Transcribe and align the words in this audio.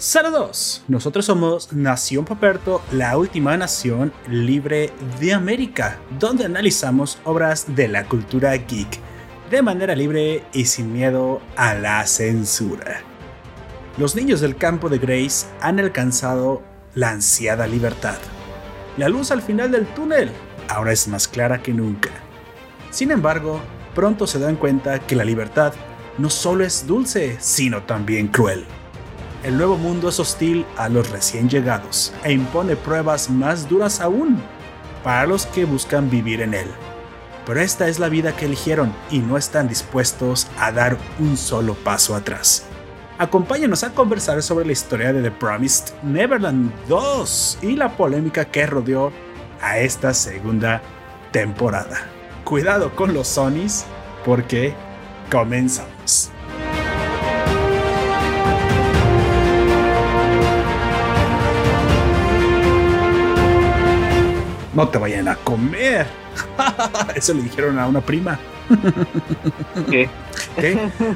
Saludos, 0.00 0.82
nosotros 0.88 1.26
somos 1.26 1.74
Nación 1.74 2.24
Paperto, 2.24 2.80
la 2.90 3.18
última 3.18 3.54
nación 3.58 4.14
libre 4.30 4.90
de 5.20 5.34
América, 5.34 5.98
donde 6.18 6.46
analizamos 6.46 7.18
obras 7.24 7.76
de 7.76 7.86
la 7.86 8.06
cultura 8.06 8.56
geek 8.56 8.98
de 9.50 9.60
manera 9.60 9.94
libre 9.94 10.42
y 10.54 10.64
sin 10.64 10.90
miedo 10.90 11.42
a 11.54 11.74
la 11.74 12.06
censura. 12.06 13.02
Los 13.98 14.16
niños 14.16 14.40
del 14.40 14.56
campo 14.56 14.88
de 14.88 14.96
Grace 14.96 15.46
han 15.60 15.78
alcanzado 15.78 16.62
la 16.94 17.10
ansiada 17.10 17.66
libertad. 17.66 18.16
La 18.96 19.10
luz 19.10 19.30
al 19.30 19.42
final 19.42 19.70
del 19.70 19.84
túnel 19.84 20.30
ahora 20.68 20.92
es 20.92 21.08
más 21.08 21.28
clara 21.28 21.60
que 21.60 21.74
nunca. 21.74 22.08
Sin 22.90 23.10
embargo, 23.10 23.60
pronto 23.94 24.26
se 24.26 24.38
dan 24.38 24.56
cuenta 24.56 24.98
que 25.00 25.14
la 25.14 25.24
libertad 25.24 25.74
no 26.16 26.30
solo 26.30 26.64
es 26.64 26.86
dulce, 26.86 27.36
sino 27.38 27.82
también 27.82 28.28
cruel. 28.28 28.64
El 29.42 29.56
nuevo 29.56 29.78
mundo 29.78 30.10
es 30.10 30.20
hostil 30.20 30.66
a 30.76 30.90
los 30.90 31.08
recién 31.08 31.48
llegados 31.48 32.12
e 32.24 32.32
impone 32.32 32.76
pruebas 32.76 33.30
más 33.30 33.68
duras 33.70 34.00
aún 34.00 34.38
para 35.02 35.26
los 35.26 35.46
que 35.46 35.64
buscan 35.64 36.10
vivir 36.10 36.42
en 36.42 36.52
él. 36.52 36.66
Pero 37.46 37.60
esta 37.60 37.88
es 37.88 37.98
la 37.98 38.10
vida 38.10 38.36
que 38.36 38.44
eligieron 38.44 38.92
y 39.10 39.20
no 39.20 39.38
están 39.38 39.66
dispuestos 39.66 40.46
a 40.58 40.72
dar 40.72 40.98
un 41.18 41.38
solo 41.38 41.74
paso 41.74 42.14
atrás. 42.14 42.66
Acompáñanos 43.16 43.82
a 43.82 43.94
conversar 43.94 44.42
sobre 44.42 44.66
la 44.66 44.72
historia 44.72 45.10
de 45.12 45.22
The 45.22 45.30
Promised 45.30 45.94
Neverland 46.02 46.70
2 46.88 47.58
y 47.62 47.76
la 47.76 47.96
polémica 47.96 48.44
que 48.44 48.66
rodeó 48.66 49.10
a 49.62 49.78
esta 49.78 50.12
segunda 50.12 50.82
temporada. 51.32 51.98
Cuidado 52.44 52.94
con 52.94 53.14
los 53.14 53.28
Sonys 53.28 53.86
porque 54.22 54.74
comenzamos. 55.30 56.30
No 64.74 64.88
te 64.88 64.98
vayan 64.98 65.28
a 65.28 65.36
comer. 65.36 66.06
Eso 67.14 67.34
le 67.34 67.42
dijeron 67.42 67.78
a 67.78 67.88
una 67.88 68.00
prima. 68.00 68.38
¿Qué? 69.90 70.08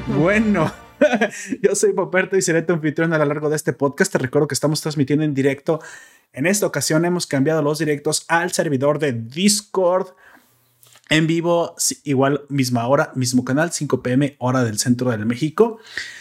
Bueno. 0.07 0.71
Yo 1.61 1.75
soy 1.75 1.93
Poperto 1.93 2.37
y 2.37 2.41
seré 2.41 2.61
tu 2.61 2.73
anfitrión 2.73 3.13
a 3.13 3.17
lo 3.17 3.25
largo 3.25 3.49
de 3.49 3.55
este 3.55 3.73
podcast. 3.73 4.11
Te 4.11 4.17
recuerdo 4.17 4.47
que 4.47 4.55
estamos 4.55 4.81
transmitiendo 4.81 5.23
en 5.23 5.33
directo. 5.33 5.81
En 6.33 6.45
esta 6.45 6.65
ocasión 6.65 7.05
hemos 7.05 7.27
cambiado 7.27 7.61
los 7.61 7.79
directos 7.79 8.25
al 8.27 8.51
servidor 8.51 8.99
de 8.99 9.13
Discord. 9.13 10.07
En 11.09 11.27
vivo, 11.27 11.75
igual 12.03 12.45
misma 12.49 12.87
hora, 12.87 13.11
mismo 13.15 13.45
canal, 13.45 13.71
5 13.71 14.01
pm, 14.01 14.35
hora 14.39 14.63
del 14.63 14.79
centro 14.79 15.11
del 15.11 15.25
México. 15.25 15.79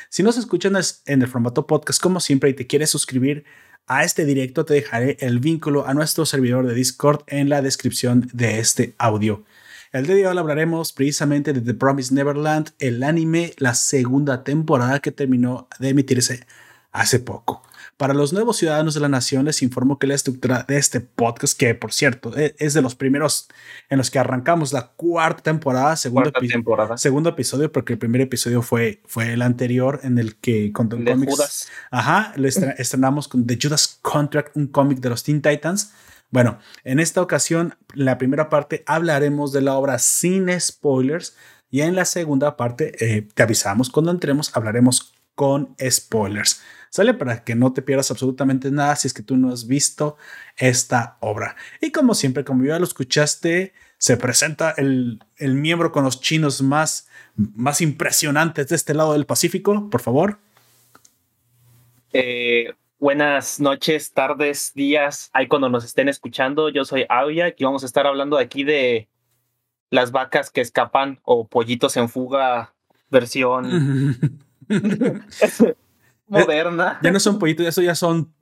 Si 0.08 0.22
nos 0.22 0.36
escuchan 0.36 0.76
en 1.06 1.22
el 1.22 1.28
formato 1.28 1.66
podcast, 1.66 2.00
como 2.00 2.20
siempre, 2.20 2.50
y 2.50 2.54
te 2.54 2.66
quieres 2.66 2.90
suscribir 2.90 3.44
a 3.86 4.04
este 4.04 4.24
directo, 4.24 4.64
te 4.64 4.74
dejaré 4.74 5.16
el 5.20 5.40
vínculo 5.40 5.86
a 5.86 5.94
nuestro 5.94 6.26
servidor 6.26 6.66
de 6.66 6.74
Discord 6.74 7.22
en 7.26 7.48
la 7.48 7.62
descripción 7.62 8.28
de 8.32 8.58
este 8.58 8.94
audio. 8.98 9.44
El 9.92 10.06
día 10.06 10.16
de 10.16 10.26
hoy 10.26 10.38
hablaremos 10.38 10.92
precisamente 10.92 11.52
de 11.52 11.60
The 11.60 11.74
Promised 11.74 12.14
Neverland, 12.14 12.70
el 12.78 13.02
anime, 13.02 13.52
la 13.58 13.74
segunda 13.74 14.42
temporada 14.42 15.00
que 15.00 15.12
terminó 15.12 15.68
de 15.78 15.90
emitirse 15.90 16.46
hace 16.92 17.20
poco. 17.20 17.62
Para 17.96 18.12
los 18.12 18.32
nuevos 18.32 18.56
ciudadanos 18.56 18.94
de 18.94 19.00
la 19.00 19.08
nación 19.08 19.44
les 19.44 19.62
informo 19.62 19.98
que 19.98 20.06
la 20.06 20.14
estructura 20.14 20.64
de 20.66 20.78
este 20.78 21.00
podcast, 21.00 21.58
que 21.58 21.74
por 21.74 21.92
cierto 21.92 22.36
e, 22.36 22.56
es 22.58 22.74
de 22.74 22.82
los 22.82 22.96
primeros 22.96 23.48
en 23.88 23.98
los 23.98 24.10
que 24.10 24.18
arrancamos 24.18 24.72
la 24.72 24.88
cuarta 24.96 25.42
temporada, 25.42 25.94
segundo, 25.96 26.32
temporada. 26.32 26.96
segundo 26.98 27.30
episodio, 27.30 27.70
porque 27.70 27.92
el 27.92 27.98
primer 27.98 28.20
episodio 28.22 28.62
fue, 28.62 29.00
fue 29.06 29.32
el 29.32 29.42
anterior 29.42 30.00
en 30.02 30.18
el 30.18 30.36
que 30.36 30.72
con 30.72 30.88
de 30.88 31.14
Judas. 31.14 31.68
Ajá, 31.90 32.32
lo 32.36 32.48
estrenamos 32.78 33.28
con 33.28 33.46
The 33.46 33.58
Judas 33.62 33.98
Contract, 34.02 34.56
un 34.56 34.66
cómic 34.66 34.98
de 34.98 35.10
los 35.10 35.22
Teen 35.22 35.40
Titans. 35.40 35.92
Bueno, 36.30 36.58
en 36.82 36.98
esta 36.98 37.22
ocasión, 37.22 37.76
en 37.94 38.06
la 38.06 38.18
primera 38.18 38.48
parte 38.48 38.82
hablaremos 38.86 39.52
de 39.52 39.60
la 39.60 39.74
obra 39.74 40.00
sin 40.00 40.48
spoilers 40.58 41.36
y 41.70 41.82
en 41.82 41.94
la 41.94 42.04
segunda 42.04 42.56
parte, 42.56 42.92
eh, 43.04 43.28
te 43.34 43.42
avisamos 43.42 43.90
cuando 43.90 44.10
entremos, 44.10 44.50
hablaremos 44.56 45.12
con 45.34 45.74
spoilers. 45.90 46.60
Sale 46.94 47.12
para 47.12 47.42
que 47.42 47.56
no 47.56 47.72
te 47.72 47.82
pierdas 47.82 48.12
absolutamente 48.12 48.70
nada 48.70 48.94
si 48.94 49.08
es 49.08 49.14
que 49.14 49.24
tú 49.24 49.36
no 49.36 49.52
has 49.52 49.66
visto 49.66 50.16
esta 50.56 51.16
obra. 51.18 51.56
Y 51.80 51.90
como 51.90 52.14
siempre, 52.14 52.44
como 52.44 52.64
ya 52.64 52.78
lo 52.78 52.84
escuchaste, 52.84 53.74
se 53.98 54.16
presenta 54.16 54.70
el, 54.76 55.18
miembro 55.40 55.90
con 55.90 56.04
los 56.04 56.20
chinos 56.20 56.62
más, 56.62 57.08
más 57.34 57.80
impresionantes 57.80 58.68
de 58.68 58.76
este 58.76 58.94
lado 58.94 59.14
del 59.14 59.26
Pacífico, 59.26 59.90
por 59.90 60.02
favor. 60.02 60.38
Eh, 62.12 62.72
buenas 63.00 63.58
noches, 63.58 64.12
tardes, 64.12 64.70
días, 64.76 65.30
ahí 65.32 65.48
cuando 65.48 65.68
nos 65.68 65.84
estén 65.84 66.08
escuchando. 66.08 66.68
Yo 66.68 66.84
soy 66.84 67.06
Aoya 67.08 67.52
y 67.58 67.64
vamos 67.64 67.82
a 67.82 67.86
estar 67.86 68.06
hablando 68.06 68.38
aquí 68.38 68.62
de 68.62 69.08
las 69.90 70.12
vacas 70.12 70.48
que 70.48 70.60
escapan 70.60 71.18
o 71.24 71.48
pollitos 71.48 71.96
en 71.96 72.08
fuga 72.08 72.72
versión 73.10 74.38
moderna. 76.26 76.98
Ya 77.02 77.10
no 77.10 77.20
son 77.20 77.38
pollitos, 77.38 77.66
eso 77.66 77.82
ya 77.82 77.94
son 77.94 78.32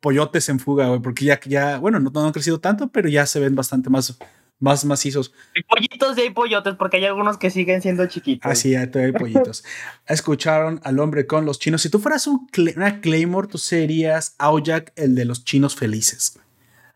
pollotes 0.00 0.48
en 0.48 0.58
fuga, 0.58 0.88
güey, 0.88 1.00
porque 1.00 1.24
ya, 1.24 1.40
ya 1.44 1.78
bueno, 1.78 2.00
no, 2.00 2.24
han 2.24 2.32
crecido 2.32 2.60
tanto, 2.60 2.88
pero 2.88 3.08
ya 3.08 3.26
se 3.26 3.40
ven 3.40 3.54
bastante 3.54 3.90
más, 3.90 4.18
más 4.58 4.84
macizos. 4.84 5.32
Hay 5.56 5.62
pollitos 5.62 6.18
y 6.18 6.20
hay 6.22 6.30
pollotes, 6.30 6.74
porque 6.74 6.98
hay 6.98 7.06
algunos 7.06 7.38
que 7.38 7.50
siguen 7.50 7.82
siendo 7.82 8.06
chiquitos. 8.06 8.50
Así, 8.50 8.70
ya 8.70 8.88
hay 8.92 9.12
pollitos. 9.12 9.64
Escucharon 10.06 10.80
al 10.84 10.98
hombre 10.98 11.26
con 11.26 11.44
los 11.44 11.58
chinos. 11.58 11.82
Si 11.82 11.90
tú 11.90 11.98
fueras 11.98 12.26
un, 12.26 12.48
una 12.76 13.00
Claymore, 13.00 13.48
tú 13.48 13.58
serías 13.58 14.34
Aoyak, 14.38 14.92
el 14.96 15.14
de 15.14 15.24
los 15.24 15.44
chinos 15.44 15.76
felices. 15.76 16.38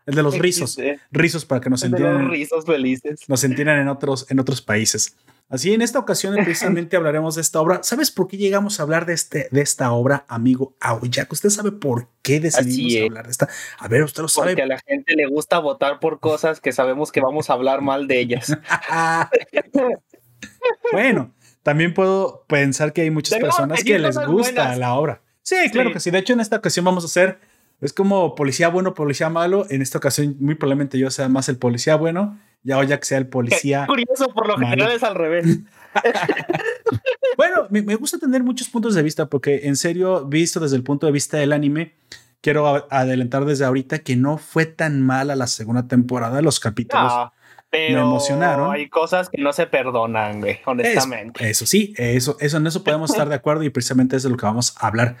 El 0.05 0.15
de 0.15 0.23
los 0.23 0.37
rizos. 0.37 0.77
Rizos 1.11 1.45
para 1.45 1.61
que 1.61 1.69
nos 1.69 1.83
entiendan. 1.83 2.29
rizos 2.29 2.65
felices. 2.65 3.27
Nos 3.27 3.43
entiendan 3.43 3.79
en 3.79 3.87
otros, 3.87 4.29
en 4.29 4.39
otros 4.39 4.61
países. 4.61 5.15
Así, 5.47 5.73
en 5.73 5.81
esta 5.81 5.99
ocasión 5.99 6.35
precisamente 6.43 6.95
hablaremos 6.95 7.35
de 7.35 7.41
esta 7.41 7.61
obra. 7.61 7.83
¿Sabes 7.83 8.11
por 8.11 8.27
qué 8.27 8.37
llegamos 8.37 8.79
a 8.79 8.83
hablar 8.83 9.05
de, 9.05 9.13
este, 9.13 9.47
de 9.51 9.61
esta 9.61 9.91
obra, 9.91 10.25
amigo 10.27 10.75
Aoyak? 10.79 11.31
¿Usted 11.31 11.49
sabe 11.49 11.71
por 11.71 12.09
qué 12.21 12.39
decidimos 12.39 13.09
hablar 13.09 13.25
de 13.25 13.31
esta? 13.31 13.49
A 13.77 13.87
ver, 13.87 14.03
usted 14.03 14.23
lo 14.23 14.27
sabe. 14.27 14.51
Porque 14.51 14.63
a 14.63 14.67
la 14.67 14.79
gente 14.79 15.15
le 15.15 15.27
gusta 15.27 15.59
votar 15.59 15.99
por 15.99 16.19
cosas 16.19 16.59
que 16.59 16.71
sabemos 16.71 17.11
que 17.11 17.21
vamos 17.21 17.49
a 17.49 17.53
hablar 17.53 17.81
mal 17.81 18.07
de 18.07 18.19
ellas. 18.19 18.57
bueno, 20.91 21.33
también 21.61 21.93
puedo 21.93 22.45
pensar 22.47 22.93
que 22.93 23.01
hay 23.01 23.11
muchas 23.11 23.39
personas 23.39 23.83
que 23.83 23.99
les 23.99 24.17
gusta 24.17 24.75
la 24.75 24.95
obra. 24.95 25.21
Sí, 25.41 25.57
claro 25.71 25.93
que 25.93 25.99
sí. 25.99 26.09
De 26.09 26.17
hecho, 26.17 26.33
en 26.33 26.39
esta 26.39 26.55
ocasión 26.55 26.85
vamos 26.85 27.03
a 27.03 27.07
hacer, 27.07 27.39
es 27.81 27.93
como 27.93 28.35
policía 28.35 28.69
bueno, 28.69 28.93
policía 28.93 29.29
malo. 29.29 29.65
En 29.69 29.81
esta 29.81 29.97
ocasión, 29.97 30.35
muy 30.39 30.55
probablemente 30.55 30.97
yo 30.97 31.09
sea 31.11 31.29
más 31.29 31.49
el 31.49 31.57
policía 31.57 31.95
bueno 31.95 32.37
ya 32.65 32.83
ya 32.83 32.99
que 32.99 33.05
sea 33.05 33.19
el 33.19 33.27
policía. 33.27 33.85
curioso, 33.87 34.27
por 34.29 34.47
lo 34.47 34.57
general 34.57 34.91
es 34.91 35.03
al 35.03 35.15
revés. 35.15 35.59
bueno, 37.37 37.67
me, 37.69 37.95
gusta 37.95 38.17
tener 38.17 38.43
muchos 38.43 38.67
puntos 38.69 38.95
de 38.95 39.03
vista 39.03 39.27
porque 39.27 39.61
en 39.67 39.75
serio, 39.75 40.25
visto 40.25 40.59
desde 40.59 40.75
el 40.75 40.83
punto 40.83 41.05
de 41.05 41.11
vista 41.11 41.37
del 41.37 41.53
anime, 41.53 41.93
quiero 42.41 42.87
adelantar 42.91 43.45
desde 43.45 43.65
ahorita 43.65 43.99
que 43.99 44.15
no 44.15 44.39
fue 44.39 44.65
tan 44.65 45.01
mala 45.01 45.35
la 45.35 45.45
segunda 45.45 45.87
temporada, 45.87 46.41
los 46.41 46.59
capítulos. 46.59 47.13
me 47.71 47.91
emocionaron. 47.91 48.73
Hay 48.73 48.89
cosas 48.89 49.29
que 49.29 49.39
no 49.39 49.53
se 49.53 49.67
perdonan, 49.67 50.41
güey, 50.41 50.59
honestamente. 50.65 51.47
Eso, 51.47 51.67
sí, 51.67 51.93
eso, 51.97 52.35
eso, 52.39 52.57
en 52.57 52.65
eso 52.65 52.83
podemos 52.83 53.11
estar 53.11 53.29
de 53.29 53.35
acuerdo 53.35 53.61
y 53.61 53.69
precisamente 53.69 54.15
es 54.15 54.23
de 54.23 54.29
lo 54.29 54.37
que 54.37 54.45
vamos 54.47 54.75
a 54.79 54.87
hablar 54.87 55.17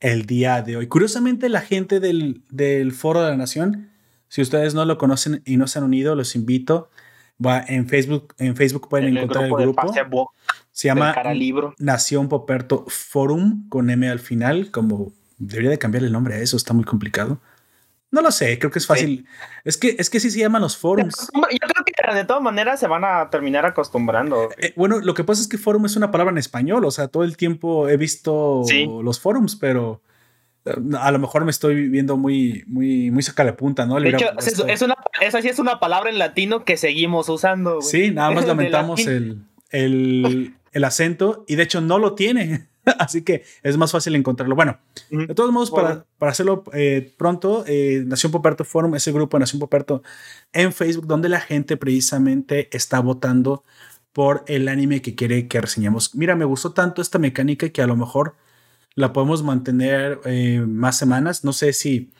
el 0.00 0.26
día 0.26 0.62
de 0.62 0.76
hoy. 0.76 0.86
Curiosamente, 0.86 1.48
la 1.48 1.60
gente 1.60 2.00
del, 2.00 2.42
del 2.50 2.92
Foro 2.92 3.22
de 3.22 3.30
la 3.30 3.36
Nación 3.36 3.90
si 4.34 4.42
ustedes 4.42 4.74
no 4.74 4.84
lo 4.84 4.98
conocen 4.98 5.42
y 5.44 5.56
no 5.58 5.68
se 5.68 5.78
han 5.78 5.84
unido, 5.84 6.16
los 6.16 6.34
invito. 6.34 6.90
Va 7.44 7.64
en 7.68 7.86
Facebook, 7.86 8.34
en 8.38 8.56
Facebook 8.56 8.88
pueden 8.88 9.16
encontrar 9.16 9.44
el 9.44 9.52
grupo. 9.52 10.32
se 10.72 10.88
llama 10.88 11.14
Nación 11.78 12.28
Poperto 12.28 12.84
Forum 12.88 13.68
con 13.68 13.90
M 13.90 14.08
al 14.08 14.18
final, 14.18 14.72
como 14.72 15.12
debería 15.38 15.70
de 15.70 15.78
cambiar 15.78 16.02
el 16.02 16.10
nombre 16.10 16.34
a 16.34 16.38
eso, 16.38 16.56
está 16.56 16.74
muy 16.74 16.82
complicado. 16.82 17.40
No 18.14 18.22
lo 18.22 18.30
sé, 18.30 18.60
creo 18.60 18.70
que 18.70 18.78
es 18.78 18.86
fácil. 18.86 19.26
Es 19.64 19.76
que 19.76 19.96
es 19.98 20.08
que 20.08 20.20
sí 20.20 20.30
se 20.30 20.38
llaman 20.38 20.62
los 20.62 20.76
forums. 20.76 21.28
Yo 21.34 21.40
creo 21.42 21.84
que 21.84 22.14
de 22.14 22.24
todas 22.24 22.40
maneras 22.40 22.78
se 22.78 22.86
van 22.86 23.04
a 23.04 23.28
terminar 23.28 23.66
acostumbrando. 23.66 24.50
Eh, 24.56 24.72
bueno, 24.76 25.00
lo 25.00 25.14
que 25.14 25.24
pasa 25.24 25.42
es 25.42 25.48
que 25.48 25.58
forum 25.58 25.84
es 25.86 25.96
una 25.96 26.12
palabra 26.12 26.30
en 26.30 26.38
español, 26.38 26.84
o 26.84 26.92
sea, 26.92 27.08
todo 27.08 27.24
el 27.24 27.36
tiempo 27.36 27.88
he 27.88 27.96
visto 27.96 28.62
los 29.02 29.18
forums, 29.18 29.56
pero 29.56 30.00
a 30.96 31.10
lo 31.10 31.18
mejor 31.18 31.44
me 31.44 31.50
estoy 31.50 31.88
viendo 31.88 32.16
muy, 32.16 32.62
muy, 32.68 33.10
muy 33.10 33.22
saca 33.24 33.44
de 33.44 33.52
punta, 33.52 33.84
¿no? 33.84 33.98
De 33.98 34.10
hecho, 34.10 34.26
es, 34.38 34.80
una, 34.82 34.94
esa 35.20 35.42
sí 35.42 35.48
es 35.48 35.58
una 35.58 35.80
palabra 35.80 36.08
en 36.08 36.20
latino 36.20 36.64
que 36.64 36.76
seguimos 36.76 37.28
usando. 37.28 37.82
Sí, 37.82 38.12
nada 38.12 38.30
más 38.30 38.46
lamentamos 38.46 39.04
el, 39.08 39.42
el, 39.70 40.54
el, 40.70 40.84
acento 40.84 41.44
y 41.48 41.56
de 41.56 41.64
hecho 41.64 41.80
no 41.80 41.98
lo 41.98 42.14
tiene. 42.14 42.68
Así 42.98 43.22
que 43.22 43.44
es 43.62 43.76
más 43.76 43.92
fácil 43.92 44.14
encontrarlo. 44.14 44.54
Bueno, 44.54 44.78
de 45.10 45.34
todos 45.34 45.52
modos, 45.52 45.70
para, 45.70 46.06
para, 46.18 46.32
hacerlo 46.32 46.64
eh, 46.72 47.14
pronto, 47.16 47.64
eh, 47.66 48.02
Nación 48.06 48.32
Poperto 48.32 48.64
Forum, 48.64 48.94
ese 48.94 49.12
grupo 49.12 49.36
de 49.36 49.40
Nación 49.40 49.60
Poperto 49.60 50.02
en 50.52 50.72
Facebook, 50.72 51.06
donde 51.06 51.28
la 51.28 51.40
gente 51.40 51.76
precisamente 51.76 52.68
está 52.76 53.00
votando 53.00 53.64
por 54.12 54.44
el 54.46 54.68
anime 54.68 55.02
que 55.02 55.14
quiere 55.14 55.48
que 55.48 55.60
reseñemos. 55.60 56.14
Mira, 56.14 56.36
me 56.36 56.44
gustó 56.44 56.72
tanto 56.72 57.02
esta 57.02 57.18
mecánica 57.18 57.68
que 57.70 57.82
a 57.82 57.86
lo 57.86 57.96
mejor 57.96 58.36
la 58.94 59.12
podemos 59.12 59.42
mantener 59.42 60.20
eh, 60.24 60.64
más 60.66 60.96
semanas. 60.96 61.42
No 61.42 61.52
sé 61.52 61.72
si, 61.72 62.12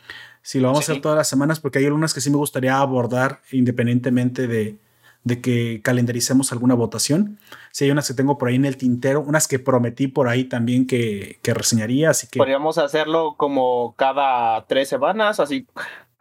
si 0.43 0.58
lo 0.58 0.69
vamos 0.69 0.88
a 0.88 0.93
hacer 0.93 1.02
todas 1.02 1.17
las 1.17 1.28
semanas, 1.28 1.60
porque 1.60 1.78
hay 1.78 1.84
algunas 1.84 2.12
que 2.12 2.20
sí 2.20 2.31
me 2.31 2.37
gustaría 2.37 2.76
abordar 2.78 3.43
independientemente 3.52 4.49
de, 4.49 4.78
de 5.25 5.41
que 5.41 5.81
calendaricemos 5.82 6.53
alguna 6.53 6.75
votación. 6.75 7.38
Si 7.73 7.85
hay 7.85 7.91
unas 7.91 8.06
que 8.06 8.15
tengo 8.15 8.38
por 8.38 8.49
ahí 8.49 8.56
en 8.56 8.67
el 8.67 8.76
tintero, 8.76 9.21
unas 9.21 9.49
que 9.49 9.59
prometí 9.59 10.06
por 10.06 10.29
ahí 10.29 10.44
también 10.44 10.87
que, 10.87 11.38
que 11.43 11.55
reseñaría, 11.55 12.11
así 12.11 12.26
que... 12.29 12.38
Podríamos 12.38 12.79
hacerlo 12.79 13.35
como 13.37 13.94
cada 13.97 14.67
tres 14.67 14.88
semanas, 14.88 15.41
así 15.41 15.67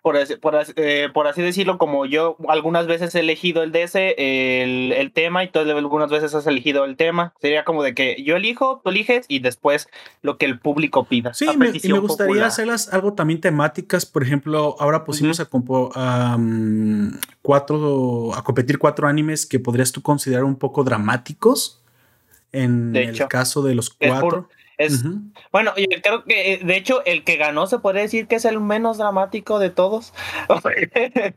por, 0.03 0.17
eh, 0.17 1.09
por, 1.13 1.27
así 1.27 1.41
decirlo, 1.41 1.77
como 1.77 2.05
yo 2.05 2.35
algunas 2.49 2.87
veces 2.87 3.15
he 3.15 3.21
elegido 3.21 3.63
el 3.63 3.71
DS, 3.71 3.95
el, 3.95 4.91
el, 4.91 5.13
tema, 5.13 5.45
y 5.45 5.47
tú 5.49 5.59
algunas 5.59 6.11
veces 6.11 6.35
has 6.35 6.45
elegido 6.45 6.83
el 6.83 6.97
tema. 6.97 7.33
Sería 7.39 7.63
como 7.63 7.83
de 7.83 7.95
que 7.95 8.21
yo 8.21 8.35
elijo, 8.35 8.81
tú 8.83 8.89
eliges, 8.89 9.25
y 9.29 9.39
después 9.39 9.87
lo 10.21 10.37
que 10.37 10.45
el 10.45 10.59
público 10.59 11.05
pida. 11.05 11.33
Sí, 11.33 11.47
me, 11.55 11.71
y 11.81 11.87
me 11.87 11.99
gustaría 11.99 12.45
hacerlas 12.45 12.93
algo 12.93 13.13
también 13.13 13.39
temáticas. 13.39 14.05
Por 14.05 14.23
ejemplo, 14.23 14.75
ahora 14.77 15.05
pusimos 15.05 15.39
a, 15.39 15.47
cuatro, 17.41 18.35
a 18.35 18.43
competir 18.43 18.79
cuatro 18.79 19.07
animes 19.07 19.45
que 19.45 19.57
podrías 19.57 19.93
tú 19.93 20.01
considerar 20.01 20.43
un 20.43 20.57
poco 20.57 20.83
dramáticos. 20.83 21.79
En 22.51 22.93
el 22.93 23.25
caso 23.29 23.63
de 23.63 23.73
los 23.73 23.89
cuatro. 23.89 24.49
Es, 24.51 24.62
Bueno, 25.51 25.73
yo 25.77 26.01
creo 26.01 26.23
que 26.23 26.59
de 26.63 26.75
hecho 26.75 27.03
el 27.05 27.23
que 27.23 27.37
ganó 27.37 27.67
se 27.67 27.79
puede 27.79 28.01
decir 28.01 28.27
que 28.27 28.35
es 28.35 28.45
el 28.45 28.59
menos 28.59 28.97
dramático 28.97 29.59
de 29.59 29.69
todos. 29.69 30.13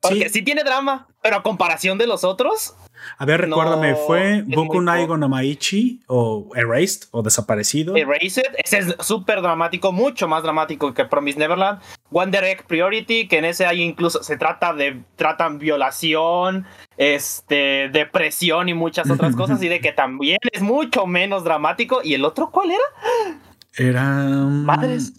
Porque 0.00 0.28
sí. 0.28 0.42
tiene 0.42 0.64
drama, 0.64 1.08
pero 1.22 1.36
a 1.36 1.42
comparación 1.42 1.98
de 1.98 2.06
los 2.06 2.24
otros. 2.24 2.74
A 3.18 3.24
ver, 3.24 3.42
recuérdame, 3.42 3.94
¿fue 3.94 4.42
Boku 4.46 4.80
Naigo 4.80 5.16
no 5.16 5.28
Maichi 5.28 6.00
o 6.06 6.48
Erased 6.54 7.08
o 7.10 7.22
Desaparecido? 7.22 7.96
Erased, 7.96 8.54
ese 8.62 8.78
es 8.78 8.96
súper 9.00 9.42
dramático, 9.42 9.92
mucho 9.92 10.28
más 10.28 10.42
dramático 10.42 10.94
que 10.94 11.04
Promise 11.04 11.38
Neverland. 11.38 11.80
One 12.10 12.30
Direct 12.32 12.66
Priority, 12.66 13.28
que 13.28 13.38
en 13.38 13.44
ese 13.44 13.66
hay 13.66 13.82
incluso 13.82 14.22
se 14.22 14.36
trata 14.36 14.72
de 14.72 15.02
tratan 15.16 15.58
violación, 15.58 16.66
este, 16.96 17.88
depresión 17.92 18.68
y 18.68 18.74
muchas 18.74 19.10
otras 19.10 19.36
cosas, 19.36 19.62
y 19.62 19.68
de 19.68 19.80
que 19.80 19.92
también 19.92 20.38
es 20.52 20.62
mucho 20.62 21.06
menos 21.06 21.44
dramático. 21.44 22.00
¿Y 22.02 22.14
el 22.14 22.24
otro 22.24 22.50
cuál 22.50 22.70
era? 22.72 23.40
Era. 23.76 24.04
Madres. 24.04 25.14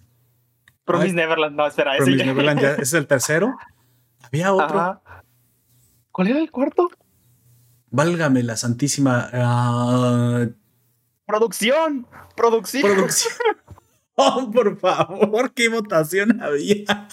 Promise 0.85 1.13
Neverland, 1.13 1.55
no, 1.55 1.67
espera, 1.67 1.95
Promise 1.95 2.15
ese 2.15 2.25
Neverland 2.25 2.61
ya 2.61 2.71
es 2.73 2.93
el 2.93 3.07
tercero. 3.07 3.55
Había 4.23 4.53
otro. 4.53 5.01
¿Cuál 6.11 6.27
era 6.27 6.39
el 6.39 6.51
cuarto? 6.51 6.89
Válgame 7.91 8.41
la 8.41 8.57
santísima. 8.57 9.29
Ah, 9.33 10.47
producción. 11.25 12.07
Producción. 12.35 12.83
Producción. 12.83 13.33
oh, 14.15 14.49
por 14.51 14.79
favor, 14.79 15.53
qué 15.53 15.67
votación 15.67 16.41
había. 16.41 17.07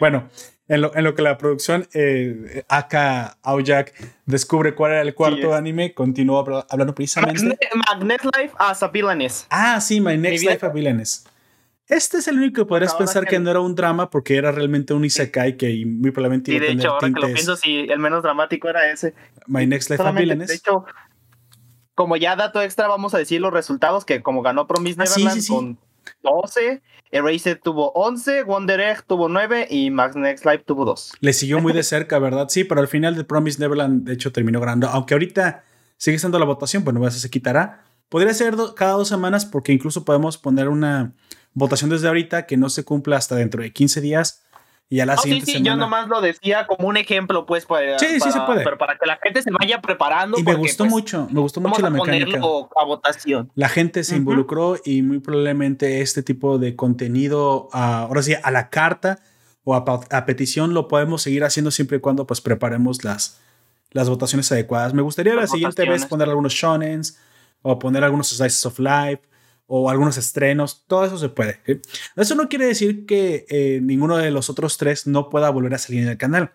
bueno, 0.00 0.28
en 0.68 0.80
lo, 0.80 1.14
que 1.14 1.22
la 1.22 1.36
producción 1.36 1.88
eh, 1.94 2.64
Aka 2.68 3.38
descubre 4.24 4.74
cuál 4.74 4.92
era 4.92 5.02
el 5.02 5.14
cuarto 5.14 5.54
anime, 5.54 5.94
continúa 5.94 6.64
hablando 6.68 6.94
precisamente. 6.94 7.58
Magnet 7.74 8.22
Life 8.24 8.54
as 8.58 8.82
a 8.82 8.88
Villainess. 8.88 9.46
Ah, 9.50 9.80
sí, 9.80 10.00
My 10.00 10.16
Next 10.16 10.44
Life 10.44 10.64
a 10.64 10.68
Villainess. 10.70 11.24
Este 11.88 12.18
es 12.18 12.26
el 12.28 12.38
único 12.38 12.62
que 12.62 12.64
podrías 12.64 12.94
pensar 12.94 13.26
que, 13.26 13.38
no 13.38 13.50
era 13.50 13.60
un 13.60 13.74
drama 13.74 14.10
porque 14.10 14.36
era 14.36 14.50
realmente 14.50 14.92
un 14.92 15.04
isekai 15.04 15.56
que 15.56 15.84
muy 15.86 16.10
probablemente 16.10 16.50
iba 16.50 16.58
a 16.58 16.66
tener 16.66 16.76
de 16.76 16.82
hecho, 16.82 16.92
ahora 16.92 17.08
que 17.08 17.20
lo 17.20 17.26
pienso, 17.32 17.56
sí, 17.56 17.86
el 17.88 17.98
menos 18.00 18.22
dramático 18.22 18.68
era 18.68 18.90
ese. 18.90 19.14
My 19.46 19.66
Next 19.66 19.90
Life 19.90 20.02
Villainess. 20.12 20.48
De 20.48 20.54
hecho, 20.54 20.84
como 21.94 22.16
ya 22.16 22.34
dato 22.34 22.60
extra, 22.60 22.88
vamos 22.88 23.14
a 23.14 23.18
decir 23.18 23.40
los 23.40 23.52
resultados 23.52 24.04
que 24.04 24.22
como 24.22 24.42
ganó 24.42 24.66
Promise 24.66 25.00
ah, 25.00 25.04
Neverland 25.04 25.46
con 25.48 25.78
12, 26.22 26.82
Erased 27.10 27.60
tuvo 27.62 27.92
11, 27.92 28.42
Wonder 28.42 28.80
Egg 28.80 29.04
tuvo 29.06 29.28
9 29.28 29.68
y 29.70 29.90
Max 29.90 30.16
Next 30.16 30.44
Life 30.44 30.64
tuvo 30.66 30.84
2. 30.84 31.14
Le 31.20 31.32
siguió 31.32 31.60
muy 31.60 31.72
de 31.72 31.82
cerca, 31.82 32.18
¿verdad? 32.18 32.48
Sí, 32.48 32.64
pero 32.64 32.80
al 32.80 32.88
final 32.88 33.14
de 33.16 33.24
Promise 33.24 33.60
Neverland, 33.60 34.04
de 34.04 34.14
hecho, 34.14 34.32
terminó 34.32 34.60
ganando. 34.60 34.88
Aunque 34.88 35.14
ahorita 35.14 35.64
sigue 35.96 36.18
siendo 36.18 36.38
la 36.38 36.44
votación, 36.44 36.84
bueno, 36.84 37.00
pues 37.00 37.14
se 37.14 37.30
quitará. 37.30 37.84
Podría 38.08 38.34
ser 38.34 38.54
cada 38.76 38.92
dos 38.92 39.08
semanas 39.08 39.46
porque 39.46 39.72
incluso 39.72 40.04
podemos 40.04 40.38
poner 40.38 40.68
una 40.68 41.12
votación 41.56 41.90
desde 41.90 42.06
ahorita 42.06 42.46
que 42.46 42.56
no 42.56 42.68
se 42.68 42.84
cumpla 42.84 43.16
hasta 43.16 43.34
dentro 43.34 43.62
de 43.62 43.72
15 43.72 44.00
días 44.02 44.42
y 44.88 45.00
a 45.00 45.06
la 45.06 45.16
siguiente 45.16 45.46
sí, 45.46 45.52
sí, 45.54 45.62
yo 45.64 45.74
nomás 45.74 46.06
lo 46.06 46.20
decía 46.20 46.68
como 46.68 46.86
un 46.86 46.96
ejemplo, 46.96 47.44
pues, 47.44 47.66
para, 47.66 47.98
sí, 47.98 48.20
sí 48.20 48.30
se 48.30 48.40
puede. 48.42 48.62
Pero 48.62 48.78
para 48.78 48.96
que 48.96 49.04
la 49.04 49.18
gente 49.20 49.42
se 49.42 49.50
vaya 49.50 49.80
preparando. 49.80 50.38
Y 50.38 50.44
me 50.44 50.54
gustó 50.54 50.84
pues, 50.84 50.92
mucho, 50.92 51.26
me 51.28 51.40
gustó 51.40 51.60
mucho 51.60 51.82
la 51.82 51.90
mecánica. 51.90 52.38
a 52.38 52.84
votación. 52.84 53.50
La 53.56 53.68
gente 53.68 54.04
se 54.04 54.14
involucró 54.14 54.76
y 54.84 55.02
muy 55.02 55.18
probablemente 55.18 56.02
este 56.02 56.22
tipo 56.22 56.58
de 56.58 56.76
contenido, 56.76 57.68
ahora 57.72 58.22
sí, 58.22 58.34
a 58.40 58.50
la 58.52 58.68
carta 58.70 59.18
o 59.64 59.74
a, 59.74 60.24
petición 60.26 60.72
lo 60.72 60.86
podemos 60.86 61.22
seguir 61.22 61.42
haciendo 61.42 61.72
siempre 61.72 61.96
y 61.96 62.00
cuando 62.00 62.24
pues 62.24 62.40
preparemos 62.40 63.02
las, 63.02 63.40
las 63.90 64.08
votaciones 64.08 64.52
adecuadas. 64.52 64.94
Me 64.94 65.02
gustaría 65.02 65.34
la 65.34 65.48
siguiente 65.48 65.88
vez 65.88 66.06
poner 66.06 66.28
algunos 66.28 66.52
shonens 66.52 67.18
o 67.62 67.76
poner 67.76 68.04
algunos 68.04 68.28
slices 68.28 68.64
of 68.64 68.78
life 68.78 69.22
o 69.66 69.90
algunos 69.90 70.16
estrenos, 70.16 70.84
todo 70.86 71.04
eso 71.04 71.18
se 71.18 71.28
puede. 71.28 71.60
Eso 72.14 72.34
no 72.34 72.48
quiere 72.48 72.66
decir 72.66 73.06
que 73.06 73.46
eh, 73.48 73.80
ninguno 73.82 74.16
de 74.16 74.30
los 74.30 74.48
otros 74.48 74.78
tres 74.78 75.06
no 75.06 75.28
pueda 75.28 75.50
volver 75.50 75.74
a 75.74 75.78
salir 75.78 76.02
en 76.02 76.08
el 76.08 76.18
canal. 76.18 76.52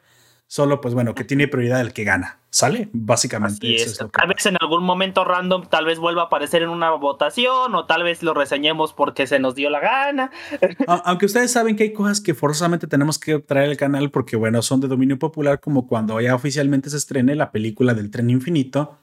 Solo, 0.48 0.81
pues 0.81 0.94
bueno, 0.94 1.16
que 1.16 1.24
tiene 1.24 1.48
prioridad 1.48 1.80
el 1.80 1.94
que 1.94 2.04
gana. 2.04 2.40
¿Sale? 2.50 2.90
Básicamente. 2.92 3.74
Eso 3.74 4.06
es. 4.06 4.12
tal 4.12 4.28
vez 4.28 4.46
en 4.46 4.58
algún 4.60 4.84
momento 4.84 5.24
random, 5.24 5.69
tal 5.69 5.86
vez 5.86 5.98
vuelva 5.98 6.24
a 6.24 6.25
aparecer 6.25 6.62
en 6.62 6.68
una 6.68 6.92
votación 6.92 7.74
o 7.74 7.86
tal 7.86 8.04
vez 8.04 8.22
lo 8.22 8.34
reseñemos 8.34 8.92
porque 8.92 9.28
se 9.28 9.40
nos 9.40 9.56
dio 9.56 9.69
la 9.69 9.80
gana. 9.80 10.31
Aunque 11.06 11.25
ustedes 11.25 11.52
saben 11.52 11.78
que 11.78 11.84
hay 11.84 11.94
cosas 11.94 12.19
que 12.19 12.34
forzosamente 12.34 12.88
tenemos 12.88 13.18
que 13.18 13.40
traer 13.40 13.69
al 13.69 13.78
canal 13.78 14.12
porque, 14.12 14.36
bueno, 14.36 14.62
son 14.62 14.81
de 14.81 14.90
dominio 14.90 15.18
popular, 15.18 15.62
como 15.62 15.88
cuando 15.88 16.19
ya 16.19 16.36
oficialmente 16.36 16.90
se 16.90 16.98
estrene 16.98 17.36
la 17.36 17.54
película 17.54 17.94
del 17.94 18.12
tren 18.12 18.30
infinito 18.30 18.98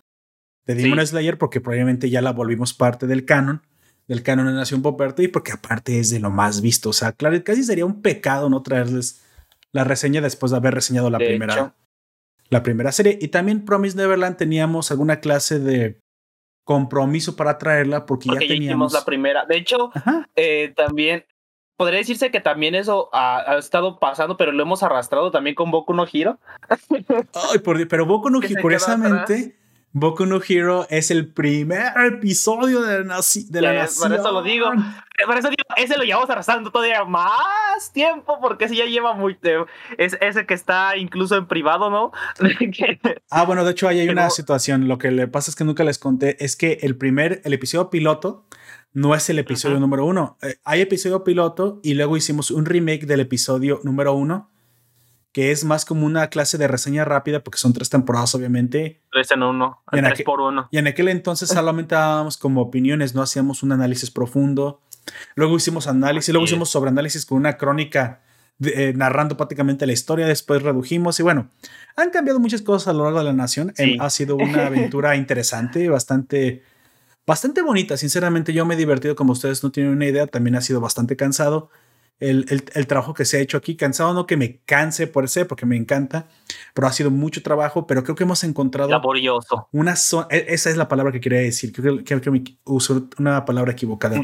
de 0.67 0.75
Demon 0.75 1.07
Slayer, 1.07 1.39
porque 1.39 1.63
probablemente 1.63 2.11
ya 2.11 2.21
la 2.21 2.33
volvimos 2.33 2.75
parte 2.75 3.07
del 3.07 3.25
canon 3.25 3.63
del 4.09 4.23
canon 4.23 4.47
de 4.47 4.55
Nación 4.55 4.83
Poperto 4.83 5.23
y 5.23 5.29
porque 5.29 5.53
aparte 5.53 6.01
es 6.01 6.11
de 6.11 6.19
lo 6.19 6.31
más 6.31 6.61
visto. 6.63 6.89
O 6.89 6.93
sea, 6.93 7.13
claro, 7.13 7.41
casi 7.45 7.63
sería 7.63 7.85
un 7.85 8.03
pecado 8.03 8.49
no 8.49 8.63
traerles 8.63 9.25
la 9.71 9.85
reseña 9.85 10.21
después 10.21 10.51
de 10.51 10.57
haber 10.57 10.75
reseñado 10.75 11.11
la 11.11 11.19
primera. 11.19 11.75
La 12.49 12.63
primera 12.63 12.91
serie. 12.91 13.19
Y 13.21 13.29
también 13.29 13.67
Promise 13.67 13.97
Neverland 13.97 14.39
teníamos 14.39 14.91
alguna 14.91 15.21
clase 15.21 15.61
de 15.61 16.01
compromiso 16.65 17.37
para 17.37 17.59
traerla 17.59 18.07
porque, 18.07 18.31
ya 18.33 18.39
teníamos 18.39 18.95
la 18.95 19.05
primera. 19.05 19.45
De 19.45 19.59
hecho, 19.59 19.91
eh, 20.35 20.73
también 20.75 21.27
podría 21.77 21.99
decirse 21.99 22.31
que 22.31 22.41
también 22.41 22.75
eso 22.75 23.11
ha, 23.13 23.57
estado 23.59 23.99
pasando, 23.99 24.39
pero 24.39 24.53
lo 24.53 24.63
hemos 24.63 24.83
arrastrado 24.83 25.31
también 25.31 25.55
con 25.55 25.71
Boku 25.71 25.93
no 25.93 26.07
Hiro. 26.11 26.39
Ay, 26.69 27.61
pero 27.89 28.07
Boku 28.07 28.31
no 28.31 28.39
Hiro, 28.43 28.63
curiosamente, 28.63 29.57
Boku 29.93 30.27
no 30.27 30.41
Hero 30.47 30.87
es 30.91 31.11
el 31.11 31.33
primer 31.33 31.93
episodio 32.15 32.83
de 32.83 33.05
la, 33.05 33.21
de 33.49 33.61
la 33.63 33.73
nación. 33.73 34.11
Por 34.11 34.21
eso 34.21 34.33
lo 34.33 34.43
digo. 34.43 34.67
Por 35.27 35.37
eso 35.37 35.49
digo, 35.49 35.65
ese 35.77 35.97
lo 35.97 36.05
llevamos 36.05 36.29
arrastrando 36.31 36.71
todavía 36.71 37.05
más 37.05 37.93
tiempo, 37.93 38.39
porque 38.41 38.67
ese 38.67 38.77
ya 38.77 38.85
lleva 38.85 39.15
muy. 39.15 39.39
Es 39.97 40.17
ese 40.21 40.47
que 40.47 40.55
está 40.55 40.97
incluso 40.97 41.37
en 41.37 41.47
privado, 41.47 41.91
¿no? 41.91 42.13
ah, 43.31 43.45
bueno, 43.45 43.65
de 43.65 43.73
hecho, 43.73 43.89
ahí 43.89 44.01
hay 44.01 44.09
una 44.09 44.31
situación. 44.31 44.89
Lo 44.89 44.99
que 44.99 45.11
le 45.11 45.27
pasa 45.27 45.51
es 45.51 45.57
que 45.57 45.65
nunca 45.65 45.85
les 45.85 45.99
conté 45.99 46.43
es 46.45 46.55
que 46.55 46.79
el 46.83 46.97
primer, 46.97 47.41
el 47.45 47.55
episodio 47.55 47.91
piloto 47.91 48.45
no 48.93 49.15
es 49.15 49.29
el 49.31 49.39
episodio 49.39 49.81
número 49.81 50.05
uno. 50.05 50.37
Eh, 50.43 50.57
hay 50.65 50.83
episodio 50.83 51.25
piloto 51.25 51.81
y 51.83 51.95
luego 51.95 52.17
hicimos 52.17 52.51
un 52.51 52.67
remake 52.67 53.07
del 53.07 53.21
episodio 53.21 53.81
número 53.83 54.13
uno 54.13 54.51
que 55.33 55.51
es 55.51 55.65
más 55.65 55.85
como 55.85 56.07
una 56.07 56.29
clase 56.29 56.59
de 56.59 56.69
reseña 56.69 57.05
rápida, 57.05 57.45
porque 57.45 57.59
son 57.59 57.73
tres 57.73 57.91
temporadas, 57.91 58.35
obviamente. 58.35 59.03
Tres 59.13 59.31
en 59.31 59.43
uno, 59.43 59.83
y 59.93 59.99
en 59.99 60.05
tres 60.07 60.23
por 60.23 60.41
uno. 60.41 60.69
Y 60.71 60.79
en 60.79 60.87
aquel 60.87 61.09
entonces 61.09 61.49
solamente 61.49 61.95
dábamos 61.95 62.37
como 62.37 62.63
opiniones, 62.63 63.15
no 63.15 63.23
hacíamos 63.23 63.63
un 63.63 63.73
análisis 63.73 64.11
profundo. 64.11 64.81
Luego 65.35 65.57
hicimos 65.57 65.87
análisis, 65.87 66.33
luego 66.33 66.47
hicimos 66.47 66.71
sobre 66.71 66.91
análisis 66.91 67.25
con 67.25 67.39
una 67.39 67.57
crónica 67.57 68.21
eh, 68.61 68.93
narrando 68.97 69.37
prácticamente 69.37 69.87
la 69.87 69.93
historia, 69.93 70.27
después 70.27 70.63
redujimos 70.63 71.21
y 71.21 71.23
bueno, 71.23 71.49
han 71.97 72.11
cambiado 72.11 72.41
muchas 72.41 72.61
cosas 72.61 72.89
a 72.89 72.93
lo 72.93 73.05
largo 73.05 73.21
de 73.21 73.25
la 73.27 73.33
nación. 73.33 73.73
ha 74.01 74.11
sido 74.11 74.37
una 74.37 74.67
aventura 74.67 75.15
interesante, 75.15 75.89
bastante, 75.89 76.65
bastante 77.27 77.63
bonita. 77.63 77.97
Sinceramente, 77.97 78.53
yo 78.53 78.67
me 78.67 78.75
he 78.75 78.77
divertido 78.77 79.15
como 79.15 79.33
ustedes 79.33 79.63
no 79.63 79.71
tienen 79.71 79.93
una 79.93 80.07
idea, 80.07 80.27
también 80.27 80.57
ha 80.57 80.61
sido 80.61 80.81
bastante 80.81 81.17
cansado 81.17 81.71
el, 82.21 82.47
el, 82.75 82.87
trabajo 82.87 83.15
que 83.15 83.25
se 83.25 83.37
ha 83.37 83.41
hecho 83.41 83.57
aquí. 83.57 83.77
Cansado, 83.77 84.13
no 84.13 84.27
que 84.27 84.37
me 84.37 84.61
canse 84.65 85.07
por 85.07 85.29
ser, 85.29 85.47
porque 85.47 85.67
me 85.67 85.77
encanta, 85.77 86.27
pero 86.75 86.87
ha 86.89 86.93
sido 86.93 87.11
mucho 87.11 87.43
trabajo, 87.43 87.87
pero 87.87 88.03
creo 88.03 88.17
que 88.17 88.25
hemos 88.25 88.43
encontrado... 88.45 88.91
Laborioso. 88.91 89.69
Una 89.73 89.95
e, 90.31 90.47
esa 90.49 90.71
es 90.71 90.77
la 90.77 90.89
palabra 90.89 91.13
que 91.13 91.21
quería 91.21 91.41
decir, 91.41 91.73
creo, 91.73 92.03
que 92.03 92.31
me 92.31 92.43
uso 92.65 93.09
una 93.19 93.45
palabra 93.45 93.73
equivocada, 93.73 94.21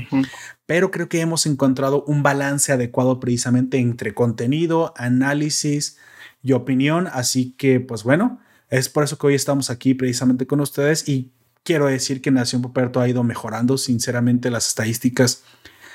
pero 0.66 0.90
creo 0.90 1.08
que 1.08 1.20
hemos 1.20 1.46
encontrado 1.46 2.04
un 2.06 2.22
balance 2.22 2.72
adecuado 2.72 3.20
precisamente 3.20 3.78
entre 3.78 4.14
contenido, 4.14 4.92
análisis 4.96 5.98
y 6.42 6.52
opinión, 6.52 7.08
así 7.12 7.52
que 7.56 7.80
pues 7.80 8.02
bueno, 8.02 8.40
es 8.70 8.88
por 8.88 9.04
eso 9.04 9.18
que 9.18 9.28
hoy 9.28 9.34
estamos 9.34 9.70
aquí 9.70 9.94
precisamente 9.94 10.46
con 10.46 10.60
ustedes 10.60 11.08
y 11.08 11.32
quiero 11.62 11.86
decir 11.86 12.20
que 12.20 12.30
Nación 12.30 12.62
Poperto 12.62 13.00
ha 13.00 13.08
ido 13.08 13.24
mejorando. 13.24 13.78
Sinceramente, 13.78 14.50
las 14.50 14.68
estadísticas 14.68 15.42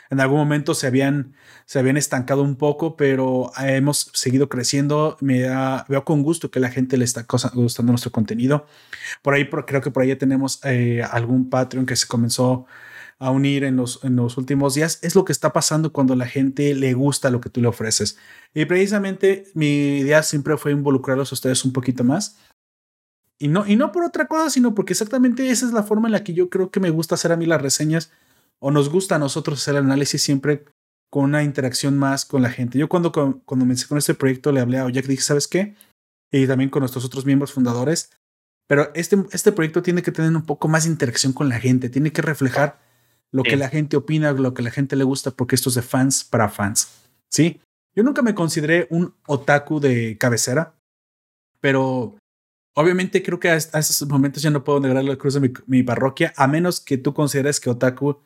en 0.10 0.20
algún 0.20 0.40
momento 0.40 0.74
se 0.74 0.88
habían, 0.88 1.36
se 1.66 1.78
habían 1.78 1.96
estancado 1.96 2.42
un 2.42 2.56
poco, 2.56 2.98
pero 2.98 3.52
hemos 3.60 4.10
seguido 4.14 4.50
creciendo. 4.50 5.18
Me 5.22 5.48
veo 5.88 6.04
con 6.04 6.24
gusto 6.24 6.50
que 6.50 6.60
la 6.60 6.72
gente 6.72 6.98
le 6.98 7.06
está 7.06 7.26
gustando 7.54 7.92
nuestro 7.92 8.12
contenido. 8.12 8.66
Por 9.22 9.36
ahí 9.36 9.48
creo 9.50 9.82
que 9.82 9.92
por 9.92 10.02
ahí 10.02 10.10
ya 10.10 10.18
tenemos 10.18 10.60
eh, 10.64 11.04
algún 11.12 11.50
Patreon 11.50 11.86
que 11.86 11.96
se 11.96 12.08
comenzó 12.08 12.66
a 13.20 13.32
unir 13.32 13.66
en 13.66 13.76
los, 13.76 14.04
en 14.04 14.16
los 14.16 14.38
últimos 14.38 14.74
días. 14.74 14.98
Es 15.04 15.14
lo 15.14 15.26
que 15.26 15.32
está 15.32 15.54
pasando 15.54 15.94
cuando 15.94 16.16
la 16.16 16.26
gente 16.26 16.74
le 16.74 16.94
gusta 16.94 17.30
lo 17.30 17.40
que 17.40 17.50
tú 17.50 17.62
le 17.62 17.68
ofreces. 17.68 18.18
Y 18.56 18.66
precisamente 18.66 19.46
mi 19.54 20.00
idea 20.00 20.24
siempre 20.24 20.58
fue 20.58 20.72
involucrarlos 20.72 21.32
a 21.32 21.36
ustedes 21.36 21.64
un 21.66 21.74
poquito 21.74 22.04
más. 22.04 22.38
Y 23.38 23.48
no, 23.48 23.66
y 23.68 23.76
no 23.76 23.92
por 23.92 24.04
otra 24.04 24.28
cosa, 24.28 24.50
sino 24.50 24.74
porque 24.74 24.94
exactamente 24.94 25.50
esa 25.50 25.68
es 25.68 25.72
la 25.72 25.84
forma 25.84 26.08
en 26.08 26.14
la 26.14 26.24
que 26.24 26.34
yo 26.34 26.50
creo 26.50 26.72
que 26.72 26.80
me 26.80 26.90
gusta 26.90 27.16
hacer 27.16 27.32
a 27.32 27.38
mí 27.38 27.46
las 27.46 27.62
reseñas 27.62 28.12
o 28.60 28.72
nos 28.72 28.90
gusta 28.90 29.16
a 29.16 29.20
nosotros 29.20 29.60
hacer 29.60 29.76
el 29.76 29.86
análisis 29.86 30.22
siempre 30.22 30.66
con 31.10 31.24
una 31.24 31.44
interacción 31.44 31.98
más 31.98 32.26
con 32.26 32.42
la 32.42 32.50
gente. 32.50 32.78
Yo 32.78 32.88
cuando, 32.88 33.12
cuando 33.12 33.44
comencé 33.46 33.88
con 33.88 33.98
este 33.98 34.14
proyecto 34.14 34.52
le 34.52 34.60
hablé 34.60 34.78
a 34.78 34.90
Jack, 34.90 35.06
dije, 35.06 35.24
¿sabes 35.24 35.48
qué? 35.48 35.76
Y 36.32 36.46
también 36.46 36.70
con 36.70 36.82
nuestros 36.82 37.06
otros 37.06 37.26
miembros 37.26 37.52
fundadores, 37.52 38.12
pero 38.68 38.92
este, 38.94 39.18
este 39.32 39.52
proyecto 39.52 39.82
tiene 39.82 40.04
que 40.04 40.12
tener 40.12 40.36
un 40.36 40.46
poco 40.46 40.68
más 40.68 40.84
de 40.84 40.92
interacción 40.92 41.34
con 41.34 41.50
la 41.50 41.60
gente, 41.60 41.90
tiene 41.90 42.12
que 42.12 42.22
reflejar 42.22 42.80
lo 43.32 43.44
que 43.44 43.58
la 43.58 43.70
gente 43.70 43.98
opina, 43.98 44.32
lo 44.32 44.54
que 44.54 44.62
la 44.62 44.72
gente 44.72 44.96
le 44.96 45.04
gusta, 45.04 45.32
porque 45.32 45.56
esto 45.56 45.70
es 45.70 45.76
de 45.76 45.82
fans 45.82 46.24
para 46.24 46.50
fans. 46.50 46.90
¿Sí? 47.30 47.62
Yo 47.96 48.04
nunca 48.04 48.22
me 48.22 48.36
consideré 48.36 48.88
un 48.92 49.16
otaku 49.26 49.80
de 49.80 50.18
cabecera, 50.20 50.76
pero 51.60 52.16
obviamente 52.76 53.24
creo 53.24 53.40
que 53.40 53.50
a, 53.50 53.56
esos 53.56 54.08
momentos 54.08 54.44
ya 54.44 54.52
no 54.52 54.64
puedo 54.64 54.80
negar 54.80 55.04
la 55.04 55.16
cruz 55.16 55.34
de 55.34 55.40
mi, 55.40 55.52
mi, 55.66 55.84
parroquia, 55.84 56.34
a 56.38 56.48
menos 56.48 56.80
que 56.80 56.98
tú 56.98 57.14
consideres 57.14 57.60
que 57.60 57.70
otaku 57.70 58.20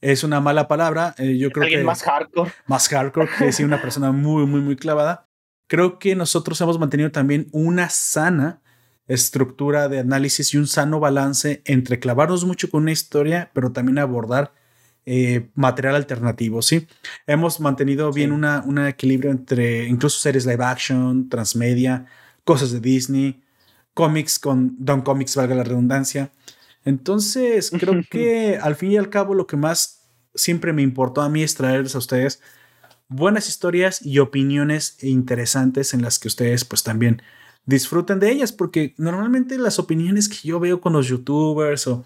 es 0.00 0.24
una 0.24 0.40
mala 0.40 0.68
palabra. 0.68 1.14
Eh, 1.18 1.38
yo 1.38 1.50
creo 1.50 1.64
Alguien 1.64 1.80
que 1.80 1.86
más 1.86 2.02
hardcore. 2.02 2.52
Más 2.66 2.88
hardcore, 2.88 3.28
que 3.38 3.52
sí, 3.52 3.64
una 3.64 3.80
persona 3.80 4.12
muy, 4.12 4.46
muy, 4.46 4.60
muy 4.60 4.76
clavada. 4.76 5.28
Creo 5.68 5.98
que 5.98 6.14
nosotros 6.14 6.60
hemos 6.60 6.78
mantenido 6.78 7.10
también 7.10 7.48
una 7.52 7.88
sana 7.88 8.62
estructura 9.08 9.88
de 9.88 10.00
análisis 10.00 10.52
y 10.54 10.58
un 10.58 10.66
sano 10.66 11.00
balance 11.00 11.62
entre 11.64 11.98
clavarnos 11.98 12.44
mucho 12.44 12.70
con 12.70 12.82
una 12.82 12.92
historia, 12.92 13.50
pero 13.54 13.72
también 13.72 13.98
abordar 13.98 14.52
eh, 15.04 15.50
material 15.54 15.94
alternativo, 15.94 16.62
¿sí? 16.62 16.88
Hemos 17.26 17.60
mantenido 17.60 18.12
bien 18.12 18.32
una, 18.32 18.62
un 18.66 18.84
equilibrio 18.84 19.30
entre 19.30 19.86
incluso 19.86 20.18
series 20.18 20.46
live 20.46 20.64
action, 20.64 21.28
transmedia, 21.28 22.06
cosas 22.42 22.72
de 22.72 22.80
Disney, 22.80 23.40
cómics 23.94 24.38
con 24.38 24.74
Don 24.78 25.02
Comics, 25.02 25.36
valga 25.36 25.54
la 25.54 25.62
redundancia. 25.62 26.32
Entonces, 26.86 27.70
creo 27.70 28.00
que 28.10 28.56
al 28.56 28.76
fin 28.76 28.92
y 28.92 28.96
al 28.96 29.10
cabo 29.10 29.34
lo 29.34 29.46
que 29.46 29.58
más 29.58 30.08
siempre 30.34 30.72
me 30.72 30.80
importó 30.80 31.20
a 31.20 31.28
mí 31.28 31.42
es 31.42 31.54
traerles 31.54 31.94
a 31.94 31.98
ustedes 31.98 32.40
buenas 33.08 33.48
historias 33.48 34.04
y 34.04 34.18
opiniones 34.18 35.02
interesantes 35.02 35.94
en 35.94 36.02
las 36.02 36.18
que 36.18 36.28
ustedes 36.28 36.64
pues 36.64 36.82
también 36.82 37.22
disfruten 37.64 38.20
de 38.20 38.30
ellas, 38.30 38.52
porque 38.52 38.94
normalmente 38.96 39.58
las 39.58 39.78
opiniones 39.78 40.28
que 40.28 40.48
yo 40.48 40.60
veo 40.60 40.80
con 40.80 40.92
los 40.92 41.08
youtubers 41.08 41.86
o 41.86 42.04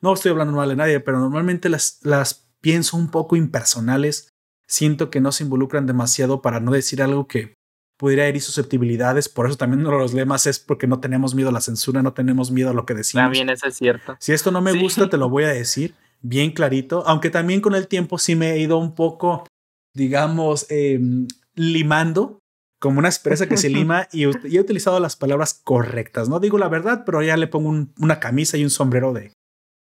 no 0.00 0.14
estoy 0.14 0.32
hablando 0.32 0.56
mal 0.56 0.68
de 0.68 0.76
nadie, 0.76 1.00
pero 1.00 1.20
normalmente 1.20 1.68
las, 1.68 2.00
las 2.02 2.48
pienso 2.60 2.96
un 2.96 3.10
poco 3.10 3.36
impersonales. 3.36 4.28
Siento 4.66 5.10
que 5.10 5.20
no 5.20 5.32
se 5.32 5.44
involucran 5.44 5.86
demasiado 5.86 6.40
para 6.40 6.60
no 6.60 6.72
decir 6.72 7.02
algo 7.02 7.28
que 7.28 7.54
pudiera 8.02 8.26
herir 8.26 8.42
susceptibilidades. 8.42 9.28
Por 9.28 9.46
eso 9.46 9.56
también 9.56 9.86
uno 9.86 9.92
de 9.92 9.98
los 10.02 10.12
lemas 10.12 10.48
es 10.48 10.58
porque 10.58 10.88
no 10.88 10.98
tenemos 10.98 11.36
miedo 11.36 11.50
a 11.50 11.52
la 11.52 11.60
censura, 11.60 12.02
no 12.02 12.14
tenemos 12.14 12.50
miedo 12.50 12.70
a 12.70 12.72
lo 12.72 12.84
que 12.84 12.94
decimos. 12.94 13.22
También 13.22 13.48
eso 13.48 13.68
es 13.68 13.76
cierto. 13.76 14.16
Si 14.18 14.32
esto 14.32 14.50
no 14.50 14.60
me 14.60 14.72
gusta, 14.72 15.08
te 15.08 15.16
lo 15.16 15.28
voy 15.28 15.44
a 15.44 15.50
decir 15.50 15.94
bien 16.20 16.50
clarito, 16.50 17.04
aunque 17.06 17.30
también 17.30 17.60
con 17.60 17.76
el 17.76 17.86
tiempo 17.86 18.18
sí 18.18 18.34
me 18.34 18.54
he 18.54 18.58
ido 18.58 18.78
un 18.78 18.96
poco, 18.96 19.46
digamos, 19.94 20.66
em, 20.68 21.28
limando 21.54 22.40
como 22.80 22.98
una 22.98 23.08
expresa 23.08 23.48
que 23.48 23.56
se 23.56 23.68
lima 23.70 24.08
y, 24.10 24.24
he 24.24 24.58
utilizado 24.60 24.98
las 24.98 25.14
palabras 25.14 25.54
correctas. 25.62 26.28
No 26.28 26.40
digo 26.40 26.58
la 26.58 26.68
verdad, 26.68 27.04
pero 27.06 27.22
ya 27.22 27.36
le 27.36 27.46
pongo 27.46 27.86
una 28.00 28.18
camisa 28.18 28.56
y 28.56 28.64
un 28.64 28.70
sombrero 28.70 29.12
de, 29.12 29.32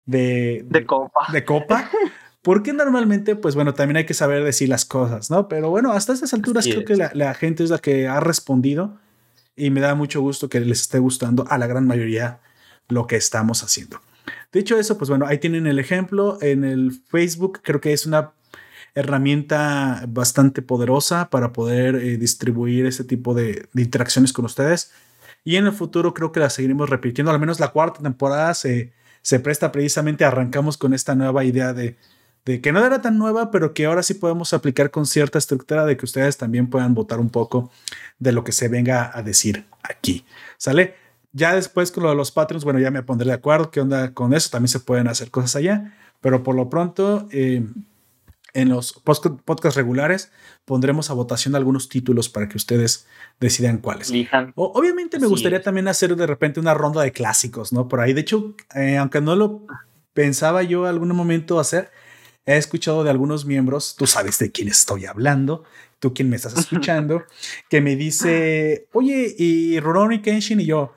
de, 0.06 0.64
de, 0.66 0.86
copa. 0.86 1.26
De 1.30 1.44
copa. 1.44 1.90
Porque 2.46 2.72
normalmente, 2.72 3.34
pues 3.34 3.56
bueno, 3.56 3.74
también 3.74 3.96
hay 3.96 4.06
que 4.06 4.14
saber 4.14 4.44
decir 4.44 4.68
las 4.68 4.84
cosas, 4.84 5.32
¿no? 5.32 5.48
Pero 5.48 5.68
bueno, 5.68 5.90
hasta 5.90 6.12
estas 6.12 6.32
alturas 6.32 6.64
creo 6.64 6.84
que 6.84 6.94
la, 6.94 7.10
la, 7.12 7.34
gente 7.34 7.64
es 7.64 7.70
la 7.70 7.78
que 7.78 8.06
ha 8.06 8.20
respondido 8.20 9.00
y 9.56 9.70
me 9.70 9.80
da 9.80 9.96
mucho 9.96 10.20
gusto 10.20 10.48
que 10.48 10.60
les 10.60 10.82
esté 10.82 11.00
gustando 11.00 11.44
a 11.48 11.58
la 11.58 11.66
gran 11.66 11.88
mayoría 11.88 12.38
lo 12.86 13.08
que 13.08 13.16
estamos 13.16 13.64
haciendo. 13.64 14.00
Dicho 14.52 14.78
eso, 14.78 14.96
pues 14.96 15.10
bueno, 15.10 15.26
ahí 15.26 15.38
tienen 15.38 15.66
el 15.66 15.80
ejemplo 15.80 16.38
en 16.40 16.62
el 16.62 16.92
Facebook. 17.08 17.62
Creo 17.64 17.80
que 17.80 17.92
es 17.92 18.06
una 18.06 18.30
herramienta 18.94 20.04
bastante 20.06 20.62
poderosa 20.62 21.30
para 21.30 21.52
poder 21.52 21.96
eh, 21.96 22.16
distribuir 22.16 22.86
ese 22.86 23.02
tipo 23.02 23.34
de, 23.34 23.68
interacciones 23.74 24.32
con 24.32 24.44
ustedes. 24.44 24.92
Y 25.42 25.56
en 25.56 25.66
el 25.66 25.72
futuro 25.72 26.14
creo 26.14 26.30
que 26.30 26.38
la 26.38 26.50
seguiremos 26.50 26.90
repitiendo. 26.90 27.32
Al 27.32 27.40
menos 27.40 27.58
la 27.58 27.72
cuarta 27.72 28.04
temporada 28.04 28.54
se, 28.54 28.92
se 29.20 29.40
presta 29.40 29.72
precisamente, 29.72 30.24
arrancamos 30.24 30.78
con 30.78 30.94
esta 30.94 31.16
nueva 31.16 31.42
idea 31.42 31.72
de, 31.72 31.96
de 32.46 32.60
que 32.60 32.72
no 32.72 32.84
era 32.84 33.02
tan 33.02 33.18
nueva, 33.18 33.50
pero 33.50 33.74
que 33.74 33.86
ahora 33.86 34.04
sí 34.04 34.14
podemos 34.14 34.54
aplicar 34.54 34.92
con 34.92 35.04
cierta 35.04 35.36
estructura 35.36 35.84
de 35.84 35.96
que 35.96 36.04
ustedes 36.04 36.38
también 36.38 36.70
puedan 36.70 36.94
votar 36.94 37.18
un 37.18 37.28
poco 37.28 37.70
de 38.20 38.30
lo 38.32 38.44
que 38.44 38.52
se 38.52 38.68
venga 38.68 39.10
a 39.12 39.22
decir 39.22 39.66
aquí. 39.82 40.24
¿Sale? 40.56 40.94
Ya 41.32 41.54
después 41.54 41.90
con 41.90 42.04
lo 42.04 42.10
de 42.10 42.16
los 42.16 42.30
Patreons, 42.30 42.64
bueno, 42.64 42.78
ya 42.78 42.92
me 42.92 43.02
pondré 43.02 43.26
de 43.26 43.34
acuerdo 43.34 43.72
qué 43.72 43.80
onda 43.80 44.14
con 44.14 44.32
eso. 44.32 44.48
También 44.48 44.68
se 44.68 44.78
pueden 44.78 45.08
hacer 45.08 45.30
cosas 45.30 45.56
allá, 45.56 45.94
pero 46.22 46.42
por 46.42 46.54
lo 46.54 46.70
pronto... 46.70 47.28
Eh, 47.32 47.66
en 48.54 48.70
los 48.70 48.94
podcasts 48.94 49.76
regulares 49.76 50.32
pondremos 50.64 51.10
a 51.10 51.12
votación 51.12 51.54
algunos 51.54 51.90
títulos 51.90 52.30
para 52.30 52.48
que 52.48 52.56
ustedes 52.56 53.06
decidan 53.38 53.76
cuáles. 53.76 54.10
obviamente 54.54 55.18
me 55.18 55.26
gustaría 55.26 55.60
también 55.60 55.88
hacer 55.88 56.16
de 56.16 56.26
repente 56.26 56.58
una 56.58 56.72
ronda 56.72 57.02
de 57.02 57.12
clásicos, 57.12 57.74
¿no? 57.74 57.86
Por 57.86 58.00
ahí, 58.00 58.14
de 58.14 58.22
hecho, 58.22 58.54
eh, 58.74 58.96
aunque 58.96 59.20
no 59.20 59.36
lo 59.36 59.66
pensaba 60.14 60.62
yo 60.62 60.86
algún 60.86 61.14
momento 61.14 61.60
hacer, 61.60 61.90
he 62.46 62.56
escuchado 62.56 63.04
de 63.04 63.10
algunos 63.10 63.44
miembros, 63.44 63.96
tú 63.96 64.06
sabes 64.06 64.38
de 64.38 64.52
quién 64.52 64.68
estoy 64.68 65.04
hablando, 65.04 65.64
tú 65.98 66.14
quien 66.14 66.30
me 66.30 66.36
estás 66.36 66.56
escuchando, 66.56 67.24
que 67.68 67.80
me 67.80 67.96
dice, 67.96 68.88
oye, 68.92 69.34
y 69.36 69.80
Rurouni 69.80 70.22
Kenshin 70.22 70.60
y 70.60 70.66
yo, 70.66 70.94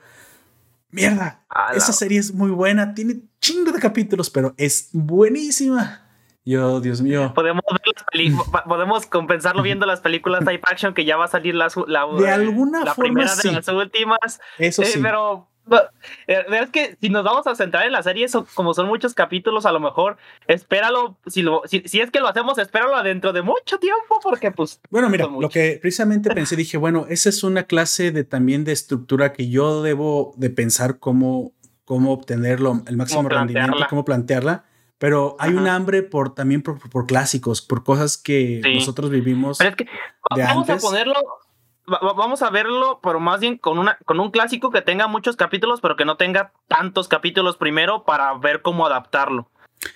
mierda, 0.90 1.44
esa 1.74 1.92
serie 1.92 2.18
es 2.18 2.32
muy 2.32 2.50
buena, 2.50 2.94
tiene 2.94 3.22
chingo 3.40 3.72
de 3.72 3.80
capítulos, 3.80 4.30
pero 4.30 4.54
es 4.56 4.88
buenísima. 4.92 6.06
Yo, 6.44 6.80
Dios 6.80 7.02
mío. 7.02 7.32
Podemos, 7.34 7.62
podemos 8.66 9.06
compensarlo 9.06 9.62
viendo 9.62 9.84
las 9.86 10.00
películas 10.00 10.40
live 10.40 10.62
action 10.64 10.94
que 10.94 11.04
ya 11.04 11.16
va 11.16 11.26
a 11.26 11.28
salir 11.28 11.54
la, 11.54 11.68
la, 11.86 12.06
de 12.18 12.30
alguna 12.30 12.82
la 12.82 12.94
forma, 12.94 13.12
primera 13.12 13.36
de 13.36 13.52
las 13.52 13.68
últimas. 13.68 14.40
Eso 14.58 14.82
eh, 14.82 14.86
sí. 14.86 15.00
Pero 15.02 15.48
eh, 15.59 15.59
es 16.26 16.70
que 16.70 16.96
si 17.00 17.08
nos 17.08 17.24
vamos 17.24 17.46
a 17.46 17.54
centrar 17.54 17.86
en 17.86 17.92
la 17.92 18.02
serie, 18.02 18.26
como 18.54 18.74
son 18.74 18.86
muchos 18.86 19.14
capítulos, 19.14 19.66
a 19.66 19.72
lo 19.72 19.80
mejor 19.80 20.16
espéralo, 20.46 21.16
si, 21.26 21.42
lo, 21.42 21.62
si, 21.66 21.78
es 21.78 22.10
que 22.10 22.20
lo 22.20 22.28
hacemos, 22.28 22.58
espéralo 22.58 23.02
dentro 23.02 23.32
de 23.32 23.42
mucho 23.42 23.78
tiempo, 23.78 24.20
porque 24.22 24.50
pues... 24.50 24.80
Bueno, 24.90 25.08
mira, 25.08 25.26
lo 25.26 25.48
que 25.48 25.78
precisamente 25.80 26.30
pensé, 26.34 26.56
dije, 26.56 26.76
bueno, 26.76 27.06
esa 27.08 27.28
es 27.28 27.42
una 27.44 27.64
clase 27.64 28.10
de 28.10 28.24
también 28.24 28.64
de 28.64 28.72
estructura 28.72 29.32
que 29.32 29.48
yo 29.48 29.82
debo 29.82 30.34
de 30.36 30.50
pensar 30.50 30.98
cómo, 30.98 31.52
cómo 31.84 32.12
obtenerlo, 32.12 32.82
el 32.86 32.96
máximo 32.96 33.28
rendimiento, 33.28 33.76
cómo 33.88 34.04
plantearla 34.04 34.64
pero 35.00 35.34
hay 35.38 35.54
un 35.54 35.66
hambre 35.66 36.02
por 36.02 36.34
también 36.34 36.60
por, 36.60 36.78
por, 36.90 37.06
clásicos, 37.06 37.62
por 37.62 37.82
cosas 37.82 38.18
que 38.18 38.60
nosotros 38.74 39.08
vivimos. 39.08 39.56
Pero 39.56 39.70
es 39.70 39.76
que 39.76 39.86
vamos 40.36 40.68
a 40.68 40.76
ponerlo, 40.76 41.14
vamos 41.90 42.42
a 42.42 42.50
verlo, 42.50 43.00
pero 43.02 43.20
más 43.20 43.40
bien 43.40 43.58
con 43.58 43.78
una 43.78 43.98
con 44.04 44.20
un 44.20 44.30
clásico 44.30 44.70
que 44.70 44.82
tenga 44.82 45.06
muchos 45.06 45.36
capítulos, 45.36 45.80
pero 45.80 45.96
que 45.96 46.04
no 46.04 46.16
tenga 46.16 46.52
tantos 46.68 47.08
capítulos 47.08 47.56
primero 47.56 48.04
para 48.04 48.34
ver 48.34 48.62
cómo 48.62 48.86
adaptarlo. 48.86 49.48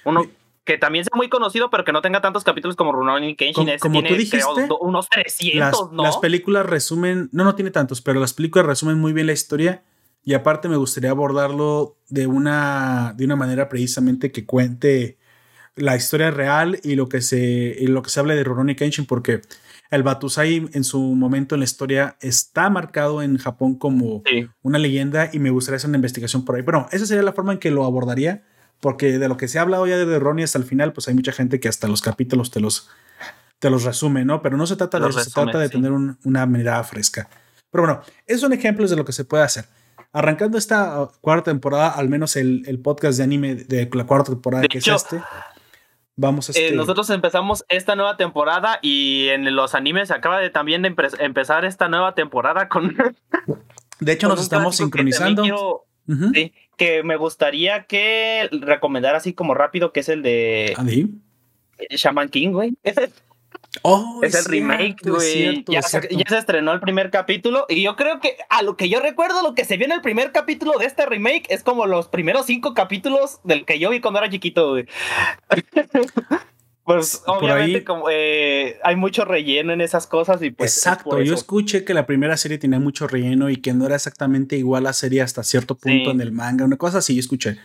Uno 0.04 0.24
que 0.64 0.78
también 0.78 1.04
sea 1.04 1.14
muy 1.14 1.28
conocido, 1.28 1.70
pero 1.70 1.84
que 1.84 1.92
no 1.92 2.00
tenga 2.00 2.20
tantos 2.20 2.42
capítulos 2.42 2.74
como 2.74 2.92
Rurouni 2.92 3.36
Kenshin. 3.36 3.66
Como, 3.78 3.78
como 3.78 4.02
tú 4.02 4.14
dijiste, 4.14 4.42
unos 4.80 5.08
300, 5.10 5.92
¿no? 5.92 6.02
Las 6.02 6.16
películas 6.16 6.64
resumen, 6.64 7.28
no, 7.32 7.44
no 7.44 7.54
tiene 7.54 7.70
tantos, 7.70 8.00
pero 8.00 8.18
las 8.18 8.32
películas 8.32 8.66
resumen 8.66 8.98
muy 8.98 9.12
bien 9.12 9.26
la 9.26 9.34
historia 9.34 9.82
y 10.24 10.32
aparte 10.32 10.68
me 10.70 10.76
gustaría 10.76 11.10
abordarlo 11.10 11.98
de 12.08 12.26
una, 12.26 13.12
de 13.14 13.26
una 13.26 13.36
manera 13.36 13.68
precisamente 13.68 14.32
que 14.32 14.46
cuente 14.46 15.18
la 15.76 15.96
historia 15.96 16.30
real 16.30 16.80
y 16.82 16.94
lo 16.94 17.08
que 17.08 17.20
se, 17.20 17.76
lo 17.82 18.02
que 18.02 18.08
se 18.08 18.20
habla 18.20 18.34
de 18.34 18.44
Rurouni 18.44 18.74
Kenshin, 18.74 19.04
porque 19.04 19.42
el 19.94 20.02
Batusai 20.02 20.68
en 20.72 20.84
su 20.84 21.00
momento 21.00 21.54
en 21.54 21.60
la 21.60 21.64
historia 21.64 22.16
está 22.20 22.70
marcado 22.70 23.22
en 23.22 23.38
Japón 23.38 23.76
como 23.76 24.22
una 24.62 24.78
leyenda 24.78 25.30
y 25.32 25.38
me 25.38 25.50
gustaría 25.50 25.76
hacer 25.76 25.88
una 25.88 25.98
investigación 25.98 26.44
por 26.44 26.56
ahí. 26.56 26.62
Pero 26.62 26.88
esa 26.90 27.06
sería 27.06 27.22
la 27.22 27.32
forma 27.32 27.52
en 27.52 27.58
que 27.58 27.70
lo 27.70 27.84
abordaría, 27.84 28.44
porque 28.80 29.18
de 29.18 29.28
lo 29.28 29.36
que 29.36 29.48
se 29.48 29.58
ha 29.58 29.62
hablado 29.62 29.86
ya 29.86 29.96
de 29.96 30.18
Ronnie 30.18 30.44
hasta 30.44 30.58
el 30.58 30.64
final, 30.64 30.92
pues 30.92 31.08
hay 31.08 31.14
mucha 31.14 31.32
gente 31.32 31.60
que 31.60 31.68
hasta 31.68 31.88
los 31.88 32.02
capítulos 32.02 32.50
te 32.50 32.60
los, 32.60 32.88
te 33.58 33.70
los 33.70 33.84
resume, 33.84 34.24
¿no? 34.24 34.42
Pero 34.42 34.56
no 34.56 34.66
se 34.66 34.76
trata 34.76 34.98
de 35.00 35.08
eso, 35.08 35.20
se 35.20 35.30
trata 35.30 35.58
de 35.58 35.68
tener 35.68 35.92
una 35.92 36.46
mirada 36.46 36.82
fresca. 36.84 37.28
Pero 37.70 37.86
bueno, 37.86 38.02
esos 38.26 38.42
son 38.42 38.52
ejemplos 38.52 38.90
de 38.90 38.96
lo 38.96 39.04
que 39.04 39.12
se 39.12 39.24
puede 39.24 39.42
hacer. 39.42 39.64
arrancando 40.12 40.58
esta 40.58 41.08
cuarta 41.20 41.50
temporada, 41.50 41.90
al 41.90 42.08
menos 42.08 42.36
el, 42.36 42.80
podcast 42.82 43.18
de 43.18 43.24
anime 43.24 43.54
de 43.56 43.90
la 43.92 44.06
cuarta 44.06 44.30
temporada 44.30 44.68
que 44.68 44.78
es 44.78 44.86
este. 44.86 45.20
Vamos 46.16 46.48
a 46.48 46.52
eh, 46.52 46.66
este... 46.66 46.76
nosotros 46.76 47.10
empezamos 47.10 47.64
esta 47.68 47.96
nueva 47.96 48.16
temporada 48.16 48.78
y 48.82 49.28
en 49.28 49.54
los 49.56 49.74
animes 49.74 50.10
acaba 50.10 50.38
de 50.38 50.50
también 50.50 50.82
de 50.82 50.94
empezar 51.18 51.64
esta 51.64 51.88
nueva 51.88 52.14
temporada 52.14 52.68
con. 52.68 52.96
de 54.00 54.12
hecho, 54.12 54.28
nos 54.28 54.40
estamos 54.40 54.76
sincronizando. 54.76 55.84
sí, 56.32 56.52
que 56.76 57.02
me 57.02 57.16
gustaría 57.16 57.84
que 57.84 58.48
recomendara 58.52 59.18
así 59.18 59.32
como 59.32 59.54
rápido, 59.54 59.92
que 59.92 60.00
es 60.00 60.08
el 60.08 60.22
de. 60.22 60.74
Shaman 61.90 62.28
King, 62.28 62.52
güey. 62.52 62.76
Oh, 63.82 64.20
es, 64.22 64.34
el 64.34 64.44
remake, 64.44 64.96
güey. 65.02 65.64
Ya, 65.66 65.82
se 65.82 65.98
estrenó 66.38 66.72
el 66.72 66.80
primer 66.80 67.10
capítulo. 67.10 67.66
Y 67.68 67.82
yo 67.82 67.96
creo 67.96 68.20
que 68.20 68.36
a 68.48 68.62
lo 68.62 68.76
que 68.76 68.88
yo 68.88 69.00
recuerdo, 69.00 69.42
lo 69.42 69.54
que 69.54 69.64
se 69.64 69.76
vio 69.76 69.86
en 69.86 69.92
el 69.92 70.00
primer 70.00 70.32
capítulo 70.32 70.78
de 70.78 70.86
este 70.86 71.06
remake 71.06 71.46
es 71.48 71.62
como 71.62 71.86
los 71.86 72.08
primeros 72.08 72.46
cinco 72.46 72.74
capítulos 72.74 73.40
del 73.44 73.64
que 73.64 73.78
yo 73.78 73.90
vi 73.90 74.00
cuando 74.00 74.20
era 74.20 74.30
chiquito, 74.30 74.70
güey. 74.70 74.86
pues 76.84 77.22
obviamente 77.26 77.82
como, 77.84 78.08
eh, 78.10 78.78
hay 78.84 78.96
mucho 78.96 79.24
relleno 79.24 79.72
en 79.72 79.80
esas 79.80 80.06
cosas 80.06 80.40
y 80.42 80.50
pues. 80.50 80.76
Exacto, 80.76 81.20
yo 81.20 81.34
escuché 81.34 81.84
que 81.84 81.94
la 81.94 82.06
primera 82.06 82.36
serie 82.36 82.58
tenía 82.58 82.78
mucho 82.78 83.08
relleno 83.08 83.50
y 83.50 83.56
que 83.56 83.72
no 83.72 83.86
era 83.86 83.96
exactamente 83.96 84.56
igual 84.56 84.84
a 84.84 84.90
la 84.90 84.92
serie 84.92 85.22
hasta 85.22 85.42
cierto 85.42 85.74
punto 85.74 86.10
en 86.10 86.20
el 86.20 86.32
manga, 86.32 86.64
una 86.64 86.76
cosa 86.76 86.98
así, 86.98 87.14
yo 87.14 87.20
escuché. 87.20 87.58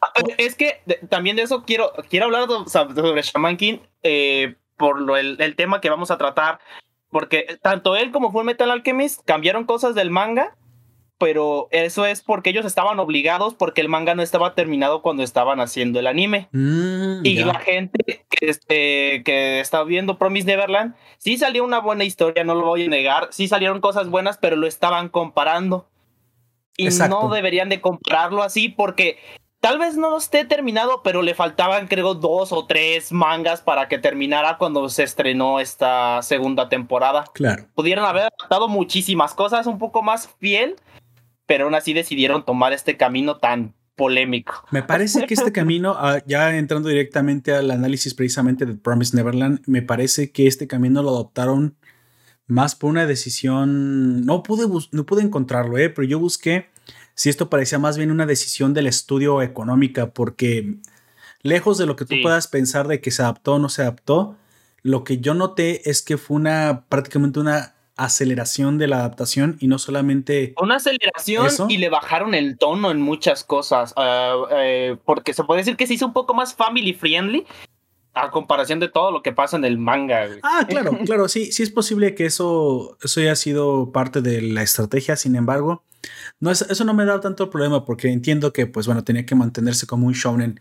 Ah, 0.00 0.12
es 0.38 0.56
que 0.56 0.80
también 1.08 1.36
de 1.36 1.42
eso 1.42 1.64
quiero, 1.64 1.92
quiero 2.08 2.26
hablar 2.26 2.48
sobre 2.66 3.22
Shaman 3.22 3.56
King. 3.56 3.78
Eh, 4.02 4.56
por 4.76 5.00
lo, 5.00 5.16
el, 5.16 5.40
el, 5.40 5.56
tema 5.56 5.80
que 5.80 5.90
vamos 5.90 6.10
a 6.10 6.18
tratar, 6.18 6.58
porque 7.10 7.58
tanto 7.62 7.96
él 7.96 8.10
como 8.10 8.32
Full 8.32 8.44
Metal 8.44 8.70
Alchemist 8.70 9.20
cambiaron 9.24 9.64
cosas 9.64 9.94
del 9.94 10.10
manga, 10.10 10.56
pero 11.18 11.68
eso 11.70 12.04
es 12.06 12.22
porque 12.22 12.50
ellos 12.50 12.66
estaban 12.66 12.98
obligados 12.98 13.54
porque 13.54 13.80
el 13.80 13.88
manga 13.88 14.14
no 14.14 14.22
estaba 14.22 14.54
terminado 14.54 15.00
cuando 15.00 15.22
estaban 15.22 15.60
haciendo 15.60 16.00
el 16.00 16.06
anime. 16.06 16.48
Mm, 16.52 17.24
y 17.24 17.36
la 17.44 17.60
gente 17.60 18.26
que, 18.28 18.50
este, 18.50 19.22
que 19.24 19.60
estaba 19.60 19.84
viendo 19.84 20.18
Promise 20.18 20.46
Neverland, 20.46 20.94
sí 21.18 21.38
salió 21.38 21.64
una 21.64 21.78
buena 21.78 22.04
historia, 22.04 22.44
no 22.44 22.54
lo 22.54 22.66
voy 22.66 22.84
a 22.84 22.88
negar, 22.88 23.28
sí 23.30 23.48
salieron 23.48 23.80
cosas 23.80 24.08
buenas, 24.08 24.38
pero 24.38 24.56
lo 24.56 24.66
estaban 24.66 25.08
comparando. 25.08 25.88
Y 26.76 26.88
no 26.88 27.28
deberían 27.28 27.68
de 27.68 27.80
compararlo 27.80 28.42
así 28.42 28.68
porque 28.68 29.18
Tal 29.64 29.78
vez 29.78 29.96
no 29.96 30.18
esté 30.18 30.44
terminado, 30.44 31.00
pero 31.02 31.22
le 31.22 31.34
faltaban, 31.34 31.86
creo, 31.88 32.12
dos 32.12 32.52
o 32.52 32.66
tres 32.66 33.12
mangas 33.12 33.62
para 33.62 33.88
que 33.88 33.96
terminara 33.96 34.58
cuando 34.58 34.90
se 34.90 35.04
estrenó 35.04 35.58
esta 35.58 36.20
segunda 36.20 36.68
temporada. 36.68 37.24
Claro. 37.32 37.64
Pudieron 37.74 38.04
haber 38.04 38.24
adaptado 38.24 38.68
muchísimas 38.68 39.32
cosas 39.32 39.66
un 39.66 39.78
poco 39.78 40.02
más 40.02 40.28
fiel, 40.38 40.76
pero 41.46 41.64
aún 41.64 41.74
así 41.74 41.94
decidieron 41.94 42.44
tomar 42.44 42.74
este 42.74 42.98
camino 42.98 43.38
tan 43.38 43.74
polémico. 43.96 44.66
Me 44.70 44.82
parece 44.82 45.24
que 45.24 45.32
este 45.32 45.50
camino, 45.50 45.94
ah, 45.96 46.18
ya 46.26 46.54
entrando 46.58 46.90
directamente 46.90 47.54
al 47.54 47.70
análisis 47.70 48.12
precisamente 48.12 48.66
de 48.66 48.74
Promise 48.74 49.16
Neverland, 49.16 49.62
me 49.64 49.80
parece 49.80 50.30
que 50.30 50.46
este 50.46 50.66
camino 50.66 51.02
lo 51.02 51.08
adoptaron 51.08 51.74
más 52.46 52.74
por 52.74 52.90
una 52.90 53.06
decisión. 53.06 54.26
No 54.26 54.42
pude, 54.42 54.66
no 54.92 55.06
pude 55.06 55.22
encontrarlo, 55.22 55.78
eh, 55.78 55.88
pero 55.88 56.06
yo 56.06 56.18
busqué 56.18 56.73
si 57.14 57.30
esto 57.30 57.48
parecía 57.48 57.78
más 57.78 57.96
bien 57.96 58.10
una 58.10 58.26
decisión 58.26 58.74
del 58.74 58.86
estudio 58.86 59.42
económica, 59.42 60.10
porque 60.10 60.76
lejos 61.42 61.78
de 61.78 61.86
lo 61.86 61.96
que 61.96 62.04
tú 62.04 62.16
puedas 62.22 62.48
pensar 62.48 62.88
de 62.88 63.00
que 63.00 63.10
se 63.10 63.22
adaptó 63.22 63.54
o 63.54 63.58
no 63.58 63.68
se 63.68 63.82
adaptó, 63.82 64.36
lo 64.82 65.04
que 65.04 65.18
yo 65.18 65.34
noté 65.34 65.88
es 65.88 66.02
que 66.02 66.18
fue 66.18 66.36
una 66.36 66.84
prácticamente 66.88 67.40
una 67.40 67.74
aceleración 67.96 68.76
de 68.76 68.88
la 68.88 68.98
adaptación 68.98 69.56
y 69.60 69.68
no 69.68 69.78
solamente 69.78 70.52
una 70.60 70.76
aceleración 70.76 71.48
y 71.70 71.76
le 71.76 71.88
bajaron 71.88 72.34
el 72.34 72.58
tono 72.58 72.90
en 72.90 73.00
muchas 73.00 73.44
cosas 73.44 73.94
eh, 73.96 74.96
porque 75.04 75.32
se 75.32 75.44
puede 75.44 75.60
decir 75.60 75.76
que 75.76 75.86
se 75.86 75.94
hizo 75.94 76.06
un 76.06 76.12
poco 76.12 76.34
más 76.34 76.54
family 76.54 76.92
friendly 76.92 77.46
a 78.14 78.30
comparación 78.30 78.80
de 78.80 78.88
todo 78.88 79.10
lo 79.10 79.22
que 79.22 79.32
pasa 79.32 79.56
en 79.56 79.64
el 79.64 79.76
manga. 79.76 80.28
Ah, 80.42 80.64
claro, 80.68 80.96
claro, 81.04 81.28
sí, 81.28 81.52
sí 81.52 81.62
es 81.62 81.70
posible 81.70 82.14
que 82.14 82.26
eso, 82.26 82.96
eso 83.02 83.20
haya 83.20 83.36
sido 83.36 83.90
parte 83.92 84.22
de 84.22 84.40
la 84.40 84.62
estrategia, 84.62 85.16
sin 85.16 85.36
embargo, 85.36 85.82
no, 86.40 86.50
eso 86.50 86.84
no 86.84 86.94
me 86.94 87.04
da 87.04 87.20
tanto 87.20 87.50
problema 87.50 87.84
porque 87.84 88.10
entiendo 88.10 88.52
que, 88.52 88.66
pues 88.66 88.86
bueno, 88.86 89.04
tenía 89.04 89.24
que 89.26 89.34
mantenerse 89.34 89.86
como 89.86 90.06
un 90.06 90.12
shonen. 90.12 90.60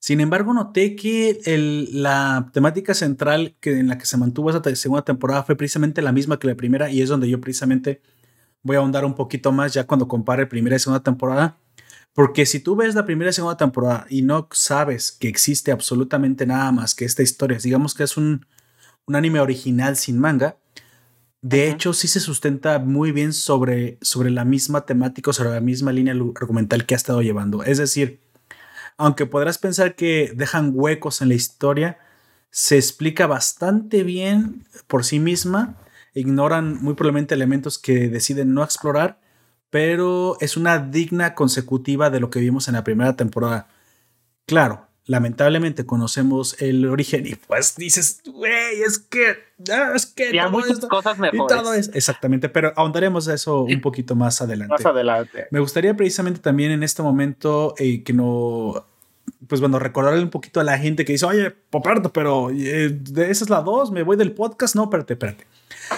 Sin 0.00 0.20
embargo, 0.20 0.54
noté 0.54 0.94
que 0.94 1.40
la 1.92 2.50
temática 2.52 2.94
central 2.94 3.56
que, 3.60 3.78
en 3.78 3.88
la 3.88 3.98
que 3.98 4.06
se 4.06 4.16
mantuvo 4.16 4.50
esa 4.50 4.62
segunda 4.76 5.04
temporada 5.04 5.42
fue 5.42 5.56
precisamente 5.56 6.02
la 6.02 6.12
misma 6.12 6.38
que 6.38 6.46
la 6.46 6.54
primera 6.54 6.90
y 6.90 7.02
es 7.02 7.08
donde 7.08 7.28
yo 7.28 7.40
precisamente 7.40 8.00
voy 8.62 8.76
a 8.76 8.78
ahondar 8.80 9.04
un 9.04 9.14
poquito 9.14 9.50
más 9.52 9.74
ya 9.74 9.86
cuando 9.86 10.06
compare 10.08 10.46
primera 10.46 10.76
y 10.76 10.78
segunda 10.78 11.02
temporada. 11.02 11.58
Porque 12.12 12.46
si 12.46 12.60
tú 12.60 12.76
ves 12.76 12.94
la 12.94 13.04
primera 13.04 13.30
y 13.30 13.32
segunda 13.32 13.56
temporada 13.56 14.06
y 14.08 14.22
no 14.22 14.48
sabes 14.52 15.12
que 15.12 15.28
existe 15.28 15.72
absolutamente 15.72 16.46
nada 16.46 16.72
más 16.72 16.94
que 16.94 17.04
esta 17.04 17.22
historia, 17.22 17.58
digamos 17.58 17.94
que 17.94 18.04
es 18.04 18.16
un, 18.16 18.46
un 19.06 19.16
anime 19.16 19.40
original 19.40 19.96
sin 19.96 20.18
manga, 20.18 20.58
de 21.40 21.70
hecho, 21.70 21.92
sí 21.92 22.08
se 22.08 22.20
sustenta 22.20 22.78
muy 22.80 23.12
bien 23.12 23.32
sobre, 23.32 23.98
sobre 24.02 24.30
la 24.30 24.44
misma 24.44 24.86
temática, 24.86 25.32
sobre 25.32 25.50
la 25.50 25.60
misma 25.60 25.92
línea 25.92 26.12
argumental 26.12 26.84
que 26.84 26.94
ha 26.94 26.96
estado 26.96 27.22
llevando. 27.22 27.62
Es 27.62 27.78
decir, 27.78 28.20
aunque 28.96 29.26
podrás 29.26 29.58
pensar 29.58 29.94
que 29.94 30.32
dejan 30.34 30.72
huecos 30.74 31.22
en 31.22 31.28
la 31.28 31.34
historia, 31.34 31.98
se 32.50 32.76
explica 32.76 33.26
bastante 33.28 34.02
bien 34.02 34.66
por 34.88 35.04
sí 35.04 35.20
misma, 35.20 35.76
ignoran 36.14 36.82
muy 36.82 36.94
probablemente 36.94 37.34
elementos 37.34 37.78
que 37.78 38.08
deciden 38.08 38.54
no 38.54 38.64
explorar, 38.64 39.20
pero 39.70 40.36
es 40.40 40.56
una 40.56 40.78
digna 40.78 41.34
consecutiva 41.34 42.10
de 42.10 42.20
lo 42.20 42.30
que 42.30 42.40
vimos 42.40 42.66
en 42.66 42.74
la 42.74 42.84
primera 42.84 43.14
temporada. 43.16 43.68
Claro, 44.46 44.87
lamentablemente 45.08 45.86
conocemos 45.86 46.54
el 46.60 46.86
origen 46.86 47.26
y 47.26 47.34
pues 47.34 47.74
dices, 47.76 48.20
güey, 48.26 48.82
es 48.86 48.98
que, 48.98 49.38
ah, 49.72 49.92
es 49.94 50.04
que... 50.04 50.38
hay 50.38 50.50
muchas 50.50 50.80
cosas 50.80 51.18
mejores. 51.18 51.90
exactamente, 51.94 52.50
pero 52.50 52.74
ahondaremos 52.76 53.26
eso 53.26 53.62
un 53.62 53.80
poquito 53.80 54.14
más 54.14 54.40
adelante. 54.42 54.70
Más 54.70 54.84
adelante. 54.84 55.46
Me 55.50 55.60
gustaría 55.60 55.96
precisamente 55.96 56.40
también 56.40 56.70
en 56.72 56.82
este 56.82 57.02
momento 57.02 57.74
eh, 57.78 58.04
que 58.04 58.12
no... 58.12 58.86
Pues 59.46 59.60
bueno, 59.60 59.78
recordarle 59.78 60.22
un 60.22 60.30
poquito 60.30 60.60
a 60.60 60.64
la 60.64 60.78
gente 60.78 61.06
que 61.06 61.12
dice, 61.12 61.24
oye, 61.24 61.50
Poperto, 61.50 62.12
pero 62.12 62.50
eh, 62.50 63.00
esa 63.16 63.44
es 63.44 63.50
la 63.50 63.62
2, 63.62 63.90
me 63.92 64.02
voy 64.02 64.16
del 64.16 64.32
podcast. 64.32 64.74
No, 64.74 64.84
espérate, 64.84 65.14
espérate. 65.14 65.46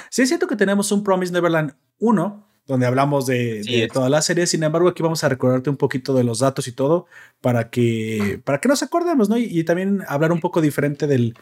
Sí 0.08 0.22
es 0.22 0.28
cierto 0.28 0.46
que 0.46 0.56
tenemos 0.56 0.92
un 0.92 1.02
Promise 1.02 1.32
Neverland 1.32 1.74
1, 1.98 2.46
donde 2.66 2.86
hablamos 2.86 3.26
de, 3.26 3.88
toda 3.92 4.08
la 4.08 4.22
serie. 4.22 4.46
Sin 4.46 4.62
embargo, 4.62 4.88
aquí 4.88 5.02
vamos 5.02 5.24
a 5.24 5.28
recordarte 5.28 5.70
un 5.70 5.76
poquito 5.76 6.14
de 6.14 6.24
los 6.24 6.40
datos 6.40 6.68
y 6.68 6.72
todo 6.72 7.06
para 7.40 7.70
que, 7.70 8.40
para 8.44 8.60
que 8.60 8.68
nos 8.68 8.82
acordemos, 8.82 9.28
¿no? 9.28 9.36
Y, 9.38 9.64
también 9.64 10.02
hablar 10.08 10.32
un 10.32 10.40
poco 10.40 10.60
diferente 10.60 11.06
del, 11.06 11.34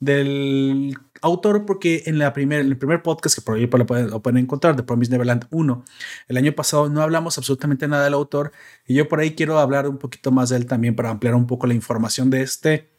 del 0.00 0.94
autor, 1.22 1.64
porque 1.66 2.04
en, 2.06 2.18
la 2.18 2.32
primer, 2.32 2.60
en 2.60 2.66
el 2.66 2.78
primer 2.78 3.02
podcast, 3.02 3.36
que 3.36 3.42
por 3.42 3.56
ahí 3.56 3.66
lo 3.66 3.86
pueden, 3.86 4.10
lo 4.10 4.20
pueden 4.20 4.38
encontrar, 4.38 4.76
de 4.76 4.82
Promise 4.82 5.10
Neverland 5.10 5.46
1, 5.50 5.84
el 6.28 6.36
año 6.36 6.52
pasado 6.52 6.88
no 6.88 7.02
hablamos 7.02 7.38
absolutamente 7.38 7.88
nada 7.88 8.04
del 8.04 8.14
autor, 8.14 8.52
y 8.86 8.94
yo 8.94 9.08
por 9.08 9.20
ahí 9.20 9.34
quiero 9.34 9.58
hablar 9.58 9.88
un 9.88 9.98
poquito 9.98 10.30
más 10.30 10.50
de 10.50 10.56
él 10.56 10.66
también 10.66 10.94
para 10.94 11.10
ampliar 11.10 11.34
un 11.34 11.46
poco 11.46 11.66
la 11.66 11.74
información 11.74 12.30
de 12.30 12.42
este 12.42 12.90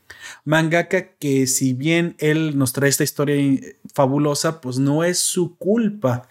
mangaka, 0.45 1.15
que 1.17 1.47
si 1.47 1.73
bien 1.73 2.15
él 2.19 2.57
nos 2.57 2.73
trae 2.73 2.89
esta 2.89 3.03
historia 3.03 3.59
fabulosa, 3.93 4.61
pues 4.61 4.79
no 4.79 5.03
es 5.03 5.19
su 5.19 5.57
culpa 5.57 6.27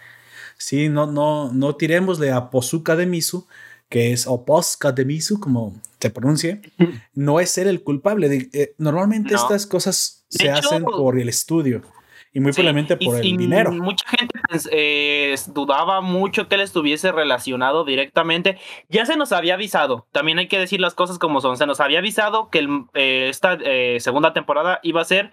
Sí, 0.59 0.88
no, 0.88 1.07
no, 1.07 1.53
no 1.53 1.77
tiremosle 1.77 2.31
a 2.31 2.51
Pozuka 2.51 2.97
de 2.97 3.07
Misu, 3.07 3.47
que 3.88 4.12
es 4.12 4.27
o 4.27 4.45
Posca 4.45 4.92
de 4.92 5.05
Misu, 5.05 5.38
como 5.38 5.75
se 6.01 6.11
pronuncie, 6.11 6.61
no 7.14 7.40
es 7.40 7.51
ser 7.51 7.66
el 7.66 7.83
culpable. 7.83 8.49
Eh, 8.53 8.75
normalmente 8.79 9.35
estas 9.35 9.66
cosas 9.66 10.25
se 10.29 10.51
hacen 10.51 10.85
por 10.85 11.19
el 11.19 11.29
estudio 11.29 11.83
y 12.33 12.40
muy 12.40 12.53
probablemente 12.53 12.97
por 12.97 13.16
el 13.16 13.37
dinero. 13.37 13.73
Mucha 13.73 14.07
gente 14.09 14.38
pues, 14.49 14.69
eh, 14.71 15.35
dudaba 15.49 16.01
mucho 16.01 16.49
que 16.49 16.57
él 16.57 16.61
estuviese 16.61 17.12
relacionado 17.12 17.85
directamente. 17.85 18.59
Ya 18.88 19.07
se 19.07 19.16
nos 19.16 19.33
había 19.33 19.55
avisado, 19.55 20.07
también 20.12 20.38
hay 20.38 20.49
que 20.49 20.59
decir 20.59 20.81
las 20.81 20.95
cosas 20.95 21.19
como 21.19 21.40
son. 21.40 21.57
Se 21.57 21.66
nos 21.66 21.81
había 21.81 22.01
avisado 22.01 22.51
que 22.51 22.66
eh, 22.95 23.29
esta 23.31 23.59
segunda 23.99 24.33
temporada 24.33 24.81
iba 24.83 25.01
a 25.01 25.05
ser 25.05 25.33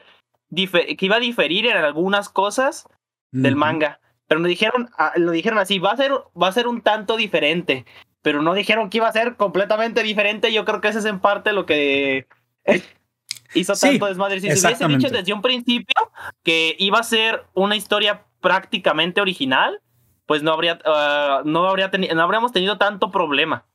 que 0.55 0.97
iba 0.99 1.15
a 1.15 1.19
diferir 1.19 1.65
en 1.65 1.77
algunas 1.77 2.29
cosas 2.29 2.87
del 3.31 3.55
manga. 3.55 3.99
Pero 4.33 4.41
nos 4.41 4.49
dijeron, 4.49 4.89
ah, 4.97 5.13
lo 5.15 5.31
dijeron 5.31 5.59
así, 5.59 5.77
va 5.77 5.91
a 5.91 5.95
ser, 5.95 6.11
va 6.11 6.47
a 6.47 6.51
ser 6.51 6.67
un 6.67 6.81
tanto 6.81 7.17
diferente. 7.17 7.85
Pero 8.23 8.41
no 8.41 8.55
dijeron 8.55 8.89
que 8.89 8.97
iba 8.97 9.07
a 9.07 9.13
ser 9.13 9.35
completamente 9.35 10.01
diferente. 10.01 10.51
Yo 10.51 10.65
creo 10.65 10.81
que 10.81 10.87
ese 10.87 10.97
es 10.97 11.05
en 11.05 11.19
parte 11.19 11.53
lo 11.53 11.67
que 11.67 12.25
hizo 13.53 13.75
tanto 13.75 14.07
desmadre. 14.07 14.41
Si 14.41 14.49
se 14.49 14.67
hubiese 14.67 14.87
dicho 14.87 15.09
desde 15.11 15.33
un 15.33 15.43
principio 15.43 15.93
que 16.41 16.75
iba 16.79 16.97
a 16.97 17.03
ser 17.03 17.43
una 17.53 17.75
historia 17.75 18.25
prácticamente 18.41 19.21
original, 19.21 19.81
pues 20.25 20.41
no 20.41 20.51
habría, 20.51 20.79
ah, 20.83 21.43
no 21.45 21.67
habría 21.67 21.91
no 22.15 22.23
habríamos 22.23 22.51
tenido 22.51 22.79
tanto 22.79 23.11
problema. 23.11 23.67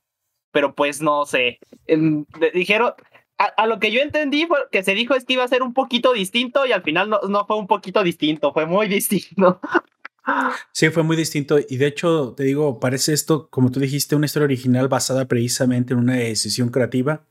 Pero 0.50 0.74
pues 0.74 1.00
no 1.00 1.24
sé. 1.24 1.60
dijeron, 2.52 2.94
a, 3.38 3.66
lo 3.68 3.78
que 3.78 3.92
yo 3.92 4.00
entendí 4.00 4.46
fue 4.46 4.58
que 4.72 4.82
se 4.82 4.94
dijo 4.94 5.14
es 5.14 5.24
que 5.24 5.34
iba 5.34 5.44
a 5.44 5.48
ser 5.48 5.62
un 5.62 5.72
poquito 5.72 6.12
distinto 6.12 6.66
y 6.66 6.72
al 6.72 6.82
final 6.82 7.08
no, 7.08 7.20
no 7.28 7.46
fue 7.46 7.56
un 7.56 7.68
poquito 7.68 8.02
distinto, 8.02 8.52
fue 8.52 8.66
muy 8.66 8.88
distinto. 8.88 9.60
Sí, 10.72 10.90
fue 10.90 11.02
muy 11.02 11.16
distinto. 11.16 11.58
Y 11.68 11.76
de 11.76 11.86
hecho, 11.86 12.34
te 12.36 12.44
digo, 12.44 12.80
parece 12.80 13.12
esto, 13.12 13.48
como 13.50 13.70
tú 13.70 13.80
dijiste, 13.80 14.16
una 14.16 14.26
historia 14.26 14.44
original 14.44 14.88
basada 14.88 15.26
precisamente 15.26 15.92
en 15.92 16.00
una 16.00 16.14
decisión 16.14 16.70
creativa. 16.70 17.24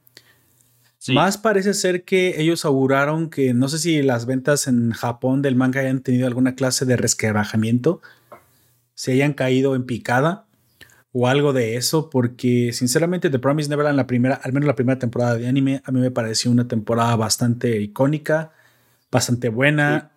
Más 1.10 1.38
parece 1.38 1.74
ser 1.74 2.04
que 2.04 2.42
ellos 2.42 2.66
auguraron 2.66 3.30
que 3.30 3.54
no 3.54 3.70
sé 3.70 3.80
si 3.80 4.02
las 4.02 4.26
ventas 4.26 4.68
en 4.68 4.92
Japón 4.92 5.42
del 5.42 5.56
manga 5.56 5.80
hayan 5.80 6.02
tenido 6.02 6.28
alguna 6.28 6.56
clase 6.56 6.86
de 6.86 6.98
resquebrajamiento, 6.98 8.02
se 8.94 9.14
hayan 9.14 9.34
caído 9.34 9.76
en 9.76 9.86
picada 9.86 10.48
o 11.14 11.28
algo 11.28 11.54
de 11.54 11.78
eso, 11.78 12.10
porque 12.10 12.72
sinceramente 12.74 13.30
The 13.30 13.40
Promise 13.40 13.70
Neverland, 13.70 13.96
la 13.96 14.08
primera, 14.08 14.36
al 14.36 14.52
menos 14.52 14.68
la 14.68 14.76
primera 14.76 15.00
temporada 15.00 15.36
de 15.36 15.48
anime, 15.48 15.82
a 15.86 15.92
mí 15.92 16.02
me 16.02 16.12
pareció 16.12 16.52
una 16.52 16.68
temporada 16.68 17.16
bastante 17.16 17.80
icónica, 17.80 18.52
bastante 19.10 19.50
buena 19.50 20.12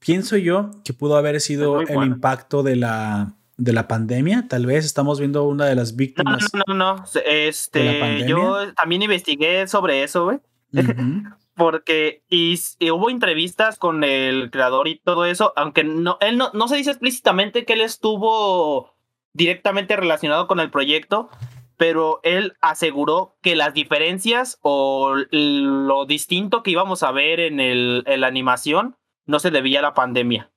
pienso 0.00 0.36
yo 0.36 0.70
que 0.84 0.92
pudo 0.92 1.16
haber 1.16 1.40
sido 1.40 1.80
el 1.80 2.02
impacto 2.04 2.64
de 2.64 2.74
la, 2.74 3.36
de 3.56 3.72
la 3.72 3.86
pandemia. 3.86 4.46
Tal 4.48 4.66
vez 4.66 4.84
estamos 4.84 5.20
viendo 5.20 5.44
una 5.44 5.66
de 5.66 5.76
las 5.76 5.94
víctimas. 5.94 6.52
No, 6.52 6.62
no, 6.66 6.74
no. 6.74 7.04
Este, 7.24 8.26
yo 8.26 8.74
también 8.74 9.02
investigué 9.02 9.68
sobre 9.68 10.02
eso, 10.02 10.24
güey. 10.24 10.38
Porque 11.54 12.24
y, 12.30 12.58
hubo 12.90 13.10
entrevistas 13.10 13.78
con 13.78 14.02
el 14.02 14.50
creador 14.50 14.88
y 14.88 14.98
todo 14.98 15.26
eso, 15.26 15.52
aunque 15.56 15.84
no, 15.84 16.16
él 16.20 16.38
no, 16.38 16.50
no 16.54 16.68
se 16.68 16.76
dice 16.76 16.90
explícitamente 16.90 17.66
que 17.66 17.74
él 17.74 17.82
estuvo 17.82 18.96
directamente 19.34 19.94
relacionado 19.94 20.46
con 20.46 20.58
el 20.58 20.70
proyecto, 20.70 21.28
pero 21.76 22.20
él 22.22 22.54
aseguró 22.62 23.36
que 23.42 23.56
las 23.56 23.74
diferencias 23.74 24.58
o 24.62 25.14
lo 25.30 26.06
distinto 26.06 26.62
que 26.62 26.70
íbamos 26.70 27.02
a 27.02 27.12
ver 27.12 27.40
en, 27.40 27.60
el, 27.60 28.04
en 28.06 28.22
la 28.22 28.28
animación 28.28 28.96
no 29.30 29.38
se 29.38 29.50
debía 29.50 29.78
a 29.78 29.82
la 29.82 29.94
pandemia. 29.94 30.50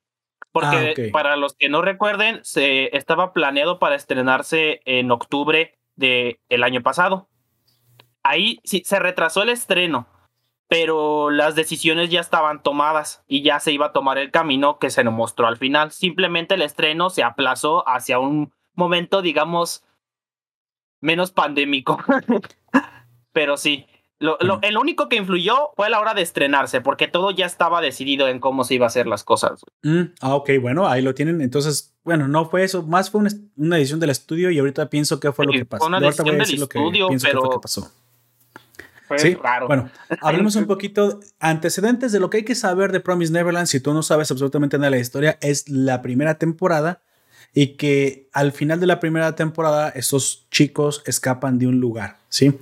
Porque 0.52 0.94
ah, 0.98 1.12
para 1.12 1.36
los 1.36 1.54
que 1.54 1.70
no 1.70 1.82
recuerden, 1.82 2.40
se 2.44 2.96
estaba 2.96 3.34
planeado 3.34 3.80
para 3.80 3.96
estrenarse 3.96 4.82
en 4.86 5.12
octubre 5.12 5.80
del 5.96 6.40
el 6.50 6.64
año 6.64 6.82
pasado. 6.82 7.30
Ahí 8.24 8.60
sí 8.64 8.84
se 8.86 9.00
retrasó 9.00 9.44
el 9.44 9.50
estreno, 9.50 10.08
pero 10.68 11.30
las 11.30 11.56
decisiones 11.56 12.10
ya 12.10 12.20
estaban 12.20 12.62
tomadas 12.62 13.24
y 13.28 13.42
ya 13.42 13.60
se 13.60 13.72
iba 13.72 13.88
a 13.88 13.94
tomar 13.94 14.18
el 14.18 14.32
camino 14.32 14.80
que 14.80 14.90
se 14.90 15.04
nos 15.04 15.14
mostró 15.14 15.48
al 15.48 15.58
final. 15.58 15.92
Simplemente 15.92 16.56
el 16.56 16.62
estreno 16.62 17.10
se 17.10 17.24
aplazó 17.24 17.88
hacia 17.88 18.20
un 18.20 18.54
momento, 18.74 19.22
digamos, 19.22 19.84
menos 21.00 21.32
pandémico. 21.32 22.00
pero 23.34 23.58
sí, 23.58 23.88
lo, 24.24 24.60
el 24.62 24.78
único 24.78 25.10
que 25.10 25.18
influyó 25.18 25.72
fue 25.76 25.88
a 25.88 25.90
la 25.90 26.00
hora 26.00 26.14
de 26.14 26.22
estrenarse, 26.22 26.80
porque 26.80 27.08
todo 27.08 27.32
ya 27.32 27.46
estaba 27.46 27.82
decidido 27.82 28.30
en 28.30 28.40
cómo 28.40 28.64
se 28.64 28.76
iba 28.76 28.86
a 28.86 28.88
hacer 28.88 29.06
las 29.06 29.24
cosas. 29.24 29.66
Mm, 29.84 30.04
ah, 30.22 30.36
ok, 30.36 30.52
bueno, 30.62 30.88
ahí 30.88 31.02
lo 31.02 31.14
tienen. 31.14 31.42
Entonces, 31.42 31.94
bueno, 32.04 32.28
no 32.28 32.46
fue 32.46 32.64
eso, 32.64 32.84
más 32.84 33.10
fue 33.10 33.22
una, 33.58 33.78
edición 33.78 34.00
del 34.00 34.12
estudio 34.12 34.50
y 34.50 34.60
ahorita 34.60 34.90
pienso 34.90 35.20
qué 35.20 35.32
fue 35.34 35.46
lo 35.46 35.52
que 35.52 35.66
pasó. 35.66 35.82
Fue 35.82 35.88
una 35.90 36.08
edición 36.08 36.26
del 36.26 36.42
estudio, 36.42 37.10
pero... 37.22 37.62
pasó. 37.62 37.92
sí, 39.18 39.36
raro. 39.36 39.68
Bueno, 39.68 39.90
hablemos 40.22 40.56
un 40.56 40.68
poquito 40.68 41.20
antecedentes 41.40 42.14
de 42.14 42.22
lo 42.22 42.30
que 42.30 42.38
hay 42.38 42.46
que 42.46 42.56
saber 42.56 42.94
de 42.94 43.02
Promise 43.02 43.34
Neverland. 43.34 43.68
Si 43.68 43.82
tú 43.82 43.94
no 43.94 44.04
sabes 44.04 44.32
absolutamente 44.32 44.78
nada 44.78 44.88
de 44.88 44.98
la 44.98 45.02
historia, 45.02 45.38
es 45.42 45.68
la 45.68 46.02
primera 46.02 46.36
temporada 46.36 47.02
y 47.54 47.76
que 47.76 48.30
al 48.32 48.54
final 48.54 48.80
de 48.80 48.88
la 48.88 49.02
primera 49.02 49.36
temporada 49.36 49.90
esos 49.90 50.48
chicos 50.50 51.04
escapan 51.06 51.60
de 51.60 51.68
un 51.68 51.80
lugar, 51.80 52.18
¿sí? 52.30 52.54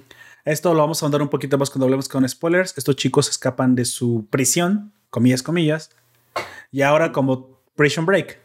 Esto 0.46 0.74
lo 0.74 0.80
vamos 0.80 1.02
a 1.02 1.06
andar 1.06 1.22
un 1.22 1.30
poquito 1.30 1.58
más 1.58 1.70
cuando 1.70 1.86
hablemos 1.86 2.10
con 2.10 2.28
spoilers. 2.28 2.78
Estos 2.78 2.96
chicos 2.96 3.30
escapan 3.30 3.76
de 3.76 3.86
su 3.86 4.28
prisión, 4.30 4.92
comillas, 5.10 5.44
comillas. 5.44 5.92
Y 6.72 6.82
ahora 6.82 7.12
como 7.12 7.60
Prison 7.76 8.06
Break, 8.06 8.40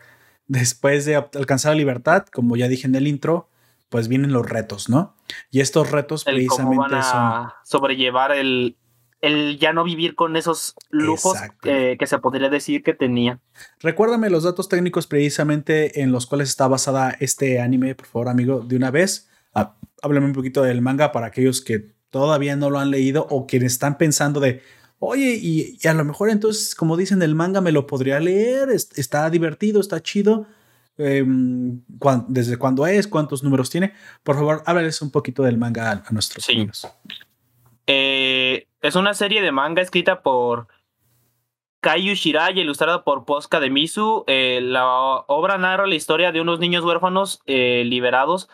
después 0.46 1.04
de 1.04 1.16
alcanzar 1.16 1.72
la 1.72 1.78
libertad, 1.78 2.26
como 2.32 2.56
ya 2.56 2.68
dije 2.68 2.86
en 2.86 2.94
el 2.94 3.06
intro, 3.06 3.48
pues 3.88 4.08
vienen 4.08 4.32
los 4.32 4.48
retos, 4.48 4.88
¿no? 4.88 5.14
Y 5.50 5.60
estos 5.60 5.90
retos 5.90 6.24
precisamente 6.24 7.02
son... 7.02 7.48
Sobrellevar 7.64 8.32
el, 8.32 8.76
el 9.20 9.58
ya 9.58 9.72
no 9.72 9.84
vivir 9.84 10.14
con 10.14 10.36
esos 10.36 10.74
lujos 10.90 11.38
que 11.62 12.06
se 12.06 12.18
podría 12.18 12.48
decir 12.48 12.82
que 12.82 12.94
tenía. 12.94 13.40
Recuérdame 13.80 14.28
los 14.28 14.42
datos 14.42 14.68
técnicos 14.68 15.06
precisamente 15.06 16.02
en 16.02 16.12
los 16.12 16.26
cuales 16.26 16.48
está 16.48 16.68
basada 16.68 17.16
este 17.20 17.60
anime, 17.60 17.94
por 17.94 18.06
favor, 18.06 18.28
amigo, 18.28 18.60
de 18.60 18.76
una 18.76 18.90
vez 18.90 19.30
háblame 20.02 20.26
un 20.26 20.32
poquito 20.32 20.62
del 20.62 20.82
manga 20.82 21.12
para 21.12 21.26
aquellos 21.26 21.60
que 21.60 21.96
todavía 22.10 22.56
no 22.56 22.70
lo 22.70 22.78
han 22.78 22.90
leído 22.90 23.26
o 23.30 23.46
quienes 23.46 23.72
están 23.72 23.98
pensando 23.98 24.40
de, 24.40 24.62
oye, 24.98 25.38
y, 25.40 25.78
a 25.86 25.92
lo 25.92 26.04
mejor 26.04 26.30
entonces, 26.30 26.74
como 26.74 26.96
dicen, 26.96 27.22
el 27.22 27.34
manga 27.34 27.60
me 27.60 27.72
lo 27.72 27.86
podría 27.86 28.20
leer, 28.20 28.70
está 28.70 29.28
divertido, 29.30 29.80
está 29.80 30.02
chido. 30.02 30.46
Em, 30.98 31.82
¿Desde 32.28 32.56
cuándo 32.56 32.86
es? 32.86 33.06
¿Cuántos 33.06 33.42
números 33.42 33.68
tiene? 33.68 33.92
Por 34.22 34.36
favor, 34.36 34.62
háblales 34.64 35.02
un 35.02 35.10
poquito 35.10 35.42
del 35.42 35.58
manga 35.58 35.90
a, 35.90 36.10
nuestros 36.10 36.48
amigos. 36.48 36.88
Eh, 37.86 38.66
es 38.80 38.94
una 38.96 39.12
serie 39.12 39.42
de 39.42 39.52
manga 39.52 39.82
escrita 39.82 40.22
por 40.22 40.68
Kaiju 41.80 42.14
Shirai, 42.14 42.58
ilustrada 42.58 43.04
por 43.04 43.26
Posca 43.26 43.60
de 43.60 43.68
Misu. 43.68 44.24
Eh, 44.26 44.60
la 44.62 44.86
obra 44.86 45.58
narra 45.58 45.86
la 45.86 45.94
historia 45.94 46.32
de 46.32 46.40
unos 46.40 46.60
niños 46.60 46.82
huérfanos 46.82 47.42
eh, 47.46 47.84
liberados 47.84 48.48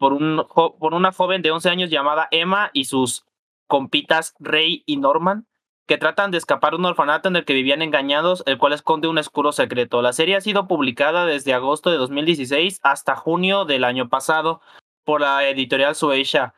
por, 0.00 0.14
un, 0.14 0.46
por 0.54 0.94
una 0.94 1.12
joven 1.12 1.42
de 1.42 1.50
11 1.50 1.68
años 1.68 1.90
llamada 1.90 2.26
Emma 2.30 2.70
y 2.72 2.86
sus 2.86 3.26
compitas 3.66 4.34
Rey 4.40 4.82
y 4.86 4.96
Norman, 4.96 5.46
que 5.86 5.98
tratan 5.98 6.30
de 6.30 6.38
escapar 6.38 6.72
de 6.72 6.78
un 6.78 6.86
orfanato 6.86 7.28
en 7.28 7.36
el 7.36 7.44
que 7.44 7.52
vivían 7.52 7.82
engañados, 7.82 8.42
el 8.46 8.56
cual 8.56 8.72
esconde 8.72 9.08
un 9.08 9.18
oscuro 9.18 9.52
secreto. 9.52 10.00
La 10.00 10.14
serie 10.14 10.36
ha 10.36 10.40
sido 10.40 10.66
publicada 10.66 11.26
desde 11.26 11.52
agosto 11.52 11.90
de 11.90 11.98
2016 11.98 12.80
hasta 12.82 13.14
junio 13.14 13.66
del 13.66 13.84
año 13.84 14.08
pasado 14.08 14.62
por 15.04 15.20
la 15.20 15.46
editorial 15.46 15.94
Sueisha 15.94 16.54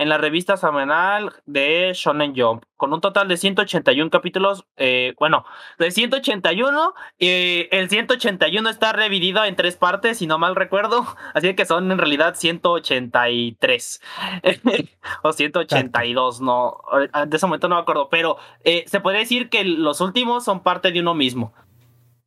en 0.00 0.08
la 0.08 0.16
revista 0.16 0.56
semanal 0.56 1.34
de 1.44 1.92
Shonen 1.94 2.32
Jump, 2.34 2.64
con 2.78 2.90
un 2.94 3.02
total 3.02 3.28
de 3.28 3.36
181 3.36 4.08
capítulos, 4.10 4.64
eh, 4.78 5.12
bueno, 5.18 5.44
de 5.78 5.90
181, 5.90 6.94
y 7.18 7.68
el 7.70 7.90
181 7.90 8.70
está 8.70 8.94
revidido 8.94 9.44
en 9.44 9.56
tres 9.56 9.76
partes, 9.76 10.16
si 10.16 10.26
no 10.26 10.38
mal 10.38 10.56
recuerdo, 10.56 11.04
así 11.34 11.54
que 11.54 11.66
son 11.66 11.92
en 11.92 11.98
realidad 11.98 12.34
183 12.34 14.00
o 15.22 15.32
182, 15.34 16.40
no, 16.40 16.78
de 17.26 17.36
ese 17.36 17.46
momento 17.46 17.68
no 17.68 17.74
me 17.74 17.82
acuerdo, 17.82 18.08
pero 18.08 18.38
eh, 18.64 18.84
se 18.86 19.00
puede 19.00 19.18
decir 19.18 19.50
que 19.50 19.64
los 19.64 20.00
últimos 20.00 20.46
son 20.46 20.62
parte 20.62 20.92
de 20.92 21.00
uno 21.00 21.12
mismo. 21.12 21.52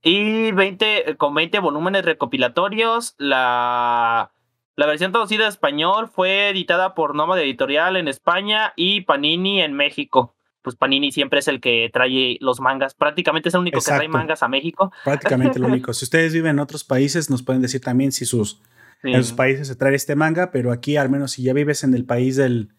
Y 0.04 0.52
20, 0.52 1.16
con 1.18 1.34
20 1.34 1.58
volúmenes 1.58 2.06
recopilatorios, 2.06 3.16
la 3.18 4.32
la 4.76 4.86
versión 4.88 5.12
traducida 5.12 5.46
a 5.46 5.50
español 5.50 6.10
fue 6.14 6.50
editada 6.50 6.96
por 6.96 7.16
Noma 7.16 7.40
Editorial 7.40 7.96
en 7.96 8.08
España 8.08 8.74
y 8.76 9.02
Panini 9.02 9.62
en 9.62 9.74
México. 9.74 10.36
Pues 10.62 10.76
Panini 10.76 11.12
siempre 11.12 11.40
es 11.40 11.48
el 11.48 11.60
que 11.60 11.90
trae 11.94 12.38
los 12.40 12.60
mangas. 12.60 12.94
Prácticamente 12.94 13.50
es 13.50 13.56
el 13.56 13.62
único 13.62 13.80
que 13.80 13.86
trae 13.86 14.08
mangas 14.08 14.42
a 14.44 14.48
México. 14.48 14.92
Prácticamente 15.04 15.60
el 15.60 15.66
único. 15.66 15.94
Si 15.94 16.06
ustedes 16.06 16.34
viven 16.34 16.52
en 16.52 16.60
otros 16.60 16.84
países, 16.84 17.30
nos 17.30 17.44
pueden 17.44 17.62
decir 17.62 17.82
también 17.82 18.12
si 18.12 18.26
sus, 18.26 18.62
en 19.04 19.22
sus 19.24 19.34
países 19.34 19.68
se 19.68 19.76
trae 19.76 19.94
este 19.94 20.16
manga, 20.16 20.52
pero 20.52 20.72
aquí 20.72 20.96
al 20.96 21.10
menos 21.10 21.34
si 21.34 21.44
ya 21.44 21.54
vives 21.54 21.84
en 21.84 21.94
el 21.94 22.06
país 22.06 22.36
del... 22.38 22.70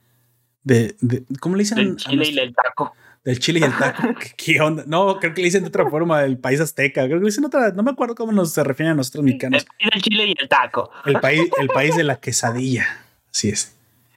De, 0.63 0.97
¿Cómo 1.41 1.57
le 1.57 1.63
dicen? 1.65 1.97
Chile 1.97 2.27
y 2.27 2.39
el 2.39 2.55
taco 2.55 2.95
del 3.25 3.39
chile 3.39 3.61
y 3.61 3.63
el 3.65 3.77
taco. 3.77 4.03
¿Qué, 4.37 4.61
onda? 4.61 4.85
No, 4.87 5.19
creo 5.19 5.33
que 5.35 5.41
le 5.41 5.47
dicen 5.47 5.63
de 5.63 5.69
otra 5.69 5.89
forma, 5.89 6.23
el 6.25 6.39
país 6.39 6.61
azteca. 6.61 7.05
Creo 7.07 7.19
que 7.19 7.25
le 7.25 7.31
dicen 7.31 7.45
otra, 7.45 7.71
no 7.73 7.83
me 7.83 7.91
acuerdo 7.91 8.15
cómo 8.15 8.33
nos 8.33 8.53
se 8.53 8.63
refieren 8.63 8.93
a 8.93 8.97
nosotros 8.97 9.25
mexicanos. 9.25 9.67
El, 9.79 10.03
chile 10.03 10.27
y 10.27 10.35
el 10.39 10.49
taco. 10.49 10.91
El 11.07 11.19
país, 11.21 11.51
el 11.59 11.69
país 11.69 11.97
de 11.97 12.05
la 12.05 12.21
quesadilla. 12.21 12.87
Así 13.31 13.49
es. 13.49 13.75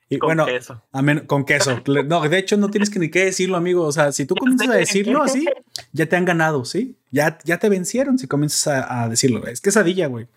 Y 0.10 0.20
con 0.20 0.28
bueno, 0.28 0.46
queso. 0.46 0.82
con 1.26 1.44
queso. 1.44 1.82
No, 2.06 2.22
de 2.28 2.38
hecho, 2.38 2.56
no 2.56 2.70
tienes 2.70 2.90
que 2.90 3.00
ni 3.00 3.10
qué 3.10 3.26
decirlo, 3.26 3.58
amigo. 3.58 3.84
O 3.84 3.92
sea, 3.92 4.12
si 4.12 4.26
tú 4.26 4.36
comienzas 4.36 4.70
a 4.70 4.76
decirlo 4.76 5.22
así, 5.22 5.46
ya 5.92 6.06
te 6.06 6.16
han 6.16 6.24
ganado, 6.24 6.64
¿sí? 6.64 6.96
Ya, 7.12 7.38
ya 7.44 7.58
te 7.58 7.68
vencieron 7.68 8.18
si 8.18 8.28
comienzas 8.28 8.86
a, 8.90 9.10
decirlo. 9.10 9.46
Es 9.48 9.60
quesadilla, 9.60 10.08
güey. 10.08 10.28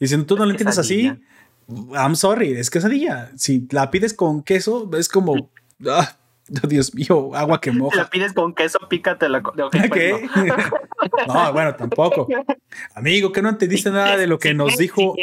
Y 0.00 0.08
si 0.08 0.16
tú 0.24 0.36
no 0.36 0.44
lo 0.44 0.50
entiendes 0.50 0.78
así, 0.78 1.12
I'm 1.68 2.16
sorry, 2.16 2.52
es 2.52 2.70
quesadilla. 2.70 3.30
Si 3.36 3.68
la 3.70 3.90
pides 3.90 4.14
con 4.14 4.42
queso, 4.42 4.90
es 4.96 5.08
como. 5.08 5.50
Ah, 5.88 6.16
Dios 6.68 6.94
mío, 6.94 7.34
agua 7.34 7.60
que 7.60 7.72
moja. 7.72 7.96
la 7.96 8.10
pides 8.10 8.32
con 8.32 8.54
queso, 8.54 8.78
pícate 8.88 9.28
la. 9.28 9.42
Pues 9.42 9.56
no. 11.26 11.52
bueno, 11.52 11.74
tampoco. 11.74 12.28
Amigo, 12.94 13.32
que 13.32 13.40
no 13.40 13.48
entendiste 13.48 13.90
nada 13.90 14.16
de 14.16 14.26
lo 14.26 14.38
que 14.38 14.52
nos 14.52 14.76
dijo, 14.76 15.14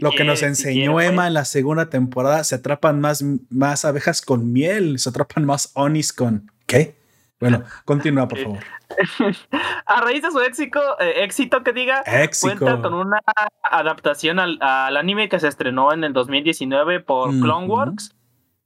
lo 0.00 0.10
que 0.12 0.24
nos 0.24 0.42
enseñó 0.42 1.00
Emma 1.00 1.26
en 1.26 1.34
la 1.34 1.44
segunda 1.44 1.90
temporada. 1.90 2.42
Se 2.44 2.54
atrapan 2.54 3.00
más, 3.00 3.22
más 3.50 3.84
abejas 3.84 4.22
con 4.22 4.52
miel, 4.52 4.98
se 4.98 5.10
atrapan 5.10 5.44
más 5.44 5.70
onis 5.74 6.12
con. 6.12 6.50
¿Qué? 6.66 6.96
Bueno, 7.40 7.62
continúa, 7.84 8.26
por 8.26 8.38
favor. 8.38 8.58
A 9.86 10.00
raíz 10.00 10.22
de 10.22 10.30
su 10.30 10.40
éxito, 10.40 10.80
eh, 10.98 11.24
éxito 11.24 11.62
que 11.62 11.72
diga, 11.74 12.02
cuenta 12.40 12.80
con 12.80 12.94
una 12.94 13.20
adaptación 13.62 14.38
al, 14.38 14.96
anime 14.96 15.28
que 15.28 15.38
se 15.40 15.48
estrenó 15.48 15.92
en 15.92 16.04
el 16.04 16.14
2019 16.14 17.00
por 17.00 17.30
Cloneworks 17.30 18.14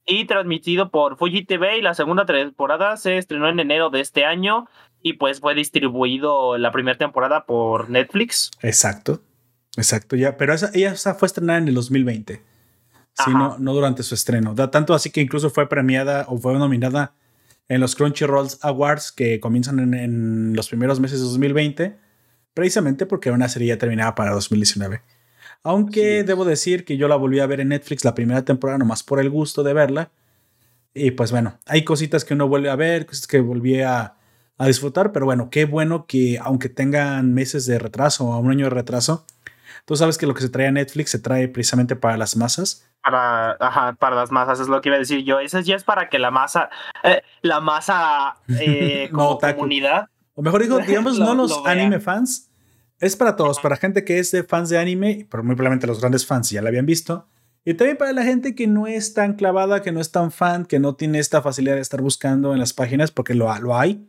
y 0.09 0.25
transmitido 0.25 0.89
por 0.89 1.17
Fuji 1.17 1.45
TV 1.45 1.77
y 1.77 1.81
la 1.81 1.93
segunda 1.93 2.25
temporada 2.25 2.97
se 2.97 3.17
estrenó 3.17 3.47
en 3.47 3.59
enero 3.59 3.89
de 3.89 4.01
este 4.01 4.25
año 4.25 4.67
y 5.01 5.13
pues 5.13 5.39
fue 5.39 5.55
distribuido 5.55 6.57
la 6.57 6.71
primera 6.71 6.97
temporada 6.97 7.45
por 7.45 7.89
Netflix. 7.89 8.51
Exacto. 8.61 9.21
Exacto, 9.77 10.15
ya, 10.15 10.35
pero 10.35 10.53
esa, 10.53 10.71
ella 10.73 10.95
fue 10.95 11.27
estrenada 11.27 11.59
en 11.59 11.67
el 11.67 11.75
2020. 11.75 12.41
Sí, 13.23 13.31
no, 13.31 13.57
no 13.59 13.73
durante 13.73 14.03
su 14.03 14.15
estreno. 14.15 14.53
Da 14.55 14.71
tanto 14.71 14.93
así 14.93 15.11
que 15.11 15.21
incluso 15.21 15.49
fue 15.49 15.69
premiada 15.69 16.25
o 16.27 16.37
fue 16.37 16.53
nominada 16.57 17.13
en 17.69 17.79
los 17.79 17.95
Crunchyroll 17.95 18.47
Awards 18.61 19.11
que 19.11 19.39
comienzan 19.39 19.93
en, 19.93 20.55
los 20.55 20.67
primeros 20.67 20.99
meses 20.99 21.19
de 21.19 21.25
2020, 21.25 21.97
precisamente 22.53 23.05
porque 23.05 23.31
una 23.31 23.47
serie 23.47 23.69
ya 23.69 23.77
terminada 23.77 24.15
para 24.15 24.31
2019. 24.31 25.01
Aunque 25.63 26.23
debo 26.23 26.45
decir 26.45 26.85
que 26.85 26.97
yo 26.97 27.07
la 27.07 27.15
volví 27.15 27.39
a 27.39 27.47
ver 27.47 27.59
en 27.59 27.69
Netflix 27.69 28.05
la 28.05 28.15
primera 28.15 28.43
temporada 28.43 28.77
nomás 28.77 29.03
por 29.03 29.19
el 29.19 29.29
gusto 29.29 29.63
de 29.63 29.73
verla. 29.73 30.11
Y 30.93 31.11
pues 31.11 31.31
bueno, 31.31 31.57
hay 31.65 31.83
cositas 31.83 32.25
que 32.25 32.33
uno 32.33 32.47
vuelve 32.47 32.69
a 32.69 32.75
ver, 32.75 33.05
cosas 33.05 33.27
que 33.27 33.39
volví 33.39 33.81
a, 33.81 34.15
a 34.57 34.67
disfrutar, 34.67 35.11
pero 35.11 35.25
bueno, 35.25 35.49
qué 35.49 35.65
bueno 35.65 36.05
que 36.07 36.39
aunque 36.41 36.69
tengan 36.69 37.33
meses 37.33 37.65
de 37.65 37.77
retraso 37.77 38.25
o 38.25 38.37
un 38.39 38.51
año 38.51 38.65
de 38.65 38.71
retraso, 38.71 39.25
tú 39.85 39.95
sabes 39.95 40.17
que 40.17 40.25
lo 40.25 40.33
que 40.33 40.41
se 40.41 40.49
trae 40.49 40.67
a 40.67 40.71
Netflix 40.71 41.11
se 41.11 41.19
trae 41.19 41.47
precisamente 41.47 41.95
para 41.95 42.17
las 42.17 42.35
masas 42.35 42.89
para, 43.01 43.51
ajá, 43.59 43.93
para 43.93 44.15
las 44.15 44.31
masas, 44.31 44.59
es 44.59 44.67
lo 44.67 44.81
que 44.81 44.89
iba 44.89 44.95
a 44.95 44.99
decir 44.99 45.23
yo. 45.23 45.39
Eso 45.39 45.59
ya 45.59 45.75
es 45.75 45.83
para 45.83 46.09
que 46.09 46.19
la 46.19 46.31
masa, 46.31 46.69
eh, 47.03 47.21
la 47.41 47.59
masa 47.59 48.37
eh, 48.59 49.09
como 49.13 49.39
comunidad. 49.39 50.07
O 50.35 50.41
mejor 50.41 50.61
digo, 50.61 50.79
digamos, 50.87 51.17
no 51.17 51.33
los 51.33 51.65
anime 51.65 51.99
fans. 51.99 52.48
Es 52.99 53.15
para 53.15 53.35
todos, 53.35 53.59
para 53.59 53.77
gente 53.77 54.03
que 54.03 54.19
es 54.19 54.31
de 54.31 54.43
fans 54.43 54.69
de 54.69 54.77
anime, 54.77 55.27
pero 55.29 55.43
muy 55.43 55.55
probablemente 55.55 55.87
los 55.87 55.99
grandes 55.99 56.25
fans 56.25 56.49
ya 56.49 56.61
la 56.61 56.69
habían 56.69 56.85
visto. 56.85 57.27
Y 57.65 57.73
también 57.73 57.97
para 57.97 58.13
la 58.13 58.23
gente 58.23 58.55
que 58.55 58.67
no 58.67 58.87
es 58.87 59.13
tan 59.13 59.33
clavada, 59.33 59.81
que 59.81 59.91
no 59.91 59.99
es 59.99 60.11
tan 60.11 60.31
fan, 60.31 60.65
que 60.65 60.79
no 60.79 60.95
tiene 60.95 61.19
esta 61.19 61.41
facilidad 61.41 61.75
de 61.75 61.81
estar 61.81 62.01
buscando 62.01 62.53
en 62.53 62.59
las 62.59 62.73
páginas, 62.73 63.11
porque 63.11 63.35
lo, 63.35 63.53
lo 63.59 63.77
hay. 63.77 64.07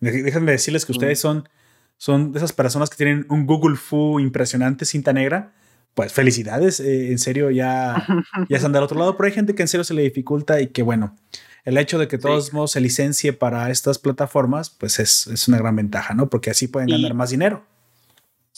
Déjenme 0.00 0.52
decirles 0.52 0.84
que 0.84 0.92
ustedes 0.92 1.18
son, 1.18 1.48
son 1.96 2.32
de 2.32 2.38
esas 2.38 2.52
personas 2.52 2.90
que 2.90 2.96
tienen 2.96 3.26
un 3.28 3.46
Google 3.46 3.76
Fu 3.76 4.20
impresionante, 4.20 4.84
cinta 4.84 5.12
negra 5.12 5.52
pues 5.98 6.12
felicidades, 6.12 6.78
eh, 6.78 7.10
en 7.10 7.18
serio 7.18 7.50
ya, 7.50 8.06
ya 8.48 8.56
están 8.56 8.70
del 8.70 8.84
otro 8.84 8.96
lado, 8.96 9.16
pero 9.16 9.26
hay 9.26 9.32
gente 9.32 9.56
que 9.56 9.62
en 9.62 9.68
serio 9.68 9.82
se 9.82 9.94
le 9.94 10.02
dificulta 10.02 10.60
y 10.60 10.68
que 10.68 10.84
bueno, 10.84 11.16
el 11.64 11.76
hecho 11.76 11.98
de 11.98 12.06
que 12.06 12.18
todos 12.18 12.52
modos 12.52 12.70
se 12.70 12.80
licencie 12.80 13.32
para 13.32 13.68
estas 13.68 13.98
plataformas, 13.98 14.70
pues 14.70 15.00
es, 15.00 15.26
es, 15.26 15.48
una 15.48 15.58
gran 15.58 15.74
ventaja, 15.74 16.14
¿no? 16.14 16.30
Porque 16.30 16.50
así 16.50 16.68
pueden 16.68 16.88
ganar 16.88 17.14
más 17.14 17.30
dinero. 17.30 17.66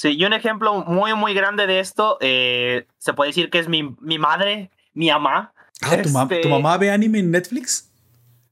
Sí, 0.01 0.17
y 0.17 0.25
un 0.25 0.33
ejemplo 0.33 0.83
muy, 0.87 1.13
muy 1.13 1.35
grande 1.35 1.67
de 1.67 1.79
esto, 1.79 2.17
eh, 2.23 2.87
se 2.97 3.13
puede 3.13 3.29
decir 3.29 3.51
que 3.51 3.59
es 3.59 3.69
mi, 3.69 3.95
mi 4.01 4.19
madre, 4.19 4.71
mi 4.95 5.11
mamá. 5.11 5.53
Ah, 5.83 5.99
¿tu, 6.03 6.11
¿tu 6.11 6.35
este 6.35 6.49
mamá 6.49 6.79
ve 6.79 6.91
anime 6.91 7.19
en 7.19 7.31
Netflix? 7.31 7.93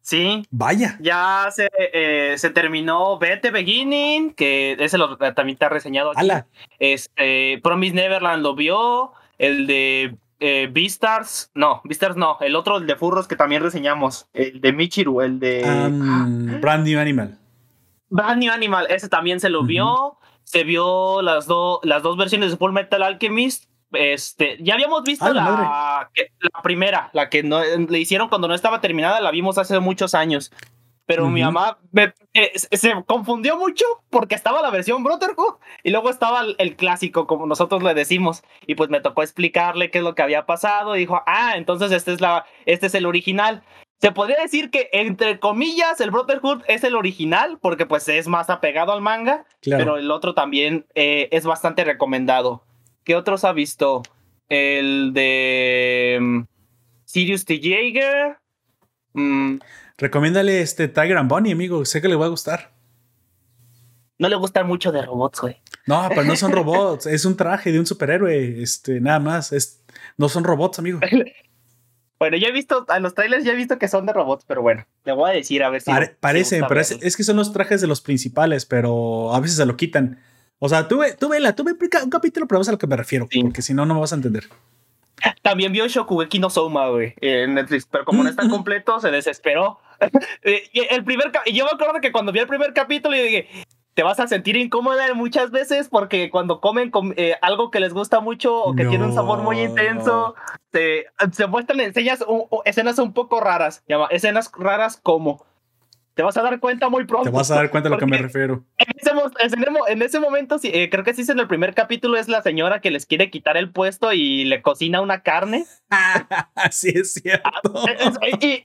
Sí. 0.03 0.47
Vaya. 0.51 0.99
Ya 1.01 1.49
se, 1.51 1.71
eh, 1.95 2.35
se 2.37 2.51
terminó 2.51 3.19
Vete 3.19 3.51
Beginning, 3.51 4.35
que 4.35 4.77
ese 4.79 4.99
lo, 4.99 5.17
también 5.17 5.55
está 5.55 5.71
reseñado 5.71 6.13
aquí. 6.15 6.29
Este, 6.79 7.59
Promise 7.63 7.95
Neverland 7.95 8.43
lo 8.43 8.55
vio. 8.55 9.13
El 9.39 9.67
de 9.67 10.17
eh, 10.41 10.69
Beastars, 10.71 11.51
no, 11.55 11.81
Beastars 11.85 12.17
no, 12.17 12.37
el 12.43 12.57
otro, 12.57 12.77
el 12.77 12.87
de 12.87 12.95
Furros 12.95 13.27
que 13.27 13.37
también 13.37 13.63
reseñamos. 13.63 14.29
El 14.35 14.61
de 14.61 14.75
Michiru, 14.75 15.23
el 15.23 15.41
de. 15.41 15.63
Brand 16.61 16.87
New 16.87 17.01
Animal. 17.01 17.39
Brand 18.11 18.39
New 18.39 18.53
Animal, 18.53 18.87
ese 18.91 19.09
también 19.09 19.41
se 19.41 19.49
lo 19.49 19.63
vio. 19.63 20.19
Se 20.49 20.65
vio 20.65 21.23
las, 21.23 21.47
las 21.83 22.03
dos 22.03 22.17
versiones 22.17 22.51
de 22.53 22.57
Full 22.57 22.73
Metal 22.73 23.03
Alchemist 23.03 23.69
este, 23.93 24.59
ya 24.61 24.75
habíamos 24.75 25.03
visto 25.03 25.33
la, 25.33 26.11
la, 26.15 26.63
primera, 26.63 27.11
la 27.15 27.31
que 27.31 27.43
no, 27.43 27.63
le 27.63 27.99
hicieron 27.99 28.29
cuando 28.29 28.47
no 28.47 28.55
estaba 28.55 28.81
terminada, 28.81 29.21
la 29.21 29.31
vimos 29.31 29.57
hace 29.59 29.79
muchos 29.81 30.15
años. 30.15 30.53
Pero 31.07 31.31
mi 31.31 31.43
mamá 31.43 31.79
eh, 32.35 32.53
se 32.55 32.93
confundió 33.07 33.57
mucho 33.57 33.87
porque 34.11 34.35
estaba 34.35 34.61
la 34.61 34.69
versión 34.69 35.03
Brotherhood 35.03 35.55
y 35.83 35.91
luego 35.91 36.11
estaba 36.11 36.43
el, 36.59 36.77
clásico, 36.77 37.27
como 37.27 37.47
nosotros 37.47 37.83
le 37.83 37.95
decimos. 37.95 38.43
Y 38.67 38.75
pues 38.75 38.91
me 38.91 39.01
tocó 39.01 39.23
explicarle 39.23 39.91
qué 39.91 39.99
es 39.99 40.05
lo 40.05 40.15
que 40.15 40.21
había 40.21 40.45
pasado. 40.45 40.97
Y 40.97 40.99
dijo, 40.99 41.23
ah, 41.27 41.55
entonces 41.57 41.93
este 41.93 42.13
es, 42.13 42.21
la, 42.21 42.45
este 42.67 42.89
es 42.89 42.95
el 42.95 43.07
original. 43.07 43.63
Se 44.01 44.13
podría 44.13 44.37
decir 44.41 44.71
que, 44.71 44.89
entre 44.93 45.41
comillas, 45.41 46.01
el 46.01 46.13
Brotherhood 46.13 46.63
es 46.69 46.85
el 46.85 46.95
original 46.95 47.59
porque 47.61 47.85
pues 47.85 48.09
es 48.09 48.29
más 48.29 48.49
apegado 48.49 48.93
al 48.93 49.01
manga, 49.01 49.45
pero 49.61 49.97
el 49.97 50.11
otro 50.13 50.35
también 50.35 50.87
eh, 50.95 51.29
es 51.33 51.45
bastante 51.45 51.83
recomendado. 51.85 52.63
¿Qué 53.03 53.17
otros 53.17 53.45
ha 53.45 53.53
visto? 53.53 54.03
El 54.49 55.13
de 55.15 56.19
mm, 56.21 56.41
Sirius 57.07 57.45
T. 57.45 57.61
Jaeger. 57.61 58.39
Mm. 59.15 59.57
Recomiéndale 59.97 60.61
este 60.61 60.87
Tiger 60.87 61.17
and 61.17 61.29
Bunny, 61.29 61.51
amigo. 61.51 61.85
Sé 61.85 62.01
que 62.01 62.09
le 62.09 62.15
va 62.15 62.27
a 62.27 62.29
gustar. 62.29 62.73
No 64.19 64.29
le 64.29 64.37
gustan 64.37 64.67
mucho 64.67 64.93
de 64.93 65.03
robots, 65.03 65.41
güey. 65.41 65.57
No, 65.87 66.07
pero 66.09 66.23
no 66.23 66.37
son 66.37 66.53
robots. 66.53 67.07
es 67.07 67.25
un 67.25 67.37
traje 67.37 67.73
de 67.73 67.81
un 67.81 67.87
superhéroe. 67.87 68.63
Este, 68.63 69.01
nada 69.01 69.19
más. 69.19 69.53
Es, 69.53 69.83
no 70.17 70.29
son 70.29 70.45
robots, 70.45 70.79
amigo. 70.79 71.01
bueno, 72.19 72.37
ya 72.37 72.49
he 72.49 72.53
visto, 72.53 72.85
a 72.89 72.99
los 72.99 73.15
trailers 73.15 73.45
ya 73.45 73.53
he 73.53 73.57
visto 73.57 73.79
que 73.79 73.89
son 73.89 74.07
de 74.07 74.13
robots, 74.13 74.45
pero 74.47 74.61
bueno, 74.61 74.87
le 75.05 75.13
voy 75.13 75.31
a 75.31 75.35
decir 75.35 75.63
a 75.63 75.71
ver 75.71 75.81
si. 75.81 75.91
parecen, 76.21 76.65
pero 76.69 76.81
es, 76.81 77.17
que 77.17 77.25
son 77.25 77.37
los 77.37 77.53
trajes 77.53 77.81
de 77.81 77.87
los 77.87 78.01
principales, 78.01 78.67
pero 78.67 79.35
a 79.35 79.41
veces 79.41 79.57
se 79.57 79.67
lo 79.67 79.77
quitan. 79.77 80.21
O 80.59 80.69
sea, 80.69 80.89
tuve, 80.89 81.15
tuve, 81.15 81.39
la, 81.39 81.55
tuve 81.55 81.73
un 81.73 82.11
capítulo, 82.11 82.49
pero 82.49 82.59
vas 82.59 82.69
a 82.69 82.73
lo 82.73 82.79
que 82.79 82.89
me 82.89 82.97
refiero, 82.97 83.29
porque 83.43 83.63
si 83.63 83.75
no, 83.75 83.87
no 83.87 83.95
me 83.95 84.01
vas 84.01 84.13
a 84.13 84.17
entender. 84.17 84.49
También 85.43 85.73
vio 85.73 85.87
Shokugeki 85.87 86.39
no 86.39 86.51
Souma, 86.51 86.89
güey, 86.89 87.15
en 87.21 87.55
Netflix, 87.55 87.87
pero 87.91 88.05
como 88.05 88.23
no 88.23 88.31
está 88.31 88.49
completo, 88.49 89.01
se 89.01 89.11
desesperó. 89.11 89.81
Eh, 90.45 90.71
el 90.91 91.03
primer, 91.03 91.33
yo 91.53 91.65
me 91.65 91.73
acuerdo 91.73 92.01
que 92.01 92.13
cuando 92.13 92.31
vi 92.31 92.39
el 92.39 92.47
primer 92.47 92.73
capítulo, 92.73 93.17
y 93.17 93.21
dije, 93.21 93.49
te 93.99 94.05
vas 94.05 94.21
a 94.21 94.29
sentir 94.29 94.57
incómoda 94.57 95.13
muchas 95.15 95.51
veces 95.51 95.89
porque 95.89 96.31
cuando 96.31 96.61
comen 96.61 96.93
eh, 97.17 97.35
algo 97.43 97.73
que 97.73 97.81
les 97.81 97.93
gusta 97.93 98.21
mucho 98.21 98.63
o 98.63 98.77
que 98.77 98.85
tiene 98.85 99.05
un 99.05 99.13
sabor 99.13 99.43
muy 99.43 99.61
intenso, 99.61 100.37
se, 100.71 101.07
se 101.33 101.49
muestran 101.49 101.81
enseñas, 101.81 102.25
escenas 102.65 103.01
un 103.01 103.13
poco 103.13 103.41
raras. 103.41 103.83
Llama, 103.89 104.07
escenas 104.13 104.53
raras 104.57 105.01
como 105.03 105.45
te 106.15 106.23
vas 106.23 106.37
a 106.37 106.43
dar 106.43 106.61
cuenta 106.61 106.89
muy 106.89 107.07
pronto. 107.07 107.29
Te 107.29 107.37
vas 107.37 107.51
a 107.51 107.57
dar 107.57 107.71
cuenta 107.73 107.89
de 107.89 107.97
lo 107.97 107.99
que 107.99 108.07
me 108.07 108.19
refiero. 108.19 108.63
En 108.77 110.01
ese, 110.01 110.21
momento, 110.21 110.61
sí, 110.61 110.71
eh, 110.73 110.89
creo 110.91 111.03
que 111.03 111.13
sí 111.13 111.23
es 111.23 111.29
en 111.31 111.41
el 111.41 111.49
primer 111.49 111.75
capítulo, 111.75 112.19
es 112.19 112.29
la 112.29 112.41
señora 112.41 112.81
que 112.81 112.93
les 112.93 113.05
quiere 113.05 113.31
quitar 113.31 113.57
el 113.57 113.73
puesto 113.73 114.13
y 114.13 114.45
le 114.45 114.63
cocina 114.63 115.01
una 115.01 115.25
carne. 115.25 115.67
sí, 116.71 116.93
es 116.95 117.15
cierto. 117.15 117.51
Ah, 117.75 117.93
y, 118.41 118.65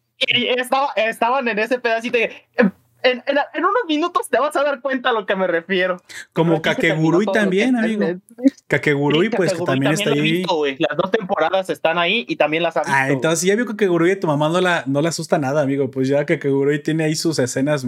estaban 0.96 1.48
en 1.48 1.58
ese 1.58 1.80
pedacito 1.80 2.20
de 2.20 2.32
en, 3.04 3.24
unos 3.58 3.84
minutos 3.88 4.30
te 4.30 4.40
vas 4.40 4.56
a 4.56 4.64
dar 4.64 4.82
cuenta 4.82 5.10
a 5.10 5.14
lo 5.14 5.26
que 5.26 5.36
me 5.36 5.48
refiero. 5.48 5.98
Como 6.32 6.62
Kakegurui 6.62 7.26
también, 7.26 7.76
amigo. 7.76 8.06
Kakegurui, 8.68 9.30
pues 9.30 9.54
que 9.54 9.64
también, 9.64 9.94
está 9.94 10.12
ahí. 10.12 10.44
las 10.80 10.98
dos 10.98 11.12
temporadas 11.12 11.70
están 11.70 11.98
ahí 11.98 12.26
y 12.28 12.36
también 12.36 12.64
las 12.64 12.78
ha 12.78 12.84
Ah, 12.86 13.10
entonces 13.10 13.46
ya 13.46 13.56
vio 13.56 13.66
Kakegurui 13.66 14.12
y 14.12 14.16
tu 14.16 14.28
mamá 14.28 14.50
no, 14.50 14.62
la, 14.62 14.84
no 14.88 15.02
le 15.02 15.10
asusta 15.10 15.38
nada, 15.38 15.62
amigo. 15.62 15.92
Pues 15.92 16.08
ya 16.08 16.26
Kakegurui 16.26 16.82
tiene 16.82 17.04
ahí 17.04 17.16
sus 17.16 17.40
escenas 17.40 17.86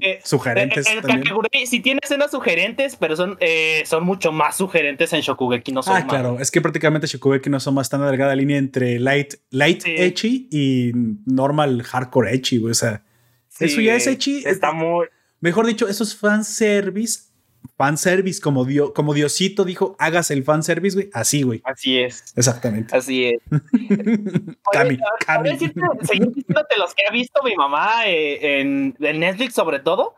eh, 0.00 0.20
sugerentes. 0.24 0.86
El, 0.88 1.02
Kakegurui 1.02 1.66
sí 1.66 1.80
tiene 1.80 2.00
escenas 2.02 2.30
sugerentes, 2.30 2.96
pero 2.96 3.16
son, 3.16 3.36
eh, 3.40 3.82
son 3.86 4.04
mucho 4.04 4.32
más 4.32 4.56
sugerentes 4.56 5.12
en 5.12 5.20
Shokugeki 5.20 5.72
no 5.72 5.82
Soma. 5.82 5.98
Ah, 5.98 6.06
claro. 6.06 6.38
Es 6.38 6.50
que 6.50 6.60
prácticamente 6.60 7.06
Shokugeki 7.06 7.50
no 7.50 7.60
Soma 7.60 7.82
está 7.82 7.96
en 7.96 8.02
una 8.02 8.10
delgada 8.10 8.34
línea 8.34 8.58
entre 8.58 8.98
light, 8.98 9.34
light 9.50 9.82
ecchi 9.84 10.48
y 10.50 10.92
normal 11.26 11.82
hardcore 11.82 12.32
ecchi, 12.34 12.64
O 12.64 12.72
sea 12.74 13.02
eso 13.60 13.80
ya 13.80 13.94
es 13.94 14.06
hechi. 14.06 14.42
Está 14.44 14.72
muy. 14.72 15.06
Mejor 15.40 15.66
dicho, 15.66 15.88
eso 15.88 16.04
es 16.04 16.16
fanservice. 16.16 17.34
Fanservice, 17.76 18.40
como, 18.40 18.64
Dios, 18.64 18.92
como 18.94 19.14
Diosito 19.14 19.64
dijo, 19.64 19.96
hagas 19.98 20.30
el 20.30 20.44
fanservice, 20.44 20.96
güey. 20.96 21.10
Así, 21.12 21.42
güey. 21.42 21.60
Así 21.64 21.98
es. 21.98 22.32
Exactamente. 22.36 22.96
Así 22.96 23.26
es. 23.26 23.40
Cami, 24.72 24.98
Cami. 25.26 25.58
Seguir 25.58 26.30
diciéndote 26.32 26.76
los 26.78 26.94
que 26.94 27.02
ha 27.08 27.12
visto 27.12 27.42
mi 27.42 27.56
mamá 27.56 28.06
eh, 28.06 28.60
en, 28.60 28.96
Netflix, 28.98 29.54
sobre 29.54 29.80
todo. 29.80 30.14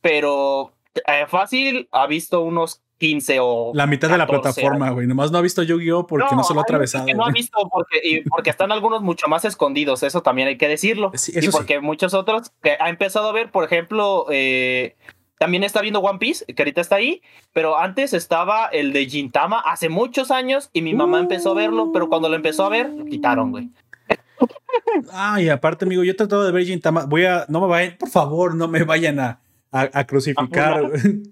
Pero 0.00 0.74
eh, 1.06 1.26
fácil, 1.28 1.88
ha 1.92 2.06
visto 2.06 2.42
unos 2.42 2.82
15 3.00 3.38
o. 3.40 3.72
La 3.74 3.86
mitad 3.86 4.10
de 4.10 4.18
la 4.18 4.26
plataforma, 4.26 4.90
güey. 4.90 5.06
Nomás 5.06 5.32
no 5.32 5.38
ha 5.38 5.40
visto 5.40 5.62
Yu-Gi-Oh! 5.62 6.06
porque 6.06 6.36
no, 6.36 6.44
se 6.44 6.52
lo 6.52 6.60
ha 6.60 6.62
atravesado. 6.62 7.06
no 7.16 7.24
ha 7.24 7.30
visto 7.30 7.58
porque, 7.70 8.22
porque 8.28 8.50
están 8.50 8.70
algunos 8.70 9.02
mucho 9.02 9.26
más 9.26 9.44
escondidos, 9.46 10.02
eso 10.02 10.22
también 10.22 10.48
hay 10.48 10.58
que 10.58 10.68
decirlo. 10.68 11.10
y 11.28 11.48
porque 11.48 11.80
muchos 11.80 12.12
otros 12.12 12.52
que 12.62 12.76
ha 12.78 12.90
empezado 12.90 13.28
a 13.28 13.32
ver, 13.32 13.50
por 13.50 13.64
ejemplo, 13.64 14.26
eh, 14.30 14.96
también 15.38 15.64
está 15.64 15.80
viendo 15.80 16.00
One 16.00 16.18
Piece, 16.18 16.44
que 16.44 16.62
ahorita 16.62 16.82
está 16.82 16.96
ahí, 16.96 17.22
pero 17.54 17.78
antes 17.78 18.12
estaba 18.12 18.66
el 18.66 18.92
de 18.92 19.06
Gintama 19.06 19.60
hace 19.60 19.88
muchos 19.88 20.30
años 20.30 20.68
y 20.74 20.82
mi 20.82 20.92
mamá 20.92 21.20
empezó 21.20 21.52
a 21.52 21.54
verlo, 21.54 21.92
pero 21.92 22.10
cuando 22.10 22.28
lo 22.28 22.36
empezó 22.36 22.66
a 22.66 22.68
ver, 22.68 22.90
lo 22.90 23.06
quitaron, 23.06 23.50
güey. 23.50 23.70
Ay, 25.10 25.48
aparte, 25.48 25.86
amigo, 25.86 26.04
yo 26.04 26.12
he 26.12 26.14
tratado 26.14 26.44
de 26.44 26.52
ver 26.52 26.66
Gintama. 26.66 27.06
Voy 27.06 27.24
a, 27.24 27.46
no 27.48 27.62
me 27.62 27.66
vayan, 27.66 27.96
por 27.96 28.10
favor, 28.10 28.54
no 28.54 28.68
me 28.68 28.84
vayan 28.84 29.18
a, 29.18 29.40
a, 29.72 30.04
crucificar, 30.04 30.90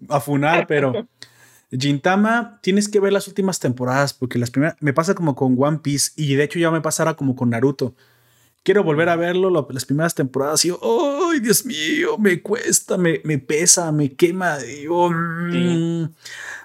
a 0.09 0.21
funar, 0.21 0.67
pero 0.69 0.93
Gintama, 1.71 2.59
tienes 2.63 2.89
que 2.89 3.01
ver 3.01 3.13
las 3.13 3.29
últimas 3.29 3.61
temporadas 3.61 4.15
porque 4.15 4.39
las 4.39 4.51
primeras 4.51 4.77
me 4.81 4.93
pasa 4.93 5.15
como 5.15 5.35
con 5.35 5.57
One 5.59 5.79
Piece 5.79 6.13
y 6.17 6.35
de 6.35 6.45
hecho 6.45 6.59
ya 6.59 6.71
me 6.71 6.81
pasara 6.81 7.15
como 7.15 7.37
con 7.37 7.51
Naruto, 7.51 7.95
quiero 8.63 8.85
volver 8.85 9.09
a 9.09 9.17
verlo 9.17 9.67
las 9.71 9.85
primeras 9.85 10.15
temporadas 10.15 10.65
y 10.65 10.69
yo, 10.69 10.81
¡ay, 10.83 11.41
Dios 11.41 11.65
mío! 11.65 12.19
Me 12.19 12.43
cuesta, 12.43 12.97
me, 12.99 13.21
me 13.25 13.39
pesa, 13.39 13.93
me 13.93 14.13
quema. 14.13 14.59
Mm, 14.59 16.05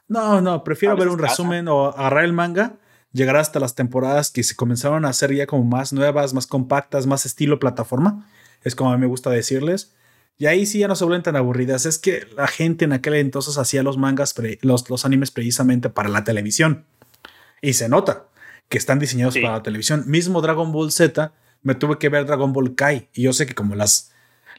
no, 0.08 0.42
no, 0.42 0.64
prefiero 0.64 0.96
ver 0.98 1.08
un 1.08 1.20
resumen 1.20 1.68
o 1.68 1.88
agarrar 1.88 2.26
el 2.26 2.34
manga, 2.34 2.76
llegar 3.12 3.38
hasta 3.38 3.60
las 3.60 3.76
temporadas 3.76 4.32
que 4.32 4.44
se 4.44 4.56
comenzaron 4.56 5.06
a 5.06 5.10
hacer 5.10 5.34
ya 5.34 5.48
como 5.48 5.64
más 5.64 5.94
nuevas, 5.94 6.34
más 6.34 6.48
compactas, 6.48 7.08
más 7.08 7.26
estilo 7.26 7.60
plataforma. 7.60 8.28
Es 8.64 8.76
como 8.76 8.92
a 8.92 8.96
mí 8.96 9.02
me 9.02 9.08
gusta 9.08 9.30
decirles. 9.30 9.94
Y 10.38 10.48
ahí 10.48 10.66
sí 10.66 10.80
ya 10.80 10.88
no 10.88 10.96
se 10.96 11.06
vuelven 11.06 11.24
tan 11.24 11.36
aburridas. 11.36 11.86
Es 11.86 11.98
que 11.98 12.28
la 12.36 12.48
gente 12.48 12.86
en 12.86 12.94
aquel 12.94 13.14
entonces 13.16 13.58
hacía 13.58 13.84
los 13.84 13.98
mangas, 13.98 14.36
los, 14.62 14.90
los 14.90 15.06
animes 15.06 15.32
precisamente 15.32 15.90
para 15.90 16.10
la 16.10 16.24
televisión. 16.24 16.86
Y 17.62 17.74
se 17.74 17.88
nota 17.88 18.26
que 18.68 18.78
están 18.78 19.00
diseñados 19.00 19.36
para 19.36 19.54
la 19.54 19.64
televisión. 19.64 20.04
Mismo 20.08 20.42
Dragon 20.42 20.72
Ball 20.72 20.92
Z 20.92 21.34
me 21.62 21.76
tuve 21.76 21.98
que 21.98 22.10
ver 22.10 22.26
Dragon 22.26 22.52
Ball 22.52 22.76
Kai. 22.76 23.10
Y 23.14 23.24
yo 23.24 23.34
sé 23.34 23.46
que 23.46 23.54
como 23.54 23.76
las, 23.76 24.12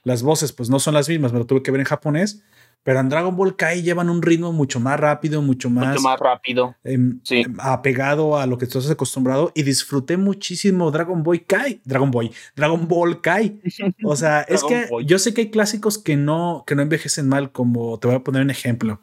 las 0.05 0.23
voces 0.23 0.53
pues 0.53 0.71
no 0.71 0.79
son 0.79 0.95
las 0.95 1.09
mismas, 1.09 1.33
me 1.33 1.39
lo 1.39 1.47
tuve 1.47 1.63
que 1.63 1.71
ver 1.71 1.81
en 1.81 1.87
japonés. 1.87 2.43
Pero 2.85 3.01
en 3.01 3.09
Dragon 3.09 3.35
Ball 3.35 3.57
Kai 3.57 3.83
llevan 3.83 4.11
un 4.11 4.20
ritmo 4.20 4.53
mucho 4.53 4.79
más 4.79 5.01
rápido, 5.01 5.40
mucho 5.40 5.70
más, 5.70 5.88
mucho 5.88 6.03
más 6.03 6.20
rápido. 6.20 6.77
Em, 6.85 7.18
em, 7.31 7.57
apegado 7.59 8.37
a 8.37 8.47
lo 8.47 8.59
que 8.59 8.66
estás 8.66 8.88
acostumbrado. 8.90 9.51
Y 9.55 9.62
disfruté 9.62 10.18
muchísimo 10.18 10.90
Dragon 10.90 11.23
Ball 11.23 11.44
Kai. 11.47 11.81
Dragon 11.85 12.11
Ball, 12.11 12.31
Dragon 12.55 12.87
Ball 12.87 13.23
Kai. 13.23 13.59
O 14.05 14.14
sea, 14.14 14.42
es 14.49 14.62
que 14.62 14.87
yo 15.07 15.18
sé 15.18 15.33
que 15.33 15.40
hay 15.40 15.51
clásicos 15.51 15.97
que 15.97 16.16
no, 16.16 16.62
que 16.66 16.75
no 16.75 16.83
envejecen 16.83 17.27
mal, 17.27 17.53
como 17.53 17.99
te 17.99 18.07
voy 18.07 18.16
a 18.16 18.20
poner 18.20 18.42
un 18.42 18.51
ejemplo. 18.51 19.01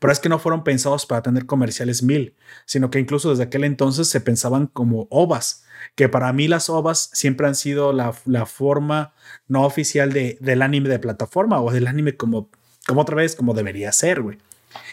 Pero 0.00 0.12
es 0.12 0.18
que 0.18 0.28
no 0.28 0.40
fueron 0.40 0.64
pensados 0.64 1.06
para 1.06 1.22
tener 1.22 1.46
comerciales 1.46 2.02
mil, 2.02 2.34
sino 2.66 2.90
que 2.90 2.98
incluso 2.98 3.30
desde 3.30 3.44
aquel 3.44 3.62
entonces 3.62 4.08
se 4.08 4.20
pensaban 4.20 4.66
como 4.66 5.06
ovas 5.08 5.64
que 5.94 6.08
para 6.08 6.32
mí 6.32 6.48
las 6.48 6.68
ovas 6.68 7.10
siempre 7.12 7.46
han 7.46 7.54
sido 7.54 7.92
la, 7.92 8.12
forma 8.46 9.12
no 9.48 9.64
oficial 9.64 10.12
de, 10.12 10.38
del 10.40 10.62
anime 10.62 10.88
de 10.88 10.98
plataforma 10.98 11.60
o 11.60 11.70
del 11.70 11.86
anime 11.86 12.16
como, 12.16 12.50
como 12.90 13.02
otra 13.02 13.16
vez, 13.16 13.34
como 13.34 13.54
debería 13.54 13.90
ser, 13.92 14.20
güey. 14.20 14.38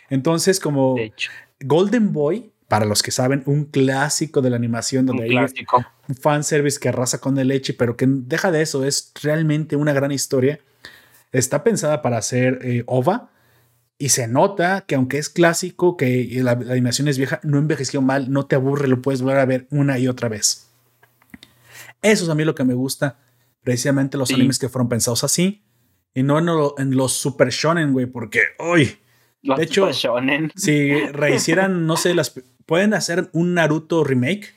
Entonces, 0.10 0.60
como 0.60 0.95
Golden 1.60 2.13
Boy, 2.13 2.51
para 2.67 2.86
los 2.86 3.03
que 3.03 3.12
saben, 3.12 3.43
un 3.45 3.65
clásico 3.65 4.41
de 4.41 4.49
la 4.49 4.55
animación 4.55 5.05
donde 5.05 5.23
un 5.23 5.29
hay 5.29 5.38
clásico. 5.38 5.86
un 6.07 6.15
fanservice 6.15 6.79
que 6.79 6.89
arrasa 6.89 7.19
con 7.19 7.38
el 7.38 7.49
leche, 7.49 7.73
pero 7.73 7.95
que 7.97 8.05
deja 8.07 8.51
de 8.51 8.62
eso, 8.62 8.83
es 8.86 9.12
realmente 9.21 9.75
una 9.75 9.93
gran 9.93 10.12
historia. 10.12 10.60
Está 11.31 11.63
pensada 11.63 12.01
para 12.01 12.21
ser 12.21 12.60
eh, 12.63 12.83
OVA 12.88 13.29
y 13.97 14.10
se 14.10 14.27
nota 14.27 14.86
que 14.88 14.95
aunque 14.95 15.17
es 15.17 15.29
clásico, 15.29 15.97
que 15.97 16.29
la, 16.43 16.55
la, 16.55 16.73
animación 16.73 17.07
es 17.07 17.17
vieja, 17.17 17.39
no 17.43 17.57
envejeció 17.57 18.01
mal, 18.01 18.31
no 18.31 18.45
te 18.45 18.55
aburre, 18.55 18.88
lo 18.88 19.01
puedes 19.01 19.21
volver 19.21 19.39
a 19.39 19.45
ver 19.45 19.67
una 19.71 19.97
y 19.99 20.07
otra 20.07 20.29
vez. 20.29 20.67
Eso 22.01 22.23
es 22.23 22.29
a 22.29 22.36
mí 22.36 22.43
lo 22.43 22.55
que 22.55 22.63
me 22.63 22.73
gusta. 22.73 23.17
Precisamente 23.63 24.17
los 24.17 24.31
animes 24.31 24.60
que 24.60 24.69
fueron 24.69 24.88
pensados 24.88 25.23
así. 25.23 25.63
Y 26.17 26.23
no 26.23 26.39
en, 26.80 26.95
los 26.97 27.13
super 27.13 27.49
shonen, 27.49 27.93
güey, 27.93 28.08
porque 28.08 28.39
hoy. 28.58 28.97
De 29.43 29.62
hecho, 29.62 29.88
si 30.56 30.99
rehicieran, 31.12 31.86
no 31.86 31.95
sé, 31.95 32.15
las 32.15 32.34
pueden 32.65 32.95
hacer 32.95 33.30
un 33.34 33.53
Naruto 33.53 34.03
remake. 34.03 34.56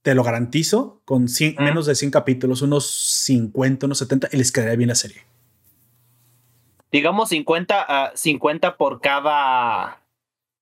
Te 0.00 0.14
lo 0.14 0.24
garantizo, 0.24 1.02
con 1.04 1.26
menos 1.58 1.84
de 1.84 1.94
100 1.94 2.10
capítulos, 2.10 2.62
unos 2.62 2.86
50, 2.86 3.84
unos 3.84 3.98
70, 3.98 4.30
y 4.32 4.38
les 4.38 4.50
quedaría 4.50 4.76
bien 4.76 4.88
la 4.88 4.94
serie. 4.94 5.20
Digamos 6.90 7.28
50, 7.28 7.82
a 7.86 8.16
50 8.16 8.78
por 8.78 9.02
cada 9.02 9.97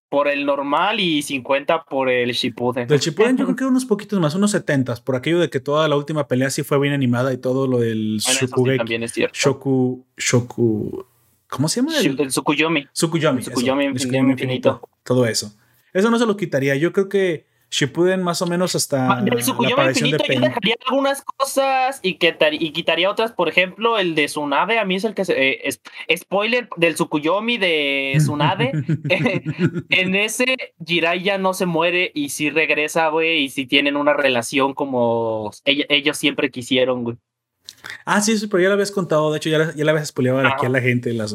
por 0.08 0.28
el 0.28 0.46
normal 0.46 1.00
y 1.00 1.22
50 1.22 1.84
por 1.84 2.08
el 2.08 2.30
Shippuden. 2.32 2.86
Del 2.86 3.00
Shippuden 3.00 3.36
yo 3.36 3.44
creo 3.46 3.56
que 3.56 3.64
unos 3.64 3.84
poquitos 3.84 4.20
más, 4.20 4.34
unos 4.34 4.50
70, 4.52 4.96
por 5.04 5.16
aquello 5.16 5.38
de 5.40 5.50
que 5.50 5.60
toda 5.60 5.88
la 5.88 5.96
última 5.96 6.28
pelea 6.28 6.50
sí 6.50 6.62
fue 6.62 6.78
bien 6.78 6.94
animada 6.94 7.32
y 7.32 7.38
todo 7.38 7.66
lo 7.66 7.78
del 7.78 8.20
bueno, 8.56 8.76
también 8.78 9.02
es 9.02 9.12
cierto. 9.12 9.36
Shoku, 9.36 10.06
Shoku, 10.16 11.06
¿cómo 11.48 11.68
se 11.68 11.80
llama? 11.80 11.98
El, 11.98 12.16
Tsukuyomi. 12.28 12.86
Tsukuyomi. 12.92 13.42
Tsukuyomi, 13.42 13.84
infinito, 13.86 14.30
infinito. 14.30 14.88
Todo 15.02 15.26
eso. 15.26 15.52
Eso 15.92 16.10
no 16.10 16.18
se 16.18 16.26
lo 16.26 16.36
quitaría. 16.36 16.76
Yo 16.76 16.92
creo 16.92 17.08
que 17.08 17.46
Shippuden 17.70 18.22
más 18.22 18.40
o 18.42 18.46
menos 18.46 18.74
hasta 18.74 19.18
el 19.18 19.26
la 19.26 19.90
infinito 19.90 20.24
de 20.28 20.34
yo 20.34 20.40
dejaría 20.40 20.76
algunas 20.88 21.22
cosas 21.22 21.98
y, 22.02 22.16
y 22.20 22.72
quitaría 22.72 23.10
otras, 23.10 23.32
por 23.32 23.48
ejemplo, 23.48 23.98
el 23.98 24.14
de 24.14 24.26
Tsunade, 24.26 24.78
a 24.78 24.84
mí 24.84 24.94
es 24.94 25.04
el 25.04 25.14
que 25.14 25.24
se, 25.24 25.32
eh, 25.32 25.60
es, 25.64 25.80
spoiler 26.16 26.68
del 26.76 26.94
Tsukuyomi 26.94 27.58
de 27.58 28.14
Tsunade, 28.18 28.72
en 29.90 30.14
ese 30.14 30.56
Jiraiya 30.84 31.38
no 31.38 31.54
se 31.54 31.66
muere 31.66 32.12
y 32.14 32.28
sí 32.28 32.50
regresa, 32.50 33.08
güey, 33.08 33.44
y 33.44 33.48
si 33.48 33.66
tienen 33.66 33.96
una 33.96 34.12
relación 34.12 34.72
como 34.72 35.50
ellos 35.64 36.16
siempre 36.16 36.50
quisieron, 36.50 37.04
güey. 37.04 37.16
Ah, 38.04 38.20
sí, 38.20 38.34
pero 38.48 38.62
ya 38.62 38.68
lo 38.68 38.74
habías 38.74 38.92
contado, 38.92 39.32
de 39.32 39.38
hecho 39.38 39.50
ya, 39.50 39.74
ya 39.74 39.84
la 39.84 39.90
habías 39.90 40.08
spoileado 40.08 40.46
aquí 40.46 40.66
a 40.66 40.68
la 40.68 40.80
gente 40.80 41.12
las, 41.12 41.34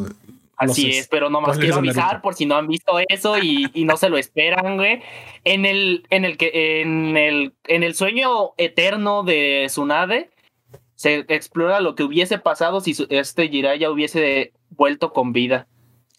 Así 0.69 0.89
es, 0.89 1.07
pero 1.07 1.29
nomás 1.29 1.57
quiero 1.57 1.77
avisar 1.77 2.21
por 2.21 2.35
si 2.35 2.45
no 2.45 2.55
han 2.55 2.67
visto 2.67 2.93
eso 3.09 3.37
y, 3.41 3.69
no 3.85 3.97
se 3.97 4.09
lo 4.09 4.17
esperan, 4.17 4.77
güey. 4.77 5.01
En 5.43 5.65
el, 5.65 6.05
en 6.09 6.23
el 6.23 6.37
que, 6.37 6.81
en 6.81 7.17
el, 7.17 7.53
en 7.65 7.83
el 7.83 7.95
sueño 7.95 8.51
eterno 8.57 9.23
de 9.23 9.65
Tsunade, 9.67 10.29
se 10.95 11.25
explora 11.29 11.81
lo 11.81 11.95
que 11.95 12.03
hubiese 12.03 12.37
pasado 12.37 12.79
si 12.79 12.95
este 13.09 13.49
Jiraiya 13.49 13.89
hubiese 13.89 14.53
vuelto 14.69 15.13
con 15.13 15.33
vida. 15.33 15.67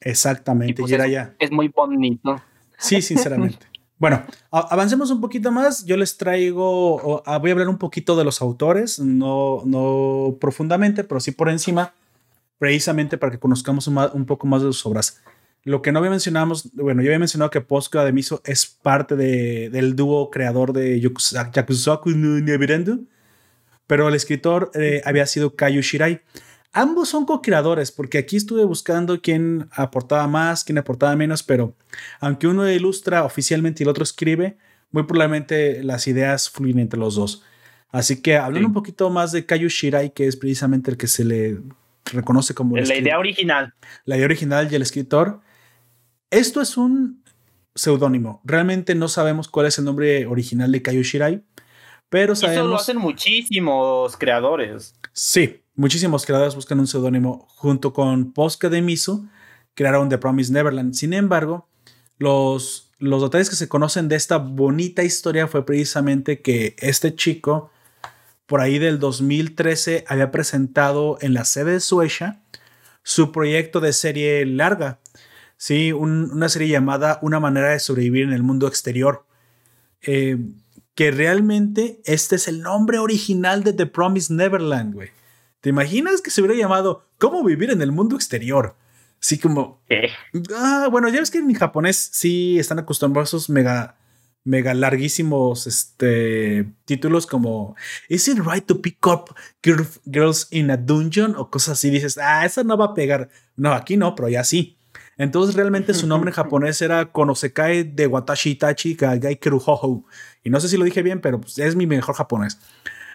Exactamente, 0.00 0.74
pues 0.74 0.90
Jiraiya. 0.90 1.36
Es, 1.38 1.52
muy 1.52 1.68
bonito. 1.68 2.42
Sí, 2.78 3.00
sinceramente. 3.00 3.66
bueno, 3.98 4.24
avancemos 4.50 5.12
un 5.12 5.20
poquito 5.20 5.52
más. 5.52 5.84
Yo 5.84 5.96
les 5.96 6.16
traigo, 6.16 7.22
voy 7.24 7.50
a 7.50 7.52
hablar 7.52 7.68
un 7.68 7.78
poquito 7.78 8.16
de 8.16 8.24
los 8.24 8.42
autores, 8.42 8.98
no, 8.98 9.62
no 9.64 10.36
profundamente, 10.40 11.04
pero 11.04 11.20
sí 11.20 11.30
por 11.30 11.48
encima 11.48 11.94
precisamente 12.62 13.18
para 13.18 13.32
que 13.32 13.40
conozcamos 13.40 13.88
un, 13.88 14.24
poco 14.24 14.46
más 14.46 14.62
de 14.62 14.68
sus 14.68 14.86
obras. 14.86 15.20
Lo 15.64 15.82
que 15.82 15.90
no 15.90 15.98
había 15.98 16.12
mencionado, 16.12 16.54
bueno, 16.74 17.02
yo 17.02 17.08
había 17.08 17.18
mencionado 17.18 17.50
que 17.50 17.60
Posca 17.60 18.04
de 18.04 18.12
Miso 18.12 18.40
es 18.44 18.66
parte 18.66 19.16
de, 19.16 19.68
del 19.68 19.96
dúo 19.96 20.30
creador 20.30 20.72
de 20.72 21.00
Yakuzaku 21.00 22.10
no 22.10 22.38
Neverendo, 22.38 23.00
pero 23.88 24.06
el 24.06 24.14
escritor 24.14 24.70
eh, 24.74 25.02
había 25.04 25.26
sido 25.26 25.56
Kayu 25.56 25.80
Shirai. 25.80 26.22
Ambos 26.72 27.08
son 27.08 27.26
co-creadores, 27.26 27.90
porque 27.90 28.18
aquí 28.18 28.36
estuve 28.36 28.62
buscando 28.62 29.20
quién 29.20 29.68
aportaba 29.72 30.28
más, 30.28 30.62
quién 30.62 30.78
aportaba 30.78 31.16
menos, 31.16 31.42
pero 31.42 31.74
aunque 32.20 32.46
uno 32.46 32.70
ilustra 32.70 33.24
oficialmente 33.24 33.82
y 33.82 33.84
el 33.86 33.90
otro 33.90 34.04
escribe, 34.04 34.56
muy 34.92 35.02
probablemente 35.02 35.82
las 35.82 36.06
ideas 36.06 36.48
fluyen 36.48 36.78
entre 36.78 37.00
los 37.00 37.16
dos. 37.16 37.42
Así 37.90 38.22
que 38.22 38.36
hablando 38.36 38.68
un 38.68 38.74
poquito 38.74 39.10
más 39.10 39.32
de 39.32 39.46
Kayu 39.46 39.68
Shirai, 39.68 40.14
que 40.14 40.28
es 40.28 40.36
precisamente 40.36 40.92
el 40.92 40.96
que 40.96 41.08
se 41.08 41.24
le 41.24 41.58
reconoce 42.06 42.54
como... 42.54 42.76
La 42.76 42.96
idea 42.96 43.18
original. 43.18 43.74
La 44.04 44.16
idea 44.16 44.26
original 44.26 44.68
y 44.70 44.74
el 44.74 44.82
escritor. 44.82 45.40
Esto 46.30 46.60
es 46.60 46.76
un 46.76 47.22
seudónimo. 47.74 48.40
Realmente 48.44 48.94
no 48.94 49.08
sabemos 49.08 49.48
cuál 49.48 49.66
es 49.66 49.78
el 49.78 49.84
nombre 49.84 50.26
original 50.26 50.70
de 50.72 50.82
Kayu 50.82 51.02
Shirai, 51.02 51.42
pero 52.08 52.34
sabemos... 52.34 52.64
Eso 52.64 52.68
lo 52.68 52.76
hacen 52.76 52.96
muchísimos 52.98 54.16
creadores. 54.16 54.94
Sí, 55.12 55.62
muchísimos 55.74 56.26
creadores 56.26 56.54
buscan 56.54 56.80
un 56.80 56.86
seudónimo. 56.86 57.46
Junto 57.48 57.92
con 57.92 58.32
Posca 58.32 58.68
de 58.68 58.82
Miso, 58.82 59.24
crearon 59.74 60.08
The 60.08 60.18
Promise 60.18 60.52
Neverland. 60.52 60.94
Sin 60.94 61.12
embargo, 61.12 61.68
los, 62.18 62.90
los 62.98 63.22
detalles 63.22 63.50
que 63.50 63.56
se 63.56 63.68
conocen 63.68 64.08
de 64.08 64.16
esta 64.16 64.38
bonita 64.38 65.02
historia 65.02 65.48
fue 65.48 65.64
precisamente 65.64 66.40
que 66.40 66.76
este 66.78 67.14
chico 67.14 67.70
por 68.52 68.60
ahí 68.60 68.78
del 68.78 68.98
2013 68.98 70.04
había 70.08 70.30
presentado 70.30 71.16
en 71.22 71.32
la 71.32 71.46
sede 71.46 71.72
de 71.72 71.80
Suecia 71.80 72.42
su 73.02 73.32
proyecto 73.32 73.80
de 73.80 73.94
serie 73.94 74.44
larga, 74.44 74.98
¿sí? 75.56 75.90
una 75.92 76.50
serie 76.50 76.68
llamada 76.68 77.18
Una 77.22 77.40
manera 77.40 77.70
de 77.70 77.80
sobrevivir 77.80 78.24
en 78.24 78.34
el 78.34 78.42
mundo 78.42 78.68
exterior. 78.68 79.24
Eh, 80.02 80.36
que 80.94 81.10
realmente 81.12 82.02
este 82.04 82.36
es 82.36 82.46
el 82.46 82.60
nombre 82.60 82.98
original 82.98 83.64
de 83.64 83.72
The 83.72 83.86
Promised 83.86 84.36
Neverland, 84.36 84.92
güey. 84.92 85.08
¿Te 85.62 85.70
imaginas 85.70 86.20
que 86.20 86.28
se 86.28 86.42
hubiera 86.42 86.54
llamado 86.54 87.08
¿Cómo 87.16 87.42
vivir 87.42 87.70
en 87.70 87.80
el 87.80 87.90
mundo 87.90 88.16
exterior? 88.16 88.76
Así 89.18 89.38
como... 89.38 89.80
Ah, 90.54 90.88
bueno, 90.90 91.08
ya 91.08 91.20
ves 91.20 91.30
que 91.30 91.38
en 91.38 91.54
japonés 91.54 91.96
sí 92.12 92.58
están 92.58 92.78
acostumbrados 92.78 93.32
a 93.32 93.36
esos 93.38 93.48
mega 93.48 93.96
mega 94.44 94.74
larguísimos 94.74 95.66
este, 95.66 96.66
títulos 96.84 97.26
como 97.26 97.76
¿Is 98.08 98.26
it 98.28 98.38
right 98.38 98.64
to 98.66 98.80
pick 98.80 99.06
up 99.06 99.34
girls 100.04 100.48
in 100.50 100.70
a 100.70 100.76
dungeon? 100.76 101.34
o 101.36 101.50
cosas 101.50 101.78
así. 101.78 101.90
Dices, 101.90 102.18
ah, 102.18 102.44
eso 102.44 102.64
no 102.64 102.76
va 102.76 102.86
a 102.86 102.94
pegar. 102.94 103.30
No, 103.56 103.72
aquí 103.72 103.96
no, 103.96 104.14
pero 104.14 104.28
ya 104.28 104.44
sí. 104.44 104.78
Entonces 105.18 105.54
realmente 105.54 105.94
su 105.94 106.06
nombre 106.06 106.30
en 106.30 106.34
japonés 106.36 106.82
era 106.82 107.12
Konosekai 107.12 107.84
de 107.84 108.06
Watashi 108.06 108.50
Itachi 108.50 108.94
Gagai 108.94 109.36
Keruhoho. 109.36 110.04
Y 110.42 110.50
no 110.50 110.60
sé 110.60 110.68
si 110.68 110.76
lo 110.76 110.84
dije 110.84 111.02
bien, 111.02 111.20
pero 111.20 111.40
pues, 111.40 111.58
es 111.58 111.76
mi 111.76 111.86
mejor 111.86 112.14
japonés. 112.14 112.58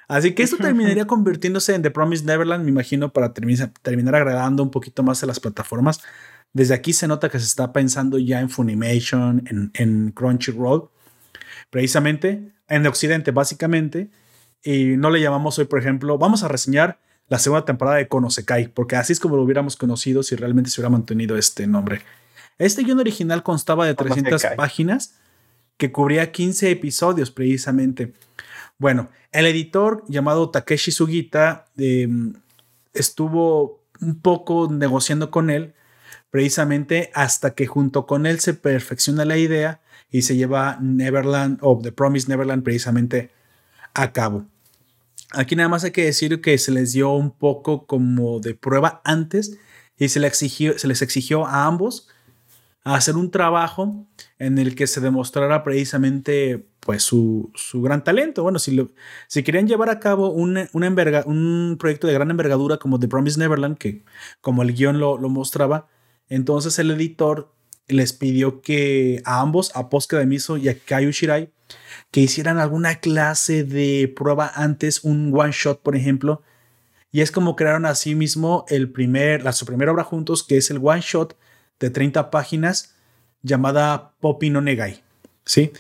Así 0.08 0.34
que 0.34 0.44
esto 0.44 0.56
terminaría 0.56 1.06
convirtiéndose 1.06 1.76
en 1.76 1.82
The 1.82 1.92
Promised 1.92 2.26
Neverland, 2.26 2.64
me 2.64 2.72
imagino, 2.72 3.12
para 3.12 3.34
terminar, 3.34 3.74
terminar 3.82 4.16
agradando 4.16 4.64
un 4.64 4.72
poquito 4.72 5.04
más 5.04 5.22
a 5.22 5.26
las 5.26 5.42
plataformas. 5.42 6.00
Desde 6.54 6.74
aquí 6.76 6.94
se 6.94 7.10
nota 7.10 7.28
que 7.28 7.40
se 7.40 7.46
está 7.46 7.74
pensando 7.74 8.18
ya 8.18 8.40
en 8.40 8.50
Funimation, 8.50 9.44
en, 9.48 9.72
en 9.74 10.12
Crunchyroll 10.12 10.90
precisamente 11.70 12.52
en 12.68 12.86
Occidente, 12.88 13.32
básicamente. 13.32 14.10
y 14.64 14.98
no 14.98 15.10
le 15.10 15.22
llamamos 15.22 15.60
hoy, 15.60 15.66
por 15.66 15.80
ejemplo, 15.80 16.18
vamos 16.18 16.44
a 16.44 16.48
reseñar 16.48 17.00
la 17.30 17.40
segunda 17.40 17.66
temporada 17.66 17.98
de 17.98 18.08
Konosekai, 18.08 18.70
porque 18.70 18.96
así 18.96 19.14
es 19.14 19.20
como 19.20 19.36
lo 19.36 19.44
hubiéramos 19.44 19.76
conocido 19.76 20.24
si 20.24 20.36
realmente 20.36 20.70
se 20.70 20.80
hubiera 20.80 20.90
mantenido 20.90 21.38
este 21.38 21.68
nombre. 21.68 22.02
Este 22.58 22.84
guion 22.84 23.00
original 23.00 23.44
constaba 23.44 23.86
de 23.86 23.94
300 23.94 24.44
páginas 24.56 25.16
que 25.78 25.92
cubría 25.92 26.32
15 26.32 26.72
episodios 26.72 27.30
precisamente. 27.30 28.14
Bueno, 28.80 29.10
el 29.32 29.46
editor 29.46 30.04
llamado 30.08 30.50
Takeshi 30.50 30.92
Sugita 30.92 31.66
em, 31.78 32.34
estuvo 32.94 33.84
un 34.02 34.20
poco 34.22 34.70
negociando 34.72 35.30
con 35.30 35.50
él 35.50 35.74
precisamente 36.30 37.12
hasta 37.14 37.54
que 37.54 37.68
junto 37.68 38.06
con 38.06 38.26
él 38.26 38.40
se 38.40 38.54
perfecciona 38.54 39.26
la 39.26 39.38
idea 39.38 39.82
y 40.12 40.22
se 40.22 40.36
lleva 40.36 40.78
Neverland 40.82 41.60
o 41.62 41.80
The 41.82 41.92
Promise 41.92 42.28
Neverland 42.30 42.64
precisamente 42.64 43.32
a 43.94 44.12
cabo. 44.12 44.46
Aquí 45.32 45.56
nada 45.56 45.70
más 45.70 45.84
hay 45.84 45.92
que 45.92 46.06
decir 46.06 46.40
que 46.42 46.58
se 46.58 46.72
les 46.72 46.94
dio 46.94 47.12
un 47.12 47.32
poco 47.32 47.86
como 47.86 48.40
de 48.40 48.54
prueba 48.56 49.02
antes 49.04 49.58
y 49.98 50.10
se, 50.10 50.26
exigió, 50.26 50.78
se 50.80 50.88
les 50.88 51.02
exigió 51.02 51.46
a 51.46 51.66
ambos 51.66 52.08
hacer 52.96 53.18
un 53.18 53.32
trabajo 53.32 54.08
en 54.40 54.58
el 54.58 54.76
que 54.76 54.88
se 54.88 55.02
demostrara 55.02 55.64
precisamente 55.64 56.68
pues 56.80 57.04
su, 57.04 57.52
gran 57.74 58.04
talento. 58.04 58.44
Bueno, 58.44 58.60
si, 58.60 58.72
lo, 58.72 58.90
si 59.28 59.44
querían 59.44 59.68
llevar 59.68 59.90
a 59.90 60.00
cabo 60.00 60.30
un, 60.30 60.70
un 60.72 61.78
proyecto 61.78 62.08
de 62.08 62.14
gran 62.14 62.32
envergadura 62.32 62.78
como 62.78 63.00
The 63.00 63.10
Promise 63.10 63.40
Neverland, 63.40 63.78
que 63.78 64.04
como 64.40 64.62
el 64.64 64.74
guion 64.74 65.00
lo, 65.00 65.18
lo 65.18 65.28
mostraba, 65.28 65.88
entonces 66.30 66.80
el 66.80 66.92
editor 66.92 67.52
les 67.88 68.14
pidió 68.14 68.62
que 68.62 69.22
a 69.26 69.42
ambos, 69.42 69.72
a 69.76 69.90
Posca 69.90 70.18
de 70.18 70.26
Miso 70.26 70.58
y 70.58 70.70
a 70.70 70.78
Kayu 70.78 71.12
Shirai, 71.12 71.50
que 72.12 72.22
hicieran 72.22 72.58
alguna 72.58 73.00
clase 73.00 73.64
de 73.64 74.12
prueba 74.16 74.52
antes, 74.56 75.04
un 75.04 75.32
one 75.34 75.52
shot, 75.52 75.82
por 75.82 75.96
ejemplo. 75.96 76.42
Y 77.12 77.22
es 77.22 77.32
como 77.32 77.56
crearon 77.56 77.86
así 77.86 78.16
mismo 78.16 78.66
el 78.70 78.92
primer, 78.92 79.44
la, 79.44 79.54
su 79.54 79.66
primera 79.66 79.92
obra 79.92 80.04
juntos, 80.04 80.44
que 80.44 80.58
es 80.58 80.70
el 80.70 80.80
one 80.82 81.02
shot 81.02 81.38
de 81.80 81.90
30 81.90 82.30
páginas 82.30 82.96
llamada 83.42 84.14
Poppy 84.20 84.50
no 84.50 84.62
Negai. 84.62 85.04
¿Sí? 85.46 85.72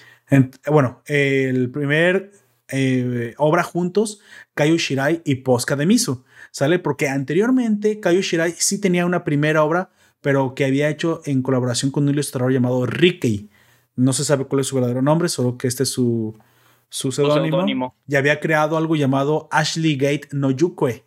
bueno, 0.66 1.01
el 1.05 1.70
primer 1.72 2.32
eh, 2.70 3.34
obra 3.38 3.64
juntos, 3.64 4.20
Kayu 4.55 4.78
Shirai 4.78 5.22
y 5.26 5.36
Posca 5.36 5.76
de 5.76 5.86
Miso. 5.86 6.26
¿Sale? 6.51 6.80
Porque 6.80 7.08
anteriormente 7.08 7.99
Kayu 7.99 8.22
Shirai 8.22 8.53
sí 8.58 8.80
tenía 8.80 9.05
una 9.05 9.24
primera 9.24 9.64
obra 9.64 9.89
pero 10.22 10.55
que 10.55 10.65
había 10.65 10.89
hecho 10.89 11.22
en 11.26 11.41
colaboración 11.41 11.91
con 11.91 12.03
un 12.03 12.09
ilustrador 12.09 12.51
llamado 12.51 12.86
Ricky. 12.86 13.49
No 13.95 14.13
se 14.13 14.24
sabe 14.24 14.45
cuál 14.45 14.61
es 14.61 14.68
su 14.68 14.76
verdadero 14.76 15.01
nombre, 15.01 15.30
solo 15.30 15.57
que 15.57 15.68
este 15.68 15.84
es 15.84 15.89
su, 15.89 16.38
su 16.89 17.11
seudónimo. 17.11 17.95
Y 18.07 18.15
había 18.15 18.39
creado 18.39 18.78
algo 18.78 18.95
llamado 18.95 19.47
Ashley 19.51 19.95
Gate 19.95 20.30
no 20.32 20.51
Yukue. 20.51 21.05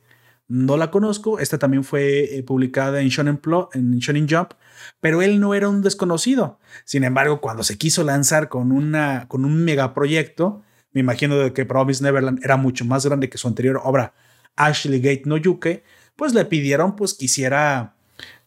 No 0.48 0.76
la 0.76 0.90
conozco, 0.90 1.38
esta 1.38 1.58
también 1.58 1.84
fue 1.84 2.36
eh, 2.36 2.42
publicada 2.42 3.00
en 3.00 3.08
Shonen, 3.08 3.36
Plot, 3.36 3.76
en 3.76 3.96
Shonen 3.98 4.26
Jump, 4.28 4.54
pero 4.98 5.22
él 5.22 5.38
no 5.38 5.54
era 5.54 5.68
un 5.68 5.80
desconocido. 5.80 6.58
Sin 6.84 7.04
embargo, 7.04 7.40
cuando 7.40 7.62
se 7.62 7.78
quiso 7.78 8.02
lanzar 8.02 8.48
con, 8.48 8.72
una, 8.72 9.28
con 9.28 9.44
un 9.44 9.64
megaproyecto, 9.64 10.62
me 10.90 11.02
imagino 11.02 11.36
de 11.36 11.52
que 11.52 11.66
Promise 11.66 12.02
Neverland 12.02 12.44
era 12.44 12.56
mucho 12.56 12.84
más 12.84 13.06
grande 13.06 13.30
que 13.30 13.38
su 13.38 13.46
anterior 13.46 13.80
obra, 13.84 14.12
Ashley 14.56 15.00
Gate 15.00 15.22
no 15.26 15.36
Yuke, 15.36 15.84
pues 16.16 16.34
le 16.34 16.44
pidieron 16.44 16.96
pues 16.96 17.14
que 17.14 17.26
hiciera 17.26 17.94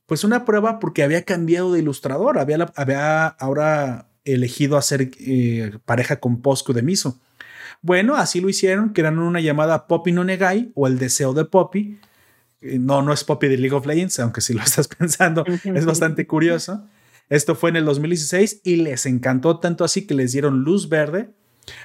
pues 0.06 0.24
una 0.24 0.46
prueba 0.46 0.80
porque 0.80 1.04
había 1.04 1.24
cambiado 1.24 1.74
de 1.74 1.80
ilustrador, 1.80 2.40
había, 2.40 2.72
había 2.76 3.28
ahora 3.28 4.10
elegido 4.26 4.78
hacer 4.78 5.12
eh, 5.20 5.78
pareja 5.86 6.20
con 6.20 6.42
Posco 6.42 6.74
de 6.74 6.82
Miso. 6.82 7.20
Bueno, 7.82 8.16
así 8.16 8.40
lo 8.40 8.50
hicieron, 8.50 8.90
crearon 8.90 9.20
una 9.20 9.42
llamada 9.42 9.88
Poppy 9.88 10.12
no 10.12 10.24
Negai 10.24 10.72
o 10.76 10.88
el 10.88 11.00
deseo 11.00 11.34
de 11.34 11.46
Poppy. 11.46 12.00
Eh, 12.62 12.80
no, 12.80 13.02
no 13.02 13.12
es 13.12 13.24
Poppy 13.24 13.48
de 13.48 13.58
League 13.58 13.76
of 13.76 13.86
Legends, 13.86 14.20
aunque 14.20 14.42
si 14.42 14.54
lo 14.54 14.62
estás 14.64 14.88
pensando, 14.88 15.46
es 15.64 15.86
bastante 15.86 16.26
curioso. 16.28 16.86
Esto 17.30 17.56
fue 17.56 17.70
en 17.70 17.78
el 17.78 17.86
2016 17.86 18.62
y 18.64 18.78
les 18.78 19.06
encantó 19.06 19.60
tanto 19.60 19.84
así 19.84 20.06
que 20.06 20.14
les 20.14 20.32
dieron 20.32 20.64
luz 20.64 20.90
verde 20.90 21.30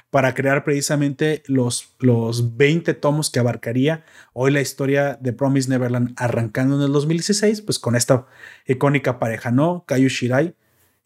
para 0.09 0.33
crear 0.33 0.63
precisamente 0.63 1.43
los, 1.47 1.95
los 1.99 2.57
20 2.57 2.93
tomos 2.95 3.29
que 3.29 3.39
abarcaría 3.39 4.03
hoy 4.33 4.51
la 4.51 4.61
historia 4.61 5.17
de 5.21 5.33
Promise 5.33 5.69
Neverland 5.69 6.13
arrancando 6.17 6.75
en 6.77 6.81
el 6.81 6.91
2016, 6.91 7.61
pues 7.61 7.79
con 7.79 7.95
esta 7.95 8.25
icónica 8.65 9.19
pareja, 9.19 9.51
¿no? 9.51 9.85
Kayu 9.87 10.09
Shirai 10.09 10.55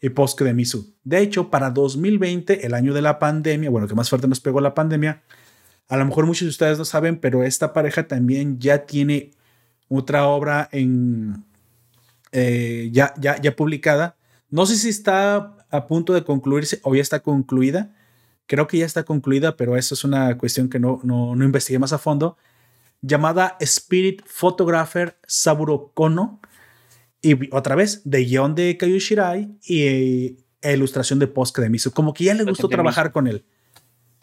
y 0.00 0.10
Posque 0.10 0.44
de 0.44 0.54
Misu. 0.54 0.94
De 1.04 1.20
hecho, 1.20 1.50
para 1.50 1.70
2020, 1.70 2.66
el 2.66 2.74
año 2.74 2.92
de 2.92 3.02
la 3.02 3.18
pandemia, 3.18 3.70
bueno, 3.70 3.88
que 3.88 3.94
más 3.94 4.10
fuerte 4.10 4.28
nos 4.28 4.40
pegó 4.40 4.60
la 4.60 4.74
pandemia, 4.74 5.22
a 5.88 5.96
lo 5.96 6.04
mejor 6.04 6.26
muchos 6.26 6.46
de 6.46 6.50
ustedes 6.50 6.78
no 6.78 6.84
saben, 6.84 7.18
pero 7.18 7.44
esta 7.44 7.72
pareja 7.72 8.08
también 8.08 8.58
ya 8.58 8.86
tiene 8.86 9.30
otra 9.88 10.26
obra 10.26 10.68
en, 10.72 11.44
eh, 12.32 12.88
ya, 12.92 13.14
ya, 13.18 13.40
ya 13.40 13.54
publicada. 13.54 14.16
No 14.50 14.66
sé 14.66 14.76
si 14.76 14.88
está 14.88 15.56
a 15.70 15.86
punto 15.86 16.12
de 16.12 16.24
concluirse 16.24 16.80
o 16.82 16.94
ya 16.94 17.02
está 17.02 17.20
concluida, 17.20 17.94
creo 18.46 18.66
que 18.66 18.78
ya 18.78 18.86
está 18.86 19.04
concluida, 19.04 19.56
pero 19.56 19.76
eso 19.76 19.94
es 19.94 20.04
una 20.04 20.36
cuestión 20.38 20.68
que 20.68 20.78
no, 20.78 21.00
no, 21.02 21.34
no 21.34 21.44
investigué 21.44 21.78
más 21.78 21.92
a 21.92 21.98
fondo, 21.98 22.36
llamada 23.00 23.56
Spirit 23.60 24.22
Photographer 24.26 25.18
Saburo 25.26 25.92
Kono, 25.94 26.40
y 27.22 27.54
otra 27.54 27.74
vez, 27.74 28.02
de 28.04 28.24
guion 28.24 28.54
de 28.54 28.76
Kayu 28.76 28.98
Shirai 28.98 29.48
y 29.64 30.44
e 30.60 30.72
ilustración 30.72 31.18
de 31.18 31.26
Posca 31.26 31.62
de 31.62 31.70
Misu. 31.70 31.90
Como 31.92 32.12
que 32.12 32.24
ya 32.24 32.34
le 32.34 32.44
gustó 32.44 32.68
trabajar 32.68 33.12
con 33.12 33.26
él. 33.26 33.44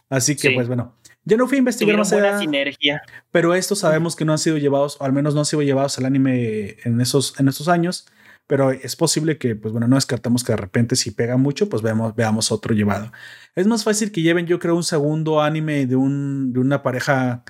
Así 0.10 0.36
que, 0.36 0.52
pues 0.52 0.68
bueno, 0.68 0.96
yo 1.24 1.38
no 1.38 1.48
fui 1.48 1.58
a 1.58 1.60
investigar 1.60 1.98
más 1.98 2.12
allá. 2.14 2.38
sinergia. 2.38 3.02
Pero 3.32 3.56
estos 3.56 3.80
sabemos 3.80 4.16
que 4.16 4.26
no 4.26 4.34
han 4.34 4.40
sido 4.40 4.58
llevados, 4.58 4.98
o 5.00 5.04
al 5.04 5.14
menos 5.14 5.34
no 5.34 5.42
han 5.42 5.46
sido 5.46 5.62
llevados 5.62 5.98
al 5.98 6.06
anime 6.06 6.78
en 6.84 7.00
esos, 7.00 7.40
en 7.40 7.48
esos 7.48 7.68
años 7.68 8.08
pero 8.52 8.72
es 8.72 8.98
posible 8.98 9.38
que, 9.38 9.56
pues 9.56 9.72
bueno, 9.72 9.88
no 9.88 9.96
descartamos 9.96 10.44
que 10.44 10.52
de 10.52 10.58
repente 10.58 10.98
si 10.98 11.12
pega 11.12 11.38
mucho, 11.38 11.70
pues 11.70 11.82
veamos, 11.82 12.14
veamos 12.18 12.52
otro 12.52 12.76
llevado. 12.76 13.10
Es 13.56 13.66
más 13.66 13.86
fácil 13.86 14.12
que 14.12 14.22
lleven, 14.22 14.46
yo 14.46 14.60
creo, 14.60 14.76
un 14.76 14.84
segundo 14.84 15.40
anime 15.40 15.86
de, 15.86 15.96
un, 15.96 16.52
de 16.52 16.60
una 16.60 16.84
pareja 16.84 17.46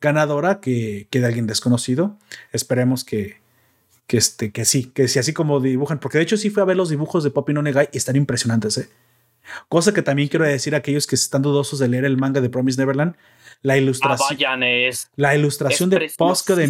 ganadora 0.00 0.58
que, 0.58 1.06
que 1.10 1.20
de 1.20 1.26
alguien 1.26 1.46
desconocido. 1.46 2.16
Esperemos 2.50 3.04
que, 3.04 3.42
que, 4.06 4.16
este, 4.16 4.50
que 4.50 4.64
sí, 4.64 4.84
que 4.84 5.06
si 5.06 5.18
así 5.18 5.34
como 5.34 5.60
dibujan, 5.60 6.00
porque 6.00 6.16
de 6.16 6.24
hecho 6.24 6.38
sí 6.38 6.48
fue 6.48 6.62
a 6.62 6.64
ver 6.64 6.78
los 6.78 6.88
dibujos 6.88 7.24
de 7.24 7.30
Poppy 7.30 7.52
no 7.52 7.60
Negai 7.60 7.90
y 7.92 7.98
están 7.98 8.16
impresionantes, 8.16 8.78
¿eh? 8.78 8.88
Cosa 9.68 9.92
que 9.92 10.00
también 10.00 10.30
quiero 10.30 10.46
decir 10.46 10.74
a 10.74 10.78
aquellos 10.78 11.06
que 11.06 11.14
están 11.14 11.42
dudosos 11.42 11.78
de 11.78 11.88
leer 11.88 12.06
el 12.06 12.16
manga 12.16 12.40
de 12.40 12.48
Promise 12.48 12.80
Neverland, 12.80 13.16
la 13.60 13.76
ilustración, 13.76 14.62
ah, 14.62 14.66
es, 14.66 15.10
la 15.14 15.36
ilustración 15.36 15.90
de 15.90 16.10
Posca 16.16 16.54
de 16.54 16.68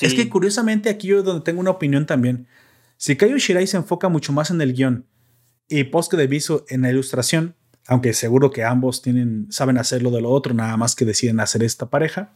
Es 0.00 0.14
que 0.14 0.28
curiosamente 0.28 0.88
aquí 0.88 1.08
yo 1.08 1.22
donde 1.22 1.44
tengo 1.44 1.60
una 1.60 1.70
opinión 1.70 2.06
también. 2.06 2.46
Si 2.96 3.16
Kayo 3.16 3.38
Shirai 3.38 3.66
se 3.66 3.76
enfoca 3.76 4.08
mucho 4.08 4.32
más 4.32 4.50
en 4.50 4.60
el 4.60 4.72
guion 4.72 5.06
y 5.68 5.84
Posque 5.84 6.16
de 6.16 6.26
Viso 6.26 6.64
en 6.68 6.82
la 6.82 6.90
ilustración, 6.90 7.54
aunque 7.86 8.12
seguro 8.12 8.50
que 8.50 8.64
ambos 8.64 9.02
tienen, 9.02 9.46
saben 9.50 9.78
hacerlo 9.78 10.10
de 10.10 10.20
lo 10.20 10.30
otro, 10.30 10.54
nada 10.54 10.76
más 10.76 10.96
que 10.96 11.04
deciden 11.04 11.40
hacer 11.40 11.62
esta 11.62 11.88
pareja, 11.88 12.32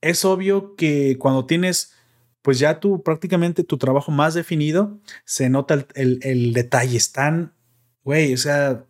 es 0.00 0.24
obvio 0.24 0.76
que 0.76 1.16
cuando 1.18 1.46
tienes 1.46 1.92
pues 2.42 2.58
ya 2.58 2.80
tú 2.80 3.02
prácticamente 3.02 3.64
tu 3.64 3.78
trabajo 3.78 4.10
más 4.10 4.34
definido, 4.34 4.98
se 5.24 5.50
nota 5.50 5.86
el, 5.94 6.18
el, 6.22 6.52
detalle, 6.54 6.96
están, 6.96 7.52
güey, 8.04 8.32
o 8.32 8.38
sea, 8.38 8.84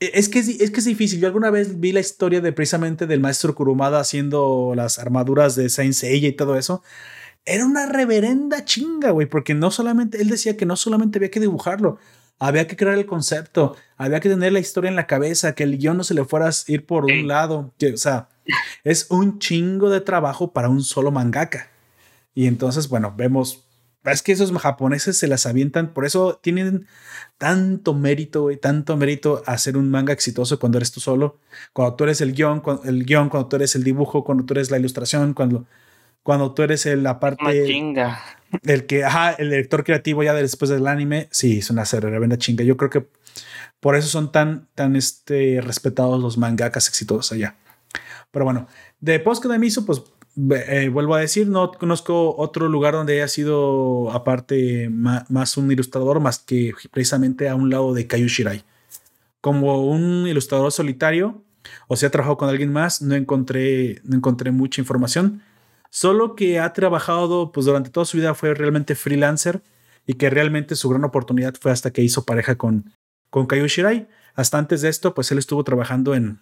es 0.00 0.28
que 0.30 0.38
es, 0.38 0.70
que 0.70 0.80
es 0.80 0.84
difícil. 0.84 1.20
Yo 1.20 1.26
alguna 1.26 1.50
vez 1.50 1.78
vi 1.78 1.92
la 1.92 2.00
historia 2.00 2.40
de 2.40 2.52
precisamente 2.52 3.06
del 3.06 3.20
maestro 3.20 3.54
Kurumada 3.54 4.00
haciendo 4.00 4.72
las 4.74 4.98
armaduras 4.98 5.54
de 5.54 5.68
Saint 5.68 5.94
Seiya 5.94 6.28
y 6.28 6.32
todo 6.32 6.56
eso. 6.56 6.82
Era 7.44 7.66
una 7.66 7.86
reverenda 7.86 8.64
chinga, 8.64 9.10
güey, 9.10 9.26
porque 9.26 9.54
no 9.54 9.70
solamente, 9.70 10.20
él 10.20 10.28
decía 10.28 10.56
que 10.56 10.66
no 10.66 10.76
solamente 10.76 11.18
había 11.18 11.30
que 11.30 11.40
dibujarlo, 11.40 11.98
había 12.38 12.66
que 12.66 12.76
crear 12.76 12.96
el 12.96 13.06
concepto, 13.06 13.76
había 13.96 14.20
que 14.20 14.28
tener 14.28 14.52
la 14.52 14.60
historia 14.60 14.88
en 14.88 14.96
la 14.96 15.06
cabeza, 15.06 15.54
que 15.54 15.62
el 15.62 15.78
guion 15.78 15.96
no 15.96 16.04
se 16.04 16.14
le 16.14 16.24
fuera 16.24 16.48
a 16.48 16.52
ir 16.66 16.86
por 16.86 17.04
un 17.04 17.28
lado, 17.28 17.72
que, 17.78 17.92
o 17.92 17.96
sea, 17.96 18.28
es 18.84 19.06
un 19.10 19.38
chingo 19.38 19.90
de 19.90 20.00
trabajo 20.00 20.52
para 20.52 20.68
un 20.68 20.82
solo 20.82 21.10
mangaka. 21.10 21.70
Y 22.34 22.46
entonces, 22.46 22.88
bueno, 22.88 23.14
vemos 23.16 23.69
es 24.04 24.22
que 24.22 24.32
esos 24.32 24.52
japoneses 24.52 25.18
se 25.18 25.26
las 25.26 25.46
avientan, 25.46 25.92
por 25.92 26.04
eso 26.04 26.38
tienen 26.42 26.86
tanto 27.38 27.94
mérito, 27.94 28.50
y 28.50 28.56
tanto 28.56 28.96
mérito 28.96 29.42
hacer 29.46 29.76
un 29.76 29.90
manga 29.90 30.12
exitoso 30.12 30.58
cuando 30.58 30.78
eres 30.78 30.92
tú 30.92 31.00
solo, 31.00 31.38
cuando 31.72 31.96
tú 31.96 32.04
eres 32.04 32.20
el 32.20 32.32
guion, 32.32 32.60
cuando, 32.60 32.84
el 32.84 33.04
guion, 33.04 33.28
cuando 33.28 33.48
tú 33.48 33.56
eres 33.56 33.74
el 33.76 33.84
dibujo, 33.84 34.24
cuando 34.24 34.44
tú 34.44 34.54
eres 34.54 34.70
la 34.70 34.78
ilustración, 34.78 35.34
cuando, 35.34 35.66
cuando 36.22 36.52
tú 36.54 36.62
eres 36.62 36.86
el, 36.86 37.02
la 37.02 37.20
parte... 37.20 37.66
chinga. 37.66 38.20
El 38.64 38.86
que, 38.86 39.04
ajá, 39.04 39.32
el 39.32 39.50
director 39.50 39.84
creativo 39.84 40.22
ya 40.24 40.34
después 40.34 40.70
del 40.70 40.86
anime, 40.88 41.28
sí, 41.30 41.58
es 41.58 41.70
una 41.70 41.84
tremenda 41.84 42.36
chinga. 42.36 42.64
Yo 42.64 42.76
creo 42.76 42.90
que 42.90 43.06
por 43.78 43.96
eso 43.96 44.08
son 44.08 44.32
tan, 44.32 44.68
tan 44.74 44.96
este, 44.96 45.60
respetados 45.60 46.20
los 46.20 46.36
mangakas 46.36 46.88
exitosos 46.88 47.32
allá. 47.32 47.56
Pero 48.30 48.44
bueno, 48.44 48.66
de 49.00 49.20
Posca 49.20 49.48
de 49.48 49.58
Miso, 49.58 49.86
pues 49.86 50.02
eh, 50.36 50.88
vuelvo 50.88 51.14
a 51.14 51.20
decir, 51.20 51.48
no 51.48 51.72
conozco 51.72 52.36
otro 52.36 52.68
lugar 52.68 52.94
donde 52.94 53.14
haya 53.14 53.28
sido, 53.28 54.10
aparte, 54.12 54.88
más, 54.90 55.56
un 55.56 55.70
ilustrador, 55.70 56.20
más 56.20 56.38
que 56.38 56.72
precisamente 56.90 57.48
a 57.48 57.54
un 57.54 57.70
lado 57.70 57.94
de 57.94 58.06
Kayu 58.06 58.28
Shirai. 58.28 58.64
Como 59.40 59.88
un 59.90 60.26
ilustrador 60.26 60.72
solitario, 60.72 61.42
o 61.88 61.96
si 61.96 62.06
ha 62.06 62.10
trabajado 62.10 62.36
con 62.36 62.48
alguien 62.48 62.72
más, 62.72 63.02
no 63.02 63.14
encontré, 63.14 64.00
no 64.04 64.16
encontré 64.16 64.50
mucha 64.50 64.80
información. 64.80 65.42
Solo 65.90 66.36
que 66.36 66.60
ha 66.60 66.72
trabajado, 66.72 67.52
pues 67.52 67.66
durante 67.66 67.90
toda 67.90 68.06
su 68.06 68.16
vida 68.16 68.34
fue 68.34 68.54
realmente 68.54 68.94
freelancer 68.94 69.62
y 70.06 70.14
que 70.14 70.30
realmente 70.30 70.76
su 70.76 70.88
gran 70.88 71.04
oportunidad 71.04 71.54
fue 71.60 71.72
hasta 71.72 71.90
que 71.90 72.02
hizo 72.02 72.24
pareja 72.24 72.56
con, 72.56 72.92
con. 73.30 73.48
Hasta 74.36 74.58
antes 74.58 74.82
de 74.82 74.88
esto, 74.88 75.14
pues 75.14 75.32
él 75.32 75.38
estuvo 75.38 75.64
trabajando 75.64 76.14
en 76.14 76.40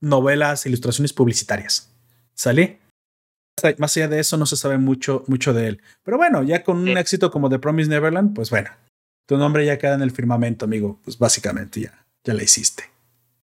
novelas, 0.00 0.66
ilustraciones 0.66 1.12
publicitarias. 1.12 1.95
¿Sale? 2.36 2.80
Más 3.78 3.96
allá 3.96 4.08
de 4.08 4.20
eso, 4.20 4.36
no 4.36 4.44
se 4.44 4.56
sabe 4.56 4.76
mucho, 4.76 5.24
mucho 5.26 5.54
de 5.54 5.68
él. 5.68 5.82
Pero 6.02 6.18
bueno, 6.18 6.42
ya 6.42 6.62
con 6.62 6.76
un 6.76 6.98
éxito 6.98 7.30
como 7.30 7.48
The 7.48 7.58
Promise 7.58 7.88
Neverland, 7.88 8.34
pues 8.34 8.50
bueno, 8.50 8.70
tu 9.26 9.38
nombre 9.38 9.64
ya 9.64 9.78
queda 9.78 9.94
en 9.94 10.02
el 10.02 10.10
firmamento, 10.10 10.66
amigo. 10.66 11.00
Pues 11.04 11.18
básicamente 11.18 11.80
ya, 11.80 12.06
ya 12.22 12.34
la 12.34 12.42
hiciste. 12.42 12.84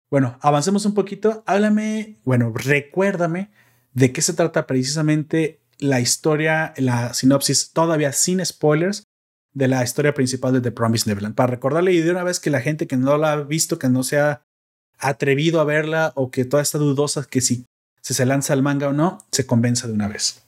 Bueno, 0.10 0.38
avancemos 0.42 0.86
un 0.86 0.96
poquito. 0.96 1.44
Háblame, 1.46 2.18
bueno, 2.26 2.52
recuérdame 2.54 3.52
de 3.94 4.12
qué 4.12 4.22
se 4.22 4.34
trata 4.34 4.66
precisamente 4.66 5.62
la 5.78 6.00
historia, 6.00 6.74
la 6.78 7.14
sinopsis, 7.14 7.72
todavía 7.72 8.12
sin 8.12 8.44
spoilers, 8.44 9.04
de 9.54 9.68
la 9.68 9.84
historia 9.84 10.14
principal 10.14 10.54
de 10.54 10.62
The 10.62 10.72
Promised 10.72 11.08
Neverland. 11.08 11.36
Para 11.36 11.52
recordarle 11.52 11.94
y 11.94 12.02
de 12.02 12.12
una 12.12 12.24
vez 12.24 12.40
que 12.40 12.50
la 12.50 12.62
gente 12.62 12.88
que 12.88 12.98
no 12.98 13.18
la 13.18 13.34
ha 13.34 13.44
visto, 13.44 13.78
que 13.78 13.90
no 13.90 14.04
se 14.04 14.20
ha 14.20 14.44
atrevido 14.98 15.60
a 15.60 15.66
verla 15.66 16.14
o 16.16 16.32
que 16.32 16.46
toda 16.46 16.62
está 16.64 16.78
dudosa 16.78 17.26
que 17.26 17.42
si, 17.42 17.66
se 18.02 18.26
lanza 18.26 18.54
el 18.54 18.62
manga 18.62 18.90
o 18.90 18.94
no, 18.94 19.20
se 19.32 19.46
convenza 19.46 19.88
de 19.88 19.94
una 19.94 20.08
vez. 20.08 20.48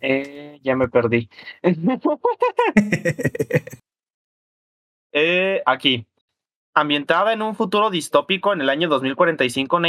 Eh, 0.00 0.60
ya 0.62 0.76
me 0.76 0.88
perdí. 0.88 1.28
eh, 5.12 5.62
aquí 5.64 6.06
ambientada 6.74 7.32
en 7.32 7.40
un 7.40 7.54
futuro 7.54 7.88
distópico 7.88 8.52
en 8.52 8.60
el 8.60 8.68
año 8.68 8.88
2045. 8.88 9.80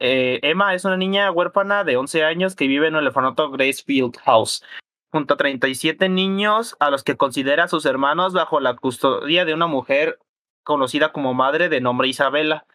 Eh, 0.00 0.40
Emma 0.42 0.74
es 0.74 0.84
una 0.84 0.96
niña 0.96 1.30
huérfana 1.30 1.84
de 1.84 1.96
11 1.96 2.24
años 2.24 2.56
que 2.56 2.66
vive 2.66 2.88
en 2.88 2.96
el 2.96 3.06
orfanato 3.06 3.50
Gracefield 3.50 4.16
House, 4.18 4.62
junto 5.10 5.34
a 5.34 5.36
37 5.36 6.08
niños 6.08 6.76
a 6.80 6.90
los 6.90 7.04
que 7.04 7.16
considera 7.16 7.68
sus 7.68 7.86
hermanos 7.86 8.34
bajo 8.34 8.60
la 8.60 8.74
custodia 8.74 9.44
de 9.44 9.54
una 9.54 9.68
mujer 9.68 10.18
conocida 10.64 11.12
como 11.12 11.34
madre 11.34 11.68
de 11.68 11.80
nombre 11.80 12.08
Isabela. 12.08 12.66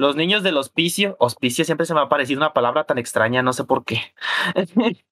Los 0.00 0.16
niños 0.16 0.42
del 0.42 0.56
hospicio, 0.56 1.14
hospicio 1.18 1.62
siempre 1.66 1.84
se 1.84 1.92
me 1.92 2.00
ha 2.00 2.08
parecido 2.08 2.38
una 2.38 2.54
palabra 2.54 2.84
tan 2.84 2.96
extraña, 2.96 3.42
no 3.42 3.52
sé 3.52 3.64
por 3.64 3.84
qué. 3.84 4.14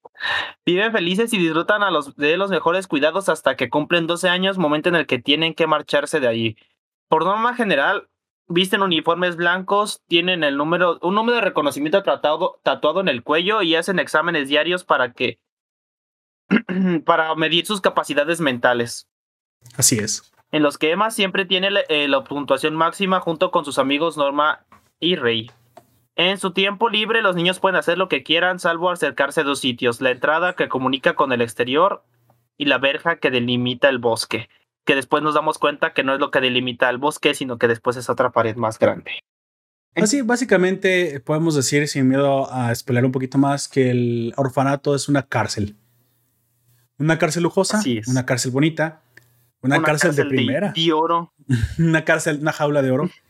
Viven 0.65 0.93
felices 0.93 1.31
y 1.35 1.39
disfrutan 1.39 1.83
a 1.83 1.91
los, 1.91 2.17
de 2.17 2.39
los 2.39 2.51
mejores 2.51 2.87
cuidados 2.87 3.29
hasta 3.29 3.55
que 3.55 3.69
cumplen 3.69 4.07
12 4.07 4.31
años, 4.31 4.57
momento 4.57 4.89
en 4.89 4.95
el 4.95 5.07
que 5.07 5.19
tienen 5.19 5.53
que 5.53 5.67
marcharse 5.67 6.21
de 6.21 6.29
allí 6.29 6.57
por 7.07 7.27
norma 7.27 7.55
general, 7.55 8.09
visten 8.47 8.81
uniformes 8.81 9.37
blancos, 9.37 10.01
tienen 10.07 10.43
el 10.43 10.57
número, 10.57 10.99
un 11.03 11.15
número 11.15 11.37
de 11.37 11.43
reconocimiento 11.43 12.03
tratado, 12.03 12.59
tatuado 12.63 13.03
en 13.03 13.09
el 13.09 13.23
cuello 13.23 13.61
y 13.61 13.75
hacen 13.75 13.99
exámenes 13.99 14.49
diarios 14.49 14.85
para 14.85 15.13
que 15.13 15.39
para 17.05 17.35
medir 17.35 17.67
sus 17.67 17.83
capacidades 17.83 18.41
mentales. 18.41 19.07
Así 19.77 19.99
es. 19.99 20.33
En 20.51 20.63
los 20.63 20.79
que 20.79 20.93
Emma 20.93 21.11
siempre 21.11 21.45
tiene 21.45 21.69
eh, 21.91 22.09
la 22.09 22.25
puntuación 22.25 22.75
máxima 22.75 23.21
junto 23.21 23.51
con 23.51 23.67
sus 23.67 23.79
amigos 23.79 24.17
Norma 24.17 24.65
y 25.01 25.17
Rey. 25.17 25.51
En 26.17 26.39
su 26.39 26.53
tiempo 26.53 26.89
libre, 26.89 27.23
los 27.23 27.37
niños 27.37 27.61
pueden 27.61 27.77
hacer 27.77 27.99
lo 27.99 28.09
que 28.09 28.23
quieran, 28.23 28.59
salvo 28.59 28.91
acercarse 28.91 29.43
a 29.43 29.45
dos 29.45 29.61
sitios: 29.61 30.01
la 30.01 30.11
entrada 30.11 30.55
que 30.55 30.69
comunica 30.69 31.15
con 31.15 31.33
el 31.33 31.41
exterior 31.41 32.03
y 32.57 32.65
la 32.65 32.79
verja 32.79 33.17
que 33.17 33.31
delimita 33.31 33.89
el 33.89 33.99
bosque 33.99 34.49
que 34.89 34.95
después 34.95 35.23
nos 35.23 35.35
damos 35.35 35.59
cuenta 35.59 35.93
que 35.93 36.03
no 36.03 36.15
es 36.15 36.19
lo 36.19 36.31
que 36.31 36.41
delimita 36.41 36.89
el 36.89 36.97
bosque, 36.97 37.35
sino 37.35 37.59
que 37.59 37.69
después 37.69 37.99
es 37.99 38.09
otra 38.09 38.31
pared 38.31 38.57
más 38.57 38.79
grande. 38.79 39.11
Así, 39.95 40.23
básicamente 40.23 41.21
podemos 41.21 41.55
decir, 41.55 41.87
sin 41.89 42.09
miedo 42.09 42.51
a 42.51 42.73
esperar 42.73 43.05
un 43.05 43.13
poquito 43.13 43.37
más, 43.37 43.69
que 43.69 43.91
el 43.91 44.33
orfanato 44.39 44.95
es 44.95 45.11
una 45.11 45.25
cárcel. 45.25 45.77
Una 46.97 47.19
cárcel 47.19 47.43
lujosa, 47.43 47.83
una 48.07 48.25
cárcel 48.25 48.51
bonita, 48.51 49.03
una, 49.61 49.83
cárcel, 49.83 50.17
de 50.17 50.25
primera. 50.25 50.73
De, 50.75 50.93
oro. 50.95 51.35
una 51.79 52.07
cárcel, 52.07 52.39
una 52.41 52.53
jaula 52.53 52.81
de 52.81 52.91
oro. 52.91 53.11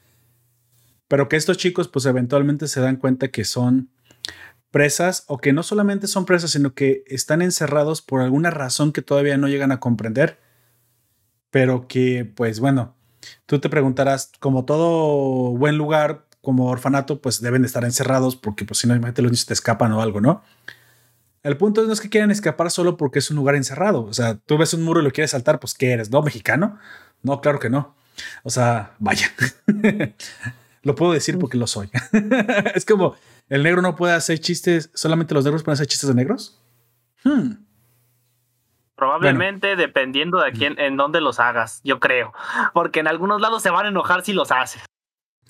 Pero 1.09 1.29
que 1.29 1.37
estos 1.37 1.57
chicos, 1.57 1.89
pues 1.89 2.07
eventualmente 2.07 2.69
se 2.69 2.81
dan 2.81 2.97
cuenta 2.97 3.29
que 3.29 3.45
son 3.45 3.91
presas 4.71 5.25
o 5.27 5.39
que 5.39 5.53
no 5.53 5.63
solamente 5.63 6.07
son 6.07 6.27
presas, 6.27 6.51
sino 6.51 6.75
que 6.75 7.03
están 7.07 7.43
encerrados 7.43 8.03
por 8.03 8.21
alguna 8.21 8.51
razón 8.51 8.93
que 8.93 9.03
todavía 9.03 9.39
no 9.39 9.49
llegan 9.49 9.73
a 9.73 9.81
comprender 9.81 10.39
pero 11.51 11.89
que 11.89 12.25
pues 12.25 12.61
bueno, 12.61 12.95
tú 13.47 13.59
te 13.59 13.69
preguntarás, 13.69 14.33
como 14.41 14.65
todo 14.65 15.57
buen 15.57 15.77
lugar, 15.77 16.27
como 16.43 16.67
orfanato, 16.67 17.21
pues 17.21 17.41
deben 17.41 17.63
de 17.63 17.67
estar 17.67 17.85
encerrados 17.85 18.37
porque 18.37 18.65
pues 18.65 18.79
si 18.79 18.87
no, 18.87 18.95
imagínate 18.95 19.23
los 19.23 19.33
niños 19.33 19.47
te 19.47 19.55
escapan 19.55 19.93
o 19.93 20.03
algo, 20.03 20.21
¿no? 20.21 20.43
El 21.43 21.57
punto 21.57 21.87
no 21.87 21.93
es 21.93 22.01
que 22.01 22.11
quieran 22.11 22.31
escapar 22.31 22.71
solo 22.71 22.97
porque 22.97 23.21
es 23.21 23.31
un 23.31 23.37
lugar 23.37 23.55
encerrado. 23.55 24.05
O 24.05 24.13
sea, 24.13 24.35
tú 24.37 24.59
ves 24.59 24.75
un 24.75 24.83
muro 24.83 25.01
y 25.01 25.05
lo 25.05 25.13
quieres 25.13 25.31
saltar, 25.31 25.61
pues 25.61 25.73
¿qué 25.75 25.93
eres? 25.93 26.11
¿No? 26.11 26.21
¿Mexicano? 26.23 26.79
No, 27.23 27.41
claro 27.41 27.59
que 27.59 27.71
no. 27.71 27.95
O 28.43 28.51
sea, 28.51 28.95
vaya. 28.99 29.31
lo 30.83 30.95
puedo 30.95 31.13
decir 31.13 31.39
porque 31.39 31.59
lo 31.59 31.67
soy. 31.67 31.91
es 32.75 32.85
como 32.85 33.17
el 33.49 33.63
negro 33.63 33.83
no 33.83 33.97
puede 33.97 34.15
hacer 34.15 34.39
chistes, 34.41 34.91
solamente 34.95 35.35
los 35.35 35.45
negros 35.45 35.63
pueden 35.63 35.75
hacer 35.75 35.87
chistes 35.87 36.09
de 36.09 36.15
negros. 36.15 36.61
Hmm. 37.25 37.69
Probablemente 38.95 39.77
dependiendo 39.77 40.41
de 40.41 40.51
quién, 40.53 40.79
en 40.79 40.97
dónde 40.97 41.21
los 41.21 41.39
hagas, 41.39 41.81
yo 41.85 42.01
creo. 42.01 42.33
Porque 42.75 43.01
en 43.01 43.07
algunos 43.07 43.41
lados 43.41 43.63
se 43.63 43.71
van 43.71 43.87
a 43.87 43.91
enojar 43.91 44.25
si 44.25 44.33
los 44.33 44.51
haces. 44.51 44.83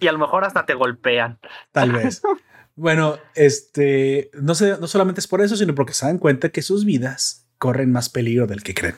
Y 0.00 0.06
a 0.06 0.12
lo 0.12 0.18
mejor 0.18 0.44
hasta 0.44 0.66
te 0.66 0.74
golpean. 0.74 1.38
Tal 1.72 1.92
vez. 1.92 2.22
bueno, 2.76 3.16
este, 3.34 4.30
no, 4.34 4.54
sé, 4.54 4.76
no 4.78 4.86
solamente 4.86 5.20
es 5.20 5.26
por 5.26 5.40
eso, 5.40 5.56
sino 5.56 5.74
porque 5.74 5.94
se 5.94 6.04
dan 6.04 6.18
cuenta 6.18 6.50
que 6.50 6.60
sus 6.60 6.84
vidas 6.84 7.48
corren 7.56 7.90
más 7.90 8.10
peligro 8.10 8.46
del 8.46 8.62
que 8.62 8.74
creen. 8.74 8.96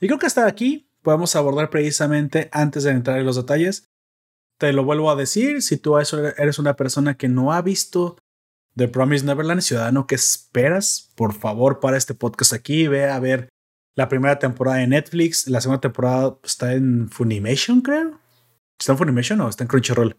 Y 0.00 0.06
creo 0.06 0.18
que 0.18 0.26
hasta 0.26 0.46
aquí 0.46 0.88
podemos 1.02 1.34
abordar 1.36 1.68
precisamente 1.68 2.48
antes 2.52 2.84
de 2.84 2.92
entrar 2.92 3.18
en 3.18 3.26
los 3.26 3.36
detalles. 3.36 3.88
Te 4.58 4.72
lo 4.72 4.84
vuelvo 4.84 5.10
a 5.10 5.16
decir, 5.16 5.62
si 5.62 5.76
tú 5.76 5.98
eres 5.98 6.58
una 6.58 6.76
persona 6.76 7.16
que 7.16 7.28
no 7.28 7.52
ha 7.52 7.60
visto 7.62 8.16
The 8.76 8.88
Promise 8.88 9.24
Neverland, 9.24 9.62
ciudadano, 9.62 10.06
¿qué 10.06 10.14
esperas? 10.14 11.12
Por 11.14 11.34
favor, 11.34 11.80
para 11.80 11.96
este 11.96 12.14
podcast 12.14 12.52
aquí, 12.52 12.88
ve 12.88 13.08
a 13.08 13.18
ver 13.18 13.48
la 13.96 14.08
primera 14.08 14.38
temporada 14.38 14.78
de 14.78 14.86
Netflix, 14.86 15.48
la 15.48 15.60
segunda 15.60 15.80
temporada 15.80 16.36
está 16.44 16.74
en 16.74 17.08
Funimation, 17.08 17.80
creo. 17.80 18.20
¿Está 18.78 18.92
en 18.92 18.98
Funimation 18.98 19.40
o 19.40 19.48
está 19.48 19.64
en 19.64 19.68
Crunchyroll? 19.68 20.16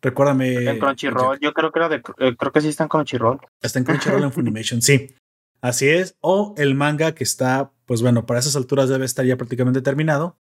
Recuérdame. 0.00 0.54
Está 0.54 0.70
en 0.70 0.78
Crunchyroll, 0.78 1.38
yo 1.40 1.52
creo 1.52 1.70
que 1.70 1.78
era 1.78 1.88
de, 1.90 1.96
eh, 1.96 2.36
creo 2.38 2.52
que 2.52 2.60
sí 2.62 2.68
está 2.68 2.84
en 2.84 2.88
Crunchyroll. 2.88 3.40
Está 3.60 3.78
en 3.78 3.84
Crunchyroll 3.86 4.22
en 4.22 4.32
Funimation, 4.32 4.80
sí. 4.80 5.14
Así 5.60 5.88
es. 5.88 6.16
O 6.20 6.54
el 6.56 6.74
manga 6.74 7.14
que 7.14 7.24
está, 7.24 7.72
pues 7.84 8.00
bueno, 8.00 8.24
para 8.24 8.40
esas 8.40 8.56
alturas 8.56 8.88
debe 8.88 9.04
estar 9.04 9.26
ya 9.26 9.36
prácticamente 9.36 9.82
terminado. 9.82 10.38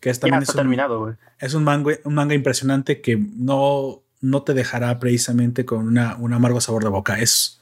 Que 0.00 0.10
es 0.10 0.20
también 0.20 0.40
ya 0.40 0.44
está 0.44 0.54
terminado, 0.54 1.00
güey. 1.00 1.14
Es 1.38 1.54
un 1.54 1.64
manga, 1.64 1.94
un 2.04 2.14
manga 2.14 2.34
impresionante 2.34 3.00
que 3.00 3.16
no, 3.16 4.02
no 4.20 4.42
te 4.42 4.54
dejará 4.54 4.98
precisamente 4.98 5.64
con 5.64 5.86
una, 5.86 6.16
un 6.16 6.32
amargo 6.32 6.60
sabor 6.60 6.84
de 6.84 6.90
boca. 6.90 7.20
Es. 7.20 7.60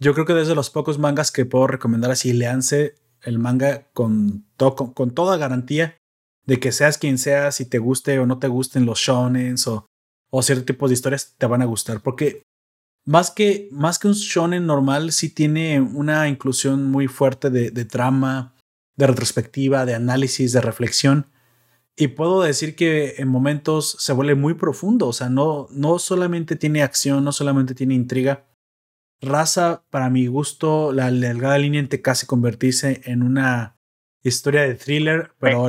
Yo 0.00 0.14
creo 0.14 0.26
que 0.26 0.34
desde 0.34 0.54
los 0.54 0.70
pocos 0.70 0.98
mangas 0.98 1.32
que 1.32 1.44
puedo 1.44 1.66
recomendar 1.66 2.10
así, 2.10 2.32
leanse 2.32 2.94
el 3.22 3.38
manga 3.38 3.88
con, 3.92 4.44
con, 4.56 5.10
toda 5.10 5.36
garantía 5.36 5.96
de 6.46 6.60
que 6.60 6.70
seas 6.70 6.98
quien 6.98 7.18
seas, 7.18 7.56
si 7.56 7.64
te 7.64 7.78
guste 7.78 8.18
o 8.20 8.26
no 8.26 8.38
te 8.38 8.48
gusten 8.48 8.86
los 8.86 9.00
shonen 9.00 9.56
o, 9.66 9.86
o 10.30 10.42
cierto 10.42 10.64
tipo 10.64 10.86
de 10.86 10.94
historias, 10.94 11.34
te 11.36 11.46
van 11.46 11.62
a 11.62 11.66
gustar. 11.66 12.00
Porque 12.00 12.42
más 13.04 13.30
que, 13.30 13.68
más 13.72 13.98
que 13.98 14.08
un 14.08 14.14
shonen 14.14 14.66
normal, 14.66 15.12
sí 15.12 15.30
tiene 15.30 15.80
una 15.80 16.28
inclusión 16.28 16.84
muy 16.84 17.08
fuerte 17.08 17.50
de, 17.50 17.70
de 17.70 17.84
trama, 17.84 18.54
de 18.96 19.06
retrospectiva, 19.06 19.84
de 19.84 19.94
análisis, 19.94 20.52
de 20.52 20.60
reflexión. 20.60 21.26
Y 22.00 22.08
puedo 22.08 22.42
decir 22.42 22.76
que 22.76 23.16
en 23.18 23.26
momentos 23.26 23.96
se 23.98 24.12
vuelve 24.12 24.36
muy 24.36 24.54
profundo. 24.54 25.08
O 25.08 25.12
sea, 25.12 25.28
no, 25.28 25.66
no 25.70 25.98
solamente 25.98 26.54
tiene 26.54 26.82
acción, 26.82 27.24
no 27.24 27.32
solamente 27.32 27.74
tiene 27.74 27.94
intriga, 27.94 28.44
Raza, 29.20 29.82
para 29.90 30.10
mi 30.10 30.28
gusto, 30.28 30.92
la 30.92 31.10
delgada 31.10 31.58
línea 31.58 31.80
entre 31.80 32.00
casi 32.00 32.26
convertirse 32.26 33.02
en 33.04 33.22
una 33.22 33.76
historia 34.22 34.62
de 34.62 34.74
thriller, 34.76 35.32
pero, 35.40 35.66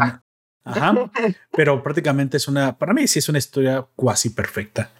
ajá, 0.64 1.12
pero 1.52 1.82
prácticamente 1.82 2.38
es 2.38 2.48
una, 2.48 2.78
para 2.78 2.94
mí 2.94 3.08
sí 3.08 3.20
es 3.20 3.28
una 3.28 3.40
historia 3.40 3.88
cuasi 3.96 4.30
perfecta. 4.30 4.92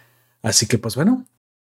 Así 0.42 0.66
que 0.66 0.80
pues 0.80 0.96
bueno, 0.96 1.26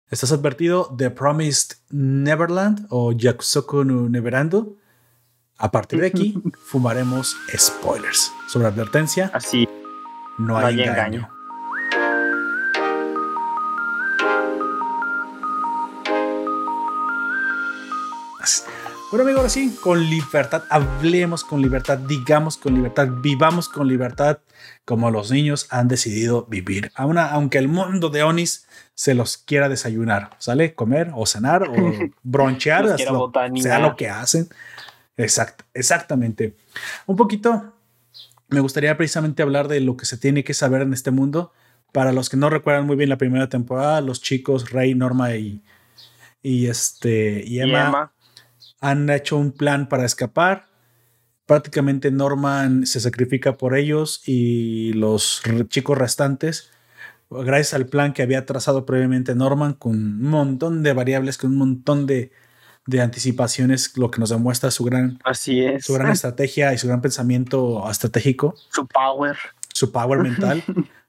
estás 0.09 0.31
advertido 0.31 0.95
The 0.97 1.11
Promised 1.11 1.77
Neverland 1.91 2.87
o 2.89 3.11
Yakusoku 3.11 3.83
no 3.83 4.09
Neverando. 4.09 4.77
A 5.61 5.69
partir 5.69 6.01
de 6.01 6.07
aquí 6.07 6.41
fumaremos 6.65 7.37
spoilers. 7.55 8.33
Sobre 8.47 8.67
advertencia. 8.67 9.29
Así. 9.31 9.69
No 10.39 10.57
hay, 10.57 10.81
engaño. 10.81 11.29
Bueno, 19.11 19.23
amigo, 19.23 19.39
ahora 19.39 19.49
sí, 19.49 19.77
con 19.83 20.09
libertad, 20.09 20.63
hablemos 20.69 21.43
con 21.43 21.61
libertad, 21.61 21.97
digamos 21.97 22.57
con 22.57 22.73
libertad, 22.73 23.09
vivamos 23.21 23.67
con 23.67 23.87
libertad, 23.87 24.39
como 24.85 25.11
los 25.11 25.31
niños 25.31 25.67
han 25.69 25.89
decidido 25.89 26.45
vivir. 26.45 26.91
aunque 26.95 27.57
el 27.57 27.67
mundo 27.67 28.09
de 28.09 28.23
Onis 28.23 28.65
se 28.95 29.13
los 29.13 29.37
quiera 29.37 29.67
desayunar, 29.67 30.29
¿sale? 30.39 30.73
Comer 30.73 31.11
o 31.13 31.25
cenar 31.25 31.63
o 31.63 31.73
bronchear, 32.23 32.97
sea 32.97 33.79
lo 33.79 33.95
que 33.97 34.09
hacen. 34.09 34.47
Exacto, 35.21 35.65
exactamente. 35.73 36.55
Un 37.05 37.15
poquito, 37.15 37.73
me 38.49 38.59
gustaría 38.59 38.97
precisamente 38.97 39.43
hablar 39.43 39.67
de 39.67 39.79
lo 39.79 39.95
que 39.95 40.05
se 40.05 40.17
tiene 40.17 40.43
que 40.43 40.53
saber 40.53 40.81
en 40.81 40.93
este 40.93 41.11
mundo. 41.11 41.51
Para 41.91 42.11
los 42.11 42.29
que 42.29 42.37
no 42.37 42.49
recuerdan 42.49 42.85
muy 42.85 42.95
bien 42.95 43.09
la 43.09 43.17
primera 43.17 43.49
temporada, 43.49 44.01
los 44.01 44.21
chicos 44.21 44.71
Rey, 44.71 44.95
Norma 44.95 45.35
y, 45.35 45.61
y 46.41 46.67
este 46.67 47.43
y 47.45 47.59
Emma 47.59 48.13
han 48.79 49.09
hecho 49.09 49.37
un 49.37 49.51
plan 49.51 49.87
para 49.87 50.05
escapar. 50.05 50.67
Prácticamente 51.45 52.11
Norman 52.11 52.85
se 52.85 52.99
sacrifica 52.99 53.57
por 53.57 53.75
ellos 53.75 54.21
y 54.25 54.93
los 54.93 55.43
chicos 55.67 55.97
restantes, 55.97 56.71
gracias 57.29 57.73
al 57.73 57.87
plan 57.87 58.13
que 58.13 58.21
había 58.21 58.45
trazado 58.45 58.85
previamente 58.85 59.35
Norman, 59.35 59.73
con 59.73 59.95
un 59.95 60.21
montón 60.29 60.81
de 60.81 60.93
variables, 60.93 61.37
con 61.37 61.51
un 61.51 61.57
montón 61.57 62.07
de, 62.07 62.31
anticipaciones, 62.99 63.97
lo 63.97 64.11
que 64.11 64.19
nos 64.19 64.29
demuestra 64.29 64.71
su 64.71 64.83
gran, 64.83 65.19
Así 65.23 65.63
es. 65.63 65.85
su 65.85 65.93
gran 65.93 66.11
estrategia 66.11 66.73
y 66.73 66.77
su 66.77 66.87
gran 66.87 67.01
pensamiento 67.01 67.89
estratégico. 67.89 68.55
Su 68.69 68.87
power. 68.87 69.37
Su 69.73 69.91
power 69.91 70.19
mental. 70.19 70.63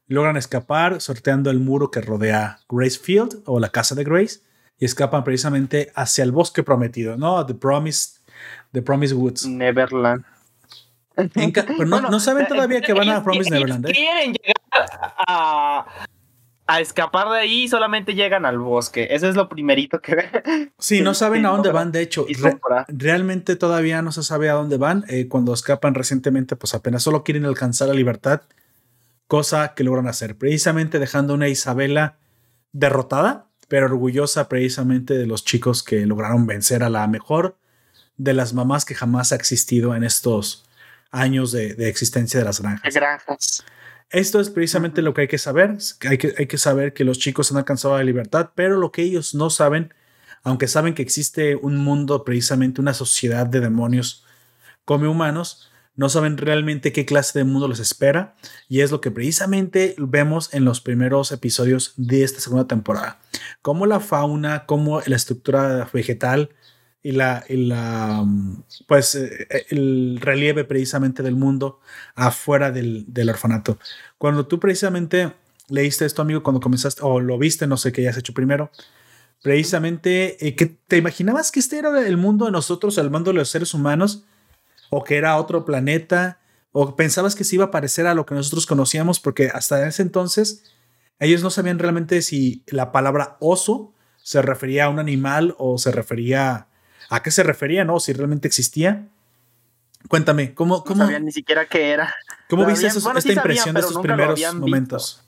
Logran 0.06 0.36
escapar 0.36 1.00
sorteando 1.00 1.50
el 1.50 1.58
muro 1.58 1.90
que 1.90 2.00
rodea 2.00 2.60
Gracefield 2.68 3.42
o 3.46 3.60
la 3.60 3.70
casa 3.70 3.94
de 3.94 4.04
Grace 4.04 4.40
y 4.78 4.84
escapan 4.84 5.24
precisamente 5.24 5.92
hacia 5.94 6.24
el 6.24 6.32
bosque 6.32 6.62
prometido, 6.62 7.16
¿no? 7.16 7.46
The 7.46 7.54
Promised, 7.54 8.20
The 8.72 8.82
Promised 8.82 9.16
Woods. 9.16 9.46
Neverland. 9.46 10.24
no, 11.86 12.20
saben 12.20 12.46
todavía 12.46 12.80
que 12.80 12.92
van 12.92 13.08
a 13.08 13.22
Promised 13.22 13.52
Neverland. 13.52 13.86
¿eh? 13.88 13.92
Quieren 13.92 14.32
llegar 14.32 14.56
a, 15.26 15.86
a, 16.66 16.80
escapar 16.80 17.28
de 17.30 17.38
ahí 17.38 17.68
solamente 17.68 18.14
llegan 18.14 18.44
al 18.44 18.58
bosque. 18.58 19.08
Eso 19.10 19.28
es 19.28 19.36
lo 19.36 19.48
primerito 19.48 20.00
que 20.00 20.14
ven. 20.14 20.72
Sí, 20.78 21.00
no 21.00 21.14
saben 21.14 21.46
a 21.46 21.50
dónde 21.50 21.70
van. 21.70 21.92
De 21.92 22.02
hecho, 22.02 22.26
realmente 22.88 23.56
todavía 23.56 24.02
no 24.02 24.12
se 24.12 24.22
sabe 24.22 24.50
a 24.50 24.54
dónde 24.54 24.76
van. 24.76 25.04
Eh, 25.08 25.28
cuando 25.28 25.52
escapan 25.52 25.94
recientemente, 25.94 26.56
pues 26.56 26.74
apenas 26.74 27.02
solo 27.02 27.24
quieren 27.24 27.44
alcanzar 27.44 27.88
la 27.88 27.94
libertad, 27.94 28.42
cosa 29.26 29.74
que 29.74 29.84
logran 29.84 30.08
hacer, 30.08 30.36
precisamente 30.36 30.98
dejando 30.98 31.34
una 31.34 31.48
Isabela 31.48 32.18
derrotada 32.72 33.46
pero 33.72 33.86
orgullosa 33.86 34.50
precisamente 34.50 35.14
de 35.14 35.26
los 35.26 35.46
chicos 35.46 35.82
que 35.82 36.04
lograron 36.04 36.46
vencer 36.46 36.82
a 36.82 36.90
la 36.90 37.06
mejor 37.06 37.56
de 38.18 38.34
las 38.34 38.52
mamás 38.52 38.84
que 38.84 38.94
jamás 38.94 39.32
ha 39.32 39.36
existido 39.36 39.96
en 39.96 40.04
estos 40.04 40.68
años 41.10 41.52
de, 41.52 41.88
existencia 41.88 42.38
de 42.38 42.44
las 42.44 42.60
granjas. 42.60 42.94
granjas. 42.94 43.64
Esto 44.12 44.40
es 44.40 44.50
precisamente 44.50 45.00
lo 45.02 45.14
que 45.14 45.22
hay 45.22 45.28
que 45.28 45.38
saber. 45.38 45.78
Hay 46.08 46.18
que, 46.18 46.34
hay 46.36 46.46
que 46.46 46.58
saber 46.58 46.92
que 46.92 47.04
los 47.04 47.18
chicos 47.18 47.50
han 47.50 47.58
alcanzado 47.58 47.96
la 47.96 48.04
libertad, 48.04 48.50
pero 48.54 48.78
lo 48.78 48.92
que 48.92 49.02
ellos 49.02 49.34
no 49.34 49.48
saben, 49.50 49.94
aunque 50.42 50.68
saben 50.68 50.94
que 50.94 51.02
existe 51.02 51.56
un 51.56 51.76
mundo, 51.78 52.24
precisamente 52.24 52.80
una 52.80 52.94
sociedad 52.94 53.46
de 53.46 53.60
demonios 53.60 54.24
come 54.84 55.08
humanos, 55.08 55.70
no 55.94 56.08
saben 56.08 56.38
realmente 56.38 56.92
qué 56.92 57.04
clase 57.04 57.38
de 57.38 57.44
mundo 57.44 57.68
les 57.68 57.78
espera 57.78 58.34
y 58.68 58.80
es 58.80 58.90
lo 58.90 59.00
que 59.00 59.10
precisamente 59.10 59.94
vemos 59.98 60.52
en 60.54 60.64
los 60.64 60.80
primeros 60.80 61.32
episodios 61.32 61.92
de 61.96 62.22
esta 62.22 62.40
segunda 62.40 62.66
temporada. 62.66 63.20
Cómo 63.60 63.86
la 63.86 64.00
fauna, 64.00 64.64
cómo 64.66 65.00
la 65.06 65.16
estructura 65.16 65.88
vegetal 65.92 66.50
y 67.03 67.12
la, 67.12 67.44
la 67.48 68.24
pues 68.86 69.14
eh, 69.14 69.66
el 69.70 70.18
relieve 70.20 70.64
precisamente 70.64 71.22
del 71.22 71.34
mundo 71.34 71.80
afuera 72.14 72.70
del, 72.70 73.07
orfanato. 73.28 73.78
Cuando 74.18 74.46
tú 74.46 74.61
precisamente 74.61 75.32
leíste 75.68 76.05
esto, 76.05 76.22
amigo, 76.22 76.42
cuando 76.42 76.61
comenzaste 76.61 77.03
o 77.03 77.20
lo 77.20 77.38
viste, 77.38 77.66
no 77.66 77.76
sé 77.76 77.92
qué 77.92 78.03
hayas 78.03 78.18
hecho 78.18 78.34
primero, 78.34 78.70
precisamente 79.42 80.46
eh, 80.46 80.55
que 80.55 80.66
te 80.66 80.96
imaginabas 80.96 81.50
que 81.50 81.61
este 81.61 81.78
era 81.78 82.07
el 82.07 82.16
mundo 82.16 82.44
de 82.44 82.53
nosotros, 82.53 82.98
el 82.98 83.11
mundo 83.11 83.32
de 83.32 83.38
los 83.38 83.48
seres 83.48 83.74
humanos 83.74 84.24
o 84.90 85.03
que 85.03 85.16
era 85.16 85.36
otro 85.36 85.64
planeta, 85.64 86.38
o 86.70 86.96
pensabas 86.96 87.34
que 87.34 87.44
se 87.44 87.57
iba 87.57 87.66
a 87.66 87.70
parecer 87.70 88.07
a 88.07 88.14
lo 88.14 88.26
que 88.26 88.34
nosotros 88.34 88.66
conocíamos, 88.66 89.20
porque 89.20 89.50
hasta 89.53 89.86
ese 89.86 90.03
entonces 90.03 90.64
ellos 91.18 91.42
no 91.42 91.50
sabían 91.50 91.78
realmente 91.78 92.20
si 92.22 92.62
la 92.66 92.92
palabra 92.92 93.36
oso 93.40 93.94
se 94.22 94.42
refería 94.42 94.84
a 94.84 94.88
un 94.88 94.98
animal 94.98 95.55
o 95.59 95.78
se 95.78 95.92
refería 95.92 96.50
a 96.50 96.71
qué 97.22 97.30
se 97.30 97.42
refería, 97.42 97.84
¿no? 97.84 98.00
Si 98.00 98.12
realmente 98.12 98.48
existía. 98.48 99.07
Cuéntame, 100.09 100.55
¿cómo, 100.55 100.82
cómo 100.84 100.98
no 100.98 101.05
sabían 101.05 101.24
ni 101.24 101.32
siquiera 101.32 101.66
qué 101.66 101.90
era? 101.90 102.14
¿Cómo 102.48 102.66
viste 102.66 102.86
esta 102.86 103.32
impresión 103.32 103.74
de 103.74 103.80
esos 103.80 103.98
primeros 103.98 104.55
momentos? 104.55 105.24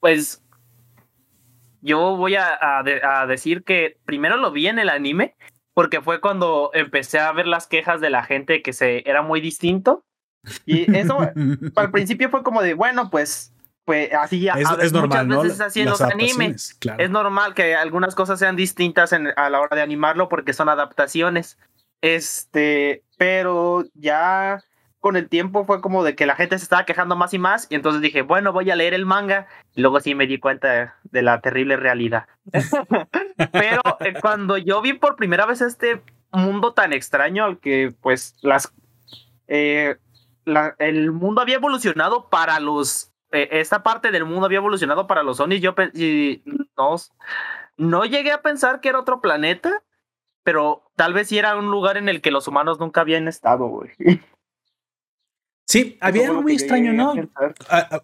Pues 0.00 0.42
yo 1.82 2.16
voy 2.16 2.34
a, 2.34 2.58
a, 2.60 3.26
decir 3.26 3.62
que 3.62 3.98
primero 4.04 4.36
lo 4.36 4.50
vi 4.50 4.66
en 4.66 4.78
el 4.78 4.88
anime 4.88 5.36
porque 5.74 6.00
fue 6.00 6.20
cuando 6.20 6.70
empecé 6.74 7.18
a 7.18 7.30
ver 7.32 7.46
las 7.46 7.66
quejas 7.66 8.00
de 8.00 8.10
la 8.10 8.24
gente 8.24 8.62
que 8.62 8.72
se 8.72 9.08
era 9.08 9.22
muy 9.22 9.40
distinto. 9.40 10.04
Y 10.64 10.96
eso 10.96 11.18
al 11.76 11.90
principio 11.90 12.30
fue 12.30 12.42
como 12.42 12.62
de, 12.62 12.74
bueno, 12.74 13.10
pues 13.10 13.52
pues 13.86 14.12
así 14.12 14.40
ya 14.40 14.54
es, 14.54 14.68
es 14.82 14.92
normal, 14.92 15.28
muchas 15.28 15.42
veces 15.44 15.60
así 15.60 15.80
en 15.80 15.88
los 15.88 16.00
animes. 16.02 16.76
Es 16.98 17.08
normal 17.08 17.54
que 17.54 17.74
algunas 17.74 18.14
cosas 18.14 18.38
sean 18.38 18.56
distintas 18.56 19.12
a 19.12 19.48
la 19.48 19.60
hora 19.60 19.76
de 19.76 19.82
animarlo 19.82 20.28
porque 20.28 20.52
son 20.52 20.68
adaptaciones. 20.68 21.56
Este, 22.02 23.04
pero 23.16 23.84
ya 23.94 24.62
con 25.06 25.14
el 25.14 25.28
tiempo 25.28 25.64
fue 25.64 25.80
como 25.80 26.02
de 26.02 26.16
que 26.16 26.26
la 26.26 26.34
gente 26.34 26.58
se 26.58 26.64
estaba 26.64 26.84
quejando 26.84 27.14
más 27.14 27.32
y 27.32 27.38
más, 27.38 27.68
y 27.70 27.76
entonces 27.76 28.02
dije, 28.02 28.22
bueno, 28.22 28.52
voy 28.52 28.72
a 28.72 28.74
leer 28.74 28.92
el 28.92 29.06
manga, 29.06 29.46
y 29.72 29.80
luego 29.80 30.00
sí 30.00 30.16
me 30.16 30.26
di 30.26 30.40
cuenta 30.40 30.96
de, 31.04 31.22
la 31.22 31.40
terrible 31.40 31.76
realidad. 31.76 32.26
Pero 33.52 33.82
eh, 34.00 34.14
cuando 34.20 34.58
yo 34.58 34.82
vi 34.82 34.94
por 34.94 35.14
primera 35.14 35.46
vez 35.46 35.60
este 35.60 36.02
mundo 36.32 36.72
tan 36.72 36.92
extraño 36.92 37.44
al 37.44 37.58
que 37.60 37.94
pues 38.00 38.34
las... 38.42 38.74
Eh, 39.46 39.94
el 40.78 41.12
mundo 41.12 41.40
había 41.40 41.56
evolucionado 41.56 42.28
para 42.28 42.58
los... 42.58 43.12
Esta 43.30 43.82
parte 43.82 44.10
del 44.10 44.24
mundo 44.24 44.46
había 44.46 44.58
evolucionado 44.58 45.06
para 45.06 45.22
los 45.22 45.40
Onis, 45.40 45.60
yo 45.60 45.74
no, 46.76 46.96
no 47.76 48.04
llegué 48.04 48.32
a 48.32 48.42
pensar 48.42 48.80
que 48.80 48.88
era 48.88 49.00
otro 49.00 49.20
planeta, 49.20 49.82
pero 50.44 50.90
tal 50.94 51.12
vez 51.12 51.28
sí 51.28 51.38
era 51.38 51.56
un 51.56 51.70
lugar 51.70 51.96
en 51.96 52.08
el 52.08 52.20
que 52.20 52.30
los 52.30 52.46
humanos 52.46 52.78
nunca 52.78 53.00
habían 53.00 53.26
estado, 53.28 53.66
güey. 53.66 53.90
Sí, 55.68 55.98
había 56.00 56.28
algo 56.28 56.42
muy 56.42 56.52
extraño, 56.52 56.92
¿no? 56.92 57.12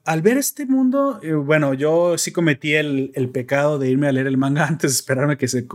al 0.04 0.22
ver 0.22 0.36
este 0.36 0.66
mundo, 0.66 1.20
eh, 1.22 1.34
bueno, 1.34 1.74
yo 1.74 2.18
sí 2.18 2.32
cometí 2.32 2.74
el, 2.74 3.30
pecado 3.32 3.78
de 3.78 3.88
irme 3.88 4.08
a 4.08 4.12
leer 4.12 4.26
el 4.26 4.36
manga 4.36 4.66
antes 4.68 4.90
de 4.90 4.96
esperarme 4.96 5.38
que 5.38 5.46
se... 5.46 5.66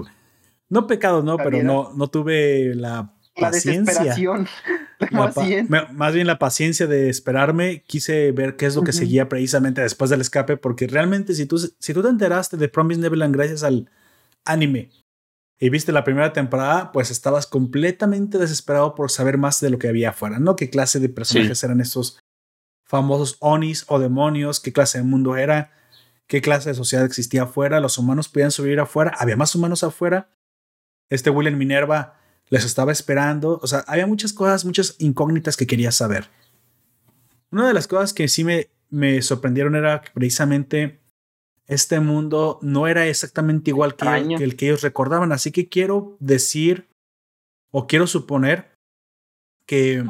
No 0.70 0.86
pecado, 0.86 1.24
no, 1.24 1.38
pero 1.38 1.64
no, 1.64 1.93
no 1.95 2.10
tuve 2.10 2.76
la 2.76 3.14
paciencia. 3.34 4.14
más 5.12 6.14
bien 6.14 6.28
la 6.28 6.39
paciencia 6.39 6.88
de 6.88 7.10
esperarme. 7.10 7.84
Quise 7.86 8.32
ver 8.32 8.56
qué 8.56 8.66
es 8.66 8.76
lo 8.76 8.84
que 8.84 8.93
seguía 8.93 9.30
precisamente 9.30 9.82
después 9.82 10.10
del 10.10 10.22
escape, 10.22 10.58
porque 10.58 10.88
realmente 10.88 11.34
si 11.34 11.45
tú, 11.45 11.58
si 11.58 11.93
tú 11.93 12.02
te 12.02 12.10
enteraste 12.10 12.58
de 12.58 12.70
Promise 12.70 13.02
Neverland 13.02 13.36
gracias 13.36 13.64
al 13.64 13.89
anime 14.45 14.89
y 15.60 15.70
viste 15.70 15.91
la 15.91 16.04
primera 16.04 16.34
temporada, 16.34 16.91
pues 16.91 17.12
estabas 17.12 17.48
completamente 17.48 18.38
desesperado 18.38 18.95
por 18.95 19.12
saber 19.12 19.38
más 19.38 19.60
de 19.60 19.70
lo 19.70 19.80
que 19.80 19.88
había 19.88 20.10
afuera, 20.10 20.39
¿no? 20.39 20.56
¿Qué 20.56 20.70
clase 20.70 21.00
de 21.00 21.10
personajes 21.10 21.64
eran 21.64 21.82
estos 21.82 22.20
famosos 22.86 23.38
onis 23.39 23.86
o 23.88 24.00
demonios? 24.00 24.60
¿Qué 24.60 24.72
clase 24.72 25.00
de 25.00 25.04
mundo 25.04 25.36
era? 25.36 25.72
¿Qué 26.28 26.41
clase 26.41 26.70
de 26.70 26.76
sociedad 26.76 27.06
existía 27.06 27.43
afuera? 27.43 27.80
¿Los 27.80 27.98
humanos 27.98 28.30
podían 28.30 28.52
sobrevivir 28.52 28.82
afuera? 28.82 29.14
¿Había 29.18 29.38
más 29.38 29.56
humanos 29.56 29.84
afuera? 29.84 30.30
Este 31.10 31.30
William 31.30 31.58
Minerva 31.58 32.16
les 32.50 32.66
estaba 32.66 32.91
esperando. 32.91 33.60
O 33.62 33.68
sea, 33.68 33.80
había 33.88 34.08
muchas 34.08 34.34
cosas, 34.34 34.66
muchas 34.66 34.95
incógnitas 35.00 35.58
que 35.58 35.68
quería 35.68 35.91
saber. 35.91 36.30
Una 37.52 37.68
de 37.68 37.74
las 37.74 37.88
cosas 37.88 38.14
que 38.14 38.28
sí 38.28 38.43
me, 38.43 38.70
me 38.89 39.22
sorprendieron 39.22 39.76
era 39.76 40.02
que 40.02 40.12
precisamente 40.14 41.00
este 41.68 42.00
mundo 42.00 42.60
no 42.62 42.88
era 42.88 43.08
exactamente 43.08 43.72
igual 43.72 43.95
que, 43.95 44.36
el 44.36 44.56
que 44.56 44.68
ellos 44.68 44.82
recordaban. 44.82 45.32
Así 45.32 45.52
que 45.52 45.68
quiero 45.68 46.16
decir 46.20 46.88
o 47.72 47.88
quiero 47.88 48.08
suponer 48.08 48.72
que 49.66 50.04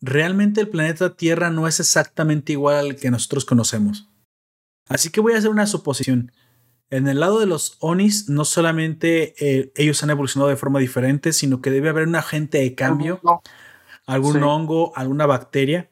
realmente 0.00 0.60
el 0.60 0.68
planeta 0.68 1.16
Tierra 1.16 1.50
no 1.50 1.66
es 1.66 1.80
exactamente 1.80 2.52
igual 2.52 2.76
al 2.76 2.96
que 2.96 3.10
nosotros 3.10 3.44
conocemos. 3.44 4.08
Así 4.88 5.10
que 5.10 5.20
voy 5.20 5.34
a 5.34 5.38
hacer 5.38 5.50
una 5.50 5.66
suposición. 5.66 6.32
En 6.90 7.06
el 7.06 7.20
lado 7.20 7.38
de 7.38 7.46
los 7.46 7.76
Onis, 7.78 8.28
no 8.28 8.44
solamente 8.44 9.34
eh, 9.38 9.72
ellos 9.76 10.02
han 10.02 10.10
evolucionado 10.10 10.50
de 10.50 10.56
forma 10.56 10.80
diferente, 10.80 11.32
sino 11.32 11.62
que 11.62 11.70
debe 11.70 11.88
haber 11.88 12.08
un 12.08 12.16
agente 12.16 12.58
de 12.58 12.74
cambio, 12.74 13.20
algún 14.06 14.42
hongo, 14.42 14.92
alguna 14.96 15.26
bacteria, 15.26 15.88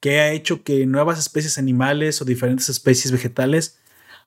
que 0.00 0.18
ha 0.18 0.32
hecho 0.32 0.64
que 0.64 0.84
nuevas 0.84 1.20
especies 1.20 1.58
animales 1.58 2.20
o 2.20 2.24
diferentes 2.24 2.68
especies 2.68 3.12
vegetales 3.12 3.80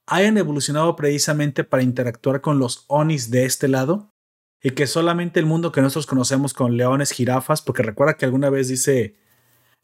hayan 0.07 0.38
evolucionado 0.38 0.95
precisamente 0.95 1.66
para 1.66 1.84
interactuar 1.84 2.39
con 2.39 2.59
los 2.59 2.86
Onis 2.88 3.30
de 3.30 3.43
este 3.45 3.68
lado 3.68 4.13
y 4.61 4.72
que 4.72 4.88
solamente 4.88 5.39
el 5.39 5.45
mundo 5.45 5.72
que 5.72 5.82
nosotros 5.82 6.07
conocemos 6.07 6.53
con 6.53 6.78
leones, 6.78 7.11
jirafas, 7.11 7.61
porque 7.61 7.84
recuerda 7.84 8.16
que 8.16 8.26
alguna 8.26 8.49
vez 8.49 8.68
dice, 8.68 9.16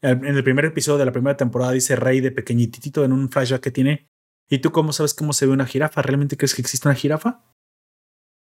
en 0.00 0.24
el 0.24 0.42
primer 0.42 0.64
episodio 0.64 0.98
de 0.98 1.04
la 1.04 1.12
primera 1.12 1.36
temporada 1.36 1.72
dice 1.72 1.94
Rey 1.94 2.20
de 2.20 2.32
pequeñitito 2.32 3.04
en 3.04 3.12
un 3.12 3.28
flashback 3.28 3.60
que 3.60 3.70
tiene, 3.70 4.08
¿y 4.52 4.58
tú 4.58 4.70
cómo 4.70 4.92
sabes 4.92 5.14
cómo 5.14 5.32
se 5.32 5.46
ve 5.46 5.52
una 5.52 5.64
jirafa? 5.64 6.02
¿Realmente 6.02 6.36
crees 6.36 6.54
que 6.54 6.60
existe 6.60 6.86
una 6.86 6.94
jirafa? 6.94 7.40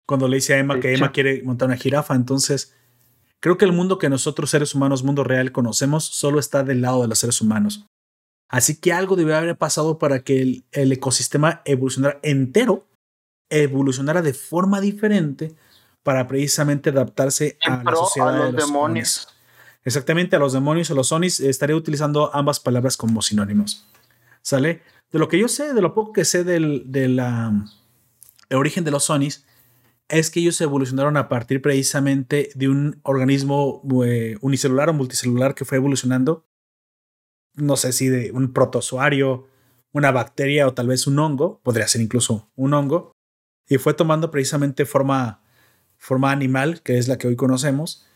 Cuando 0.08 0.26
le 0.26 0.38
dice 0.38 0.54
a 0.54 0.58
Emma 0.58 0.80
que 0.80 0.92
Emma 0.92 1.12
quiere 1.12 1.40
montar 1.44 1.68
una 1.68 1.76
jirafa, 1.76 2.16
entonces 2.16 2.74
creo 3.38 3.56
que 3.56 3.64
el 3.64 3.70
mundo 3.70 3.98
que 3.98 4.08
nosotros 4.08 4.50
seres 4.50 4.74
humanos, 4.74 5.04
mundo 5.04 5.22
real, 5.22 5.52
conocemos, 5.52 6.04
solo 6.04 6.40
está 6.40 6.64
del 6.64 6.82
lado 6.82 7.02
de 7.02 7.06
los 7.06 7.20
seres 7.20 7.40
humanos. 7.40 7.86
Así 8.48 8.80
que 8.80 8.92
algo 8.92 9.14
debe 9.14 9.36
haber 9.36 9.56
pasado 9.56 10.00
para 10.00 10.24
que 10.24 10.42
el, 10.42 10.64
el 10.72 10.90
ecosistema 10.90 11.62
evolucionara 11.64 12.18
entero, 12.24 12.88
evolucionara 13.48 14.20
de 14.20 14.34
forma 14.34 14.80
diferente 14.80 15.54
para 16.02 16.26
precisamente 16.26 16.90
adaptarse 16.90 17.56
a 17.64 17.84
la 17.84 17.94
sociedad 17.94 18.36
los 18.36 18.46
de 18.46 18.52
los 18.52 18.66
demonios. 18.66 19.26
Onis. 19.28 19.28
Exactamente, 19.84 20.34
a 20.34 20.40
los 20.40 20.52
demonios 20.52 20.90
o 20.90 20.96
los 20.96 21.12
Onis 21.12 21.38
estaré 21.38 21.72
utilizando 21.72 22.34
ambas 22.34 22.58
palabras 22.58 22.96
como 22.96 23.22
sinónimos. 23.22 23.86
¿Sale? 24.42 24.82
De 25.12 25.18
lo 25.18 25.28
que 25.28 25.38
yo 25.38 25.48
sé, 25.48 25.74
de 25.74 25.82
lo 25.82 25.94
poco 25.94 26.12
que 26.12 26.24
sé 26.24 26.44
del, 26.44 26.84
de 26.86 27.08
la, 27.08 27.52
el 28.48 28.56
origen 28.56 28.84
de 28.84 28.90
los 28.90 29.10
Onis, 29.10 29.46
es 30.08 30.30
que 30.30 30.40
ellos 30.40 30.60
evolucionaron 30.60 31.16
a 31.16 31.28
partir 31.28 31.62
precisamente 31.62 32.50
de 32.54 32.68
un 32.68 33.00
organismo 33.02 33.82
eh, 34.04 34.36
unicelular 34.40 34.88
o 34.88 34.94
multicelular 34.94 35.54
que 35.54 35.64
fue 35.64 35.78
evolucionando, 35.78 36.46
no 37.54 37.76
sé 37.76 37.92
si 37.92 38.08
de 38.08 38.32
un 38.32 38.52
protozoario, 38.52 39.48
una 39.92 40.12
bacteria 40.12 40.66
o 40.66 40.74
tal 40.74 40.88
vez 40.88 41.06
un 41.06 41.18
hongo, 41.18 41.60
podría 41.62 41.88
ser 41.88 42.00
incluso 42.00 42.50
un 42.56 42.74
hongo, 42.74 43.12
y 43.68 43.78
fue 43.78 43.94
tomando 43.94 44.30
precisamente 44.30 44.84
forma 44.84 45.42
forma 45.96 46.32
animal, 46.32 46.82
que 46.82 46.98
es 46.98 47.08
la 47.08 47.18
que 47.18 47.28
hoy 47.28 47.36
conocemos, 47.36 48.06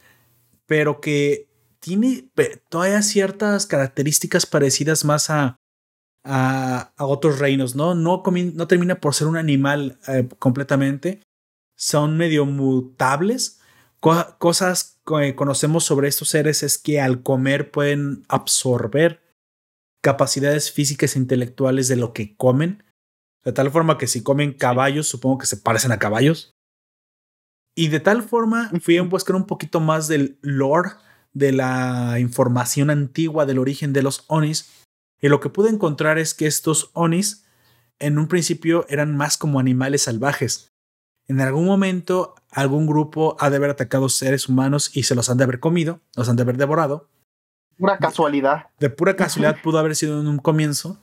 pero 0.66 1.00
que 1.00 1.48
tiene 1.80 2.30
todavía 2.70 3.02
ciertas 3.02 3.66
características 3.66 4.46
parecidas 4.46 5.04
más 5.04 5.28
a, 5.28 5.56
a, 6.24 6.92
otros 6.98 7.38
reinos, 7.38 7.76
¿no? 7.76 7.94
No, 7.94 8.22
no 8.54 8.66
termina 8.66 9.00
por 9.00 9.14
ser 9.14 9.26
un 9.26 9.36
animal 9.36 9.98
eh, 10.08 10.28
completamente, 10.38 11.20
son 11.76 12.16
medio 12.16 12.46
mutables. 12.46 13.60
cosas 14.00 15.00
que 15.06 15.34
conocemos 15.34 15.84
sobre 15.84 16.08
estos 16.08 16.30
seres 16.30 16.62
es 16.62 16.78
que 16.78 17.00
al 17.00 17.22
comer 17.22 17.70
pueden 17.70 18.24
absorber 18.28 19.22
capacidades 20.02 20.70
físicas 20.70 21.16
e 21.16 21.18
intelectuales 21.18 21.88
de 21.88 21.96
lo 21.96 22.12
que 22.12 22.36
comen, 22.36 22.84
de 23.44 23.52
tal 23.52 23.70
forma 23.70 23.98
que 23.98 24.06
si 24.06 24.22
comen 24.22 24.52
caballos, 24.52 25.06
supongo 25.06 25.38
que 25.38 25.46
se 25.46 25.56
parecen 25.56 25.92
a 25.92 25.98
caballos. 25.98 26.54
Y 27.76 27.88
de 27.88 28.00
tal 28.00 28.22
forma 28.22 28.70
fui 28.80 28.96
a 28.98 29.02
buscar 29.02 29.34
un 29.34 29.46
poquito 29.46 29.80
más 29.80 30.06
del 30.06 30.38
lore, 30.42 30.90
de 31.32 31.52
la 31.52 32.18
información 32.20 32.90
antigua 32.90 33.46
del 33.46 33.58
origen 33.58 33.92
de 33.92 34.02
los 34.02 34.24
Onis. 34.28 34.83
Y 35.24 35.30
lo 35.30 35.40
que 35.40 35.48
pude 35.48 35.70
encontrar 35.70 36.18
es 36.18 36.34
que 36.34 36.46
estos 36.46 36.90
Onis 36.92 37.46
en 37.98 38.18
un 38.18 38.28
principio 38.28 38.84
eran 38.90 39.16
más 39.16 39.38
como 39.38 39.58
animales 39.58 40.02
salvajes. 40.02 40.74
En 41.28 41.40
algún 41.40 41.64
momento 41.64 42.34
algún 42.50 42.86
grupo 42.86 43.34
ha 43.40 43.48
de 43.48 43.56
haber 43.56 43.70
atacado 43.70 44.10
seres 44.10 44.50
humanos 44.50 44.94
y 44.94 45.04
se 45.04 45.14
los 45.14 45.30
han 45.30 45.38
de 45.38 45.44
haber 45.44 45.60
comido, 45.60 46.00
los 46.14 46.28
han 46.28 46.36
de 46.36 46.42
haber 46.42 46.58
devorado. 46.58 47.08
Pura 47.78 47.96
casualidad. 47.96 48.66
De 48.78 48.90
pura 48.90 49.16
casualidad 49.16 49.56
pudo 49.62 49.78
haber 49.78 49.96
sido 49.96 50.20
en 50.20 50.26
un 50.26 50.36
comienzo. 50.36 51.00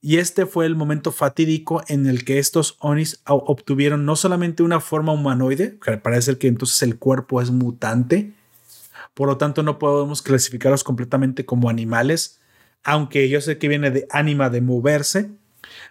Y 0.00 0.18
este 0.18 0.46
fue 0.46 0.66
el 0.66 0.76
momento 0.76 1.10
fatídico 1.10 1.82
en 1.88 2.06
el 2.06 2.24
que 2.24 2.38
estos 2.38 2.76
Onis 2.78 3.22
obtuvieron 3.26 4.06
no 4.06 4.14
solamente 4.14 4.62
una 4.62 4.78
forma 4.78 5.10
humanoide, 5.10 5.80
que 5.80 5.96
parece 5.96 6.38
que 6.38 6.46
entonces 6.46 6.80
el 6.84 6.96
cuerpo 6.96 7.42
es 7.42 7.50
mutante, 7.50 8.34
por 9.14 9.26
lo 9.26 9.36
tanto 9.36 9.64
no 9.64 9.80
podemos 9.80 10.22
clasificarlos 10.22 10.84
completamente 10.84 11.44
como 11.44 11.68
animales, 11.68 12.38
aunque 12.84 13.28
yo 13.28 13.40
sé 13.40 13.58
que 13.58 13.68
viene 13.68 13.90
de 13.90 14.06
ánima 14.10 14.50
de 14.50 14.60
moverse, 14.60 15.30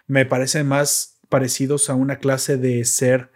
me 0.06 0.24
parecen 0.26 0.66
más 0.68 1.18
parecidos 1.28 1.90
a 1.90 1.94
una 1.94 2.16
clase 2.16 2.56
de 2.56 2.84
ser 2.84 3.30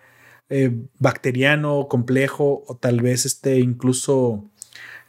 eh, 0.48 0.70
bacteriano, 0.98 1.88
complejo 1.88 2.64
o 2.66 2.76
tal 2.76 3.00
vez 3.00 3.26
este 3.26 3.58
incluso 3.58 4.50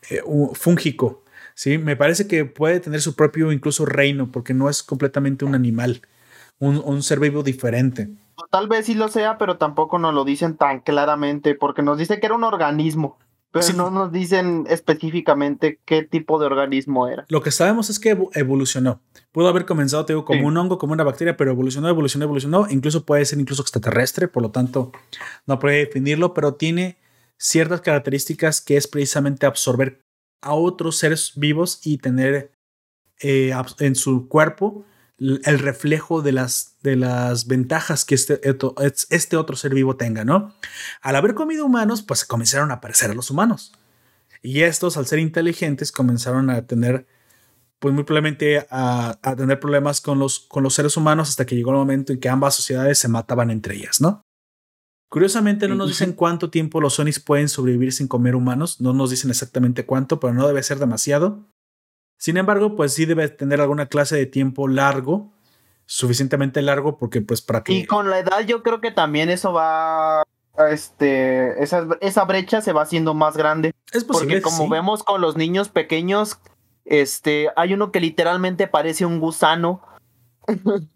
eh, 0.10 0.22
fúngico 0.54 1.24
¿sí? 1.60 1.78
Me 1.78 1.98
parece 1.98 2.26
que 2.26 2.46
puede 2.46 2.80
tener 2.80 3.02
su 3.02 3.18
propio 3.18 3.52
incluso 3.52 3.86
reino, 3.86 4.32
porque 4.32 4.54
no 4.54 4.70
es 4.70 4.82
completamente 4.82 5.44
un 5.44 5.56
animal, 5.56 6.02
un, 6.58 7.04
ser 7.04 7.20
vivo 7.20 7.44
diferente. 7.44 8.10
Tal 8.50 8.70
vez 8.70 8.86
sí 8.86 8.96
lo 8.96 9.10
sea, 9.10 9.38
pero 9.38 9.58
tampoco 9.58 10.00
nos 10.00 10.14
lo 10.14 10.24
dicen 10.24 10.56
tan 10.56 10.80
claramente, 10.80 11.56
porque 11.56 11.82
nos 11.82 11.98
dice 11.98 12.22
que 12.22 12.28
era 12.28 12.36
un 12.36 12.46
organismo, 12.46 13.18
pero 13.52 13.74
no 13.74 13.90
nos 13.90 14.12
dicen 14.12 14.66
específicamente 14.70 15.80
qué 15.86 16.04
tipo 16.04 16.40
de 16.40 16.46
organismo 16.46 17.08
era. 17.08 17.26
Lo 17.30 17.42
que 17.42 17.52
sabemos 17.52 17.90
es 17.90 18.00
que 18.00 18.16
evolucionó. 18.34 19.02
Pudo 19.32 19.48
haber 19.48 19.66
comenzado, 19.66 20.06
te 20.06 20.14
digo, 20.14 20.26
como 20.26 20.48
un 20.48 20.58
hongo, 20.58 20.78
como 20.78 20.94
una 20.94 21.04
bacteria, 21.04 21.36
pero 21.36 21.52
evolucionó, 21.52 21.90
evolucionó, 21.90 22.26
evolucionó. 22.26 22.68
Incluso 22.70 23.06
puede 23.06 23.26
ser 23.26 23.40
incluso 23.40 23.62
extraterrestre, 23.62 24.28
por 24.28 24.44
lo 24.44 24.52
tanto, 24.52 24.92
no 25.48 25.58
puede 25.58 25.78
definirlo, 25.78 26.34
pero 26.34 26.54
tiene 26.56 26.98
ciertas 27.38 27.82
características 27.82 28.62
que 28.62 28.78
es 28.78 28.88
precisamente 28.88 29.46
absorber 29.46 30.02
a 30.42 30.54
otros 30.54 30.98
seres 30.98 31.34
vivos 31.36 31.80
y 31.84 31.98
tener 31.98 32.52
eh, 33.22 33.54
en 33.80 33.96
su 33.96 34.28
cuerpo 34.28 34.86
el 35.20 35.60
reflejo 35.60 36.22
de 36.22 36.32
las, 36.32 36.78
de 36.82 36.96
las 36.96 37.48
ventajas 37.48 38.06
que 38.06 38.16
este, 38.16 38.40
este 39.10 39.38
otro 39.38 39.56
ser 39.56 39.74
vivo 39.74 39.98
tenga, 39.98 40.24
¿no? 40.24 40.56
Al 41.02 41.16
haber 41.16 41.34
comido 41.34 41.66
humanos, 41.66 42.02
pues 42.02 42.24
comenzaron 42.24 42.72
a 42.72 42.76
aparecer 42.76 43.12
a 43.12 43.14
los 43.14 43.30
humanos. 43.30 43.74
Y 44.42 44.62
estos, 44.62 44.96
al 44.96 45.06
ser 45.06 45.20
inteligentes, 45.20 45.92
comenzaron 45.92 46.50
a 46.50 46.66
tener, 46.66 47.06
pues 47.80 47.94
muy 47.94 48.06
probablemente 48.06 48.66
a, 48.70 49.20
a, 49.22 49.36
tener 49.36 49.60
problemas 49.60 50.00
con 50.00 50.20
los, 50.20 50.40
con 50.40 50.64
los 50.64 50.74
seres 50.74 50.96
humanos 50.96 51.30
hasta 51.30 51.46
que 51.46 51.56
llegó 51.56 51.72
el 51.72 51.78
momento 51.78 52.14
en 52.14 52.20
que 52.20 52.30
ambas 52.30 52.56
sociedades 52.56 52.98
se 52.98 53.10
mataban 53.10 53.52
entre 53.52 53.76
ellas, 53.76 54.00
¿no? 54.00 54.22
Curiosamente 55.10 55.68
no 55.68 55.74
nos 55.74 55.88
dicen 55.88 56.14
cuánto 56.14 56.52
tiempo 56.52 56.80
los 56.80 57.00
Onis 57.00 57.20
pueden 57.20 57.50
sobrevivir 57.50 57.92
sin 57.92 58.08
comer 58.08 58.36
humanos, 58.36 58.80
no 58.80 58.94
nos 58.94 59.10
dicen 59.10 59.32
exactamente 59.32 59.86
cuánto, 59.86 60.20
pero 60.20 60.36
no 60.36 60.48
debe 60.48 60.62
ser 60.62 60.78
demasiado. 60.78 61.50
Sin 62.20 62.36
embargo, 62.36 62.76
pues 62.76 62.94
sí 62.94 63.06
debe 63.06 63.30
tener 63.30 63.62
alguna 63.62 63.86
clase 63.86 64.18
de 64.18 64.26
tiempo 64.26 64.68
largo, 64.68 65.32
suficientemente 65.86 66.62
largo 66.62 66.98
porque 66.98 67.22
pues 67.22 67.42
para 67.42 67.64
que... 67.64 67.72
Y 67.72 67.86
con 67.86 68.10
la 68.10 68.20
edad 68.20 68.42
yo 68.42 68.62
creo 68.62 68.82
que 68.82 68.92
también 68.92 69.30
eso 69.30 69.54
va, 69.54 70.24
este, 70.70 71.64
esa, 71.64 71.88
esa 72.02 72.26
brecha 72.26 72.60
se 72.60 72.74
va 72.74 72.82
haciendo 72.82 73.14
más 73.14 73.38
grande. 73.38 73.74
Es 73.94 74.04
posible. 74.04 74.42
Porque 74.42 74.58
como 74.58 74.68
vemos 74.68 75.04
con 75.04 75.22
los 75.22 75.38
niños 75.38 75.70
pequeños, 75.70 76.40
este, 76.84 77.52
hay 77.56 77.74
uno 77.74 77.94
que 77.94 78.02
literalmente 78.02 78.68
parece 78.68 79.06
un 79.06 79.20
gusano. 79.20 79.82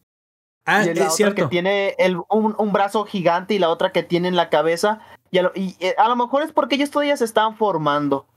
Ah, 0.65 0.85
y 0.85 0.93
la 0.93 1.07
es 1.07 1.15
cierto. 1.15 1.35
que 1.35 1.47
tiene 1.47 1.93
el, 1.97 2.17
un, 2.29 2.71
brazo 2.71 3.03
gigante 3.03 3.53
y 3.53 3.59
la 3.59 3.67
otra 3.67 3.91
que 3.91 4.01
tiene 4.01 4.29
en 4.29 4.37
la 4.37 4.49
cabeza. 4.49 5.01
Y 5.29 5.39
a, 5.39 5.43
lo, 5.43 5.51
y 5.55 5.75
eh, 5.81 5.93
a 5.97 6.07
lo 6.07 6.15
mejor 6.15 6.41
es 6.41 6.53
porque 6.53 6.75
ellos 6.75 6.89
todavía 6.89 7.17
se 7.17 7.25
están 7.25 7.57
formando. 7.57 8.27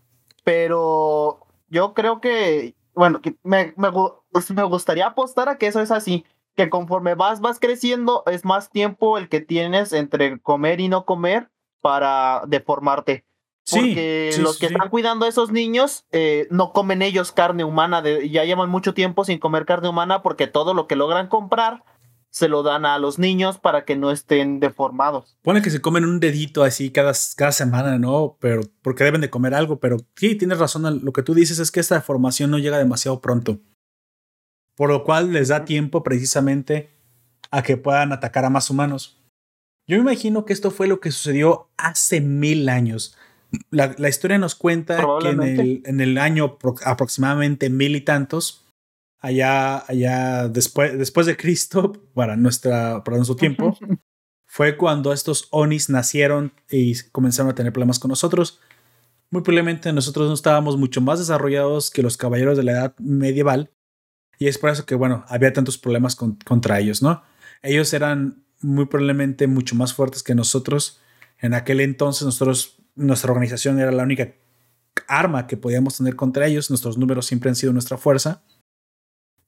Pero 0.43 1.46
yo 1.69 1.95
creo 1.95 2.21
que, 2.21 2.75
bueno, 2.95 3.21
que 3.21 3.37
me, 3.43 3.75
me, 3.77 3.91
pues 4.31 4.51
me 4.51 4.63
gustaría 4.65 5.07
apostar 5.07 5.49
a 5.49 5.59
que 5.59 5.67
eso 5.67 5.81
es 5.81 5.91
así. 5.91 6.25
Que 6.55 6.71
conforme 6.71 7.15
vas, 7.15 7.41
vas 7.41 7.61
creciendo, 7.61 8.23
es 8.27 8.45
más 8.45 8.71
tiempo 8.71 9.19
el 9.19 9.29
que 9.29 9.41
tienes 9.41 9.93
entre 9.93 10.41
comer 10.41 10.81
y 10.81 10.89
no 10.89 11.05
comer 11.05 11.51
para 11.83 12.43
deformarte. 12.47 13.25
Porque 13.71 14.31
los 14.39 14.59
que 14.59 14.67
están 14.67 14.91
cuidando 14.91 15.27
a 15.27 15.29
esos 15.29 15.51
niños 15.51 16.07
eh, 16.13 16.47
no 16.51 16.73
comen 16.73 17.03
ellos 17.03 17.33
carne 17.33 17.65
humana, 17.65 18.01
de, 18.01 18.31
ya 18.31 18.45
llevan 18.45 18.71
mucho 18.71 18.95
tiempo 18.95 19.25
sin 19.25 19.39
comer 19.39 19.67
carne 19.67 19.89
humana 19.89 20.23
porque 20.23 20.47
todo 20.47 20.73
lo 20.73 20.87
que 20.87 20.95
logran 20.95 21.27
comprar 21.27 21.83
se 22.37 22.49
lo 22.49 22.63
dan 22.63 22.85
a 22.85 22.99
los 22.99 23.19
niños 23.19 23.57
para 23.57 23.87
que 23.87 23.97
no 23.97 24.11
estén 24.11 24.61
deformados. 24.61 25.39
Pone 25.41 25.63
que 25.63 25.71
se 25.71 25.81
comen 25.81 26.05
un 26.05 26.21
dedito 26.21 26.65
así 26.65 26.91
cada, 26.91 27.13
cada 27.35 27.51
semana, 27.51 27.99
¿no? 27.99 28.37
Pero 28.41 28.61
porque 28.83 29.05
deben 29.05 29.23
de 29.23 29.31
comer 29.31 29.55
algo, 29.55 29.81
pero 29.81 29.97
sí, 30.17 30.35
tienes 30.35 30.59
razón, 30.59 31.01
lo 31.03 31.13
que 31.15 31.23
tú 31.23 31.33
dices 31.33 31.59
es 31.59 31.71
que 31.71 31.81
esta 31.81 31.95
deformación 31.95 32.51
no 32.51 32.59
llega 32.59 32.77
demasiado 32.77 33.23
pronto. 33.23 33.59
Por 34.75 34.91
lo 34.91 35.03
cual 35.03 35.33
les 35.33 35.49
da 35.49 35.65
tiempo 35.65 36.03
precisamente 36.03 36.91
a 37.51 37.63
que 37.63 37.79
puedan 37.79 38.13
atacar 38.13 38.45
a 38.45 38.51
más 38.51 38.69
humanos. 38.69 39.19
Yo 39.87 39.97
me 39.97 40.03
imagino 40.03 40.45
que 40.45 40.53
esto 40.53 40.71
fue 40.71 40.89
lo 40.89 41.01
que 41.01 41.13
sucedió 41.13 41.71
hace 41.79 42.21
mil 42.21 42.69
años. 42.69 43.17
La, 43.71 43.95
historia 44.11 44.37
nos 44.37 44.55
cuenta 44.55 45.03
que 45.23 45.31
en 45.31 45.43
el, 45.43 45.83
en 45.87 46.03
el 46.03 46.19
año 46.19 46.59
aproximadamente 46.85 47.71
mil 47.71 47.97
y 47.97 48.03
tantos, 48.03 48.66
allá, 49.21 49.85
allá 49.89 50.49
después, 50.49 50.99
después 50.99 51.27
de 51.27 51.37
Cristo, 51.37 51.93
para, 52.15 52.37
nuestra, 52.37 53.03
para 53.05 53.17
nuestro 53.17 53.37
tiempo, 53.37 53.77
fue 54.47 54.77
cuando 54.77 55.13
estos 55.13 55.49
Onis 55.51 55.91
nacieron 55.91 56.53
y 56.71 56.95
comenzaron 57.13 57.51
a 57.51 57.55
tener 57.55 57.73
problemas 57.73 57.99
con 57.99 58.09
nosotros. 58.09 58.61
Muy 59.31 59.43
probablemente 59.43 59.93
nosotros 59.93 60.29
no 60.29 60.35
estábamos 60.35 60.77
mucho 60.77 61.01
más 61.01 61.19
desarrollados 61.19 61.91
que 61.91 62.03
los 62.03 62.17
caballeros 62.17 62.57
de 62.57 62.63
la 62.63 62.73
edad 62.73 62.95
medieval. 62.99 63.73
Y 64.39 64.49
es 64.49 64.59
por 64.59 64.71
eso 64.71 64.87
que, 64.87 64.95
bueno, 64.95 65.25
había 65.29 65.53
tantos 65.53 65.79
problemas 65.79 66.15
contra 66.15 66.79
ellos, 66.79 67.03
¿no? 67.03 67.23
Ellos 67.63 67.93
eran 67.93 68.45
muy 68.61 68.87
probablemente 68.87 69.47
mucho 69.47 69.75
más 69.75 69.95
fuertes 69.95 70.23
que 70.23 70.35
nosotros. 70.35 71.01
En 71.39 71.55
aquel 71.55 71.81
entonces 71.81 72.25
nosotros 72.25 72.83
nuestra 72.95 73.31
organización 73.31 73.79
era 73.79 73.93
la 73.93 74.03
única 74.03 74.35
arma 75.09 75.47
que 75.47 75.57
podíamos 75.57 75.97
tener 75.97 76.17
contra 76.17 76.47
ellos. 76.47 76.71
Nuestros 76.71 76.99
números 76.99 77.27
siempre 77.27 77.51
han 77.51 77.57
sido 77.57 77.73
nuestra 77.73 77.99
fuerza. 77.99 78.43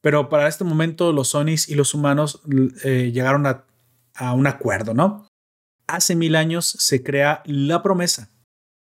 Pero 0.01 0.29
para 0.29 0.49
este 0.49 0.65
momento 0.65 1.13
los 1.13 1.35
Onis 1.35 1.69
y 1.69 1.75
los 1.75 1.95
humanos 1.95 2.43
eh, 2.85 3.11
llegaron 3.13 3.47
a, 3.47 3.65
a 4.15 4.33
un 4.33 4.47
acuerdo, 4.47 4.95
¿no? 4.95 5.27
Hace 5.87 6.15
mil 6.15 6.37
años 6.37 6.67
se 6.67 7.03
crea 7.03 7.43
la 7.47 7.83
promesa, 7.83 8.31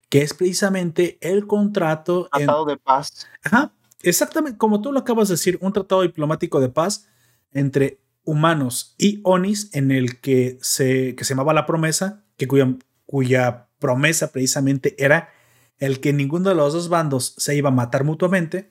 que 0.09 0.23
es 0.23 0.35
precisamente 0.35 1.19
el 1.21 1.47
contrato. 1.47 2.29
Tratado 2.33 2.65
de 2.65 2.77
paz. 2.77 3.27
Ajá, 3.43 3.73
exactamente 4.03 4.59
como 4.59 4.81
tú 4.81 4.93
lo 4.93 5.01
acabas 5.01 5.29
de 5.29 5.35
decir, 5.35 5.59
un 5.61 5.73
tratado 5.73 6.03
diplomático 6.03 6.61
de 6.61 6.69
paz 6.69 7.09
entre 7.53 8.01
humanos 8.25 8.95
y 8.99 9.21
Onis 9.25 9.71
en 9.73 9.91
el 9.91 10.21
que 10.21 10.59
se, 10.61 11.15
que 11.15 11.25
se 11.25 11.31
llamaba 11.35 11.55
la 11.55 11.67
promesa, 11.67 12.25
que 12.37 12.47
cuya, 12.47 12.77
cuya 13.07 13.69
promesa 13.79 14.33
precisamente 14.33 14.95
era 15.03 15.31
el 15.79 16.01
que 16.01 16.13
ninguno 16.13 16.51
de 16.51 16.55
los 16.55 16.73
dos 16.73 16.89
bandos 16.89 17.35
se 17.39 17.57
iba 17.57 17.69
a 17.69 17.73
matar 17.73 18.05
mutuamente. 18.05 18.71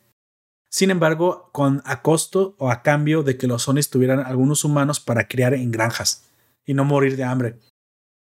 Sin 0.70 0.92
embargo, 0.92 1.50
con 1.54 1.82
a 1.86 2.02
costo 2.02 2.56
o 2.58 2.70
a 2.70 2.84
cambio 2.84 3.24
de 3.24 3.38
que 3.38 3.48
los 3.48 3.68
Onis 3.68 3.90
tuvieran 3.90 4.20
algunos 4.20 4.64
humanos 4.64 5.00
para 5.00 5.28
criar 5.28 5.54
en 5.54 5.72
granjas 5.72 6.26
y 6.66 6.74
no 6.74 6.84
morir 6.84 7.16
de 7.16 7.24
hambre. 7.24 7.58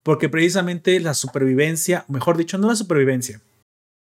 Porque 0.03 0.27
precisamente 0.27 0.99
la 0.99 1.13
supervivencia, 1.13 2.05
mejor 2.09 2.35
dicho, 2.35 2.57
no 2.57 2.67
la 2.67 2.75
supervivencia, 2.75 3.41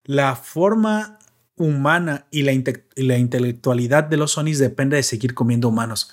la 0.03 0.35
forma 0.35 1.19
humana 1.55 2.27
y 2.29 2.43
la, 2.43 3.17
intelectualidad 3.17 4.03
de 4.03 4.17
los 4.17 4.37
Onis 4.37 4.59
depende 4.59 4.97
de 4.97 5.03
seguir 5.03 5.33
comiendo 5.33 5.69
humanos. 5.69 6.11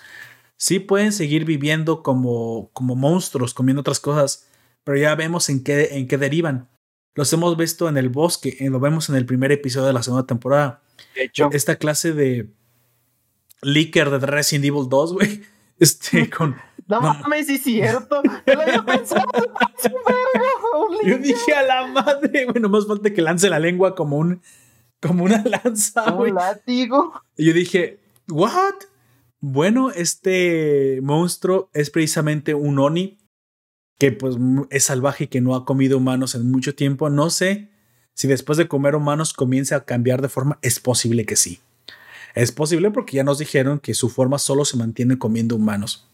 Sí 0.56 0.78
pueden 0.78 1.12
seguir 1.12 1.44
viviendo 1.44 2.02
como, 2.02 2.70
como 2.72 2.94
monstruos, 2.94 3.52
comiendo 3.52 3.80
otras 3.80 4.00
cosas, 4.00 4.48
pero 4.84 4.96
ya 4.98 5.14
vemos 5.14 5.48
en 5.48 5.62
qué, 5.62 5.98
en 5.98 6.08
qué 6.08 6.16
derivan. 6.16 6.68
Los 7.14 7.32
hemos 7.32 7.56
visto 7.56 7.88
en 7.88 7.96
el 7.96 8.08
bosque, 8.08 8.56
lo 8.60 8.80
vemos 8.80 9.08
en 9.08 9.16
el 9.16 9.26
primer 9.26 9.52
episodio 9.52 9.88
de 9.88 9.92
la 9.92 10.02
segunda 10.02 10.26
temporada. 10.26 10.83
De 11.14 11.24
hecho, 11.24 11.48
Esta 11.52 11.76
clase 11.76 12.12
de 12.12 12.48
leaker 13.62 14.10
de 14.10 14.18
Resident 14.18 14.64
Evil 14.66 14.88
2, 14.88 15.12
güey. 15.12 15.42
Este, 15.76 16.30
con. 16.36 16.56
no, 16.86 17.00
mames, 17.00 17.48
es 17.48 17.64
cierto. 17.64 18.22
Yo 18.46 18.54
lo 18.54 18.62
había 18.62 18.84
pensado. 18.84 19.24
Yo 21.04 21.18
dije 21.18 21.52
a 21.52 21.62
la 21.64 21.86
madre, 21.88 22.44
güey, 22.44 22.60
más 22.70 22.86
falta 22.86 23.12
que 23.12 23.20
lance 23.20 23.50
la 23.50 23.58
lengua 23.58 23.96
como 23.96 24.18
un. 24.18 24.40
Como 25.02 25.24
una 25.24 25.42
lanza, 25.64 26.12
güey. 26.12 26.30
Un 26.30 26.36
látigo. 26.36 27.12
Y 27.36 27.46
yo 27.46 27.52
dije, 27.52 27.98
¿what? 28.28 28.74
Bueno, 29.40 29.90
este 29.90 31.00
monstruo 31.02 31.70
es 31.74 31.90
precisamente 31.90 32.54
un 32.54 32.78
Oni 32.78 33.18
que 33.98 34.12
pues 34.12 34.36
es 34.70 34.84
salvaje 34.84 35.24
y 35.24 35.26
que 35.26 35.40
no 35.40 35.56
ha 35.56 35.64
comido 35.64 35.98
humanos 35.98 36.36
en 36.36 36.50
mucho 36.50 36.76
tiempo. 36.76 37.10
No 37.10 37.30
sé 37.30 37.73
si 38.14 38.28
después 38.28 38.56
de 38.56 38.68
comer 38.68 38.94
humanos 38.94 39.32
comienza 39.32 39.76
a 39.76 39.84
cambiar 39.84 40.22
de 40.22 40.28
forma. 40.28 40.58
Es 40.62 40.80
posible 40.80 41.26
que 41.26 41.36
sí. 41.36 41.60
Es 42.34 42.50
posible 42.50 42.90
porque 42.90 43.16
ya 43.16 43.24
nos 43.24 43.38
dijeron 43.38 43.78
que 43.78 43.94
su 43.94 44.08
forma 44.08 44.38
solo 44.38 44.64
se 44.64 44.76
mantiene 44.76 45.18
comiendo 45.18 45.56
humanos. 45.56 46.08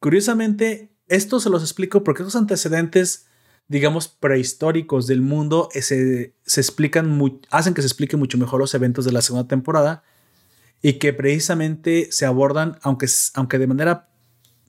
Curiosamente, 0.00 0.90
esto 1.08 1.40
se 1.40 1.50
los 1.50 1.62
explico 1.62 2.04
porque 2.04 2.22
esos 2.22 2.36
antecedentes, 2.36 3.26
digamos, 3.66 4.08
prehistóricos 4.08 5.06
del 5.06 5.22
mundo 5.22 5.68
eh, 5.74 5.82
se, 5.82 6.34
se 6.44 6.60
explican, 6.60 7.08
muy, 7.08 7.40
hacen 7.50 7.74
que 7.74 7.82
se 7.82 7.88
expliquen 7.88 8.18
mucho 8.18 8.38
mejor 8.38 8.60
los 8.60 8.74
eventos 8.74 9.04
de 9.04 9.12
la 9.12 9.22
segunda 9.22 9.48
temporada 9.48 10.02
y 10.82 10.94
que 10.94 11.12
precisamente 11.12 12.08
se 12.10 12.26
abordan, 12.26 12.78
aunque, 12.82 13.06
aunque 13.34 13.58
de 13.58 13.66
manera, 13.66 14.08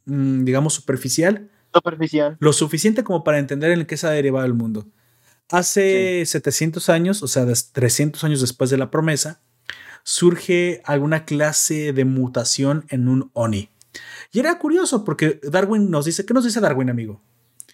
mmm, 0.06 0.44
digamos, 0.44 0.74
superficial, 0.74 1.50
superficial, 1.74 2.38
lo 2.40 2.54
suficiente 2.54 3.04
como 3.04 3.24
para 3.24 3.38
entender 3.38 3.72
en 3.72 3.86
qué 3.86 3.98
se 3.98 4.08
ha 4.08 4.12
derivado 4.12 4.46
el 4.46 4.54
mundo. 4.54 4.88
Hace 5.52 6.26
sí. 6.26 6.32
700 6.32 6.90
años, 6.90 7.24
o 7.24 7.28
sea, 7.28 7.46
300 7.46 8.24
años 8.24 8.42
después 8.42 8.70
de 8.70 8.78
la 8.78 8.92
promesa, 8.92 9.42
surge 10.04 10.82
alguna 10.86 11.26
clase 11.26 11.94
de 11.94 12.06
mutación 12.06 12.86
en 12.90 13.08
un 13.08 13.32
Oni. 13.34 13.70
Y 14.32 14.40
era 14.40 14.60
curioso 14.60 15.04
porque 15.04 15.40
Darwin 15.44 15.90
nos 15.90 16.06
dice, 16.06 16.26
¿qué 16.26 16.34
nos 16.34 16.44
dice 16.44 16.60
Darwin, 16.60 16.90
amigo? 16.90 17.22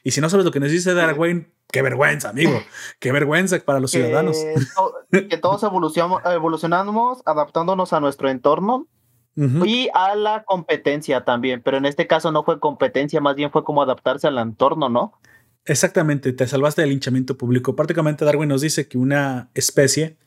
Y 0.03 0.11
si 0.11 0.21
no 0.21 0.29
sabes 0.29 0.45
lo 0.45 0.51
que 0.51 0.59
nos 0.59 0.71
dice 0.71 0.93
Darwin, 0.93 1.51
qué 1.71 1.81
vergüenza, 1.81 2.29
amigo. 2.29 2.61
Qué 2.99 3.11
vergüenza 3.11 3.59
para 3.59 3.79
los 3.79 3.91
que, 3.91 3.97
ciudadanos. 3.97 4.37
To, 4.75 4.93
que 5.27 5.37
todos 5.37 5.63
evolucionamos, 5.63 7.21
adaptándonos 7.25 7.91
a 7.91 7.99
nuestro 7.99 8.29
entorno 8.29 8.87
uh 9.35 9.41
-huh. 9.41 9.67
y 9.67 9.89
a 9.93 10.15
la 10.15 10.43
competencia 10.43 11.25
también. 11.25 11.61
Pero 11.63 11.77
en 11.77 11.85
este 11.85 12.07
caso 12.07 12.31
no 12.31 12.43
fue 12.43 12.59
competencia, 12.59 13.19
más 13.19 13.35
bien 13.35 13.51
fue 13.51 13.63
como 13.63 13.81
adaptarse 13.81 14.27
al 14.27 14.37
entorno, 14.37 14.89
¿no? 14.89 15.19
Exactamente, 15.65 16.31
te 16.31 16.47
salvaste 16.47 16.81
del 16.81 16.91
linchamiento 16.91 17.37
público. 17.37 17.75
Prácticamente 17.75 18.23
Darwin 18.23 18.49
nos 18.49 18.61
dice 18.61 18.87
que 18.87 18.97
una 18.97 19.49
especie 19.55 20.17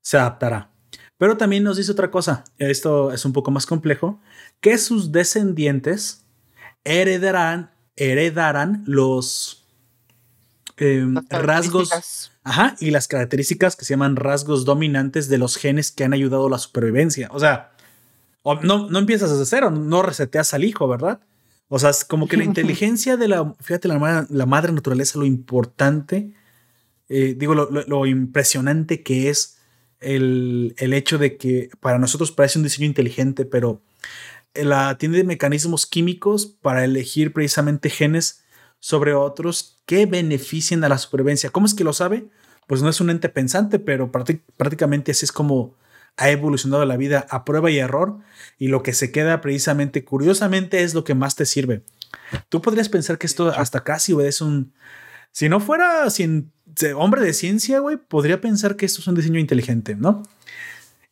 se 0.00 0.18
adaptará. 0.18 0.70
Pero 1.18 1.36
también 1.36 1.64
nos 1.64 1.76
dice 1.76 1.92
otra 1.92 2.10
cosa, 2.10 2.44
esto 2.58 3.12
es 3.12 3.24
un 3.24 3.32
poco 3.32 3.50
más 3.50 3.66
complejo, 3.66 4.20
que 4.60 4.78
sus 4.78 5.10
descendientes 5.10 6.24
heredarán, 6.84 7.72
heredarán 7.96 8.84
los 8.86 9.66
eh, 10.76 11.04
rasgos 11.28 12.30
ajá, 12.44 12.76
y 12.78 12.90
las 12.92 13.08
características 13.08 13.74
que 13.74 13.84
se 13.84 13.94
llaman 13.94 14.14
rasgos 14.14 14.64
dominantes 14.64 15.28
de 15.28 15.38
los 15.38 15.56
genes 15.56 15.90
que 15.90 16.04
han 16.04 16.12
ayudado 16.12 16.46
a 16.46 16.50
la 16.50 16.58
supervivencia. 16.58 17.28
O 17.32 17.40
sea, 17.40 17.72
no, 18.62 18.88
no 18.88 18.98
empiezas 18.98 19.30
desde 19.30 19.44
cero, 19.44 19.70
no 19.70 20.02
reseteas 20.02 20.54
al 20.54 20.64
hijo, 20.64 20.86
¿verdad? 20.86 21.20
O 21.68 21.78
sea, 21.78 21.90
es 21.90 22.04
como 22.04 22.28
que 22.28 22.36
la 22.36 22.44
inteligencia 22.52 23.16
de 23.16 23.28
la, 23.28 23.54
fíjate, 23.60 23.88
la, 23.88 24.26
la 24.28 24.46
madre 24.46 24.72
naturaleza, 24.72 25.18
lo 25.18 25.26
importante, 25.26 26.32
eh, 27.08 27.34
digo, 27.36 27.54
lo, 27.54 27.70
lo, 27.70 27.82
lo 27.86 28.06
impresionante 28.06 29.02
que 29.02 29.30
es 29.30 29.58
el, 30.00 30.74
el, 30.78 30.92
hecho 30.92 31.18
de 31.18 31.36
que 31.36 31.70
para 31.80 31.98
nosotros 31.98 32.32
parece 32.32 32.58
un 32.58 32.64
diseño 32.64 32.86
inteligente, 32.86 33.44
pero 33.44 33.82
la 34.54 34.98
tiene 34.98 35.24
mecanismos 35.24 35.86
químicos 35.86 36.46
para 36.46 36.84
elegir 36.84 37.32
precisamente 37.32 37.90
genes 37.90 38.44
sobre 38.80 39.14
otros 39.14 39.80
que 39.86 40.06
beneficien 40.06 40.84
a 40.84 40.88
la 40.88 40.98
supervivencia. 40.98 41.50
¿Cómo 41.50 41.66
es 41.66 41.74
que 41.74 41.84
lo 41.84 41.92
sabe? 41.92 42.26
Pues 42.66 42.82
no 42.82 42.88
es 42.88 43.00
un 43.00 43.10
ente 43.10 43.28
pensante, 43.28 43.78
pero 43.78 44.12
prácticamente 44.12 45.12
así 45.12 45.24
es 45.24 45.32
como 45.32 45.74
ha 46.18 46.30
evolucionado 46.30 46.84
la 46.84 46.96
vida 46.96 47.26
a 47.30 47.44
prueba 47.44 47.70
y 47.70 47.78
error 47.78 48.18
y 48.58 48.68
lo 48.68 48.82
que 48.82 48.92
se 48.92 49.12
queda 49.12 49.40
precisamente 49.40 50.04
curiosamente 50.04 50.82
es 50.82 50.92
lo 50.92 51.04
que 51.04 51.14
más 51.14 51.36
te 51.36 51.46
sirve. 51.46 51.82
Tú 52.48 52.60
podrías 52.60 52.88
pensar 52.88 53.18
que 53.18 53.26
esto 53.26 53.48
hasta 53.48 53.84
casi 53.84 54.14
es 54.20 54.40
un... 54.40 54.72
Si 55.30 55.48
no 55.48 55.60
fuera 55.60 56.10
cien, 56.10 56.50
hombre 56.96 57.22
de 57.22 57.32
ciencia, 57.32 57.78
güey, 57.78 57.96
podría 57.96 58.40
pensar 58.40 58.76
que 58.76 58.86
esto 58.86 59.00
es 59.00 59.06
un 59.06 59.14
diseño 59.14 59.38
inteligente, 59.38 59.94
¿no? 59.94 60.24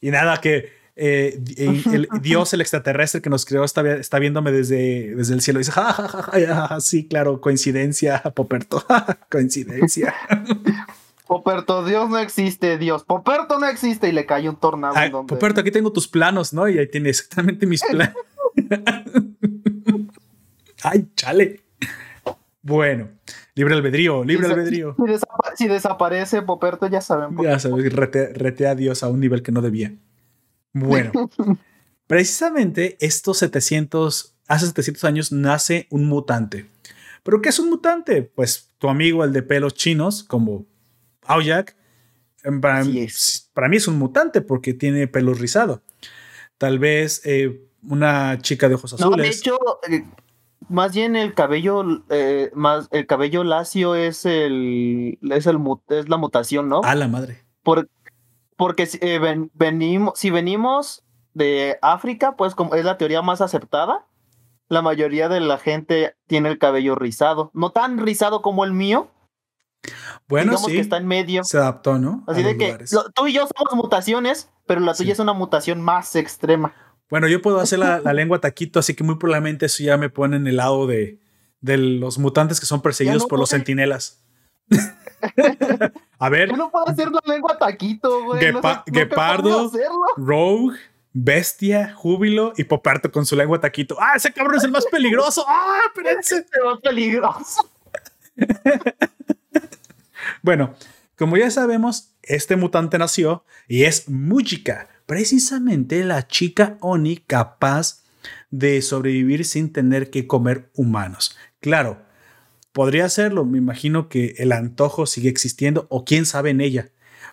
Y 0.01 0.11
nada, 0.11 0.41
que 0.41 0.73
eh, 0.97 1.39
el 1.57 2.09
Dios, 2.21 2.53
el 2.53 2.61
extraterrestre 2.61 3.21
que 3.23 3.31
nos 3.31 3.45
creó, 3.45 3.65
está, 3.65 3.89
está 3.97 4.19
viéndome 4.19 4.51
desde, 4.51 5.15
desde 5.15 5.35
el 5.35 5.43
cielo 5.43 5.61
y 5.61 5.63
dice, 5.63 5.73
ja, 5.73 5.93
ja, 5.93 6.31
ja 6.33 6.81
sí, 6.81 7.07
claro, 7.07 7.41
coincidencia, 7.41 8.23
Poperto, 8.35 8.85
coincidencia. 9.31 10.15
Poperto, 11.27 11.85
Dios 11.85 12.09
no 12.09 12.19
existe, 12.19 12.79
Dios. 12.79 13.05
Poperto 13.05 13.59
no 13.59 13.67
existe 13.67 14.09
y 14.09 14.13
le 14.13 14.27
cae 14.27 14.49
un 14.49 14.57
tornado. 14.57 14.95
Ay, 14.97 15.11
donde... 15.11 15.35
Poperto, 15.35 15.61
aquí 15.61 15.73
tengo 15.73 15.93
tus 15.93 16.07
planos, 16.07 16.53
¿no? 16.53 16.69
Y 16.69 16.79
ahí 16.79 16.89
tiene 16.89 17.09
exactamente 17.09 17.67
mis 17.67 17.83
planos. 17.91 18.15
Ay, 20.83 21.09
chale. 21.17 21.65
Bueno, 22.63 23.09
libre 23.55 23.75
albedrío, 23.75 24.25
libre 24.25 24.47
si, 24.47 24.53
albedrío. 24.53 24.95
Si, 24.97 25.07
desapa 25.07 25.57
si, 25.57 25.69
desaparece 25.69 26.43
Poperto, 26.43 26.89
ya 26.89 27.01
saben. 27.01 27.37
Ya 27.43 27.59
sabes, 27.59 27.93
rete, 27.93 28.33
rete 28.33 28.67
a 28.69 28.75
Dios 28.75 29.03
a 29.03 29.09
un 29.09 29.21
nivel 29.21 29.43
que 29.43 29.53
no 29.53 29.63
debía. 29.63 29.95
Bueno, 30.73 31.31
precisamente 32.07 32.97
estos 33.01 33.39
700, 33.39 34.37
hace 34.47 34.67
700 34.67 35.05
años 35.05 35.33
nace 35.33 35.89
un 35.91 36.07
mutante. 36.07 36.69
¿Pero 37.23 37.43
qué 37.43 37.49
es 37.49 37.59
un 37.59 37.71
mutante? 37.71 38.23
Pues 38.23 38.73
tu 38.79 38.89
amigo, 38.89 39.25
el 39.25 39.33
de 39.33 39.43
pelos 39.43 39.75
chinos, 39.75 40.23
como 40.23 40.67
Aoyak, 41.27 41.77
para, 42.61 42.83
es. 42.83 43.51
para, 43.55 43.69
mí 43.69 43.77
es 43.77 43.89
un 43.89 43.99
mutante 43.99 44.41
porque 44.41 44.75
tiene 44.75 45.09
pelo 45.09 45.35
rizado. 45.35 45.83
Tal 46.59 46.79
vez 46.79 47.21
eh, 47.25 47.61
una 47.83 48.39
chica 48.39 48.69
de 48.69 48.77
ojos 48.77 48.93
azules. 48.93 49.17
No, 49.17 49.23
de 49.23 49.29
hecho, 49.29 49.59
eh, 49.91 50.05
más 50.69 50.95
bien 50.95 51.17
el 51.17 51.35
cabello, 51.35 51.85
eh, 52.09 52.51
más 52.55 52.89
el 52.91 53.07
cabello 53.07 53.45
lacio 53.45 53.95
es 53.95 54.25
el, 54.27 55.19
es 55.31 55.47
el 55.47 55.59
es 55.89 56.09
la 56.09 56.17
mutación, 56.17 56.69
¿no? 56.69 56.81
A 56.83 56.95
la 56.95 57.09
madre. 57.09 57.45
Por, 57.63 57.89
porque 58.57 58.89
eh, 59.01 59.19
ven, 59.19 59.51
venimos, 59.55 60.19
si 60.19 60.31
venimos 60.31 61.05
de 61.35 61.79
África, 61.83 62.37
pues 62.37 62.55
como 62.55 62.75
es 62.75 62.85
la 62.85 62.97
teoría 62.97 63.23
más 63.23 63.41
aceptada, 63.41 64.07
la 64.69 64.83
mayoría 64.83 65.29
de 65.29 65.41
la 65.41 65.59
gente 65.59 66.17
tiene 66.27 66.49
el 66.49 66.59
cabello 66.59 66.95
rizado, 66.95 67.51
no 67.55 67.71
tan 67.71 67.99
rizado 67.99 68.43
como 68.43 68.65
el 68.65 68.73
mío. 68.73 69.09
Bueno, 70.29 70.53
digamos 70.53 70.67
sí. 70.67 70.73
que 70.77 70.81
está 70.81 70.97
en 70.97 71.07
medio. 71.07 71.45
Se 71.45 71.59
adaptó, 71.59 71.99
¿no? 71.99 72.25
Así 72.27 72.43
de 72.43 72.57
que 72.57 72.79
lo, 72.93 73.11
tú 73.11 73.27
y 73.27 73.33
yo 73.33 73.47
somos 73.47 73.75
mutaciones, 73.75 74.51
pero 74.67 74.81
la 74.81 74.95
tuya 74.95 75.09
sí. 75.09 75.13
es 75.13 75.19
una 75.19 75.33
mutación 75.33 75.81
más 75.81 76.17
extrema. 76.17 76.75
Bueno, 77.09 77.29
yo 77.29 77.41
puedo 77.41 77.61
hacer 77.61 77.79
la, 77.79 78.01
la, 78.05 78.13
lengua 78.13 78.41
taquito, 78.41 78.79
así 78.79 78.95
que 78.95 79.05
muy 79.05 79.17
probablemente 79.17 79.67
eso 79.67 79.83
ya 79.83 79.97
me 79.97 80.11
pone 80.11 80.37
en 80.37 80.47
el 80.47 80.57
lado 80.57 80.87
de, 80.87 81.21
de 81.61 81.77
los 81.77 82.19
mutantes 82.19 82.61
que 82.61 82.67
son 82.67 82.83
perseguidos 82.83 83.23
no 83.23 83.29
por 83.29 83.39
los 83.39 83.51
sentinelas. 83.51 84.23
A 86.19 86.29
ver. 86.29 86.57
no 86.57 86.71
puedo 86.71 86.89
hacer 86.89 87.11
la 87.11 87.21
lengua 87.27 87.59
taquito, 87.59 88.25
güey. 88.25 88.41
Gepardo, 88.93 89.71
Rogue, 90.17 90.77
Bestia, 91.13 91.95
Júbilo 91.95 92.53
y 92.57 92.65
Poperto 92.65 93.11
con 93.11 93.27
su 93.27 93.37
lengua 93.37 93.61
taquito. 93.61 93.97
¡Ah, 93.99 94.13
ese 94.17 94.33
cabrón 94.33 94.57
es 94.57 94.65
el 94.65 94.71
más 94.71 94.87
peligroso! 94.87 95.45
¡Ah, 95.47 95.79
espérense! 95.87 96.37
Es 96.37 96.47
el 96.53 96.65
más 96.65 96.81
peligroso. 96.81 97.71
Bueno, 100.47 100.77
como 101.19 101.37
ya 101.37 101.51
sabemos, 101.51 102.15
este 102.23 102.55
mutante 102.55 102.99
nació 102.99 103.45
y 103.67 103.83
es 103.83 104.09
Mujika, 104.09 104.87
precisamente 105.05 106.05
la 106.05 106.29
chica 106.29 106.79
Oni 106.81 107.17
capaz 107.17 108.05
de 108.53 108.81
sobrevivir 108.81 109.45
sin 109.45 109.73
tener 109.73 110.09
que 110.09 110.29
comer 110.29 110.71
humanos. 110.77 111.37
Claro, 111.59 112.01
podría 112.71 113.07
hacerlo, 113.07 113.45
me 113.45 113.59
imagino 113.59 114.09
que 114.09 114.37
el 114.39 114.53
antojo 114.53 115.07
sigue 115.07 115.29
existiendo 115.29 115.89
o 115.91 116.05
quién 116.05 116.27
sabe 116.27 116.51
en 116.51 116.61
ella. 116.61 116.91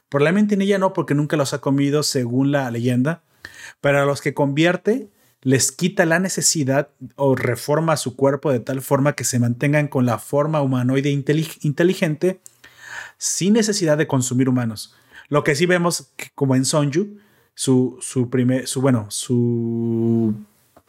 Probablemente 0.09 0.55
en 0.55 0.64
ella 0.64 0.80
no, 0.80 0.93
porque 0.93 1.14
nunca 1.14 1.38
los 1.38 1.53
ha 1.53 1.61
comido 1.61 2.01
según 2.01 2.51
la 2.51 2.72
leyenda, 2.72 3.22
pero 3.80 4.01
a 4.01 4.05
los 4.05 4.22
que 4.22 4.34
convierte 4.34 5.11
les 5.41 5.72
quita 5.72 6.07
la 6.07 6.18
necesidad 6.18 6.89
o 7.16 7.36
reforma 7.36 7.95
su 7.95 8.16
cuerpo 8.16 8.51
de 8.51 8.59
tal 8.59 8.82
forma 8.82 9.14
que 9.14 9.24
se 9.24 9.38
mantengan 9.38 9.88
con 9.88 10.07
la 10.07 10.18
forma 10.18 10.64
humanoide 10.64 11.11
inteligente 11.11 12.41
sin 13.24 13.53
necesidad 13.53 13.97
de 13.97 14.05
consumir 14.05 14.49
humanos. 14.49 14.93
Lo 15.30 15.45
que 15.45 15.55
sí 15.55 15.65
vemos 15.65 16.11
como 16.36 16.55
en 16.55 16.65
Sonju, 16.65 17.19
su, 17.55 17.97
su 18.01 18.30
primer, 18.30 18.67
su, 18.67 18.82
bueno, 18.82 19.05
su 19.09 20.36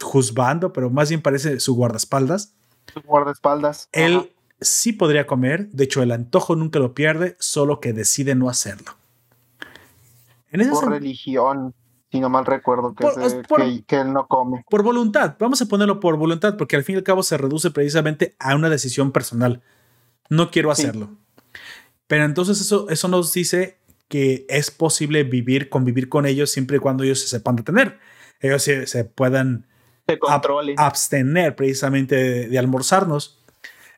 juzgando, 0.01 0.73
pero 0.73 0.89
más 0.89 1.07
bien 1.07 1.21
parece 1.21 1.61
su 1.61 1.75
guardaespaldas. 1.75 2.53
Su 2.93 2.99
guardaespaldas. 3.03 3.87
Él 3.93 4.33
sí 4.59 4.91
podría 4.91 5.25
comer, 5.25 5.69
de 5.69 5.85
hecho 5.85 6.03
el 6.03 6.11
antojo 6.11 6.57
nunca 6.57 6.77
lo 6.79 6.93
pierde, 6.93 7.37
solo 7.39 7.79
que 7.79 7.93
decide 7.93 8.35
no 8.35 8.49
hacerlo. 8.49 8.91
En 10.51 10.69
por 10.69 10.89
religión, 10.89 11.73
si 12.11 12.19
no 12.19 12.27
mal 12.27 12.45
recuerdo, 12.45 12.95
que, 12.95 13.83
que, 13.87 13.95
él 13.95 14.11
no 14.11 14.27
come. 14.27 14.65
Por 14.69 14.83
voluntad, 14.83 15.37
vamos 15.39 15.61
a 15.61 15.67
ponerlo 15.67 16.01
por 16.01 16.17
voluntad, 16.17 16.57
porque 16.57 16.75
al 16.75 16.83
fin 16.83 16.95
y 16.95 16.97
al 16.97 17.03
cabo 17.03 17.23
se 17.23 17.37
reduce 17.37 17.71
precisamente 17.71 18.35
a 18.39 18.55
una 18.55 18.69
decisión 18.69 19.13
personal. 19.13 19.61
No 20.29 20.51
quiero 20.51 20.69
hacerlo. 20.69 21.11
Pero 22.07 22.25
entonces 22.25 22.61
eso, 22.61 22.87
eso 22.89 23.07
nos 23.07 23.33
dice 23.33 23.79
que 24.07 24.45
es 24.49 24.71
posible 24.71 25.23
vivir, 25.23 25.69
convivir 25.69 26.09
con 26.09 26.25
ellos 26.25 26.51
siempre 26.51 26.77
y 26.77 26.79
cuando 26.79 27.03
ellos 27.03 27.19
se 27.19 27.27
sepan 27.27 27.55
detener. 27.55 27.99
Ellos 28.39 28.63
se, 28.63 28.87
se 28.87 29.05
puedan 29.05 29.67
abstener 30.77 31.55
precisamente 31.55 32.47
de, 32.47 32.59
almorzarnos. 32.59 33.43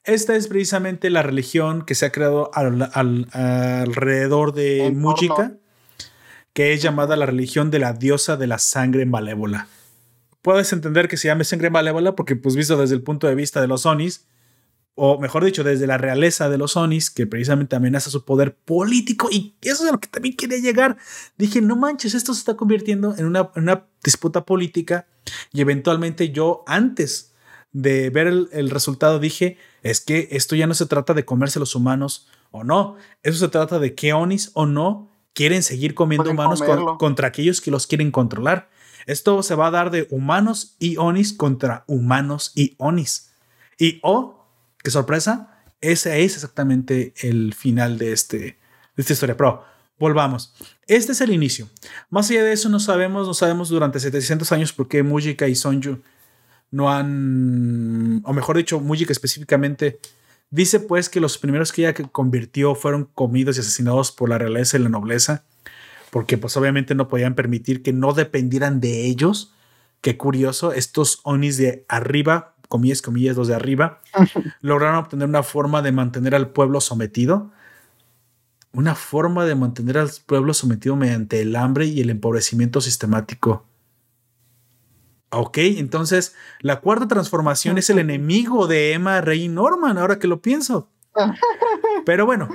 Esta 0.03 0.35
es 0.35 0.47
precisamente 0.47 1.09
la 1.09 1.21
religión 1.21 1.83
que 1.83 1.95
se 1.95 2.05
ha 2.05 2.11
creado 2.11 2.49
alrededor 2.53 4.53
de 4.53 4.91
Mujika, 4.95 5.53
que 6.53 6.73
es 6.73 6.81
llamada 6.81 7.17
la 7.17 7.25
religión 7.25 7.71
de 7.71 7.79
la 7.79 7.93
diosa 7.93 8.37
de 8.37 8.47
la 8.47 8.57
sangre 8.57 9.05
malévola. 9.05 9.67
Puedes 10.41 10.71
entender 10.71 11.09
que 11.09 11.17
se 11.17 11.27
llame 11.27 11.43
sangre 11.43 11.69
malévola 11.69 12.15
porque, 12.15 12.37
pues, 12.37 12.55
visto 12.55 12.77
desde 12.77 12.95
el 12.95 13.03
punto 13.03 13.27
de 13.27 13.35
vista 13.35 13.59
de 13.59 13.67
los 13.67 13.85
Onis, 13.85 14.27
o 14.99 15.19
mejor 15.19 15.45
dicho, 15.45 15.63
desde 15.63 15.85
la 15.85 15.99
realeza 15.99 16.49
de 16.49 16.57
los 16.57 16.75
Onis, 16.75 17.11
que 17.11 17.27
precisamente 17.27 17.75
amenaza 17.75 18.09
su 18.09 18.25
poder 18.25 18.55
político, 18.55 19.29
y 19.31 19.55
eso 19.61 19.83
es 19.83 19.89
a 19.89 19.91
lo 19.91 19.99
que 19.99 20.07
también 20.07 20.35
quería 20.35 20.57
llegar. 20.57 20.97
Dije, 21.37 21.61
no 21.61 21.75
manches, 21.75 22.15
esto 22.15 22.33
se 22.33 22.39
está 22.39 22.55
convirtiendo 22.55 23.13
en 23.15 23.25
una, 23.25 23.85
disputa 24.03 24.43
política, 24.43 25.05
y 25.53 25.61
eventualmente 25.61 26.31
yo, 26.31 26.63
antes 26.65 27.35
de 27.71 28.09
ver 28.09 28.25
el, 28.25 28.69
resultado, 28.71 29.19
dije, 29.19 29.59
es 29.83 30.01
que 30.01 30.29
esto 30.31 30.55
ya 30.55 30.65
no 30.65 30.73
se 30.73 30.87
trata 30.87 31.13
de 31.13 31.25
comerse 31.25 31.59
los 31.59 31.75
humanos 31.75 32.27
o 32.49 32.63
no, 32.63 32.95
eso 33.21 33.37
se 33.37 33.49
trata 33.49 33.77
de 33.77 33.93
que 33.93 34.13
Onis 34.13 34.49
o 34.55 34.65
no 34.65 35.11
quieren 35.33 35.61
seguir 35.61 35.93
comiendo 35.93 36.31
humanos 36.31 36.63
contra 36.97 37.27
aquellos 37.27 37.61
que 37.61 37.69
los 37.69 37.85
quieren 37.85 38.09
controlar. 38.09 38.71
Esto 39.05 39.43
se 39.43 39.53
va 39.53 39.67
a 39.67 39.71
dar 39.71 39.91
de 39.91 40.07
humanos 40.09 40.75
y 40.79 40.97
Onis 40.97 41.33
contra 41.33 41.83
humanos 41.85 42.51
y 42.55 42.73
Onis. 42.79 43.31
Y 43.77 43.99
o 44.01 44.36
qué 44.87 44.91
sorpresa, 44.91 45.49
ese 45.81 46.23
es 46.23 46.35
exactamente 46.35 47.13
el 47.17 47.53
final 47.53 47.97
de, 47.97 48.13
este, 48.13 48.37
de 48.37 48.57
esta 48.95 49.11
historia. 49.11 49.35
Pero 49.35 49.65
volvamos. 49.99 50.53
Este 50.87 51.11
es 51.11 51.19
el 51.19 51.33
inicio. 51.33 51.67
Más 52.09 52.29
allá 52.29 52.45
de 52.45 52.53
eso, 52.53 52.69
no 52.69 52.79
sabemos, 52.79 53.27
no 53.27 53.33
sabemos 53.33 53.67
durante 53.67 53.99
700 53.99 54.49
años 54.53 54.71
por 54.71 54.87
qué 54.87 55.03
Mujika 55.03 55.45
y 55.49 55.55
Sonju 55.55 55.97
no 56.71 56.89
han, 56.89 58.21
o 58.23 58.31
mejor 58.31 58.55
dicho, 58.55 58.79
Mujika 58.79 59.11
específicamente, 59.11 59.99
dice 60.51 60.79
pues 60.79 61.09
que 61.09 61.19
los 61.19 61.37
primeros 61.37 61.73
que 61.73 61.81
ella 61.81 61.93
convirtió 61.93 62.73
fueron 62.73 63.09
comidos 63.13 63.57
y 63.57 63.59
asesinados 63.59 64.13
por 64.13 64.29
la 64.29 64.37
realeza 64.37 64.77
y 64.77 64.83
la 64.83 64.89
nobleza, 64.89 65.43
porque 66.11 66.37
pues 66.37 66.55
obviamente 66.55 66.95
no 66.95 67.09
podían 67.09 67.35
permitir 67.35 67.83
que 67.83 67.91
no 67.91 68.13
dependieran 68.13 68.79
de 68.79 69.05
ellos. 69.05 69.53
Qué 69.99 70.15
curioso, 70.15 70.71
estos 70.71 71.19
Onis 71.23 71.57
de 71.57 71.83
arriba 71.89 72.55
comillas, 72.67 73.01
comillas, 73.01 73.37
los 73.37 73.47
de 73.47 73.55
arriba, 73.55 74.01
lograron 74.61 74.97
obtener 74.97 75.27
una 75.27 75.43
forma 75.43 75.81
de 75.81 75.91
mantener 75.91 76.35
al 76.35 76.49
pueblo 76.49 76.81
sometido. 76.81 77.51
Una 78.73 78.95
forma 78.95 79.45
de 79.45 79.55
mantener 79.55 79.97
al 79.97 80.09
pueblo 80.25 80.53
sometido 80.53 80.95
mediante 80.95 81.41
el 81.41 81.55
hambre 81.55 81.85
y 81.85 82.01
el 82.01 82.09
empobrecimiento 82.09 82.81
sistemático. 82.81 83.65
Ok, 85.29 85.57
entonces 85.57 86.35
la 86.61 86.79
cuarta 86.79 87.07
transformación 87.07 87.77
es 87.77 87.89
el 87.89 87.99
enemigo 87.99 88.67
de 88.67 88.93
Emma 88.93 89.19
Rey 89.21 89.47
Norman, 89.49 89.97
ahora 89.97 90.19
que 90.19 90.27
lo 90.27 90.41
pienso. 90.41 90.89
Pero 92.05 92.25
bueno, 92.25 92.47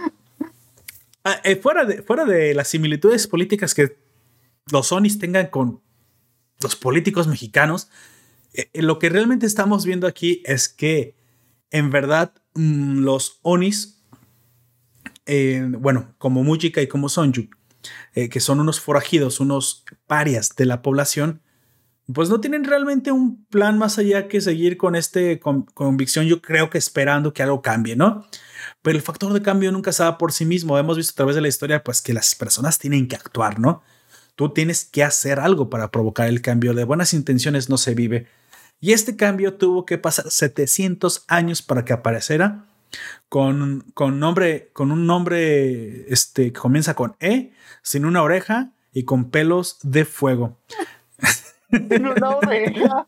ah, 1.24 1.36
eh, 1.44 1.56
fuera, 1.56 1.84
de, 1.84 2.02
fuera 2.02 2.24
de 2.24 2.54
las 2.54 2.68
similitudes 2.68 3.26
políticas 3.26 3.74
que 3.74 3.98
los 4.70 4.88
Sonis 4.88 5.18
tengan 5.18 5.48
con 5.48 5.82
los 6.62 6.76
políticos 6.76 7.26
mexicanos, 7.26 7.90
lo 8.74 8.98
que 8.98 9.08
realmente 9.08 9.46
estamos 9.46 9.84
viendo 9.84 10.06
aquí 10.06 10.42
es 10.44 10.68
que 10.68 11.16
en 11.70 11.90
verdad 11.90 12.32
mm, 12.54 12.98
los 13.00 13.38
Onis, 13.42 14.02
eh, 15.26 15.66
bueno, 15.68 16.14
como 16.18 16.42
Mujika 16.42 16.82
y 16.82 16.88
como 16.88 17.08
Sonju, 17.08 17.48
que 18.12 18.40
son 18.40 18.60
unos 18.60 18.80
forajidos, 18.80 19.40
unos 19.40 19.84
parias 20.06 20.54
de 20.54 20.66
la 20.66 20.82
población, 20.82 21.40
pues 22.12 22.28
no 22.28 22.40
tienen 22.40 22.64
realmente 22.64 23.12
un 23.12 23.44
plan 23.46 23.78
más 23.78 23.98
allá 23.98 24.28
que 24.28 24.40
seguir 24.40 24.76
con 24.76 24.96
esta 24.96 25.20
convicción, 25.74 26.26
yo 26.26 26.42
creo 26.42 26.68
que 26.68 26.78
esperando 26.78 27.32
que 27.32 27.42
algo 27.42 27.62
cambie, 27.62 27.96
¿no? 27.96 28.26
Pero 28.82 28.96
el 28.96 29.02
factor 29.02 29.32
de 29.32 29.42
cambio 29.42 29.70
nunca 29.70 29.92
se 29.92 30.02
da 30.02 30.18
por 30.18 30.32
sí 30.32 30.44
mismo. 30.44 30.78
Hemos 30.78 30.96
visto 30.96 31.12
a 31.12 31.16
través 31.16 31.36
de 31.36 31.42
la 31.42 31.48
historia, 31.48 31.84
pues 31.84 32.02
que 32.02 32.12
las 32.12 32.34
personas 32.34 32.78
tienen 32.78 33.06
que 33.08 33.16
actuar, 33.16 33.60
¿no? 33.60 33.82
Tú 34.34 34.50
tienes 34.50 34.84
que 34.84 35.04
hacer 35.04 35.38
algo 35.38 35.70
para 35.70 35.90
provocar 35.90 36.28
el 36.28 36.42
cambio. 36.42 36.74
De 36.74 36.84
buenas 36.84 37.14
intenciones 37.14 37.68
no 37.68 37.78
se 37.78 37.94
vive. 37.94 38.26
Y 38.84 38.92
este 38.92 39.14
cambio 39.14 39.54
tuvo 39.54 39.86
que 39.86 39.96
pasar 39.96 40.28
700 40.28 41.24
años 41.28 41.62
para 41.62 41.84
que 41.84 41.92
apareciera 41.92 42.64
con, 43.28 43.84
con, 43.94 44.18
nombre, 44.18 44.70
con 44.72 44.90
un 44.90 45.06
nombre 45.06 46.12
este, 46.12 46.52
que 46.52 46.58
comienza 46.58 46.94
con 46.94 47.14
E, 47.20 47.52
sin 47.82 48.04
una 48.04 48.24
oreja 48.24 48.72
y 48.92 49.04
con 49.04 49.30
pelos 49.30 49.78
de 49.84 50.04
fuego. 50.04 50.58
Sin 51.70 52.08
una 52.08 52.30
oreja. 52.30 53.06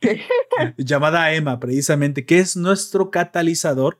Llamada 0.78 1.34
Emma, 1.34 1.60
precisamente, 1.60 2.24
que 2.24 2.38
es 2.38 2.56
nuestro 2.56 3.10
catalizador 3.10 3.98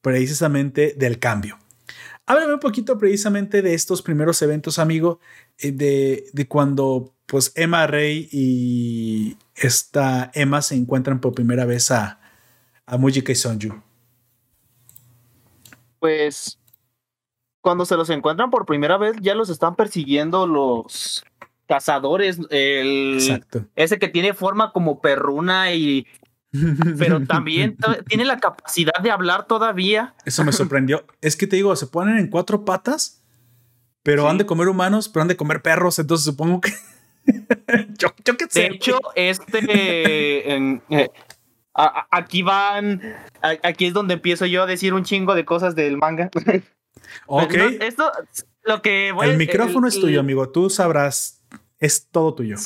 precisamente 0.00 0.96
del 0.98 1.20
cambio. 1.20 1.60
Háblame 2.26 2.54
un 2.54 2.60
poquito 2.60 2.98
precisamente 2.98 3.62
de 3.62 3.74
estos 3.74 4.02
primeros 4.02 4.42
eventos, 4.42 4.80
amigo, 4.80 5.20
eh, 5.58 5.70
de, 5.70 6.24
de 6.32 6.48
cuando 6.48 7.14
pues 7.32 7.50
Emma 7.54 7.86
Rey 7.86 8.28
y 8.30 9.38
esta 9.54 10.30
Emma 10.34 10.60
se 10.60 10.74
encuentran 10.74 11.18
por 11.18 11.32
primera 11.32 11.64
vez 11.64 11.90
a, 11.90 12.20
a 12.84 12.98
Mujika 12.98 13.32
y 13.32 13.34
Sonju. 13.34 13.72
Pues 15.98 16.58
cuando 17.62 17.86
se 17.86 17.96
los 17.96 18.10
encuentran 18.10 18.50
por 18.50 18.66
primera 18.66 18.98
vez 18.98 19.16
ya 19.22 19.34
los 19.34 19.48
están 19.48 19.76
persiguiendo 19.76 20.46
los 20.46 21.24
cazadores, 21.66 22.38
el 22.50 23.14
Exacto. 23.14 23.64
ese 23.76 23.98
que 23.98 24.08
tiene 24.08 24.34
forma 24.34 24.70
como 24.74 25.00
perruna 25.00 25.72
y 25.72 26.06
pero 26.98 27.24
también 27.24 27.78
tiene 28.08 28.26
la 28.26 28.40
capacidad 28.40 29.00
de 29.02 29.10
hablar 29.10 29.46
todavía. 29.46 30.14
Eso 30.26 30.44
me 30.44 30.52
sorprendió. 30.52 31.06
es 31.22 31.36
que 31.36 31.46
te 31.46 31.56
digo, 31.56 31.74
se 31.76 31.86
ponen 31.86 32.18
en 32.18 32.28
cuatro 32.28 32.66
patas, 32.66 33.24
pero 34.02 34.28
han 34.28 34.36
de 34.36 34.44
comer 34.44 34.68
humanos, 34.68 35.08
pero 35.08 35.22
han 35.22 35.28
de 35.28 35.38
comer 35.38 35.62
perros, 35.62 35.98
entonces 35.98 36.26
supongo 36.26 36.60
que 36.60 36.74
yo, 37.98 38.08
yo 38.24 38.36
qué 38.36 38.46
sé. 38.48 38.60
De 38.60 38.66
hecho, 38.66 38.98
este. 39.14 39.60
Eh, 40.54 41.08
aquí 42.10 42.42
van. 42.42 43.00
aquí 43.40 43.86
es 43.86 43.92
donde 43.92 44.14
empiezo 44.14 44.46
yo 44.46 44.62
a 44.62 44.66
decir 44.66 44.94
un 44.94 45.04
chingo 45.04 45.34
de 45.34 45.44
cosas 45.44 45.74
del 45.74 45.96
manga. 45.98 46.30
Ok. 47.26 47.54
esto, 47.80 48.10
lo 48.62 48.80
que 48.80 49.08
El 49.08 49.36
micrófono 49.36 49.86
es 49.86 50.00
tuyo, 50.00 50.20
amigo. 50.20 50.48
Tú 50.50 50.70
sabrás. 50.70 51.42
Es 51.78 52.08
todo 52.10 52.34
tuyo. 52.34 52.56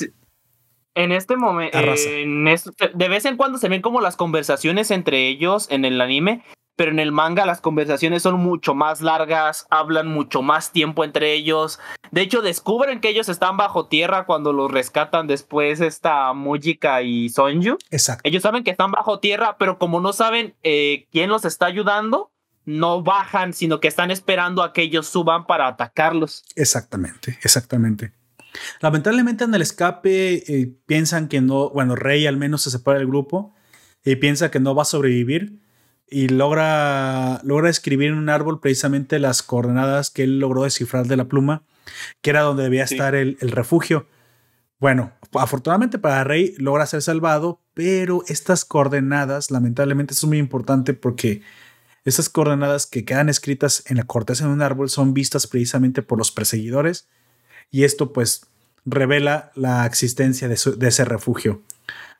En 0.95 1.11
este 1.11 1.35
momento, 1.35 1.77
de 1.77 3.07
vez 3.09 3.25
en 3.25 3.35
cuando 3.35 3.57
se 3.57 3.67
ven 3.67 3.81
como 3.81 3.99
las 3.99 4.15
conversaciones 4.15 4.89
entre 4.91 5.27
ellos 5.27 5.67
en 5.69 5.85
el 5.85 5.99
anime, 5.99 6.43
pero 6.77 6.91
en 6.91 6.99
el 6.99 7.11
manga 7.11 7.45
las 7.45 7.59
conversaciones 7.59 8.23
son 8.23 8.35
mucho 8.35 8.73
más 8.73 9.01
largas, 9.01 9.65
hablan 9.69 10.07
mucho 10.07 10.41
más 10.41 10.71
tiempo 10.71 11.03
entre 11.03 11.33
ellos. 11.33 11.79
De 12.11 12.21
hecho, 12.21 12.41
descubren 12.41 13.01
que 13.01 13.09
ellos 13.09 13.27
están 13.27 13.57
bajo 13.57 13.87
tierra 13.87 14.25
cuando 14.25 14.53
los 14.53 14.71
rescatan 14.71 15.27
después 15.27 15.81
esta 15.81 16.31
Mujika 16.33 17.01
y 17.01 17.29
Sonju. 17.29 17.77
Exacto. 17.89 18.21
Ellos 18.23 18.43
saben 18.43 18.63
que 18.63 18.71
están 18.71 18.91
bajo 18.91 19.19
tierra, 19.19 19.57
pero 19.57 19.79
como 19.79 19.99
no 19.99 20.13
saben 20.13 20.55
eh, 20.63 21.07
quién 21.11 21.29
los 21.29 21.43
está 21.43 21.65
ayudando, 21.65 22.31
no 22.63 23.01
bajan, 23.01 23.53
sino 23.53 23.79
que 23.79 23.87
están 23.87 24.11
esperando 24.11 24.61
a 24.61 24.71
que 24.71 24.83
ellos 24.83 25.07
suban 25.07 25.47
para 25.47 25.67
atacarlos. 25.67 26.43
Exactamente, 26.55 27.39
exactamente. 27.41 28.13
Lamentablemente 28.81 29.45
en 29.45 29.53
el 29.55 29.61
escape 29.61 30.35
eh, 30.35 30.73
piensan 30.85 31.27
que 31.27 31.41
no, 31.41 31.71
bueno, 31.71 31.95
Rey 31.95 32.27
al 32.27 32.37
menos 32.37 32.61
se 32.61 32.71
separa 32.71 32.99
del 32.99 33.07
grupo 33.07 33.55
y 34.03 34.15
piensa 34.17 34.51
que 34.51 34.59
no 34.59 34.75
va 34.75 34.83
a 34.83 34.85
sobrevivir 34.85 35.59
y 36.09 36.29
logra, 36.29 37.41
logra 37.43 37.69
escribir 37.69 38.09
en 38.09 38.17
un 38.17 38.29
árbol 38.29 38.59
precisamente 38.59 39.19
las 39.19 39.43
coordenadas 39.43 40.09
que 40.09 40.23
él 40.23 40.39
logró 40.39 40.63
descifrar 40.63 41.07
de 41.07 41.17
la 41.17 41.25
pluma, 41.25 41.63
que 42.21 42.29
era 42.29 42.41
donde 42.41 42.63
debía 42.63 42.83
estar 42.83 43.15
el, 43.15 43.37
el, 43.41 43.51
refugio. 43.51 44.07
Bueno, 44.79 45.11
afortunadamente 45.33 45.99
para 45.99 46.23
Rey 46.23 46.53
logra 46.57 46.85
ser 46.85 47.01
salvado, 47.01 47.61
pero 47.73 48.23
estas 48.27 48.63
coordenadas, 48.63 49.51
lamentablemente, 49.51 50.13
son 50.13 50.29
muy 50.29 50.37
importante 50.37 50.93
porque 50.93 51.41
estas 52.05 52.29
coordenadas 52.29 52.87
que 52.87 53.03
quedan 53.03 53.27
escritas 53.27 53.83
en 53.87 53.97
la 53.97 54.03
corteza 54.03 54.45
de 54.45 54.53
un 54.53 54.61
árbol 54.61 54.89
son 54.89 55.13
vistas 55.13 55.45
precisamente 55.45 56.01
por 56.01 56.17
los 56.17 56.31
perseguidores 56.31 57.09
y 57.69 57.83
esto 57.83 58.13
pues 58.13 58.45
revela 58.85 59.51
la 59.55 59.85
existencia 59.85 60.47
de, 60.47 60.57
de 60.77 60.87
ese 60.87 61.03
refugio. 61.03 61.61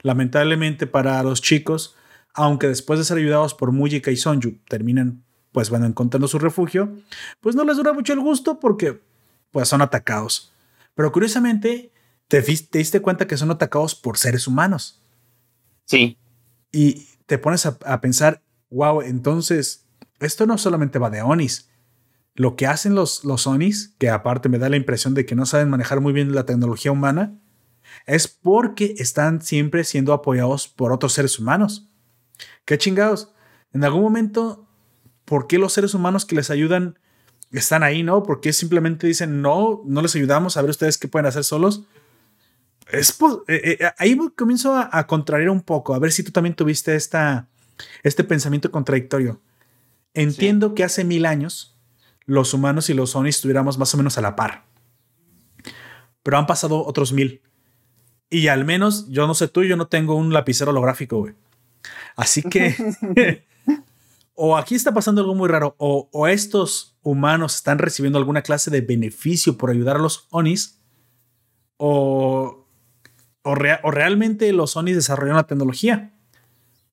Lamentablemente 0.02 0.88
para 0.88 1.24
los 1.24 1.42
chicos, 1.42 1.96
aunque 2.38 2.68
después 2.68 3.00
de 3.00 3.06
ser 3.06 3.18
ayudados 3.18 3.56
por 3.56 3.72
Mujika 3.72 4.12
y 4.12 4.16
Sonju 4.16 4.60
terminan 4.70 5.24
pues 5.52 5.72
bueno 5.72 5.88
encontrando 5.88 6.28
su 6.28 6.38
refugio, 6.38 6.96
pues 7.42 7.56
no 7.56 7.64
les 7.64 7.78
dura 7.78 7.94
mucho 7.94 8.14
el 8.14 8.20
gusto 8.20 8.60
porque 8.60 9.02
pues 9.50 9.68
son 9.68 9.82
atacados. 9.82 10.54
Pero 10.94 11.12
curiosamente 11.12 11.92
te, 12.28 12.42
te 12.44 12.78
diste 12.78 13.02
cuenta 13.02 13.26
que 13.26 13.38
son 13.38 13.50
atacados 13.50 13.96
por 13.96 14.20
seres 14.20 14.48
humanos. 14.48 15.02
Sí. 15.86 16.20
Y 16.72 17.08
te 17.26 17.40
pones 17.40 17.66
a, 17.66 17.80
a, 17.86 18.02
pensar, 18.02 18.44
wow, 18.70 19.02
entonces 19.02 19.88
esto 20.20 20.46
no 20.46 20.60
solamente 20.60 21.00
va 21.00 21.10
de 21.10 21.24
Onis. 21.24 21.72
Lo 22.36 22.56
que 22.56 22.68
hacen 22.68 22.94
los, 22.94 23.26
los 23.26 23.48
Onis, 23.48 23.96
que 23.98 24.12
aparte 24.12 24.48
me 24.48 24.60
da 24.60 24.70
la 24.70 24.78
impresión 24.78 25.16
de 25.16 25.26
que 25.26 25.36
no 25.36 25.48
saben 25.48 25.72
manejar 25.72 26.02
muy 26.02 26.14
bien 26.14 26.36
la 26.36 26.46
tecnología 26.46 26.92
humana, 26.92 27.36
es 28.06 28.28
porque 28.28 28.94
están 29.00 29.42
siempre 29.42 29.84
siendo 29.84 30.14
apoyados 30.14 30.68
por 30.68 30.92
otros 30.92 31.14
seres 31.14 31.40
humanos. 31.40 31.87
¿Qué 32.68 32.78
chingados? 32.78 33.32
En 33.72 33.86
algún 33.86 34.02
momento, 34.02 34.68
¿por 35.24 35.48
qué 35.48 35.58
los 35.58 35.72
seres 35.72 35.94
humanos 35.94 36.26
que 36.26 36.36
les 36.36 36.50
ayudan 36.50 37.00
están 37.50 37.82
ahí, 37.82 38.04
no? 38.04 38.24
¿Por 38.24 38.42
qué 38.42 38.52
simplemente 38.52 39.08
dicen, 39.08 39.42
no, 39.42 39.82
no 39.86 40.02
les 40.02 40.14
ayudamos, 40.18 40.58
a 40.58 40.62
ver 40.62 40.72
ustedes 40.72 40.98
qué 40.98 41.08
pueden 41.08 41.28
hacer 41.28 41.46
solos? 41.46 41.86
Es, 42.92 43.18
eh, 43.48 43.78
eh, 43.80 43.92
ahí 43.98 44.18
comienzo 44.36 44.76
a, 44.76 44.90
a, 44.92 45.08
contrariar 45.08 45.50
un 45.50 45.62
poco, 45.62 45.96
a 45.96 46.00
ver 46.00 46.12
si 46.12 46.24
tú 46.24 46.32
también 46.32 46.56
tuviste 46.56 46.94
esta, 46.94 47.48
este 48.04 48.26
pensamiento 48.26 48.70
contradictorio. 48.70 49.40
Entiendo 50.14 50.68
sí. 50.68 50.76
que 50.76 50.84
hace 50.84 51.06
mil 51.06 51.26
años 51.26 51.80
los 52.26 52.54
humanos 52.54 52.90
y 52.90 52.94
los 52.94 53.16
Onis 53.16 53.38
estuviéramos 53.38 53.78
más 53.78 53.94
o 53.94 53.98
menos 53.98 54.18
a 54.18 54.22
la 54.22 54.36
par. 54.36 54.66
Pero 56.22 56.38
han 56.38 56.48
pasado 56.48 56.86
otros 56.86 57.14
mil. 57.14 57.42
Y 58.30 58.50
al 58.50 58.66
menos, 58.66 59.08
yo 59.08 59.26
no 59.26 59.36
sé 59.36 59.48
tú, 59.48 59.64
yo 59.64 59.78
no 59.78 59.88
tengo 59.88 60.16
un 60.16 60.34
lapicero 60.34 60.72
holográfico, 60.72 61.20
güey. 61.20 61.34
Así 62.16 62.42
que, 62.50 63.46
o 64.34 64.58
aquí 64.58 64.76
está 64.76 64.94
pasando 64.94 65.22
algo 65.22 65.36
muy 65.36 65.50
raro, 65.50 65.76
o, 65.78 66.10
o, 66.12 66.28
estos 66.28 66.98
humanos 67.04 67.56
están 67.56 67.80
recibiendo 67.80 68.18
alguna 68.18 68.42
clase 68.42 68.72
de 68.72 68.82
beneficio 68.82 69.58
por 69.58 69.70
ayudar 69.70 69.98
a 69.98 70.00
los 70.00 70.28
Onis, 70.30 70.80
o, 71.78 72.66
o, 73.44 73.56
rea, 73.56 73.80
o 73.84 73.92
realmente 73.92 74.52
los 74.54 74.76
Onis 74.76 74.96
desarrollaron 74.96 75.38
la 75.38 75.48
tecnología. 75.48 76.14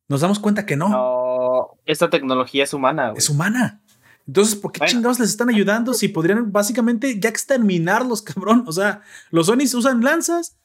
Nos 0.08 0.20
damos 0.20 0.38
cuenta 0.38 0.66
que 0.66 0.76
no. 0.76 0.88
No, 0.88 1.78
esta 1.86 2.10
tecnología 2.10 2.64
es 2.64 2.74
humana. 2.74 3.10
Güey. 3.10 3.18
Es 3.18 3.30
humana. 3.30 3.80
Entonces, 4.26 4.54
¿por 4.54 4.72
qué 4.72 4.78
bueno. 4.78 4.90
chingados 4.90 5.18
les 5.18 5.30
están 5.30 5.50
ayudando 5.50 5.92
si 5.92 6.08
podrían 6.08 6.50
básicamente 6.50 7.18
ya 7.18 7.28
exterminarlos, 7.28 8.22
cabrón? 8.22 8.64
O 8.66 8.72
sea, 8.72 9.02
los 9.30 9.48
Onis 9.48 9.74
usan 9.74 10.02
lanzas. 10.02 10.56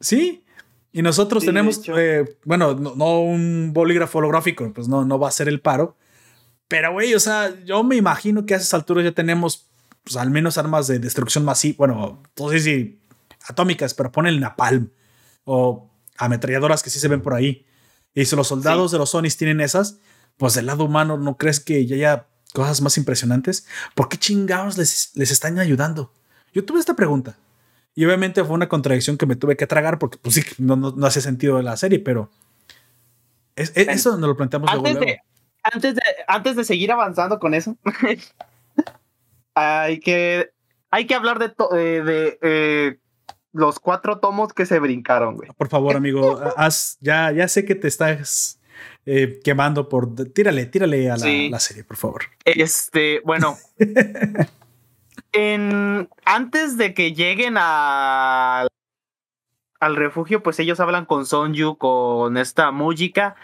Sí. 0.00 0.44
Y 0.92 1.02
nosotros 1.02 1.42
sí, 1.42 1.46
tenemos, 1.46 1.80
eh, 1.96 2.36
bueno, 2.44 2.74
no, 2.74 2.94
no, 2.96 3.20
un 3.20 3.72
bolígrafo 3.72 4.18
holográfico, 4.18 4.72
pues 4.72 4.88
no, 4.88 5.04
no 5.04 5.18
va 5.18 5.28
a 5.28 5.32
ser 5.32 5.48
el 5.48 5.60
paro. 5.60 5.96
Pero, 6.66 6.92
güey, 6.92 7.14
o 7.14 7.20
sea, 7.20 7.54
yo 7.64 7.82
me 7.84 7.96
imagino 7.96 8.44
que 8.46 8.54
a 8.54 8.56
esas 8.56 8.74
alturas 8.74 9.04
ya 9.04 9.12
tenemos, 9.12 9.70
pues 10.02 10.16
al 10.16 10.30
menos 10.30 10.58
armas 10.58 10.86
de 10.86 10.98
destrucción 10.98 11.44
masiva, 11.44 11.76
bueno, 11.78 12.22
no 12.38 12.48
sé 12.48 12.60
si 12.60 13.00
atómicas, 13.46 13.94
pero 13.94 14.12
pon 14.12 14.26
el 14.26 14.40
napalm 14.40 14.90
o 15.44 15.90
ametralladoras 16.16 16.82
que 16.82 16.90
sí 16.90 16.98
se 16.98 17.08
ven 17.08 17.22
por 17.22 17.34
ahí. 17.34 17.66
Y 18.14 18.24
si 18.24 18.36
los 18.36 18.48
soldados 18.48 18.90
sí. 18.90 18.94
de 18.94 18.98
los 18.98 19.10
Sonis 19.10 19.36
tienen 19.36 19.60
esas, 19.60 19.98
pues 20.36 20.54
del 20.54 20.66
lado 20.66 20.84
humano, 20.84 21.16
¿no 21.16 21.36
crees 21.36 21.60
que 21.60 21.86
ya 21.86 21.96
haya 21.96 22.26
cosas 22.52 22.80
más 22.80 22.96
impresionantes? 22.98 23.66
¿Por 23.94 24.08
qué 24.08 24.16
chingados 24.16 24.76
les, 24.76 25.12
les 25.14 25.30
están 25.30 25.58
ayudando? 25.58 26.12
Yo 26.52 26.64
tuve 26.64 26.80
esta 26.80 26.94
pregunta. 26.94 27.36
Y 27.94 28.04
obviamente 28.04 28.44
fue 28.44 28.54
una 28.54 28.68
contradicción 28.68 29.16
que 29.16 29.26
me 29.26 29.36
tuve 29.36 29.56
que 29.56 29.66
tragar 29.66 29.98
porque 29.98 30.18
pues 30.18 30.36
sí, 30.36 30.42
no, 30.58 30.76
no, 30.76 30.92
no 30.92 31.06
hace 31.06 31.20
sentido 31.20 31.60
la 31.60 31.76
serie, 31.76 31.98
pero 31.98 32.30
es, 33.56 33.72
es, 33.74 33.88
eso 33.88 34.16
nos 34.16 34.28
lo 34.28 34.36
planteamos 34.36 34.70
antes 34.70 34.94
luego, 34.94 35.06
de, 35.06 35.18
Antes 35.62 35.94
de, 35.94 36.02
antes 36.26 36.56
de 36.56 36.64
seguir 36.64 36.92
avanzando 36.92 37.38
con 37.38 37.54
eso, 37.54 37.76
hay, 39.54 40.00
que, 40.00 40.50
hay 40.90 41.06
que 41.06 41.14
hablar 41.14 41.38
de, 41.38 41.52
de, 41.76 42.02
de 42.02 42.38
eh, 42.42 42.98
los 43.52 43.80
cuatro 43.80 44.18
tomos 44.18 44.52
que 44.52 44.66
se 44.66 44.78
brincaron, 44.78 45.36
güey. 45.36 45.50
Por 45.56 45.68
favor, 45.68 45.96
amigo, 45.96 46.40
haz, 46.56 46.96
ya, 47.00 47.32
ya 47.32 47.48
sé 47.48 47.64
que 47.64 47.74
te 47.74 47.88
estás 47.88 48.60
eh, 49.04 49.40
quemando 49.42 49.88
por... 49.88 50.14
Tírale, 50.32 50.66
tírale 50.66 51.10
a 51.10 51.16
la, 51.16 51.24
sí. 51.24 51.48
la 51.50 51.60
serie, 51.60 51.84
por 51.84 51.96
favor. 51.96 52.22
Este, 52.44 53.20
bueno. 53.24 53.58
en, 55.32 56.08
antes 56.24 56.76
de 56.76 56.94
que 56.94 57.12
lleguen 57.12 57.56
a, 57.58 58.66
al 59.80 59.96
refugio, 59.96 60.42
pues 60.42 60.58
ellos 60.60 60.80
hablan 60.80 61.06
con 61.06 61.26
Sonju, 61.26 61.76
con 61.76 62.36
esta 62.36 62.70
Mujika. 62.70 63.34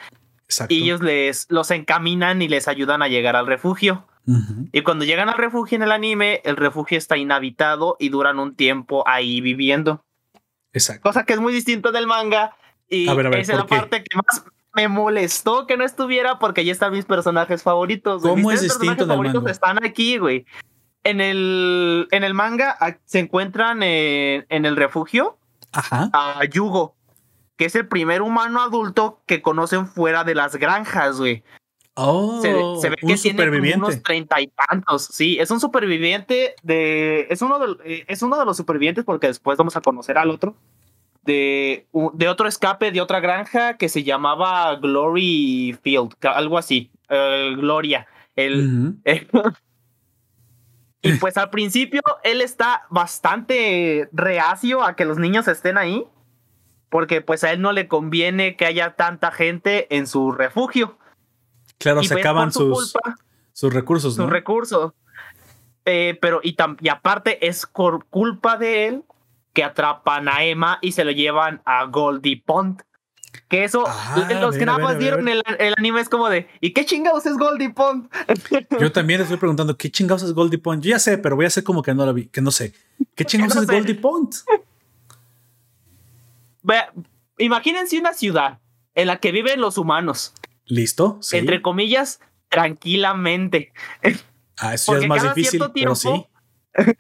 Exacto. 0.45 0.75
Y 0.75 0.85
ellos 0.85 1.01
les 1.01 1.47
los 1.51 1.71
encaminan 1.71 2.41
y 2.43 2.49
les 2.49 2.69
ayudan 2.69 3.03
a 3.03 3.09
llegar 3.09 3.35
al 3.35 3.47
refugio. 3.47 4.07
Uh 4.27 4.35
-huh. 4.35 4.69
Y 4.73 4.83
cuando 4.83 5.05
llegan 5.05 5.29
al 5.29 5.39
refugio 5.39 5.77
en 5.77 5.83
el 5.83 5.93
anime, 5.93 6.41
el 6.45 6.57
refugio 6.57 6.99
está 6.99 7.17
inhabitado 7.17 7.97
y 7.99 8.11
duran 8.11 8.39
un 8.39 8.55
tiempo 8.55 9.03
ahí 9.09 9.41
viviendo. 9.41 10.05
Exacto. 10.73 11.03
Cosa 11.03 11.25
que 11.25 11.33
es 11.33 11.41
muy 11.41 11.53
distinto 11.53 11.91
del 11.91 12.07
manga. 12.07 12.55
Y 12.89 13.09
a 13.09 13.15
ver, 13.15 13.27
a 13.27 13.31
ver, 13.31 13.41
esa 13.41 13.53
es 13.53 13.59
la 13.59 13.67
qué? 13.67 13.77
parte 13.77 14.05
que 14.05 14.17
más 14.17 14.45
me 14.75 14.89
molestó 14.89 15.67
que 15.67 15.77
no 15.77 15.85
estuviera 15.85 16.39
porque 16.39 16.65
ya 16.65 16.71
están 16.71 16.93
mis 16.93 17.07
personajes 17.07 17.63
favoritos. 17.63 18.23
¿Cómo 18.23 18.51
mis 18.51 18.57
es 18.57 18.63
distinto 18.63 19.07
del 19.07 19.09
favoritos 19.09 19.43
manga? 19.43 19.51
están 19.51 19.85
aquí, 19.85 20.19
güey. 20.19 20.45
En 21.07 21.21
el, 21.21 22.09
en 22.11 22.25
el 22.25 22.35
manga 22.35 22.77
se 23.05 23.21
encuentran 23.21 23.83
en, 23.83 24.45
en 24.49 24.67
el 24.67 24.77
refugio 24.77 25.39
Ajá. 25.73 26.11
a 26.13 26.45
Yugo, 26.45 26.97
que 27.57 27.67
es 27.67 27.75
el 27.77 27.87
primer 27.87 28.23
humano 28.23 28.61
adulto 28.61 29.23
que 29.27 29.41
conocen 29.41 29.87
fuera 29.87 30.25
de 30.25 30.35
las 30.35 30.57
granjas, 30.57 31.19
güey. 31.19 31.45
Oh, 31.99 32.43
se, 32.43 32.53
se, 32.83 32.91
ve 32.91 32.97
que 32.97 33.07
un 33.07 33.15
tiene 33.15 33.39
superviviente. 33.39 33.79
unos 33.79 34.03
treinta 34.03 34.39
y 34.41 34.49
tantos. 34.49 35.05
Sí, 35.07 35.39
es 35.41 35.51
un 35.51 35.61
superviviente 35.61 36.55
de. 36.63 37.27
Es 37.31 37.41
uno 37.41 37.59
de, 37.59 37.77
eh, 37.85 38.05
es 38.07 38.21
uno 38.21 38.39
de 38.39 38.45
los 38.45 38.57
supervivientes 38.59 39.05
porque 39.05 39.29
después 39.29 39.57
vamos 39.57 39.77
a 39.77 39.81
conocer 39.81 40.19
al 40.19 40.31
otro. 40.31 40.55
De, 41.23 41.87
de 42.13 42.29
otro 42.29 42.47
escape 42.47 42.93
de 42.93 43.01
otra 43.01 43.21
granja 43.21 43.79
que 43.79 43.89
se 43.89 44.05
llamaba 44.05 44.77
Glory 44.77 45.77
Field, 45.83 46.15
algo 46.23 46.59
así. 46.59 46.91
Uh, 47.09 47.57
Gloria. 47.57 48.07
El, 48.37 48.95
uh 49.03 49.33
-huh. 49.33 49.57
Y 51.07 51.13
pues 51.21 51.37
al 51.37 51.51
principio 51.51 52.03
él 52.23 52.41
está 52.41 52.87
bastante 52.91 54.09
reacio 54.13 54.83
a 54.83 54.97
que 54.97 55.05
los 55.05 55.19
niños 55.19 55.49
estén 55.49 55.79
ahí. 55.79 56.07
Porque 56.89 57.21
pues 57.21 57.43
a 57.43 57.53
él 57.53 57.61
no 57.61 57.73
le 57.73 57.89
conviene 57.89 58.57
que 58.57 58.65
haya 58.65 58.95
tanta 58.95 59.33
gente 59.33 59.95
en 59.95 60.07
su 60.07 60.31
refugio. 60.31 60.99
Claro, 61.79 62.01
y 62.01 62.07
se 62.07 62.15
acaban 62.15 62.53
su 62.53 62.73
sus, 62.73 62.93
culpa, 62.93 63.17
sus 63.53 63.73
recursos, 63.73 64.15
sus 64.15 64.25
¿no? 64.25 64.31
recursos. 64.31 64.93
Eh, 65.85 66.19
pero, 66.21 66.41
y, 66.43 66.57
y, 66.81 66.89
aparte, 66.89 67.47
es 67.47 67.67
por 67.67 68.07
culpa 68.07 68.57
de 68.57 68.87
él 68.87 69.05
que 69.53 69.65
atrapan 69.65 70.29
a 70.29 70.45
Emma 70.45 70.79
y 70.83 70.93
se 70.93 71.05
lo 71.05 71.13
llevan 71.13 71.63
a 71.65 71.85
Goldie 71.87 72.43
Pond. 72.45 72.83
Que 73.49 73.65
eso, 73.65 73.85
ah, 73.87 74.29
los 74.41 74.57
que 74.57 74.67
nada 74.67 74.79
más 74.79 74.99
vieron 74.99 75.29
el, 75.29 75.43
el, 75.59 75.75
anime 75.77 76.01
es 76.01 76.09
como 76.09 76.29
de, 76.29 76.49
¿y 76.61 76.73
qué 76.73 76.85
chingados 76.85 77.27
es 77.27 77.37
Goldie 77.37 77.71
Pond? 77.71 78.09
Yo 78.81 78.93
también 78.93 79.21
estoy 79.21 79.37
preguntando, 79.37 79.77
¿qué 79.77 79.91
chingados 79.91 80.23
es 80.23 80.33
Goldie 80.33 80.59
Pond? 80.59 80.83
Yo 80.83 80.91
ya 80.91 80.99
sé, 80.99 81.19
pero 81.19 81.37
voy 81.37 81.45
a 81.45 81.49
hacer 81.49 81.65
como 81.65 81.83
que 81.83 81.95
no 81.95 82.05
lo 82.07 82.15
vi, 82.15 82.27
que 82.27 82.41
no 82.41 82.51
sé. 82.51 82.73
¿Qué 83.15 83.25
chingados 83.25 83.55
no 83.55 83.63
es 83.63 83.69
sé. 83.69 83.75
Goldie 83.75 83.95
Pond? 83.95 84.35
Vea, 86.63 86.93
imagínense 87.39 87.99
una 87.99 88.13
ciudad 88.13 88.59
en 88.95 89.07
la 89.07 89.19
que 89.19 89.31
viven 89.31 89.61
los 89.61 89.79
humanos 89.79 90.33
¿Listo? 90.67 91.21
Entre 91.33 91.63
comillas, 91.63 92.21
tranquilamente. 92.49 93.73
Ah, 94.59 94.73
eso 94.73 94.97
es 94.97 95.07
más 95.07 95.23
difícil, 95.35 95.63
pero 95.75 95.95
sí. 95.95 96.09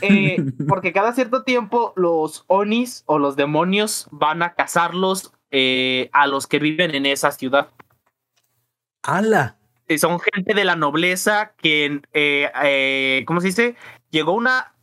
Eh, 0.00 0.42
porque 0.66 0.92
cada 0.92 1.12
cierto 1.12 1.44
tiempo 1.44 1.92
los 1.94 2.44
onis 2.48 3.04
o 3.06 3.20
los 3.20 3.36
demonios 3.36 4.08
van 4.10 4.42
a 4.42 4.54
cazarlos 4.54 5.32
eh, 5.56 6.10
a 6.12 6.26
los 6.26 6.48
que 6.48 6.58
viven 6.58 6.96
en 6.96 7.06
esa 7.06 7.30
ciudad. 7.30 7.68
¡Hala! 9.04 9.56
son 9.98 10.18
gente 10.18 10.52
de 10.54 10.64
la 10.64 10.74
nobleza 10.74 11.52
que, 11.58 12.00
eh, 12.12 13.22
¿cómo 13.24 13.40
se 13.40 13.48
dice? 13.48 13.76
Llegó 14.10 14.32
una 14.32 14.74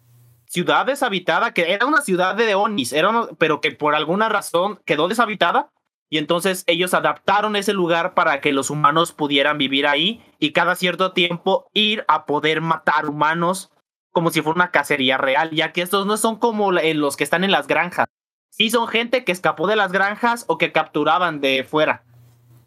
ciudad 0.45 0.85
deshabitada, 0.85 1.53
que 1.53 1.73
era 1.73 1.85
una 1.85 1.99
ciudad 1.99 2.35
de 2.35 2.55
Onis, 2.55 2.93
era 2.93 3.11
pero 3.37 3.59
que 3.59 3.71
por 3.71 3.95
alguna 3.95 4.29
razón 4.29 4.79
quedó 4.85 5.09
deshabitada. 5.09 5.71
Y 6.09 6.17
entonces 6.17 6.63
ellos 6.67 6.93
adaptaron 6.93 7.57
ese 7.57 7.73
lugar 7.73 8.13
para 8.13 8.39
que 8.39 8.53
los 8.53 8.69
humanos 8.69 9.11
pudieran 9.11 9.57
vivir 9.57 9.87
ahí 9.87 10.23
y 10.39 10.53
cada 10.53 10.75
cierto 10.75 11.11
tiempo 11.11 11.69
ir 11.73 12.05
a 12.07 12.25
poder 12.25 12.61
matar 12.61 13.09
humanos 13.09 13.71
como 14.11 14.29
si 14.29 14.41
fuera 14.41 14.55
una 14.55 14.71
cacería 14.71 15.17
real, 15.17 15.51
ya 15.51 15.73
que 15.73 15.81
estos 15.81 16.05
no 16.05 16.15
son 16.15 16.37
como 16.37 16.71
los 16.71 17.17
que 17.17 17.25
están 17.25 17.43
en 17.43 17.51
las 17.51 17.67
granjas. 17.67 18.07
Sí 18.51 18.69
son 18.69 18.87
gente 18.87 19.23
que 19.23 19.31
escapó 19.31 19.65
de 19.65 19.75
las 19.75 19.91
granjas 19.91 20.45
o 20.47 20.57
que 20.57 20.71
capturaban 20.71 21.41
de 21.41 21.63
fuera 21.63 22.03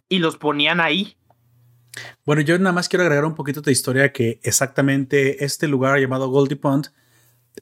y 0.08 0.18
los 0.18 0.36
ponían 0.36 0.80
ahí. 0.80 1.16
Bueno, 2.24 2.42
yo 2.42 2.58
nada 2.58 2.72
más 2.72 2.88
quiero 2.88 3.04
agregar 3.04 3.24
un 3.24 3.34
poquito 3.34 3.60
de 3.60 3.70
historia 3.70 4.12
que 4.12 4.40
exactamente 4.42 5.44
este 5.44 5.68
lugar 5.68 6.00
llamado 6.00 6.28
Goldie 6.28 6.56
Pond 6.56 6.88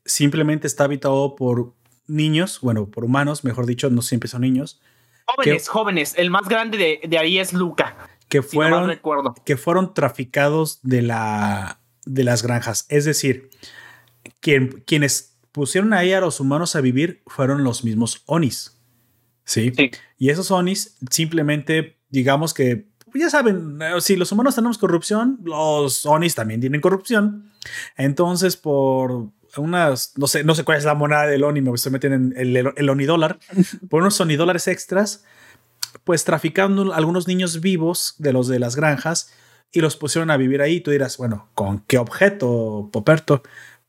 simplemente 0.04 0.66
está 0.66 0.84
habitado 0.84 1.34
por 1.34 1.74
niños, 2.06 2.60
bueno, 2.62 2.88
por 2.88 3.04
humanos, 3.04 3.44
mejor 3.44 3.66
dicho, 3.66 3.90
no 3.90 4.02
siempre 4.02 4.28
son 4.28 4.42
niños. 4.42 4.80
Jóvenes, 5.26 5.68
jóvenes. 5.68 6.14
El 6.16 6.30
más 6.30 6.48
grande 6.48 7.00
de, 7.02 7.18
ahí 7.18 7.38
es 7.38 7.52
Luca. 7.52 7.96
Que 8.28 8.42
fueron, 8.42 8.98
que 9.44 9.56
fueron 9.56 9.94
traficados 9.94 10.80
de, 10.82 11.02
la, 11.02 11.80
de 12.06 12.24
las 12.24 12.42
granjas. 12.42 12.86
Es 12.88 13.04
decir, 13.04 13.50
quien, 14.40 14.82
quienes 14.86 15.31
pusieron 15.52 15.92
ahí 15.92 16.12
a 16.12 16.20
los 16.20 16.40
humanos 16.40 16.74
a 16.76 16.80
vivir 16.80 17.22
fueron 17.26 17.62
los 17.64 17.84
mismos 17.84 18.22
Onis. 18.26 18.82
¿sí? 19.44 19.72
Y 20.18 20.30
esos 20.30 20.50
Onis 20.50 20.96
simplemente, 21.10 21.98
digamos 22.08 22.54
que, 22.54 22.88
ya 23.14 23.28
saben, 23.28 23.78
eh, 23.82 24.00
si 24.00 24.16
los 24.16 24.32
humanos 24.32 24.54
tenemos 24.54 24.78
corrupción, 24.78 25.38
los 25.44 26.06
Onis 26.06 26.34
también 26.34 26.60
tienen 26.60 26.80
corrupción. 26.80 27.52
Entonces, 27.96 28.56
por 28.56 29.30
unas, 29.56 30.14
no 30.16 30.26
sé, 30.26 30.44
no 30.44 30.54
sé 30.54 30.64
cuál 30.64 30.78
es 30.78 30.84
la 30.84 30.94
moneda 30.94 31.26
del 31.26 31.44
ONI, 31.44 31.60
me 31.60 31.72
estoy 31.72 31.92
metiendo 31.92 32.16
en 32.16 32.56
el, 32.56 32.72
el 32.74 32.90
ONI-dólar, 32.90 33.38
por 33.90 34.00
unos 34.00 34.18
ONI-dólares 34.20 34.66
extras, 34.68 35.24
pues 36.04 36.24
traficando 36.24 36.94
algunos 36.94 37.28
niños 37.28 37.60
vivos 37.60 38.14
de 38.18 38.32
los 38.32 38.48
de 38.48 38.58
las 38.58 38.76
granjas 38.76 39.32
y 39.70 39.80
los 39.80 39.96
pusieron 39.96 40.30
a 40.30 40.36
vivir 40.36 40.62
ahí. 40.62 40.80
Tú 40.80 40.90
dirás, 40.90 41.16
bueno, 41.18 41.48
¿con 41.54 41.80
qué 41.80 41.98
objeto, 41.98 42.88
Poperto? 42.92 43.42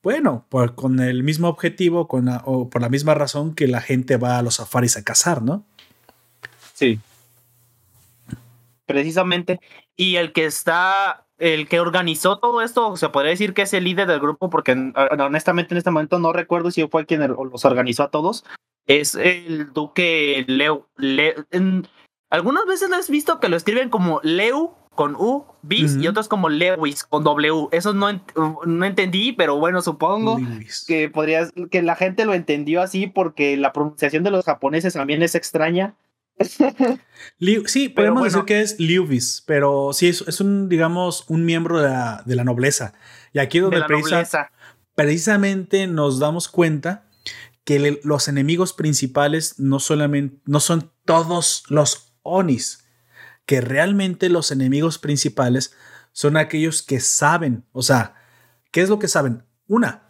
Bueno, 0.04 0.46
pues 0.50 0.72
con 0.72 1.00
el 1.00 1.24
mismo 1.24 1.48
objetivo, 1.48 2.10
con 2.10 2.28
o 2.44 2.70
por 2.70 2.82
la 2.82 2.90
misma 2.90 3.14
razón 3.14 3.56
que 3.56 3.68
la 3.68 3.80
gente 3.80 4.18
va 4.18 4.38
a 4.38 4.42
los 4.42 4.56
safaris 4.56 4.98
a 4.98 5.04
cazar, 5.04 5.42
¿no? 5.42 5.66
Sí. 6.74 7.00
Precisamente. 8.86 9.62
Y 9.96 10.18
el 10.18 10.34
que 10.34 10.46
está 10.46 11.26
el 11.38 11.68
que 11.68 11.80
organizó 11.80 12.38
todo 12.38 12.62
esto, 12.62 12.96
se 12.98 13.10
podría 13.10 13.32
decir 13.32 13.54
que 13.54 13.64
es 13.64 13.74
el 13.74 13.86
líder 13.86 14.08
del 14.08 14.20
grupo, 14.20 14.50
porque 14.50 14.74
honestamente 15.20 15.74
en 15.74 15.78
este 15.78 15.92
momento 15.92 16.20
no 16.20 16.32
recuerdo 16.32 16.70
si 16.70 16.88
fue 16.88 17.06
quien 17.06 17.22
los 17.28 17.66
organizó 17.66 18.04
a 18.04 18.12
todos, 18.12 18.46
es 18.88 19.16
el 19.16 19.74
duque 19.74 20.46
Leo. 20.48 20.88
algunas 22.30 22.66
veces 22.66 22.90
lo 22.90 22.98
has 22.98 23.10
visto 23.10 23.40
que 23.40 23.50
lo 23.50 23.58
escriben 23.58 23.90
como 23.90 24.20
Leu 24.24 24.76
con 24.95 25.15
U, 25.15 25.45
bis, 25.61 25.95
y 25.95 26.07
otros 26.07 26.28
como 26.28 26.49
Lewis 26.49 27.03
con 27.03 27.24
W. 27.24 27.68
Eso 27.72 27.94
no, 27.94 28.24
no 28.65 28.86
entendí, 28.86 29.32
pero 29.32 29.57
bueno, 29.57 29.82
supongo 29.82 30.40
que 30.88 31.10
podrías, 31.10 31.52
que 31.72 31.82
la 31.82 31.95
gente 31.95 32.26
lo 32.26 32.34
entendió 32.34 32.82
así 32.82 33.07
porque 33.07 33.57
la 33.57 33.74
pronunciación 33.74 34.24
de 34.24 34.32
los 34.32 34.45
japoneses 34.45 34.94
también 34.94 35.24
es 35.24 35.36
extraña. 35.36 35.95
Sí, 37.68 37.90
podemos 37.90 38.24
decir 38.24 38.44
que 38.44 38.61
es 38.61 38.80
Lewis, 38.80 39.44
pero 39.45 39.91
sí, 39.94 40.07
es, 40.07 40.41
un, 40.41 40.70
digamos, 40.70 41.26
un 41.30 41.45
miembro 41.45 41.82
de 41.82 42.36
la, 42.36 42.44
nobleza. 42.44 42.94
Y 43.34 43.40
aquí 43.40 43.60
donde 43.60 43.84
precisamente 44.95 45.88
nos 45.88 46.20
damos 46.20 46.48
cuenta 46.48 47.06
que 47.64 47.99
los 48.03 48.28
enemigos 48.28 48.74
principales 48.74 49.60
no 49.60 49.80
solamente, 49.80 50.38
no 50.45 50.60
son 50.60 50.91
todos 51.06 51.64
los 51.70 52.14
Onis, 52.24 52.83
que 53.45 53.61
realmente 53.61 54.30
los 54.30 54.52
enemigos 54.52 54.99
principales 54.99 55.76
son 56.11 56.38
aquellos 56.38 56.82
que 56.84 56.99
saben, 56.99 57.65
o 57.72 57.82
sea, 57.82 58.15
¿qué 58.72 58.82
es 58.82 58.90
lo 58.90 58.99
que 58.99 59.07
saben? 59.07 59.44
Una, 59.68 60.03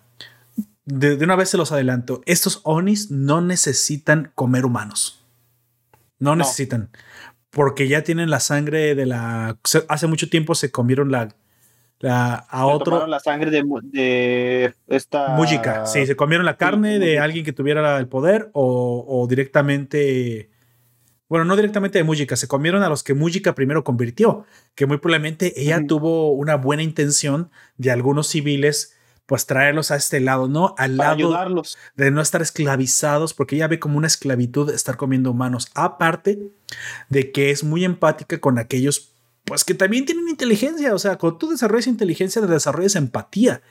de 0.86 1.16
una 1.16 1.36
vez 1.36 1.50
se 1.50 1.58
los 1.58 1.72
adelanto, 1.72 2.22
estos 2.26 2.62
Onis 2.64 3.10
no 3.10 3.42
necesitan 3.42 4.32
comer 4.36 4.66
humanos. 4.66 5.26
No, 6.20 6.36
necesitan. 6.36 6.90
Porque 7.50 7.88
ya 7.88 8.04
tienen 8.04 8.30
la 8.30 8.40
sangre 8.40 8.96
de 8.96 9.06
la. 9.06 9.58
Hace 9.90 10.08
mucho 10.08 10.30
tiempo 10.30 10.56
se 10.56 10.72
comieron 10.72 11.12
la. 11.12 11.36
la 12.00 12.36
a 12.36 12.66
otro. 12.66 13.06
la 13.08 13.20
sangre 13.20 13.52
de, 13.52 13.64
de 13.84 14.74
esta. 14.88 15.30
Música. 15.36 15.86
Sí, 15.86 16.06
se 16.06 16.16
comieron 16.16 16.46
la 16.46 16.58
carne 16.58 16.98
de 16.98 17.20
alguien 17.20 17.44
que 17.44 17.54
tuviera 17.54 17.98
el 18.00 18.08
poder 18.08 18.50
o, 18.54 19.06
o 19.08 19.28
directamente. 19.28 20.50
Bueno, 21.30 21.46
no 21.46 21.56
directamente 21.56 21.98
de 21.98 22.04
Música, 22.04 22.36
se 22.36 22.48
comieron 22.48 22.84
a 22.84 22.90
los 22.90 23.04
que 23.04 23.14
Música 23.14 23.56
primero 23.56 23.84
convirtió, 23.84 24.46
que 24.76 24.86
muy 24.86 24.98
probablemente 24.98 25.60
ella 25.62 25.82
tuvo 25.88 26.32
una 26.32 26.56
buena 26.56 26.84
intención 26.84 27.50
de 27.78 27.92
algunos 27.92 28.28
civiles 28.28 28.96
pues 29.26 29.46
traerlos 29.46 29.92
a 29.92 29.96
este 29.96 30.20
lado, 30.20 30.48
¿no? 30.48 30.76
Al 30.78 30.98
lado 30.98 31.14
ayudarlos. 31.14 31.78
de 31.96 32.12
no 32.12 32.22
estar 32.22 32.42
esclavizados, 32.42 33.34
porque 33.34 33.56
ella 33.56 33.68
ve 33.68 33.80
como 33.80 33.98
una 33.98 34.08
esclavitud 34.08 34.70
estar 34.70 34.98
comiendo 34.98 35.32
humanos, 35.32 35.70
aparte 35.76 36.52
de 37.10 37.32
que 37.32 37.50
es 37.50 37.64
muy 37.64 37.86
empática 37.86 38.40
con 38.40 38.60
aquellos, 38.60 39.14
pues 39.46 39.64
que 39.64 39.74
también 39.74 40.06
tienen 40.06 40.28
inteligencia, 40.28 40.94
o 40.94 41.00
sea, 41.00 41.18
cuando 41.18 41.38
tú 41.38 41.50
desarrollas 41.50 41.88
inteligencia, 41.88 42.42
desarrollas 42.42 42.96
empatía. 42.96 43.62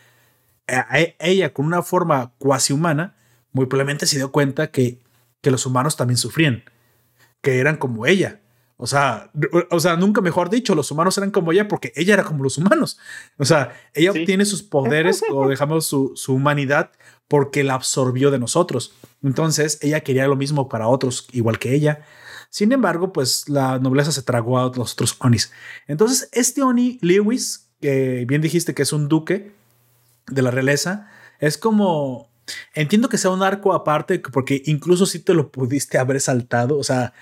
ella, 1.19 1.53
con 1.53 1.66
una 1.66 1.83
forma 1.83 2.33
cuasi 2.39 2.73
humana, 2.73 3.15
muy 3.53 3.66
probablemente 3.66 4.07
se 4.07 4.16
dio 4.16 4.33
cuenta 4.33 4.70
que, 4.70 5.01
que 5.43 5.51
los 5.51 5.66
humanos 5.66 5.97
también 5.97 6.16
sufrían, 6.16 6.65
que 7.43 7.59
eran 7.59 7.77
como 7.77 8.06
ella. 8.06 8.40
O 8.78 8.86
sea, 8.89 9.31
o 9.70 9.78
sea, 9.78 9.97
nunca 9.97 10.20
mejor 10.20 10.51
dicho, 10.51 10.74
los 10.74 10.90
humanos 10.90 11.16
eran 11.16 11.31
como 11.31 11.52
ella 11.52 11.69
porque 11.69 11.93
ella 11.94 12.14
era 12.14 12.24
como 12.24 12.43
los 12.43 12.59
humanos. 12.59 12.98
O 13.39 13.44
sea, 13.44 13.81
ella 13.94 14.10
obtiene 14.10 14.44
sus 14.44 14.64
poderes 14.64 15.23
o 15.31 15.47
dejamos 15.47 15.86
su, 15.86 16.12
su, 16.16 16.35
humanidad 16.35 16.90
porque 17.28 17.62
la 17.62 17.74
absorbió 17.74 18.32
de 18.32 18.40
nosotros. 18.40 18.94
Entonces, 19.23 19.78
ella 19.82 20.01
quería 20.01 20.27
lo 20.27 20.35
mismo 20.35 20.69
para 20.69 20.89
otros, 20.89 21.28
igual 21.32 21.60
que 21.60 21.74
ella. 21.74 22.05
Sin 22.51 22.73
embargo, 22.73 23.12
pues 23.12 23.48
la 23.48 23.78
nobleza 23.78 24.10
se 24.10 24.23
tragó 24.23 24.59
a 24.59 24.73
los 24.74 24.94
otros 24.94 25.16
Onis. 25.20 25.52
Entonces, 25.86 26.28
este 26.32 26.62
Oni 26.62 26.98
Lewis, 27.02 27.70
que 27.81 28.24
bien 28.27 28.43
dijiste 28.43 28.74
que 28.74 28.82
es 28.82 28.93
un 28.93 29.09
duque 29.09 29.52
de 30.27 30.43
la 30.43 30.51
realeza, 30.51 31.09
es 31.39 31.56
como 31.56 32.31
Entiendo 32.74 33.09
que 33.09 33.19
sea 33.19 33.31
un 33.31 33.43
arco 33.43 33.73
aparte, 33.73 34.19
porque 34.19 34.62
incluso 34.66 35.06
si 35.06 35.20
te 35.20 35.35
lo 35.35 35.51
pudiste 35.51 35.98
haber 35.98 36.20
saltado, 36.20 36.78
o 36.78 36.85
sea, 36.85 37.12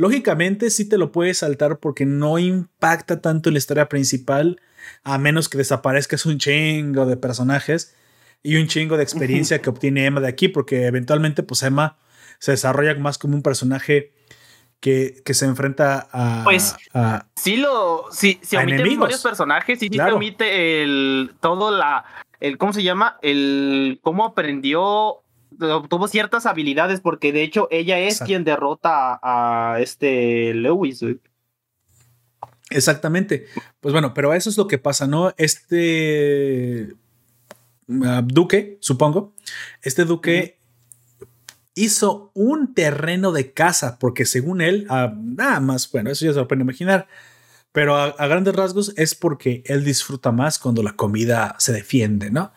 Lógicamente 0.00 0.70
sí 0.70 0.88
te 0.88 0.96
lo 0.96 1.12
puedes 1.12 1.36
saltar 1.36 1.78
porque 1.78 2.06
no 2.06 2.38
impacta 2.38 3.20
tanto 3.20 3.50
en 3.50 3.52
la 3.52 3.58
historia 3.58 3.90
principal, 3.90 4.58
a 5.04 5.18
menos 5.18 5.50
que 5.50 5.58
desaparezcas 5.58 6.24
un 6.24 6.38
chingo 6.38 7.04
de 7.04 7.18
personajes 7.18 7.94
y 8.42 8.56
un 8.56 8.66
chingo 8.66 8.96
de 8.96 9.02
experiencia 9.02 9.60
que 9.60 9.68
obtiene 9.68 10.06
Emma 10.06 10.22
de 10.22 10.28
aquí, 10.28 10.48
porque 10.48 10.86
eventualmente 10.86 11.42
pues 11.42 11.62
Emma 11.62 11.98
se 12.38 12.52
desarrolla 12.52 12.94
más 12.94 13.18
como 13.18 13.34
un 13.34 13.42
personaje 13.42 14.14
que, 14.80 15.20
que 15.22 15.34
se 15.34 15.44
enfrenta 15.44 16.08
a... 16.10 16.44
Pues 16.44 16.76
sí 17.36 17.58
lo... 17.58 18.06
Sí, 18.10 18.40
si 18.42 18.56
omite 18.56 18.96
varios 18.96 19.22
personajes, 19.22 19.80
sí, 19.80 19.90
claro. 19.90 20.16
omite 20.16 20.82
el... 20.82 21.34
Todo 21.40 21.70
la... 21.70 22.06
El, 22.40 22.58
¿Cómo 22.58 22.72
se 22.72 22.82
llama? 22.82 23.18
El... 23.22 24.00
Cómo 24.02 24.24
aprendió 24.24 25.22
tuvo 25.88 26.08
ciertas 26.08 26.46
habilidades 26.46 27.00
porque 27.00 27.32
de 27.32 27.42
hecho 27.42 27.68
ella 27.70 27.98
es 27.98 28.20
quien 28.20 28.44
derrota 28.44 29.18
a, 29.22 29.78
este 29.80 30.54
Lewis. 30.54 31.04
Exactamente. 32.70 33.46
Pues 33.80 33.92
bueno, 33.92 34.14
pero 34.14 34.32
eso 34.32 34.48
es 34.48 34.56
lo 34.56 34.66
que 34.66 34.78
pasa, 34.78 35.06
¿no? 35.06 35.34
Este 35.36 36.94
ah, 38.04 38.22
duque, 38.24 38.78
supongo, 38.80 39.34
este 39.82 40.04
duque 40.04 40.58
hizo 41.74 42.30
un 42.34 42.74
terreno 42.74 43.32
de 43.32 43.52
casa 43.52 43.98
porque 43.98 44.24
según 44.24 44.60
él, 44.60 44.86
ah, 44.88 45.12
nada 45.16 45.60
más, 45.60 45.90
bueno, 45.90 46.10
eso 46.10 46.24
ya 46.24 46.32
se 46.32 46.38
lo 46.38 46.48
pueden 46.48 46.62
imaginar, 46.62 47.08
pero 47.72 47.96
a, 47.96 48.26
grandes 48.26 48.54
rasgos 48.54 48.92
es 48.96 49.14
porque 49.14 49.62
él 49.66 49.84
disfruta 49.84 50.32
más 50.32 50.58
cuando 50.58 50.82
la 50.82 50.92
comida 50.92 51.54
se 51.58 51.72
defiende, 51.72 52.30
¿no? 52.30 52.52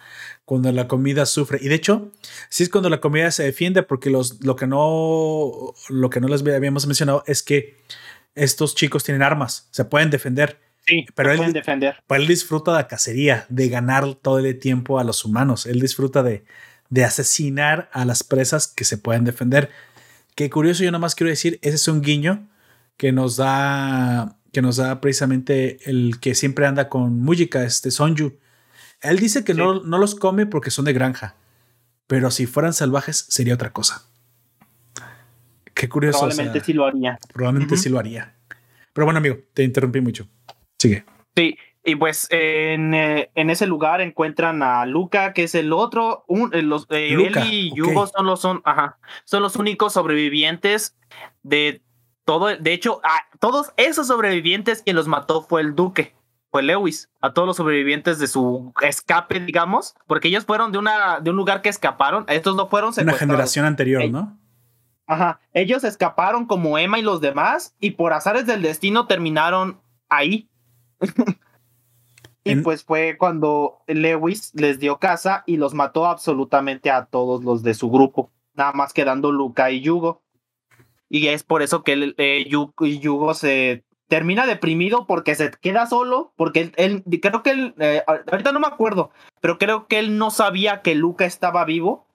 Cuando 0.46 0.72
la 0.72 0.88
comida 0.88 1.26
sufre. 1.26 1.60
Y 1.62 1.68
de 1.68 1.76
hecho, 1.76 2.12
sí 2.50 2.64
es 2.64 2.70
cuando 2.70 2.90
la 2.90 3.00
comida 3.00 3.30
se 3.32 3.44
defiende 3.44 3.84
porque 3.84 4.10
los, 4.10 4.44
lo, 4.44 4.56
que 4.56 4.66
no, 4.66 5.74
lo 5.90 6.10
que 6.10 6.20
no 6.20 6.28
les 6.28 6.42
habíamos 6.42 6.88
mencionado 6.88 7.24
es 7.28 7.44
que 7.44 7.78
estos 8.34 8.74
chicos 8.74 9.04
tienen 9.04 9.22
armas, 9.22 9.68
se 9.72 9.86
pueden 9.86 10.10
defender. 10.10 10.60
Sí, 10.86 11.06
pero 11.16 11.32
él, 11.32 11.38
pueden 11.38 11.54
defender. 11.54 12.04
Pero 12.08 12.22
él 12.22 12.28
disfruta 12.28 12.72
de 12.72 12.78
la 12.80 12.88
cacería, 12.88 13.46
de 13.50 13.70
ganar 13.70 14.16
todo 14.16 14.40
el 14.40 14.60
tiempo 14.60 15.00
a 15.00 15.04
los 15.04 15.24
humanos. 15.24 15.68
Él 15.68 15.80
disfruta 15.80 16.24
de, 16.24 16.44
de 16.90 17.06
asesinar 17.06 17.90
a 17.94 18.04
las 18.04 18.24
presas 18.24 18.68
que 18.68 18.84
se 18.84 18.98
pueden 18.98 19.26
defender. 19.26 19.70
Qué 20.36 20.50
curioso, 20.50 20.84
yo 20.84 20.92
nomás 20.92 21.14
quiero 21.14 21.30
decir, 21.30 21.60
ese 21.62 21.76
es 21.76 21.88
un 21.88 22.02
guiño 22.02 22.50
que 22.98 23.12
nos 23.12 23.38
da 23.38 24.38
que 24.54 24.62
nos 24.62 24.78
da 24.78 25.02
precisamente 25.02 25.90
el 25.90 26.20
que 26.22 26.36
siempre 26.36 26.68
anda 26.68 26.88
con 26.88 27.20
Mujika, 27.20 27.64
este 27.64 27.92
Sonju. 27.92 28.38
Él 29.02 29.18
dice 29.18 29.44
que 29.44 29.56
no, 29.56 29.82
no 29.82 29.98
los 29.98 30.16
come 30.16 30.46
porque 30.46 30.70
son 30.70 30.86
de 30.86 30.94
granja, 30.94 31.36
pero 32.08 32.32
si 32.32 32.46
fueran 32.46 32.72
salvajes 32.72 33.26
sería 33.30 33.56
otra 33.56 33.74
cosa. 33.74 34.04
Qué 35.74 35.90
curioso. 35.90 36.20
Probablemente 36.20 36.60
sí 36.62 36.72
lo 36.72 36.86
haría. 36.86 37.20
Probablemente 37.34 37.78
sí 37.78 37.90
lo 37.90 37.98
haría. 37.98 38.36
Pero 38.94 39.06
bueno, 39.06 39.18
amigo, 39.18 39.40
te 39.54 39.64
interrumpí 39.64 40.02
mucho. 40.02 40.28
Sigue. 40.78 41.04
Sí, 41.36 41.58
y 41.84 41.96
pues 41.96 42.28
en, 42.30 42.94
eh, 42.94 43.32
en, 43.34 43.50
ese 43.50 43.66
lugar 43.66 44.02
encuentran 44.02 44.62
a 44.62 44.86
Luca, 44.86 45.34
que 45.34 45.44
es 45.44 45.56
el 45.56 45.74
otro. 45.74 46.26
Un, 46.28 46.54
eh, 46.54 46.62
los, 46.62 46.86
eh, 46.92 47.10
él 47.12 47.34
y 47.52 47.76
Yugo 47.76 48.06
son 48.06 48.28
los, 48.28 48.40
son, 48.40 48.62
ajá, 48.66 49.00
son 49.26 49.42
los 49.42 49.56
únicos 49.56 49.94
sobrevivientes 49.94 50.96
de 51.42 51.82
todo. 52.26 52.56
De 52.56 52.74
hecho, 52.74 53.02
a 53.04 53.38
todos 53.40 53.74
esos 53.78 54.08
sobrevivientes 54.08 54.82
quien 54.82 54.96
los 54.96 55.08
mató 55.08 55.42
fue 55.42 55.62
el 55.62 55.76
Duque, 55.76 56.16
fue 56.52 56.64
Lewis. 56.64 57.10
A 57.22 57.34
todos 57.34 57.48
los 57.48 57.58
sobrevivientes 57.58 58.20
de 58.20 58.28
su 58.28 58.74
escape, 58.82 59.40
digamos, 59.40 59.96
porque 60.08 60.28
ellos 60.28 60.46
fueron 60.46 60.72
de, 60.72 60.78
una, 60.78 61.20
de 61.20 61.30
un 61.30 61.36
lugar 61.36 61.62
que 61.62 61.70
escaparon. 61.70 62.26
Estos 62.28 62.56
no 62.56 62.68
fueron 62.68 62.94
Una 62.98 63.14
generación 63.14 63.66
anterior, 63.66 64.10
¿no? 64.10 64.38
Ajá. 65.06 65.40
Ellos 65.54 65.84
escaparon 65.84 66.46
como 66.46 66.78
Emma 66.78 67.00
y 67.00 67.02
los 67.02 67.22
demás 67.22 67.76
y 67.80 67.92
por 67.92 68.14
azares 68.14 68.46
del 68.46 68.62
destino 68.62 69.08
terminaron 69.08 69.82
ahí. 70.10 70.50
y 72.44 72.56
pues 72.58 72.84
fue 72.84 73.18
cuando 73.18 73.84
Lewis 73.88 74.54
les 74.54 74.80
dio 74.80 74.98
casa 75.00 75.44
y 75.46 75.58
los 75.58 75.74
mató 75.74 76.06
absolutamente 76.06 76.90
a 76.92 77.06
todos 77.06 77.44
los 77.44 77.64
de 77.64 77.74
su 77.74 77.90
grupo, 77.90 78.32
nada 78.54 78.72
más 78.74 78.94
quedando 78.94 79.32
Luca 79.32 79.72
y 79.72 79.82
Yugo. 79.82 80.23
Y 81.14 81.28
es 81.28 81.44
por 81.44 81.62
eso 81.62 81.84
que 81.84 82.16
eh, 82.18 82.50
Yugo 82.50 83.34
se 83.36 83.86
termina 84.08 84.48
deprimido 84.48 85.06
porque 85.06 85.36
se 85.36 85.52
queda 85.62 85.86
solo, 85.86 86.34
porque 86.36 86.72
él, 86.76 87.04
creo 87.22 87.44
que 87.44 87.52
él, 87.52 87.76
eh, 87.78 88.02
ahorita 88.08 88.52
no 88.52 88.60
me 88.60 88.66
acuerdo, 88.66 89.12
pero 89.40 89.60
creo 89.60 89.88
que 89.88 90.00
él 90.00 90.18
no 90.18 90.32
sabía 90.32 90.82
que 90.82 90.96
Luca 90.96 91.26
estaba 91.26 91.66
vivo 91.66 92.08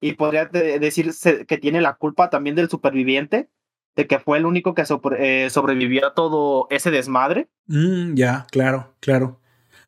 y 0.00 0.14
podría 0.14 0.46
decir 0.46 1.12
que 1.46 1.58
tiene 1.58 1.80
la 1.80 1.94
culpa 1.94 2.28
también 2.28 2.56
del 2.56 2.68
superviviente, 2.68 3.50
de 3.94 4.08
que 4.08 4.18
fue 4.18 4.38
el 4.38 4.46
único 4.46 4.74
que 4.74 4.82
eh, 5.16 5.48
sobrevivió 5.48 6.08
a 6.08 6.14
todo 6.14 6.66
ese 6.70 6.90
desmadre. 6.90 7.46
Mm, 7.68 8.14
ya, 8.14 8.48
claro, 8.50 8.96
claro. 8.98 9.38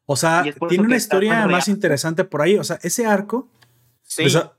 O 0.04 0.14
sea, 0.14 0.44
tiene 0.68 0.84
una 0.84 0.94
historia 0.94 1.48
más 1.48 1.66
interesante 1.66 2.22
por 2.22 2.42
ahí. 2.42 2.56
O 2.58 2.64
sea, 2.64 2.78
ese 2.82 3.06
arco, 3.06 3.48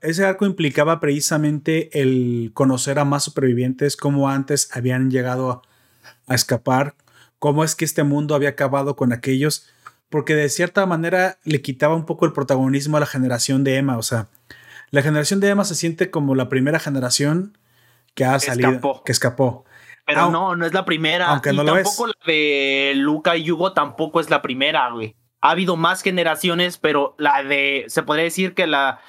ese 0.00 0.24
arco 0.24 0.46
implicaba 0.46 1.00
precisamente 1.00 2.00
el 2.00 2.50
conocer 2.54 2.98
a 2.98 3.04
más 3.04 3.24
supervivientes, 3.24 3.96
cómo 3.96 4.28
antes 4.28 4.68
habían 4.76 5.10
llegado 5.10 5.62
a 6.26 6.34
escapar, 6.34 6.94
cómo 7.38 7.64
es 7.64 7.74
que 7.74 7.84
este 7.84 8.02
mundo 8.02 8.34
había 8.34 8.50
acabado 8.50 8.96
con 8.96 9.12
aquellos, 9.12 9.68
porque 10.10 10.34
de 10.34 10.48
cierta 10.48 10.84
manera 10.86 11.38
le 11.44 11.62
quitaba 11.62 11.94
un 11.94 12.06
poco 12.06 12.26
el 12.26 12.32
protagonismo 12.32 12.96
a 12.96 13.00
la 13.00 13.06
generación 13.06 13.64
de 13.64 13.76
Emma. 13.76 13.98
O 13.98 14.02
sea, 14.02 14.28
la 14.90 15.02
generación 15.02 15.40
de 15.40 15.48
Emma 15.48 15.64
se 15.64 15.74
siente 15.74 16.10
como 16.10 16.34
la 16.34 16.48
primera 16.48 16.78
generación 16.78 17.56
que 18.14 18.24
ha 18.24 18.38
salido, 18.38 19.02
que 19.04 19.12
escapó. 19.12 19.64
Pero 20.06 20.30
no, 20.30 20.56
no 20.56 20.64
es 20.64 20.72
la 20.72 20.86
primera. 20.86 21.28
Aunque 21.28 21.52
no 21.52 21.64
tampoco 21.64 22.06
la 22.06 22.14
de 22.26 22.92
Luca 22.96 23.36
y 23.36 23.50
Hugo 23.50 23.74
tampoco 23.74 24.20
es 24.20 24.30
la 24.30 24.40
primera, 24.40 24.90
güey. 24.90 25.14
Ha 25.40 25.50
habido 25.50 25.76
más 25.76 26.02
generaciones, 26.02 26.78
pero 26.78 27.14
la 27.18 27.42
de, 27.44 27.84
se 27.88 28.02
podría 28.02 28.24
decir 28.24 28.54
que 28.54 28.66
la, 28.66 29.00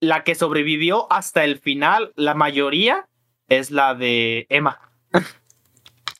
la 0.00 0.24
que 0.24 0.34
sobrevivió 0.34 1.10
hasta 1.12 1.44
el 1.44 1.58
final, 1.58 2.12
la 2.16 2.34
mayoría, 2.34 3.08
es 3.48 3.70
la 3.70 3.94
de 3.94 4.46
Emma. 4.48 4.80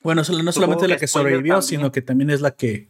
Bueno, 0.03 0.23
no 0.23 0.53
solamente 0.53 0.87
la 0.87 0.99
que 0.99 1.07
sobrevivió, 1.07 1.63
sino 1.63 1.91
que 1.91 2.03
también 2.03 2.31
es 2.31 2.41
la 2.41 2.51
que 2.51 2.89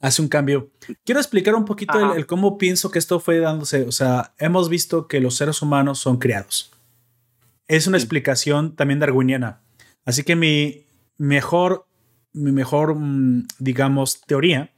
hace 0.00 0.20
un 0.20 0.28
cambio. 0.28 0.70
Quiero 1.04 1.20
explicar 1.20 1.54
un 1.54 1.64
poquito 1.64 2.14
el, 2.14 2.26
cómo 2.26 2.58
pienso 2.58 2.90
que 2.90 2.98
esto 2.98 3.20
fue 3.20 3.38
dándose. 3.38 3.84
O 3.84 3.92
sea, 3.92 4.34
hemos 4.38 4.68
visto 4.68 5.06
que 5.06 5.20
los 5.20 5.36
seres 5.36 5.62
humanos 5.62 6.00
son 6.00 6.18
criados. 6.18 6.72
Es 7.68 7.86
una 7.86 7.96
explicación 7.96 8.74
también 8.74 8.98
darwiniana. 8.98 9.60
Así 10.04 10.24
que 10.24 10.34
mi 10.34 10.86
mejor, 11.16 11.86
mi 12.32 12.50
mejor, 12.50 12.96
mm, 12.96 13.46
digamos, 13.60 14.20
teoría 14.22 14.72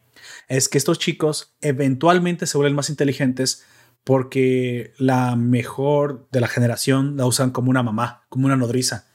es 0.48 0.68
que 0.68 0.78
estos 0.78 0.98
chicos 0.98 1.54
eventualmente 1.62 2.46
se 2.46 2.58
vuelven 2.58 2.76
más 2.76 2.90
inteligentes 2.90 3.64
porque 4.04 4.92
la 4.98 5.34
mejor 5.34 6.28
de 6.30 6.40
la 6.40 6.48
generación 6.48 7.16
la 7.16 7.26
usan 7.26 7.50
como 7.50 7.70
una 7.70 7.82
mamá, 7.82 8.24
como 8.28 8.46
una 8.46 8.56
nodriza. 8.56 9.06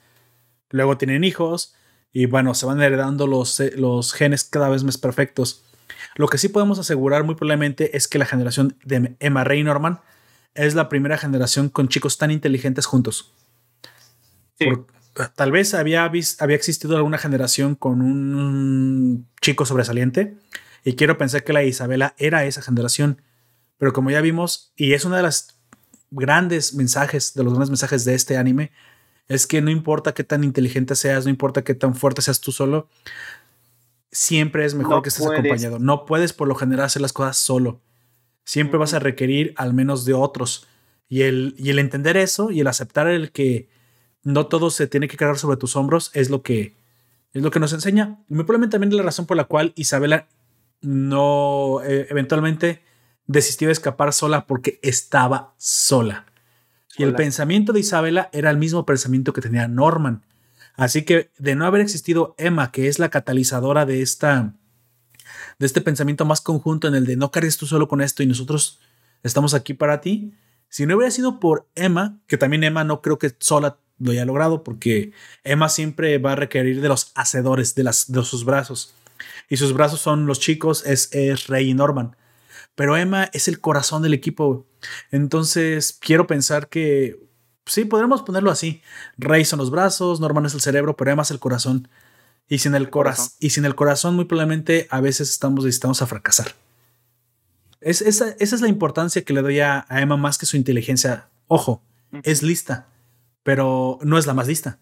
Luego 0.69 0.97
tienen 0.97 1.23
hijos 1.23 1.75
y 2.11 2.25
bueno, 2.25 2.53
se 2.55 2.65
van 2.65 2.81
heredando 2.81 3.27
los, 3.27 3.61
los 3.75 4.13
genes 4.13 4.43
cada 4.43 4.69
vez 4.69 4.83
más 4.83 4.97
perfectos 4.97 5.63
lo 6.15 6.27
que 6.27 6.37
sí 6.37 6.49
podemos 6.49 6.79
asegurar 6.79 7.23
muy 7.23 7.35
probablemente 7.35 7.95
es 7.95 8.07
que 8.07 8.19
la 8.19 8.25
generación 8.25 8.77
de 8.83 9.15
Emma 9.19 9.43
Ray 9.43 9.63
Norman 9.63 9.99
es 10.53 10.75
la 10.75 10.89
primera 10.89 11.17
generación 11.17 11.69
con 11.69 11.87
chicos 11.87 12.17
tan 12.17 12.31
inteligentes 12.31 12.85
juntos. 12.85 13.33
tal 15.35 15.51
vez 15.51 15.73
había, 15.73 16.03
había 16.03 16.55
existido 16.55 16.95
alguna 16.97 17.17
generación 17.17 17.75
con 17.75 18.01
un 18.01 19.27
chico 19.41 19.65
sobresaliente 19.65 20.37
y 20.83 20.95
quiero 20.95 21.17
pensar 21.17 21.43
que 21.43 21.53
la 21.53 21.63
Isabela 21.63 22.15
era 22.17 22.45
esa 22.45 22.61
generación. 22.61 23.21
Pero 23.79 23.91
como 23.93 24.11
ya 24.11 24.21
vimos, 24.21 24.71
y 24.75 24.93
es 24.93 25.05
uno 25.05 25.15
de 25.15 25.23
los 25.23 25.55
grandes 26.11 26.75
mensajes, 26.75 27.33
de 27.33 27.43
los 27.43 27.53
grandes 27.53 27.71
mensajes 27.71 28.05
de 28.05 28.13
este 28.13 28.37
anime, 28.37 28.71
es 29.27 29.47
que 29.47 29.61
no 29.61 29.71
importa 29.71 30.13
qué 30.13 30.23
tan 30.23 30.43
inteligente 30.43 30.95
seas, 30.95 31.23
no 31.23 31.31
importa 31.31 31.63
qué 31.63 31.73
tan 31.73 31.95
fuerte 31.95 32.21
seas 32.21 32.41
tú 32.41 32.51
solo, 32.51 32.89
siempre 34.11 34.65
es 34.65 34.75
mejor 34.75 35.01
que 35.01 35.09
estés 35.09 35.25
acompañado. 35.25 35.79
No 35.79 36.05
puedes 36.05 36.33
por 36.33 36.47
lo 36.47 36.55
general 36.55 36.85
hacer 36.85 37.01
las 37.01 37.13
cosas 37.13 37.37
solo. 37.37 37.81
Siempre 38.43 38.77
vas 38.77 38.93
a 38.93 38.99
requerir 38.99 39.53
al 39.55 39.73
menos 39.73 40.05
de 40.05 40.13
otros. 40.13 40.67
Y 41.07 41.23
el, 41.23 41.55
y 41.57 41.69
el 41.69 41.79
entender 41.79 42.17
eso 42.17 42.51
y 42.51 42.59
el 42.59 42.67
aceptar 42.67 43.07
el 43.07 43.31
que 43.31 43.69
no 44.23 44.47
todo 44.47 44.69
se 44.69 44.87
tiene 44.87 45.07
que 45.07 45.17
cargar 45.17 45.37
sobre 45.37 45.57
tus 45.57 45.75
hombros 45.75 46.11
es 46.13 46.29
lo 46.29 46.41
que, 46.41 46.75
es 47.33 47.41
lo 47.41 47.51
que 47.51 47.59
nos 47.59 47.73
enseña. 47.73 48.19
Y 48.29 48.33
muy 48.33 48.43
probablemente 48.43 48.73
también 48.73 48.95
la 48.97 49.03
razón 49.03 49.25
por 49.25 49.37
la 49.37 49.45
cual 49.45 49.73
Isabela 49.75 50.27
no 50.81 51.81
eh, 51.83 52.07
eventualmente 52.09 52.81
desistió 53.29 53.67
de 53.67 53.73
escapar 53.73 54.11
sola 54.11 54.47
porque 54.47 54.79
estaba 54.81 55.53
sola. 55.57 56.25
Y 56.97 57.03
el 57.03 57.13
pensamiento 57.13 57.71
de 57.71 57.79
Isabela 57.79 58.29
era 58.33 58.49
el 58.49 58.57
mismo 58.57 58.85
pensamiento 58.85 59.31
que 59.31 59.39
tenía 59.39 59.67
Norman. 59.67 60.25
Así 60.75 61.03
que 61.03 61.29
de 61.37 61.55
no 61.55 61.65
haber 61.65 61.81
existido 61.81 62.33
Emma, 62.37 62.71
que 62.71 62.87
es 62.87 62.97
la 62.99 63.09
catalizadora 63.09 63.85
de 63.85 64.01
esta 64.01 64.53
de 65.59 65.65
este 65.65 65.81
pensamiento 65.81 66.25
más 66.25 66.41
conjunto 66.41 66.87
en 66.87 66.95
el 66.95 67.05
de 67.05 67.17
no 67.17 67.31
cargues 67.31 67.57
tú 67.57 67.67
solo 67.67 67.87
con 67.87 68.01
esto 68.01 68.23
y 68.23 68.25
nosotros 68.25 68.79
estamos 69.21 69.53
aquí 69.53 69.73
para 69.75 70.01
ti. 70.01 70.33
Si 70.67 70.85
no 70.85 70.95
hubiera 70.95 71.11
sido 71.11 71.39
por 71.39 71.67
Emma, 71.75 72.17
que 72.25 72.37
también 72.37 72.63
Emma 72.63 72.83
no 72.83 73.01
creo 73.01 73.19
que 73.19 73.35
sola 73.39 73.77
lo 73.99 74.11
haya 74.11 74.25
logrado, 74.25 74.63
porque 74.63 75.11
Emma 75.43 75.69
siempre 75.69 76.17
va 76.17 76.31
a 76.31 76.35
requerir 76.35 76.81
de 76.81 76.87
los 76.87 77.11
hacedores, 77.13 77.75
de, 77.75 77.83
las, 77.83 78.11
de 78.11 78.23
sus 78.23 78.43
brazos. 78.43 78.95
Y 79.49 79.57
sus 79.57 79.73
brazos 79.73 80.01
son 80.01 80.25
los 80.25 80.39
chicos, 80.39 80.85
es, 80.85 81.09
es 81.13 81.47
Rey 81.47 81.69
y 81.69 81.73
Norman. 81.73 82.15
Pero 82.79 82.95
Emma 82.95 83.29
es 83.33 83.49
el 83.49 83.59
corazón 83.59 84.03
del 84.03 84.13
equipo. 84.13 84.65
Entonces, 85.11 85.97
quiero 85.99 86.27
pensar 86.27 86.69
que 86.69 87.19
sí, 87.65 87.83
podremos 87.83 88.21
ponerlo 88.21 88.51
así. 88.51 88.81
Rey 89.17 89.43
son 89.43 89.59
los 89.59 89.69
brazos, 89.69 90.21
Norman 90.21 90.45
es 90.45 90.53
el 90.53 90.61
cerebro, 90.61 90.95
pero 90.95 91.09
además 91.11 91.29
el 91.29 91.39
corazón. 91.39 91.89
Y 92.47 92.59
sin 92.59 92.75
el, 92.75 92.89
corazón. 92.89 93.31
y 93.41 93.49
sin 93.49 93.65
el 93.65 93.75
corazón, 93.75 94.15
muy 94.15 94.23
probablemente 94.23 94.87
a 94.91 95.01
veces 95.01 95.29
estamos 95.29 95.65
dispuestos 95.65 96.01
a 96.01 96.05
fracasar. 96.05 96.53
Es, 97.81 98.01
esa, 98.01 98.29
es 98.39 98.61
la 98.61 98.69
importancia 98.69 99.25
que 99.25 99.33
le 99.33 99.41
doy 99.41 99.59
a, 99.59 99.85
Emma 99.89 100.15
más 100.15 100.37
que 100.37 100.45
su 100.45 100.55
inteligencia. 100.55 101.27
Ojo, 101.47 101.83
es 102.23 102.43
lista, 102.43 102.87
pero 103.43 103.99
no 104.03 104.17
es 104.17 104.25
la 104.25 104.33
más 104.33 104.47
lista. 104.47 104.79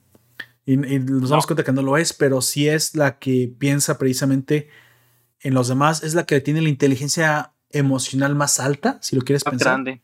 Y, 0.67 0.77
nos 0.77 1.31
damos 1.31 1.47
cuenta 1.47 1.63
que 1.63 1.71
no 1.71 1.81
lo 1.81 1.97
es, 1.97 2.13
pero 2.13 2.43
sí 2.43 2.69
es 2.69 2.93
la 2.93 3.17
que 3.17 3.51
piensa 3.57 3.97
precisamente 3.97 4.69
en 5.39 5.55
los 5.55 5.67
demás, 5.67 6.03
es 6.03 6.13
la 6.13 6.27
que 6.27 6.41
tiene 6.41 6.61
la 6.61 6.69
inteligencia 6.69 7.53
emocional 7.72 8.35
más 8.35 8.60
alta, 8.60 8.98
si 9.02 9.15
lo 9.15 9.23
quieres 9.23 9.44
pensar. 9.44 9.81
Grande. 9.81 10.02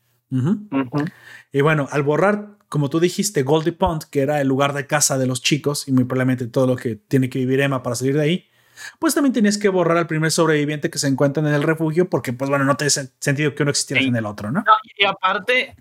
Y 1.51 1.61
bueno, 1.61 1.87
al 1.91 2.03
borrar 2.03 2.57
como 2.73 2.89
tú 2.89 2.99
dijiste, 2.99 3.43
Goldie 3.43 3.73
Pond, 3.73 4.01
que 4.09 4.21
era 4.21 4.41
el 4.41 4.47
lugar 4.47 4.73
de 4.73 4.87
casa 4.87 5.19
de 5.19 5.27
los 5.27 5.43
chicos 5.43 5.87
y 5.87 5.91
muy 5.91 6.05
probablemente 6.05 6.47
todo 6.47 6.65
lo 6.65 6.75
que 6.75 6.95
tiene 6.95 7.29
que 7.29 7.37
vivir 7.37 7.61
Emma 7.61 7.83
para 7.83 7.95
salir 7.95 8.15
de 8.15 8.23
ahí, 8.23 8.49
pues 8.97 9.13
también 9.13 9.31
tenías 9.31 9.59
que 9.59 9.69
borrar 9.69 9.95
al 9.95 10.07
primer 10.07 10.31
sobreviviente 10.31 10.89
que 10.89 10.97
se 10.97 11.07
encuentra 11.07 11.47
en 11.47 11.53
el 11.53 11.61
refugio 11.61 12.09
porque, 12.09 12.33
pues 12.33 12.49
bueno, 12.49 12.65
no 12.65 12.75
tiene 12.75 12.89
sentido 12.89 13.53
que 13.53 13.61
uno 13.61 13.69
existiera 13.69 14.01
en 14.01 14.15
el 14.15 14.25
otro, 14.25 14.49
¿no? 14.49 14.63
y 14.97 15.05
aparte, 15.05 15.75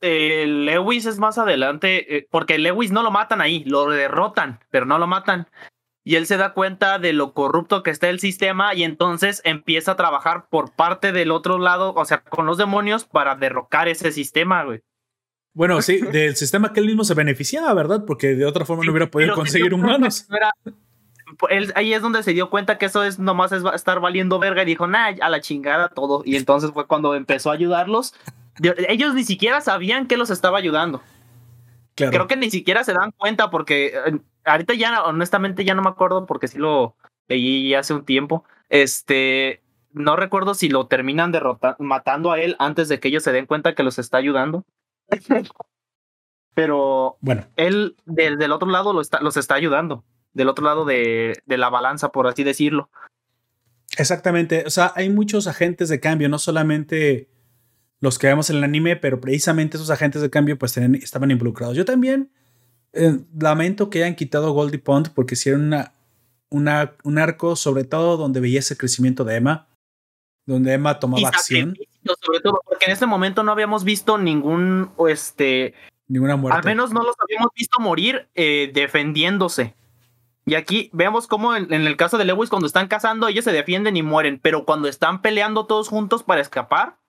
eh, 0.00 0.46
Lewis 0.46 1.06
es 1.06 1.18
más 1.18 1.36
adelante, 1.36 2.16
eh, 2.16 2.28
porque 2.30 2.58
Lewis 2.58 2.92
no 2.92 3.02
lo 3.02 3.10
matan 3.10 3.40
ahí, 3.40 3.64
lo 3.64 3.90
derrotan, 3.90 4.60
pero 4.70 4.86
no 4.86 5.00
lo 5.00 5.08
matan. 5.08 5.48
Y 6.04 6.16
él 6.16 6.26
se 6.26 6.36
da 6.36 6.52
cuenta 6.54 6.98
de 6.98 7.12
lo 7.12 7.34
corrupto 7.34 7.82
que 7.82 7.90
está 7.90 8.08
el 8.08 8.20
sistema 8.20 8.74
y 8.74 8.84
entonces 8.84 9.42
empieza 9.44 9.92
a 9.92 9.96
trabajar 9.96 10.48
por 10.48 10.72
parte 10.72 11.12
del 11.12 11.30
otro 11.30 11.58
lado, 11.58 11.92
o 11.94 12.04
sea, 12.04 12.22
con 12.22 12.46
los 12.46 12.58
demonios 12.58 13.04
para 13.04 13.34
derrocar 13.36 13.88
ese 13.88 14.12
sistema, 14.12 14.64
güey. 14.64 14.80
Bueno, 15.52 15.82
sí, 15.82 16.00
del 16.00 16.36
sistema 16.36 16.72
que 16.72 16.80
él 16.80 16.86
mismo 16.86 17.04
se 17.04 17.14
beneficiaba, 17.14 17.74
¿verdad? 17.74 18.04
Porque 18.06 18.34
de 18.34 18.46
otra 18.46 18.64
forma 18.64 18.84
no 18.84 18.92
hubiera 18.92 19.10
podido 19.10 19.34
conseguir 19.34 19.74
humanos. 19.74 20.26
ahí 21.74 21.92
es 21.92 22.02
donde 22.02 22.22
se 22.22 22.32
dio 22.32 22.50
cuenta 22.50 22.78
que 22.78 22.86
eso 22.86 23.02
es 23.02 23.18
nomás 23.18 23.52
es 23.52 23.62
estar 23.74 24.00
valiendo 24.00 24.38
verga 24.38 24.62
y 24.62 24.66
dijo, 24.66 24.86
nah, 24.86 25.12
a 25.20 25.28
la 25.28 25.40
chingada 25.40 25.88
todo. 25.88 26.22
Y 26.24 26.36
entonces 26.36 26.70
fue 26.72 26.86
cuando 26.86 27.14
empezó 27.14 27.50
a 27.50 27.54
ayudarlos. 27.54 28.14
Ellos 28.88 29.14
ni 29.14 29.24
siquiera 29.24 29.60
sabían 29.60 30.06
que 30.06 30.16
los 30.16 30.30
estaba 30.30 30.58
ayudando. 30.58 31.02
Creo 32.08 32.26
que 32.26 32.36
ni 32.36 32.50
siquiera 32.50 32.84
se 32.84 32.92
dan 32.92 33.12
cuenta 33.12 33.50
porque 33.50 33.92
eh, 34.06 34.20
ahorita 34.44 34.74
ya, 34.74 35.02
honestamente, 35.04 35.64
ya 35.64 35.74
no 35.74 35.82
me 35.82 35.90
acuerdo 35.90 36.26
porque 36.26 36.48
sí 36.48 36.58
lo 36.58 36.96
leí 37.28 37.74
hace 37.74 37.94
un 37.94 38.04
tiempo. 38.04 38.44
Este, 38.68 39.62
no 39.92 40.16
recuerdo 40.16 40.54
si 40.54 40.68
lo 40.68 40.86
terminan 40.86 41.32
derrotando, 41.32 41.76
matando 41.80 42.32
a 42.32 42.40
él 42.40 42.56
antes 42.58 42.88
de 42.88 43.00
que 43.00 43.08
ellos 43.08 43.22
se 43.22 43.32
den 43.32 43.46
cuenta 43.46 43.74
que 43.74 43.82
los 43.82 43.98
está 43.98 44.18
ayudando. 44.18 44.64
Pero 46.54 47.16
bueno, 47.20 47.46
él 47.56 47.96
del, 48.06 48.52
otro 48.52 48.68
lado 48.68 48.92
lo 48.92 49.00
está, 49.00 49.20
los 49.20 49.36
está 49.36 49.54
ayudando, 49.54 50.04
del 50.32 50.48
otro 50.48 50.64
lado 50.64 50.84
de, 50.84 51.40
de 51.46 51.58
la 51.58 51.70
balanza, 51.70 52.10
por 52.10 52.26
así 52.26 52.44
decirlo. 52.44 52.90
Exactamente, 53.96 54.64
o 54.66 54.70
sea, 54.70 54.92
hay 54.94 55.10
muchos 55.10 55.46
agentes 55.46 55.88
de 55.88 56.00
cambio, 56.00 56.28
no 56.28 56.38
solamente 56.38 57.28
los 58.00 58.18
que 58.18 58.26
vemos 58.26 58.50
en 58.50 58.56
el 58.56 58.64
anime, 58.64 58.96
pero 58.96 59.20
precisamente 59.20 59.76
esos 59.76 59.90
agentes 59.90 60.22
de 60.22 60.30
cambio 60.30 60.58
pues 60.58 60.76
estaban 60.76 61.30
involucrados. 61.30 61.76
Yo 61.76 61.84
también 61.84 62.30
eh, 62.92 63.20
lamento 63.38 63.90
que 63.90 64.02
hayan 64.02 64.16
quitado 64.16 64.52
Goldie 64.52 64.78
Pond 64.78 65.10
porque 65.14 65.34
hicieron 65.34 65.64
una, 65.64 65.92
una, 66.48 66.94
un 67.04 67.18
arco 67.18 67.56
sobre 67.56 67.84
todo 67.84 68.16
donde 68.16 68.40
veía 68.40 68.58
ese 68.58 68.76
crecimiento 68.76 69.24
de 69.24 69.36
Emma, 69.36 69.68
donde 70.46 70.72
Emma 70.72 70.98
tomaba 70.98 71.28
acción. 71.28 71.76
Sobre 72.24 72.40
todo 72.40 72.60
porque 72.64 72.86
en 72.86 72.92
ese 72.92 73.04
momento 73.04 73.42
no 73.42 73.52
habíamos 73.52 73.84
visto 73.84 74.16
ningún, 74.16 74.90
este, 75.06 75.74
ninguna 76.08 76.36
muerte. 76.36 76.58
Al 76.58 76.64
menos 76.64 76.92
no 76.92 77.02
los 77.02 77.14
habíamos 77.22 77.50
visto 77.54 77.78
morir 77.80 78.28
eh, 78.34 78.70
defendiéndose. 78.72 79.74
Y 80.46 80.54
aquí 80.54 80.88
vemos 80.94 81.26
cómo 81.26 81.54
en, 81.54 81.70
en, 81.72 81.86
el 81.86 81.98
caso 81.98 82.16
de 82.16 82.24
Lewis, 82.24 82.48
cuando 82.48 82.66
están 82.66 82.88
cazando, 82.88 83.28
ellos 83.28 83.44
se 83.44 83.52
defienden 83.52 83.98
y 83.98 84.02
mueren, 84.02 84.40
pero 84.42 84.64
cuando 84.64 84.88
están 84.88 85.20
peleando 85.20 85.66
todos 85.66 85.88
juntos 85.88 86.22
para 86.22 86.40
escapar, 86.40 86.99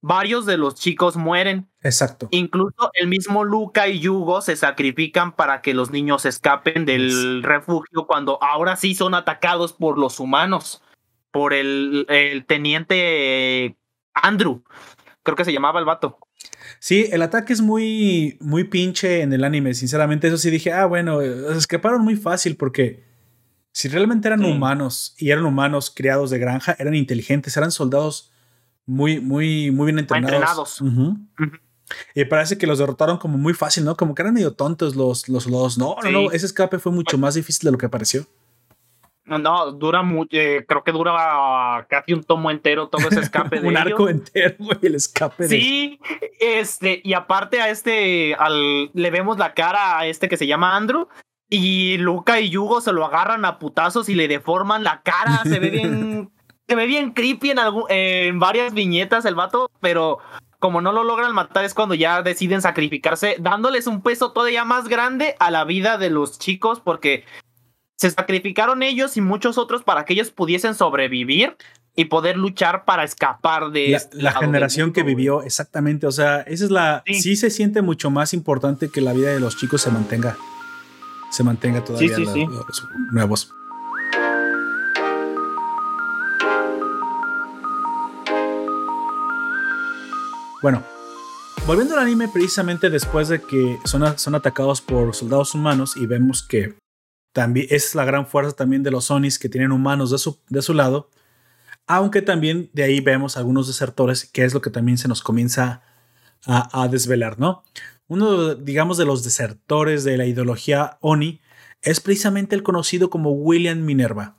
varios 0.00 0.46
de 0.46 0.56
los 0.56 0.74
chicos 0.74 1.16
mueren. 1.16 1.68
Exacto. 1.82 2.28
Incluso 2.30 2.90
el 2.94 3.08
mismo 3.08 3.44
Luca 3.44 3.88
y 3.88 4.00
Yugo 4.00 4.40
se 4.40 4.56
sacrifican 4.56 5.32
para 5.32 5.60
que 5.60 5.74
los 5.74 5.90
niños 5.90 6.24
escapen 6.24 6.84
del 6.84 7.42
refugio 7.42 8.06
cuando 8.06 8.42
ahora 8.42 8.76
sí 8.76 8.94
son 8.94 9.14
atacados 9.14 9.72
por 9.72 9.98
los 9.98 10.20
humanos, 10.20 10.82
por 11.30 11.52
el, 11.52 12.06
el 12.08 12.46
teniente 12.46 13.76
Andrew. 14.14 14.62
Creo 15.22 15.36
que 15.36 15.44
se 15.44 15.52
llamaba 15.52 15.80
el 15.80 15.84
vato. 15.84 16.18
Sí, 16.80 17.08
el 17.10 17.22
ataque 17.22 17.52
es 17.52 17.60
muy, 17.60 18.38
muy 18.40 18.64
pinche 18.64 19.22
en 19.22 19.32
el 19.32 19.44
anime. 19.44 19.74
Sinceramente, 19.74 20.28
eso 20.28 20.38
sí 20.38 20.50
dije, 20.50 20.72
ah, 20.72 20.86
bueno, 20.86 21.20
escaparon 21.20 22.02
muy 22.02 22.16
fácil 22.16 22.56
porque 22.56 23.04
si 23.72 23.88
realmente 23.88 24.28
eran 24.28 24.44
humanos 24.44 25.14
y 25.18 25.30
eran 25.30 25.44
humanos 25.44 25.92
criados 25.94 26.30
de 26.30 26.38
granja, 26.38 26.76
eran 26.78 26.94
inteligentes, 26.94 27.56
eran 27.56 27.70
soldados 27.70 28.32
muy, 28.88 29.20
muy, 29.20 29.70
muy 29.70 29.86
bien 29.86 29.98
entrenados. 29.98 30.82
Y 32.14 32.24
parece 32.24 32.58
que 32.58 32.66
los 32.66 32.78
derrotaron 32.78 33.18
como 33.18 33.38
muy 33.38 33.54
fácil, 33.54 33.84
¿no? 33.84 33.96
Como 33.96 34.14
que 34.14 34.22
eran 34.22 34.34
medio 34.34 34.52
tontos 34.52 34.96
los, 34.96 35.28
los, 35.28 35.46
los. 35.46 35.78
No, 35.78 35.96
no, 36.02 36.10
no. 36.10 36.32
Ese 36.32 36.46
escape 36.46 36.78
fue 36.78 36.90
mucho 36.90 37.18
más 37.18 37.34
difícil 37.34 37.66
de 37.66 37.72
lo 37.72 37.78
que 37.78 37.88
pareció. 37.88 38.26
No, 39.24 39.38
no, 39.38 39.72
dura 39.72 40.02
mucho. 40.02 40.30
Eh, 40.32 40.64
creo 40.66 40.82
que 40.82 40.92
dura 40.92 41.86
casi 41.88 42.14
un 42.14 42.24
tomo 42.24 42.50
entero 42.50 42.88
todo 42.88 43.08
ese 43.08 43.20
escape 43.20 43.60
de 43.60 43.68
Un 43.68 43.76
arco 43.76 44.08
entero, 44.08 44.54
güey, 44.58 44.78
el 44.82 44.94
escape. 44.94 45.48
Sí, 45.48 46.00
este, 46.40 47.02
y 47.04 47.12
aparte 47.12 47.60
a 47.60 47.68
este, 47.68 48.34
al, 48.34 48.90
le 48.94 49.10
vemos 49.10 49.38
la 49.38 49.52
cara 49.52 49.98
a 49.98 50.06
este 50.06 50.28
que 50.28 50.38
se 50.38 50.46
llama 50.46 50.76
Andrew. 50.76 51.08
Y 51.50 51.96
Luca 51.98 52.40
y 52.40 52.50
Yugo 52.50 52.82
se 52.82 52.92
lo 52.92 53.06
agarran 53.06 53.46
a 53.46 53.58
putazos 53.58 54.08
y 54.08 54.14
le 54.14 54.28
deforman 54.28 54.84
la 54.84 55.02
cara. 55.02 55.42
Se 55.44 55.58
ve 55.58 55.70
bien 55.70 56.30
se 56.68 56.74
ve 56.74 56.86
bien 56.86 57.12
creepy 57.12 57.50
en, 57.50 57.58
en 57.88 58.38
varias 58.38 58.74
viñetas 58.74 59.24
el 59.24 59.34
vato, 59.34 59.70
pero 59.80 60.18
como 60.58 60.80
no 60.80 60.92
lo 60.92 61.04
logran 61.04 61.34
matar 61.34 61.64
es 61.64 61.72
cuando 61.72 61.94
ya 61.94 62.22
deciden 62.22 62.60
sacrificarse, 62.60 63.36
dándoles 63.38 63.86
un 63.86 64.02
peso 64.02 64.32
todavía 64.32 64.64
más 64.64 64.88
grande 64.88 65.34
a 65.38 65.50
la 65.50 65.64
vida 65.64 65.98
de 65.98 66.10
los 66.10 66.38
chicos, 66.38 66.80
porque 66.80 67.24
se 67.96 68.10
sacrificaron 68.10 68.82
ellos 68.82 69.16
y 69.16 69.20
muchos 69.20 69.56
otros 69.56 69.82
para 69.82 70.04
que 70.04 70.12
ellos 70.12 70.30
pudiesen 70.30 70.74
sobrevivir 70.74 71.56
y 71.96 72.04
poder 72.04 72.36
luchar 72.36 72.84
para 72.84 73.02
escapar 73.02 73.70
de 73.70 73.88
la, 73.88 73.96
este 73.96 74.22
la 74.22 74.32
generación 74.32 74.92
que 74.92 75.02
vivió 75.02 75.42
exactamente 75.42 76.06
o 76.06 76.12
sea 76.12 76.42
esa 76.42 76.64
es 76.64 76.70
la 76.70 77.02
sí. 77.04 77.34
se 77.34 77.50
siente 77.50 77.82
mucho 77.82 78.08
más 78.08 78.34
importante 78.34 78.88
que 78.88 79.00
la 79.00 79.12
vida 79.12 79.32
de 79.32 79.40
los 79.40 79.56
chicos 79.56 79.82
se 79.82 79.90
mantenga 79.90 80.36
se 81.32 81.42
mantenga 81.42 81.82
todavía 81.82 82.14
sí, 82.14 82.24
sí, 82.24 82.46
los 82.46 82.88
nuevos 83.10 83.52
Bueno, 90.60 90.82
volviendo 91.68 91.94
al 91.94 92.00
anime, 92.00 92.26
precisamente 92.26 92.90
después 92.90 93.28
de 93.28 93.40
que 93.40 93.78
son, 93.84 94.02
atacados 94.34 94.80
por 94.80 95.14
soldados 95.14 95.54
humanos 95.54 95.96
y 95.96 96.06
vemos 96.06 96.42
que 96.42 96.74
también 97.32 97.68
es 97.70 97.94
la 97.94 98.04
gran 98.04 98.26
fuerza 98.26 98.56
también 98.56 98.82
de 98.82 98.90
los 98.90 99.08
Onis 99.12 99.38
que 99.38 99.48
tienen 99.48 99.70
humanos 99.70 100.10
de 100.10 100.18
su, 100.18 100.40
de 100.48 100.60
su 100.60 100.74
lado, 100.74 101.10
aunque 101.86 102.22
también 102.22 102.70
de 102.72 102.82
ahí 102.82 102.98
vemos 102.98 103.36
algunos 103.36 103.68
desertores, 103.68 104.24
que 104.24 104.44
es 104.44 104.52
lo 104.52 104.60
que 104.60 104.70
también 104.70 104.98
se 104.98 105.06
nos 105.06 105.22
comienza 105.22 105.82
a, 106.44 106.82
a 106.82 106.88
desvelar, 106.88 107.38
¿no? 107.38 107.62
Uno, 108.08 108.56
digamos, 108.56 108.98
de 108.98 109.04
los 109.04 109.22
desertores 109.22 110.02
de 110.02 110.16
la 110.16 110.26
ideología 110.26 110.98
Oni 111.00 111.40
es 111.82 112.00
precisamente 112.00 112.56
el 112.56 112.64
conocido 112.64 113.10
como 113.10 113.30
William 113.30 113.84
Minerva. 113.84 114.37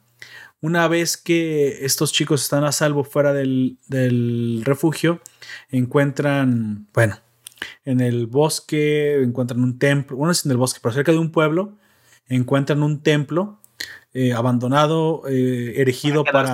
Una 0.61 0.88
vez 0.88 1.15
que 1.15 1.86
estos 1.86 2.11
chicos 2.11 2.41
están 2.41 2.65
a 2.65 2.72
salvo 2.72 3.03
fuera 3.03 3.31
del, 3.31 3.77
refugio, 4.65 5.22
encuentran, 5.69 6.88
bueno, 6.94 7.18
en 7.86 8.02
el 8.02 8.27
bosque, 8.27 9.22
encuentran 9.22 9.64
un 9.64 9.80
templo, 9.80 10.18
bueno, 10.18 10.31
es 10.31 10.45
en 10.45 10.52
el 10.52 10.57
bosque, 10.57 10.80
pero 10.84 10.94
cerca 10.94 11.14
de 11.14 11.18
un 11.18 11.31
pueblo, 11.31 11.77
encuentran 12.27 12.84
un 12.84 13.02
templo 13.02 13.61
eh, 14.14 14.34
abandonado, 14.34 15.23
eh, 15.30 15.76
erigido 15.77 16.26
para, 16.26 16.53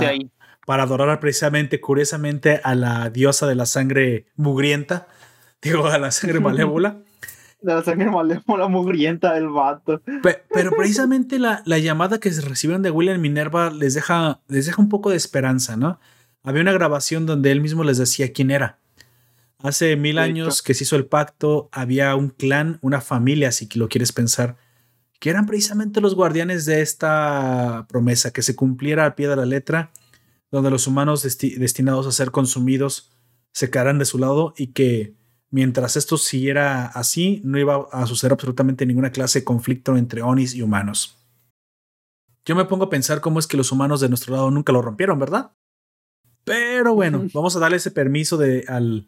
para, 0.67 0.83
adorar 0.83 1.19
precisamente, 1.19 1.81
curiosamente, 1.81 2.61
a 2.63 2.75
la 2.75 3.09
diosa 3.09 3.47
de 3.47 3.55
la 3.55 3.65
sangre 3.65 4.27
mugrienta, 4.35 5.07
digo, 5.63 5.87
a 5.87 5.97
la 5.97 6.11
sangre 6.11 6.39
malévola 6.41 7.01
de 7.65 7.73
la 7.73 7.83
sangre 7.83 8.11
malévola 8.11 8.67
mugrienta 8.67 9.33
del 9.33 9.49
vato. 9.49 10.01
Pero, 10.51 10.71
precisamente 10.71 11.39
la, 11.39 11.63
la, 11.65 11.79
llamada 11.79 12.19
que 12.19 12.31
se 12.31 12.41
recibieron 12.41 12.83
de 12.83 12.91
William 12.91 13.19
Minerva 13.19 13.71
les 13.71 13.95
deja, 13.95 14.41
les 14.47 14.67
deja 14.67 14.81
un 14.81 14.89
poco 14.89 15.09
de 15.09 15.17
esperanza, 15.17 15.75
¿no? 15.75 15.99
Había 16.43 16.61
una 16.61 16.73
grabación 16.73 17.25
donde 17.25 17.51
él 17.51 17.61
mismo 17.61 17.83
les 17.83 17.97
decía 17.97 18.31
quién 18.31 18.51
era. 18.51 18.77
Hace 19.59 19.95
mil 19.95 20.19
años 20.19 20.61
que 20.61 20.75
se 20.75 20.83
hizo 20.83 20.95
el 20.95 21.07
pacto, 21.07 21.69
había 21.71 22.15
un 22.15 22.29
clan, 22.29 22.77
una 22.81 23.01
familia, 23.01 23.51
si 23.51 23.67
lo 23.73 23.89
quieres 23.89 24.11
pensar, 24.11 24.57
que 25.19 25.31
eran 25.31 25.47
precisamente 25.47 26.01
los 26.01 26.13
guardianes 26.13 26.65
de 26.65 26.81
esta 26.81 27.87
promesa, 27.89 28.31
que 28.31 28.43
se 28.43 28.55
cumpliera 28.55 29.05
al 29.05 29.15
pie 29.15 29.27
de 29.27 29.37
la 29.37 29.45
letra, 29.45 29.91
donde 30.51 30.69
los 30.69 30.85
humanos 30.85 31.23
destinados 31.23 32.05
a 32.05 32.11
ser 32.11 32.29
consumidos 32.29 33.11
se 33.53 33.71
quedaran 33.71 33.97
de 33.97 34.05
su 34.05 34.19
lado 34.19 34.53
y 34.55 34.67
que 34.67 35.15
Mientras 35.51 35.95
esto 35.95 36.17
siguiera 36.17 36.87
así, 36.87 37.41
no 37.43 37.57
iba 37.57 37.87
a 37.91 38.05
suceder 38.07 38.33
absolutamente 38.33 38.85
ninguna 38.85 39.11
clase 39.11 39.39
de 39.39 39.45
conflicto 39.45 39.95
entre 39.95 40.21
Onis 40.21 40.53
y 40.53 40.61
humanos. 40.61 41.17
Yo 42.45 42.55
me 42.55 42.65
pongo 42.65 42.85
a 42.85 42.89
pensar 42.89 43.21
cómo 43.21 43.39
es 43.39 43.47
que 43.47 43.57
los 43.57 43.71
humanos 43.71 44.01
de 44.01 44.09
nuestro 44.09 44.35
lado 44.35 44.51
nunca 44.51 44.71
lo 44.71 44.81
rompieron, 44.81 45.17
¿verdad? 45.17 45.51
Pero 46.43 46.93
bueno, 46.93 47.25
vamos 47.33 47.55
a 47.55 47.59
darle 47.59 47.77
ese 47.77 47.89
permiso 47.89 48.37
de, 48.37 48.65
al, 48.67 49.07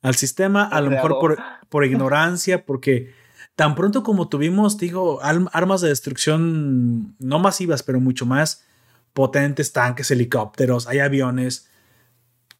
al 0.00 0.14
sistema, 0.14 0.64
a 0.64 0.80
lo 0.80 0.90
mejor 0.90 1.18
por, 1.18 1.38
por 1.68 1.84
ignorancia, 1.84 2.64
porque 2.64 3.12
tan 3.56 3.74
pronto 3.74 4.02
como 4.02 4.28
tuvimos, 4.28 4.78
digo, 4.78 5.20
armas 5.22 5.80
de 5.80 5.88
destrucción 5.88 7.16
no 7.18 7.38
masivas, 7.40 7.82
pero 7.82 8.00
mucho 8.00 8.26
más 8.26 8.64
potentes, 9.12 9.72
tanques, 9.72 10.10
helicópteros, 10.10 10.86
hay 10.86 11.00
aviones, 11.00 11.68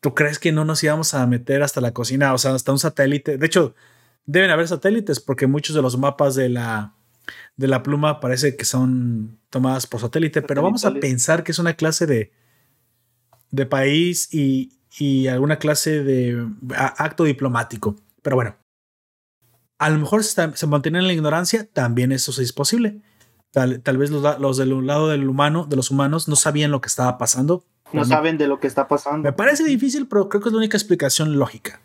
¿tú 0.03 0.15
crees 0.15 0.39
que 0.41 0.53
no 0.53 0.65
nos 0.66 0.83
íbamos 0.83 1.15
a 1.15 1.27
meter 1.27 1.62
hasta 1.62 1.81
la 1.81 1.93
cocina? 1.93 2.35
O 2.35 2.39
sea, 2.39 2.55
hasta 2.55 2.73
un 2.73 2.79
satélite. 2.81 3.39
De 3.39 3.47
hecho, 3.47 3.74
deben 4.27 4.51
haber 4.51 4.69
satélites 4.69 5.20
porque 5.20 5.47
muchos 5.47 5.77
de 5.77 5.81
los 5.81 5.97
mapas 5.97 6.35
de 6.35 6.49
la, 6.49 6.95
de 7.57 7.69
la 7.69 7.85
pluma 7.85 8.19
parece 8.20 8.57
que 8.57 8.65
son 8.65 9.39
tomadas 9.49 9.87
por 9.87 10.01
satélite, 10.01 10.43
pero 10.43 10.61
vamos 10.61 10.85
a 10.85 10.93
pensar 10.93 11.45
que 11.45 11.53
es 11.53 11.59
una 11.61 11.74
clase 11.74 12.07
de, 12.07 12.33
de 13.53 13.65
país 13.65 14.29
y, 14.35 14.73
y 14.99 15.29
alguna 15.29 15.61
clase 15.61 16.03
de 16.03 16.49
acto 16.77 17.23
diplomático. 17.23 17.95
Pero 18.23 18.35
bueno, 18.35 18.57
a 19.79 19.89
lo 19.89 20.01
mejor 20.01 20.24
se, 20.24 20.57
se 20.57 20.66
mantiene 20.66 20.99
en 20.99 21.07
la 21.07 21.12
ignorancia, 21.12 21.69
también 21.73 22.11
eso 22.11 22.39
es 22.43 22.53
posible. 22.53 23.03
Tal, 23.53 23.81
tal 23.83 23.99
vez 23.99 24.11
los, 24.11 24.41
los, 24.41 24.57
del 24.57 24.85
lado 24.85 25.09
del 25.09 25.29
humano, 25.29 25.65
de 25.65 25.77
los 25.77 25.93
humanos, 25.93 26.27
no 26.27 26.35
sabían 26.35 26.73
lo 26.73 26.81
que 26.81 26.89
estaba 26.89 27.19
pasando. 27.19 27.65
No 27.93 28.05
saben 28.05 28.39
de 28.39 28.47
lo 28.47 28.60
que 28.60 28.66
está 28.66 28.89
pasando. 28.89 29.28
Me 29.28 29.32
parece 29.32 29.64
difícil, 29.64 30.06
pero 30.06 30.28
creo 30.28 30.40
que 30.40 30.48
es 30.48 30.52
la 30.52 30.59
única 30.59 30.77
explicación 30.77 31.39
lógica. 31.39 31.81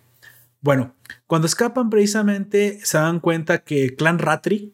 Bueno, 0.62 0.96
cuando 1.28 1.48
escapan 1.48 1.90
precisamente 1.90 2.80
se 2.84 2.98
dan 2.98 3.20
cuenta 3.20 3.60
que 3.60 3.84
el 3.86 3.96
clan 3.96 4.20
Ratri, 4.20 4.74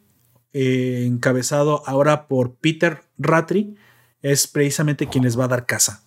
eh, 0.54 1.04
encabezado 1.06 1.84
ahora 1.86 2.28
por 2.28 2.56
Peter 2.56 3.02
Ratri, 3.18 3.76
es 4.22 4.48
precisamente 4.48 5.08
quien 5.08 5.24
les 5.24 5.38
va 5.38 5.46
a 5.46 5.50
dar 5.50 5.66
casa. 5.66 6.04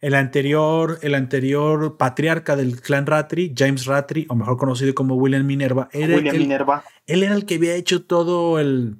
El 0.00 0.14
anterior, 0.14 1.00
el 1.02 1.16
anterior 1.16 1.96
patriarca 1.96 2.54
del 2.54 2.80
clan 2.80 3.06
Ratri, 3.06 3.52
James 3.56 3.86
Ratri, 3.86 4.26
o 4.28 4.36
mejor 4.36 4.56
conocido 4.56 4.94
como 4.94 5.16
William 5.16 5.44
Minerva, 5.44 5.88
era 5.92 6.14
William 6.14 6.36
el, 6.36 6.42
Minerva. 6.42 6.84
él 7.06 7.24
era 7.24 7.34
el 7.34 7.46
que 7.46 7.56
había 7.56 7.74
hecho 7.74 8.04
todo 8.04 8.60
el 8.60 8.98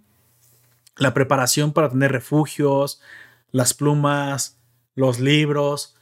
la 0.99 1.15
preparación 1.15 1.73
para 1.73 1.89
tener 1.89 2.13
refugios, 2.13 3.01
las 3.51 3.73
plumas, 3.73 4.58
los 4.99 5.21
libros, 5.21 5.95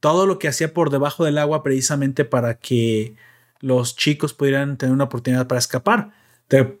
todo 0.00 0.26
lo 0.26 0.40
que 0.40 0.48
hacía 0.48 0.74
por 0.74 0.90
debajo 0.90 1.24
del 1.24 1.38
agua 1.38 1.62
precisamente 1.62 2.24
para 2.24 2.58
que 2.58 3.14
los 3.60 3.94
chicos 3.94 4.34
pudieran 4.34 4.76
tener 4.76 4.92
una 4.92 5.04
oportunidad 5.04 5.46
para 5.46 5.60
escapar. 5.60 6.10
Te, 6.48 6.80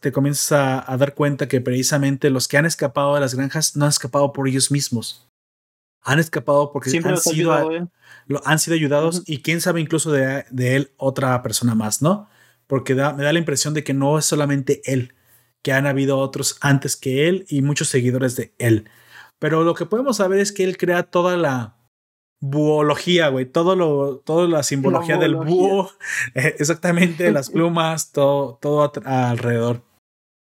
te 0.00 0.12
comienzas 0.12 0.52
a, 0.86 0.96
dar 0.96 1.14
cuenta 1.14 1.48
que 1.48 1.60
precisamente 1.60 2.30
los 2.30 2.46
que 2.46 2.56
han 2.56 2.66
escapado 2.66 3.14
de 3.16 3.20
las 3.20 3.34
granjas 3.34 3.74
no 3.74 3.84
han 3.84 3.88
escapado 3.88 4.32
por 4.32 4.46
ellos 4.46 4.70
mismos. 4.70 5.28
Han 6.02 6.20
escapado 6.20 6.70
porque 6.72 6.96
han 7.04 7.16
sido, 7.16 7.88
lo, 8.28 8.46
han 8.46 8.60
sido 8.60 8.76
ayudados 8.76 9.24
y 9.26 9.42
quién 9.42 9.60
sabe 9.60 9.80
incluso 9.80 10.12
de, 10.12 10.44
de, 10.50 10.76
él 10.76 10.92
otra 10.98 11.42
persona 11.42 11.74
más, 11.74 12.00
¿no? 12.00 12.28
Porque 12.68 12.94
da, 12.94 13.12
me 13.12 13.24
da 13.24 13.32
la 13.32 13.40
impresión 13.40 13.74
de 13.74 13.82
que 13.82 13.92
no 13.92 14.20
es 14.20 14.24
solamente 14.24 14.82
él, 14.84 15.14
que 15.62 15.72
han 15.72 15.84
habido 15.84 16.18
otros 16.18 16.58
antes 16.60 16.94
que 16.94 17.26
él 17.26 17.44
y 17.48 17.62
muchos 17.62 17.88
seguidores 17.88 18.36
de 18.36 18.54
él. 18.58 18.88
Pero 19.38 19.64
lo 19.64 19.74
que 19.74 19.86
podemos 19.86 20.16
saber 20.16 20.40
es 20.40 20.52
que 20.52 20.64
él 20.64 20.76
crea 20.78 21.04
toda 21.04 21.36
la 21.36 21.76
buología, 22.40 23.28
güey, 23.28 23.46
todo 23.46 23.76
lo, 23.76 24.18
toda 24.18 24.46
la 24.48 24.62
simbología 24.62 25.16
del 25.16 25.36
búho, 25.36 25.90
eh, 26.34 26.54
exactamente, 26.58 27.30
las 27.32 27.50
plumas, 27.50 28.12
todo, 28.12 28.58
todo 28.60 28.92
alrededor. 29.04 29.82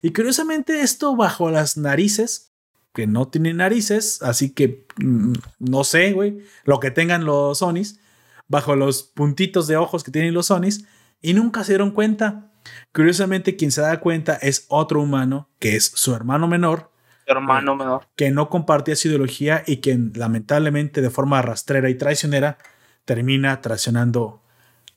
Y 0.01 0.13
curiosamente 0.13 0.81
esto 0.81 1.15
bajo 1.15 1.49
las 1.49 1.77
narices, 1.77 2.53
que 2.93 3.07
no 3.07 3.27
tienen 3.27 3.57
narices, 3.57 4.21
así 4.21 4.53
que 4.53 4.85
mm, 4.97 5.33
no 5.59 5.83
sé, 5.83 6.13
güey, 6.13 6.39
lo 6.63 6.79
que 6.79 6.91
tengan 6.91 7.25
los 7.25 7.59
Sonis, 7.59 7.99
bajo 8.47 8.75
los 8.75 9.03
puntitos 9.03 9.67
de 9.67 9.77
ojos 9.77 10.03
que 10.03 10.11
tienen 10.11 10.33
los 10.33 10.47
Sonis, 10.47 10.85
y 11.21 11.33
nunca 11.33 11.63
se 11.63 11.73
dieron 11.73 11.91
cuenta. 11.91 12.51
Curiosamente, 12.93 13.55
quien 13.55 13.71
se 13.71 13.81
da 13.81 13.99
cuenta 13.99 14.35
es 14.35 14.65
otro 14.69 15.01
humano, 15.01 15.49
que 15.59 15.75
es 15.75 15.85
su 15.85 16.13
hermano 16.13 16.47
menor. 16.47 16.91
Hermano 17.25 17.73
eh, 17.73 17.75
menor. 17.77 18.07
Que 18.15 18.31
no 18.31 18.49
compartía 18.49 18.95
su 18.95 19.07
ideología 19.07 19.63
y 19.65 19.77
que 19.77 19.97
lamentablemente 20.13 21.01
de 21.01 21.09
forma 21.09 21.41
rastrera 21.41 21.89
y 21.89 21.95
traicionera 21.95 22.57
termina 23.05 23.61
traicionando 23.61 24.41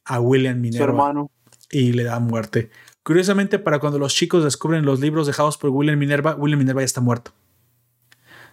a 0.04 0.20
William 0.20 0.60
Minerva. 0.60 0.86
Su 0.86 0.90
hermano. 0.90 1.30
Y 1.70 1.92
le 1.92 2.04
da 2.04 2.18
muerte. 2.18 2.70
Curiosamente, 3.02 3.58
para 3.58 3.78
cuando 3.78 3.98
los 3.98 4.14
chicos 4.14 4.44
descubren 4.44 4.84
los 4.84 5.00
libros 5.00 5.26
dejados 5.26 5.56
por 5.56 5.70
William 5.70 5.98
Minerva, 5.98 6.34
William 6.34 6.58
Minerva 6.58 6.82
ya 6.82 6.86
está 6.86 7.00
muerto. 7.00 7.32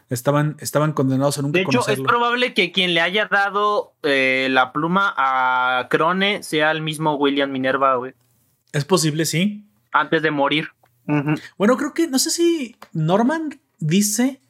Estaban, 0.09 0.55
estaban 0.59 0.93
condenados 0.93 1.39
a 1.39 1.41
nunca 1.41 1.57
De 1.57 1.63
hecho, 1.63 1.87
es 1.87 1.99
probable 1.99 2.53
que 2.53 2.71
quien 2.71 2.93
le 2.93 3.01
haya 3.01 3.25
dado 3.25 3.95
eh, 4.03 4.47
la 4.51 4.71
pluma 4.71 5.13
a 5.17 5.87
Crone 5.89 6.43
sea 6.43 6.71
el 6.71 6.81
mismo 6.81 7.15
William 7.15 7.51
Minerva, 7.51 7.95
güey. 7.95 8.13
Es 8.71 8.85
posible, 8.85 9.25
sí. 9.25 9.67
Antes 9.91 10.21
de 10.21 10.31
morir. 10.31 10.69
Bueno, 11.57 11.77
creo 11.77 11.93
que, 11.93 12.07
no 12.07 12.19
sé 12.19 12.31
si 12.31 12.75
Norman 12.93 13.59
dice 13.87 14.41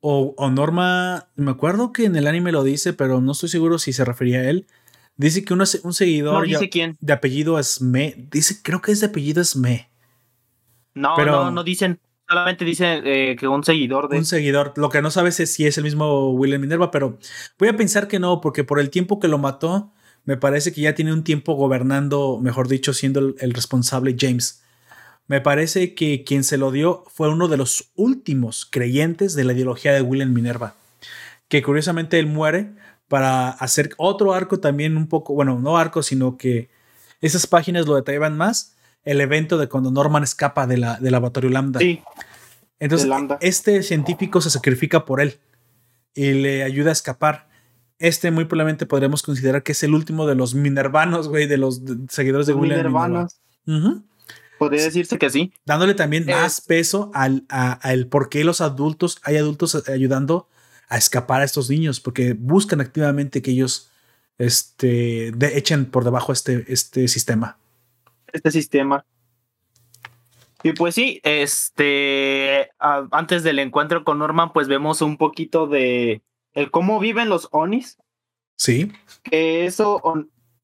o, 0.00 0.34
Norma, 0.50 1.28
me 1.34 1.50
acuerdo 1.50 1.92
que 1.92 2.04
en 2.04 2.16
el 2.16 2.26
anime 2.26 2.52
lo 2.52 2.62
dice, 2.62 2.92
pero 2.92 3.20
no 3.20 3.32
estoy 3.32 3.48
seguro 3.48 3.78
si 3.78 3.92
se 3.92 4.04
refería 4.04 4.40
a 4.40 4.48
él. 4.48 4.66
Dice 5.16 5.44
que 5.44 5.52
un 5.52 5.66
seguidor 5.66 6.46
dice 6.46 6.68
quién. 6.68 6.96
de 7.00 7.12
apellido 7.12 7.60
Sme, 7.60 8.14
dice, 8.30 8.60
creo 8.62 8.80
que 8.80 8.92
es 8.92 9.00
de 9.00 9.06
apellido 9.06 9.42
Sme. 9.42 9.90
No, 10.94 11.14
pero, 11.16 11.44
no, 11.44 11.50
no 11.50 11.64
dicen, 11.64 11.98
solamente 12.28 12.64
dicen 12.64 13.02
eh, 13.04 13.36
que 13.38 13.48
un 13.48 13.64
seguidor 13.64 14.08
de... 14.08 14.18
Un 14.18 14.24
seguidor, 14.24 14.72
lo 14.76 14.88
que 14.90 15.02
no 15.02 15.10
sabes 15.10 15.40
es 15.40 15.52
si 15.52 15.66
es 15.66 15.76
el 15.78 15.84
mismo 15.84 16.30
William 16.30 16.60
Minerva, 16.60 16.92
pero 16.92 17.18
voy 17.58 17.68
a 17.68 17.76
pensar 17.76 18.06
que 18.06 18.20
no, 18.20 18.40
porque 18.40 18.62
por 18.62 18.78
el 18.78 18.90
tiempo 18.90 19.18
que 19.18 19.26
lo 19.26 19.38
mató, 19.38 19.92
me 20.24 20.36
parece 20.36 20.72
que 20.72 20.82
ya 20.82 20.94
tiene 20.94 21.12
un 21.12 21.24
tiempo 21.24 21.54
gobernando, 21.54 22.38
mejor 22.40 22.68
dicho, 22.68 22.92
siendo 22.92 23.20
el, 23.20 23.54
responsable 23.54 24.14
James. 24.18 24.62
Me 25.28 25.40
parece 25.40 25.94
que 25.94 26.24
quien 26.24 26.42
se 26.42 26.56
lo 26.56 26.70
dio 26.72 27.04
fue 27.06 27.28
uno 27.28 27.48
de 27.48 27.56
los 27.56 27.90
últimos 27.94 28.66
creyentes 28.68 29.34
de 29.34 29.44
la 29.44 29.52
ideología 29.52 29.92
de 29.92 30.02
William 30.02 30.32
Minerva, 30.32 30.74
que 31.48 31.62
curiosamente 31.62 32.18
él 32.18 32.26
muere 32.26 32.72
para 33.06 33.50
hacer 33.50 33.90
otro 33.98 34.32
arco 34.32 34.58
también 34.58 34.96
un 34.96 35.06
poco, 35.06 35.34
bueno, 35.34 35.58
no 35.60 35.78
arco, 35.78 36.02
sino 36.02 36.36
que 36.36 36.70
esas 37.20 37.46
páginas 37.46 37.86
lo 37.86 37.94
detallaban 37.94 38.36
más, 38.36 38.74
el 39.04 39.20
evento 39.20 39.58
de 39.58 39.68
cuando 39.68 39.90
Norman 39.90 40.24
escapa 40.24 40.66
de 40.66 40.78
la, 40.78 40.98
del 40.98 41.12
laboratorio 41.12 41.50
Lambda. 41.50 41.80
Sí. 41.80 42.02
Entonces, 42.80 43.10
este 43.40 43.82
científico 43.82 44.40
se 44.40 44.50
sacrifica 44.50 45.04
por 45.04 45.20
él 45.20 45.38
y 46.14 46.32
le 46.32 46.62
ayuda 46.62 46.90
a 46.90 46.92
escapar 46.92 47.48
este 47.98 48.30
muy 48.30 48.44
probablemente 48.44 48.86
podríamos 48.86 49.22
considerar 49.22 49.62
que 49.62 49.72
es 49.72 49.82
el 49.82 49.94
último 49.94 50.26
de 50.26 50.34
los 50.34 50.54
minervanos, 50.54 51.28
güey, 51.28 51.46
de 51.46 51.56
los 51.56 51.82
seguidores 52.08 52.46
de 52.46 52.54
William 52.54 52.78
Minervanos. 52.78 53.40
Podría 54.58 54.82
decirse 54.82 55.18
que 55.18 55.30
sí. 55.30 55.52
Dándole 55.64 55.94
también 55.94 56.26
más 56.26 56.60
peso 56.60 57.10
al 57.14 57.44
a, 57.48 57.78
por 58.10 58.28
qué 58.28 58.44
los 58.44 58.60
adultos, 58.60 59.20
hay 59.22 59.36
adultos 59.36 59.88
ayudando 59.88 60.48
a 60.88 60.96
escapar 60.96 61.42
a 61.42 61.44
estos 61.44 61.70
niños, 61.70 62.00
porque 62.00 62.32
buscan 62.32 62.80
activamente 62.80 63.42
que 63.42 63.52
ellos 63.52 63.90
este, 64.38 65.28
echen 65.56 65.86
por 65.86 66.04
debajo 66.04 66.32
este, 66.32 66.64
este 66.68 67.08
sistema. 67.08 67.58
Este 68.32 68.50
sistema. 68.50 69.04
Y 70.62 70.72
pues 70.72 70.94
sí, 70.94 71.20
este, 71.22 72.70
antes 72.78 73.44
del 73.44 73.60
encuentro 73.60 74.04
con 74.04 74.18
Norman, 74.18 74.52
pues 74.52 74.66
vemos 74.66 75.02
un 75.02 75.16
poquito 75.16 75.68
de, 75.68 76.22
el 76.52 76.70
cómo 76.70 76.98
viven 76.98 77.28
los 77.28 77.48
Onis. 77.52 77.96
Sí. 78.56 78.90
Que 79.22 79.66
eso, 79.66 80.02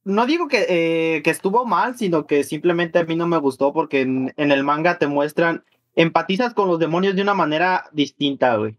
no 0.05 0.26
digo 0.26 0.48
que, 0.48 0.66
eh, 0.68 1.22
que 1.22 1.31
estuvo 1.31 1.64
mal, 1.64 1.97
sino 1.97 2.26
que 2.26 2.44
simplemente 2.44 2.98
a 2.98 3.05
mí 3.05 3.16
no 3.16 3.26
me 3.26 3.39
gustó 3.39 3.72
porque 3.72 4.02
en, 4.02 4.32
el 4.36 4.62
manga 4.62 4.98
te 4.98 5.06
muestran, 5.06 5.64
empatizas 5.94 6.55
con 6.55 6.68
los 6.68 6.78
demonios 6.78 7.16
de 7.16 7.22
una 7.22 7.35
manera 7.35 7.89
distinta, 7.93 8.56
güey. 8.56 8.76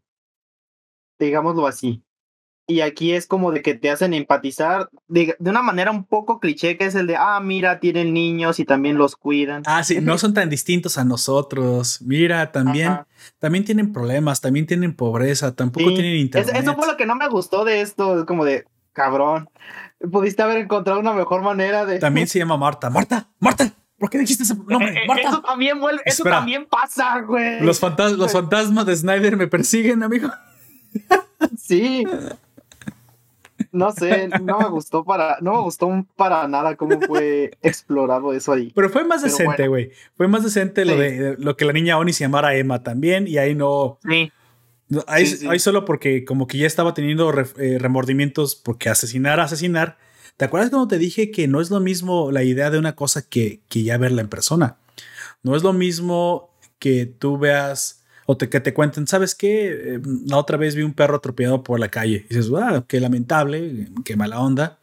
Digámoslo 1.20 1.66
así. 1.66 2.04
Y 2.68 2.82
aquí 2.82 3.14
es 3.14 3.28
como 3.28 3.52
de 3.52 3.62
que 3.62 3.76
te 3.76 3.92
hacen 3.92 4.16
empatizar 4.16 4.90
de, 5.08 5.36
una 5.40 5.62
manera 5.62 5.92
un 5.92 6.04
poco 6.04 6.40
cliché, 6.40 6.78
que 6.78 6.86
es 6.86 6.96
el 6.96 7.06
de, 7.06 7.16
ah, 7.16 7.40
mira, 7.40 7.80
tienen 7.80 8.12
niños 8.12 8.60
y 8.60 8.66
también 8.66 8.98
los 8.98 9.16
cuidan. 9.16 9.62
Ah, 9.68 9.84
sí, 9.84 10.00
no 10.02 10.18
son 10.18 10.34
tan 10.34 10.50
distintos 10.50 10.98
a 10.98 11.06
nosotros. 11.06 12.02
Mira, 12.02 12.52
también, 12.52 13.02
también 13.38 13.66
tienen 13.66 13.94
problemas, 13.94 14.42
también 14.42 14.66
tienen 14.66 14.96
pobreza, 14.96 15.56
tampoco 15.56 15.94
tienen 15.94 16.16
internet. 16.16 16.56
eso 16.56 16.74
fue 16.76 16.88
lo 16.88 16.98
que 16.98 17.06
no 17.06 17.16
me 17.16 17.30
gustó 17.30 17.66
de 17.66 17.82
esto, 17.82 18.20
es 18.20 18.26
como 18.26 18.46
de, 18.46 18.66
cabrón, 18.96 19.50
pudiste 20.12 20.42
haber 20.42 20.58
encontrado 20.58 21.00
una 21.00 21.14
mejor 21.14 21.44
manera 21.44 21.86
de... 21.86 22.00
También 22.00 22.28
se 22.28 22.40
llama 22.40 22.58
Marta. 22.58 22.90
Marta, 22.90 23.28
Marta. 23.40 23.72
¿Por 24.00 24.10
qué 24.10 24.18
dijiste 24.18 24.44
ese 24.44 24.56
nombre? 24.56 24.90
Eh, 24.90 25.04
eh, 25.04 25.08
Marta. 25.08 25.30
Eso 25.30 25.42
también, 25.42 25.80
vuelve, 25.80 26.02
eso 26.06 26.24
también 26.24 26.66
pasa, 26.66 27.20
güey. 27.22 27.62
Los, 27.62 27.82
los 28.18 28.32
fantasmas 28.32 28.86
de 28.86 28.96
Snyder 28.96 29.38
me 29.38 29.48
persiguen, 29.48 30.02
amigo. 30.02 30.30
Sí. 31.58 32.04
No 33.72 33.92
sé, 33.92 34.30
no 34.42 34.60
me 34.60 34.70
gustó 34.70 35.04
para, 35.04 35.38
no 35.42 35.54
me 35.54 35.60
gustó 35.60 36.06
para 36.16 36.48
nada 36.48 36.76
cómo 36.76 37.00
fue 37.02 37.52
explorado 37.62 38.34
eso 38.34 38.54
ahí. 38.54 38.72
Pero 38.74 38.90
fue 38.90 39.04
más 39.04 39.22
decente, 39.22 39.68
güey. 39.68 39.92
Fue 40.16 40.28
más 40.28 40.44
decente 40.44 40.86
lo 40.86 40.96
de 40.96 41.36
lo 41.38 41.58
que 41.58 41.66
la 41.66 41.74
niña 41.74 41.98
Oni 41.98 42.14
se 42.14 42.24
llamara 42.24 42.56
Emma 42.56 42.84
también, 42.84 43.28
y 43.28 43.38
ahí 43.38 43.54
no. 43.54 44.00
Sí. 44.08 44.32
Ahí, 45.08 45.60
solo 45.60 45.84
porque 45.84 46.26
como 46.26 46.48
que 46.48 46.60
ya 46.60 46.68
estaba 46.68 46.94
teniendo 46.94 47.34
eh, 47.58 47.78
remordimientos 47.80 48.56
porque 48.56 48.90
asesinar, 48.90 49.40
asesinar. 49.40 49.98
¿Te 50.38 50.46
acuerdas 50.46 50.70
cuando 50.70 50.88
te 50.88 50.98
dije 50.98 51.32
que 51.32 51.48
no 51.48 51.62
es 51.62 51.70
lo 51.70 51.80
mismo 51.80 52.32
la 52.32 52.44
idea 52.44 52.70
de 52.70 52.78
una 52.78 52.96
cosa 52.96 53.28
que, 53.28 53.62
que 53.70 53.84
ya 53.84 53.98
verla 53.98 54.22
en 54.22 54.28
persona? 54.28 54.78
No 55.44 55.56
es 55.56 55.64
lo 55.64 55.74
mismo 55.74 56.52
que 56.78 57.06
tú 57.06 57.38
veas 57.38 58.06
o 58.26 58.38
te, 58.38 58.50
que 58.50 58.60
te 58.60 58.74
cuenten, 58.74 59.08
¿sabes 59.08 59.36
qué? 59.36 59.68
Eh, 59.68 60.02
la 60.26 60.38
otra 60.38 60.58
vez 60.58 60.76
vi 60.76 60.82
un 60.82 60.94
perro 60.94 61.18
atropellado 61.18 61.64
por 61.64 61.80
la 61.80 61.90
calle. 61.90 62.26
Y 62.26 62.34
dices, 62.34 62.50
wow, 62.50 62.86
qué 62.88 63.00
lamentable, 63.00 63.88
qué 64.04 64.16
mala 64.16 64.40
onda. 64.40 64.80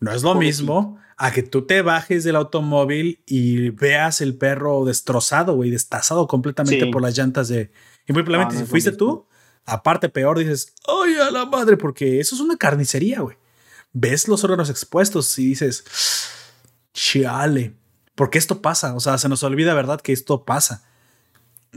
No 0.00 0.12
es 0.12 0.22
lo 0.22 0.34
mismo 0.34 0.98
a 1.16 1.30
que 1.30 1.42
tú 1.42 1.62
te 1.62 1.80
bajes 1.82 2.24
del 2.24 2.36
automóvil 2.36 3.20
y 3.24 3.70
veas 3.70 4.20
el 4.20 4.34
perro 4.34 4.84
destrozado, 4.84 5.54
güey, 5.54 5.70
destazado 5.70 6.26
completamente 6.26 6.86
por 6.86 7.02
las 7.02 7.16
llantas 7.16 7.48
de... 7.48 7.70
Y 8.06 8.12
muy 8.12 8.22
probablemente 8.22 8.58
si 8.58 8.70
fuiste 8.70 8.92
tú, 8.92 9.26
aparte 9.64 10.08
peor, 10.08 10.38
dices, 10.38 10.72
¡ay, 10.86 11.14
a 11.16 11.30
la 11.30 11.44
madre! 11.44 11.76
Porque 11.76 12.20
eso 12.20 12.34
es 12.34 12.40
una 12.40 12.56
carnicería, 12.56 13.20
güey. 13.20 13.36
Ves 13.92 14.28
los 14.28 14.44
órganos 14.44 14.70
expuestos 14.70 15.38
y 15.38 15.46
dices, 15.46 15.84
chale, 16.92 17.74
porque 18.14 18.38
esto 18.38 18.62
pasa? 18.62 18.94
O 18.94 19.00
sea, 19.00 19.18
se 19.18 19.28
nos 19.28 19.42
olvida, 19.42 19.74
¿verdad? 19.74 20.00
Que 20.00 20.12
esto 20.12 20.44
pasa. 20.44 20.84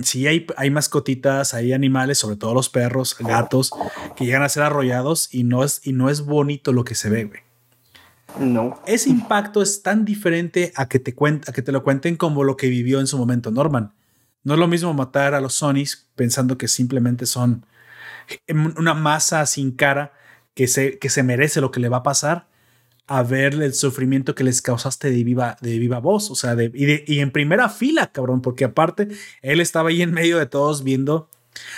sí 0.01 0.27
hay, 0.27 0.47
hay 0.55 0.69
mascotitas, 0.69 1.53
hay 1.53 1.73
animales, 1.73 2.17
sobre 2.17 2.37
todo 2.37 2.53
los 2.53 2.69
perros, 2.69 3.15
gatos, 3.19 3.71
que 4.15 4.25
llegan 4.25 4.43
a 4.43 4.49
ser 4.49 4.63
arrollados 4.63 5.33
y 5.33 5.43
no 5.43 5.63
es, 5.63 5.81
y 5.83 5.93
no 5.93 6.09
es 6.09 6.21
bonito 6.21 6.71
lo 6.73 6.83
que 6.83 6.95
se 6.95 7.09
ve, 7.09 7.25
güey. 7.25 7.41
No. 8.37 8.79
Ese 8.85 9.09
impacto 9.09 9.61
es 9.61 9.81
tan 9.81 10.05
diferente 10.05 10.71
a 10.75 10.87
que 10.87 10.99
te 10.99 11.15
a 11.47 11.51
que 11.51 11.61
te 11.61 11.71
lo 11.71 11.83
cuenten 11.83 12.15
como 12.15 12.43
lo 12.43 12.57
que 12.57 12.67
vivió 12.67 12.99
en 12.99 13.07
su 13.07 13.17
momento 13.17 13.49
Norman. 13.49 13.93
No 14.43 14.53
es 14.53 14.59
lo 14.59 14.67
mismo 14.67 14.93
matar 14.93 15.33
a 15.33 15.41
los 15.41 15.53
Sonys 15.53 16.07
pensando 16.15 16.57
que 16.57 16.67
simplemente 16.67 17.25
son 17.25 17.65
una 18.77 18.93
masa 18.93 19.45
sin 19.45 19.71
cara 19.71 20.13
que 20.53 20.67
se, 20.67 20.99
que 20.99 21.09
se 21.09 21.23
merece 21.23 21.61
lo 21.61 21.71
que 21.71 21.79
le 21.79 21.89
va 21.89 21.97
a 21.97 22.03
pasar 22.03 22.49
a 23.09 23.23
ver 23.23 23.55
el 23.55 23.73
sufrimiento 23.73 24.35
que 24.35 24.43
les 24.43 24.61
causaste 24.61 25.09
de 25.09 25.23
viva, 25.23 25.57
de 25.61 25.79
viva 25.79 25.97
voz, 25.97 26.29
o 26.29 26.35
sea, 26.35 26.55
de, 26.55 26.71
y, 26.75 27.19
en 27.19 27.31
primera 27.31 27.67
fila, 27.67 28.11
cabrón, 28.11 28.39
porque 28.41 28.65
aparte 28.65 29.07
él 29.41 29.61
estaba 29.61 29.89
ahí 29.89 30.03
en 30.03 30.13
medio 30.13 30.37
de 30.37 30.45
todos 30.45 30.83
viendo, 30.83 31.27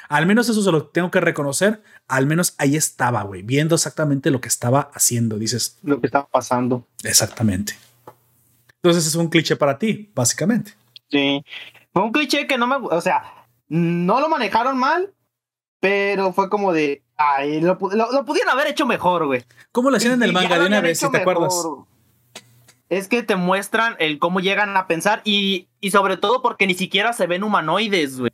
al 0.09 0.25
menos 0.25 0.49
eso 0.49 0.61
se 0.61 0.71
lo 0.73 0.87
tengo 0.87 1.09
que 1.09 1.21
reconocer, 1.21 1.81
al 2.09 2.25
menos 2.25 2.53
ahí 2.57 2.75
estaba, 2.75 3.23
güey, 3.23 3.43
viendo 3.43 3.75
exactamente 3.75 4.29
lo 4.29 4.41
que 4.41 4.49
estaba 4.49 4.91
haciendo, 4.93 5.39
dices. 5.39 5.77
Lo 5.83 6.01
que 6.01 6.07
estaba 6.07 6.27
pasando. 6.27 6.85
Exactamente. 7.01 7.75
Entonces 8.83 9.07
es 9.07 9.15
un 9.15 9.29
cliché 9.29 9.55
para 9.55 9.79
ti, 9.79 10.11
básicamente. 10.13 10.73
Sí, 11.09 11.41
fue 11.93 12.03
un 12.03 12.11
cliché 12.11 12.47
que 12.47 12.57
no 12.57 12.67
me, 12.67 12.75
o 12.75 13.01
sea, 13.01 13.47
no 13.67 14.19
lo 14.19 14.29
manejaron 14.29 14.77
mal, 14.77 15.13
pero 15.79 16.33
fue 16.33 16.49
como 16.49 16.73
de, 16.73 17.03
Ay, 17.23 17.61
lo, 17.61 17.77
pudieron 17.77 18.49
haber 18.49 18.67
hecho 18.67 18.85
mejor, 18.85 19.25
güey. 19.25 19.43
¿Cómo 19.71 19.89
lo 19.89 19.97
hacían 19.97 20.13
en 20.13 20.23
el 20.23 20.33
manga 20.33 20.57
de 20.57 20.65
una 20.65 20.81
vez, 20.81 20.99
si 20.99 21.11
te 21.11 21.17
acuerdas? 21.17 21.53
Es 22.89 23.07
que 23.07 23.23
te 23.23 23.35
muestran 23.35 23.95
el 23.99 24.19
cómo 24.19 24.39
llegan 24.39 24.75
a 24.75 24.87
pensar 24.87 25.21
y, 25.23 25.69
y 25.79 25.91
sobre 25.91 26.17
todo 26.17 26.41
porque 26.41 26.67
ni 26.67 26.73
siquiera 26.73 27.13
se 27.13 27.27
ven 27.27 27.43
humanoides, 27.43 28.19
güey. 28.19 28.31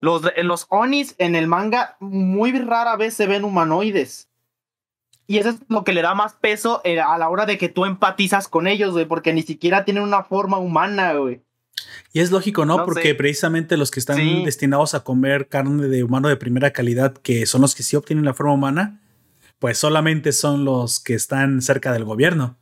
Los, 0.00 0.22
los 0.42 0.66
Onis 0.68 1.14
en 1.18 1.34
el 1.34 1.46
manga 1.46 1.96
muy 2.00 2.52
rara 2.58 2.96
vez 2.96 3.14
se 3.14 3.26
ven 3.26 3.44
humanoides. 3.44 4.28
Y 5.26 5.38
eso 5.38 5.50
es 5.50 5.56
lo 5.68 5.84
que 5.84 5.92
le 5.92 6.02
da 6.02 6.14
más 6.14 6.34
peso 6.34 6.80
eh, 6.84 7.00
a 7.00 7.16
la 7.18 7.28
hora 7.28 7.46
de 7.46 7.58
que 7.58 7.68
tú 7.68 7.84
empatizas 7.84 8.48
con 8.48 8.66
ellos, 8.66 8.92
güey, 8.92 9.06
porque 9.06 9.32
ni 9.32 9.42
siquiera 9.42 9.84
tienen 9.84 10.02
una 10.02 10.24
forma 10.24 10.58
humana, 10.58 11.12
güey. 11.14 11.42
Y 12.12 12.20
es 12.20 12.30
lógico, 12.30 12.64
¿no? 12.64 12.84
Porque 12.84 13.14
precisamente 13.14 13.76
los 13.76 13.90
que 13.90 14.00
están 14.00 14.44
destinados 14.44 14.94
a 14.94 15.04
comer 15.04 15.48
carne 15.48 15.88
de 15.88 16.04
humano 16.04 16.28
de 16.28 16.36
primera 16.36 16.72
calidad, 16.72 17.14
que 17.14 17.46
son 17.46 17.60
los 17.60 17.74
que 17.74 17.82
sí 17.82 17.96
obtienen 17.96 18.24
la 18.24 18.34
forma 18.34 18.54
humana, 18.54 19.00
pues 19.58 19.78
solamente 19.78 20.32
son 20.32 20.64
los 20.64 21.00
que 21.00 21.14
están 21.14 21.62
cerca 21.62 21.92
del 21.92 22.04
gobierno. 22.04 22.58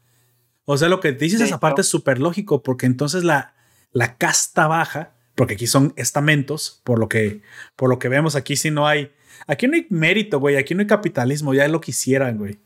O 0.65 0.77
sea, 0.77 0.89
lo 0.89 1.01
que 1.01 1.13
dices 1.13 1.41
esa 1.41 1.59
parte 1.59 1.81
es 1.81 1.89
súper 1.89 2.21
lógico, 2.21 2.63
porque 2.63 2.87
entonces 2.87 3.25
la, 3.25 3.55
la 3.93 4.17
casta 4.17 4.67
baja, 4.67 5.15
porque 5.35 5.55
aquí 5.55 5.67
son 5.67 5.93
estamentos, 5.97 6.81
por 6.85 6.99
lo 6.99 7.09
que, 7.09 7.43
por 7.75 7.89
lo 7.89 7.99
que 7.99 8.09
vemos 8.09 8.37
aquí, 8.37 8.57
si 8.57 8.71
no 8.71 8.87
hay, 8.87 9.11
aquí 9.47 9.67
no 9.67 9.75
hay 9.75 9.87
mérito, 9.91 10.39
güey, 10.39 10.57
aquí 10.57 10.75
no 10.75 10.83
hay 10.83 10.87
capitalismo, 10.87 11.55
ya 11.55 11.67
lo 11.69 11.81
quisieran, 11.81 12.39
güey. 12.39 12.59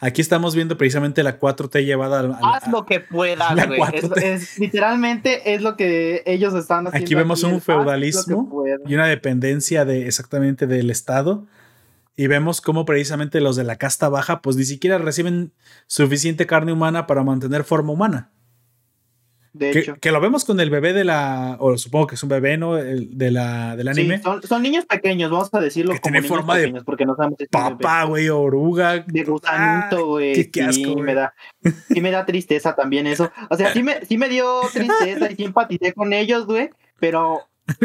Aquí 0.00 0.20
estamos 0.20 0.54
viendo 0.54 0.76
precisamente 0.76 1.22
la 1.22 1.38
4T 1.38 1.84
llevada 1.84 2.20
al. 2.20 2.36
Haz 2.42 2.68
lo 2.68 2.84
que 2.86 3.00
puedas, 3.00 3.66
güey. 3.66 3.80
Es, 4.16 4.58
literalmente 4.58 5.54
es 5.54 5.62
lo 5.62 5.76
que 5.76 6.22
ellos 6.26 6.54
están 6.54 6.86
haciendo. 6.86 7.04
Aquí 7.04 7.14
vemos 7.14 7.42
un 7.42 7.60
feudalismo 7.60 8.64
y 8.86 8.94
una 8.94 9.06
dependencia 9.06 9.84
de 9.84 10.06
exactamente 10.06 10.66
del 10.66 10.90
Estado. 10.90 11.46
Y 12.16 12.26
vemos 12.26 12.60
cómo 12.60 12.84
precisamente 12.84 13.40
los 13.40 13.54
de 13.54 13.62
la 13.62 13.76
casta 13.76 14.08
baja, 14.08 14.42
pues 14.42 14.56
ni 14.56 14.64
siquiera 14.64 14.98
reciben 14.98 15.52
suficiente 15.86 16.46
carne 16.46 16.72
humana 16.72 17.06
para 17.06 17.22
mantener 17.22 17.62
forma 17.62 17.92
humana 17.92 18.30
que, 19.58 20.12
lo 20.12 20.20
vemos 20.20 20.44
con 20.44 20.60
el 20.60 20.70
bebé 20.70 20.92
de 20.92 21.04
la. 21.04 21.56
O 21.60 21.76
supongo 21.76 22.06
que 22.06 22.14
es 22.14 22.22
un 22.22 22.28
bebé, 22.28 22.56
¿no? 22.56 22.78
El, 22.78 23.16
de 23.16 23.30
la, 23.30 23.76
del 23.76 23.88
anime. 23.88 24.20
son, 24.22 24.62
niños 24.62 24.86
pequeños, 24.86 25.30
vamos 25.30 25.52
a 25.52 25.60
decirlo. 25.60 25.92
Que 25.92 26.00
tiene 26.00 26.22
forma 26.22 26.56
de. 26.56 26.82
Porque 26.84 27.04
no 27.04 27.14
sabemos 27.16 27.38
Papá, 27.50 28.04
güey, 28.04 28.28
oruga. 28.28 29.04
De 29.06 29.24
gusanito, 29.24 29.96
ah, 29.96 30.02
güey. 30.02 30.50
qué, 30.50 30.62
asco, 30.62 30.96
me 30.96 31.14
da, 31.14 31.34
sí 31.88 32.00
me 32.00 32.10
da 32.10 32.24
tristeza 32.24 32.74
también 32.74 33.06
eso. 33.06 33.30
O 33.50 33.56
sea, 33.56 33.72
sí 33.72 33.82
me, 33.82 34.04
sí 34.06 34.18
me 34.18 34.28
dio 34.28 34.60
tristeza 34.72 35.30
y 35.30 35.36
sí 35.36 35.44
empaticé 35.44 35.92
con 35.92 36.12
ellos, 36.12 36.46
güey. 36.46 36.70
Pero. 37.00 37.42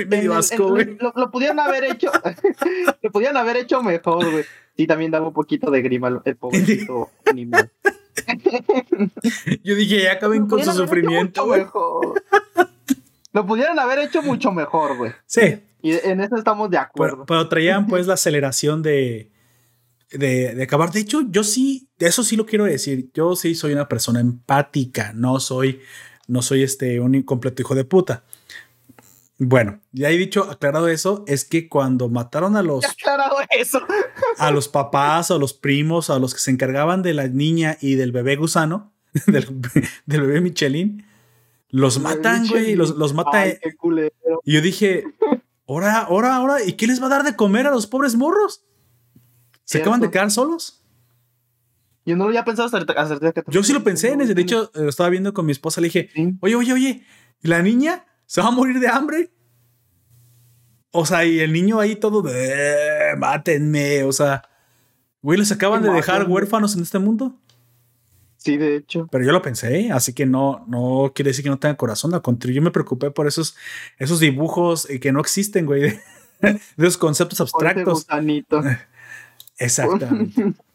me 0.08 0.22
dio 0.22 0.34
asco, 0.34 0.70
güey. 0.70 0.98
Lo, 1.00 1.14
lo, 1.16 1.32
pudieron 1.32 1.60
haber 1.60 1.84
hecho. 1.84 2.12
lo 3.02 3.12
pudieron 3.12 3.38
haber 3.38 3.58
hecho 3.58 3.82
mejor, 3.84 4.32
güey. 4.32 4.46
Sí, 4.76 4.88
también 4.88 5.12
daba 5.12 5.28
un 5.28 5.34
poquito 5.34 5.70
de 5.70 5.82
grima 5.82 6.22
el 6.26 6.36
pobrecito 6.36 7.10
animal. 7.26 7.72
Yo 9.64 9.76
dije, 9.76 10.04
ya 10.04 10.14
acaben 10.14 10.48
con 10.48 10.64
su 10.64 10.72
sufrimiento, 10.72 11.46
güey. 11.46 11.66
Lo 13.32 13.46
pudieran 13.46 13.80
haber 13.80 14.00
hecho 14.00 14.22
mucho 14.22 14.52
mejor, 14.52 14.98
güey. 14.98 15.12
Sí. 15.26 15.60
Y 15.82 15.94
en 15.94 16.22
eso 16.22 16.36
estamos 16.38 16.70
de 16.70 16.78
acuerdo. 16.78 17.26
Pero, 17.26 17.50
traían 17.50 17.88
pues 17.88 18.08
la 18.08 18.14
aceleración 18.14 18.82
de, 18.82 19.32
de, 20.12 20.56
de, 20.56 20.64
acabar. 20.64 20.92
De 20.92 21.00
hecho, 21.00 21.22
yo 21.30 21.44
sí, 21.44 21.90
eso 22.00 22.24
sí 22.24 22.36
lo 22.36 22.46
quiero 22.46 22.66
decir. 22.66 23.10
Yo 23.14 23.36
sí 23.36 23.56
soy 23.56 23.74
una 23.74 23.90
persona 23.90 24.20
empática. 24.20 25.12
No 25.14 25.40
soy, 25.40 25.82
no 26.28 26.42
soy 26.42 26.64
este 26.64 27.00
un 27.00 27.22
completo 27.24 27.64
hijo 27.64 27.76
de 27.76 27.86
puta. 27.86 28.24
Bueno, 29.46 29.82
ya 29.92 30.10
he 30.10 30.18
dicho, 30.18 30.50
aclarado 30.50 30.88
eso, 30.88 31.26
es 31.28 31.44
que 31.44 31.68
cuando 31.68 32.10
mataron 32.10 32.56
a 32.56 32.64
los. 32.64 32.86
Aclarado 32.86 33.38
eso. 33.50 33.82
A 34.38 34.52
los 34.52 34.68
papás, 34.68 35.32
a 35.32 35.38
los 35.38 35.54
primos, 35.54 36.10
a 36.10 36.20
los 36.20 36.34
que 36.34 36.40
se 36.40 36.52
encargaban 36.52 37.02
de 37.02 37.14
la 37.14 37.28
niña 37.28 37.78
y 37.82 37.96
del 37.96 38.12
bebé 38.12 38.36
gusano, 38.36 38.94
del, 39.28 39.48
bebé 40.06 40.42
Michelin, 40.42 41.06
los 41.70 42.00
matan, 42.00 42.48
güey, 42.48 42.76
los, 42.76 42.92
los 42.96 43.14
mata. 43.14 43.48
Y 43.48 44.54
yo 44.54 44.62
dije, 44.62 45.04
ahora, 45.68 46.00
ahora, 46.00 46.36
ahora, 46.36 46.64
¿y 46.64 46.74
qué 46.74 46.88
les 46.88 47.02
va 47.02 47.08
a 47.08 47.10
dar 47.10 47.24
de 47.24 47.36
comer 47.36 47.68
a 47.68 47.72
los 47.72 47.88
pobres 47.88 48.16
morros? 48.16 48.64
¿Se 49.66 49.80
acaban 49.80 50.02
de 50.02 50.12
quedar 50.12 50.30
solos? 50.30 50.84
Yo 52.06 52.18
no 52.18 52.26
lo 52.26 52.30
había 52.30 52.44
pensado 52.44 52.70
hasta, 52.76 53.34
que 53.34 53.44
Yo 53.48 53.64
sí 53.64 53.72
lo 53.72 53.84
pensé, 53.84 54.12
en 54.12 54.22
ese. 54.22 54.34
De 54.34 54.42
hecho, 54.42 54.70
lo 54.74 54.90
estaba 54.90 55.10
viendo 55.10 55.34
con 55.34 55.46
mi 55.46 55.54
esposa, 55.54 55.80
le 55.80 55.88
dije, 55.88 56.10
oye, 56.42 56.56
oye, 56.56 56.74
oye, 56.74 57.06
la 57.42 57.62
niña 57.62 58.06
se 58.26 58.42
va 58.42 58.48
a 58.48 58.52
morir 58.52 58.80
de 58.80 58.88
hambre. 58.88 59.32
O 60.96 61.08
sea, 61.08 61.26
y 61.26 61.40
el 61.40 61.52
niño 61.52 61.80
ahí 61.80 61.96
todo 61.96 62.22
de 62.22 63.16
mátenme. 63.18 64.04
O 64.04 64.12
sea, 64.12 64.44
güey, 65.24 65.40
les 65.40 65.52
acaban 65.52 65.82
de 65.82 65.90
dejar 65.90 66.30
huérfanos 66.30 66.76
en 66.76 66.84
este 66.84 67.00
mundo. 67.00 67.36
Sí, 68.38 68.58
de 68.58 68.76
hecho. 68.76 69.08
Pero 69.12 69.24
yo 69.26 69.32
lo 69.32 69.42
pensé, 69.42 69.92
así 69.92 70.14
que 70.14 70.26
no, 70.26 70.66
no 70.68 71.12
quiere 71.16 71.30
decir 71.30 71.44
que 71.44 71.50
no 71.50 71.58
tenga 71.58 71.78
corazón. 71.78 72.14
Al 72.14 72.22
contrario, 72.22 72.58
yo 72.58 72.62
me 72.62 72.72
preocupé 72.72 73.10
por 73.10 73.26
esos, 73.26 73.56
esos 73.98 74.20
dibujos 74.20 74.86
que 75.02 75.12
no 75.12 75.20
existen, 75.20 75.66
güey, 75.66 75.82
de, 76.42 76.60
esos 76.78 76.98
conceptos 76.98 77.42
abstractos. 77.42 78.06
Exactamente. 79.58 80.54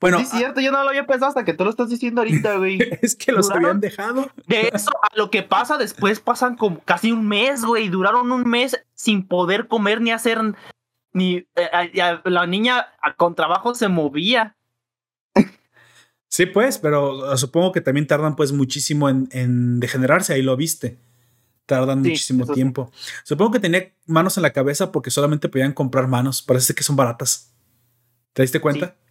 Bueno, 0.00 0.18
es 0.18 0.30
cierto, 0.30 0.60
yo 0.60 0.72
no 0.72 0.82
lo 0.82 0.88
había 0.88 1.06
pensado 1.06 1.28
hasta 1.28 1.44
que 1.44 1.54
tú 1.54 1.64
lo 1.64 1.70
estás 1.70 1.88
diciendo 1.88 2.20
ahorita, 2.20 2.56
güey. 2.58 2.78
es 3.02 3.14
que 3.14 3.32
los 3.32 3.50
habían 3.50 3.80
dejado. 3.80 4.30
De 4.46 4.70
eso 4.72 4.90
a 5.02 5.16
lo 5.16 5.30
que 5.30 5.42
pasa 5.42 5.76
después 5.78 6.20
pasan 6.20 6.56
como 6.56 6.80
casi 6.80 7.12
un 7.12 7.26
mes, 7.26 7.64
güey. 7.64 7.88
Duraron 7.88 8.32
un 8.32 8.48
mes 8.48 8.82
sin 8.94 9.26
poder 9.26 9.68
comer 9.68 10.00
ni 10.00 10.10
hacer 10.10 10.38
ni 11.12 11.36
eh, 11.56 12.20
la 12.24 12.46
niña 12.46 12.86
con 13.16 13.34
trabajo 13.34 13.74
se 13.74 13.88
movía. 13.88 14.56
Sí, 16.32 16.46
pues, 16.46 16.78
pero 16.78 17.36
supongo 17.36 17.72
que 17.72 17.80
también 17.80 18.06
tardan 18.06 18.36
pues 18.36 18.52
muchísimo 18.52 19.08
en, 19.08 19.80
degenerarse, 19.80 20.32
ahí 20.32 20.42
lo 20.42 20.56
viste. 20.56 20.96
Tardan 21.66 22.02
muchísimo 22.02 22.46
tiempo. 22.46 22.92
Supongo 23.24 23.50
que 23.50 23.58
tenía 23.58 23.92
manos 24.06 24.36
en 24.36 24.44
la 24.44 24.52
cabeza 24.52 24.92
porque 24.92 25.10
solamente 25.10 25.48
podían 25.48 25.72
comprar 25.72 26.06
manos. 26.06 26.40
Parece 26.40 26.72
que 26.72 26.84
son 26.84 26.94
baratas. 26.94 27.52
¿Te 28.32 28.42
diste 28.42 28.60
cuenta? 28.60 28.94
Sí, 28.96 29.09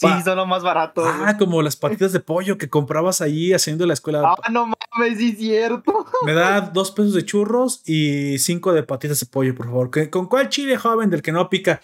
son 0.00 0.36
lo 0.36 0.46
más 0.46 0.62
barato. 0.62 1.04
Ah, 1.04 1.36
como 1.38 1.62
las 1.62 1.76
patitas 1.76 2.12
de 2.12 2.20
pollo 2.20 2.56
que 2.56 2.68
comprabas 2.68 3.20
ahí 3.20 3.52
haciendo 3.52 3.86
la 3.86 3.94
escuela. 3.94 4.22
Ah, 4.24 4.50
no 4.50 4.66
mames, 4.66 5.18
sí 5.18 5.30
es 5.30 5.38
cierto. 5.38 6.06
Me 6.24 6.32
da 6.32 6.60
dos 6.60 6.90
pesos 6.90 7.14
de 7.14 7.24
churros 7.24 7.82
y 7.86 8.38
cinco 8.38 8.72
de 8.72 8.82
patitas 8.82 9.20
de 9.20 9.26
pollo, 9.26 9.54
por 9.54 9.66
favor. 9.66 10.10
¿Con 10.10 10.26
cuál 10.26 10.48
chile 10.48 10.76
joven 10.76 11.10
del 11.10 11.22
que 11.22 11.32
no 11.32 11.48
pica? 11.50 11.80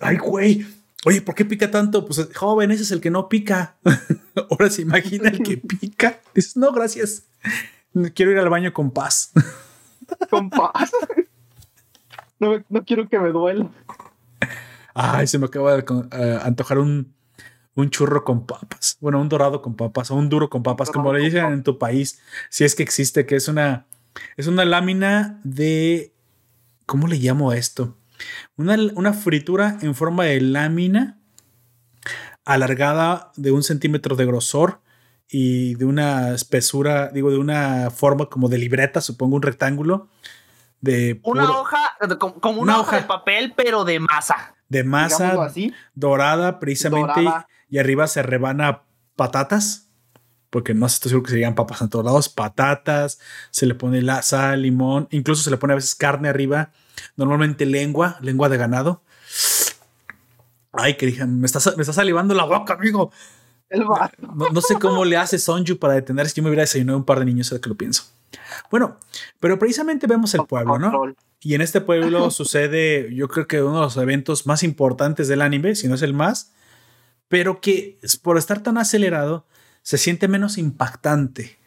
Ay, 0.00 0.18
güey. 0.18 0.66
Oye, 1.04 1.20
¿por 1.20 1.34
qué 1.34 1.44
pica 1.44 1.70
tanto? 1.70 2.04
Pues 2.04 2.28
joven, 2.34 2.70
ese 2.70 2.84
es 2.84 2.92
el 2.92 3.00
que 3.00 3.10
no 3.10 3.28
pica. 3.28 3.74
Ahora 4.50 4.70
se 4.70 4.82
imagina 4.82 5.28
el 5.28 5.42
que 5.42 5.56
pica. 5.56 6.20
Dices, 6.34 6.56
no, 6.56 6.72
gracias. 6.72 7.24
Quiero 8.14 8.30
ir 8.30 8.38
al 8.38 8.48
baño 8.48 8.72
con 8.72 8.90
paz. 8.90 9.32
Con 10.30 10.50
paz. 10.50 10.90
No, 12.38 12.62
no 12.68 12.84
quiero 12.84 13.08
que 13.08 13.18
me 13.18 13.30
duela. 13.30 13.70
Ay, 14.94 15.26
se 15.26 15.38
me 15.38 15.46
acaba 15.46 15.74
de 15.74 15.84
eh, 16.12 16.38
antojar 16.42 16.78
un, 16.78 17.14
un 17.74 17.90
churro 17.90 18.24
con 18.24 18.46
papas. 18.46 18.96
Bueno, 19.00 19.20
un 19.20 19.28
dorado 19.28 19.62
con 19.62 19.76
papas 19.76 20.10
o 20.10 20.14
un 20.14 20.28
duro 20.28 20.50
con 20.50 20.62
papas, 20.62 20.90
como 20.90 21.12
le 21.12 21.20
dicen 21.20 21.46
en 21.46 21.62
tu 21.62 21.78
país, 21.78 22.20
si 22.48 22.64
es 22.64 22.74
que 22.74 22.82
existe, 22.82 23.26
que 23.26 23.36
es 23.36 23.48
una, 23.48 23.86
es 24.36 24.46
una 24.46 24.64
lámina 24.64 25.40
de, 25.44 26.14
¿cómo 26.86 27.06
le 27.06 27.16
llamo 27.16 27.52
esto? 27.52 27.96
Una, 28.56 28.76
una 28.94 29.12
fritura 29.12 29.78
en 29.80 29.94
forma 29.94 30.24
de 30.24 30.40
lámina 30.40 31.18
alargada 32.44 33.32
de 33.36 33.52
un 33.52 33.62
centímetro 33.62 34.16
de 34.16 34.26
grosor 34.26 34.80
y 35.28 35.74
de 35.76 35.86
una 35.86 36.34
espesura, 36.34 37.08
digo, 37.08 37.30
de 37.30 37.38
una 37.38 37.90
forma 37.90 38.26
como 38.26 38.48
de 38.48 38.58
libreta, 38.58 39.00
supongo 39.00 39.36
un 39.36 39.42
rectángulo, 39.42 40.08
de 40.80 41.20
una 41.22 41.50
hoja, 41.50 41.96
como, 42.18 42.60
una, 42.60 42.80
hoja, 42.80 42.96
de 42.96 43.02
papel, 43.04 43.54
pero 43.56 43.84
de 43.84 44.00
masa. 44.00 44.56
De 44.68 44.84
masa 44.84 45.50
dorada, 45.94 46.58
precisamente, 46.58 47.24
y 47.72 47.78
arriba 47.78 48.06
se 48.06 48.22
rebana 48.22 48.82
patatas, 49.16 49.88
porque 50.50 50.74
no 50.74 50.84
estoy 50.84 51.08
seguro 51.08 51.24
que 51.24 51.30
se 51.30 51.36
digan 51.36 51.54
papas 51.54 51.80
en 51.80 51.88
todos 51.88 52.04
lados, 52.04 52.28
patatas, 52.28 53.18
se 53.50 53.64
le 53.64 53.74
pone 53.74 54.02
la 54.02 54.20
sal, 54.20 54.60
limón, 54.60 55.08
incluso 55.10 55.42
se 55.42 55.50
le 55.50 55.56
pone 55.56 55.72
a 55.72 55.76
veces 55.76 55.94
carne 55.94 56.28
arriba, 56.28 56.70
normalmente 57.16 57.64
lengua, 57.64 58.18
lengua 58.20 58.50
de 58.50 58.58
ganado. 58.58 59.02
Ay, 60.70 60.98
que 60.98 61.06
dije, 61.06 61.24
me 61.24 61.46
está, 61.46 61.60
me 61.74 61.80
está 61.80 61.94
salivando 61.94 62.34
la 62.34 62.44
boca, 62.44 62.74
amigo. 62.74 63.10
no, 63.70 64.60
sé 64.60 64.78
cómo 64.78 65.06
le 65.06 65.16
hace 65.16 65.38
Sonju 65.38 65.78
para 65.78 65.94
detenerse. 65.94 66.34
Yo 66.34 66.42
me 66.42 66.50
hubiera 66.50 66.64
desayunado 66.64 66.98
un 66.98 67.06
par 67.06 67.20
de 67.20 67.24
niños, 67.24 67.50
ahora 67.52 67.62
que 67.62 67.70
lo 67.70 67.76
pienso. 67.76 68.04
Bueno, 68.70 68.98
pero 69.40 69.58
precisamente 69.58 70.06
vemos 70.06 70.34
el 70.34 70.44
pueblo, 70.44 70.78
¿no? 70.78 71.14
Y 71.40 71.54
en 71.54 71.62
este 71.62 71.80
pueblo 71.80 72.30
sucede, 72.30 73.14
yo 73.14 73.28
creo 73.28 73.46
que 73.46 73.62
uno 73.62 73.76
de 73.76 73.84
los 73.84 73.96
eventos 73.96 74.46
más 74.46 74.62
importantes 74.62 75.26
del 75.26 75.40
anime, 75.40 75.74
si 75.74 75.88
no 75.88 75.94
es 75.94 76.02
el 76.02 76.12
más, 76.12 76.52
pero 77.32 77.62
que 77.62 77.98
por 78.22 78.36
estar 78.36 78.62
tan 78.62 78.76
acelerado 78.76 79.46
se 79.80 79.96
siente 79.96 80.28
menos 80.28 80.58
impactante. 80.58 81.58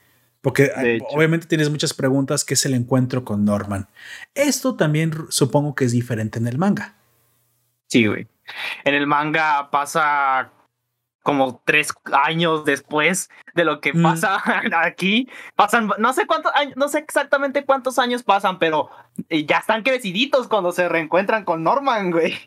Porque 0.42 0.72
obviamente 1.12 1.48
tienes 1.48 1.72
muchas 1.72 1.92
preguntas, 1.96 2.46
¿qué 2.46 2.54
es 2.54 2.68
el 2.68 2.76
encuentro 2.76 3.26
con 3.26 3.46
Norman? 3.46 3.88
Esto 4.36 4.76
también 4.76 5.12
supongo 5.30 5.74
que 5.74 5.86
es 5.86 5.92
diferente 5.92 6.38
en 6.38 6.46
el 6.46 6.60
manga. 6.60 6.94
Sí, 7.88 8.06
güey. 8.06 8.28
En 8.84 8.94
el 8.94 9.08
manga 9.08 9.72
pasa 9.72 10.52
como 11.24 11.64
tres 11.66 11.92
años 12.14 12.64
después 12.64 13.32
de 13.56 13.66
lo 13.66 13.82
que 13.82 13.92
mm. 13.92 14.04
pasa 14.04 14.44
aquí. 14.84 15.28
Pasan, 15.56 15.90
no 15.98 16.14
sé 16.14 16.28
cuántos 16.28 16.52
años, 16.54 16.76
no 16.78 16.90
sé 16.90 17.00
exactamente 17.00 17.66
cuántos 17.66 17.98
años 17.98 18.22
pasan, 18.22 18.60
pero 18.60 18.92
eh, 19.30 19.48
ya 19.48 19.58
están 19.58 19.82
creciditos 19.82 20.48
cuando 20.48 20.72
se 20.72 20.88
reencuentran 20.88 21.44
con 21.44 21.64
Norman, 21.64 22.12
güey. 22.12 22.38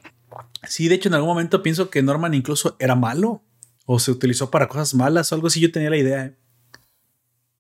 Sí, 0.69 0.89
de 0.89 0.97
hecho, 0.97 1.09
en 1.09 1.15
algún 1.15 1.31
momento 1.31 1.63
pienso 1.63 1.91
que 1.91 2.03
Norman 2.03 2.35
incluso 2.35 2.77
era 2.79 2.95
malo 2.95 3.43
o 3.87 3.99
se 3.99 4.11
utilizó 4.11 4.51
para 4.51 4.69
cosas 4.69 4.95
malas 4.95 5.33
o 5.33 5.35
algo 5.35 5.47
así. 5.47 5.61
Yo 5.61 5.73
tenía 5.73 5.91
la 5.91 5.97
idea. 5.97 6.25
¿eh? 6.27 6.37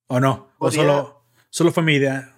¿O 0.08 0.20
no? 0.20 0.48
¿O 0.58 0.70
solo, 0.70 1.22
solo 1.50 1.72
fue 1.72 1.82
mi 1.82 1.94
idea? 1.94 2.34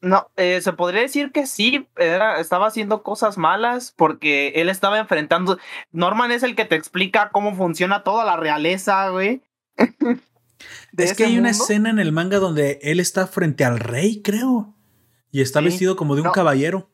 No, 0.00 0.30
eh, 0.36 0.60
se 0.60 0.72
podría 0.72 1.00
decir 1.00 1.32
que 1.32 1.46
sí, 1.46 1.88
era, 1.96 2.38
estaba 2.40 2.66
haciendo 2.66 3.02
cosas 3.02 3.38
malas 3.38 3.92
porque 3.96 4.52
él 4.56 4.68
estaba 4.68 4.98
enfrentando. 4.98 5.58
Norman 5.90 6.30
es 6.30 6.42
el 6.42 6.54
que 6.54 6.64
te 6.64 6.76
explica 6.76 7.30
cómo 7.32 7.56
funciona 7.56 8.04
toda 8.04 8.24
la 8.24 8.36
realeza, 8.36 9.08
güey. 9.08 9.42
es 10.96 11.14
que 11.14 11.24
hay 11.24 11.38
una 11.38 11.50
escena 11.50 11.90
en 11.90 11.98
el 11.98 12.12
manga 12.12 12.38
donde 12.38 12.78
él 12.82 13.00
está 13.00 13.26
frente 13.26 13.64
al 13.64 13.80
rey, 13.80 14.22
creo. 14.22 14.74
Y 15.30 15.40
está 15.40 15.60
vestido 15.60 15.96
como 15.96 16.14
de 16.14 16.22
un 16.22 16.30
caballero. 16.30 16.88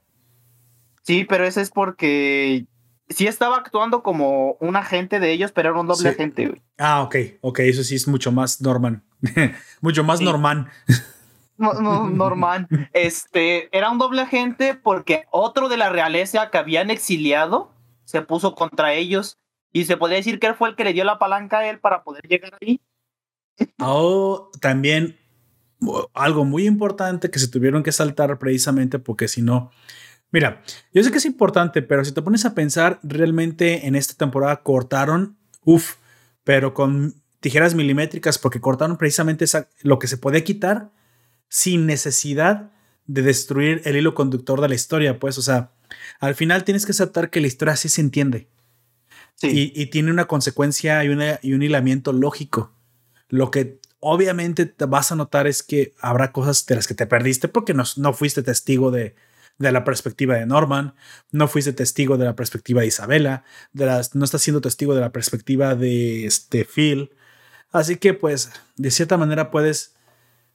Sí, 1.02 1.24
pero 1.24 1.44
ese 1.44 1.60
es 1.60 1.70
porque 1.70 2.66
sí 3.08 3.26
estaba 3.26 3.56
actuando 3.56 4.02
como 4.02 4.56
un 4.60 4.76
agente 4.76 5.20
de 5.20 5.32
ellos, 5.32 5.52
pero 5.52 5.70
era 5.70 5.80
un 5.80 5.86
doble 5.86 6.08
agente, 6.08 6.46
güey. 6.46 6.62
Ah, 6.78 7.02
ok, 7.02 7.16
ok, 7.40 7.58
eso 7.60 7.84
sí 7.84 7.96
es 7.96 8.08
mucho 8.08 8.32
más 8.32 8.60
Norman. 8.60 9.04
mucho 9.80 10.04
más 10.04 10.20
Norman. 10.20 10.68
Norman. 11.56 12.68
Este, 12.92 13.76
era 13.76 13.90
un 13.90 13.98
doble 13.98 14.22
agente 14.22 14.74
porque 14.74 15.24
otro 15.30 15.68
de 15.68 15.76
la 15.76 15.90
realeza 15.90 16.50
que 16.50 16.58
habían 16.58 16.90
exiliado 16.90 17.72
se 18.04 18.22
puso 18.22 18.54
contra 18.54 18.94
ellos 18.94 19.38
y 19.72 19.84
se 19.84 19.96
podría 19.96 20.18
decir 20.18 20.38
que 20.38 20.48
él 20.48 20.54
fue 20.54 20.68
el 20.68 20.76
que 20.76 20.84
le 20.84 20.92
dio 20.92 21.04
la 21.04 21.18
palanca 21.18 21.58
a 21.58 21.70
él 21.70 21.78
para 21.78 22.02
poder 22.02 22.26
llegar 22.28 22.58
ahí. 22.60 22.80
Oh, 23.78 24.50
también 24.60 25.18
algo 26.14 26.44
muy 26.44 26.66
importante 26.66 27.30
que 27.30 27.38
se 27.38 27.48
tuvieron 27.48 27.82
que 27.82 27.92
saltar 27.92 28.38
precisamente 28.38 28.98
porque 28.98 29.28
si 29.28 29.42
no, 29.42 29.70
mira, 30.32 30.62
yo 30.92 31.04
sé 31.04 31.12
que 31.12 31.18
es 31.18 31.24
importante, 31.24 31.82
pero 31.82 32.04
si 32.04 32.12
te 32.12 32.22
pones 32.22 32.44
a 32.44 32.54
pensar, 32.54 32.98
realmente 33.02 33.86
en 33.86 33.94
esta 33.94 34.14
temporada 34.14 34.62
cortaron, 34.62 35.36
uff, 35.64 35.96
pero 36.42 36.74
con 36.74 37.14
tijeras 37.40 37.74
milimétricas 37.74 38.38
porque 38.38 38.60
cortaron 38.60 38.96
precisamente 38.96 39.44
lo 39.82 39.98
que 39.98 40.08
se 40.08 40.16
podía 40.16 40.42
quitar 40.42 40.90
sin 41.48 41.86
necesidad 41.86 42.70
de 43.06 43.22
destruir 43.22 43.82
el 43.84 43.96
hilo 43.96 44.14
conductor 44.14 44.60
de 44.60 44.68
la 44.68 44.74
historia, 44.74 45.18
pues, 45.18 45.38
o 45.38 45.42
sea, 45.42 45.72
al 46.18 46.34
final 46.34 46.64
tienes 46.64 46.86
que 46.86 46.92
aceptar 46.92 47.30
que 47.30 47.40
la 47.40 47.46
historia 47.46 47.76
sí 47.76 47.88
se 47.88 48.00
entiende. 48.00 48.48
Y, 49.42 49.86
tiene 49.86 50.12
una 50.12 50.26
consecuencia 50.26 51.04
y, 51.04 51.08
y 51.42 51.52
un 51.52 51.62
hilamiento 51.62 52.12
lógico. 52.12 52.72
Lo 53.28 53.50
que 53.50 53.80
obviamente 53.98 54.66
te 54.66 54.84
vas 54.84 55.10
a 55.10 55.16
notar 55.16 55.48
es 55.48 55.64
que 55.64 55.94
habrá 56.00 56.30
cosas 56.30 56.64
de 56.66 56.76
las 56.76 56.86
que 56.86 56.94
te 56.94 57.08
perdiste 57.08 57.48
porque 57.48 57.74
no, 57.74 57.82
no 57.96 58.12
fuiste 58.12 58.44
testigo 58.44 58.92
de, 58.92 59.16
de 59.62 59.72
la 59.72 59.84
perspectiva 59.84 60.36
de 60.36 60.46
Norman, 60.46 60.94
no 61.30 61.48
fuiste 61.48 61.72
testigo 61.72 62.18
de 62.18 62.26
la 62.26 62.36
perspectiva 62.36 62.82
de 62.82 62.88
Isabela, 62.88 63.44
de 63.72 63.86
las, 63.86 64.14
no 64.14 64.24
estás 64.24 64.42
siendo 64.42 64.60
testigo 64.60 64.94
de 64.94 65.00
la 65.00 65.12
perspectiva 65.12 65.74
de 65.74 66.26
este 66.26 66.64
Phil. 66.64 67.10
Así 67.70 67.96
que 67.96 68.12
pues 68.12 68.50
de 68.76 68.90
cierta 68.90 69.16
manera 69.16 69.50
puedes 69.50 69.94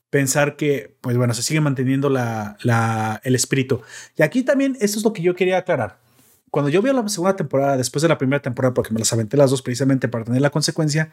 pensar 0.09 0.55
que, 0.55 0.95
pues 1.01 1.17
bueno, 1.17 1.34
se 1.34 1.43
sigue 1.43 1.61
manteniendo 1.61 2.09
la, 2.09 2.57
la, 2.61 3.19
el 3.23 3.35
espíritu. 3.35 3.81
Y 4.15 4.23
aquí 4.23 4.43
también, 4.43 4.77
esto 4.79 4.99
es 4.99 5.03
lo 5.03 5.13
que 5.13 5.21
yo 5.21 5.35
quería 5.35 5.57
aclarar. 5.57 5.99
Cuando 6.49 6.69
yo 6.69 6.81
vi 6.81 6.91
la 6.91 7.07
segunda 7.09 7.35
temporada, 7.35 7.77
después 7.77 8.01
de 8.01 8.07
la 8.07 8.17
primera 8.17 8.41
temporada, 8.41 8.73
porque 8.73 8.93
me 8.93 8.99
las 8.99 9.11
aventé 9.11 9.35
las 9.35 9.51
dos 9.51 9.61
precisamente 9.61 10.07
para 10.07 10.23
tener 10.23 10.41
la 10.41 10.49
consecuencia, 10.49 11.11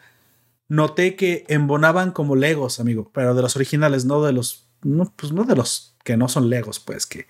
noté 0.69 1.17
que 1.17 1.45
embonaban 1.49 2.13
como 2.13 2.37
Legos, 2.37 2.81
amigo, 2.81 3.11
pero 3.13 3.35
de 3.35 3.43
los 3.43 3.57
originales, 3.57 4.05
no 4.05 4.23
de 4.23 4.33
los, 4.33 4.69
no, 4.83 5.13
pues 5.17 5.33
no 5.33 5.45
de 5.45 5.57
los 5.57 5.97
que 6.05 6.17
no 6.17 6.29
son 6.29 6.51
Legos, 6.51 6.79
pues 6.79 7.07
que, 7.07 7.27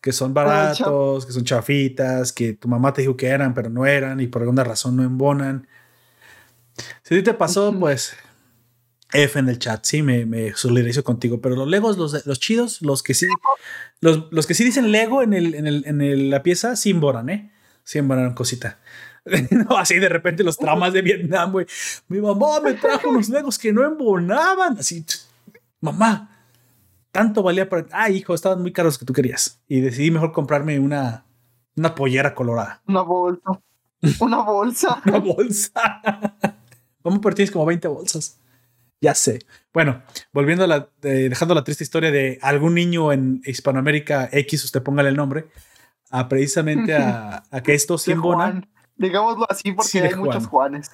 que 0.00 0.12
son 0.12 0.32
baratos, 0.32 1.26
que 1.26 1.32
son 1.32 1.44
chafitas, 1.44 2.32
que 2.32 2.54
tu 2.54 2.68
mamá 2.68 2.92
te 2.92 3.02
dijo 3.02 3.16
que 3.16 3.26
eran, 3.26 3.54
pero 3.54 3.68
no 3.68 3.86
eran 3.86 4.20
y 4.20 4.26
por 4.26 4.42
alguna 4.42 4.64
razón 4.64 4.96
no 4.96 5.02
embonan. 5.02 5.66
Si 7.02 7.22
te 7.22 7.34
pasó, 7.34 7.78
pues 7.78 8.16
F 9.12 9.38
en 9.38 9.48
el 9.48 9.58
chat, 9.58 9.84
sí, 9.84 10.02
me, 10.02 10.24
me 10.24 10.54
solidarizo 10.54 11.04
contigo, 11.04 11.40
pero 11.40 11.56
los 11.56 11.68
Legos, 11.68 11.98
los, 11.98 12.24
los 12.26 12.40
chidos, 12.40 12.80
los 12.80 13.02
que 13.02 13.12
sí, 13.14 13.26
los, 14.00 14.28
los 14.30 14.46
que 14.46 14.54
sí 14.54 14.64
dicen 14.64 14.92
Lego 14.92 15.22
en, 15.22 15.34
el, 15.34 15.54
en, 15.54 15.66
el, 15.66 15.84
en 15.86 16.30
la 16.30 16.42
pieza, 16.42 16.76
sí 16.76 16.90
emboran, 16.90 17.28
¿eh? 17.28 17.52
Sí 17.84 17.98
emboran 17.98 18.34
cosita. 18.34 18.78
no, 19.50 19.76
así 19.76 19.98
de 19.98 20.08
repente 20.08 20.44
los 20.44 20.56
traumas 20.56 20.92
de 20.92 21.02
Vietnam, 21.02 21.52
güey. 21.52 21.66
Mi 22.08 22.20
mamá 22.20 22.60
me 22.60 22.74
trajo 22.74 23.10
unos 23.10 23.28
Legos 23.28 23.58
que 23.58 23.72
no 23.72 23.84
embonaban. 23.84 24.78
Así, 24.78 25.04
mamá, 25.80 26.29
tanto 27.12 27.42
valía 27.42 27.68
para. 27.68 27.86
Ah, 27.92 28.10
hijo, 28.10 28.34
estaban 28.34 28.62
muy 28.62 28.72
caros 28.72 28.98
que 28.98 29.04
tú 29.04 29.12
querías. 29.12 29.60
Y 29.68 29.80
decidí 29.80 30.10
mejor 30.10 30.32
comprarme 30.32 30.78
una, 30.78 31.24
una 31.76 31.94
pollera 31.94 32.34
colorada. 32.34 32.82
Una 32.86 33.02
bolsa. 33.02 33.60
Una 34.20 34.42
bolsa. 34.42 35.02
una 35.06 35.18
bolsa. 35.18 36.00
¿Cómo 37.02 37.20
tienes 37.20 37.50
como 37.50 37.66
20 37.66 37.86
bolsas? 37.88 38.38
Ya 39.00 39.14
sé. 39.14 39.40
Bueno, 39.72 40.02
volviendo 40.32 40.64
a 40.64 40.66
la, 40.66 40.88
dejando 41.00 41.54
la 41.54 41.64
triste 41.64 41.84
historia 41.84 42.10
de 42.10 42.38
algún 42.42 42.74
niño 42.74 43.12
en 43.12 43.42
Hispanoamérica 43.44 44.28
X, 44.32 44.64
usted 44.64 44.82
póngale 44.82 45.10
el 45.10 45.16
nombre, 45.16 45.48
a 46.10 46.28
precisamente 46.28 46.94
a, 46.94 47.42
que 47.62 47.74
esto 47.74 47.98
sí 47.98 48.12
embona. 48.12 48.66
Digámoslo 48.96 49.46
así 49.48 49.72
porque 49.72 50.00
hay 50.00 50.14
muchos 50.14 50.46
Juanes. 50.46 50.90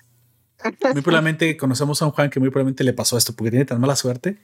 Muy 0.93 1.03
probablemente 1.03 1.57
conocemos 1.57 2.01
a 2.03 2.07
un 2.07 2.13
Juan 2.13 2.31
que 2.31 2.41
muy 2.41 2.51
probablemente 2.51 2.85
le 2.85 2.93
pasó 2.93 3.19
esto 3.19 3.35
porque 3.35 3.51
tiene 3.51 3.65
tan 3.65 3.81
mala 3.81 3.97
suerte. 3.97 4.39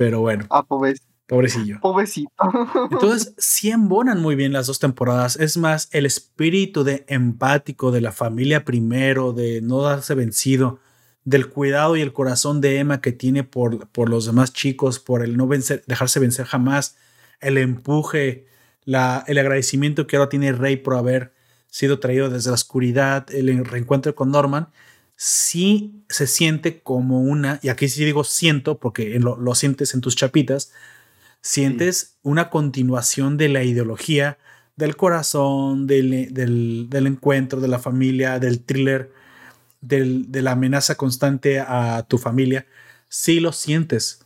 Pero 0.00 0.20
bueno. 0.20 0.46
Ah, 0.48 0.64
pobrecito. 0.64 1.06
Pobrecillo. 1.26 1.78
Pobrecito. 1.78 2.32
Entonces, 2.90 3.34
sí 3.36 3.68
embonan 3.68 4.22
muy 4.22 4.34
bien 4.34 4.54
las 4.54 4.66
dos 4.66 4.78
temporadas. 4.78 5.36
Es 5.36 5.58
más, 5.58 5.90
el 5.92 6.06
espíritu 6.06 6.84
de 6.84 7.04
empático 7.06 7.90
de 7.92 8.00
la 8.00 8.10
familia 8.10 8.64
primero, 8.64 9.34
de 9.34 9.60
no 9.60 9.82
darse 9.82 10.14
vencido, 10.14 10.78
del 11.24 11.50
cuidado 11.50 11.98
y 11.98 12.00
el 12.00 12.14
corazón 12.14 12.62
de 12.62 12.78
Emma 12.78 13.02
que 13.02 13.12
tiene 13.12 13.44
por, 13.44 13.90
por 13.90 14.08
los 14.08 14.24
demás 14.24 14.54
chicos, 14.54 15.00
por 15.00 15.22
el 15.22 15.36
no 15.36 15.46
vencer, 15.46 15.84
dejarse 15.86 16.18
vencer 16.18 16.46
jamás, 16.46 16.96
el 17.42 17.58
empuje, 17.58 18.46
la, 18.84 19.22
el 19.26 19.36
agradecimiento 19.36 20.06
que 20.06 20.16
ahora 20.16 20.30
tiene 20.30 20.52
Rey 20.52 20.78
por 20.78 20.94
haber 20.94 21.34
sido 21.66 22.00
traído 22.00 22.30
desde 22.30 22.48
la 22.48 22.54
oscuridad, 22.54 23.26
el 23.34 23.66
reencuentro 23.66 24.14
con 24.14 24.30
Norman, 24.30 24.68
sí 25.22 26.02
se 26.08 26.26
siente 26.26 26.80
como 26.80 27.20
una, 27.20 27.60
y 27.62 27.68
aquí 27.68 27.90
sí 27.90 28.02
digo 28.06 28.24
siento, 28.24 28.78
porque 28.78 29.20
lo, 29.20 29.36
lo 29.36 29.54
sientes 29.54 29.92
en 29.92 30.00
tus 30.00 30.16
chapitas, 30.16 30.72
sientes 31.42 32.16
una 32.22 32.48
continuación 32.48 33.36
de 33.36 33.50
la 33.50 33.62
ideología, 33.62 34.38
del 34.76 34.96
corazón, 34.96 35.86
del, 35.86 36.32
del, 36.32 36.86
del 36.88 37.06
encuentro, 37.06 37.60
de 37.60 37.68
la 37.68 37.78
familia, 37.78 38.38
del 38.38 38.60
thriller 38.60 39.12
de 39.82 40.42
la 40.42 40.52
amenaza 40.52 40.94
constante 40.94 41.60
a 41.60 42.02
tu 42.08 42.16
familia, 42.16 42.66
sí 43.10 43.40
lo 43.40 43.52
sientes. 43.52 44.19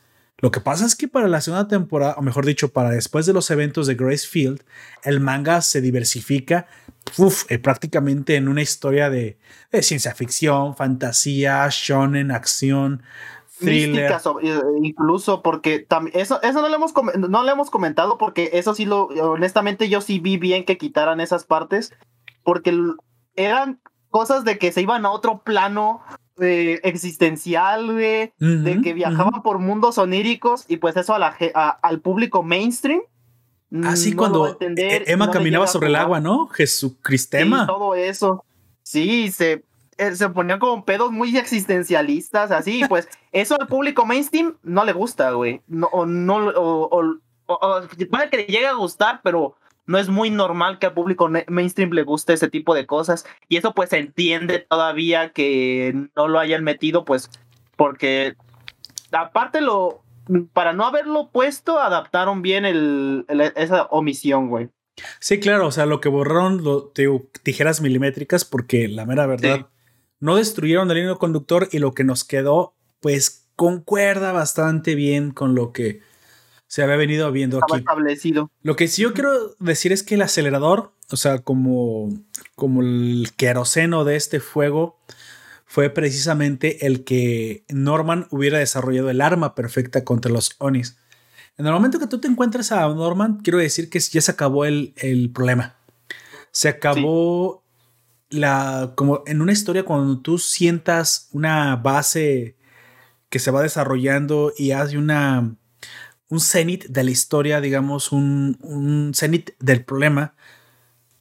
Lo 0.44 0.50
que 0.50 0.60
pasa 0.60 0.84
es 0.84 0.94
que 0.94 1.08
para 1.08 1.26
la 1.26 1.40
segunda 1.40 1.68
temporada, 1.68 2.16
o 2.18 2.20
mejor 2.20 2.44
dicho, 2.44 2.68
para 2.68 2.90
después 2.90 3.24
de 3.24 3.32
los 3.32 3.50
eventos 3.50 3.86
de 3.86 3.94
Gracefield, 3.94 4.62
el 5.02 5.18
manga 5.18 5.62
se 5.62 5.80
diversifica 5.80 6.66
eh, 7.48 7.58
prácticamente 7.58 8.36
en 8.36 8.48
una 8.48 8.60
historia 8.60 9.08
de, 9.08 9.38
ciencia 9.80 10.14
ficción, 10.14 10.76
fantasía, 10.76 11.66
shonen, 11.70 12.30
acción, 12.30 13.02
mística, 13.58 14.20
eh, 14.42 14.60
incluso 14.82 15.40
porque 15.40 15.86
eso, 16.12 16.42
eso 16.42 16.60
no, 16.60 16.68
lo 16.68 16.74
hemos, 16.74 16.92
no 17.16 17.42
lo 17.42 17.50
hemos 17.50 17.70
comentado 17.70 18.18
porque 18.18 18.50
eso 18.52 18.74
sí 18.74 18.84
lo, 18.84 19.04
honestamente 19.06 19.88
yo 19.88 20.02
sí 20.02 20.18
vi 20.18 20.36
bien 20.36 20.66
que 20.66 20.76
quitaran 20.76 21.20
esas 21.20 21.44
partes 21.44 21.94
porque 22.42 22.78
eran 23.34 23.80
cosas 24.10 24.44
de 24.44 24.58
que 24.58 24.72
se 24.72 24.82
iban 24.82 25.06
a 25.06 25.10
otro 25.10 25.42
plano 25.42 26.02
eh, 26.40 26.80
existencial, 26.82 27.96
de 27.96 28.32
que 28.82 28.92
viajaban 28.92 29.42
por 29.42 29.58
mundos 29.58 29.98
oníricos 29.98 30.64
y 30.68 30.78
pues 30.78 30.96
eso 30.96 31.14
a 31.14 31.18
la, 31.18 31.36
al 31.82 32.00
público 32.00 32.42
mainstream. 32.42 33.00
Así 33.84 34.12
ah, 34.12 34.16
cuando 34.16 34.56
e-, 34.60 35.04
Emma 35.06 35.30
caminaba 35.30 35.66
sobre 35.66 35.88
el 35.88 35.96
agua, 35.96 36.20
¿no? 36.20 36.46
Jesucristema. 36.48 37.60
Sí, 37.60 37.66
todo 37.66 37.94
eso. 37.94 38.44
Sí, 38.82 39.32
se, 39.32 39.64
eh, 39.96 40.14
se 40.14 40.28
ponían 40.28 40.58
como 40.58 40.84
pedos 40.84 41.10
muy 41.10 41.36
existencialistas, 41.36 42.50
así, 42.50 42.82
pues 42.88 43.08
eso 43.32 43.56
al 43.60 43.66
público 43.66 44.04
mainstream 44.04 44.56
no 44.62 44.84
le 44.84 44.92
gusta, 44.92 45.30
güey. 45.32 45.60
No, 45.66 45.88
o 45.92 46.06
no, 46.06 46.52
o, 46.56 47.18
puede 48.10 48.30
que 48.30 48.36
le 48.38 48.44
llegue 48.44 48.66
a 48.66 48.74
gustar, 48.74 49.20
pero 49.22 49.56
no 49.86 49.98
es 49.98 50.08
muy 50.08 50.30
normal 50.30 50.78
que 50.78 50.86
al 50.86 50.94
público 50.94 51.30
mainstream 51.48 51.90
le 51.90 52.02
guste 52.02 52.32
ese 52.32 52.48
tipo 52.48 52.74
de 52.74 52.86
cosas. 52.86 53.26
Y 53.48 53.56
eso 53.56 53.74
pues 53.74 53.90
se 53.90 53.98
entiende 53.98 54.58
todavía 54.58 55.30
que 55.30 56.08
no 56.16 56.28
lo 56.28 56.38
hayan 56.38 56.64
metido, 56.64 57.04
pues, 57.04 57.30
porque 57.76 58.34
aparte 59.12 59.60
lo, 59.60 60.02
para 60.52 60.72
no 60.72 60.86
haberlo 60.86 61.28
puesto, 61.30 61.78
adaptaron 61.78 62.42
bien 62.42 62.64
el, 62.64 63.26
esa 63.56 63.84
omisión, 63.84 64.48
güey. 64.48 64.70
Sí, 65.18 65.40
claro, 65.40 65.66
o 65.66 65.72
sea, 65.72 65.86
lo 65.86 66.00
que 66.00 66.08
borraron, 66.08 66.62
lo, 66.62 66.92
tijeras 67.42 67.80
milimétricas, 67.80 68.44
porque 68.44 68.88
la 68.88 69.06
mera 69.06 69.26
verdad, 69.26 69.68
no 70.20 70.36
destruyeron 70.36 70.90
el 70.90 70.98
hilo 70.98 71.18
conductor 71.18 71.68
y 71.72 71.78
lo 71.78 71.94
que 71.94 72.04
nos 72.04 72.24
quedó, 72.24 72.74
pues 73.00 73.48
concuerda 73.56 74.32
bastante 74.32 74.94
bien 74.94 75.32
con 75.32 75.54
lo 75.54 75.72
que 75.72 76.00
se 76.74 76.82
había 76.82 76.96
venido 76.96 77.30
viendo 77.30 77.58
aquí. 77.58 77.78
establecido. 77.78 78.50
Lo 78.62 78.74
que 78.74 78.88
sí 78.88 79.02
yo 79.02 79.14
quiero 79.14 79.54
decir 79.60 79.92
es 79.92 80.02
que 80.02 80.16
el 80.16 80.22
acelerador, 80.22 80.92
o 81.08 81.16
sea, 81.16 81.38
como, 81.38 82.08
como 82.56 82.82
el 82.82 83.30
queroseno 83.36 84.02
de 84.02 84.16
este 84.16 84.40
fuego, 84.40 84.98
fue 85.66 85.88
precisamente 85.90 86.84
el 86.84 87.04
que 87.04 87.64
Norman 87.68 88.26
hubiera 88.32 88.58
desarrollado 88.58 89.08
el 89.08 89.20
arma 89.20 89.54
perfecta 89.54 90.02
contra 90.02 90.32
los 90.32 90.56
Onis. 90.58 90.96
En 91.58 91.64
el 91.64 91.72
momento 91.72 92.00
que 92.00 92.08
tú 92.08 92.18
te 92.18 92.26
encuentras 92.26 92.72
a 92.72 92.88
Norman, 92.88 93.38
quiero 93.44 93.60
decir 93.60 93.88
que 93.88 94.00
ya 94.00 94.20
se 94.20 94.32
acabó 94.32 94.64
el, 94.64 95.30
problema. 95.32 95.76
Se 96.50 96.68
acabó 96.68 97.62
la. 98.30 98.94
como 98.96 99.22
en 99.26 99.42
una 99.42 99.52
historia, 99.52 99.84
cuando 99.84 100.18
tú 100.18 100.38
sientas 100.38 101.28
una 101.30 101.76
base 101.76 102.56
que 103.28 103.38
se 103.38 103.52
va 103.52 103.62
desarrollando 103.62 104.52
y 104.58 104.72
hace 104.72 104.98
una 104.98 105.56
un 106.34 106.40
cenit 106.40 106.86
de 106.86 107.04
la 107.04 107.12
historia, 107.12 107.60
digamos, 107.60 108.10
un, 108.10 108.58
un 108.60 109.12
cenit 109.14 109.52
del 109.60 109.84
problema, 109.84 110.34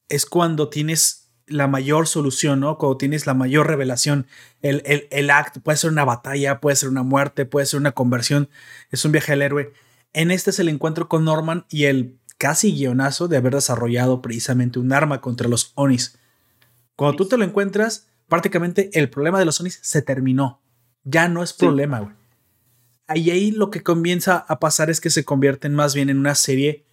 es 0.10 0.26
cuando 0.26 0.70
tienes 0.70 1.30
la 1.46 1.68
mayor 1.68 2.08
solución, 2.08 2.62
¿no? 2.62 2.80
Cuando 2.80 2.98
tienes 2.98 3.28
la 3.28 3.36
mayor 3.36 3.68
revelación. 3.68 4.26
El, 4.62 5.08
el, 5.12 5.30
acto 5.30 5.62
puede 5.62 5.78
ser 5.78 5.92
una 5.92 6.04
batalla, 6.04 6.60
puede 6.60 6.76
ser 6.76 6.90
una 6.90 7.04
muerte, 7.04 7.46
puede 7.46 7.68
ser 7.68 7.80
una 7.80 7.92
conversión, 7.92 8.50
es 8.90 9.06
un 9.06 9.12
viaje 9.12 9.34
al 9.34 9.44
héroe. 9.44 9.74
En 10.14 10.32
este 10.32 10.50
es 10.50 10.60
el 10.60 10.70
encuentro 10.70 11.08
con 11.08 11.26
Norman 11.26 11.66
y 11.70 11.84
el 11.86 12.18
casi 12.40 12.74
guionazo 12.74 13.28
de 13.28 13.38
haber 13.38 13.54
desarrollado 13.54 14.22
precisamente 14.22 14.80
un 14.80 14.94
arma 14.94 15.22
contra 15.22 15.48
los 15.48 15.74
Onis. 15.76 16.18
Cuando 16.96 17.18
tú 17.18 17.28
te 17.28 17.38
lo 17.38 17.44
encuentras, 17.44 18.08
prácticamente 18.28 18.90
el 18.94 19.12
problema 19.12 19.38
de 19.38 19.46
los 19.46 19.60
Onis 19.60 19.80
se 19.84 20.02
terminó. 20.02 20.60
Ya 21.04 21.28
no 21.28 21.44
es 21.44 21.54
problema, 21.54 22.00
güey 22.00 22.23
y 23.16 23.32
ahí 23.32 23.52
lo 23.52 23.70
que 23.70 23.84
comienza 23.84 24.46
a 24.48 24.60
pasar 24.60 24.90
es 24.90 25.02
que 25.02 25.10
se 25.10 25.26
convierten 25.26 25.74
más 25.74 25.94
bien 25.94 26.10
en 26.10 26.20
una 26.20 26.36
serie 26.36 26.86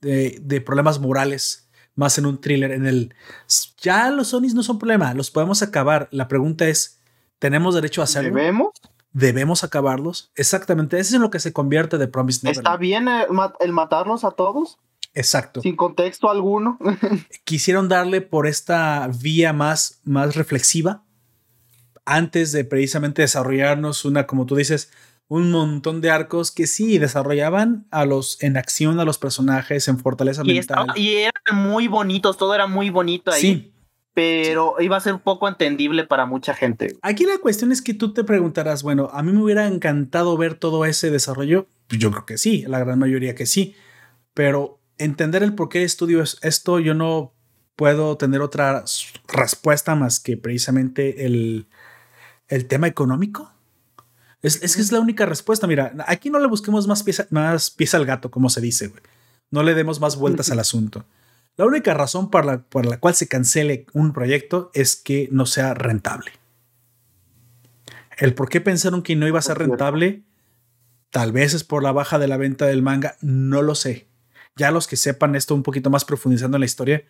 de, 0.00 0.62
problemas 0.64 1.00
morales, 1.00 1.68
más 1.94 2.18
en 2.18 2.26
un 2.26 2.40
thriller, 2.40 2.72
en 2.72 2.86
el... 2.86 3.14
Ya 3.80 4.10
los 4.10 4.28
Sonys 4.28 4.54
no 4.54 4.62
son 4.62 4.78
problema, 4.78 5.14
los 5.14 5.30
podemos 5.30 5.62
acabar. 5.62 6.08
La 6.10 6.28
pregunta 6.28 6.68
es, 6.68 7.00
¿tenemos 7.38 7.74
derecho 7.74 8.00
a 8.00 8.04
hacerlo? 8.04 8.34
¿Debemos? 8.34 8.72
¿Debemos 9.12 9.64
acabarlos? 9.64 10.30
Exactamente, 10.34 10.98
eso 10.98 11.10
es 11.10 11.14
en 11.14 11.22
lo 11.22 11.30
que 11.30 11.40
se 11.40 11.52
convierte 11.52 11.98
de 11.98 12.08
Promise 12.08 12.40
Neverland. 12.42 12.66
¿Está 12.66 12.76
bien 12.76 13.08
el, 13.60 13.72
matarlos 13.72 14.24
a 14.24 14.32
todos? 14.32 14.78
Exacto. 15.14 15.60
Sin 15.60 15.76
contexto 15.76 16.28
alguno. 16.28 16.78
Quisieron 17.44 17.88
darle 17.88 18.20
por 18.20 18.46
esta 18.46 19.08
vía 19.20 19.52
más, 19.52 20.00
más 20.04 20.34
reflexiva 20.34 21.04
antes 22.04 22.52
de 22.52 22.64
precisamente 22.64 23.22
desarrollarnos 23.22 24.04
una, 24.04 24.26
como 24.26 24.46
tú 24.46 24.56
dices, 24.56 24.90
un 25.34 25.50
montón 25.50 26.00
de 26.00 26.10
arcos 26.10 26.50
que 26.50 26.66
sí 26.66 26.98
desarrollaban 26.98 27.86
a 27.90 28.04
los 28.04 28.42
en 28.42 28.56
acción 28.56 29.00
a 29.00 29.04
los 29.04 29.18
personajes 29.18 29.88
en 29.88 29.98
fortaleza 29.98 30.42
y 30.44 30.54
mental. 30.54 30.86
y 30.96 31.14
eran 31.14 31.62
muy 31.62 31.88
bonitos, 31.88 32.36
todo 32.36 32.54
era 32.54 32.66
muy 32.66 32.90
bonito 32.90 33.30
ahí. 33.30 33.40
Sí. 33.40 33.70
Pero 34.14 34.76
iba 34.78 34.96
a 34.96 35.00
ser 35.00 35.14
un 35.14 35.20
poco 35.20 35.48
entendible 35.48 36.04
para 36.04 36.24
mucha 36.24 36.54
gente. 36.54 36.96
Aquí 37.02 37.24
la 37.24 37.38
cuestión 37.38 37.72
es 37.72 37.82
que 37.82 37.94
tú 37.94 38.12
te 38.12 38.22
preguntarás, 38.22 38.84
bueno, 38.84 39.10
a 39.12 39.24
mí 39.24 39.32
me 39.32 39.42
hubiera 39.42 39.66
encantado 39.66 40.36
ver 40.36 40.54
todo 40.54 40.84
ese 40.84 41.10
desarrollo. 41.10 41.66
Pues 41.88 42.00
yo 42.00 42.12
creo 42.12 42.24
que 42.24 42.38
sí, 42.38 42.64
la 42.68 42.78
gran 42.78 43.00
mayoría 43.00 43.34
que 43.34 43.46
sí. 43.46 43.74
Pero 44.32 44.78
entender 44.98 45.42
el 45.42 45.56
por 45.56 45.68
qué 45.68 45.82
estudio 45.82 46.22
esto, 46.22 46.78
yo 46.78 46.94
no 46.94 47.34
puedo 47.74 48.16
tener 48.16 48.40
otra 48.40 48.84
respuesta 49.26 49.96
más 49.96 50.20
que 50.20 50.36
precisamente 50.36 51.26
el, 51.26 51.66
el 52.48 52.66
tema 52.66 52.86
económico. 52.86 53.53
Es, 54.44 54.76
que 54.76 54.82
es 54.82 54.92
la 54.92 55.00
única 55.00 55.24
respuesta. 55.24 55.66
Mira, 55.66 55.94
aquí 56.06 56.28
no 56.28 56.38
le 56.38 56.46
busquemos 56.46 56.86
más 56.86 57.02
pieza, 57.02 57.26
más 57.30 57.70
pieza 57.70 57.96
al 57.96 58.04
gato, 58.04 58.30
como 58.30 58.50
se 58.50 58.60
dice, 58.60 58.88
güey. 58.88 59.02
No 59.50 59.62
le 59.62 59.74
demos 59.74 60.00
más 60.00 60.16
vueltas 60.16 60.50
al 60.50 60.58
asunto. 60.58 61.06
La 61.56 61.64
única 61.64 61.94
razón 61.94 62.30
por 62.30 62.44
la, 62.44 62.58
por 62.58 62.84
la 62.84 62.98
cual 62.98 63.14
se 63.14 63.26
cancele 63.26 63.86
un 63.94 64.12
proyecto 64.12 64.70
es 64.74 64.96
que 64.96 65.30
no 65.32 65.46
sea 65.46 65.72
rentable. 65.72 66.32
El 68.18 68.34
por 68.34 68.50
qué 68.50 68.60
pensaron 68.60 69.02
que 69.02 69.16
no 69.16 69.26
iba 69.26 69.38
a 69.38 69.42
ser 69.42 69.58
rentable, 69.58 70.24
tal 71.10 71.32
vez 71.32 71.54
es 71.54 71.64
por 71.64 71.82
la 71.82 71.92
baja 71.92 72.18
de 72.18 72.28
la 72.28 72.36
venta 72.36 72.66
del 72.66 72.82
manga, 72.82 73.16
no 73.22 73.62
lo 73.62 73.74
sé. 73.74 74.08
Ya 74.56 74.70
los 74.70 74.86
que 74.86 74.96
sepan 74.96 75.36
esto 75.36 75.54
un 75.54 75.62
poquito 75.62 75.88
más 75.88 76.04
profundizando 76.04 76.58
en 76.58 76.60
la 76.60 76.66
historia, 76.66 77.04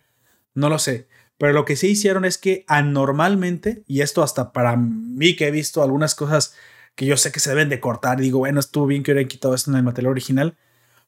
no 0.53 0.69
lo 0.69 0.79
sé. 0.79 1.09
Pero 1.37 1.51
lo 1.51 1.65
que 1.65 1.75
sí 1.75 1.87
hicieron 1.87 2.23
es 2.23 2.37
que 2.37 2.63
anormalmente, 2.67 3.83
y 3.87 4.01
esto 4.01 4.23
hasta 4.23 4.53
para 4.53 4.77
mí 4.77 5.35
que 5.35 5.47
he 5.47 5.51
visto 5.51 5.83
algunas 5.83 6.15
cosas 6.15 6.55
que 6.95 7.05
yo 7.05 7.17
sé 7.17 7.31
que 7.31 7.39
se 7.39 7.49
deben 7.49 7.69
de 7.69 7.79
cortar. 7.79 8.19
Digo, 8.19 8.39
bueno, 8.39 8.59
estuvo 8.59 8.87
bien 8.87 9.03
que 9.03 9.11
hubieran 9.11 9.27
quitado 9.27 9.53
esto 9.53 9.71
en 9.71 9.77
el 9.77 9.83
material 9.83 10.11
original. 10.11 10.57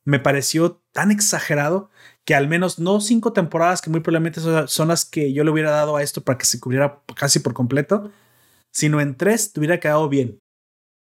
Me 0.03 0.19
pareció 0.19 0.81
tan 0.93 1.11
exagerado 1.11 1.89
que 2.25 2.35
al 2.35 2.47
menos 2.47 2.79
no 2.79 3.01
cinco 3.01 3.33
temporadas, 3.33 3.81
que 3.81 3.89
muy 3.89 4.01
probablemente 4.01 4.41
son 4.67 4.87
las 4.87 5.05
que 5.05 5.33
yo 5.33 5.43
le 5.43 5.51
hubiera 5.51 5.71
dado 5.71 5.95
a 5.95 6.03
esto 6.03 6.23
para 6.23 6.37
que 6.37 6.45
se 6.45 6.59
cubriera 6.59 7.01
casi 7.15 7.39
por 7.39 7.53
completo, 7.53 8.11
sino 8.71 9.01
en 9.01 9.15
tres 9.15 9.53
te 9.53 9.59
hubiera 9.59 9.79
quedado 9.79 10.07
bien. 10.09 10.39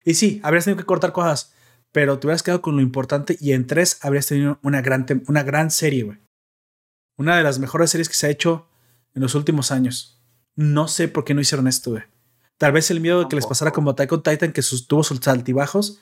Y 0.03 0.15
sí, 0.15 0.39
habrías 0.43 0.65
tenido 0.65 0.79
que 0.81 0.85
cortar 0.85 1.11
cosas, 1.11 1.53
pero 1.91 2.19
te 2.19 2.27
hubieras 2.27 2.43
quedado 2.43 2.61
con 2.61 2.75
lo 2.75 2.81
importante 2.81 3.37
y 3.39 3.53
en 3.53 3.67
tres 3.67 3.99
habrías 4.01 4.27
tenido 4.27 4.59
una 4.63 4.81
gran, 4.81 5.05
una 5.27 5.43
gran 5.43 5.71
serie, 5.71 6.03
güey. 6.03 6.17
Una 7.17 7.35
de 7.35 7.43
las 7.43 7.59
mejores 7.59 7.89
series 7.91 8.07
que 8.07 8.15
se 8.15 8.27
ha 8.27 8.29
hecho 8.29 8.69
en 9.13 9.21
los 9.21 9.35
últimos 9.35 9.71
años. 9.71 10.21
No 10.55 10.87
sé 10.87 11.09
por 11.09 11.25
qué 11.25 11.33
no 11.33 11.41
hicieron 11.41 11.67
esto, 11.67 11.91
güey. 11.91 12.03
Tal 12.59 12.73
vez 12.73 12.91
el 12.91 12.99
miedo 12.99 13.21
de 13.21 13.29
que 13.29 13.37
les 13.37 13.47
pasara 13.47 13.71
como 13.71 13.91
Attack 13.91 14.11
on 14.11 14.21
Titan, 14.21 14.51
que 14.51 14.61
tuvo 14.85 15.01
sus 15.01 15.25
altibajos. 15.29 15.97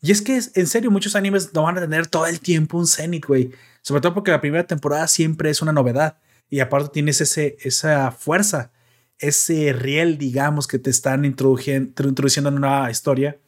Y 0.00 0.12
es 0.12 0.22
que, 0.22 0.40
en 0.54 0.66
serio, 0.68 0.92
muchos 0.92 1.16
animes 1.16 1.52
no 1.52 1.64
van 1.64 1.78
a 1.78 1.80
tener 1.80 2.06
todo 2.06 2.26
el 2.28 2.38
tiempo 2.38 2.78
un 2.78 2.86
Zenith, 2.86 3.26
güey. 3.26 3.50
Sobre 3.82 4.00
todo 4.00 4.14
porque 4.14 4.30
la 4.30 4.40
primera 4.40 4.64
temporada 4.64 5.08
siempre 5.08 5.50
es 5.50 5.62
una 5.62 5.72
novedad. 5.72 6.18
Y 6.48 6.60
aparte 6.60 6.90
tienes 6.92 7.20
ese, 7.20 7.56
esa 7.60 8.12
fuerza, 8.12 8.70
ese 9.18 9.72
riel, 9.72 10.16
digamos, 10.16 10.68
que 10.68 10.78
te 10.78 10.90
están 10.90 11.24
introduciendo 11.24 12.50
en 12.50 12.56
una 12.56 12.88
historia. 12.88 13.40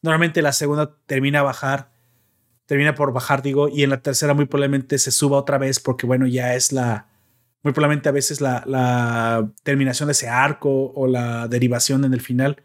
Normalmente 0.00 0.40
la 0.40 0.54
segunda 0.54 0.96
termina 1.04 1.40
a 1.40 1.42
bajar, 1.42 1.92
termina 2.64 2.94
por 2.94 3.12
bajar, 3.12 3.42
digo, 3.42 3.68
y 3.68 3.82
en 3.82 3.90
la 3.90 4.00
tercera 4.00 4.32
muy 4.32 4.46
probablemente 4.46 4.96
se 4.96 5.10
suba 5.10 5.36
otra 5.36 5.58
vez 5.58 5.80
porque, 5.80 6.06
bueno, 6.06 6.26
ya 6.26 6.54
es 6.54 6.72
la, 6.72 7.13
muy 7.64 7.72
probablemente 7.72 8.10
a 8.10 8.12
veces 8.12 8.40
la, 8.42 9.50
terminación 9.62 10.06
de 10.06 10.12
ese 10.12 10.28
arco 10.28 10.92
o 10.94 11.06
la 11.06 11.48
derivación 11.48 12.04
en 12.04 12.12
el 12.12 12.20
final. 12.20 12.62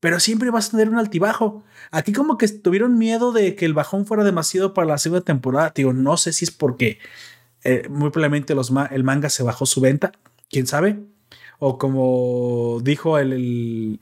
Pero 0.00 0.20
siempre 0.20 0.50
vas 0.50 0.68
a 0.68 0.70
tener 0.72 0.90
un 0.90 0.98
altibajo. 0.98 1.64
Aquí 1.92 2.12
como 2.12 2.36
que 2.36 2.48
tuvieron 2.48 2.98
miedo 2.98 3.32
de 3.32 3.54
que 3.54 3.64
el 3.64 3.74
bajón 3.74 4.06
fuera 4.06 4.24
demasiado 4.24 4.74
para 4.74 4.88
la 4.88 4.98
segunda 4.98 5.24
temporada. 5.24 5.72
Digo, 5.74 5.92
no 5.92 6.16
sé 6.16 6.32
si 6.32 6.44
es 6.44 6.50
porque 6.50 6.98
eh, 7.62 7.86
muy 7.88 8.10
probablemente 8.10 8.54
los 8.54 8.72
el 8.90 9.04
manga 9.04 9.30
se 9.30 9.44
bajó 9.44 9.66
su 9.66 9.80
venta. 9.80 10.12
¿Quién 10.50 10.66
sabe? 10.66 10.98
O 11.60 11.78
como 11.78 12.80
dijo 12.82 13.18
el, 13.18 14.00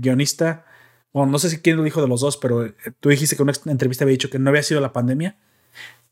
guionista, 0.00 0.66
bueno, 1.12 1.32
no 1.32 1.38
sé 1.40 1.50
si 1.50 1.58
quién 1.58 1.76
lo 1.76 1.82
dijo 1.82 2.00
de 2.00 2.08
los 2.08 2.20
dos, 2.20 2.36
pero 2.36 2.64
eh, 2.64 2.74
tú 3.00 3.08
dijiste 3.08 3.34
que 3.34 3.42
en 3.42 3.48
una 3.48 3.72
entrevista 3.72 4.04
había 4.04 4.12
dicho 4.12 4.30
que 4.30 4.38
no 4.38 4.50
había 4.50 4.62
sido 4.62 4.80
la 4.80 4.92
pandemia. 4.92 5.36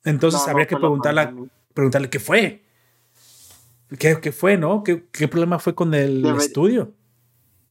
Entonces 0.04 0.46
habría 0.48 0.66
que 0.66 0.76
preguntarle, 0.76 1.32
preguntarle 1.74 2.10
qué 2.10 2.18
fue. 2.18 2.65
¿Qué, 3.98 4.32
fue, 4.32 4.56
no? 4.56 4.82
¿Qué, 4.82 5.28
problema 5.28 5.58
fue 5.58 5.74
con 5.74 5.94
el 5.94 6.24
estudio? 6.36 6.92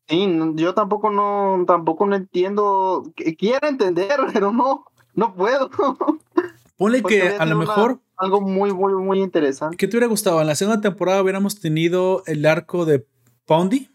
Sí, 0.08 0.40
yo 0.56 0.74
tampoco 0.74 1.10
no, 1.10 1.64
tampoco 1.66 2.06
no 2.06 2.16
entiendo. 2.16 3.12
Quiero 3.38 3.68
entender, 3.68 4.20
pero 4.34 4.52
no, 4.52 4.86
no 5.14 5.34
puedo. 5.36 5.70
Ponle 6.78 7.02
que 7.04 7.30
a 7.30 7.46
lo 7.46 7.58
mejor. 7.58 8.00
algo 8.18 8.42
muy, 8.42 8.74
muy, 8.74 8.94
muy 8.94 9.22
interesante. 9.22 9.78
¿Qué 9.78 9.88
te 9.88 9.96
hubiera 9.96 10.08
gustado? 10.08 10.42
En 10.42 10.48
la 10.48 10.56
segunda 10.56 10.82
temporada 10.82 11.22
hubiéramos 11.22 11.60
tenido 11.60 12.24
el 12.28 12.46
arco 12.46 12.86
de 12.86 13.06
Pondy. 13.46 13.90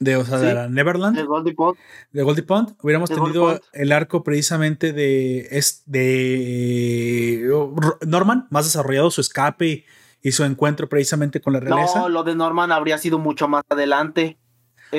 De, 0.00 0.16
o 0.16 0.24
sea, 0.24 0.38
de 0.38 0.54
la 0.54 0.68
Neverland. 0.68 1.16
De 1.16 1.24
Goldie 1.24 1.54
Pond. 1.54 1.76
De 2.10 2.22
Goldie 2.22 2.42
Pond. 2.42 2.74
Hubiéramos 2.82 3.10
tenido 3.10 3.60
el 3.72 3.92
arco 3.92 4.24
precisamente 4.24 4.94
de, 4.94 5.46
es, 5.50 5.82
de 5.84 7.46
Norman, 8.06 8.48
más 8.50 8.64
desarrollado 8.64 9.10
su 9.10 9.20
escape 9.20 9.84
y 10.22 10.32
su 10.32 10.44
encuentro 10.44 10.88
precisamente 10.88 11.40
con 11.40 11.52
la 11.52 11.60
realeza. 11.60 12.00
No, 12.00 12.08
lo 12.08 12.22
de 12.24 12.34
Norman 12.34 12.72
habría 12.72 12.98
sido 12.98 13.18
mucho 13.18 13.48
más 13.48 13.64
adelante. 13.68 14.38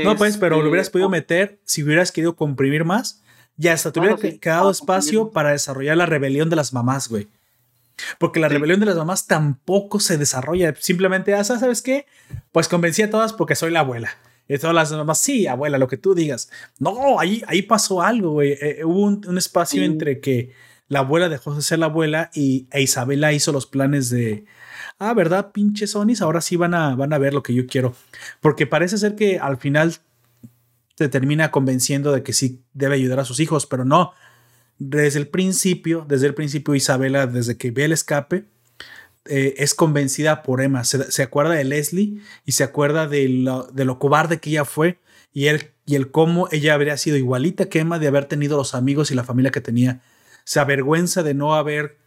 No, 0.03 0.15
pues, 0.15 0.37
pero 0.37 0.61
lo 0.61 0.69
hubieras 0.69 0.87
este, 0.87 0.93
podido 0.93 1.09
meter 1.09 1.59
si 1.65 1.83
hubieras 1.83 2.11
querido 2.11 2.35
comprimir 2.35 2.85
más. 2.85 3.21
Ya 3.57 3.73
hasta 3.73 3.91
te 3.91 3.99
hubiera 3.99 4.17
quedado 4.17 4.69
ah, 4.69 4.71
espacio 4.71 5.31
para 5.31 5.51
desarrollar 5.51 5.97
la 5.97 6.05
rebelión 6.05 6.49
de 6.49 6.55
las 6.55 6.73
mamás, 6.73 7.09
güey. 7.09 7.27
Porque 8.17 8.39
la 8.39 8.47
rebelión 8.47 8.79
de 8.79 8.85
las 8.87 8.95
mamás 8.95 9.27
tampoco 9.27 9.99
se 9.99 10.17
desarrolla. 10.17 10.73
Simplemente, 10.79 11.33
ah, 11.35 11.43
¿sabes 11.43 11.81
qué? 11.81 12.05
Pues 12.51 12.67
convencí 12.67 13.01
a 13.01 13.09
todas 13.09 13.33
porque 13.33 13.55
soy 13.55 13.71
la 13.71 13.81
abuela. 13.81 14.17
Y 14.47 14.57
todas 14.57 14.75
las 14.75 14.91
mamás, 14.91 15.19
sí, 15.19 15.45
abuela, 15.45 15.77
lo 15.77 15.87
que 15.87 15.97
tú 15.97 16.15
digas. 16.15 16.49
No, 16.79 17.19
ahí, 17.19 17.43
ahí 17.47 17.61
pasó 17.61 18.01
algo, 18.01 18.31
güey. 18.31 18.53
Eh, 18.53 18.79
eh, 18.79 18.85
hubo 18.85 19.01
un, 19.01 19.37
espacio 19.37 19.83
entre 19.83 20.19
que 20.19 20.53
la 20.87 20.99
abuela 20.99 21.29
dejó 21.29 21.53
de 21.53 21.61
ser 21.61 21.79
la 21.79 21.85
abuela 21.85 22.31
y 22.33 22.67
e 22.71 22.81
Isabela 22.81 23.33
hizo 23.33 23.51
los 23.51 23.67
planes 23.67 24.09
de, 24.09 24.45
ah, 25.01 25.15
¿verdad? 25.15 25.51
Pinche 25.51 25.87
Sonis, 25.87 26.21
ahora 26.21 26.41
sí 26.41 26.55
van 26.55 26.75
a, 26.75 26.95
van 26.95 27.11
a 27.11 27.17
ver 27.17 27.33
lo 27.33 27.41
que 27.41 27.55
yo 27.55 27.65
quiero. 27.65 27.95
Porque 28.39 28.67
parece 28.67 28.99
ser 28.99 29.15
que 29.15 29.39
al 29.39 29.57
final 29.57 29.95
te 30.95 31.09
termina 31.09 31.49
convenciendo 31.49 32.11
de 32.11 32.21
que 32.21 32.33
sí 32.33 32.61
debe 32.73 32.95
ayudar 32.95 33.19
a 33.19 33.25
sus 33.25 33.39
hijos, 33.39 33.65
pero 33.65 33.83
no. 33.83 34.13
Desde 34.77 35.17
el 35.17 35.27
principio, 35.27 36.05
desde 36.07 36.27
el 36.27 36.35
principio 36.35 36.75
Isabela, 36.75 37.25
desde 37.25 37.57
que 37.57 37.71
ve 37.71 37.85
el 37.85 37.93
escape, 37.93 38.45
eh, 39.25 39.55
es 39.57 39.73
convencida 39.73 40.43
por 40.43 40.61
Emma. 40.61 40.83
Se, 40.83 41.23
acuerda 41.23 41.53
de 41.55 41.63
Leslie 41.63 42.21
y 42.45 42.51
se 42.51 42.63
acuerda 42.63 43.07
de 43.07 43.27
lo, 43.27 43.63
de 43.73 43.85
lo 43.85 43.97
cobarde 43.97 44.39
que 44.39 44.51
ella 44.51 44.65
fue 44.65 44.99
y 45.33 45.47
el, 45.47 45.71
y 45.87 45.95
el 45.95 46.11
cómo 46.11 46.47
ella 46.51 46.75
habría 46.75 46.95
sido 46.97 47.17
igualita 47.17 47.65
que 47.65 47.79
Emma 47.79 47.97
de 47.97 48.07
haber 48.07 48.25
tenido 48.25 48.57
los 48.57 48.75
amigos 48.75 49.09
y 49.09 49.15
la 49.15 49.23
familia 49.23 49.51
que 49.51 49.61
tenía. 49.61 50.01
Se 50.43 50.59
avergüenza 50.59 51.23
de 51.23 51.33
no 51.33 51.55
haber 51.55 52.00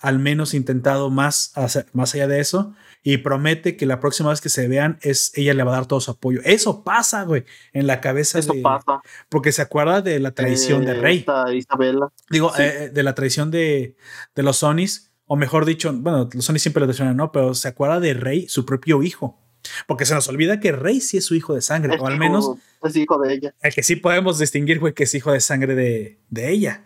al 0.00 0.18
menos 0.18 0.54
intentado 0.54 1.10
más, 1.10 1.52
más 1.92 2.14
allá 2.14 2.26
de 2.26 2.40
eso 2.40 2.74
y 3.02 3.18
promete 3.18 3.76
que 3.76 3.86
la 3.86 4.00
próxima 4.00 4.30
vez 4.30 4.40
que 4.40 4.48
se 4.48 4.68
vean 4.68 4.98
es 5.02 5.32
ella 5.34 5.54
le 5.54 5.62
va 5.62 5.72
a 5.72 5.76
dar 5.76 5.86
todo 5.86 6.00
su 6.00 6.10
apoyo. 6.10 6.40
Eso 6.44 6.84
pasa, 6.84 7.24
güey, 7.24 7.44
en 7.72 7.86
la 7.86 8.00
cabeza 8.00 8.38
Eso 8.38 8.54
pasa. 8.62 9.00
Porque 9.28 9.52
se 9.52 9.62
acuerda 9.62 10.02
de 10.02 10.20
la 10.20 10.32
traición 10.32 10.84
de 10.84 10.94
Rey. 10.94 11.24
Isabela. 11.54 12.12
Digo, 12.28 12.52
eh, 12.58 12.90
de 12.92 13.02
la 13.02 13.14
traición 13.14 13.50
de, 13.50 13.96
de 14.34 14.42
los 14.42 14.58
Sonys, 14.58 15.12
o 15.26 15.36
mejor 15.36 15.64
dicho, 15.64 15.92
bueno, 15.92 16.28
los 16.32 16.44
Sonys 16.44 16.62
siempre 16.62 16.80
lo 16.80 16.86
traicionan, 16.86 17.16
¿no? 17.16 17.32
Pero 17.32 17.54
se 17.54 17.68
acuerda 17.68 18.00
de 18.00 18.14
Rey, 18.14 18.48
su 18.48 18.66
propio 18.66 19.02
hijo. 19.02 19.38
Porque 19.86 20.06
se 20.06 20.14
nos 20.14 20.26
olvida 20.28 20.58
que 20.58 20.72
Rey 20.72 21.00
sí 21.00 21.18
es 21.18 21.24
su 21.26 21.34
hijo 21.34 21.54
de 21.54 21.60
sangre, 21.60 21.98
o 22.00 22.06
al 22.06 22.18
menos. 22.18 22.52
Es 22.82 22.96
hijo 22.96 23.18
de 23.18 23.34
ella. 23.34 23.54
El 23.60 23.74
que 23.74 23.82
sí 23.82 23.96
podemos 23.96 24.38
distinguir, 24.38 24.78
güey, 24.78 24.94
que 24.94 25.04
es 25.04 25.14
hijo 25.14 25.32
de 25.32 25.40
sangre 25.40 25.74
de, 25.74 26.18
de 26.28 26.50
ella. 26.50 26.84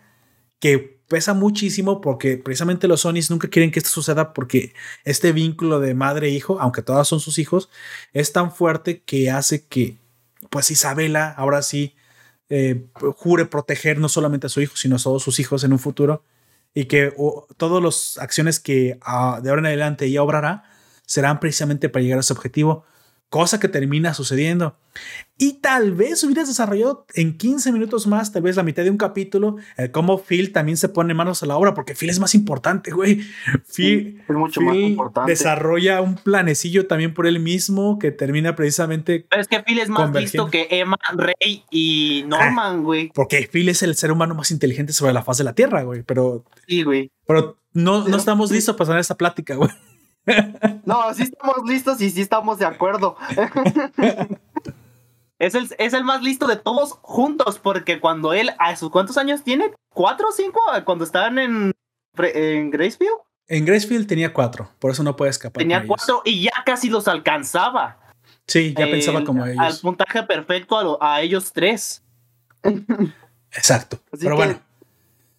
Que 0.59 0.94
pesa 1.07 1.33
muchísimo 1.33 2.01
porque 2.01 2.37
precisamente 2.37 2.87
los 2.87 3.01
Sonys 3.01 3.29
nunca 3.29 3.47
quieren 3.47 3.71
que 3.71 3.79
esto 3.79 3.91
suceda 3.91 4.33
porque 4.33 4.73
este 5.03 5.31
vínculo 5.31 5.79
de 5.79 5.93
madre 5.93 6.27
e 6.27 6.31
hijo, 6.31 6.59
aunque 6.59 6.81
todas 6.81 7.07
son 7.07 7.19
sus 7.19 7.37
hijos, 7.37 7.69
es 8.13 8.31
tan 8.31 8.51
fuerte 8.51 9.01
que 9.03 9.29
hace 9.29 9.65
que, 9.65 9.97
pues 10.49 10.71
Isabela 10.71 11.29
ahora 11.31 11.61
sí 11.61 11.95
eh, 12.49 12.85
jure 13.15 13.45
proteger 13.45 13.99
no 13.99 14.09
solamente 14.09 14.47
a 14.47 14.49
su 14.49 14.61
hijo, 14.61 14.75
sino 14.75 14.95
a 14.95 14.99
todos 14.99 15.23
sus 15.23 15.39
hijos 15.39 15.63
en 15.63 15.73
un 15.73 15.79
futuro 15.79 16.23
y 16.73 16.85
que 16.85 17.13
todas 17.57 17.81
las 17.83 18.17
acciones 18.21 18.59
que 18.59 18.99
ah, 19.01 19.39
de 19.41 19.49
ahora 19.49 19.61
en 19.61 19.67
adelante 19.67 20.05
ella 20.05 20.21
obrará 20.21 20.63
serán 21.05 21.39
precisamente 21.39 21.89
para 21.89 22.03
llegar 22.03 22.17
a 22.17 22.21
ese 22.21 22.33
objetivo 22.33 22.85
cosa 23.35 23.59
que 23.59 23.67
termina 23.67 24.13
sucediendo. 24.13 24.77
Y 25.37 25.59
tal 25.59 25.91
vez 25.91 26.23
hubieras 26.23 26.47
desarrollado 26.47 27.05
en 27.15 27.37
15 27.37 27.73
minutos 27.73 28.07
más, 28.07 28.31
tal 28.31 28.43
vez 28.43 28.55
la 28.55 28.63
mitad 28.63 28.85
de 28.85 28.89
un 28.89 28.95
capítulo, 28.95 29.57
el 29.75 29.91
cómo 29.91 30.23
Phil 30.23 30.53
también 30.53 30.77
se 30.77 30.87
pone 30.87 31.13
manos 31.13 31.43
a 31.43 31.45
la 31.45 31.57
obra, 31.57 31.73
porque 31.73 31.95
Phil 31.95 32.09
es 32.09 32.17
más 32.17 32.33
importante, 32.33 32.91
güey. 32.91 33.19
Phil, 33.75 34.23
es 34.25 34.33
mucho 34.33 34.61
más 34.61 34.77
importante. 34.77 35.29
desarrolla 35.33 35.99
un 35.99 36.15
planecillo 36.15 36.87
también 36.87 37.13
por 37.13 37.27
él 37.27 37.41
mismo 37.41 37.99
que 37.99 38.11
termina 38.11 38.55
precisamente. 38.55 39.25
Pero 39.29 39.41
es 39.41 39.49
que 39.49 39.61
Phil 39.63 39.79
es 39.79 39.89
más 39.89 40.13
listo 40.13 40.49
que 40.49 40.69
Emma, 40.69 40.95
Rey 41.13 41.65
y 41.69 42.23
Norman, 42.27 42.83
güey. 42.83 43.11
porque 43.13 43.49
Phil 43.51 43.67
es 43.67 43.83
el 43.83 43.95
ser 43.95 44.13
humano 44.13 44.33
más 44.33 44.49
inteligente 44.49 44.93
sobre 44.93 45.11
la 45.11 45.23
faz 45.23 45.39
de 45.39 45.43
la 45.43 45.51
Tierra, 45.51 45.83
güey. 45.83 46.03
Pero. 46.03 46.45
Sí, 46.69 46.83
güey. 46.83 47.11
Pero 47.27 47.57
no, 47.73 48.07
no 48.07 48.15
estamos 48.15 48.49
listos 48.49 48.77
para 48.77 48.91
hacer 48.91 49.01
esta 49.01 49.17
plática, 49.17 49.55
güey. 49.55 49.71
No, 50.85 51.13
sí 51.13 51.23
estamos 51.23 51.67
listos 51.67 51.99
y 52.01 52.09
sí 52.11 52.21
estamos 52.21 52.59
de 52.59 52.65
acuerdo. 52.65 53.17
Es 55.37 55.53
el, 55.53 55.69
es 55.79 55.93
el 55.93 56.05
más 56.05 56.21
listo 56.21 56.47
de 56.47 56.55
todos 56.55 56.93
juntos, 57.01 57.59
porque 57.59 57.99
cuando 57.99 58.31
él, 58.31 58.51
¿a 58.57 58.73
sus 58.77 58.89
cuántos 58.89 59.17
años 59.17 59.43
tiene? 59.43 59.73
¿Cuatro 59.89 60.29
o 60.29 60.31
cinco? 60.31 60.61
Cuando 60.85 61.03
estaban 61.03 61.37
en, 61.37 61.73
en 62.17 62.71
Gracefield. 62.71 63.17
En 63.47 63.65
Gracefield 63.65 64.07
tenía 64.07 64.31
cuatro, 64.31 64.71
por 64.79 64.91
eso 64.91 65.03
no 65.03 65.17
puede 65.17 65.31
escapar. 65.31 65.61
Tenía 65.61 65.85
cuatro 65.85 66.21
y 66.23 66.43
ya 66.43 66.63
casi 66.65 66.89
los 66.89 67.09
alcanzaba. 67.09 67.99
Sí, 68.47 68.73
ya 68.77 68.85
pensaba 68.85 69.23
como 69.23 69.45
ellos. 69.45 69.59
Al 69.59 69.77
puntaje 69.79 70.23
perfecto 70.23 70.97
a, 71.01 71.21
ellos 71.21 71.51
tres. 71.51 72.01
Exacto. 73.51 73.99
Pero 74.17 74.37
bueno, 74.37 74.59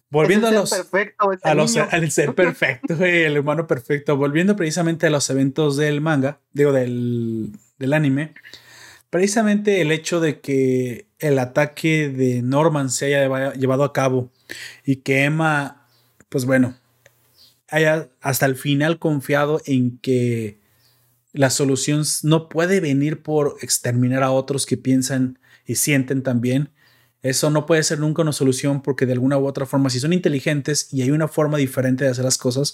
Volviendo 0.09 0.47
a 0.47 0.51
los, 0.51 0.69
perfecto, 0.69 1.31
a 1.43 1.53
los 1.53 1.75
al 1.75 2.11
ser 2.11 2.33
perfecto, 2.33 2.95
el 3.03 3.37
humano 3.37 3.67
perfecto, 3.67 4.15
volviendo 4.15 4.55
precisamente 4.55 5.07
a 5.07 5.09
los 5.09 5.29
eventos 5.29 5.75
del 5.75 5.99
manga, 5.99 6.39
digo 6.53 6.71
del, 6.71 7.51
del 7.77 7.93
anime, 7.93 8.33
precisamente 9.09 9.81
el 9.81 9.91
hecho 9.91 10.21
de 10.21 10.39
que 10.39 11.07
el 11.19 11.39
ataque 11.39 12.09
de 12.09 12.41
Norman 12.41 12.89
se 12.89 13.07
haya 13.07 13.53
llevado 13.53 13.83
a 13.83 13.91
cabo 13.91 14.31
y 14.85 14.97
que 14.97 15.25
Emma, 15.25 15.87
pues 16.29 16.45
bueno, 16.45 16.77
haya 17.69 18.09
hasta 18.21 18.45
el 18.45 18.55
final 18.55 18.99
confiado 18.99 19.61
en 19.65 19.97
que 19.97 20.59
la 21.33 21.49
solución 21.49 22.03
no 22.23 22.49
puede 22.49 22.79
venir 22.79 23.21
por 23.21 23.57
exterminar 23.61 24.23
a 24.23 24.31
otros 24.31 24.65
que 24.65 24.77
piensan 24.77 25.39
y 25.65 25.75
sienten 25.75 26.23
también, 26.23 26.71
eso 27.21 27.49
no 27.49 27.65
puede 27.65 27.83
ser 27.83 27.99
nunca 27.99 28.21
una 28.21 28.31
solución 28.31 28.81
porque 28.81 29.05
de 29.05 29.13
alguna 29.13 29.37
u 29.37 29.47
otra 29.47 29.65
forma, 29.65 29.89
si 29.89 29.99
son 29.99 30.13
inteligentes 30.13 30.93
y 30.93 31.01
hay 31.01 31.11
una 31.11 31.27
forma 31.27 31.57
diferente 31.57 32.03
de 32.03 32.11
hacer 32.11 32.25
las 32.25 32.37
cosas, 32.37 32.73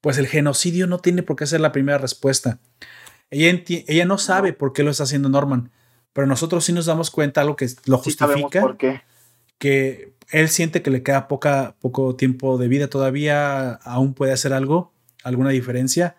pues 0.00 0.18
el 0.18 0.26
genocidio 0.26 0.86
no 0.86 0.98
tiene 0.98 1.22
por 1.22 1.36
qué 1.36 1.46
ser 1.46 1.60
la 1.60 1.72
primera 1.72 1.98
respuesta. 1.98 2.58
Ella, 3.30 3.62
ella 3.68 4.04
no 4.04 4.18
sabe 4.18 4.52
por 4.52 4.72
qué 4.72 4.82
lo 4.82 4.90
está 4.90 5.04
haciendo 5.04 5.28
Norman, 5.28 5.70
pero 6.12 6.26
nosotros 6.26 6.64
sí 6.64 6.72
nos 6.72 6.86
damos 6.86 7.10
cuenta 7.10 7.40
algo 7.40 7.56
que 7.56 7.68
lo 7.86 7.98
justifica. 7.98 8.60
por 8.60 8.76
qué. 8.76 9.02
Que 9.58 10.14
él 10.30 10.48
siente 10.48 10.82
que 10.82 10.90
le 10.90 11.02
queda 11.02 11.28
poca, 11.28 11.76
poco 11.80 12.16
tiempo 12.16 12.58
de 12.58 12.68
vida 12.68 12.88
todavía, 12.88 13.72
aún 13.72 14.14
puede 14.14 14.32
hacer 14.32 14.52
algo, 14.52 14.92
alguna 15.24 15.50
diferencia, 15.50 16.16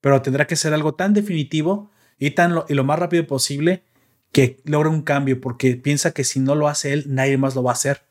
pero 0.00 0.20
tendrá 0.22 0.46
que 0.46 0.56
ser 0.56 0.74
algo 0.74 0.94
tan 0.94 1.14
definitivo 1.14 1.90
y, 2.18 2.32
tan 2.32 2.62
y 2.68 2.74
lo 2.74 2.84
más 2.84 2.98
rápido 2.98 3.26
posible 3.26 3.82
que 4.36 4.60
logra 4.64 4.90
un 4.90 5.00
cambio 5.00 5.40
porque 5.40 5.76
piensa 5.76 6.10
que 6.10 6.22
si 6.22 6.40
no 6.40 6.54
lo 6.54 6.68
hace 6.68 6.92
él, 6.92 7.06
nadie 7.08 7.38
más 7.38 7.54
lo 7.54 7.62
va 7.62 7.70
a 7.70 7.72
hacer. 7.72 8.02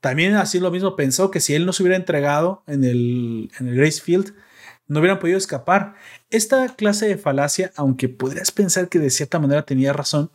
También 0.00 0.34
así 0.34 0.58
lo 0.58 0.72
mismo 0.72 0.96
pensó 0.96 1.30
que 1.30 1.38
si 1.38 1.54
él 1.54 1.64
no 1.64 1.72
se 1.72 1.84
hubiera 1.84 1.94
entregado 1.94 2.64
en 2.66 2.82
el, 2.82 3.48
en 3.60 3.68
el 3.68 3.76
Gracefield, 3.76 4.34
no 4.88 4.98
hubieran 4.98 5.20
podido 5.20 5.38
escapar. 5.38 5.94
Esta 6.30 6.74
clase 6.74 7.06
de 7.06 7.18
falacia, 7.18 7.70
aunque 7.76 8.08
podrías 8.08 8.50
pensar 8.50 8.88
que 8.88 8.98
de 8.98 9.10
cierta 9.10 9.38
manera 9.38 9.64
tenía 9.64 9.92
razón, 9.92 10.32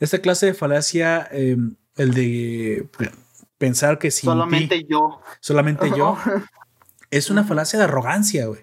esta 0.00 0.20
clase 0.20 0.46
de 0.46 0.54
falacia, 0.54 1.28
em, 1.30 1.76
el 1.98 2.14
de 2.14 2.88
pensar 3.58 3.98
que 3.98 4.10
si 4.10 4.22
solamente 4.22 4.86
yo, 4.88 5.20
solamente 5.40 5.90
yo, 5.94 6.16
es 7.10 7.28
una 7.28 7.44
falacia 7.44 7.78
de 7.78 7.84
arrogancia, 7.84 8.46
güey. 8.46 8.62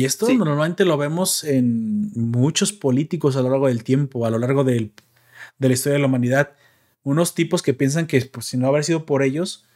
Y 0.00 0.06
esto 0.06 0.32
normalmente 0.32 0.86
lo 0.86 0.96
vemos 0.96 1.44
en 1.44 2.10
muchos 2.14 2.72
políticos 2.72 3.36
a 3.36 3.42
lo 3.42 3.50
largo 3.50 3.66
del 3.66 3.84
tiempo, 3.84 4.24
a 4.24 4.30
lo 4.30 4.38
largo 4.38 4.64
de 4.64 4.92
la 5.58 5.68
historia 5.68 5.96
de 5.96 5.98
la 5.98 6.06
humanidad. 6.06 6.54
Unos 7.02 7.34
tipos 7.34 7.60
que 7.60 7.74
piensan 7.74 8.06
que 8.06 8.18
pues, 8.22 8.46
si 8.46 8.56
no 8.56 8.70
hubiera 8.70 8.82
sido 8.82 9.04
por 9.04 9.22
ellos 9.22 9.66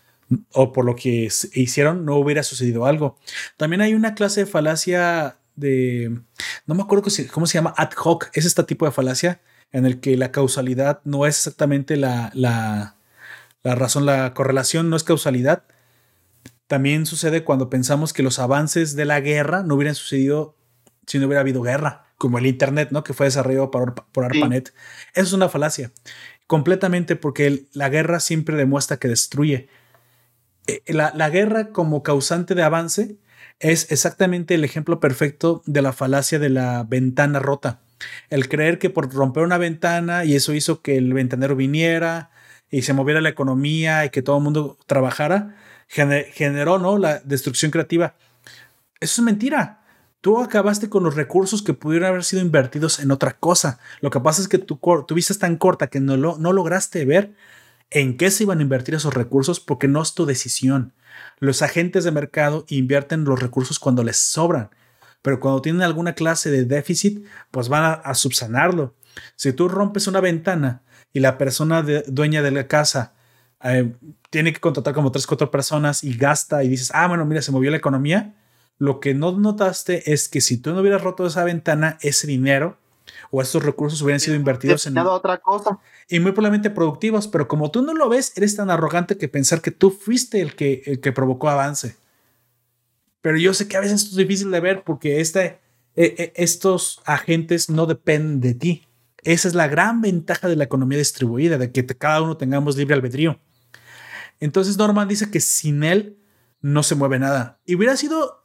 o 0.55 0.73
por 0.73 0.87
lo 0.87 0.97
que 0.97 1.29
hicieron, 1.53 2.07
no 2.07 2.17
hubiera 2.17 2.43
sucedido 2.43 2.87
algo. 2.87 3.19
También 3.59 3.83
hay 3.83 3.93
una 3.93 4.15
clase 4.15 4.41
de 4.41 4.47
falacia 4.47 5.37
de, 5.57 6.19
no 6.65 6.75
me 6.75 6.83
acuerdo 6.83 7.05
cómo 7.31 7.47
se 7.47 7.59
llama, 7.59 7.75
ad 7.77 7.91
hoc. 8.03 8.31
Es 8.33 8.47
este 8.47 8.65
tipo 8.65 8.87
de 8.87 8.93
falacia 8.93 9.43
en 9.73 9.85
el 9.85 10.01
que 10.01 10.17
la 10.17 10.33
causalidad 10.33 11.03
no 11.05 11.27
es 11.27 11.37
exactamente 11.37 11.99
la, 11.99 12.31
la, 12.33 12.97
la 13.63 13.75
razón, 13.75 14.07
la 14.07 14.33
correlación 14.33 14.89
no 14.89 14.97
es 14.97 15.05
causalidad, 15.05 15.65
también 16.66 17.07
sucede 17.07 17.45
cuando 17.45 17.69
pensamos 17.70 18.12
que 18.12 18.23
los 18.23 18.39
avances 18.39 18.97
de 18.97 19.05
la 19.05 19.20
guerra 19.20 19.62
no 19.62 19.74
hubieran 19.74 19.95
sucedido 19.95 20.57
si 21.07 21.19
no 21.19 21.27
hubiera 21.27 21.41
habido 21.41 21.62
guerra. 21.62 22.07
como 22.16 22.39
el 22.39 22.47
Internet, 22.47 22.89
¿no? 22.91 23.05
Que 23.05 23.12
fue 23.12 23.27
desarrollado 23.27 23.70
por, 23.70 23.95
por 23.95 24.24
ARPANET. 24.24 24.73
Eso 25.15 25.27
es 25.27 25.32
una 25.32 25.49
falacia. 25.49 25.93
Completamente 26.47 27.16
porque 27.16 27.66
la 27.73 27.89
guerra 27.89 28.20
siempre 28.20 28.57
demuestra 28.57 28.97
que 28.97 29.09
destruye. 29.09 29.69
Eh, 30.66 30.82
la, 30.86 31.12
la 31.15 31.28
guerra 31.28 31.69
como 31.70 32.03
causante 32.03 32.55
de 32.55 32.62
avance 32.62 33.19
es 33.61 33.91
exactamente 33.91 34.55
el 34.55 34.65
ejemplo 34.65 35.01
perfecto 35.01 35.62
de 35.66 35.82
la 35.82 35.93
falacia 35.93 36.39
de 36.39 36.51
la 36.51 36.85
ventana 36.85 37.41
rota. 37.41 37.81
El 38.31 38.49
creer 38.49 38.78
que 38.78 38.91
por 38.91 39.12
romper 39.12 39.43
una 39.43 39.59
ventana 39.59 40.24
y 40.24 40.35
eso 40.35 40.55
hizo 40.55 40.82
que 40.82 40.97
el 40.97 41.12
ventanero 41.12 41.57
viniera 41.57 42.31
y 42.70 42.82
se 42.82 42.93
moviera 42.93 43.20
la 43.20 43.28
economía 43.28 44.05
y 44.05 44.11
que 44.11 44.23
todo 44.23 44.39
el 44.39 44.45
mundo 44.45 44.78
trabajara, 44.86 45.57
generó 45.89 46.78
¿no? 46.78 46.98
la 46.98 47.20
destrucción 47.20 47.70
creativa. 47.70 48.15
Eso 49.01 49.20
es 49.20 49.24
mentira. 49.24 49.81
Tú 50.20 50.40
acabaste 50.40 50.89
con 50.89 51.05
los 51.05 51.16
recursos 51.16 51.62
que 51.62 51.74
pudieron 51.74 52.09
haber 52.09 52.24
sido 52.24 52.40
invertidos 52.40 52.98
en 52.98 53.11
otra 53.11 53.36
cosa. 53.36 53.78
Lo 54.01 54.11
que 54.11 54.20
pasa 54.20 54.40
es 54.40 54.48
que 54.48 54.59
tu, 54.59 54.78
tu 55.06 55.15
vista 55.15 55.35
es 55.35 55.39
tan 55.39 55.56
corta 55.56 55.89
que 55.89 56.01
no, 56.01 56.16
lo, 56.16 56.39
no 56.39 56.52
lograste 56.52 57.05
ver 57.05 57.35
en 57.90 58.16
qué 58.16 58.31
se 58.31 58.44
iban 58.44 58.59
a 58.59 58.62
invertir 58.62 58.94
esos 58.94 59.15
recursos 59.15 59.61
porque 59.61 59.89
no 59.89 60.02
es 60.02 60.15
tu 60.15 60.27
decisión. 60.27 60.94
Los 61.39 61.62
agentes 61.62 62.05
de 62.05 62.11
mercado 62.11 62.65
invierten 62.69 63.24
los 63.24 63.40
recursos 63.40 63.78
cuando 63.78 64.02
les 64.02 64.16
sobran, 64.16 64.70
pero 65.23 65.40
cuando 65.40 65.62
tienen 65.62 65.82
alguna 65.82 66.15
clase 66.15 66.51
de 66.51 66.65
déficit, 66.65 67.24
pues 67.51 67.69
van 67.69 68.01
a, 68.02 68.15
subsanarlo. 68.15 68.94
Si 69.36 69.52
tú 69.52 69.69
rompes 69.69 70.06
una 70.06 70.20
ventana 70.20 70.82
y 71.12 71.20
la 71.20 71.39
persona 71.39 71.85
dueña 72.06 72.43
de 72.43 72.51
la 72.51 72.66
casa 72.66 73.15
eh, 73.62 73.93
tiene 74.35 74.52
que 74.52 74.59
contratar 74.59 74.94
como 74.94 75.12
tres, 75.12 75.28
cuatro 75.28 75.48
personas 75.48 76.02
y 76.02 76.16
gasta 76.16 76.65
y 76.65 76.69
dices, 76.69 76.90
ah, 76.93 77.06
bueno, 77.06 77.24
mira, 77.24 77.40
se 77.40 77.52
movió 77.52 77.70
la 77.70 77.77
economía, 77.77 78.35
lo 78.78 78.98
que 78.98 79.15
no 79.15 79.31
notaste 79.31 80.12
es 80.12 80.28
que 80.28 80.40
si 80.40 80.56
tú 80.56 80.74
no 80.74 80.81
hubieras 80.81 81.02
roto 81.02 81.24
esa 81.24 81.44
ventana, 81.44 81.98
ese 82.01 82.27
dinero 82.27 82.77
o 83.31 83.40
esos 83.40 83.62
recursos 83.62 84.02
hubieran 84.02 84.19
sido 84.19 84.35
invertidos 84.35 84.89
en 84.89 84.98
otra 84.98 85.39
cosa 85.39 85.78
y 86.09 86.19
muy 86.19 86.32
probablemente 86.32 86.69
productivos, 86.70 87.28
pero 87.28 87.47
como 87.47 87.70
tú 87.70 87.82
no 87.82 87.94
lo 87.94 88.09
ves, 88.09 88.32
eres 88.35 88.56
tan 88.56 88.70
arrogante 88.70 89.16
que 89.16 89.28
pensar 89.28 89.61
que 89.61 89.70
tú 89.70 89.93
fuiste 89.93 90.40
el 90.40 90.56
que, 90.56 90.82
el 90.85 90.98
que 90.98 91.12
provocó 91.12 91.48
avance. 91.48 91.94
Pero 93.20 93.36
yo 93.36 93.55
sé 93.55 93.69
que 93.69 93.77
a 93.77 93.81
veces 93.81 94.02
esto 94.02 94.11
es 94.11 94.16
difícil 94.16 94.51
de 94.51 94.59
ver 94.59 94.82
porque 94.82 95.20
este, 95.20 95.61
eh, 95.94 96.32
estos 96.35 97.02
agentes 97.05 97.70
no 97.70 97.86
dependen 97.86 98.40
de 98.40 98.55
ti. 98.55 98.89
Esa 99.23 99.47
es 99.47 99.55
la 99.55 99.69
gran 99.69 100.01
ventaja 100.01 100.48
de 100.48 100.56
la 100.56 100.65
economía 100.65 100.98
distribuida, 100.98 101.56
de 101.56 101.70
que 101.70 101.86
cada 101.86 102.20
uno 102.20 102.36
tengamos 102.36 102.77
libre 102.77 102.97
albedrío. 102.97 103.39
Entonces 104.45 104.77
Norman 104.77 105.09
dice 105.09 105.31
que 105.31 105.41
sin 105.41 105.85
él 105.85 106.19
no 106.61 106.83
se 106.83 106.95
mueve 106.95 107.19
nada. 107.19 107.61
Y 107.65 107.77
hubiera 107.77 107.97
sido, 107.97 108.45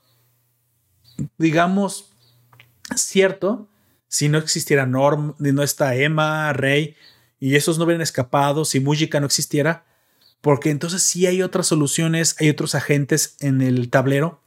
digamos, 1.37 2.13
cierto 2.95 3.69
si 4.07 4.29
no 4.29 4.37
existiera 4.37 4.85
Norm, 4.85 5.35
no 5.39 5.61
está 5.61 5.95
Emma, 5.95 6.53
Rey, 6.53 6.95
y 7.37 7.55
esos 7.55 7.77
no 7.77 7.83
hubieran 7.83 8.01
escapado, 8.01 8.63
si 8.63 8.79
Mujica 8.79 9.19
no 9.19 9.25
existiera, 9.25 9.85
porque 10.39 10.69
entonces 10.71 11.03
sí 11.03 11.27
hay 11.27 11.41
otras 11.41 11.67
soluciones, 11.67 12.37
hay 12.39 12.49
otros 12.49 12.75
agentes 12.75 13.35
en 13.41 13.61
el 13.61 13.89
tablero, 13.89 14.41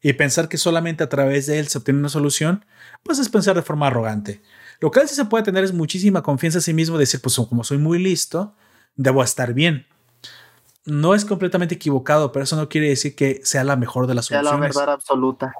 y 0.00 0.14
pensar 0.14 0.48
que 0.48 0.56
solamente 0.56 1.04
a 1.04 1.10
través 1.10 1.46
de 1.46 1.58
él 1.58 1.68
se 1.68 1.76
obtiene 1.76 2.00
una 2.00 2.08
solución, 2.08 2.64
pues 3.02 3.18
es 3.18 3.28
pensar 3.28 3.54
de 3.54 3.62
forma 3.62 3.88
arrogante. 3.88 4.40
Lo 4.80 4.90
que 4.90 5.06
sí 5.06 5.14
se 5.14 5.26
puede 5.26 5.44
tener 5.44 5.62
es 5.62 5.74
muchísima 5.74 6.22
confianza 6.22 6.58
en 6.58 6.62
sí 6.62 6.72
mismo, 6.72 6.96
decir, 6.96 7.20
pues 7.20 7.36
como 7.36 7.64
soy 7.64 7.76
muy 7.76 7.98
listo, 7.98 8.56
debo 8.94 9.22
estar 9.22 9.52
bien. 9.52 9.86
No 10.86 11.14
es 11.14 11.24
completamente 11.24 11.74
equivocado, 11.74 12.32
pero 12.32 12.44
eso 12.44 12.56
no 12.56 12.68
quiere 12.68 12.88
decir 12.88 13.14
que 13.14 13.40
sea 13.44 13.64
la 13.64 13.76
mejor 13.76 14.06
de 14.06 14.14
las 14.14 14.26
soluciones. 14.26 14.74
Sea 14.74 14.82
la 14.82 14.86
verdad 14.86 14.94
absoluta. 14.94 15.52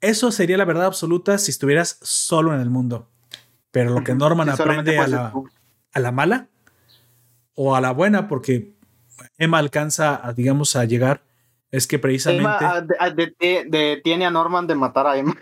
Eso 0.00 0.30
sería 0.32 0.58
la 0.58 0.64
verdad 0.64 0.86
absoluta 0.86 1.38
si 1.38 1.50
estuvieras 1.50 1.98
solo 2.02 2.52
en 2.52 2.60
el 2.60 2.68
mundo. 2.68 3.08
Pero 3.70 3.90
lo 3.90 4.04
que 4.04 4.14
Norman 4.14 4.50
aprende 4.50 4.98
a 4.98 5.06
la, 5.06 5.32
a 5.92 6.00
la 6.00 6.12
mala 6.12 6.48
o 7.54 7.74
a 7.74 7.80
la 7.80 7.92
buena, 7.92 8.28
porque 8.28 8.74
Emma 9.38 9.58
alcanza, 9.58 10.26
a, 10.26 10.32
digamos, 10.32 10.76
a 10.76 10.84
llegar, 10.84 11.22
es 11.70 11.86
que 11.86 11.98
precisamente... 11.98 12.64
Emma 12.64 12.80
detiene 13.66 14.26
a 14.26 14.30
Norman 14.30 14.66
de 14.66 14.74
matar 14.74 15.06
a 15.06 15.16
Emma. 15.16 15.36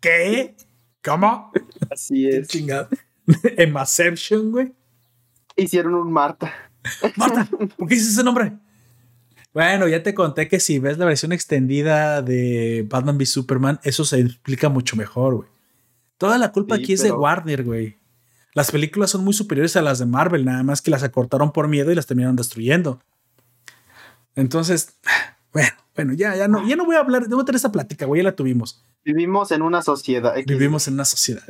¿Qué? 0.00 0.54
¿Cómo? 1.04 1.52
Así 1.90 2.26
es. 2.26 2.48
Emmaception, 3.56 4.50
güey. 4.50 4.72
Hicieron 5.56 5.94
un 5.94 6.10
Marta. 6.10 6.69
Marta, 7.16 7.48
¿por 7.76 7.88
qué 7.88 7.94
dices 7.94 8.12
ese 8.12 8.24
nombre? 8.24 8.52
Bueno, 9.52 9.88
ya 9.88 10.02
te 10.02 10.14
conté 10.14 10.48
que 10.48 10.60
si 10.60 10.78
ves 10.78 10.98
la 10.98 11.06
versión 11.06 11.32
extendida 11.32 12.22
de 12.22 12.86
Batman 12.88 13.16
v 13.16 13.26
Superman, 13.26 13.80
eso 13.82 14.04
se 14.04 14.20
explica 14.20 14.68
mucho 14.68 14.96
mejor, 14.96 15.34
güey. 15.34 15.48
Toda 16.18 16.38
la 16.38 16.52
culpa 16.52 16.76
aquí 16.76 16.92
es 16.92 17.02
de 17.02 17.12
Warner, 17.12 17.64
güey. 17.64 17.98
Las 18.54 18.70
películas 18.70 19.10
son 19.10 19.24
muy 19.24 19.32
superiores 19.32 19.76
a 19.76 19.82
las 19.82 19.98
de 19.98 20.06
Marvel, 20.06 20.44
nada 20.44 20.62
más 20.62 20.82
que 20.82 20.90
las 20.90 21.02
acortaron 21.02 21.52
por 21.52 21.68
miedo 21.68 21.90
y 21.90 21.94
las 21.94 22.06
terminaron 22.06 22.36
destruyendo. 22.36 23.00
Entonces, 24.36 24.98
bueno, 25.52 25.70
bueno, 25.96 26.12
ya, 26.12 26.36
ya 26.36 26.46
no, 26.46 26.66
ya 26.66 26.76
no 26.76 26.84
voy 26.84 26.96
a 26.96 27.00
hablar, 27.00 27.26
debo 27.26 27.44
tener 27.44 27.56
esta 27.56 27.72
plática, 27.72 28.06
güey, 28.06 28.20
ya 28.20 28.30
la 28.30 28.36
tuvimos. 28.36 28.84
Vivimos 29.04 29.50
en 29.50 29.62
una 29.62 29.82
sociedad. 29.82 30.34
Vivimos 30.46 30.86
en 30.88 30.94
una 30.94 31.04
sociedad. 31.04 31.42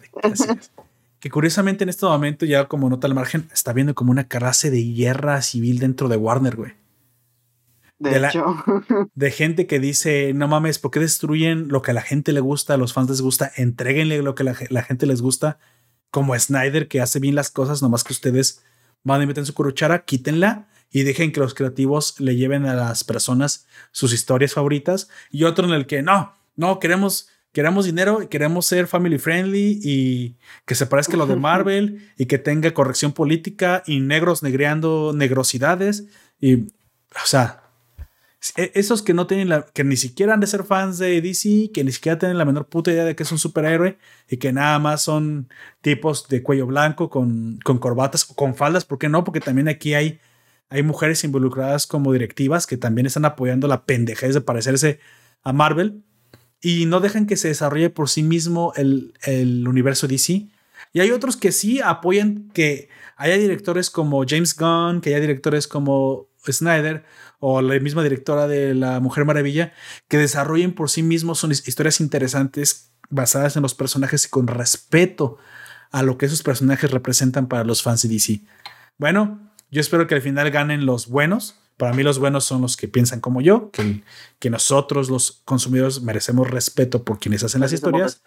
Que 1.21 1.31
curiosamente 1.31 1.85
en 1.85 1.91
este 1.91 2.07
momento, 2.07 2.47
ya 2.47 2.67
como 2.67 2.89
nota 2.89 3.07
al 3.07 3.15
margen, 3.15 3.49
está 3.53 3.73
viendo 3.73 3.95
como 3.95 4.11
una 4.11 4.29
clase 4.29 4.71
de 4.71 4.83
guerra 4.83 5.43
civil 5.43 5.79
dentro 5.79 6.09
de 6.09 6.17
Warner, 6.17 6.57
güey. 6.57 6.73
De, 7.99 8.17
hecho. 8.17 8.57
de 9.15 9.31
gente 9.31 9.67
que 9.67 9.79
dice, 9.79 10.33
no 10.35 10.49
mames, 10.49 10.79
¿por 10.79 10.91
qué 10.91 11.01
destruyen 11.01 11.69
lo 11.69 11.83
que 11.83 11.91
a 11.91 11.95
la 11.95 12.01
gente 12.01 12.33
le 12.33 12.41
gusta, 12.41 12.75
a 12.75 12.77
los 12.79 12.95
fans 12.95 13.11
les 13.11 13.21
gusta? 13.21 13.53
Entréguenle 13.57 14.23
lo 14.23 14.35
que 14.35 14.45
la, 14.45 14.57
la 14.71 14.83
gente 14.83 15.07
les 15.07 15.21
gusta 15.21 15.59
como 16.11 16.37
Snyder 16.37 16.89
que 16.89 17.01
hace 17.01 17.21
bien 17.21 17.35
las 17.35 17.51
cosas, 17.51 17.83
nomás 17.83 18.03
que 18.03 18.13
ustedes 18.13 18.65
van 19.05 19.23
y 19.23 19.27
meten 19.27 19.47
su 19.47 19.55
curuchara, 19.55 20.05
quítenla 20.05 20.69
y 20.91 21.05
dejen 21.05 21.33
que 21.33 21.41
los 21.41 21.55
creativos 21.55 22.19
le 22.19 22.37
lleven 22.37 22.67
a 22.67 22.75
las 22.75 23.05
personas 23.05 23.67
sus 23.93 24.13
historias 24.13 24.55
favoritas. 24.55 25.09
Y 25.31 25.45
otro 25.45 25.67
en 25.67 25.73
el 25.73 25.87
que 25.87 26.03
no, 26.03 26.35
no, 26.57 26.81
queremos, 26.81 27.29
queremos 27.53 27.85
dinero, 27.85 28.29
queremos 28.29 28.67
ser 28.67 28.87
family 28.87 29.19
friendly 29.19 29.81
y 29.83 30.37
que 30.67 30.75
se 30.75 30.87
parezca 30.87 31.15
a 31.15 31.17
lo 31.17 31.27
de 31.27 31.37
Marvel 31.37 32.11
y 32.17 32.27
que 32.27 32.39
tenga 32.39 32.73
corrección 32.73 33.13
política 33.13 33.83
y 33.87 34.01
negros 34.01 34.43
negreando 34.43 35.13
negrosidades. 35.15 36.05
Y, 36.41 36.55
o 36.55 37.27
sea, 37.27 37.63
e, 38.57 38.73
esos 38.75 39.03
que 39.03 39.15
no 39.15 39.27
tienen 39.27 39.49
la, 39.49 39.67
que 39.67 39.85
ni 39.85 39.97
siquiera 39.97 40.35
han 40.35 40.41
de 40.41 40.47
ser 40.47 40.65
fans 40.65 40.99
de 40.99 41.21
DC, 41.21 41.71
que 41.75 41.85
ni 41.85 41.93
siquiera 41.93 42.19
tienen 42.19 42.39
la 42.39 42.45
menor 42.45 42.69
puta 42.69 42.93
idea 42.93 43.05
de 43.05 43.17
que 43.17 43.25
es 43.25 43.33
un 43.33 43.39
superhéroe 43.39 43.99
y 44.29 44.37
que 44.39 44.53
nada 44.53 44.79
más 44.79 45.03
son 45.03 45.49
tipos 45.81 46.29
de 46.29 46.43
cuello 46.43 46.67
blanco 46.67 47.11
con, 47.11 47.59
con 47.65 47.79
corbatas 47.79 48.31
o 48.31 48.35
con 48.35 48.55
faldas, 48.55 48.85
¿por 48.85 48.99
qué 48.99 49.09
no? 49.09 49.25
Porque 49.25 49.41
también 49.41 49.69
aquí 49.69 49.95
hay, 49.95 50.21
hay 50.69 50.83
mujeres 50.83 51.25
involucradas 51.25 51.87
como 51.87 52.13
directivas 52.13 52.67
que 52.67 52.77
también 52.77 53.07
están 53.07 53.25
apoyando 53.25 53.69
la 53.69 53.85
pendejez 53.85 54.35
de 54.35 54.41
parecerse 54.41 55.01
a 55.43 55.53
Marvel 55.53 56.05
y 56.61 56.87
no 56.87 57.01
dejan 57.01 57.27
que 57.27 57.37
se 57.37 57.49
desarrolle 57.49 57.91
por 57.91 58.09
sí 58.09 58.23
mismo 58.23 58.73
el, 58.77 59.15
el 59.23 59.67
universo 59.67 60.07
DC. 60.07 60.49
Y 60.93 61.01
hay 61.01 61.11
otros 61.11 61.37
que 61.37 61.53
sí 61.53 61.81
apoyan 61.81 62.51
que 62.53 62.89
haya 63.17 63.37
directores 63.37 63.91
como 63.91 64.25
James 64.27 64.57
Gunn, 64.57 65.01
que 65.01 65.11
haya 65.11 65.21
directores 65.21 65.69
como 65.69 66.29
Snyder 66.51 67.05
o 67.39 67.63
la 67.63 67.79
misma 67.79 68.03
directora 68.03 68.47
de 68.47 68.75
La 68.75 69.01
Mujer 69.01 69.25
Maravilla, 69.25 69.73
que 70.09 70.19
desarrollen 70.19 70.75
por 70.75 70.91
sí 70.91 71.03
mismos 71.03 71.45
historias 71.45 72.01
interesantes 72.01 72.91
basadas 73.09 73.57
en 73.57 73.63
los 73.63 73.75
personajes 73.75 74.27
y 74.27 74.29
con 74.29 74.47
respeto 74.47 75.39
a 75.91 76.03
lo 76.03 76.19
que 76.19 76.27
esos 76.27 76.43
personajes 76.43 76.91
representan 76.91 77.49
para 77.49 77.65
los 77.65 77.83
fans 77.83 78.03
de 78.03 78.09
DC. 78.09 78.41
Bueno, 78.99 79.51
yo 79.71 79.81
espero 79.81 80.07
que 80.07 80.15
al 80.15 80.23
final 80.23 80.51
ganen 80.51 80.87
los 80.87 81.09
buenos. 81.09 81.60
Para 81.81 81.95
mí 81.95 82.03
los 82.03 82.19
buenos 82.19 82.45
son 82.45 82.61
los 82.61 82.77
que 82.77 82.89
piensan 82.89 83.21
como 83.21 83.41
yo, 83.41 83.71
que, 83.71 84.03
que 84.39 84.51
nosotros 84.51 85.09
los 85.09 85.41
consumidores 85.47 86.03
merecemos 86.03 86.51
respeto 86.51 87.05
por 87.05 87.19
quienes 87.19 87.43
hacen 87.43 87.63
las 87.63 87.73
historias 87.73 88.21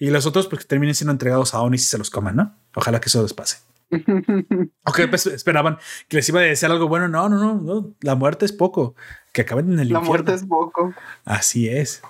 y 0.00 0.10
los 0.10 0.26
otros 0.26 0.48
porque 0.48 0.64
terminen 0.64 0.92
siendo 0.96 1.12
entregados 1.12 1.54
a 1.54 1.60
Onis 1.60 1.82
y 1.82 1.84
se 1.84 1.98
los 1.98 2.10
coman, 2.10 2.34
¿no? 2.34 2.56
Ojalá 2.74 3.00
que 3.00 3.08
eso 3.08 3.22
les 3.22 3.32
pase. 3.32 3.58
ok, 4.86 5.02
pues 5.08 5.28
esperaban 5.28 5.78
que 6.08 6.16
les 6.16 6.28
iba 6.28 6.40
a 6.40 6.42
decir 6.42 6.68
algo 6.68 6.88
bueno. 6.88 7.06
No, 7.06 7.28
no, 7.28 7.38
no, 7.38 7.54
no. 7.62 7.94
La 8.00 8.16
muerte 8.16 8.44
es 8.44 8.50
poco. 8.50 8.96
Que 9.32 9.42
acaben 9.42 9.72
en 9.72 9.78
el 9.78 9.92
La 9.92 10.00
muerte 10.00 10.34
es 10.34 10.44
poco. 10.44 10.92
Así 11.24 11.68
es. 11.68 12.02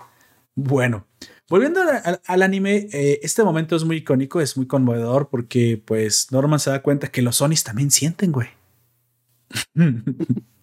Bueno, 0.55 1.05
volviendo 1.51 1.83
al 2.27 2.43
anime, 2.43 2.89
eh, 2.91 3.21
este 3.23 3.45
momento 3.45 3.77
es 3.77 3.85
muy 3.85 3.99
icónico, 3.99 4.41
es 4.41 4.57
muy 4.57 4.67
conmovedor 4.67 5.29
porque, 5.29 5.79
pues, 5.85 6.33
Norman 6.33 6.59
se 6.59 6.71
da 6.71 6.81
cuenta 6.81 7.09
que 7.09 7.21
los 7.21 7.37
Sonis 7.37 7.65
también 7.65 7.91
sienten, 7.91 8.33
güey. 8.33 8.49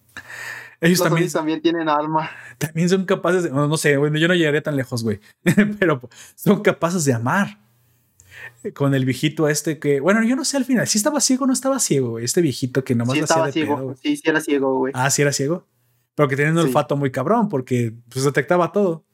Ellos 0.86 1.02
también, 1.02 1.30
también 1.30 1.60
tienen 1.62 1.88
alma. 1.88 2.30
También 2.58 2.88
son 2.88 3.04
capaces 3.04 3.44
de, 3.44 3.50
no, 3.50 3.76
sé, 3.76 3.96
bueno, 3.96 4.18
yo 4.18 4.28
no 4.28 4.34
llegaría 4.34 4.62
tan 4.62 4.76
lejos, 4.76 5.02
güey, 5.02 5.20
pero 5.78 6.00
son 6.34 6.62
capaces 6.62 7.04
de 7.04 7.12
amar 7.14 7.58
con 8.74 8.94
el 8.94 9.04
viejito 9.04 9.48
este 9.48 9.78
que, 9.78 10.00
bueno, 10.00 10.22
yo 10.24 10.36
no 10.36 10.44
sé 10.44 10.56
al 10.56 10.64
final, 10.64 10.86
si 10.86 10.98
estaba 10.98 11.20
ciego 11.20 11.44
o 11.44 11.46
no 11.46 11.52
estaba 11.52 11.78
ciego, 11.78 12.10
güey. 12.10 12.24
Este 12.24 12.40
viejito 12.40 12.84
que 12.84 12.94
nomás 12.94 13.14
sí, 13.16 13.20
estaba 13.20 13.50
ciego. 13.52 13.94
sí, 14.02 14.16
sí 14.16 14.22
era 14.24 14.40
ciego, 14.40 14.78
güey. 14.78 14.92
Ah, 14.94 15.10
sí 15.10 15.22
era 15.22 15.32
ciego. 15.32 15.66
Pero 16.14 16.28
que 16.28 16.36
tenía 16.36 16.52
un 16.52 16.58
olfato 16.58 16.96
muy 16.96 17.10
cabrón 17.10 17.48
porque 17.48 17.92
pues 18.08 18.24
detectaba 18.24 18.70
todo. 18.72 19.04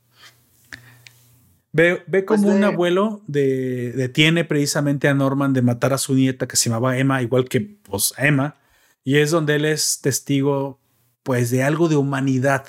Ve, 1.72 2.02
ve 2.08 2.24
como 2.24 2.42
Pues 2.42 2.54
un 2.54 2.60
de- 2.62 2.66
abuelo 2.66 3.22
de, 3.28 3.92
detiene 3.92 4.44
precisamente 4.44 5.06
a 5.08 5.14
Norman 5.14 5.52
de 5.52 5.62
matar 5.62 5.92
a 5.92 5.98
su 5.98 6.14
nieta 6.14 6.48
que 6.48 6.56
se 6.56 6.68
llamaba 6.68 6.98
Emma, 6.98 7.22
igual 7.22 7.48
que 7.48 7.60
pues, 7.60 8.12
Emma, 8.18 8.56
y 9.04 9.18
es 9.18 9.30
donde 9.30 9.54
él 9.56 9.64
es 9.64 10.00
testigo 10.00 10.79
pues 11.22 11.50
de 11.50 11.62
algo 11.62 11.88
de 11.88 11.96
humanidad. 11.96 12.66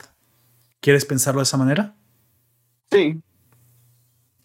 ¿Quieres 0.79 1.05
pensarlo 1.05 1.41
de 1.41 1.43
esa 1.43 1.57
manera? 1.57 1.95
Sí. 2.91 3.21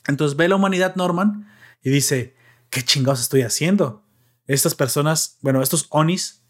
Entonces 0.07 0.37
ve 0.37 0.49
la 0.49 0.57
humanidad 0.57 0.97
Norman 0.97 1.49
y 1.83 1.91
dice, 1.91 2.37
¿qué 2.71 2.83
chingados 2.83 3.21
estoy 3.21 3.43
haciendo? 3.43 4.05
Estas 4.47 4.75
personas, 4.75 5.39
bueno, 5.41 5.63
estos 5.63 5.87
Onis 5.91 6.43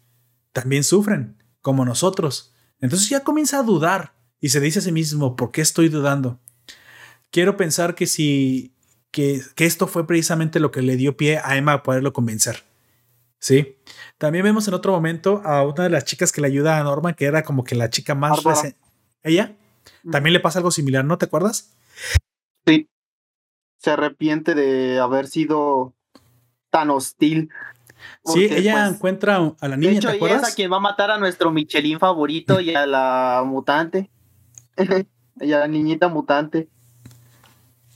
también 0.51 0.83
sufren, 0.83 1.41
como 1.61 1.85
nosotros. 1.85 2.53
Entonces 2.79 3.09
ya 3.09 3.23
comienza 3.23 3.59
a 3.59 3.63
dudar 3.63 4.13
y 4.39 4.49
se 4.49 4.59
dice 4.59 4.79
a 4.79 4.81
sí 4.83 4.91
mismo, 4.91 5.35
¿por 5.35 5.51
qué 5.51 5.61
estoy 5.61 5.89
dudando? 5.89 6.39
Quiero 7.31 7.57
pensar 7.57 7.95
que 7.95 8.05
si, 8.05 8.75
que, 9.11 9.41
que 9.55 9.65
esto 9.65 9.87
fue 9.87 10.05
precisamente 10.05 10.59
lo 10.59 10.71
que 10.71 10.81
le 10.81 10.95
dio 10.95 11.17
pie 11.17 11.39
a 11.43 11.57
Emma 11.57 11.73
a 11.73 11.83
poderlo 11.83 12.13
convencer. 12.13 12.63
Sí. 13.39 13.77
También 14.17 14.43
vemos 14.43 14.67
en 14.67 14.73
otro 14.73 14.91
momento 14.93 15.41
a 15.45 15.63
una 15.63 15.83
de 15.83 15.89
las 15.89 16.05
chicas 16.05 16.31
que 16.31 16.41
le 16.41 16.47
ayuda 16.47 16.79
a 16.79 16.83
Norman, 16.83 17.13
que 17.13 17.25
era 17.25 17.43
como 17.43 17.63
que 17.63 17.75
la 17.75 17.89
chica 17.89 18.15
más... 18.15 18.43
Bárbara. 18.43 18.69
reci- 18.69 18.75
¿Ella? 19.23 19.55
También 20.11 20.33
le 20.33 20.39
pasa 20.39 20.59
algo 20.59 20.71
similar, 20.71 21.05
¿no 21.05 21.17
te 21.17 21.25
acuerdas? 21.25 21.73
Sí. 22.65 22.89
Se 23.79 23.91
arrepiente 23.91 24.55
de 24.55 24.99
haber 24.99 25.27
sido 25.27 25.93
tan 26.71 26.89
hostil. 26.89 27.49
Sí, 28.25 28.45
ella 28.45 28.73
pues, 28.85 28.95
encuentra 28.95 29.35
a 29.59 29.67
la 29.67 29.75
De 29.75 29.77
niña, 29.77 29.99
hecho, 29.99 30.09
¿te 30.09 30.15
ella 30.17 30.25
es 30.25 30.31
acuerdas? 30.31 30.51
a 30.51 30.55
quien 30.55 30.71
va 30.71 30.77
a 30.77 30.81
matar 30.81 31.11
a 31.11 31.17
nuestro 31.17 31.51
Michelin 31.51 31.99
favorito 31.99 32.59
y 32.59 32.73
a 32.75 32.85
la 32.85 33.43
mutante. 33.45 34.09
y 35.39 35.51
a 35.51 35.59
la 35.59 35.67
niñita 35.67 36.07
mutante. 36.07 36.67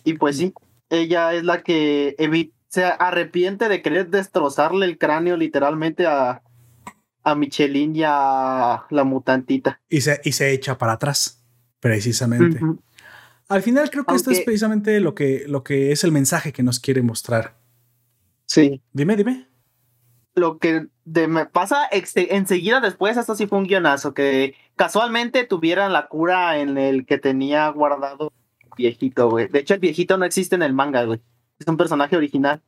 Y 0.04 0.14
pues 0.14 0.38
sí, 0.38 0.54
ella 0.90 1.34
es 1.34 1.44
la 1.44 1.62
que 1.64 2.16
evi- 2.18 2.52
se 2.72 2.86
arrepiente 2.86 3.68
de 3.68 3.82
querer 3.82 4.10
destrozarle 4.10 4.86
el 4.86 4.98
cráneo 4.98 5.36
literalmente 5.36 6.08
a, 6.08 6.42
a 7.24 7.36
Michelin 7.36 7.94
y 7.98 8.04
a 8.06 8.86
la 8.90 9.04
mutantita. 9.04 9.82
y 9.90 10.00
se, 10.02 10.22
y 10.24 10.32
se 10.32 10.54
echa 10.54 10.78
para 10.78 10.94
atrás, 10.94 11.44
precisamente. 11.82 12.62
Al 13.50 13.62
final 13.62 13.90
creo 13.92 14.06
que 14.06 14.16
esto 14.16 14.32
es 14.32 14.40
precisamente 14.42 15.02
lo 15.02 15.14
que, 15.14 15.44
lo 15.48 15.64
que 15.64 15.92
es 15.92 16.06
el 16.06 16.14
mensaje 16.14 16.54
que 16.54 16.64
nos 16.64 16.80
quiere 16.80 17.02
mostrar. 17.02 17.58
Sí. 18.46 18.82
Dime, 18.94 19.18
dime. 19.18 19.48
Lo 20.34 20.58
que 20.58 20.88
de- 21.04 21.28
me 21.28 21.46
pasa 21.46 21.90
enseguida 21.92 22.80
después, 22.80 23.18
esto 23.18 23.36
sí 23.36 23.48
fue 23.48 23.58
un 23.58 23.66
guionazo, 23.66 24.14
que 24.14 24.56
casualmente 24.78 25.44
tuvieran 25.46 25.92
la 25.92 26.08
cura 26.08 26.58
en 26.60 26.78
el 26.78 27.06
que 27.06 27.18
tenía 27.18 27.68
guardado 27.68 28.32
el 28.62 28.70
viejito, 28.78 29.30
güey. 29.30 29.50
De 29.50 29.60
hecho, 29.60 29.74
el 29.74 29.82
viejito 29.82 30.18
no 30.18 30.24
existe 30.24 30.56
en 30.56 30.64
el 30.64 30.72
manga, 30.74 31.04
güey. 31.04 31.20
Es 31.62 31.68
un 31.68 31.78
personaje 31.78 32.18
original. 32.18 32.62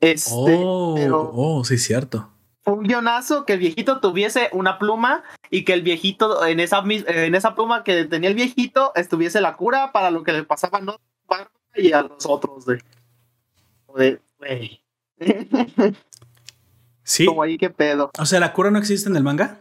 Este, 0.00 0.30
oh, 0.64 0.94
pero- 0.96 1.30
oh, 1.34 1.64
sí, 1.64 1.76
cierto. 1.76 2.30
fue 2.62 2.74
un 2.74 2.84
guionazo 2.84 3.44
que 3.44 3.54
el 3.54 3.58
viejito 3.58 4.00
tuviese 4.00 4.48
una 4.52 4.78
pluma 4.78 5.22
y 5.50 5.64
que 5.64 5.72
el 5.74 5.82
viejito 5.82 6.44
en 6.46 6.60
esa, 6.60 6.82
en 6.86 7.34
esa 7.34 7.54
pluma 7.54 7.84
que 7.84 8.04
tenía 8.04 8.28
el 8.30 8.36
viejito 8.36 8.92
estuviese 8.94 9.40
la 9.40 9.56
cura 9.56 9.92
para 9.92 10.10
lo 10.10 10.22
que 10.22 10.32
le 10.32 10.44
pasaba 10.44 10.78
a 10.78 10.80
Norman 10.80 11.48
y 11.74 11.92
a 11.92 12.02
los 12.02 12.24
otros, 12.26 12.64
güey. 12.64 12.78
Güey, 13.86 14.18
güey. 14.38 14.80
Sí. 17.02 17.26
Como 17.26 17.42
ahí, 17.42 17.58
qué 17.58 17.70
pedo. 17.70 18.10
O 18.18 18.24
sea, 18.26 18.38
la 18.38 18.52
cura 18.52 18.70
no 18.70 18.78
existe 18.78 19.08
en 19.08 19.16
el 19.16 19.24
manga. 19.24 19.58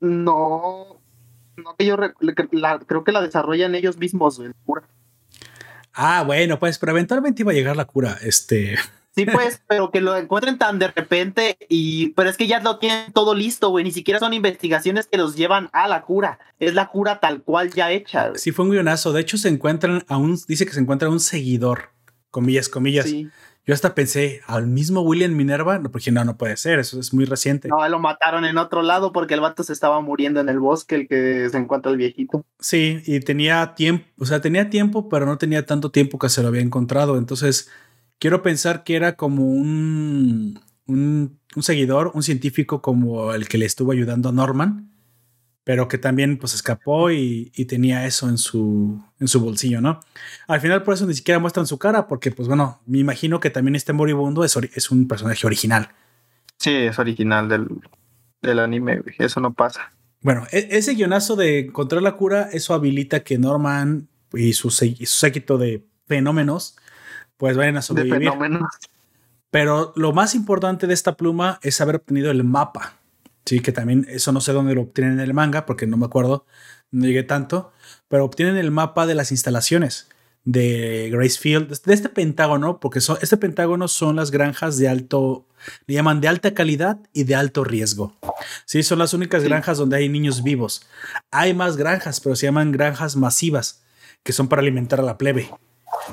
No, 0.00 0.98
no 1.56 1.76
que 1.76 1.84
yo 1.86 1.96
la- 1.96 2.78
creo 2.78 3.04
que 3.04 3.12
la 3.12 3.20
desarrollan 3.20 3.74
ellos 3.74 3.98
mismos, 3.98 4.38
güey, 4.38 4.50
cura. 4.64 4.82
Ah, 5.94 6.22
bueno, 6.24 6.58
pues, 6.58 6.78
pero 6.78 6.92
eventualmente 6.92 7.42
iba 7.42 7.52
a 7.52 7.54
llegar 7.54 7.76
la 7.76 7.84
cura. 7.84 8.18
Este. 8.22 8.76
Sí, 9.14 9.26
pues, 9.26 9.60
pero 9.68 9.90
que 9.90 10.00
lo 10.00 10.16
encuentren 10.16 10.58
tan 10.58 10.78
de 10.78 10.88
repente 10.88 11.58
y 11.68 12.08
pero 12.10 12.30
es 12.30 12.36
que 12.36 12.46
ya 12.46 12.60
lo 12.60 12.78
tienen 12.78 13.12
todo 13.12 13.34
listo, 13.34 13.68
güey, 13.68 13.84
ni 13.84 13.92
siquiera 13.92 14.18
son 14.18 14.32
investigaciones 14.32 15.06
que 15.06 15.18
los 15.18 15.36
llevan 15.36 15.68
a 15.72 15.86
la 15.86 16.02
cura, 16.02 16.38
es 16.58 16.74
la 16.74 16.88
cura 16.88 17.20
tal 17.20 17.42
cual 17.42 17.70
ya 17.72 17.90
hecha. 17.90 18.28
güey. 18.28 18.38
Sí, 18.38 18.52
fue 18.52 18.64
un 18.64 18.70
guionazo. 18.70 19.12
De 19.12 19.20
hecho, 19.20 19.36
se 19.36 19.48
encuentran 19.48 20.04
a 20.08 20.16
un. 20.16 20.38
Dice 20.48 20.66
que 20.66 20.72
se 20.72 20.80
encuentra 20.80 21.08
un 21.08 21.20
seguidor. 21.20 21.90
Comillas, 22.30 22.70
comillas. 22.70 23.06
Sí. 23.06 23.28
Yo 23.64 23.74
hasta 23.74 23.94
pensé, 23.94 24.40
al 24.46 24.66
mismo 24.66 25.02
William 25.02 25.32
Minerva. 25.32 25.78
No, 25.78 25.90
porque 25.90 26.10
no, 26.10 26.24
no 26.24 26.36
puede 26.36 26.56
ser. 26.56 26.80
Eso 26.80 26.98
es 26.98 27.14
muy 27.14 27.24
reciente. 27.24 27.68
No, 27.68 27.88
lo 27.88 28.00
mataron 28.00 28.44
en 28.44 28.58
otro 28.58 28.82
lado 28.82 29.12
porque 29.12 29.34
el 29.34 29.40
vato 29.40 29.62
se 29.62 29.72
estaba 29.72 30.00
muriendo 30.00 30.40
en 30.40 30.48
el 30.48 30.58
bosque, 30.58 30.96
el 30.96 31.08
que 31.08 31.48
se 31.48 31.58
encuentra 31.58 31.92
el 31.92 31.98
viejito. 31.98 32.44
Sí, 32.58 33.02
y 33.06 33.20
tenía 33.20 33.74
tiempo, 33.74 34.04
o 34.18 34.26
sea, 34.26 34.40
tenía 34.40 34.68
tiempo, 34.68 35.08
pero 35.08 35.26
no 35.26 35.38
tenía 35.38 35.64
tanto 35.64 35.90
tiempo 35.90 36.18
que 36.18 36.28
se 36.28 36.42
lo 36.42 36.48
había 36.48 36.62
encontrado. 36.62 37.16
Entonces, 37.18 37.70
quiero 38.18 38.42
pensar 38.42 38.82
que 38.82 38.96
era 38.96 39.16
como 39.16 39.44
un, 39.44 40.60
un, 40.86 41.38
un 41.54 41.62
seguidor, 41.62 42.10
un 42.14 42.24
científico 42.24 42.82
como 42.82 43.32
el 43.32 43.48
que 43.48 43.58
le 43.58 43.66
estuvo 43.66 43.92
ayudando 43.92 44.28
a 44.28 44.32
Norman, 44.32 44.91
pero 45.64 45.86
que 45.88 45.98
también 45.98 46.38
pues 46.38 46.54
escapó 46.54 47.10
y, 47.10 47.52
y 47.54 47.66
tenía 47.66 48.04
eso 48.06 48.28
en 48.28 48.36
su, 48.38 49.02
en 49.20 49.28
su 49.28 49.40
bolsillo, 49.40 49.80
¿no? 49.80 50.00
Al 50.48 50.60
final 50.60 50.82
por 50.82 50.94
eso 50.94 51.06
ni 51.06 51.14
siquiera 51.14 51.38
muestran 51.38 51.66
su 51.66 51.78
cara, 51.78 52.08
porque 52.08 52.30
pues 52.32 52.48
bueno, 52.48 52.80
me 52.86 52.98
imagino 52.98 53.38
que 53.40 53.50
también 53.50 53.76
este 53.76 53.92
moribundo 53.92 54.44
es, 54.44 54.56
es 54.56 54.90
un 54.90 55.06
personaje 55.06 55.46
original. 55.46 55.90
Sí, 56.58 56.70
es 56.74 56.98
original 56.98 57.48
del, 57.48 57.68
del 58.40 58.58
anime. 58.58 59.02
Eso 59.18 59.40
no 59.40 59.52
pasa. 59.52 59.92
Bueno, 60.20 60.46
e- 60.52 60.68
ese 60.72 60.94
guionazo 60.94 61.36
de 61.36 61.60
encontrar 61.60 62.02
la 62.02 62.16
cura, 62.16 62.48
eso 62.52 62.74
habilita 62.74 63.20
que 63.24 63.38
Norman 63.38 64.08
y 64.32 64.52
su, 64.54 64.68
y 64.84 65.06
su 65.06 65.18
séquito 65.18 65.58
de 65.58 65.84
fenómenos 66.06 66.76
pues 67.36 67.56
vayan 67.56 67.74
a 67.76 67.78
De 67.78 67.82
sobrevivir. 67.82 68.18
fenómenos. 68.30 68.62
Pero 69.50 69.92
lo 69.96 70.12
más 70.12 70.34
importante 70.34 70.86
de 70.86 70.94
esta 70.94 71.16
pluma 71.16 71.58
es 71.62 71.80
haber 71.80 71.96
obtenido 71.96 72.30
el 72.30 72.42
mapa. 72.44 72.94
Sí, 73.44 73.60
que 73.60 73.72
también 73.72 74.06
eso 74.08 74.32
no 74.32 74.40
sé 74.40 74.52
dónde 74.52 74.74
lo 74.74 74.82
obtienen 74.82 75.14
en 75.14 75.20
el 75.20 75.34
manga 75.34 75.66
porque 75.66 75.86
no 75.86 75.96
me 75.96 76.06
acuerdo, 76.06 76.46
no 76.90 77.06
llegué 77.06 77.22
tanto, 77.22 77.72
pero 78.08 78.24
obtienen 78.24 78.56
el 78.56 78.70
mapa 78.70 79.06
de 79.06 79.14
las 79.14 79.30
instalaciones 79.32 80.08
de 80.44 81.08
Gracefield, 81.12 81.82
de 81.84 81.94
este 81.94 82.08
pentágono, 82.08 82.80
porque 82.80 83.00
son, 83.00 83.16
este 83.22 83.36
pentágono 83.36 83.86
son 83.88 84.16
las 84.16 84.30
granjas 84.32 84.76
de 84.76 84.88
alto, 84.88 85.46
le 85.86 85.94
llaman 85.94 86.20
de 86.20 86.28
alta 86.28 86.52
calidad 86.54 86.98
y 87.12 87.24
de 87.24 87.34
alto 87.36 87.62
riesgo. 87.64 88.16
Sí, 88.64 88.82
son 88.82 88.98
las 88.98 89.14
únicas 89.14 89.42
Sí. 89.42 89.48
granjas 89.48 89.78
donde 89.78 89.96
hay 89.98 90.08
niños 90.08 90.42
vivos. 90.42 90.82
Hay 91.30 91.54
más 91.54 91.76
granjas, 91.76 92.20
pero 92.20 92.34
se 92.36 92.46
llaman 92.46 92.72
granjas 92.72 93.14
masivas, 93.16 93.82
que 94.24 94.32
son 94.32 94.48
para 94.48 94.62
alimentar 94.62 94.98
a 95.00 95.04
la 95.04 95.16
plebe. 95.18 95.48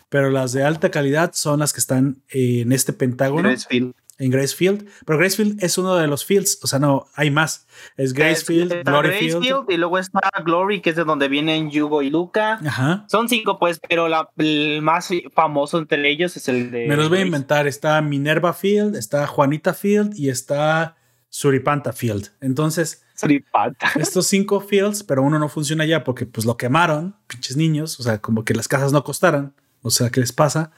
Pero 0.10 0.30
las 0.30 0.52
de 0.52 0.64
alta 0.64 0.92
calidad 0.92 1.32
son 1.34 1.60
las 1.60 1.74
que 1.74 1.80
están 1.80 2.22
en 2.30 2.72
este 2.72 2.94
pentágono 2.94 3.50
Gracefield. 3.50 3.94
en 4.18 4.32
Gracefield. 4.32 4.88
Pero 5.06 5.20
Gracefield 5.20 5.64
es 5.64 5.78
uno 5.78 5.96
de 5.96 6.08
los 6.08 6.26
fields, 6.26 6.60
o 6.64 6.68
sea, 6.68 6.80
no, 6.80 7.08
hay 7.16 7.32
más. 7.32 7.68
Es 7.98 8.14
Gracefield, 8.14 8.84
Gloryfield. 8.84 9.36
Gracefield, 9.36 9.72
y 9.72 9.78
luego 9.78 9.98
está 9.98 10.22
Glory, 10.44 10.82
que 10.82 10.92
es 10.92 10.96
de 10.96 11.04
donde 11.04 11.28
vienen 11.28 11.72
Yugo 11.72 12.02
y 12.02 12.10
Luca. 12.10 12.60
Ajá. 12.66 13.06
Son 13.08 13.30
cinco, 13.30 13.60
pues, 13.60 13.80
pero 13.88 14.08
la, 14.08 14.30
el 14.38 14.82
más 14.82 15.10
famoso 15.34 15.78
entre 15.78 16.10
ellos 16.10 16.36
es 16.38 16.48
el 16.48 16.72
de. 16.72 16.88
Me 16.88 16.96
los 16.96 17.10
voy 17.10 17.20
a 17.20 17.22
inventar. 17.22 17.68
Está 17.68 18.02
Minerva 18.02 18.54
Field, 18.54 18.96
está 18.96 19.28
Juanita 19.28 19.74
Field 19.74 20.18
y 20.18 20.30
está 20.30 20.98
Suripanta 21.30 21.94
Field. 21.94 22.32
Entonces, 22.42 23.04
Suripanta. 23.16 23.92
estos 24.00 24.28
cinco 24.28 24.62
fields, 24.62 25.04
pero 25.04 25.24
uno 25.24 25.40
no 25.40 25.50
funciona 25.50 25.86
ya 25.86 26.04
porque 26.04 26.26
pues 26.26 26.46
lo 26.46 26.58
quemaron, 26.58 27.16
pinches 27.28 27.58
niños, 27.58 28.00
o 28.00 28.04
sea, 28.04 28.20
como 28.20 28.44
que 28.44 28.54
las 28.54 28.68
casas 28.68 28.92
no 28.92 29.04
costaran, 29.04 29.54
o 29.82 29.90
sea, 29.90 30.10
¿qué 30.10 30.20
les 30.20 30.34
pasa? 30.34 30.72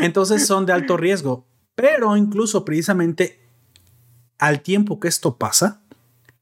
Entonces 0.00 0.46
son 0.46 0.66
de 0.66 0.72
alto 0.72 0.96
riesgo, 0.96 1.46
pero 1.74 2.16
incluso 2.16 2.64
precisamente 2.64 3.40
al 4.38 4.60
tiempo 4.62 5.00
que 5.00 5.08
esto 5.08 5.36
pasa, 5.38 5.82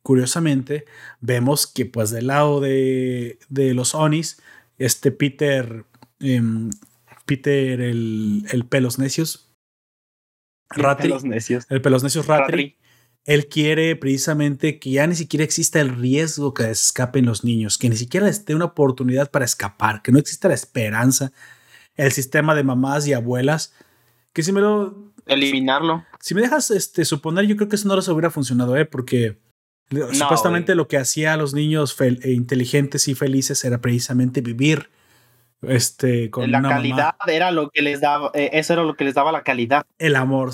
curiosamente, 0.02 0.84
vemos 1.20 1.66
que 1.66 1.86
pues 1.86 2.10
del 2.10 2.28
lado 2.28 2.60
de, 2.60 3.38
de 3.48 3.74
los 3.74 3.94
Onis, 3.94 4.40
este 4.78 5.12
Peter, 5.12 5.84
em, 6.20 6.70
Peter 7.26 7.80
el, 7.80 8.44
el 8.50 8.64
pelos 8.66 8.98
necios, 8.98 9.48
Ratri, 10.70 11.08
Los 11.10 11.24
necios. 11.24 11.66
el 11.68 11.82
pelos 11.82 12.02
necios 12.02 12.26
Ratri, 12.26 12.44
Ratri. 12.44 12.76
Él 13.24 13.46
quiere 13.48 13.94
precisamente 13.96 14.78
que 14.78 14.90
ya 14.90 15.06
ni 15.06 15.14
siquiera 15.14 15.44
exista 15.44 15.80
el 15.80 15.90
riesgo 15.96 16.54
que 16.54 16.70
escapen 16.70 17.24
los 17.26 17.44
niños, 17.44 17.78
que 17.78 17.88
ni 17.88 17.96
siquiera 17.96 18.26
les 18.26 18.44
dé 18.44 18.54
una 18.54 18.64
oportunidad 18.66 19.30
para 19.30 19.44
escapar, 19.44 20.02
que 20.02 20.10
no 20.12 20.18
exista 20.18 20.48
la 20.48 20.54
esperanza, 20.54 21.32
el 21.94 22.10
sistema 22.12 22.54
de 22.54 22.64
mamás 22.64 23.06
y 23.06 23.12
abuelas, 23.12 23.74
que 24.32 24.42
si 24.42 24.50
me 24.52 24.60
lo, 24.60 25.12
Eliminarlo. 25.26 26.04
si 26.20 26.34
me 26.34 26.40
dejas 26.40 26.70
este, 26.72 27.04
suponer, 27.04 27.46
yo 27.46 27.56
creo 27.56 27.68
que 27.68 27.76
eso 27.76 27.86
no 27.86 27.94
les 27.94 28.08
hubiera 28.08 28.30
funcionado, 28.30 28.76
¿eh? 28.76 28.86
porque 28.86 29.38
supuestamente 30.12 30.74
lo 30.74 30.88
que 30.88 30.96
hacía 30.96 31.34
a 31.34 31.36
los 31.36 31.52
niños 31.54 31.96
fel- 31.96 32.18
e 32.24 32.32
inteligentes 32.32 33.06
y 33.08 33.14
felices 33.14 33.62
era 33.64 33.80
precisamente 33.80 34.40
vivir 34.40 34.88
este, 35.60 36.30
con 36.30 36.50
la 36.50 36.58
una 36.58 36.70
calidad 36.70 37.14
mamá, 37.20 37.32
era 37.32 37.50
lo 37.52 37.70
que 37.70 37.82
les 37.82 38.00
daba, 38.00 38.30
eh, 38.34 38.50
eso 38.54 38.72
era 38.72 38.82
lo 38.82 38.96
que 38.96 39.04
les 39.04 39.14
daba 39.14 39.30
la 39.30 39.42
calidad. 39.44 39.84
el 39.98 40.16
amor. 40.16 40.50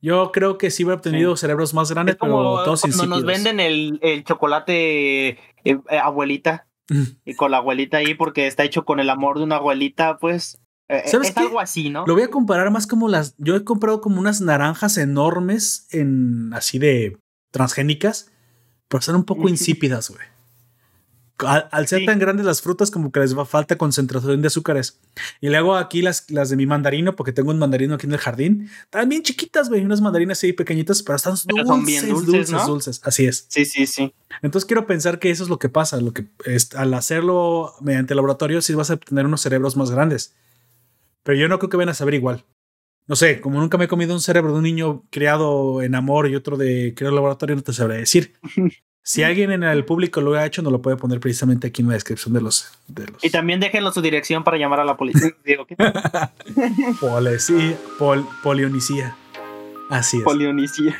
Yo 0.00 0.32
creo 0.32 0.56
que 0.56 0.70
sí 0.70 0.84
hubiera 0.84 0.96
obtenido 0.96 1.36
cerebros 1.36 1.74
más 1.74 1.90
grandes, 1.90 2.14
Es 2.14 2.18
como 2.18 2.36
pero 2.38 2.64
todos 2.64 2.82
cuando 2.82 3.06
nos 3.06 3.24
venden 3.24 3.60
el, 3.60 3.98
el 4.02 4.24
chocolate 4.24 5.28
eh, 5.28 5.38
eh, 5.64 5.80
abuelita. 6.02 6.66
y 7.24 7.34
con 7.34 7.50
la 7.50 7.58
abuelita 7.58 7.98
ahí 7.98 8.14
porque 8.14 8.46
está 8.46 8.64
hecho 8.64 8.84
con 8.84 8.98
el 8.98 9.10
amor 9.10 9.38
de 9.38 9.44
una 9.44 9.56
abuelita, 9.56 10.18
pues 10.18 10.60
eh, 10.88 11.02
¿Sabes 11.06 11.28
es 11.28 11.34
qué? 11.34 11.40
algo 11.42 11.60
así, 11.60 11.88
¿no? 11.88 12.04
Lo 12.04 12.14
voy 12.14 12.24
a 12.24 12.30
comparar 12.30 12.70
más 12.72 12.88
como 12.88 13.08
las. 13.08 13.36
Yo 13.38 13.54
he 13.54 13.62
comprado 13.62 14.00
como 14.00 14.18
unas 14.18 14.40
naranjas 14.40 14.98
enormes 14.98 15.86
en 15.92 16.52
así 16.52 16.80
de 16.80 17.16
transgénicas, 17.52 18.32
pero 18.88 19.00
son 19.00 19.14
un 19.14 19.24
poco 19.24 19.48
insípidas, 19.48 20.10
güey. 20.10 20.26
Al, 21.46 21.68
al 21.70 21.86
ser 21.88 22.00
Sí. 22.00 22.06
tan 22.06 22.18
grandes 22.18 22.44
las 22.46 22.62
frutas, 22.62 22.90
como 22.90 23.10
que 23.12 23.20
les 23.20 23.36
va 23.36 23.44
falta 23.44 23.76
concentración 23.76 24.40
de 24.42 24.46
azúcares. 24.48 25.00
Y 25.40 25.48
le 25.48 25.56
hago 25.56 25.76
aquí 25.76 26.02
las, 26.02 26.30
las 26.30 26.50
de 26.50 26.56
mi 26.56 26.66
mandarino, 26.66 27.16
porque 27.16 27.32
tengo 27.32 27.50
un 27.50 27.58
mandarino 27.58 27.94
aquí 27.94 28.06
en 28.06 28.12
el 28.12 28.18
jardín. 28.18 28.68
Están 28.84 29.08
bien 29.08 29.22
chiquitas, 29.22 29.68
güey. 29.68 29.84
Unas 29.84 30.00
mandarinas 30.00 30.38
así 30.38 30.52
pequeñitas, 30.52 31.02
pero 31.02 31.16
están 31.16 31.34
Pero 31.46 31.64
dulces, 31.64 31.68
son 31.68 31.84
bien 31.84 32.08
dulces, 32.08 32.26
dulces, 32.26 32.50
¿no? 32.52 32.66
dulces. 32.66 33.00
Así 33.04 33.26
es. 33.26 33.46
Sí, 33.48 33.64
sí, 33.64 33.86
sí. 33.86 34.12
Entonces 34.42 34.66
quiero 34.66 34.86
pensar 34.86 35.18
que 35.18 35.30
eso 35.30 35.42
es 35.44 35.48
lo 35.48 35.58
que 35.58 35.68
pasa. 35.68 36.00
Lo 36.00 36.12
que 36.12 36.26
es, 36.44 36.74
al 36.74 36.92
hacerlo 36.94 37.74
mediante 37.80 38.14
laboratorio, 38.14 38.62
sí 38.62 38.74
vas 38.74 38.90
a 38.90 38.94
obtener 38.94 39.26
unos 39.26 39.40
cerebros 39.40 39.76
más 39.76 39.90
grandes. 39.90 40.34
Pero 41.22 41.38
yo 41.38 41.48
no 41.48 41.58
creo 41.58 41.68
que 41.70 41.76
vayan 41.76 41.90
a 41.90 41.94
saber 41.94 42.14
igual. 42.14 42.44
No 43.06 43.16
sé, 43.16 43.40
como 43.40 43.58
nunca 43.60 43.76
me 43.76 43.86
he 43.86 43.88
comido 43.88 44.14
un 44.14 44.20
cerebro 44.20 44.52
de 44.52 44.58
un 44.58 44.62
niño 44.64 45.02
criado 45.10 45.82
en 45.82 45.96
amor 45.96 46.28
y 46.28 46.36
otro 46.36 46.56
de 46.56 46.92
criado 46.94 47.10
en 47.10 47.16
laboratorio, 47.16 47.56
no 47.56 47.62
te 47.62 47.72
sabré 47.72 47.96
decir. 47.98 48.34
Si 49.12 49.24
alguien 49.24 49.50
en 49.50 49.64
el 49.64 49.84
público 49.84 50.20
lo 50.20 50.34
ha 50.34 50.46
hecho, 50.46 50.62
nos 50.62 50.70
lo 50.70 50.80
puede 50.82 50.96
poner 50.96 51.18
precisamente 51.18 51.66
aquí 51.66 51.82
en 51.82 51.88
la 51.88 51.94
descripción 51.94 52.32
de 52.32 52.40
los. 52.40 52.70
De 52.86 53.08
los 53.08 53.24
Y 53.24 53.30
también 53.30 53.58
déjenlo 53.58 53.90
su 53.90 54.00
dirección 54.00 54.44
para 54.44 54.56
llamar 54.56 54.78
a 54.78 54.84
la 54.84 54.96
policía. 54.96 55.34
Polesía, 57.00 57.76
pol, 57.98 58.24
polionicía. 58.40 59.16
Así 59.88 60.18
es. 60.18 60.22
Polionicía. 60.22 60.96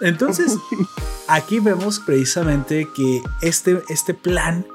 Entonces, 0.00 0.56
aquí 1.28 1.60
vemos 1.60 2.00
precisamente 2.00 2.88
que 2.96 3.20
este, 3.42 3.82
este 3.90 4.14
plan 4.14 4.66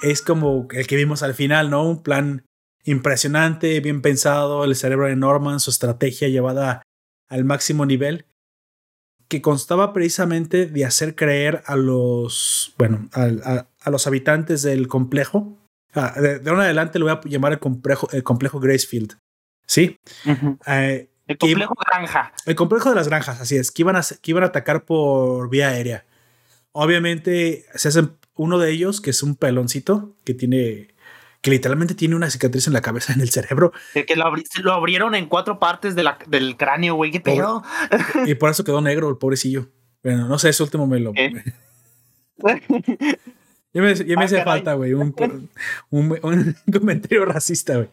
es 0.00 0.22
como 0.22 0.68
el 0.70 0.86
que 0.86 0.94
vimos 0.94 1.24
al 1.24 1.34
final, 1.34 1.70
¿no? 1.70 1.82
Un 1.82 2.04
plan 2.04 2.44
impresionante, 2.84 3.80
bien 3.80 4.02
pensado, 4.02 4.64
el 4.64 4.74
cerebro 4.76 5.06
de 5.06 5.16
Norman, 5.16 5.60
su 5.60 5.70
estrategia 5.70 6.28
llevada 6.28 6.82
al 7.28 7.44
máximo 7.44 7.86
nivel, 7.86 8.26
que 9.28 9.40
constaba 9.42 9.92
precisamente 9.92 10.66
de 10.66 10.84
hacer 10.84 11.14
creer 11.14 11.62
a 11.66 11.76
los, 11.76 12.74
bueno, 12.78 13.08
a, 13.12 13.22
a- 13.44 13.66
a 13.82 13.90
los 13.90 14.06
habitantes 14.06 14.62
del 14.62 14.88
complejo. 14.88 15.56
ah, 15.94 16.14
de, 16.20 16.38
de 16.40 16.50
ahora 16.50 16.62
en 16.62 16.66
adelante 16.66 16.98
lo 16.98 17.06
voy 17.06 17.14
a 17.14 17.20
llamar 17.28 17.52
el 17.52 17.58
complejo, 17.58 18.08
el 18.12 18.22
complejo 18.22 18.58
Gracefield. 18.60 19.16
¿Sí? 19.66 19.96
Eh, 20.66 21.08
El 21.28 21.38
complejo 21.38 21.74
granja. 21.86 22.32
el 22.44 22.56
complejo 22.56 22.88
de 22.88 22.96
las 22.96 23.06
granjas, 23.06 23.40
así 23.40 23.56
es, 23.56 23.70
que 23.70 23.82
iban 23.82 23.94
a, 23.94 24.02
que 24.02 24.30
iban 24.32 24.42
a 24.42 24.46
atacar 24.48 24.84
por 24.84 25.48
vía 25.48 25.68
aérea. 25.68 26.04
Obviamente 26.72 27.64
se 27.74 27.88
hacen 27.88 28.16
uno 28.34 28.58
de 28.58 28.70
ellos, 28.72 29.00
que 29.00 29.10
es 29.10 29.22
un 29.22 29.36
peloncito, 29.36 30.16
que 30.24 30.34
tiene, 30.34 30.88
que 31.42 31.50
literalmente 31.50 31.94
tiene 31.94 32.16
una 32.16 32.28
cicatriz 32.30 32.66
en 32.66 32.72
la 32.74 32.82
cabeza, 32.82 33.12
en 33.12 33.20
el 33.20 33.30
cerebro, 33.30 33.72
El 33.94 34.04
que 34.06 34.14
lo, 34.16 34.24
abri- 34.24 34.44
se 34.50 34.62
lo 34.62 34.72
abrieron 34.72 35.14
en 35.14 35.26
cuatro 35.26 35.58
partes 35.58 35.94
de 35.94 36.02
la- 36.02 36.18
del 36.26 36.56
cráneo, 36.56 36.94
güey. 36.96 37.10
¿Qué 37.10 37.20
pedo? 37.20 37.62
y 38.26 38.34
por 38.34 38.50
eso 38.50 38.62
quedó 38.64 38.80
negro 38.80 39.08
el 39.08 39.16
pobrecillo. 39.16 39.68
Bueno, 40.02 40.28
no 40.28 40.38
sé, 40.38 40.50
ese 40.50 40.62
último 40.62 40.86
me 40.86 41.00
lo... 41.00 41.12
¿Qué? 41.12 41.32
Ya 43.72 43.82
me, 43.82 43.94
ya 43.94 44.04
me 44.16 44.22
Ah, 44.22 44.24
hace 44.24 44.34
caray. 44.38 44.44
falta, 44.44 44.74
güey, 44.74 44.94
un, 44.94 45.14
un, 45.90 46.18
un 46.24 46.56
comentario 46.72 47.24
racista, 47.24 47.76
güey. 47.76 47.88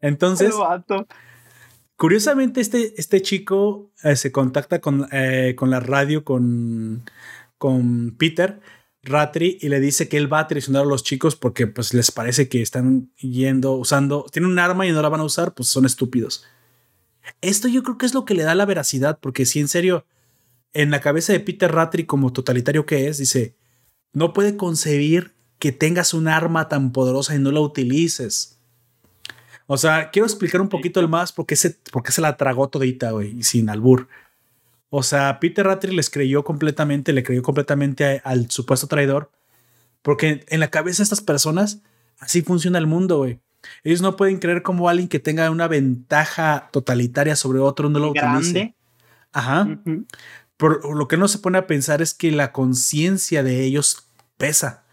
Entonces. 0.00 0.52
Curiosamente, 1.96 2.60
este, 2.60 2.94
este 2.98 3.20
chico 3.20 3.92
eh, 4.02 4.16
se 4.16 4.32
contacta 4.32 4.80
con, 4.80 5.06
eh, 5.12 5.54
con 5.56 5.68
la 5.70 5.80
radio, 5.80 6.24
con, 6.24 7.04
con 7.58 8.16
Peter 8.18 8.58
Ratri, 9.02 9.58
y 9.60 9.68
le 9.68 9.80
dice 9.80 10.08
que 10.08 10.18
él 10.18 10.32
va 10.32 10.40
a 10.40 10.46
traicionar 10.48 10.82
a 10.82 10.86
los 10.86 11.02
chicos 11.02 11.34
porque 11.34 11.66
pues 11.66 11.94
les 11.94 12.10
parece 12.10 12.48
que 12.48 12.60
están 12.60 13.10
yendo, 13.16 13.72
usando, 13.72 14.26
tienen 14.30 14.50
un 14.50 14.58
arma 14.58 14.86
y 14.86 14.92
no 14.92 15.00
la 15.00 15.08
van 15.08 15.20
a 15.20 15.24
usar, 15.24 15.54
pues 15.54 15.68
son 15.68 15.86
estúpidos. 15.86 16.44
Esto 17.40 17.68
yo 17.68 17.82
creo 17.82 17.98
que 17.98 18.06
es 18.06 18.14
lo 18.14 18.24
que 18.24 18.34
le 18.34 18.42
da 18.42 18.54
la 18.54 18.66
veracidad, 18.66 19.18
porque 19.20 19.46
si 19.46 19.60
en 19.60 19.68
serio, 19.68 20.04
en 20.72 20.90
la 20.90 21.00
cabeza 21.00 21.32
de 21.32 21.40
Peter 21.40 21.72
Ratri 21.72 22.04
como 22.04 22.32
totalitario 22.32 22.84
que 22.86 23.08
es, 23.08 23.18
dice, 23.18 23.56
no 24.12 24.32
puede 24.32 24.56
concebir 24.56 25.34
que 25.58 25.72
tengas 25.72 26.14
un 26.14 26.28
arma 26.28 26.68
tan 26.68 26.92
poderosa 26.92 27.34
y 27.34 27.38
no 27.38 27.52
la 27.52 27.60
utilices. 27.60 28.58
O 29.66 29.76
sea, 29.76 30.10
quiero 30.10 30.26
explicar 30.26 30.60
un 30.60 30.68
poquito 30.68 31.00
el 31.00 31.08
más 31.08 31.32
porque 31.32 31.56
se, 31.56 31.78
porque 31.92 32.12
se 32.12 32.20
la 32.20 32.36
tragó 32.36 32.68
todita, 32.68 33.12
güey, 33.12 33.38
y 33.38 33.44
sin 33.44 33.70
albur. 33.70 34.08
O 34.90 35.02
sea, 35.02 35.38
Peter 35.40 35.64
Ratri 35.64 35.94
les 35.94 36.10
creyó 36.10 36.42
completamente, 36.44 37.12
le 37.12 37.22
creyó 37.22 37.42
completamente 37.42 38.04
a- 38.04 38.28
al 38.28 38.50
supuesto 38.50 38.86
traidor, 38.88 39.30
porque 40.02 40.44
en 40.48 40.60
la 40.60 40.68
cabeza 40.68 40.98
de 40.98 41.04
estas 41.04 41.20
personas 41.20 41.80
así 42.18 42.42
funciona 42.42 42.78
el 42.78 42.86
mundo, 42.86 43.18
güey. 43.18 43.38
Ellos 43.84 44.00
no 44.02 44.16
pueden 44.16 44.38
creer 44.38 44.62
como 44.62 44.88
alguien 44.88 45.08
que 45.08 45.18
tenga 45.18 45.50
una 45.50 45.68
ventaja 45.68 46.68
totalitaria 46.72 47.36
sobre 47.36 47.58
otro 47.60 47.88
no 47.88 47.98
lo 47.98 48.10
utilice. 48.10 48.52
Grande. 48.52 48.74
Ajá. 49.32 49.62
Ujú. 49.84 50.06
Por 50.56 50.96
lo 50.96 51.08
que 51.08 51.16
no 51.16 51.28
se 51.28 51.38
pone 51.38 51.58
a 51.58 51.66
pensar 51.66 52.02
es 52.02 52.12
que 52.14 52.30
la 52.32 52.52
conciencia 52.52 53.42
de 53.42 53.62
ellos 53.64 54.06
pesa. 54.36 54.84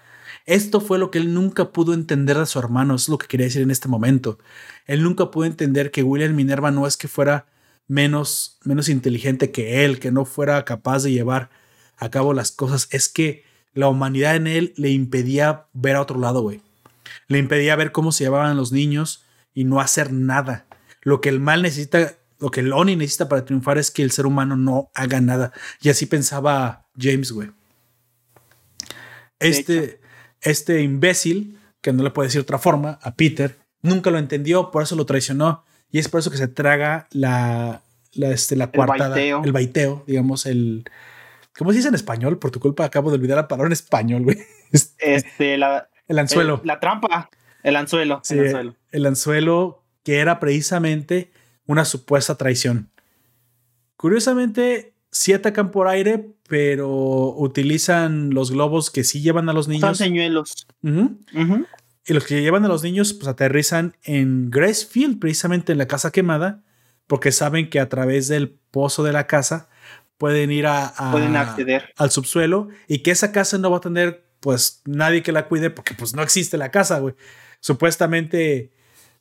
Esto 0.46 0.80
fue 0.80 0.98
lo 1.00 1.12
que 1.12 1.18
él 1.18 1.34
nunca 1.34 1.72
pudo 1.72 1.94
entender 1.94 2.38
de 2.38 2.46
su 2.46 2.60
hermano, 2.60 2.96
es 2.96 3.10
lo 3.10 3.18
que 3.18 3.28
quería 3.28 3.48
decir 3.48 3.62
en 3.64 3.72
este 3.72 3.88
momento. 3.90 4.38
Él 4.86 5.04
nunca 5.04 5.30
pudo 5.32 5.46
entender 5.46 5.92
que 5.92 6.04
William 6.04 6.36
Minerva 6.36 6.72
no 6.72 6.88
es 6.88 6.96
que 6.96 7.08
fuera 7.10 7.48
menos, 7.88 8.58
menos 8.64 8.90
inteligente 8.90 9.52
que 9.52 9.86
él, 9.86 10.00
que 10.00 10.12
no 10.12 10.26
fuera 10.26 10.64
capaz 10.66 11.04
de 11.04 11.12
llevar 11.12 11.50
a 11.98 12.10
cabo 12.10 12.34
las 12.34 12.52
cosas, 12.52 12.88
es 12.92 13.10
que 13.10 13.44
la 13.74 13.88
humanidad 13.88 14.36
en 14.36 14.48
él 14.48 14.74
le 14.76 14.90
impedía 14.90 15.66
ver 15.74 15.96
a 15.96 16.02
otro 16.02 16.20
lado, 16.20 16.42
güey. 16.42 16.62
Le 17.28 17.38
impedía 17.38 17.76
ver 17.76 17.92
cómo 17.92 18.12
se 18.12 18.24
llevaban 18.24 18.58
los 18.58 18.72
niños 18.72 19.24
y 19.54 19.64
no 19.64 19.80
hacer 19.80 20.12
nada. 20.12 20.66
Lo 21.02 21.22
que 21.22 21.30
el 21.30 21.40
mal 21.40 21.62
necesita, 21.62 22.16
lo 22.40 22.52
que 22.52 22.60
el 22.62 22.74
Oni 22.74 22.96
necesita 22.96 23.30
para 23.30 23.46
triunfar 23.46 23.78
es 23.78 23.92
que 23.92 24.04
el 24.04 24.12
ser 24.12 24.26
humano 24.26 24.56
no 24.56 24.92
haga 24.94 25.22
nada. 25.22 25.54
Y 25.82 25.90
así 25.90 26.06
pensaba 26.06 26.86
James, 26.98 27.32
güey. 27.32 27.52
Este, 29.40 30.02
este 30.42 30.82
imbécil, 30.82 31.60
que 31.82 31.94
no 31.94 32.04
le 32.04 32.12
puede 32.12 32.28
decir 32.28 32.42
otra 32.42 32.58
forma, 32.58 33.00
a 33.02 33.16
Peter, 33.16 33.58
nunca 33.82 34.10
lo 34.10 34.18
entendió, 34.18 34.72
por 34.72 34.84
eso 34.84 34.96
lo 34.96 35.06
traicionó. 35.06 35.64
Y 35.92 36.00
es 36.00 36.08
por 36.10 36.20
eso 36.20 36.30
que 36.32 36.38
se 36.38 36.48
traga 36.48 37.08
la, 37.12 37.82
la, 38.14 38.30
este, 38.32 38.56
la 38.56 38.72
cuartada, 38.72 39.10
baiteo. 39.10 39.42
el 39.44 39.52
baiteo, 39.52 40.04
digamos, 40.08 40.46
el. 40.46 40.84
¿Cómo 41.58 41.72
se 41.72 41.78
dice 41.78 41.88
en 41.90 41.96
español? 41.96 42.38
Por 42.40 42.52
tu 42.52 42.60
culpa 42.60 42.86
acabo 42.86 43.10
de 43.10 43.16
olvidar 43.16 43.38
la 43.38 43.48
palabra 43.48 43.68
en 43.68 43.74
español, 43.74 44.24
güey. 44.24 44.38
Este, 44.72 45.16
Este, 45.16 45.58
la, 45.58 45.90
el 46.10 46.20
anzuelo. 46.20 46.60
el- 46.62 46.68
la 46.68 46.80
trampa. 46.80 47.30
El 47.64 47.76
anzuelo. 47.78 48.20
Sí, 48.24 48.34
el 48.36 48.46
anzuelo. 48.48 48.76
el 48.92 49.06
anzuelo 49.06 49.84
que 50.04 50.20
era 50.20 50.40
precisamente 50.40 51.32
una 51.66 51.84
supuesta 51.86 52.36
traición. 52.36 52.90
Curiosamente, 53.96 54.94
sí 55.12 55.34
atacan 55.34 55.72
por 55.72 55.88
aire, 55.88 56.30
pero 56.48 56.90
utilizan 57.38 58.30
los 58.32 58.52
globos 58.52 58.92
que 58.92 59.04
sí 59.04 59.22
llevan 59.22 59.50
a 59.50 59.54
los 59.54 59.66
Son 59.66 59.74
niños. 59.74 59.98
señuelos. 59.98 60.68
Ujú. 60.84 61.18
Ujú. 61.36 61.66
Y 62.08 62.14
los 62.14 62.26
que 62.26 62.42
llevan 62.42 62.64
a 62.66 62.70
los 62.70 62.84
niños, 62.84 63.14
pues 63.14 63.28
aterrizan 63.28 63.96
en 64.04 64.50
Gracefield, 64.50 65.20
precisamente 65.20 65.74
en 65.74 65.78
la 65.78 65.88
casa 65.88 66.12
quemada, 66.12 66.64
porque 67.06 67.32
saben 67.32 67.70
que 67.70 67.80
a 67.80 67.90
través 67.90 68.28
del 68.30 68.50
pozo 68.72 69.04
de 69.04 69.12
la 69.14 69.28
casa 69.28 69.70
pueden 70.18 70.52
ir 70.52 70.66
a, 70.68 70.88
a- 70.88 71.12
Pueden 71.12 71.36
acceder. 71.36 71.94
al 71.98 72.10
subsuelo 72.12 72.70
y 72.88 73.00
que 73.00 73.12
esa 73.12 73.32
casa 73.32 73.58
no 73.58 73.70
va 73.70 73.78
a 73.78 73.82
tener 73.82 74.26
pues 74.40 74.82
nadie 74.86 75.22
que 75.24 75.32
la 75.32 75.48
cuide 75.48 75.70
porque 75.70 75.94
pues 75.96 76.16
no 76.16 76.22
existe 76.24 76.58
la 76.58 76.72
casa, 76.72 77.00
güey. 77.00 77.16
Supuestamente 77.60 78.72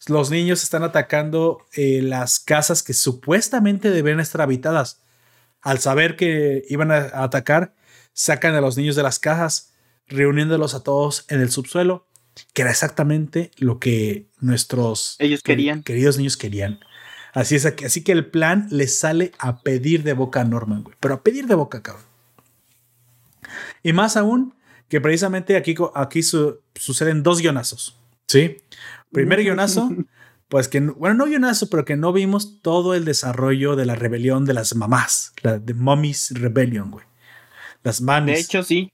los 0.06 0.30
niños 0.30 0.62
están 0.62 0.82
atacando 0.82 1.66
eh, 1.74 2.00
las 2.02 2.40
casas 2.40 2.82
que 2.82 2.94
supuestamente 2.94 3.90
deben 3.90 4.20
estar 4.20 4.40
habitadas. 4.40 5.02
Al 5.60 5.78
saber 5.78 6.16
que 6.16 6.64
iban 6.68 6.90
a, 6.92 6.96
a 6.96 7.24
atacar, 7.24 7.74
sacan 8.12 8.54
a 8.54 8.60
los 8.60 8.76
niños 8.76 8.94
de 8.96 9.02
las 9.02 9.18
casas, 9.18 9.72
reuniéndolos 10.06 10.74
a 10.74 10.82
todos 10.82 11.24
en 11.28 11.40
el 11.40 11.50
subsuelo, 11.50 12.06
que 12.52 12.62
era 12.62 12.70
exactamente 12.70 13.50
lo 13.58 13.78
que 13.78 14.26
nuestros 14.40 15.16
Ellos 15.18 15.42
que- 15.42 15.52
querían. 15.52 15.82
queridos 15.82 16.18
niños 16.18 16.36
querían. 16.36 16.80
Así 17.32 17.54
es, 17.56 17.66
así 17.66 18.02
que 18.02 18.12
el 18.12 18.26
plan 18.26 18.66
les 18.70 18.98
sale 18.98 19.32
a 19.38 19.60
pedir 19.60 20.02
de 20.02 20.14
boca 20.14 20.40
a 20.40 20.44
Norman, 20.44 20.82
güey. 20.82 20.96
Pero 21.00 21.14
a 21.14 21.22
pedir 21.22 21.46
de 21.46 21.54
boca, 21.54 21.82
cabrón. 21.82 22.04
Y 23.82 23.92
más 23.92 24.16
aún, 24.16 24.54
que 24.88 25.00
precisamente 25.00 25.56
aquí, 25.56 25.74
aquí 25.94 26.22
su- 26.22 26.60
suceden 26.74 27.22
dos 27.22 27.40
guionazos. 27.40 27.96
¿Sí? 28.28 28.56
Primer 29.12 29.42
guionazo, 29.42 29.88
pues 30.48 30.68
que, 30.68 30.80
no- 30.80 30.94
bueno, 30.94 31.14
no 31.14 31.26
guionazo, 31.26 31.68
pero 31.70 31.84
que 31.84 31.96
no 31.96 32.12
vimos 32.12 32.60
todo 32.62 32.94
el 32.94 33.04
desarrollo 33.04 33.76
de 33.76 33.86
la 33.86 33.94
rebelión 33.94 34.44
de 34.44 34.54
las 34.54 34.74
mamás, 34.74 35.32
la 35.42 35.58
de 35.58 35.74
Mommy's 35.74 36.30
Rebellion, 36.34 36.90
güey. 36.90 37.04
Las 37.82 38.00
mamis. 38.00 38.34
De 38.34 38.40
hecho, 38.40 38.62
sí. 38.62 38.92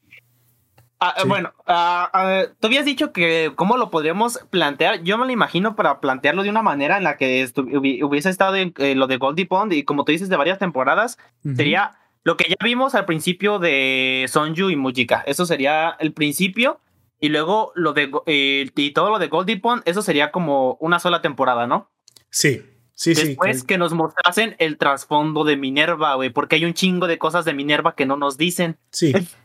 Ah, 1.04 1.14
Sí. 1.22 1.28
Bueno, 1.28 1.52
ah, 1.66 2.10
ah, 2.12 2.42
tú 2.60 2.66
habías 2.68 2.84
dicho 2.84 3.12
que 3.12 3.52
cómo 3.56 3.76
lo 3.76 3.90
podríamos 3.90 4.38
plantear. 4.50 5.02
Yo 5.02 5.18
me 5.18 5.26
lo 5.26 5.32
imagino 5.32 5.74
para 5.76 6.00
plantearlo 6.00 6.42
de 6.42 6.50
una 6.50 6.62
manera 6.62 6.96
en 6.96 7.04
la 7.04 7.16
que 7.16 7.46
hubiese 7.56 8.30
estado 8.30 8.56
en 8.56 8.72
eh, 8.78 8.94
lo 8.94 9.06
de 9.06 9.16
Goldie 9.16 9.46
Pond 9.46 9.72
y 9.72 9.82
como 9.84 10.04
tú 10.04 10.12
dices 10.12 10.28
de 10.28 10.36
varias 10.36 10.58
temporadas, 10.58 11.18
Ujú. 11.44 11.56
sería 11.56 11.98
lo 12.24 12.36
que 12.36 12.48
ya 12.48 12.56
vimos 12.62 12.94
al 12.94 13.04
principio 13.04 13.58
de 13.58 14.26
Sonju 14.28 14.70
y 14.70 14.76
Mujika. 14.76 15.24
Eso 15.26 15.44
sería 15.46 15.96
el 15.98 16.12
principio. 16.12 16.80
Y 17.18 17.28
luego 17.28 17.72
lo 17.76 17.92
de 17.92 18.10
eh, 18.26 18.68
y 18.74 18.90
todo 18.92 19.10
lo 19.10 19.18
de 19.18 19.28
Goldie 19.28 19.56
Pond, 19.60 19.82
eso 19.84 20.02
sería 20.02 20.30
como 20.32 20.76
una 20.80 20.98
sola 20.98 21.20
temporada, 21.22 21.66
¿no? 21.68 21.88
Sí, 22.30 22.62
sí, 22.94 23.14
sí. 23.14 23.28
Después 23.28 23.62
que- 23.62 23.74
que 23.74 23.78
nos 23.78 23.92
mostrasen 23.92 24.56
el 24.58 24.76
trasfondo 24.76 25.44
de 25.44 25.56
Minerva, 25.56 26.14
güey, 26.16 26.30
porque 26.30 26.56
hay 26.56 26.64
un 26.64 26.74
chingo 26.74 27.06
de 27.06 27.18
cosas 27.18 27.44
de 27.44 27.54
Minerva 27.54 27.94
que 27.94 28.06
no 28.06 28.16
nos 28.16 28.38
dicen. 28.38 28.76
Sí. 28.90 29.12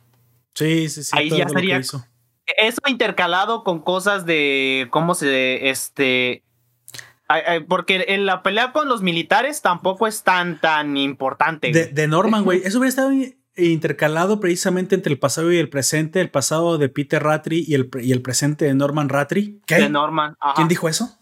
Sí, 0.58 0.90
sí, 0.90 1.04
sí. 1.04 1.12
Ahí 1.14 1.30
ya 1.30 1.48
sería-. 1.48 1.78
Eso 1.78 2.82
intercalado 2.88 3.64
con 3.64 3.82
cosas 3.82 4.26
de 4.26 4.88
cómo 4.90 5.14
se, 5.14 5.70
este, 5.70 6.44
porque 7.68 8.06
en 8.08 8.26
la 8.26 8.42
pelea 8.42 8.72
con 8.72 8.88
los 8.88 9.04
militares 9.04 9.62
tampoco 9.62 10.08
es 10.08 10.24
tan, 10.24 10.60
tan 10.60 10.98
importante. 10.98 11.72
De, 11.72 12.08
Norman, 12.08 12.44
güey. 12.44 12.62
Eso 12.66 12.80
hubiera 12.80 12.90
estado 12.90 13.12
intercalado 13.56 14.40
precisamente 14.40 14.96
entre 14.96 15.12
el 15.12 15.20
pasado 15.20 15.52
y 15.52 15.58
el 15.58 15.70
presente, 15.70 16.22
el 16.22 16.32
pasado 16.32 16.78
de 16.78 16.90
Peter 16.90 17.22
Ratry 17.22 17.66
y 17.68 17.76
el, 17.76 17.90
y 18.02 18.12
el 18.12 18.22
presente 18.24 18.66
de 18.66 18.74
Norman 18.74 19.10
Ratry. 19.10 19.62
¿Qué? 19.68 19.76
De 19.76 19.90
Norman. 19.90 20.36
ajá. 20.40 20.56
¿Quién 20.56 20.68
dijo 20.68 20.90
eso? 20.90 21.20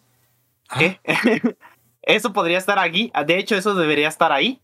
Ah, 0.70 0.80
¿Qué? 0.80 1.00
eso 2.04 2.32
podría 2.32 2.58
estar 2.58 2.80
aquí. 2.80 3.12
De 3.26 3.38
hecho, 3.38 3.56
eso 3.56 3.74
debería 3.76 4.08
estar 4.08 4.32
ahí. 4.32 4.62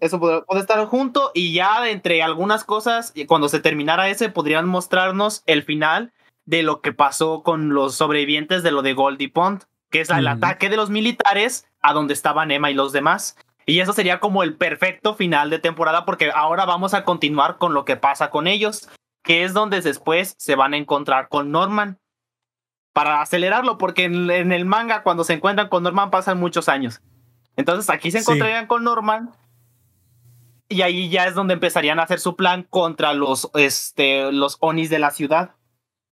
Eso 0.00 0.20
puede, 0.20 0.42
puede 0.42 0.60
estar 0.60 0.84
junto 0.86 1.32
y 1.34 1.52
ya 1.52 1.88
entre 1.90 2.22
algunas 2.22 2.64
cosas, 2.64 3.12
y 3.14 3.26
cuando 3.26 3.48
se 3.48 3.60
terminara 3.60 4.08
ese, 4.08 4.28
podrían 4.28 4.66
mostrarnos 4.68 5.42
el 5.46 5.62
final 5.62 6.12
de 6.46 6.62
lo 6.62 6.80
que 6.80 6.92
pasó 6.92 7.42
con 7.42 7.74
los 7.74 7.94
sobrevivientes 7.94 8.62
de 8.62 8.70
lo 8.70 8.82
de 8.82 8.94
Goldie 8.94 9.30
Pond, 9.30 9.64
que 9.90 10.00
es 10.00 10.10
el 10.10 10.26
ataque 10.26 10.68
de 10.68 10.76
los 10.76 10.90
militares 10.90 11.66
a 11.80 11.92
donde 11.92 12.14
estaban 12.14 12.50
Emma 12.50 12.70
y 12.70 12.74
los 12.74 12.92
demás. 12.92 13.36
Y 13.66 13.80
eso 13.80 13.92
sería 13.92 14.20
como 14.20 14.42
el 14.42 14.56
perfecto 14.56 15.14
final 15.14 15.50
de 15.50 15.58
temporada 15.58 16.04
porque 16.04 16.30
ahora 16.34 16.64
vamos 16.64 16.94
a 16.94 17.04
continuar 17.04 17.56
con 17.58 17.72
lo 17.74 17.84
que 17.84 17.96
pasa 17.96 18.30
con 18.30 18.46
ellos, 18.46 18.88
que 19.22 19.44
es 19.44 19.54
donde 19.54 19.80
después 19.80 20.34
se 20.36 20.54
van 20.54 20.74
a 20.74 20.76
encontrar 20.76 21.28
con 21.28 21.50
Norman. 21.50 21.98
Para 22.92 23.22
acelerarlo, 23.22 23.76
porque 23.78 24.04
en, 24.04 24.30
en 24.30 24.52
el 24.52 24.66
manga 24.66 25.02
cuando 25.02 25.24
se 25.24 25.32
encuentran 25.32 25.68
con 25.68 25.82
Norman 25.82 26.10
pasan 26.10 26.38
muchos 26.38 26.68
años. 26.68 27.00
Entonces 27.56 27.88
aquí 27.90 28.10
se 28.10 28.18
Sí. 28.18 28.24
encontrarían 28.24 28.66
con 28.66 28.84
Norman 28.84 29.30
y 30.68 30.82
ahí 30.82 31.08
ya 31.08 31.26
es 31.26 31.34
donde 31.34 31.54
empezarían 31.54 32.00
a 32.00 32.04
hacer 32.04 32.20
su 32.20 32.36
plan 32.36 32.64
contra 32.68 33.12
los, 33.14 33.50
este, 33.54 34.32
los 34.32 34.56
Onis 34.60 34.90
de 34.90 34.98
la 34.98 35.10
ciudad. 35.10 35.50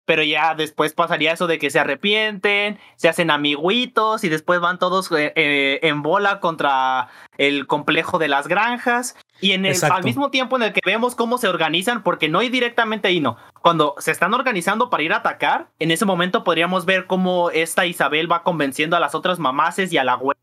Pero 0.05 0.23
ya 0.23 0.55
después 0.55 0.93
pasaría 0.93 1.31
eso 1.33 1.45
de 1.45 1.59
que 1.59 1.69
se 1.69 1.77
arrepienten, 1.79 2.79
se 2.95 3.09
hacen 3.09 3.29
amiguitos 3.29 4.23
y 4.23 4.29
después 4.29 4.59
van 4.59 4.79
todos 4.79 5.11
eh, 5.11 5.31
eh, 5.35 5.79
en 5.83 6.01
bola 6.01 6.39
contra 6.39 7.09
el 7.37 7.67
complejo 7.67 8.17
de 8.17 8.27
las 8.27 8.47
granjas. 8.47 9.15
Y 9.39 9.51
en 9.51 9.65
el, 9.67 9.73
Exacto. 9.73 9.97
al 9.97 10.03
mismo 10.03 10.31
tiempo 10.31 10.55
en 10.57 10.63
el 10.63 10.73
que 10.73 10.81
vemos 10.83 11.13
cómo 11.13 11.37
se 11.37 11.47
organizan, 11.47 12.01
porque 12.01 12.27
no 12.27 12.39
hay 12.39 12.49
directamente 12.49 13.07
ahí, 13.07 13.19
no. 13.19 13.37
Cuando 13.61 13.93
se 13.99 14.09
están 14.09 14.33
organizando 14.33 14.89
para 14.89 15.03
ir 15.03 15.13
a 15.13 15.17
atacar, 15.17 15.69
en 15.77 15.91
ese 15.91 16.05
momento 16.05 16.43
podríamos 16.43 16.85
ver 16.87 17.05
cómo 17.05 17.51
esta 17.51 17.85
Isabel 17.85 18.29
va 18.31 18.41
convenciendo 18.41 18.97
a 18.97 18.99
las 18.99 19.13
otras 19.13 19.37
mamaces 19.37 19.93
y 19.93 19.99
a 19.99 20.03
la 20.03 20.13
abuela 20.13 20.38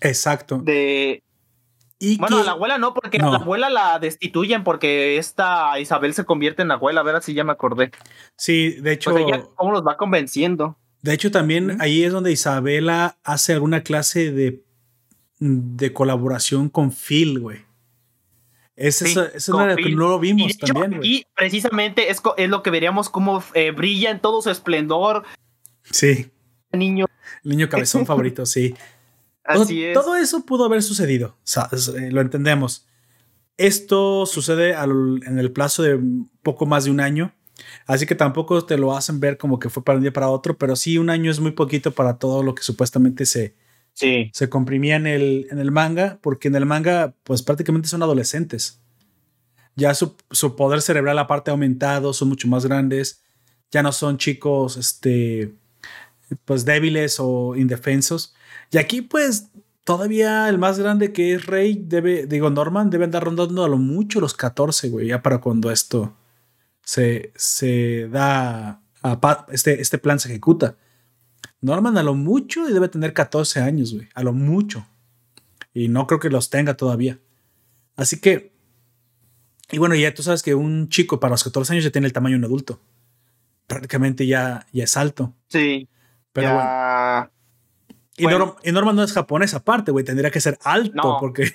Exacto. 0.00 0.58
de, 0.58 1.22
Y 1.98 2.18
bueno, 2.18 2.36
que- 2.36 2.42
a 2.42 2.44
la 2.46 2.52
abuela 2.52 2.76
no, 2.78 2.92
porque 2.94 3.18
No. 3.18 3.28
a 3.28 3.32
la 3.32 3.38
abuela 3.38 3.70
la 3.70 3.98
destituyen 3.98 4.62
porque 4.64 5.16
esta 5.16 5.78
Isabel 5.80 6.12
se 6.14 6.24
convierte 6.24 6.62
en 6.62 6.70
abuela. 6.70 7.00
A 7.00 7.04
ver 7.04 7.22
si 7.22 7.32
ya 7.34 7.42
me 7.44 7.52
acordé. 7.52 7.90
sí, 8.36 8.72
de 8.80 8.92
hecho, 8.92 9.12
Pues 9.12 9.24
ella, 9.26 9.44
¿cómo 9.54 9.72
los 9.72 9.82
va 9.86 9.96
convenciendo? 9.96 10.76
de 11.02 11.14
hecho 11.14 11.30
también 11.30 11.80
ahí 11.80 12.02
es 12.02 12.12
donde 12.12 12.32
Isabela 12.32 13.16
hace 13.24 13.52
alguna 13.54 13.82
clase 13.82 14.32
de, 14.32 14.62
de 15.38 15.92
colaboración 15.92 16.68
con 16.68 16.90
Phil, 16.92 17.38
güey. 17.40 17.64
Es 18.74 18.96
Sí, 18.96 19.14
con 19.14 19.60
no, 19.60 19.64
era- 19.64 19.76
que 19.76 19.88
no 19.90 20.08
lo 20.08 20.16
Y, 20.18 20.20
vimos 20.20 20.52
hecho, 20.52 20.66
también, 20.66 20.94
aquí 20.98 21.24
precisamente 21.34 22.10
es, 22.10 22.20
es 22.36 22.48
lo 22.50 22.62
que 22.62 22.68
veríamos 22.70 23.08
cómo 23.08 23.42
eh, 23.54 23.70
brilla 23.70 24.10
en 24.10 24.20
todo 24.20 24.42
su 24.42 24.50
esplendor. 24.50 25.24
Sí, 25.84 26.30
Niño, 26.72 27.06
el 27.44 27.50
niño 27.50 27.68
cabezón 27.70 28.04
favorito, 28.06 28.44
sí. 28.44 28.74
Todo- 29.52 29.62
así 29.62 29.84
es. 29.84 29.94
Todo 29.94 30.16
eso 30.16 30.44
pudo 30.44 30.64
haber 30.64 30.82
sucedido, 30.82 31.36
eh, 31.98 32.10
lo 32.10 32.20
entendemos. 32.20 32.86
Esto 33.56 34.26
sucede 34.26 34.74
al- 34.74 35.20
en 35.26 35.38
el 35.38 35.50
plazo 35.52 35.82
de 35.82 35.98
poco 36.42 36.66
más 36.66 36.84
de 36.84 36.90
un 36.90 37.00
año, 37.00 37.32
así 37.86 38.04
que 38.06 38.14
tampoco 38.14 38.64
te 38.66 38.76
lo 38.76 38.94
hacen 38.96 39.18
ver 39.18 39.38
como 39.38 39.58
que 39.58 39.70
fue 39.70 39.82
para 39.82 39.96
un 39.96 40.02
día 40.02 40.12
para 40.12 40.28
otro, 40.28 40.58
pero 40.58 40.76
sí 40.76 40.98
un 40.98 41.08
año 41.10 41.30
es 41.30 41.40
muy 41.40 41.52
poquito 41.52 41.92
para 41.92 42.18
todo 42.18 42.42
lo 42.42 42.54
que 42.54 42.62
supuestamente 42.62 43.24
se, 43.26 43.54
Sí, 43.94 44.30
se 44.34 44.50
comprimía 44.50 44.96
en 44.96 45.06
el, 45.06 45.46
en 45.50 45.58
el 45.58 45.70
manga, 45.70 46.18
porque 46.20 46.48
en 46.48 46.54
el 46.56 46.66
manga 46.66 47.14
pues 47.22 47.40
prácticamente 47.42 47.88
son 47.88 48.02
adolescentes. 48.02 48.78
Ya 49.74 49.94
su, 49.94 50.14
su 50.30 50.54
poder 50.54 50.82
cerebral 50.82 51.18
aparte 51.18 51.50
ha 51.50 51.52
aumentado, 51.52 52.12
son 52.12 52.28
mucho 52.28 52.46
más 52.46 52.66
grandes, 52.66 53.22
ya 53.70 53.82
no 53.82 53.92
son 53.92 54.18
chicos 54.18 54.76
este, 54.76 55.54
pues 56.44 56.66
débiles 56.66 57.16
o 57.20 57.56
indefensos. 57.56 58.34
Y 58.70 58.78
aquí 58.78 59.02
pues 59.02 59.50
todavía 59.84 60.48
el 60.48 60.58
más 60.58 60.78
grande 60.78 61.12
que 61.12 61.34
es 61.34 61.46
Rey, 61.46 61.80
debe, 61.86 62.26
digo 62.26 62.50
Norman, 62.50 62.90
debe 62.90 63.04
andar 63.04 63.24
rondando 63.24 63.64
a 63.64 63.68
lo 63.68 63.78
mucho 63.78 64.20
los 64.20 64.34
14, 64.34 64.88
güey, 64.88 65.08
ya 65.08 65.22
para 65.22 65.38
cuando 65.38 65.70
esto 65.70 66.14
se, 66.82 67.32
se 67.34 68.08
da, 68.08 68.80
a 69.02 69.46
este, 69.50 69.80
este 69.80 69.98
plan 69.98 70.18
se 70.18 70.28
ejecuta. 70.28 70.76
Norman 71.60 71.98
a 71.98 72.02
lo 72.02 72.14
mucho 72.14 72.68
y 72.68 72.72
debe 72.72 72.88
tener 72.88 73.12
14 73.12 73.60
años, 73.60 73.94
güey. 73.94 74.08
A 74.14 74.22
lo 74.22 74.32
mucho. 74.32 74.86
Y 75.74 75.88
no 75.88 76.06
creo 76.06 76.20
que 76.20 76.30
los 76.30 76.48
tenga 76.48 76.76
todavía. 76.76 77.18
Así 77.96 78.20
que. 78.20 78.52
Y 79.72 79.78
bueno, 79.78 79.96
ya 79.96 80.14
tú 80.14 80.22
sabes 80.22 80.42
que 80.42 80.54
un 80.54 80.88
chico 80.88 81.18
para 81.18 81.32
los 81.32 81.42
14 81.42 81.72
años 81.72 81.84
ya 81.84 81.90
tiene 81.90 82.06
el 82.06 82.12
tamaño 82.12 82.34
de 82.34 82.38
un 82.38 82.44
adulto. 82.44 82.80
Prácticamente 83.66 84.26
ya, 84.26 84.66
ya 84.72 84.84
es 84.84 84.96
alto. 84.96 85.34
sí. 85.48 85.88
Pero 86.32 86.52
bueno. 86.52 87.30
Y, 88.16 88.24
bueno. 88.24 88.38
Norm- 88.38 88.56
y 88.64 88.72
Norman 88.72 88.96
no 88.96 89.02
es 89.02 89.12
japonés 89.12 89.54
aparte, 89.54 89.92
güey. 89.92 90.04
Tendría 90.04 90.30
que 90.30 90.40
ser 90.40 90.58
alto 90.64 90.92
No. 90.94 91.16
porque 91.20 91.52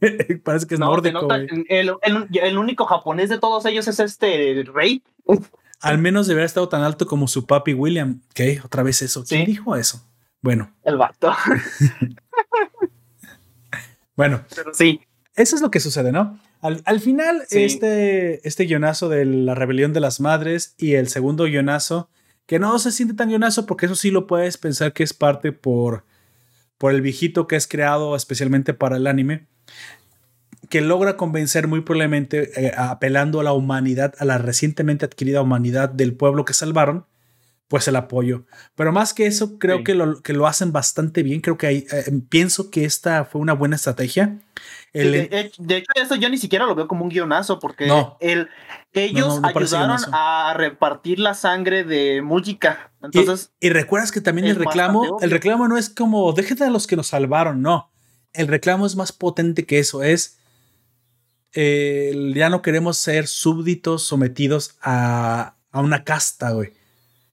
parece 0.44 0.66
que 0.66 0.74
es 0.74 0.80
No, 0.80 0.86
nórdico, 0.86 1.22
nota- 1.22 1.36
el, 1.36 1.66
el- 1.68 2.28
el 2.32 2.58
único 2.58 2.84
japonés 2.86 3.28
de 3.28 3.38
todos 3.38 3.64
ellos 3.66 3.86
es 3.88 4.00
este 4.00 4.64
rey. 4.72 5.02
Al 5.80 5.98
menos 5.98 6.26
debería 6.26 6.42
haber 6.42 6.46
estado 6.46 6.68
tan 6.68 6.82
alto 6.82 7.06
como 7.06 7.28
su 7.28 7.46
papi 7.46 7.74
William. 7.74 8.20
¿Qué? 8.34 8.60
Otra 8.64 8.82
vez 8.82 9.02
eso. 9.02 9.24
¿Quién 9.24 9.44
Sí. 9.44 9.52
dijo 9.52 9.76
eso? 9.76 10.02
Bueno, 10.40 10.72
El 10.84 10.96
vato. 10.96 11.32
bueno. 14.16 14.42
Pero 14.54 14.74
sí. 14.74 15.00
Eso 15.36 15.54
es 15.56 15.62
lo 15.62 15.70
que 15.70 15.80
sucede, 15.80 16.10
¿no? 16.10 16.38
Al, 16.60 16.82
al 16.84 17.00
final, 17.00 17.44
Sí. 17.48 17.62
este, 17.62 18.46
este 18.46 18.64
guionazo 18.64 19.08
de 19.08 19.24
la 19.24 19.54
rebelión 19.54 19.92
de 19.92 20.00
las 20.00 20.20
madres 20.20 20.74
y 20.76 20.94
el 20.94 21.08
segundo 21.08 21.44
guionazo, 21.44 22.08
que 22.48 22.58
no 22.58 22.78
se 22.78 22.92
siente 22.92 23.12
tan 23.12 23.28
guionazo 23.28 23.66
porque 23.66 23.84
eso 23.84 23.94
sí 23.94 24.10
lo 24.10 24.26
puedes 24.26 24.56
pensar 24.56 24.94
que 24.94 25.02
es 25.02 25.12
parte 25.12 25.52
por, 25.52 26.04
por 26.78 26.94
el 26.94 27.02
viejito 27.02 27.46
que 27.46 27.56
es 27.56 27.68
creado 27.68 28.16
especialmente 28.16 28.72
para 28.72 28.96
el 28.96 29.06
anime, 29.06 29.46
que 30.70 30.80
logra 30.80 31.18
convencer 31.18 31.68
muy 31.68 31.82
probablemente 31.82 32.50
eh, 32.58 32.72
apelando 32.74 33.40
a 33.40 33.44
la 33.44 33.52
humanidad, 33.52 34.14
a 34.18 34.24
la 34.24 34.38
recientemente 34.38 35.04
adquirida 35.04 35.42
humanidad 35.42 35.90
del 35.90 36.14
pueblo 36.14 36.46
que 36.46 36.54
salvaron, 36.54 37.04
pues 37.68 37.86
el 37.86 37.96
apoyo. 37.96 38.44
Pero 38.74 38.92
más 38.92 39.12
que 39.14 39.26
eso, 39.26 39.58
creo 39.58 39.78
Sí. 39.78 39.84
que, 39.84 39.94
lo, 39.94 40.22
que 40.22 40.32
lo 40.32 40.46
hacen 40.46 40.72
bastante 40.72 41.22
bien. 41.22 41.40
Creo 41.42 41.58
que 41.58 41.66
hay, 41.66 41.86
eh, 41.92 42.10
pienso 42.30 42.70
que 42.70 42.84
esta 42.86 43.24
fue 43.26 43.40
una 43.42 43.52
buena 43.52 43.76
estrategia. 43.76 44.38
El- 44.94 45.12
de, 45.12 45.28
de- 45.28 45.52
de 45.58 45.76
hecho, 45.76 45.92
eso 45.96 46.14
yo 46.16 46.30
ni 46.30 46.38
siquiera 46.38 46.64
lo 46.64 46.74
veo 46.74 46.88
como 46.88 47.04
un 47.04 47.10
guionazo, 47.10 47.58
porque 47.58 47.86
No. 47.86 48.16
el, 48.20 48.48
ellos 48.94 49.34
No, 49.34 49.40
no, 49.40 49.48
ayudaron 49.48 49.98
a 50.12 50.54
repartir 50.56 51.18
la 51.18 51.34
sangre 51.34 51.84
de 51.84 52.22
Mújica. 52.22 52.90
Entonces, 53.02 53.52
y, 53.60 53.66
y 53.66 53.70
recuerdas 53.70 54.12
que 54.12 54.22
también 54.22 54.46
el 54.48 54.56
reclamo, 54.56 55.18
el 55.20 55.30
reclamo 55.30 55.68
no 55.68 55.76
es 55.76 55.90
como 55.90 56.32
déjate 56.32 56.64
a 56.64 56.70
los 56.70 56.86
que 56.86 56.96
nos 56.96 57.08
salvaron, 57.08 57.60
no. 57.60 57.90
El 58.32 58.48
reclamo 58.48 58.86
es 58.86 58.96
más 58.96 59.12
potente 59.12 59.66
que 59.66 59.78
eso, 59.78 60.02
es 60.02 60.38
eh, 61.52 62.32
ya 62.34 62.48
no 62.50 62.62
queremos 62.62 62.96
ser 62.98 63.26
súbditos 63.26 64.02
sometidos 64.04 64.76
a, 64.82 65.54
a 65.70 65.80
una 65.80 66.04
casta, 66.04 66.50
güey. 66.52 66.72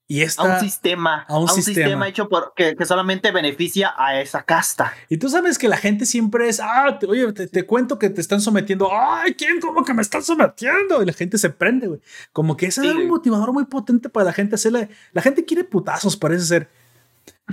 Y 0.08 0.22
a 0.22 0.26
esta, 0.26 0.44
un 0.44 0.60
sistema, 0.60 1.26
a 1.28 1.40
un 1.40 1.50
sistema. 1.50 2.08
hecho 2.08 2.30
por 2.30 2.54
que, 2.56 2.76
que 2.76 2.86
solamente 2.86 3.32
beneficia 3.32 3.92
a 3.98 4.22
esa 4.22 4.44
casta. 4.44 4.94
y 5.10 5.18
tú 5.18 5.30
sabes 5.30 5.58
que 5.58 5.68
la 5.68 5.78
gente 5.78 6.06
siempre 6.06 6.48
es, 6.48 6.60
ah, 6.60 6.98
te- 7.00 7.08
oye, 7.08 7.34
te, 7.34 7.48
te 7.48 7.66
cuento 7.66 7.98
que 7.98 8.12
te 8.12 8.22
están 8.22 8.40
sometiendo, 8.40 8.90
ay, 8.94 9.34
¿quién? 9.34 9.60
¿Cómo 9.60 9.84
que 9.84 9.96
me 9.96 10.04
están 10.04 10.22
sometiendo? 10.22 11.02
Y 11.02 11.08
la 11.08 11.14
gente 11.14 11.40
se 11.40 11.50
prende, 11.50 11.88
güey. 11.88 12.02
Como 12.34 12.56
que 12.56 12.68
ese 12.68 12.82
Sí, 12.82 12.88
es 12.88 12.94
un 12.94 13.08
motivador 13.08 13.52
muy 13.52 13.66
potente 13.66 14.08
para 14.10 14.26
la 14.26 14.34
gente 14.34 14.54
hacerle. 14.56 14.90
La 15.12 15.24
gente 15.24 15.44
quiere 15.44 15.64
putazos, 15.64 16.16
parece 16.16 16.46
ser. 16.46 16.70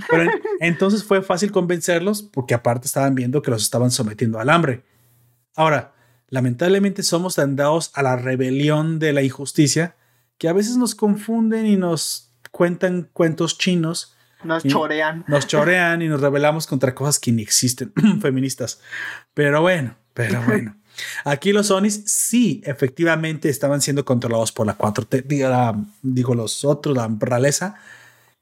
Pero 0.07 0.21
en- 0.23 0.31
entonces 0.59 1.03
fue 1.03 1.23
fácil 1.23 1.51
convencerlos 1.51 2.21
porque 2.21 2.53
aparte 2.53 2.85
estaban 2.85 3.15
viendo 3.15 3.41
que 3.41 3.49
los 3.49 3.63
estaban 3.63 3.89
sometiendo 3.89 4.39
al 4.39 4.51
hambre. 4.51 4.83
Ahora, 5.55 5.93
lamentablemente 6.29 7.01
somos 7.01 7.33
tan 7.33 7.55
dados 7.55 7.89
a 7.95 8.03
la 8.03 8.15
rebelión 8.15 8.99
de 8.99 9.11
la 9.13 9.23
injusticia 9.23 9.95
que 10.37 10.47
a 10.49 10.53
veces 10.53 10.77
nos 10.77 10.93
confunden 10.93 11.65
y 11.65 11.77
nos 11.77 12.29
cuentan 12.53 13.09
cuentos 13.13 13.57
chinos. 13.57 14.15
Nos 14.43 14.63
chorean. 14.63 15.25
Nos 15.27 15.47
chorean 15.47 16.01
y 16.03 16.07
nos 16.07 16.21
rebelamos 16.21 16.67
contra 16.67 16.93
cosas 16.93 17.19
que 17.19 17.31
ni 17.31 17.41
existen, 17.41 17.91
feministas. 18.21 18.79
Pero 19.33 19.61
bueno, 19.61 19.95
pero 20.13 20.39
bueno. 20.45 20.77
Aquí 21.25 21.51
los 21.51 21.71
Onis 21.71 22.03
sí, 22.05 22.61
efectivamente 22.65 23.49
estaban 23.49 23.81
siendo 23.81 24.05
controlados 24.05 24.51
por 24.51 24.67
la 24.67 24.77
4T, 24.77 25.23
digo, 25.25 25.49
la- 25.49 25.75
digo 26.03 26.35
los 26.35 26.63
otros, 26.63 26.95
la 26.95 27.09
realeza, 27.19 27.75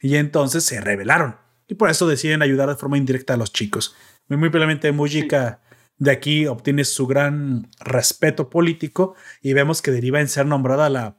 y 0.01 0.17
entonces 0.17 0.65
se 0.65 0.81
rebelaron. 0.81 1.37
Y 1.69 1.75
por 1.75 1.89
eso 1.89 2.05
deciden 2.05 2.41
ayudar 2.41 2.67
de 2.67 2.75
forma 2.75 2.97
indirecta 2.97 3.35
a 3.35 3.37
los 3.37 3.53
chicos. 3.53 3.95
Muy, 4.27 4.37
muy 4.37 4.49
probablemente 4.49 4.91
Mujica 4.91 5.61
de 5.97 6.11
aquí 6.11 6.47
obtiene 6.47 6.83
su 6.83 7.07
gran 7.07 7.69
respeto 7.79 8.49
político 8.49 9.15
y 9.41 9.53
vemos 9.53 9.81
que 9.81 9.91
deriva 9.91 10.19
en 10.19 10.27
ser 10.27 10.45
nombrada 10.47 10.89
la 10.89 11.15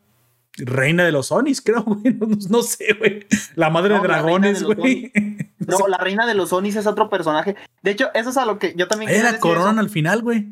reina 0.58 1.04
de 1.04 1.12
los 1.12 1.32
Onis, 1.32 1.60
creo, 1.60 1.82
güey. 1.86 2.14
No, 2.14 2.28
no 2.50 2.62
sé, 2.62 2.92
güey. 2.98 3.26
La 3.54 3.70
madre 3.70 3.94
No, 3.94 4.02
de 4.02 4.08
dragones, 4.08 4.62
güey. 4.62 5.12
No, 5.58 5.86
la 5.88 5.98
reina 5.98 6.26
de 6.26 6.34
los 6.34 6.52
Onis 6.52 6.76
es 6.76 6.86
otro 6.86 7.08
personaje. 7.08 7.56
De 7.82 7.90
hecho, 7.92 8.10
eso 8.14 8.30
es 8.30 8.36
a 8.36 8.44
lo 8.46 8.58
que 8.58 8.74
yo 8.76 8.88
también 8.88 9.10
coronan 9.40 9.74
eso. 9.74 9.80
al 9.80 9.90
final, 9.90 10.22
güey. 10.22 10.48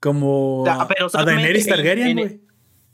Como 0.00 0.64
Ah, 0.66 0.88
pero 0.88 1.08
a 1.12 1.24
Daenerys 1.24 1.66
en- 1.66 1.74
Targaryen, 1.74 2.06
en- 2.08 2.18
güey. 2.18 2.40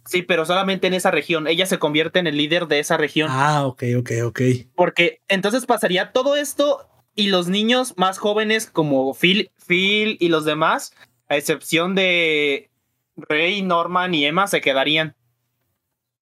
Sí, 0.07 0.23
pero 0.23 0.47
solamente 0.47 0.87
en 0.87 0.95
esa 0.95 1.11
región. 1.11 1.47
Ella 1.47 1.67
se 1.67 1.79
convierte 1.79 2.19
en 2.19 2.27
el 2.27 2.37
líder 2.39 2.67
de 2.67 2.79
esa 2.81 2.97
región. 2.97 3.29
Ah, 3.31 3.67
ok, 3.67 3.83
ok, 3.99 4.11
ok. 4.25 4.41
Porque 4.75 5.21
entonces 5.29 5.67
pasaría 5.67 6.13
todo 6.13 6.35
esto 6.37 6.89
y 7.15 7.29
los 7.29 7.49
niños 7.49 7.93
más 7.99 8.17
jóvenes 8.19 8.67
como 8.67 9.13
Phil, 9.15 9.51
Phil 9.67 10.17
y 10.19 10.29
los 10.29 10.47
demás, 10.47 10.95
a 11.29 11.37
excepción 11.37 11.95
de 11.95 12.71
Rey, 13.17 13.61
Norman 13.61 14.15
y 14.15 14.25
Emma, 14.25 14.47
se 14.47 14.63
quedarían. 14.63 15.15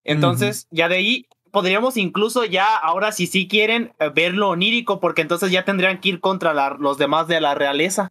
Entonces, 0.07 0.67
ya 0.71 0.89
de 0.89 0.97
ahí 0.97 1.27
podríamos 1.51 1.97
incluso 1.97 2.45
ya, 2.45 2.77
ahora 2.77 3.13
si 3.13 3.27
sí 3.27 3.49
quieren, 3.49 3.93
eh, 3.99 4.11
verlo 4.15 4.51
onírico, 4.51 5.01
porque 5.01 5.23
entonces 5.23 5.51
ya 5.51 5.65
tendrían 5.65 6.01
que 6.01 6.11
ir 6.11 6.21
contra 6.21 6.53
la- 6.55 6.77
los 6.79 6.99
demás 6.99 7.29
de 7.29 7.41
la 7.41 7.55
realeza. 7.55 8.11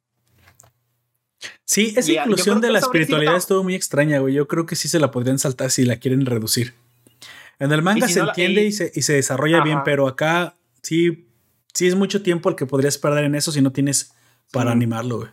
Sí, 1.65 1.93
esa 1.95 2.11
inclusión 2.11 2.61
de 2.61 2.71
la 2.71 2.79
espiritualidad 2.79 3.35
estuvo 3.35 3.63
muy 3.63 3.75
extraña, 3.75 4.19
güey. 4.19 4.33
Yo 4.33 4.47
creo 4.47 4.65
que 4.65 4.75
sí 4.75 4.87
se 4.87 4.99
la 4.99 5.11
podrían 5.11 5.37
saltar 5.39 5.71
si 5.71 5.83
la 5.85 5.97
quieren 5.97 6.25
reducir. 6.25 6.73
En 7.59 7.71
el 7.71 7.81
manga 7.81 8.07
si 8.07 8.13
se 8.13 8.19
no 8.21 8.29
entiende 8.29 8.63
y- 8.63 8.67
y, 8.67 8.71
se, 8.71 8.91
y 8.95 9.01
se 9.01 9.13
desarrolla 9.13 9.61
bien, 9.63 9.79
pero 9.85 10.07
acá 10.07 10.55
sí, 10.81 11.27
sí 11.73 11.87
es 11.87 11.95
mucho 11.95 12.21
tiempo 12.21 12.49
el 12.49 12.55
que 12.55 12.65
podrías 12.65 12.97
perder 12.97 13.25
en 13.25 13.35
eso 13.35 13.51
si 13.51 13.61
no 13.61 13.71
tienes 13.71 14.13
para 14.51 14.71
Sí. 14.71 14.75
animarlo, 14.75 15.17
güey. 15.17 15.29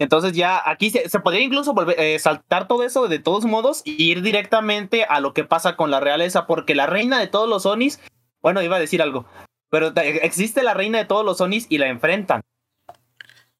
Entonces 0.00 0.32
ya 0.32 0.60
aquí 0.64 0.90
se, 0.90 1.08
se 1.08 1.20
podría 1.20 1.42
incluso 1.42 1.74
volver, 1.74 1.94
eh, 2.00 2.18
saltar 2.18 2.66
todo 2.66 2.82
eso 2.82 3.06
de 3.06 3.18
todos 3.20 3.44
modos 3.44 3.82
y 3.84 4.02
ir 4.10 4.22
directamente 4.22 5.04
a 5.04 5.20
lo 5.20 5.32
que 5.34 5.44
pasa 5.44 5.76
con 5.76 5.90
la 5.92 6.00
realeza, 6.00 6.46
porque 6.46 6.74
la 6.74 6.86
reina 6.86 7.20
de 7.20 7.26
todos 7.28 7.48
los 7.48 7.66
Onis, 7.66 8.00
bueno, 8.42 8.62
iba 8.62 8.76
a 8.76 8.80
decir 8.80 9.02
algo, 9.02 9.26
pero 9.70 9.92
ta- 9.92 10.02
existe 10.04 10.62
la 10.62 10.74
reina 10.74 10.98
de 10.98 11.04
todos 11.04 11.24
los 11.24 11.40
Onis 11.40 11.66
y 11.68 11.78
la 11.78 11.88
enfrentan. 11.88 12.40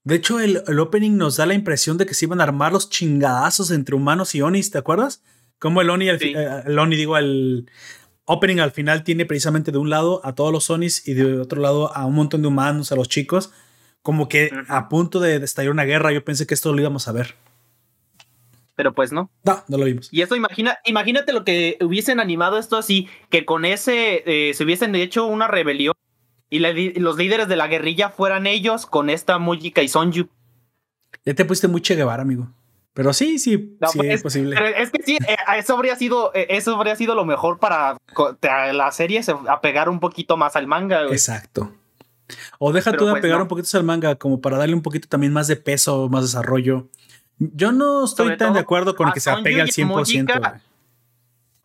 De 0.02 0.14
hecho, 0.16 0.40
el, 0.40 0.62
el 0.66 0.78
opening 0.80 1.16
nos 1.18 1.36
da 1.36 1.44
la 1.44 1.52
impresión 1.54 1.98
de 1.98 2.06
que 2.06 2.14
se 2.14 2.24
iban 2.24 2.40
a 2.40 2.44
armar 2.44 2.72
los 2.72 2.88
chingadazos 2.88 3.70
entre 3.70 3.94
humanos 3.94 4.34
y 4.34 4.40
Onis, 4.40 4.70
¿te 4.70 4.78
acuerdas? 4.78 5.22
Como 5.58 5.82
el 5.82 5.90
Oni, 5.90 6.06
Sí. 6.18 6.32
eh, 6.34 6.62
el 6.64 6.78
Oni, 6.78 6.96
digo, 6.96 7.18
el 7.18 7.68
opening 8.24 8.60
al 8.60 8.70
final 8.70 9.04
tiene 9.04 9.26
precisamente 9.26 9.72
de 9.72 9.78
un 9.78 9.90
lado 9.90 10.22
a 10.24 10.34
todos 10.34 10.52
los 10.52 10.70
Onis 10.70 11.06
y 11.06 11.12
de 11.12 11.38
otro 11.38 11.60
lado 11.60 11.94
a 11.94 12.06
un 12.06 12.14
montón 12.14 12.40
de 12.40 12.48
humanos, 12.48 12.92
a 12.92 12.96
los 12.96 13.10
chicos, 13.10 13.52
como 14.02 14.28
que 14.28 14.50
a 14.68 14.88
punto 14.88 15.20
de 15.20 15.36
estallar 15.36 15.70
una 15.72 15.84
guerra. 15.84 16.12
Yo 16.12 16.24
pensé 16.24 16.46
que 16.46 16.54
esto 16.54 16.72
lo 16.72 16.80
íbamos 16.80 17.06
a 17.08 17.12
ver. 17.12 17.34
Pero 18.76 18.94
pues 18.94 19.12
no. 19.12 19.30
No, 19.44 19.62
no 19.68 19.76
lo 19.78 19.84
vimos. 19.84 20.08
Y 20.10 20.22
esto 20.22 20.36
imagina, 20.36 20.78
imagínate 20.86 21.32
lo 21.32 21.44
que 21.44 21.76
hubiesen 21.82 22.18
animado 22.18 22.56
esto 22.58 22.76
así, 22.78 23.08
que 23.28 23.44
con 23.44 23.64
ese 23.64 24.22
eh, 24.24 24.54
se 24.54 24.64
hubiesen 24.64 24.94
hecho 24.94 25.26
una 25.26 25.48
rebelión 25.48 25.94
y 26.48 26.60
la- 26.60 26.72
los 26.72 27.16
líderes 27.18 27.46
de 27.48 27.56
la 27.56 27.66
guerrilla 27.68 28.08
fueran 28.08 28.46
ellos 28.46 28.86
con 28.86 29.10
esta 29.10 29.38
Mujika 29.38 29.82
y 29.82 29.88
Sonju. 29.88 30.28
Ya 31.26 31.34
te 31.34 31.44
pusiste 31.44 31.68
muy 31.68 31.82
Che 31.82 31.94
Guevara, 31.94 32.22
amigo. 32.22 32.48
Pero 32.94 33.12
sí, 33.12 33.38
sí, 33.38 33.76
No, 33.80 33.88
sí 33.88 33.98
pues, 33.98 34.14
es 34.14 34.22
posible. 34.22 34.56
Pero 34.56 34.66
es 34.76 34.90
que 34.90 35.02
sí, 35.02 35.16
eh, 35.28 35.36
eso 35.58 35.74
habría 35.76 35.94
sido, 35.96 36.32
eh, 36.34 36.46
eso 36.50 36.74
habría 36.74 36.96
sido 36.96 37.14
lo 37.14 37.24
mejor 37.24 37.58
para 37.58 37.98
la 38.72 38.90
serie 38.92 39.22
se 39.22 39.32
apegar 39.48 39.88
un 39.88 40.00
poquito 40.00 40.36
más 40.36 40.56
al 40.56 40.66
manga. 40.66 41.02
güey. 41.02 41.12
Exacto. 41.12 41.72
O 42.58 42.72
deja 42.72 42.92
tú 42.96 43.04
de 43.06 43.12
pues 43.12 43.22
pegar 43.22 43.38
no. 43.38 43.44
un 43.44 43.48
poquito 43.48 43.76
al 43.76 43.84
manga 43.84 44.14
como 44.16 44.40
para 44.40 44.58
darle 44.58 44.74
un 44.74 44.82
poquito 44.82 45.08
también 45.08 45.32
más 45.32 45.46
de 45.48 45.56
peso, 45.56 46.08
más 46.08 46.22
desarrollo. 46.22 46.88
Yo 47.38 47.72
no 47.72 48.04
estoy 48.04 48.26
Sobre 48.26 48.36
tan 48.36 48.48
todo 48.48 48.54
de 48.54 48.60
acuerdo 48.60 48.94
con 48.94 49.12
que 49.12 49.20
se 49.20 49.30
apegue 49.30 49.60
al 49.62 49.68
y 49.68 49.72
100%. 49.72 49.86
Mujika, 49.86 50.38
güey. 50.38 50.52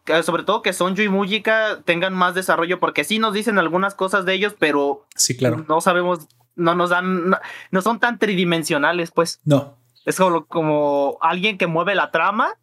Que 0.05 0.21
sobre 0.23 0.43
todo 0.43 0.61
que 0.61 0.71
Sonju 0.71 1.01
y 1.01 1.09
Mujika 1.09 1.81
tengan 1.83 2.13
más 2.13 2.35
desarrollo, 2.35 2.79
porque 2.79 3.03
sí 3.03 3.17
nos 3.19 3.33
dicen 3.33 3.57
algunas 3.57 3.95
cosas 3.95 4.23
de 4.25 4.33
ellos, 4.35 4.55
pero 4.57 5.05
Sí, 5.15 5.35
claro. 5.35 5.65
no 5.67 5.81
sabemos, 5.81 6.27
no 6.55 6.75
nos 6.75 6.91
dan, 6.91 7.29
no, 7.31 7.37
no 7.71 7.81
son 7.81 7.99
tan 7.99 8.19
tridimensionales, 8.19 9.11
pues. 9.11 9.41
No. 9.45 9.75
Es 10.05 10.17
como, 10.17 10.45
como 10.45 11.17
alguien 11.21 11.57
que 11.57 11.65
mueve 11.65 11.95
la 11.95 12.11
trama, 12.11 12.53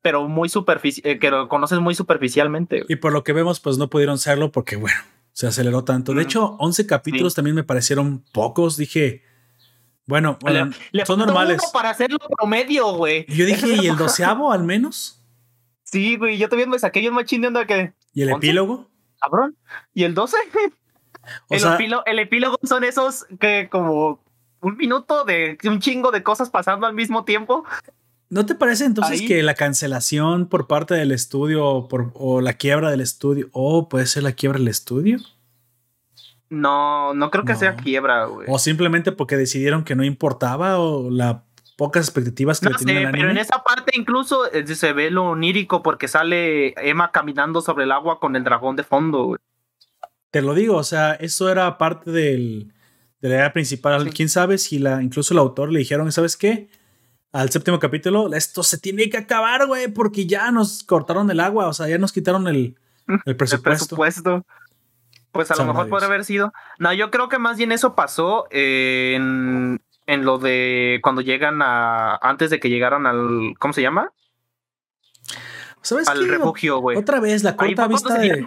pero 0.00 0.28
muy 0.28 0.48
superficial, 0.48 1.18
que 1.18 1.30
lo 1.30 1.48
conoces 1.48 1.80
muy 1.80 1.94
superficialmente. 1.96 2.84
Y 2.88 2.96
por 2.96 3.12
lo 3.12 3.24
que 3.24 3.32
vemos, 3.32 3.58
pues 3.60 3.76
no 3.78 3.90
pudieron 3.90 4.18
serlo 4.18 4.52
porque, 4.52 4.76
bueno, 4.76 5.00
se 5.32 5.46
aceleró 5.46 5.84
tanto. 5.84 6.14
De 6.14 6.22
hecho, 6.22 6.56
11 6.58 6.86
capítulos 6.86 7.32
Sí. 7.32 7.36
también 7.36 7.56
me 7.56 7.64
parecieron 7.64 8.24
pocos. 8.32 8.76
Dije, 8.76 9.22
bueno, 10.06 10.38
bueno, 10.40 10.66
Le- 10.66 10.76
le 11.00 11.06
son 11.06 11.18
normales. 11.20 11.60
uno 11.62 11.72
para 11.72 11.90
hacerlo 11.90 12.18
promedio, 12.36 12.92
güey. 12.94 13.24
Yo 13.28 13.46
dije, 13.46 13.68
¿y 13.82 13.86
el 13.86 13.96
doceavo 13.96 14.52
al 14.52 14.64
menos? 14.64 15.18
Sí, 15.84 16.16
güey, 16.16 16.38
yo 16.38 16.48
también 16.48 16.70
me 16.70 16.78
saqué 16.78 17.02
yo 17.02 17.12
de 17.12 17.46
onda 17.46 17.66
que, 17.66 17.92
¿Y 18.14 18.22
el 18.22 18.30
epílogo? 18.30 18.88
cabrón. 19.20 19.56
¿Y 19.94 20.04
el 20.04 20.14
12? 20.14 20.36
O 21.48 21.54
el, 21.54 21.60
sea, 21.60 21.74
epílogo, 21.74 22.02
el 22.04 22.18
epílogo 22.18 22.58
son 22.64 22.82
esos 22.82 23.26
que 23.38 23.68
como 23.70 24.18
un 24.60 24.76
minuto 24.76 25.24
de 25.24 25.56
un 25.64 25.78
chingo 25.78 26.10
de 26.10 26.24
cosas 26.24 26.50
pasando 26.50 26.84
al 26.86 26.94
mismo 26.94 27.24
tiempo. 27.24 27.64
¿No 28.32 28.46
te 28.46 28.54
parece 28.54 28.86
entonces 28.86 29.20
Ahí- 29.20 29.26
que 29.28 29.42
la 29.42 29.54
cancelación 29.54 30.46
por 30.48 30.66
parte 30.66 30.94
del 30.94 31.12
estudio 31.12 31.66
o, 31.66 31.86
por, 31.88 32.10
o 32.14 32.40
la 32.40 32.54
quiebra 32.54 32.90
del 32.90 33.02
estudio, 33.02 33.48
o 33.52 33.88
puede 33.90 34.06
ser 34.06 34.22
la 34.22 34.32
quiebra 34.32 34.58
del 34.58 34.68
estudio? 34.68 35.18
No, 36.50 37.14
no 37.14 37.30
creo 37.30 37.44
que 37.44 37.52
No. 37.54 37.58
sea 37.58 37.76
quiebra, 37.76 38.26
güey. 38.26 38.46
O 38.50 38.58
simplemente 38.58 39.12
porque 39.12 39.36
decidieron 39.36 39.84
que 39.84 39.94
no 39.94 40.04
importaba 40.04 40.78
o 40.78 41.10
las 41.10 41.36
pocas 41.76 42.06
expectativas 42.06 42.60
que 42.60 42.66
No 42.66 42.72
le 42.72 42.78
sé, 42.78 43.08
pero 43.12 43.30
en 43.30 43.38
esa 43.38 43.62
parte 43.62 43.92
incluso 43.96 44.50
eh, 44.52 44.66
se 44.66 44.92
ve 44.92 45.10
lo 45.10 45.24
onírico 45.30 45.82
porque 45.82 46.08
sale 46.08 46.74
Emma 46.88 47.10
caminando 47.10 47.60
sobre 47.62 47.84
el 47.84 47.92
agua 47.92 48.20
con 48.20 48.36
el 48.36 48.44
dragón 48.44 48.76
de 48.76 48.82
fondo, 48.84 49.24
güey. 49.24 49.38
Te 50.30 50.42
lo 50.42 50.54
digo, 50.54 50.76
o 50.76 50.84
sea, 50.84 51.12
eso 51.14 51.50
era 51.50 51.76
parte 51.78 52.10
del, 52.10 52.72
de 53.20 53.28
la 53.28 53.34
idea 53.36 53.52
principal. 53.52 54.04
Sí. 54.04 54.10
Quién 54.10 54.28
sabe 54.28 54.58
si 54.58 54.78
la, 54.78 55.02
incluso 55.02 55.32
el 55.34 55.38
autor 55.38 55.70
le 55.72 55.78
dijeron, 55.78 56.10
¿sabes 56.12 56.36
qué? 56.36 56.68
Al 57.32 57.50
séptimo 57.50 57.78
capítulo, 57.78 58.32
esto 58.34 58.62
se 58.62 58.78
tiene 58.78 59.08
que 59.08 59.16
acabar, 59.16 59.66
güey, 59.66 59.88
porque 59.88 60.26
ya 60.26 60.50
nos 60.50 60.82
cortaron 60.82 61.30
el 61.30 61.40
agua, 61.40 61.66
o 61.66 61.72
sea, 61.72 61.88
ya 61.88 61.96
nos 61.96 62.12
quitaron 62.12 62.46
el, 62.46 62.76
el 63.24 63.36
El 63.36 63.36
presupuesto. 63.36 64.44
Pues 65.32 65.50
a 65.50 65.56
lo 65.56 65.64
mejor 65.64 65.88
podría 65.88 66.08
haber 66.08 66.26
sido. 66.26 66.52
No, 66.78 66.92
yo 66.92 67.10
creo 67.10 67.30
que 67.30 67.38
más 67.38 67.56
bien 67.56 67.72
eso 67.72 67.94
pasó 67.94 68.46
en, 68.50 69.80
en 70.06 70.24
lo 70.26 70.36
de 70.38 71.00
cuando 71.02 71.22
llegan 71.22 71.62
a. 71.62 72.16
Antes 72.16 72.50
de 72.50 72.60
que 72.60 72.68
llegaran 72.68 73.06
al. 73.06 73.54
¿Cómo 73.58 73.72
se 73.72 73.80
llama? 73.80 74.12
¿Sabes 75.82 76.08
Al 76.08 76.20
qué? 76.20 76.26
refugio, 76.26 76.78
güey. 76.78 76.96
Otra 76.96 77.20
vez, 77.20 77.42
la 77.42 77.56
corta 77.56 77.86
vista 77.86 78.18
de... 78.18 78.46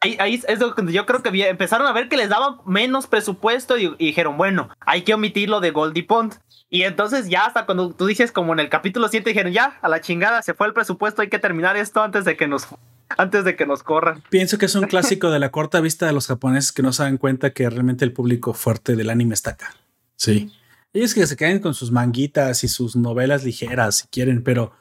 Ahí, 0.00 0.16
ahí 0.18 0.42
es 0.48 0.58
donde 0.58 0.92
yo 0.92 1.06
creo 1.06 1.22
que 1.22 1.28
empezaron 1.48 1.86
a 1.86 1.92
ver 1.92 2.08
que 2.08 2.16
les 2.16 2.28
daban 2.28 2.56
menos 2.66 3.06
presupuesto 3.06 3.78
y, 3.78 3.94
y 3.98 4.06
dijeron, 4.06 4.36
bueno, 4.36 4.68
hay 4.80 5.02
que 5.02 5.14
omitir 5.14 5.48
lo 5.48 5.60
de 5.60 5.70
Goldie 5.70 6.02
Pond. 6.02 6.34
Y 6.68 6.82
entonces 6.82 7.28
ya 7.28 7.46
hasta 7.46 7.66
cuando 7.66 7.92
tú 7.92 8.06
dices 8.06 8.32
como 8.32 8.52
en 8.52 8.58
el 8.58 8.68
capítulo 8.68 9.06
7 9.08 9.30
dijeron, 9.30 9.52
ya, 9.52 9.78
a 9.80 9.88
la 9.88 10.00
chingada, 10.00 10.42
se 10.42 10.54
fue 10.54 10.66
el 10.66 10.72
presupuesto, 10.72 11.22
hay 11.22 11.28
que 11.28 11.38
terminar 11.38 11.76
esto 11.76 12.02
antes 12.02 12.24
de 12.24 12.36
que 12.36 12.48
nos, 12.48 12.66
antes 13.16 13.44
de 13.44 13.54
que 13.54 13.64
nos 13.64 13.84
corran. 13.84 14.24
Pienso 14.28 14.58
que 14.58 14.66
es 14.66 14.74
un 14.74 14.86
clásico 14.88 15.30
de 15.30 15.38
la 15.38 15.50
corta 15.52 15.80
vista 15.80 16.06
de 16.06 16.12
los 16.12 16.26
japoneses 16.26 16.72
que 16.72 16.82
no 16.82 16.92
se 16.92 17.04
dan 17.04 17.18
cuenta 17.18 17.50
que 17.50 17.70
realmente 17.70 18.04
el 18.04 18.12
público 18.12 18.54
fuerte 18.54 18.96
del 18.96 19.08
anime 19.10 19.34
está 19.34 19.50
acá. 19.50 19.72
Sí. 20.16 20.50
Ellos 20.92 21.14
que 21.14 21.26
se 21.28 21.36
caen 21.36 21.60
con 21.60 21.74
sus 21.74 21.92
manguitas 21.92 22.64
y 22.64 22.68
sus 22.68 22.96
novelas 22.96 23.44
ligeras 23.44 23.98
si 23.98 24.08
quieren, 24.08 24.42
pero, 24.42 24.72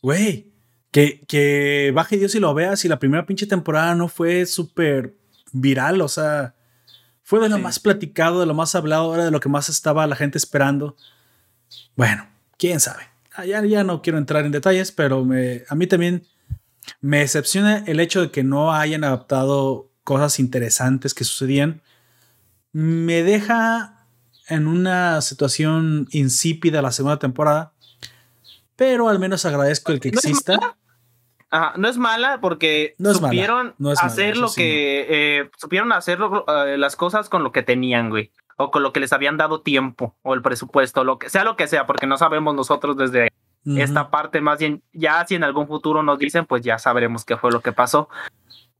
güey, 0.00 0.50
que, 0.90 1.24
que 1.26 1.92
baje 1.94 2.16
Dios 2.16 2.34
y 2.34 2.40
lo 2.40 2.54
veas 2.54 2.84
y 2.84 2.88
la 2.88 2.98
primera 2.98 3.26
pinche 3.26 3.46
temporada 3.46 3.94
no 3.94 4.08
fue 4.08 4.46
súper 4.46 5.14
viral, 5.52 6.00
o 6.00 6.08
sea, 6.08 6.54
fue 7.22 7.40
de 7.40 7.48
lo 7.48 7.56
Sí. 7.56 7.62
más 7.62 7.78
platicado, 7.80 8.40
de 8.40 8.46
lo 8.46 8.54
más 8.54 8.74
hablado, 8.74 9.14
era 9.14 9.24
de 9.24 9.30
lo 9.30 9.40
que 9.40 9.48
más 9.48 9.68
estaba 9.68 10.06
la 10.06 10.16
gente 10.16 10.38
esperando. 10.38 10.96
Bueno, 11.96 12.26
quién 12.58 12.80
sabe. 12.80 13.02
Ah, 13.34 13.44
Ya, 13.44 13.64
ya 13.64 13.84
no 13.84 14.00
quiero 14.00 14.18
entrar 14.18 14.44
en 14.46 14.52
detalles, 14.52 14.92
pero 14.92 15.24
me, 15.24 15.64
a 15.68 15.74
mí 15.74 15.86
también 15.86 16.22
me 17.00 17.18
decepciona 17.18 17.78
el 17.86 18.00
hecho 18.00 18.20
de 18.22 18.30
que 18.30 18.44
no 18.44 18.72
hayan 18.72 19.02
adaptado 19.04 19.90
cosas 20.04 20.38
interesantes 20.38 21.12
que 21.14 21.24
sucedían. 21.24 21.82
Me 22.72 23.22
deja 23.24 24.06
en 24.48 24.68
una 24.68 25.20
situación 25.22 26.06
insípida 26.12 26.80
la 26.80 26.92
segunda 26.92 27.18
temporada, 27.18 27.72
pero 28.76 29.08
al 29.08 29.18
menos 29.18 29.44
agradezco 29.44 29.92
el 29.92 30.00
que 30.00 30.12
¿No 30.12 30.18
exista. 30.18 30.76
no 31.76 31.88
es 31.88 31.96
mala 31.96 32.40
porque 32.40 32.94
supieron 32.98 33.74
hacer 33.98 34.36
lo 34.36 34.52
que 34.52 35.06
eh, 35.08 35.50
supieron 35.56 35.92
hacer 35.92 36.18
eh, 36.48 36.76
las 36.78 36.94
cosas 36.94 37.28
con 37.28 37.42
lo 37.42 37.52
que 37.52 37.62
tenían, 37.62 38.10
güey. 38.10 38.30
O 38.58 38.70
con 38.70 38.82
lo 38.82 38.92
que 38.92 39.00
les 39.00 39.12
habían 39.12 39.36
dado 39.36 39.60
tiempo 39.60 40.16
o 40.22 40.32
el 40.32 40.40
presupuesto, 40.40 41.04
lo 41.04 41.18
que 41.18 41.28
sea 41.28 41.44
lo 41.44 41.56
que 41.56 41.66
sea, 41.66 41.86
porque 41.86 42.06
no 42.06 42.16
sabemos 42.16 42.54
nosotros 42.54 42.96
desde 42.96 43.28
esta 43.66 44.10
parte, 44.10 44.40
más 44.40 44.60
bien, 44.60 44.82
ya 44.92 45.26
si 45.26 45.34
en 45.34 45.42
algún 45.42 45.66
futuro 45.66 46.02
nos 46.02 46.18
dicen, 46.18 46.46
pues 46.46 46.62
ya 46.62 46.78
sabremos 46.78 47.24
qué 47.24 47.36
fue 47.36 47.50
lo 47.50 47.60
que 47.60 47.72
pasó. 47.72 48.08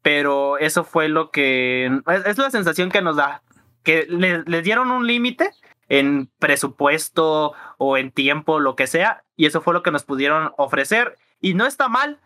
Pero 0.00 0.58
eso 0.58 0.84
fue 0.84 1.08
lo 1.08 1.30
que 1.30 1.90
es, 2.24 2.38
la 2.38 2.50
sensación 2.50 2.90
que 2.90 3.02
nos 3.02 3.16
da, 3.16 3.42
que 3.82 4.06
les 4.08 4.64
dieron 4.64 4.92
un 4.92 5.06
límite 5.06 5.50
en 5.88 6.30
presupuesto 6.38 7.52
o 7.78 7.96
en 7.96 8.10
tiempo, 8.10 8.60
lo 8.60 8.76
que 8.76 8.86
sea, 8.86 9.24
y 9.36 9.46
eso 9.46 9.60
fue 9.60 9.74
lo 9.74 9.82
que 9.82 9.90
nos 9.90 10.04
pudieron 10.04 10.52
ofrecer. 10.56 11.16
Y 11.40 11.54
no 11.54 11.66
está 11.66 11.88
mal, 11.88 12.18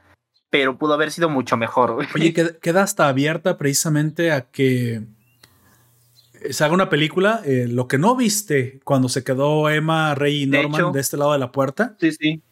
pero 0.51 0.79
pudo 0.79 0.95
haber 0.95 1.11
sido 1.11 1.29
mucho 1.29 1.57
mejor. 1.57 2.07
Oye, 2.15 2.33
queda 2.33 2.83
hasta 2.83 3.09
abierta 3.09 3.59
precisamente 3.59 4.33
a 4.33 4.51
que 4.51 5.03
se 6.51 6.65
haga 6.65 6.75
una 6.75 6.89
película. 6.89 7.43
Eh, 7.45 7.67
lo 7.69 7.89
que 7.89 7.99
no 7.99 8.17
viste 8.17 8.81
cuando 8.85 9.09
se 9.09 9.25
quedó 9.25 9.69
Emma, 9.69 10.15
Rey 10.15 10.43
y 10.43 10.47
Norman 10.47 10.93
de, 10.93 11.01
este 11.01 11.17
lado 11.17 11.33
de 11.33 11.39
la 11.39 11.53
puerta. 11.53 11.97
Sí, 12.01 12.13
sí. 12.13 12.43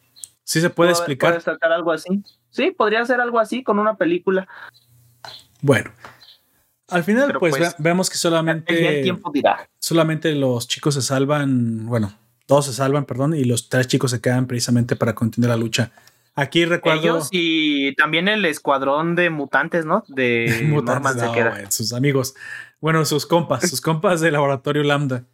Sí 0.43 0.61
se 0.61 0.69
puede 0.69 0.91
explicar. 0.91 1.41
¿Puede 1.43 1.73
algo 1.73 1.91
así? 1.91 2.23
Sí, 2.49 2.71
podría 2.71 3.05
ser 3.05 3.21
algo 3.21 3.39
así 3.39 3.63
con 3.63 3.77
una 3.77 3.97
película. 3.97 4.47
Bueno, 5.61 5.91
al 6.89 7.03
final, 7.03 7.35
pues, 7.39 7.55
pues 7.57 7.75
vemos 7.77 8.09
que 8.09 8.17
solamente. 8.17 8.99
El 8.99 9.03
tiempo 9.03 9.31
dirá. 9.31 9.69
Solamente 9.79 10.33
los 10.33 10.67
chicos 10.67 10.95
se 10.95 11.01
salvan, 11.01 11.85
bueno, 11.85 12.13
todos 12.45 12.65
se 12.65 12.73
salvan, 12.73 13.05
perdón, 13.05 13.35
y 13.35 13.43
los 13.43 13.69
tres 13.69 13.87
chicos 13.87 14.11
se 14.11 14.21
quedan 14.21 14.47
precisamente 14.47 14.95
para 14.95 15.13
continuar 15.13 15.51
la 15.51 15.57
lucha. 15.57 15.91
Aquí 16.35 16.65
recuerdo. 16.65 17.01
Ellos 17.01 17.29
y 17.31 17.95
también 17.95 18.27
el 18.27 18.45
escuadrón 18.45 19.15
de 19.15 19.29
mutantes, 19.29 19.85
¿no? 19.85 20.03
De 20.07 20.65
mutantes, 20.69 21.15
no, 21.15 21.31
sus 21.69 21.93
amigos. 21.93 22.35
Bueno, 22.79 23.03
sus 23.05 23.25
compas, 23.25 23.69
sus 23.69 23.81
compas 23.81 24.21
del 24.21 24.33
laboratorio 24.33 24.83
Lambda. 24.83 25.25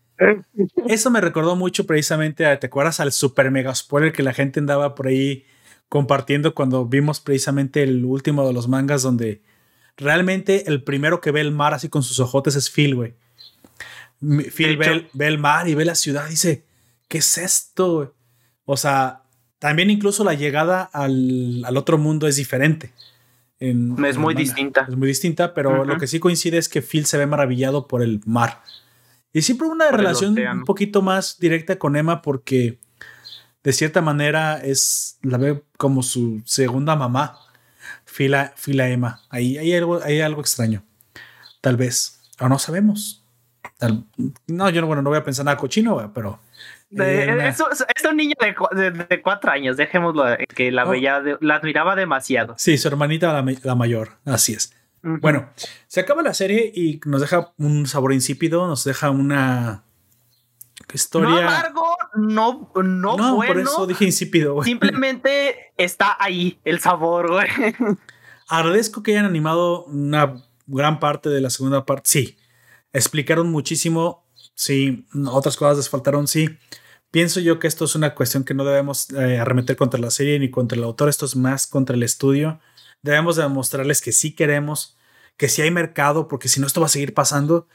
Eso 0.88 1.12
me 1.12 1.22
recordó 1.22 1.56
mucho 1.56 1.86
precisamente 1.86 2.46
a, 2.46 2.60
¿te 2.60 2.68
acuerdas 2.68 3.00
al 3.00 3.12
super 3.12 3.52
mega 3.52 3.76
spoiler 3.76 4.14
que 4.14 4.24
la 4.24 4.34
gente 4.34 4.60
andaba 4.60 4.96
por 4.96 5.08
ahí 5.08 5.46
compartiendo 5.90 6.56
cuando 6.56 6.86
vimos 6.86 7.20
precisamente 7.20 7.84
el 7.84 8.04
último 8.06 8.48
de 8.48 8.54
los 8.54 8.68
mangas 8.68 9.04
donde 9.04 9.42
realmente 9.98 10.68
el 10.68 10.84
primero 10.84 11.22
que 11.22 11.32
ve 11.32 11.42
el 11.42 11.52
mar 11.52 11.74
así 11.74 11.90
con 11.90 12.04
sus 12.04 12.20
ojotes 12.20 12.56
es 12.56 12.70
Phil, 12.70 12.96
güey. 12.96 13.16
Phil 14.20 14.78
ve, 14.78 15.28
el 15.28 15.38
mar 15.38 15.68
y 15.68 15.76
ve 15.76 15.86
la 15.86 15.96
ciudad 15.96 16.28
y 16.28 16.32
dice, 16.32 16.66
¿qué 17.08 17.20
es 17.20 17.38
esto? 17.38 18.16
O 18.66 18.78
sea, 18.78 19.24
también 19.60 19.90
incluso 19.90 20.24
la 20.24 20.34
llegada 20.34 20.84
al, 20.84 21.66
otro 21.76 21.98
mundo 21.98 22.28
es 22.28 22.36
diferente. 22.38 22.94
es 23.60 24.18
muy 24.18 24.34
distinta. 24.34 24.86
Es 24.90 24.96
muy 24.96 25.08
distinta, 25.08 25.54
pero 25.54 25.86
lo 25.86 25.98
que 25.98 26.08
sí 26.08 26.20
coincide 26.20 26.58
es 26.58 26.70
que 26.70 26.82
Phil 26.82 27.06
se 27.06 27.18
ve 27.18 27.28
maravillado 27.28 27.88
por 27.88 28.02
el 28.02 28.22
mar. 28.26 28.62
Y 29.34 29.42
siempre 29.42 29.68
una 29.68 29.92
relación 29.92 30.38
un 30.40 30.64
poquito 30.64 31.02
más 31.02 31.40
directa 31.40 31.78
con 31.78 31.96
Emma 31.98 32.22
porque 32.22 32.80
de 33.64 33.74
cierta 33.74 34.02
manera 34.02 34.58
es 34.64 35.18
la 35.24 35.38
ve 35.38 35.64
como 35.78 36.04
su 36.04 36.42
segunda 36.46 36.96
mamá 36.96 37.38
fila, 38.16 38.54
fila 38.56 38.88
Emma. 38.88 39.20
Ahí 39.30 39.58
hay 39.58 39.76
algo, 39.76 40.02
hay 40.02 40.22
algo 40.22 40.40
extraño. 40.40 40.84
Tal 41.60 41.76
vez. 41.76 42.22
O 42.40 42.48
no 42.48 42.58
sabemos. 42.60 43.26
no, 44.48 44.70
yo 44.70 44.82
no, 44.82 44.88
bueno, 44.88 45.02
no 45.02 45.10
voy 45.10 45.20
a 45.20 45.24
pensar 45.24 45.44
nada 45.46 45.58
cochino, 45.58 46.12
pero. 46.14 46.40
Eh, 46.98 47.50
es, 47.50 47.60
un 48.10 48.16
niño 48.16 48.36
de, 48.40 49.22
cuatro 49.22 49.52
años, 49.52 49.76
dejémoslo, 49.76 50.24
que 50.56 50.72
la, 50.72 50.86
oh. 50.86 50.92
veía, 50.92 51.22
la 51.42 51.56
admiraba 51.56 51.96
demasiado. 51.96 52.56
Sí, 52.58 52.78
su 52.78 52.88
hermanita 52.88 53.34
la, 53.64 53.76
mayor, 53.76 54.12
así 54.24 54.54
es. 54.54 54.74
Bueno, 55.02 55.50
se 55.88 56.00
acaba 56.00 56.22
la 56.22 56.34
serie 56.34 56.72
y 56.74 57.02
nos 57.06 57.22
deja 57.22 57.54
un 57.58 57.86
sabor 57.86 58.14
insípido, 58.14 58.66
nos 58.68 58.86
deja 58.86 59.10
una 59.10 59.84
historia. 60.96 61.30
No 61.30 61.38
amargo, 61.38 61.98
no, 62.16 62.72
no, 62.76 63.18
no 63.18 63.36
por 63.36 63.60
eso 63.60 63.88
dije 63.88 64.06
insípido, 64.06 64.62
Simplemente 64.64 65.74
está 65.78 66.18
ahí 66.20 66.60
el 66.64 66.80
sabor, 66.80 67.32
güey. 67.32 67.48
Agradezco 68.48 69.04
que 69.04 69.12
hayan 69.12 69.26
animado 69.26 69.86
una 69.86 70.44
gran 70.68 71.00
parte 71.00 71.30
de 71.30 71.42
la 71.42 71.50
segunda 71.50 71.86
parte. 71.86 72.10
Sí, 72.10 72.38
explicaron 72.94 73.52
muchísimo. 73.52 74.26
Sí, 74.54 75.08
otras 75.28 75.58
cosas 75.58 75.78
les 75.78 75.90
faltaron. 75.90 76.28
Sí, 76.28 76.58
pienso 77.12 77.40
yo 77.40 77.60
que 77.60 77.68
esto 77.68 77.86
es 77.86 77.96
una 77.96 78.16
cuestión 78.16 78.44
que 78.44 78.54
no 78.54 78.64
debemos 78.64 79.10
eh, 79.12 79.40
arremeter 79.40 79.76
contra 79.76 80.00
la 80.00 80.12
serie 80.12 80.40
ni 80.40 80.50
contra 80.50 80.78
el 80.78 80.84
autor. 80.84 81.10
Esto 81.10 81.26
es 81.26 81.36
más 81.36 81.68
contra 81.68 81.96
el 81.96 82.04
estudio. 82.04 82.60
Debemos 83.02 83.36
demostrarles 83.36 84.02
que 84.02 84.12
sí 84.12 84.34
queremos, 84.34 84.98
que 85.38 85.50
sí 85.50 85.62
hay 85.62 85.72
mercado, 85.72 86.28
porque 86.28 86.48
si 86.48 86.60
no, 86.60 86.68
esto 86.68 86.82
va 86.82 86.88
a 86.88 86.90
seguir 86.90 87.14
pasando 87.14 87.68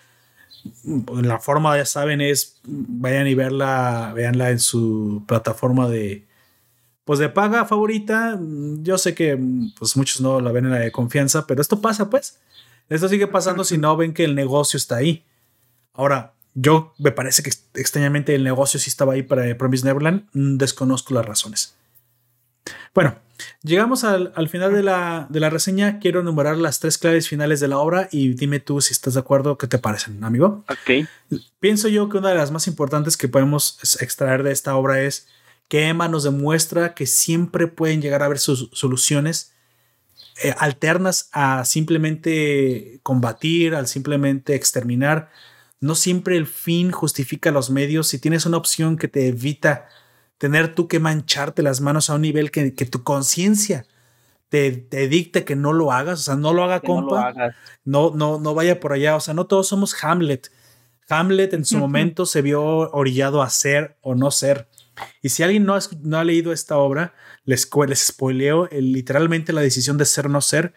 la 0.85 1.39
forma, 1.39 1.77
ya 1.77 1.87
saben, 1.87 2.21
es 2.21 2.61
vayan 2.65 3.27
y 3.27 3.35
verla, 3.35 4.13
veanla 4.15 4.51
en 4.51 4.61
su 4.61 5.25
plataforma 5.27 5.89
de 5.89 6.27
pues 7.05 7.19
de 7.19 7.29
paga 7.29 7.65
favorita. 7.65 8.39
Yo 8.83 8.97
sé 8.97 9.15
que 9.15 9.39
pues 9.79 9.97
muchos 9.97 10.21
no 10.21 10.41
la 10.41 10.53
ven 10.53 10.67
en 10.67 10.71
la 10.71 10.79
de 10.79 10.93
confianza, 10.93 11.47
pero 11.47 11.61
esto 11.61 11.81
pasa, 11.81 12.09
pues. 12.09 12.39
Esto 12.89 13.09
sigue 13.09 13.27
pasando 13.27 13.65
si 13.65 13.79
no 13.79 13.97
ven 13.97 14.13
que 14.13 14.25
el 14.25 14.35
negocio 14.35 14.77
está 14.77 14.97
ahí. 14.97 15.25
Ahora, 15.93 16.35
yo 16.55 16.93
me 16.99 17.13
parece 17.13 17.43
que 17.43 17.51
extrañamente 17.75 18.35
el 18.35 18.45
negocio 18.45 18.79
sí 18.81 18.91
estaba 18.91 19.15
ahí 19.15 19.23
para 19.23 19.57
Promise 19.57 19.87
Neverland. 19.87 20.29
Desconozco 20.33 21.15
las 21.15 21.27
razones. 21.27 21.75
Bueno, 22.95 23.17
Llegamos 23.63 24.05
al, 24.05 24.49
final 24.49 24.73
de 24.73 24.83
la, 24.83 25.51
reseña. 25.51 25.99
Quiero 25.99 26.21
enumerar 26.21 26.57
las 26.57 26.81
tres 26.81 26.99
claves 26.99 27.29
finales 27.29 27.61
de 27.61 27.69
la 27.69 27.79
obra 27.79 28.09
y 28.11 28.35
dime 28.35 28.61
tú 28.61 28.81
si 28.81 28.93
estás 28.93 29.15
de 29.15 29.21
acuerdo, 29.21 29.59
qué 29.59 29.67
te 29.67 29.79
parecen, 29.79 30.23
amigo. 30.25 30.65
Ok. 30.69 31.07
Pienso 31.59 31.89
yo 31.89 32.09
que 32.09 32.19
una 32.19 32.31
de 32.31 32.37
las 32.37 32.51
más 32.51 32.67
importantes 32.67 33.17
que 33.17 33.29
podemos 33.29 33.79
extraer 34.01 34.43
de 34.43 34.53
esta 34.53 34.77
obra 34.77 35.03
es 35.03 35.29
que 35.69 35.89
Emma 35.89 36.09
nos 36.09 36.25
demuestra 36.25 36.95
que 36.95 37.07
siempre 37.07 37.67
pueden 37.67 38.03
llegar 38.03 38.23
a 38.23 38.27
haber 38.27 38.39
sus 38.39 38.71
soluciones 38.73 39.53
eh, 40.43 40.55
alternas 40.59 41.29
a 41.33 41.65
simplemente 41.65 43.01
combatir, 43.03 43.75
al 43.75 43.87
simplemente 43.87 44.55
exterminar. 44.55 45.31
No 45.81 45.95
siempre 45.95 46.37
el 46.37 46.47
fin 46.47 46.91
justifica 46.93 47.51
los 47.51 47.71
medios. 47.71 48.09
Si 48.09 48.19
tienes 48.19 48.47
una 48.47 48.57
opción 48.57 48.97
que 48.97 49.09
te 49.09 49.29
evita 49.29 49.89
tener 50.41 50.75
tú 50.75 50.89
que 50.89 51.01
mancharte 51.01 51.63
las 51.63 51.83
manos 51.83 52.09
a 52.09 52.15
un 52.15 52.23
nivel 52.23 52.51
que, 52.51 52.71
tu 52.71 53.03
conciencia 53.05 53.85
te, 54.49 54.73
te, 54.73 55.07
dicte 55.07 55.45
que 55.45 55.55
no 55.55 55.75
lo 55.75 55.93
hagas, 55.93 56.21
o 56.21 56.23
sea, 56.23 56.35
no 56.35 56.55
lo 56.55 56.65
haga, 56.65 56.81
compa, 56.81 57.35
no, 57.85 58.13
no, 58.15 58.41
no, 58.41 58.55
vaya 58.55 58.81
por 58.81 58.95
allá, 58.95 59.17
o 59.17 59.21
sea, 59.21 59.35
no 59.35 59.45
todos 59.47 59.69
somos 59.69 60.03
Hamlet. 60.03 60.51
Hamlet 61.11 61.53
en 61.53 61.67
su 61.67 61.77
momento 61.77 62.25
se 62.25 62.41
vio 62.41 62.63
orillado 62.63 63.43
a 63.43 63.51
ser 63.51 63.99
o 64.01 64.15
no 64.15 64.31
ser. 64.31 64.67
Y 65.21 65.29
si 65.29 65.43
alguien 65.43 65.67
no 65.67 65.75
ha, 65.75 65.81
no 66.01 66.19
ha 66.19 66.25
leído 66.25 66.53
esta 66.53 66.79
obra, 66.79 67.13
les, 67.45 67.69
les 67.87 67.99
spoileo, 67.99 68.67
literalmente 68.73 69.53
la 69.53 69.61
decisión 69.61 69.99
de 69.99 70.07
ser 70.07 70.25
o 70.25 70.31
no 70.31 70.41
ser 70.41 70.73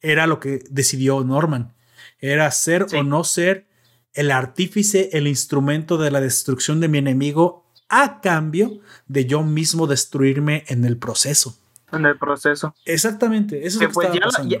era 0.00 0.28
lo 0.28 0.38
que 0.38 0.62
decidió 0.70 1.24
Norman. 1.24 1.74
Era 2.20 2.48
ser 2.52 2.86
o 2.96 3.02
no 3.02 3.24
ser 3.24 3.66
el 4.12 4.30
artífice, 4.30 5.10
el 5.12 5.26
instrumento 5.26 5.98
de 5.98 6.12
la 6.12 6.20
destrucción 6.20 6.78
de 6.78 6.86
mi 6.86 6.98
enemigo 6.98 7.67
a 7.88 8.20
cambio 8.20 8.80
de 9.06 9.26
yo 9.26 9.42
mismo 9.42 9.86
destruirme 9.86 10.64
en 10.68 10.84
el 10.84 10.96
proceso. 10.98 11.56
En 11.90 12.04
el 12.04 12.18
proceso. 12.18 12.74
Exactamente. 12.84 13.66
Eso 13.66 13.82
es 13.82 13.88
pues 13.94 14.08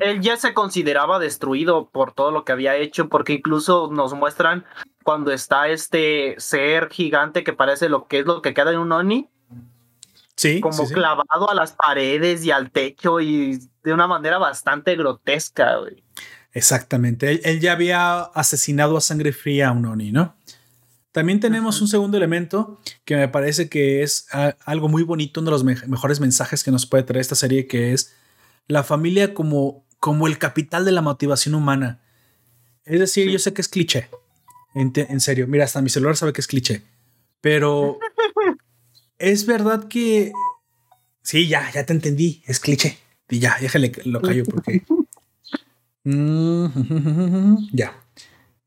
él 0.00 0.20
ya 0.22 0.36
se 0.38 0.54
consideraba 0.54 1.18
destruido 1.18 1.90
por 1.90 2.12
todo 2.12 2.30
lo 2.30 2.44
que 2.44 2.52
había 2.52 2.76
hecho, 2.76 3.08
porque 3.08 3.34
incluso 3.34 3.90
nos 3.92 4.14
muestran 4.14 4.64
cuando 5.02 5.30
está 5.30 5.68
este 5.68 6.36
ser 6.38 6.88
gigante 6.88 7.44
que 7.44 7.52
parece 7.52 7.90
lo 7.90 8.06
que 8.06 8.20
es 8.20 8.26
lo 8.26 8.40
que 8.40 8.54
queda 8.54 8.72
en 8.72 8.78
un 8.78 8.92
Oni. 8.92 9.28
Sí. 10.36 10.60
Como 10.60 10.86
clavado 10.88 11.50
a 11.50 11.54
las 11.54 11.72
paredes 11.72 12.44
y 12.44 12.50
al 12.50 12.70
techo 12.70 13.20
y 13.20 13.58
de 13.82 13.92
una 13.92 14.06
manera 14.06 14.38
bastante 14.38 14.96
grotesca, 14.96 15.78
Exactamente. 16.52 17.30
Él, 17.30 17.40
él, 17.44 17.60
ya 17.60 17.72
había 17.72 18.20
asesinado 18.20 18.96
a 18.96 19.00
sangre 19.00 19.32
fría 19.32 19.68
a 19.68 19.72
un 19.72 19.84
Oni, 19.84 20.12
¿no? 20.12 20.34
También 21.12 21.40
tenemos 21.40 21.80
un 21.80 21.88
segundo 21.88 22.16
elemento 22.16 22.80
que 23.04 23.16
me 23.16 23.28
parece 23.28 23.68
que 23.68 24.02
es 24.02 24.26
algo 24.64 24.88
muy 24.88 25.02
bonito, 25.02 25.40
uno 25.40 25.50
de 25.50 25.52
los 25.52 25.64
mejores 25.64 26.20
mensajes 26.20 26.62
que 26.62 26.70
nos 26.70 26.86
puede 26.86 27.04
traer 27.04 27.20
esta 27.20 27.34
serie, 27.34 27.66
que 27.66 27.92
es 27.92 28.14
la 28.66 28.84
familia 28.84 29.32
como, 29.34 29.86
como 29.98 30.26
el 30.26 30.38
capital 30.38 30.84
de 30.84 30.92
la 30.92 31.02
motivación 31.02 31.54
humana. 31.54 32.00
Es 32.84 33.00
decir, 33.00 33.30
yo 33.30 33.38
sé 33.38 33.52
que 33.52 33.62
es 33.62 33.68
cliché. 33.68 34.08
En, 34.74 35.20
serio, 35.20 35.46
mira, 35.48 35.64
hasta 35.64 35.82
mi 35.82 35.88
celular 35.88 36.16
sabe 36.16 36.32
que 36.32 36.40
es 36.40 36.46
cliché. 36.46 36.82
Pero 37.40 37.98
es 39.18 39.46
verdad 39.46 39.88
que... 39.88 40.32
Sí, 41.22 41.48
ya, 41.48 41.70
ya 41.72 41.84
te 41.84 41.92
entendí, 41.92 42.42
es 42.46 42.60
cliché. 42.60 42.98
Y 43.28 43.38
ya, 43.38 43.56
déjale, 43.60 43.92
lo 44.04 44.20
callo 44.20 44.44
porque... 44.44 44.84
Mm, 46.04 47.68
ya, 47.72 47.92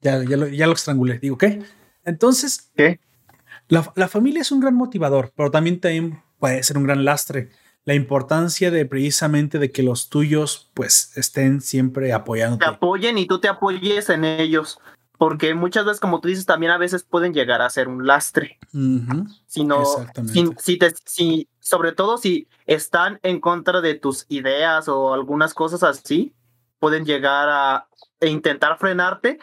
ya, 0.02 0.24
ya 0.24 0.38
lo, 0.38 0.48
ya 0.48 0.68
lo 0.68 0.74
estrangulé. 0.74 1.18
Digo, 1.18 1.40
¿qué? 1.40 1.64
Entonces, 2.06 2.72
La, 3.68 4.08
familia 4.08 4.42
es 4.42 4.52
un 4.52 4.60
gran 4.60 4.76
motivador, 4.76 5.32
pero 5.36 5.52
también, 5.52 5.80
puede 6.40 6.64
ser 6.64 6.78
un 6.78 6.84
gran 6.84 7.06
lastre. 7.06 7.50
la 7.84 7.96
importancia 7.96 8.70
de 8.70 8.86
precisamente 8.86 9.58
de 9.58 9.72
que 9.72 9.82
los 9.82 10.10
tuyos 10.10 10.70
pues 10.76 11.18
estén 11.18 11.62
siempre 11.62 12.14
apoyando. 12.14 12.60
Te 12.60 12.66
apoyen 12.66 13.18
y 13.18 13.26
tú 13.26 13.40
te 13.40 13.48
apoyes 13.48 14.10
en 14.10 14.24
ellos. 14.24 14.80
Porque 15.18 15.54
muchas 15.54 15.86
veces, 15.86 16.00
como 16.00 16.20
tú 16.20 16.28
dices, 16.30 16.48
también 16.48 16.72
a 16.72 16.80
veces 16.80 17.04
pueden 17.04 17.32
llegar 17.34 17.62
a 17.62 17.70
ser 17.70 17.88
un 17.88 18.08
lastre. 18.08 18.58
Si 19.46 19.64
no, 19.64 19.84
si, 20.58 20.78
te, 20.80 20.94
si, 21.06 21.48
sobre 21.60 21.92
todo 21.92 22.18
si 22.18 22.48
están 22.66 23.20
en 23.22 23.40
contra 23.40 23.82
de 23.82 23.94
tus 23.94 24.26
ideas 24.30 24.88
o 24.88 25.14
algunas 25.14 25.54
cosas 25.54 25.84
así, 25.84 26.34
pueden 26.80 27.06
llegar 27.06 27.50
a 27.50 27.88
e 28.20 28.30
intentar 28.30 28.78
frenarte 28.78 29.40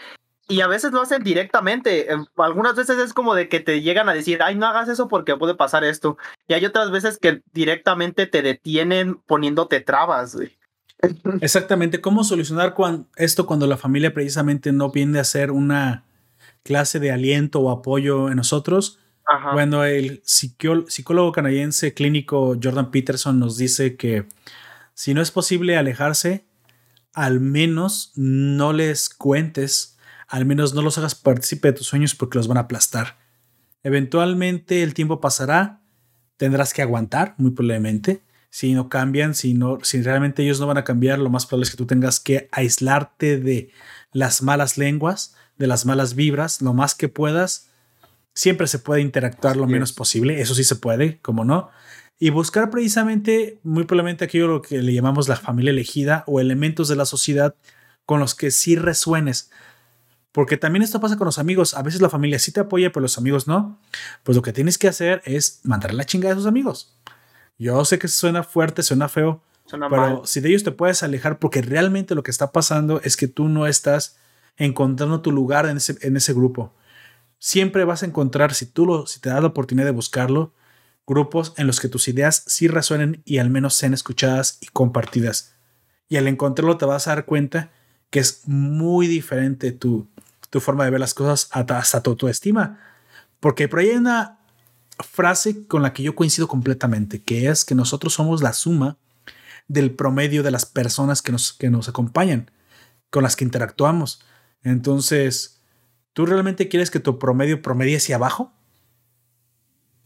y 0.49 0.63
a 0.63 0.67
veces 0.67 0.93
lo 0.93 1.03
hacen 1.03 1.23
directamente. 1.23 2.11
Em, 2.11 2.25
algunas 2.39 2.75
veces 2.75 2.99
es 2.99 3.13
como 3.13 3.35
de 3.35 3.49
que 3.49 3.61
te 3.61 3.83
llegan 3.83 4.09
a 4.09 4.15
decir, 4.15 4.43
ay, 4.43 4.55
no 4.55 4.67
hagas 4.67 4.89
eso 4.89 5.07
porque 5.07 5.37
puede 5.37 5.55
pasar 5.55 5.85
esto. 5.85 6.17
Y 6.49 6.55
hay 6.55 6.65
otras 6.65 6.91
veces 6.91 7.19
que 7.19 7.43
directamente 7.53 8.27
te 8.27 8.43
detienen 8.43 9.17
poniéndote 9.27 9.81
trabas, 9.81 10.37
Exactamente. 11.41 12.01
¿Cómo 12.01 12.25
solucionar 12.25 12.75
esto 13.17 13.47
cuando 13.47 13.67
la 13.67 13.77
familia 13.77 14.13
precisamente 14.13 14.73
no 14.73 14.91
viene 14.91 15.21
a 15.21 15.25
ser 15.25 15.53
una 15.53 16.05
clase 16.65 16.99
de 16.99 17.13
aliento 17.13 17.61
o 17.61 17.71
apoyo 17.71 18.31
en 18.31 18.37
nosotros? 18.37 18.99
Bueno, 19.53 19.85
el 19.85 20.23
psicólogo 20.25 21.33
canadiense 21.33 21.93
clínico 21.93 22.57
Jordan 22.61 22.91
Peterson 22.91 23.39
nos 23.39 23.59
dice 23.59 23.97
que 23.97 24.27
si 24.95 25.13
no 25.13 25.21
es 25.21 25.31
posible 25.31 25.77
alejarse, 25.77 26.47
al 27.13 27.39
menos 27.39 28.13
no 28.17 28.73
les 28.73 29.11
cuentes 29.11 29.98
al 30.29 30.45
menos 30.45 30.75
no 30.75 30.83
los 30.83 30.99
hagas 30.99 31.15
partícipe 31.15 31.69
de 31.69 31.79
tus 31.79 31.87
sueños 31.87 32.15
porque 32.15 32.39
los 32.39 32.47
van 32.47 32.59
a 32.59 32.63
aplastar. 32.63 33.17
Eventualmente 33.83 34.83
el 34.83 34.95
tiempo 34.95 35.21
pasará, 35.21 35.81
tendrás 36.37 36.75
que 36.75 36.83
aguantar, 36.83 37.35
muy 37.39 37.53
probablemente. 37.53 38.23
Si 38.51 38.75
no 38.75 38.89
cambian, 38.89 39.35
si, 39.35 39.55
no, 39.55 39.79
si 39.83 40.03
realmente 40.03 40.43
ellos 40.43 40.61
no 40.61 40.67
van 40.67 40.79
a 40.79 40.85
cambiar, 40.85 41.19
lo 41.19 41.31
más 41.31 41.47
probable 41.47 41.65
es 41.65 41.71
que 41.71 41.77
tú 41.77 41.87
tengas 41.87 42.21
que 42.21 42.49
aislarte 42.53 43.39
de 43.39 43.71
las 44.13 44.43
malas 44.43 44.79
lenguas, 44.79 45.35
de 45.57 45.67
las 45.67 45.87
malas 45.87 46.15
vibras, 46.15 46.61
lo 46.63 46.75
más 46.75 46.95
que 46.95 47.09
puedas. 47.09 47.71
Siempre 48.35 48.67
se 48.67 48.79
puede 48.79 49.01
interactuar 49.01 49.57
lo 49.57 49.67
menos 49.67 49.93
posible, 49.93 50.41
eso 50.41 50.55
sí 50.55 50.65
se 50.65 50.77
puede, 50.77 51.19
como 51.21 51.45
no. 51.45 51.71
Y 52.19 52.31
buscar 52.31 52.71
precisamente, 52.71 53.61
muy 53.63 53.85
probablemente 53.85 54.25
aquello 54.25 54.49
lo 54.49 54.63
que 54.63 54.83
le 54.83 54.93
llamamos 54.93 55.29
la 55.29 55.37
familia 55.37 55.71
elegida 55.71 56.25
o 56.27 56.41
elementos 56.41 56.89
de 56.89 56.97
la 56.97 57.07
sociedad 57.07 57.55
con 58.05 58.21
los 58.21 58.35
que 58.35 58.51
sí 58.51 58.77
resuenes. 58.77 59.51
Porque 60.39 60.57
también 60.57 60.85
esto 60.85 61.01
pasa 61.01 61.17
con 61.17 61.25
los 61.25 61.41
amigos. 61.41 61.75
A 61.75 61.83
veces 61.83 62.01
la 62.01 62.09
familia 62.09 62.39
sí 62.39 62.53
te 62.53 62.61
apoya, 62.61 62.93
pero 62.93 63.03
los 63.03 63.19
amigos 63.19 63.49
no. 63.49 63.77
Pues 64.23 64.37
lo 64.37 64.43
que 64.43 64.53
tienes 64.53 64.79
que 64.79 64.87
hacer 64.87 65.21
es 65.25 65.59
mandar 65.65 65.93
la 65.93 66.05
chingada 66.05 66.35
a 66.35 66.37
sus 66.37 66.47
amigos. 66.47 66.97
Yo 67.59 67.85
sé 67.85 67.99
que 67.99 68.07
suena 68.07 68.45
fuerte, 68.45 68.85
suena 68.85 69.09
feo, 69.09 69.43
pero 69.91 70.23
si 70.27 70.39
de 70.39 70.51
ellos 70.51 70.63
te 70.63 70.71
puedes 70.71 71.03
alejar 71.03 71.41
porque 71.41 71.61
realmente 71.61 72.15
lo 72.15 72.23
que 72.23 72.31
está 72.31 72.53
pasando 72.53 73.01
es 73.03 73.17
que 73.17 73.27
tú 73.27 73.49
no 73.49 73.67
estás 73.67 74.17
encontrando 74.57 75.23
tu 75.23 75.33
lugar 75.33 75.67
en 75.67 75.79
ese, 75.79 75.97
en 76.03 76.17
ese 76.17 76.33
grupo. 76.35 76.73
Siempre 77.41 77.83
vas 77.83 78.05
a 78.05 78.07
encontrar, 78.07 78.55
si 78.55 78.67
tú 78.67 78.87
lo, 78.87 79.09
si 79.09 79.19
te 79.19 79.31
das 79.31 79.41
la 79.41 79.49
oportunidad 79.49 79.87
de 79.87 79.91
buscarlo, 79.91 80.55
grupos 81.05 81.53
en 81.57 81.67
los 81.67 81.81
que 81.81 81.89
tus 81.89 82.07
ideas 82.07 82.45
sí 82.47 82.69
resuenen 82.69 83.23
y 83.25 83.39
al 83.39 83.51
menos 83.51 83.75
sean 83.75 83.93
escuchadas 83.93 84.59
y 84.61 84.67
compartidas. 84.67 85.57
Y 86.09 86.17
al 86.17 86.29
encontrarlo 86.29 86.79
te 86.79 86.87
vas 86.87 87.09
a 87.09 87.17
dar 87.17 87.25
cuenta 87.25 87.73
que 88.11 88.21
es 88.21 88.43
muy 88.47 89.09
diferente 89.09 89.73
tu, 89.73 90.09
tu 90.51 90.61
forma 90.61 90.85
de 90.85 90.91
ver 90.91 91.01
las 91.01 91.15
cosas 91.15 91.49
hasta 91.53 92.03
tu 92.03 92.11
autoestima. 92.11 92.81
Porque 93.41 93.69
por 93.69 93.81
ahí 93.81 93.91
hay 93.91 93.97
una 93.97 94.39
frase 95.01 95.67
con 95.67 95.83
la 95.83 95.93
que 95.93 96.03
yo 96.03 96.15
coincido 96.15 96.49
completamente, 96.49 97.23
que 97.23 97.49
es 97.49 97.65
que 97.65 97.75
nosotros 97.75 98.15
somos 98.15 98.43
la 98.43 98.53
suma 98.53 98.97
del 99.69 99.95
promedio 99.95 100.43
de 100.43 100.51
las 100.51 100.67
personas 100.67 101.23
que 101.23 101.33
nos, 101.33 101.53
que 101.53 101.71
nos 101.71 101.89
acompañan, 101.89 102.51
con 103.11 103.23
las 103.23 103.37
que 103.37 103.45
interactuamos. 103.45 104.25
Entonces, 104.63 105.61
¿tú 106.13 106.27
realmente 106.27 106.69
quieres 106.69 106.91
que 106.91 107.01
tu 107.01 107.19
promedio 107.19 107.63
promedie 107.63 107.97
hacia 107.97 108.17
abajo? 108.17 108.53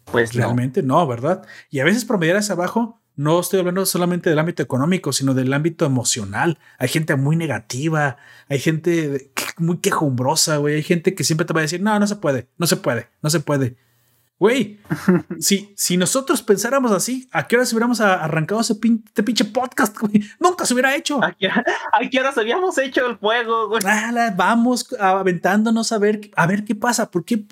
Pues 0.05 0.35
realmente 0.35 0.83
no, 0.83 1.07
¿verdad? 1.07 1.47
Y 1.71 1.81
a 1.81 1.85
veces 1.85 2.05
promediar 2.05 2.37
hacia 2.37 2.55
abajo 2.55 3.02
no 3.17 3.41
estoy 3.41 3.61
hablando 3.61 3.85
solamente 3.85 4.31
del 4.31 4.39
ámbito 4.39 4.63
económico, 4.63 5.13
sino 5.13 5.35
del 5.35 5.53
ámbito 5.53 5.85
emocional. 5.85 6.59
Hay 6.79 6.89
gente 6.89 7.15
muy 7.17 7.37
negativa, 7.37 8.17
hay 8.49 8.59
gente 8.59 9.33
muy 9.59 9.79
quejumbrosa, 9.79 10.57
güey. 10.57 10.77
Hay 10.77 10.83
gente 10.83 11.15
que 11.15 11.25
siempre 11.25 11.47
te 11.47 11.53
va 11.53 11.61
a 11.61 11.63
decir, 11.63 11.83
no, 11.83 11.99
no 11.99 12.07
se 12.07 12.17
puede, 12.17 12.49
no 12.59 12.67
se 12.67 12.77
puede, 12.77 13.09
no 13.23 13.31
se 13.31 13.41
puede. 13.41 13.77
Güey, 14.43 14.81
si, 15.39 15.73
si 15.77 15.97
nosotros 15.97 16.43
pensáramos 16.43 16.91
así, 16.91 17.29
¿a 17.31 17.47
qué 17.47 17.65
se 17.65 17.77
hubiéramos 17.77 18.01
arrancado 18.01 18.61
ese 18.61 18.73
este 18.73 19.23
pinche 19.23 19.45
podcast, 19.45 19.97
güey? 19.97 20.21
Nunca 20.41 20.67
se 20.67 20.75
hubiera 20.75 20.97
hecho. 20.97 21.23
¿A 21.23 21.31
qué, 21.31 21.49
a 21.49 22.21
horas 22.21 22.37
habíamos 22.39 22.77
hecho 22.79 23.07
el 23.07 23.19
fuego, 23.19 23.69
güey? 23.69 23.83
vamos 24.35 24.89
aventándonos 24.99 25.93
a 25.93 25.99
ver, 25.99 26.31
a 26.35 26.49
ver 26.49 26.65
qué 26.65 26.75
pasa. 26.75 27.09
¿Por 27.11 27.25
qué? 27.25 27.45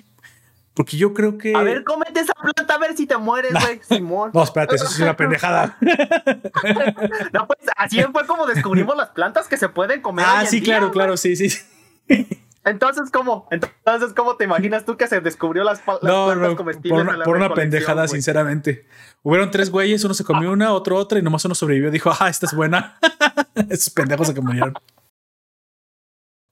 Porque 0.73 0.97
yo 0.97 1.13
creo 1.13 1.37
que. 1.37 1.55
A 1.55 1.63
ver, 1.63 1.83
cómete 1.83 2.21
esa 2.21 2.33
planta 2.33 2.73
a 2.73 2.77
ver 2.77 2.95
si 2.95 3.05
te 3.05 3.17
mueres, 3.17 3.53
güey, 3.53 3.81
Simón. 3.87 4.31
No, 4.33 4.43
espérate, 4.43 4.75
eso 4.75 4.85
es 4.85 4.99
una 4.99 5.17
pendejada. 5.17 5.77
no, 7.33 7.47
pues 7.47 7.59
así 7.75 8.01
fue 8.11 8.25
como 8.25 8.45
descubrimos 8.47 8.95
las 8.95 9.09
plantas 9.09 9.47
que 9.47 9.57
se 9.57 9.67
pueden 9.69 10.01
comer. 10.01 10.25
Ah, 10.27 10.45
sí, 10.45 10.61
claro, 10.61 10.91
claro, 10.91 11.17
sí, 11.17 11.35
sí. 11.35 11.57
Entonces, 12.63 13.09
¿cómo? 13.11 13.47
Entonces, 13.51 14.13
¿cómo 14.15 14.35
te 14.37 14.43
imaginas 14.45 14.85
tú 14.85 14.95
que 14.95 15.07
se 15.07 15.19
descubrió 15.19 15.63
las, 15.63 15.81
plantas 15.81 16.55
comestibles? 16.55 17.05
Por 17.25 17.35
una, 17.35 17.53
pendejada, 17.53 18.07
sinceramente. 18.07 18.85
Hubieron 19.23 19.51
tres 19.51 19.71
güeyes, 19.71 20.03
uno 20.03 20.13
se 20.13 20.23
comió 20.23 20.51
una, 20.51 20.71
otro 20.73 20.95
otra, 20.95 21.19
y 21.19 21.21
nomás 21.21 21.43
uno 21.43 21.55
sobrevivió. 21.55 21.91
Dijo, 21.91 22.11
ah, 22.17 22.29
esta 22.29 22.45
es 22.45 22.53
buena. 22.53 22.97
Esos 23.69 23.93
pendejos 23.93 24.27
se 24.27 24.35
comieron. 24.35 24.73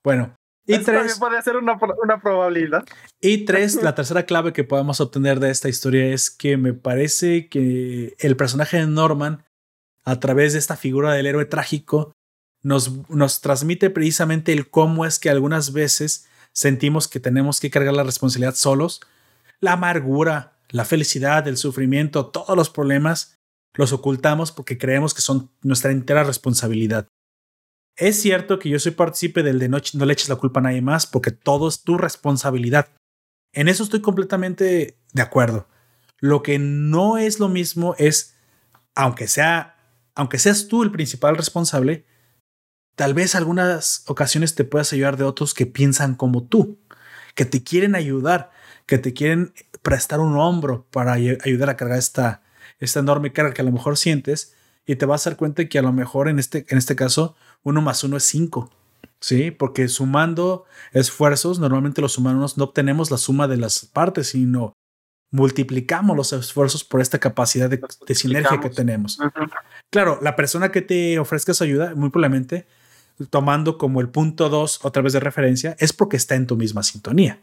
Bueno, 0.02 0.34
y 0.66 0.78
tres, 0.78 1.18
puede 1.18 1.40
ser 1.42 1.56
una, 1.56 1.78
una, 2.02 2.20
probabilidad. 2.20 2.84
Y 3.20 3.44
tres, 3.44 3.82
la 3.82 3.94
tercera 3.94 4.24
clave 4.24 4.52
que 4.52 4.64
podemos 4.64 5.00
obtener 5.00 5.40
de 5.40 5.50
esta 5.50 5.68
historia 5.68 6.12
es 6.12 6.30
que 6.30 6.56
me 6.56 6.72
parece 6.72 7.48
que 7.48 8.14
el 8.18 8.36
personaje 8.36 8.76
de 8.76 8.86
Norman, 8.86 9.44
a 10.04 10.20
través 10.20 10.52
de 10.52 10.58
esta 10.58 10.76
figura 10.76 11.12
del 11.12 11.26
héroe 11.26 11.44
trágico, 11.44 12.12
nos, 12.62 13.08
nos 13.08 13.40
transmite 13.40 13.90
precisamente 13.90 14.52
el 14.52 14.70
cómo 14.70 15.06
es 15.06 15.18
que 15.18 15.30
algunas 15.30 15.72
veces 15.72 16.28
sentimos 16.52 17.08
que 17.08 17.20
tenemos 17.20 17.60
que 17.60 17.70
cargar 17.70 17.94
la 17.94 18.02
responsabilidad 18.04 18.54
solos. 18.54 19.00
La 19.60 19.72
amargura, 19.72 20.58
la 20.68 20.84
felicidad, 20.84 21.46
el 21.48 21.56
sufrimiento, 21.56 22.26
todos 22.26 22.56
los 22.56 22.70
problemas 22.70 23.38
los 23.74 23.92
ocultamos 23.92 24.52
porque 24.52 24.78
creemos 24.78 25.14
que 25.14 25.22
son 25.22 25.50
nuestra 25.62 25.92
entera 25.92 26.24
responsabilidad. 26.24 27.08
Es 27.96 28.20
cierto 28.20 28.58
que 28.58 28.68
yo 28.68 28.78
soy 28.78 28.92
partícipe 28.92 29.42
del 29.42 29.58
de 29.58 29.68
no, 29.68 29.78
no 29.94 30.06
le 30.06 30.12
eches 30.12 30.28
la 30.28 30.36
culpa 30.36 30.60
a 30.60 30.62
nadie 30.62 30.82
más 30.82 31.06
porque 31.06 31.30
todo 31.30 31.68
es 31.68 31.82
tu 31.82 31.98
responsabilidad. 31.98 32.88
En 33.52 33.68
eso 33.68 33.82
estoy 33.82 34.00
completamente 34.00 34.98
de 35.12 35.22
acuerdo. 35.22 35.68
Lo 36.18 36.42
que 36.42 36.58
no 36.58 37.18
es 37.18 37.40
lo 37.40 37.48
mismo 37.48 37.94
es, 37.98 38.36
aunque 38.94 39.26
sea, 39.26 39.76
aunque 40.14 40.38
seas 40.38 40.68
tú 40.68 40.82
el 40.82 40.92
principal 40.92 41.36
responsable, 41.36 42.06
tal 42.94 43.14
vez 43.14 43.34
algunas 43.34 44.04
ocasiones 44.06 44.54
te 44.54 44.64
puedas 44.64 44.92
ayudar 44.92 45.16
de 45.16 45.24
otros 45.24 45.54
que 45.54 45.66
piensan 45.66 46.14
como 46.14 46.44
tú, 46.44 46.78
que 47.34 47.44
te 47.44 47.62
quieren 47.62 47.94
ayudar, 47.94 48.50
que 48.86 48.98
te 48.98 49.14
quieren 49.14 49.52
prestar 49.82 50.20
un 50.20 50.36
hombro 50.36 50.86
para 50.90 51.12
ayudar 51.14 51.70
a 51.70 51.76
cargar 51.76 51.98
esta, 51.98 52.42
esta 52.78 53.00
enorme 53.00 53.32
carga 53.32 53.54
que 53.54 53.62
a 53.62 53.64
lo 53.64 53.72
mejor 53.72 53.96
sientes 53.96 54.54
y 54.86 54.96
te 54.96 55.06
vas 55.06 55.26
a 55.26 55.30
dar 55.30 55.36
cuenta 55.36 55.68
que 55.68 55.78
a 55.78 55.82
lo 55.82 55.92
mejor 55.92 56.28
en 56.28 56.38
este, 56.38 56.66
en 56.68 56.78
este 56.78 56.96
caso 56.96 57.36
uno 57.62 57.80
más 57.82 58.04
uno 58.04 58.16
es 58.16 58.24
cinco. 58.24 58.70
Sí, 59.20 59.50
porque 59.50 59.88
sumando 59.88 60.64
esfuerzos, 60.92 61.58
normalmente 61.58 62.00
los 62.00 62.16
humanos 62.16 62.56
no 62.56 62.64
obtenemos 62.64 63.10
la 63.10 63.18
suma 63.18 63.48
de 63.48 63.58
las 63.58 63.84
partes, 63.84 64.28
sino 64.28 64.72
multiplicamos 65.30 66.16
los 66.16 66.32
esfuerzos 66.32 66.84
por 66.84 67.00
esta 67.00 67.18
capacidad 67.18 67.68
de, 67.70 67.80
sinergia 68.14 68.60
que 68.60 68.70
tenemos. 68.70 69.18
Claro, 69.90 70.18
la 70.22 70.36
persona 70.36 70.72
que 70.72 70.82
te 70.82 71.18
ofrezca 71.18 71.54
su 71.54 71.64
ayuda, 71.64 71.94
muy 71.94 72.10
probablemente, 72.10 72.66
tomando 73.28 73.78
como 73.78 74.00
el 74.00 74.08
punto 74.08 74.48
dos 74.48 74.80
otra 74.82 75.02
vez 75.02 75.12
de 75.12 75.20
referencia, 75.20 75.76
es 75.78 75.92
porque 75.92 76.16
está 76.16 76.34
en 76.34 76.46
tu 76.46 76.56
misma 76.56 76.82
sintonía, 76.82 77.42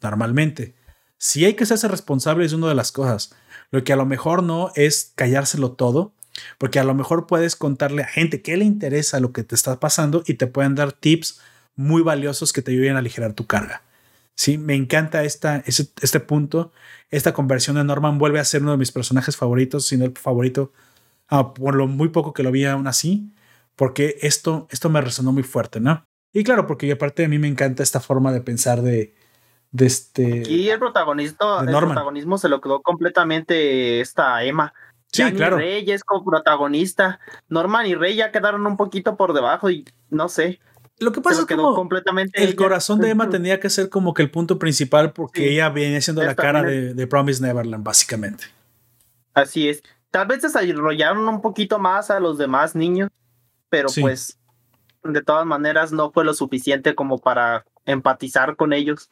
normalmente. 0.00 0.74
Si 1.18 1.44
hay 1.44 1.54
que 1.54 1.66
ser 1.66 1.90
responsable 1.90 2.44
es 2.44 2.52
una 2.52 2.68
de 2.68 2.74
las 2.74 2.92
cosas. 2.92 3.34
Lo 3.70 3.82
que 3.82 3.92
a 3.92 3.96
lo 3.96 4.06
mejor 4.06 4.42
no 4.42 4.70
es 4.76 5.12
callárselo 5.16 5.72
todo, 5.72 6.12
porque 6.58 6.78
a 6.78 6.84
lo 6.84 6.94
mejor 6.94 7.26
puedes 7.26 7.56
contarle 7.56 8.02
a 8.02 8.08
gente 8.08 8.42
que 8.42 8.56
le 8.56 8.64
interesa 8.64 9.20
lo 9.20 9.32
que 9.32 9.44
te 9.44 9.54
está 9.54 9.78
pasando 9.80 10.22
y 10.26 10.34
te 10.34 10.46
pueden 10.46 10.74
dar 10.74 10.92
tips 10.92 11.40
muy 11.76 12.02
valiosos 12.02 12.52
que 12.52 12.62
te 12.62 12.72
ayuden 12.72 12.96
a 12.96 13.00
aligerar 13.00 13.34
tu 13.34 13.46
carga. 13.46 13.82
Sí, 14.34 14.58
me 14.58 14.74
encanta 14.74 15.24
esta, 15.24 15.62
este, 15.66 15.88
este 16.00 16.20
punto. 16.20 16.72
Esta 17.10 17.32
conversión 17.32 17.76
de 17.76 17.84
Norman 17.84 18.18
vuelve 18.18 18.38
a 18.38 18.44
ser 18.44 18.62
uno 18.62 18.72
de 18.72 18.76
mis 18.76 18.92
personajes 18.92 19.36
favoritos, 19.36 19.86
sino 19.86 20.04
el 20.04 20.12
favorito, 20.16 20.72
ah, 21.28 21.54
por 21.54 21.74
lo 21.74 21.86
muy 21.86 22.08
poco 22.08 22.32
que 22.32 22.42
lo 22.42 22.50
vi 22.50 22.64
aún 22.66 22.86
así, 22.86 23.32
porque 23.76 24.16
esto, 24.20 24.68
esto 24.70 24.90
me 24.90 25.00
resonó 25.00 25.32
muy 25.32 25.42
fuerte, 25.42 25.80
¿no? 25.80 26.04
Y 26.32 26.44
claro, 26.44 26.66
porque 26.66 26.90
aparte 26.92 27.22
de 27.22 27.28
mí 27.28 27.38
me 27.38 27.48
encanta 27.48 27.82
esta 27.82 28.00
forma 28.00 28.30
de 28.30 28.42
pensar 28.42 28.82
de, 28.82 29.14
de 29.70 29.86
este. 29.86 30.42
Y 30.46 30.68
el 30.68 30.78
protagonista, 30.78 31.60
el 31.60 31.74
protagonismo 31.74 32.36
se 32.36 32.48
lo 32.48 32.60
quedó 32.60 32.82
completamente 32.82 34.00
esta 34.00 34.42
Emma. 34.44 34.74
Sí, 35.16 35.32
claro. 35.32 35.56
Rey 35.56 35.84
es 35.90 36.04
como 36.04 36.24
protagonista. 36.24 37.20
Norman 37.48 37.86
y 37.86 37.94
Rey 37.94 38.16
ya 38.16 38.30
quedaron 38.32 38.66
un 38.66 38.76
poquito 38.76 39.16
por 39.16 39.32
debajo 39.32 39.70
y 39.70 39.84
no 40.10 40.28
sé. 40.28 40.60
Lo 40.98 41.12
que 41.12 41.20
pasa 41.20 41.40
es 41.40 41.46
quedó 41.46 41.62
como 41.62 41.74
completamente. 41.76 42.42
el 42.42 42.48
ella. 42.50 42.56
corazón 42.56 43.00
de 43.00 43.10
Emma 43.10 43.28
tenía 43.30 43.60
que 43.60 43.68
ser 43.70 43.88
como 43.90 44.14
que 44.14 44.22
el 44.22 44.30
punto 44.30 44.58
principal 44.58 45.12
porque 45.12 45.40
Sí. 45.42 45.48
ella 45.54 45.68
venía 45.68 46.00
siendo 46.00 46.22
la 46.22 46.34
cara 46.34 46.62
de, 46.62 46.94
de 46.94 47.06
Promise 47.06 47.42
Neverland, 47.42 47.84
básicamente. 47.84 48.44
Así 49.34 49.68
es. 49.68 49.82
Tal 50.10 50.26
vez 50.26 50.40
desarrollaron 50.42 51.28
un 51.28 51.42
poquito 51.42 51.78
más 51.78 52.10
a 52.10 52.18
los 52.20 52.38
demás 52.38 52.74
niños, 52.74 53.10
pero 53.68 53.88
Sí. 53.90 54.00
pues 54.00 54.38
de 55.04 55.22
todas 55.22 55.44
maneras 55.46 55.92
no 55.92 56.10
fue 56.10 56.24
lo 56.24 56.32
suficiente 56.34 56.94
como 56.94 57.18
para 57.18 57.64
empatizar 57.84 58.56
con 58.56 58.72
ellos. 58.72 59.08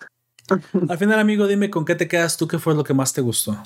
Al 0.89 0.99
final, 0.99 1.19
amigo, 1.19 1.47
dime 1.47 1.71
con 1.71 1.85
qué 1.85 1.95
te 1.95 2.09
quedas 2.09 2.37
tú, 2.37 2.49
qué 2.49 2.59
fue 2.59 2.75
lo 2.75 2.83
que 2.85 2.95
más 2.95 3.13
te 3.13 3.21
gustó. 3.21 3.57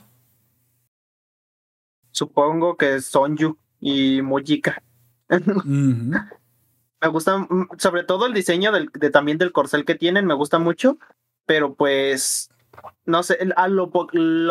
Supongo 2.11 2.77
que 2.77 3.01
Sonju 3.01 3.57
y 3.81 4.23
Mujika. 4.23 4.83
Ujú. 5.31 5.53
Me 7.01 7.09
gusta 7.09 7.39
mm, 7.39 7.69
sobre 7.79 8.03
todo 8.03 8.27
el 8.27 8.35
diseño 8.35 8.73
del, 8.73 8.91
de, 8.93 9.11
también 9.11 9.39
del 9.39 9.53
corcel 9.53 9.85
que 9.85 9.95
tienen, 9.95 10.27
me 10.27 10.35
gusta 10.35 10.59
mucho, 10.59 10.99
pero 11.47 11.75
pues 11.75 12.51
no 13.05 13.23
sé, 13.23 13.39
a 13.57 13.69
lo, 13.69 13.91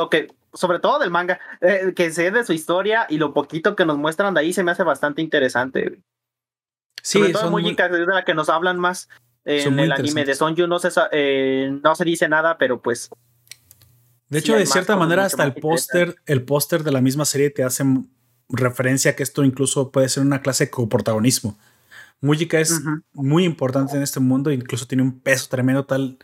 que, 0.10 0.34
sobre 0.54 0.80
todo 0.80 1.00
del 1.00 1.12
manga, 1.12 1.40
eh, 1.62 1.94
que 1.96 2.10
sé 2.12 2.32
de 2.32 2.46
su 2.46 2.54
historia 2.54 3.06
y 3.10 3.18
lo 3.18 3.34
poquito 3.34 3.76
que 3.76 3.86
nos 3.86 3.98
muestran 3.98 4.34
de 4.34 4.40
ahí 4.42 4.54
se 4.54 4.64
me 4.64 4.72
hace 4.72 4.84
bastante 4.84 5.22
interesante. 5.22 6.02
Sí, 7.04 7.20
sobre 7.20 7.34
todo 7.34 7.42
son 7.44 7.52
muy- 7.52 7.76
de 7.76 8.06
la 8.06 8.24
que 8.26 8.34
nos 8.34 8.50
hablan 8.50 8.80
más 8.80 9.10
en 9.46 9.80
el 9.80 9.92
anime 9.92 10.26
de. 10.26 10.36
Sonju, 10.36 10.68
no 10.68 10.80
se, 10.80 10.90
eh, 11.12 11.70
no 11.84 11.96
se 11.96 12.04
dice 12.04 12.28
nada, 12.28 12.58
pero 12.58 12.82
pues 12.82 13.10
De 14.30 14.40
hecho, 14.40 14.56
de 14.56 14.66
cierta 14.66 14.96
manera, 14.96 15.26
hasta 15.26 15.44
el 15.44 15.54
póster, 15.54 16.16
el 16.26 16.44
póster 16.44 16.84
de 16.84 16.92
la 16.92 17.02
misma 17.02 17.26
serie 17.26 17.50
te 17.50 17.64
hace 17.64 17.84
referencia 18.50 19.12
a 19.12 19.16
que 19.16 19.24
esto 19.24 19.44
incluso 19.44 19.92
puede 19.92 20.10
ser 20.10 20.24
una 20.24 20.42
clase 20.42 20.66
de 20.66 20.72
coprotagonismo. 20.72 21.58
Mujika 22.20 22.60
es 22.60 22.82
muy 23.14 23.44
importante 23.44 23.96
en 23.96 24.04
este 24.04 24.20
mundo, 24.20 24.52
incluso 24.52 24.88
tiene 24.88 25.04
un 25.04 25.20
peso 25.20 25.48
tremendo 25.50 25.86
tal, 25.86 26.18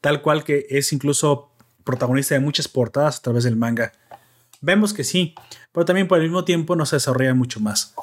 tal 0.00 0.20
cual 0.20 0.44
que 0.44 0.66
es 0.68 0.92
incluso 0.92 1.50
protagonista 1.82 2.34
de 2.34 2.40
muchas 2.40 2.68
portadas 2.68 3.18
a 3.18 3.22
través 3.22 3.44
del 3.44 3.56
manga. 3.56 3.92
Vemos 4.60 4.92
que 4.92 5.04
sí, 5.04 5.34
pero 5.72 5.84
también 5.84 6.08
por 6.08 6.18
el 6.18 6.24
mismo 6.24 6.44
tiempo 6.44 6.76
no 6.76 6.86
se 6.86 6.96
desarrolla 6.96 7.34
mucho 7.34 7.60
más. 7.60 7.94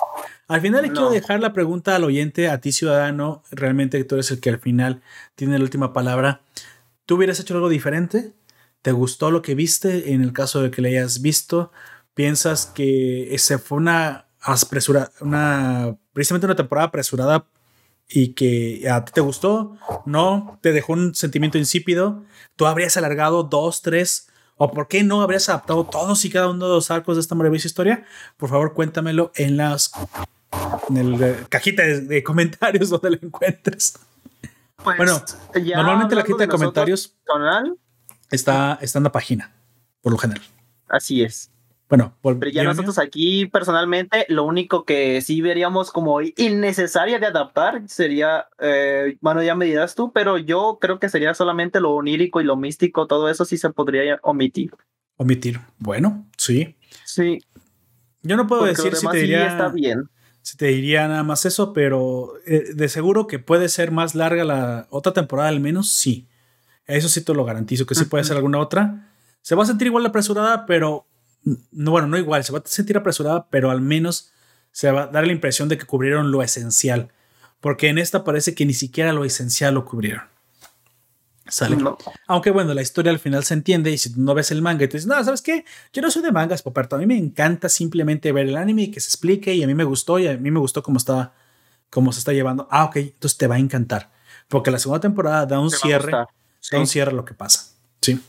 Al 0.48 0.62
final 0.62 0.82
le 0.82 0.92
quiero 0.92 1.10
dejar 1.10 1.40
la 1.40 1.54
pregunta 1.54 1.96
al 1.96 2.04
oyente, 2.04 2.50
a 2.50 2.60
ti 2.60 2.72
ciudadano, 2.72 3.44
realmente 3.52 4.04
tú 4.04 4.16
eres 4.16 4.32
el 4.32 4.40
que 4.40 4.50
al 4.50 4.60
final 4.60 5.02
tiene 5.36 5.58
la 5.58 5.64
última 5.64 5.94
palabra. 5.94 6.42
¿Tú 7.06 7.16
hubieras 7.16 7.40
hecho 7.40 7.56
algo 7.56 7.70
diferente? 7.70 8.34
¿Te 8.82 8.92
gustó 8.92 9.32
lo 9.32 9.42
que 9.42 9.56
viste? 9.56 10.14
En 10.14 10.22
el 10.22 10.34
caso 10.34 10.62
de 10.62 10.72
que 10.72 10.82
le 10.82 10.90
hayas 10.90 11.22
visto, 11.22 11.72
¿piensas 12.14 12.66
que 12.66 13.34
ese 13.34 13.58
fue 13.58 13.78
una 13.78 14.28
apresura, 14.42 15.12
una 15.22 15.96
precisamente 16.14 16.48
una 16.48 16.56
temporada 16.56 16.88
apresurada 16.88 17.46
y 18.10 18.34
que 18.34 18.90
a 18.90 19.06
ti 19.06 19.12
te 19.14 19.22
gustó? 19.22 19.78
¿No? 20.06 20.60
¿Te 20.62 20.72
dejó 20.72 20.94
un 20.94 21.14
sentimiento 21.14 21.58
insípido? 21.58 22.24
¿Tú 22.56 22.66
habrías 22.66 22.98
alargado 22.98 23.44
dos, 23.44 23.82
tres? 23.82 24.30
¿O 24.58 24.72
por 24.72 24.88
qué 24.88 25.04
no 25.04 25.22
habrías 25.22 25.50
adaptado 25.50 25.86
todos 25.86 26.24
y 26.26 26.30
cada 26.30 26.50
uno 26.50 26.68
de 26.68 26.76
los 26.76 26.92
arcos 26.92 27.16
de 27.18 27.22
esta 27.22 27.36
maravillosa 27.36 27.68
historia? 27.68 28.06
Por 28.38 28.50
favor, 28.50 28.74
cuéntamelo 28.74 29.32
en 29.36 29.58
las 29.58 29.92
en 30.90 30.98
el 30.98 31.24
eh, 31.24 31.46
cajita 31.50 31.84
de, 31.84 32.02
de 32.02 32.24
comentarios 32.24 32.90
donde 32.92 33.12
lo 33.12 33.18
encuentres. 33.22 34.00
Pues, 34.84 34.98
Bueno, 34.98 35.24
Normalmente 35.54 36.16
la 36.16 36.24
cajita 36.24 36.40
de 36.40 36.48
comentarios 36.48 37.16
está, 38.32 38.80
está 38.82 39.00
en 39.00 39.04
la 39.04 39.12
página, 39.12 39.54
por 40.02 40.12
lo 40.12 40.18
general. 40.18 40.42
así 40.90 41.24
es. 41.24 41.50
Bueno, 41.90 42.14
Pero 42.22 42.48
ya 42.50 42.64
nosotros 42.64 42.98
aquí 43.00 43.48
personalmente, 43.48 44.26
lo 44.30 44.46
único 44.46 44.86
que 44.86 45.20
sí 45.22 45.42
veríamos 45.42 45.92
como 45.92 46.22
innecesaria 46.22 47.20
de 47.20 47.26
adaptar 47.26 47.82
sería, 47.90 48.48
eh, 48.60 49.18
bueno, 49.20 49.44
ya 49.44 49.56
me 49.56 49.66
dirás 49.66 49.94
tú, 49.94 50.14
pero 50.14 50.38
yo 50.38 50.78
creo 50.80 51.00
que 51.00 51.10
sería 51.10 51.34
solamente 51.34 51.82
lo 51.82 51.92
onírico 51.92 52.40
y 52.40 52.46
lo 52.46 52.56
místico, 52.56 53.08
todo 53.08 53.30
eso 53.30 53.44
sí 53.44 53.58
se 53.58 53.72
podría 53.72 54.20
omitir. 54.24 54.72
omitir. 55.18 55.60
Bueno, 55.80 56.26
sí. 56.38 56.78
Sí, 57.04 57.40
Yo 58.22 58.38
no 58.38 58.48
puedo 58.48 58.62
porque 58.62 58.76
decir 58.84 58.96
si 58.96 59.08
te 59.08 59.14
sí 59.14 59.20
diría 59.20 59.48
está 59.48 59.68
bien. 59.68 60.10
si 60.42 60.56
te 60.56 60.68
diría 60.68 61.10
nada 61.10 61.24
más 61.24 61.46
eso, 61.46 61.74
pero 61.74 62.36
eh, 62.46 62.74
de 62.74 62.88
seguro 62.88 63.28
que 63.28 63.40
puede 63.40 63.68
ser 63.68 63.92
más 63.92 64.16
larga 64.16 64.46
la 64.46 64.88
otra 64.92 65.12
temporada 65.12 65.50
al 65.50 65.60
menos, 65.60 65.92
sí. 65.92 66.30
Eso 66.92 67.10
sí 67.10 67.22
te 67.22 67.34
lo 67.34 67.46
garantizo, 67.46 67.86
que 67.86 67.96
sí 67.96 68.06
puede 68.06 68.24
ser 68.24 68.38
alguna 68.38 68.60
otra. 68.60 69.10
Se 69.42 69.56
va 69.56 69.64
a 69.64 69.66
sentir 69.66 69.88
igual 69.88 70.06
apresurada, 70.06 70.66
pero 70.66 71.08
no, 71.72 71.92
bueno, 71.92 72.08
no 72.08 72.18
igual, 72.18 72.44
se 72.44 72.52
va 72.52 72.60
a 72.60 72.64
sentir 72.66 72.98
apresurada, 72.98 73.48
pero 73.50 73.72
al 73.72 73.82
menos 73.82 74.32
se 74.72 74.92
va 74.92 75.04
a 75.04 75.08
dar 75.08 75.26
la 75.26 75.34
impresión 75.34 75.70
de 75.70 75.78
que 75.78 75.86
cubrieron 75.86 76.32
lo 76.32 76.44
esencial, 76.44 77.10
porque 77.60 77.90
en 77.90 77.98
esta 77.98 78.24
parece 78.24 78.56
que 78.56 78.66
ni 78.66 78.74
siquiera 78.74 79.14
lo 79.14 79.26
esencial 79.26 79.74
lo 79.74 79.86
cubrieron. 79.86 80.24
Sale. 81.48 81.76
No. 81.76 81.98
Aunque 82.28 82.50
bueno, 82.50 82.74
la 82.74 82.82
historia 82.82 83.12
al 83.12 83.20
final 83.20 83.44
se 83.44 83.54
entiende 83.54 83.92
y 83.92 83.98
si 83.98 84.14
tú 84.14 84.22
no 84.22 84.34
ves 84.34 84.52
el 84.52 84.62
manga 84.62 84.86
y 84.86 84.88
te 84.88 84.98
dices, 84.98 85.08
no, 85.08 85.22
¿sabes 85.22 85.42
qué? 85.42 85.66
Yo 85.92 86.02
no 86.02 86.10
soy 86.10 86.22
de 86.22 86.32
mangas, 86.32 86.62
Poperto. 86.62 86.96
A 86.96 87.00
mí 87.00 87.06
me 87.06 87.18
encanta 87.18 87.68
simplemente 87.68 88.32
ver 88.32 88.48
el 88.48 88.56
anime 88.56 88.84
y 88.84 88.92
que 88.92 89.02
se 89.02 89.10
explique 89.10 89.54
y 89.54 89.62
a 89.62 89.68
mí 89.68 89.76
me 89.76 89.84
gustó 89.84 90.18
y 90.18 90.28
a 90.28 90.38
mí 90.38 90.50
me 90.50 90.60
gustó 90.60 90.82
cómo 90.82 90.98
está, 90.98 91.34
cómo 91.90 92.14
se 92.14 92.20
está 92.20 92.32
llevando. 92.32 92.70
Ah, 92.72 92.86
ok, 92.86 92.96
entonces 92.98 93.38
te 93.38 93.48
va 93.48 93.56
a 93.56 93.60
encantar. 93.60 94.12
Porque 94.48 94.72
la 94.72 94.80
segunda 94.80 95.02
temporada 95.02 95.46
da 95.46 95.60
un 95.60 95.70
Te 95.70 95.98
va 95.98 96.22
a 96.22 96.28
Sí. 96.62 96.86
cierre 96.86 97.12
a 97.12 97.16
lo 97.16 97.26
que 97.26 97.34
pasa. 97.34 97.74
Sí. 98.02 98.20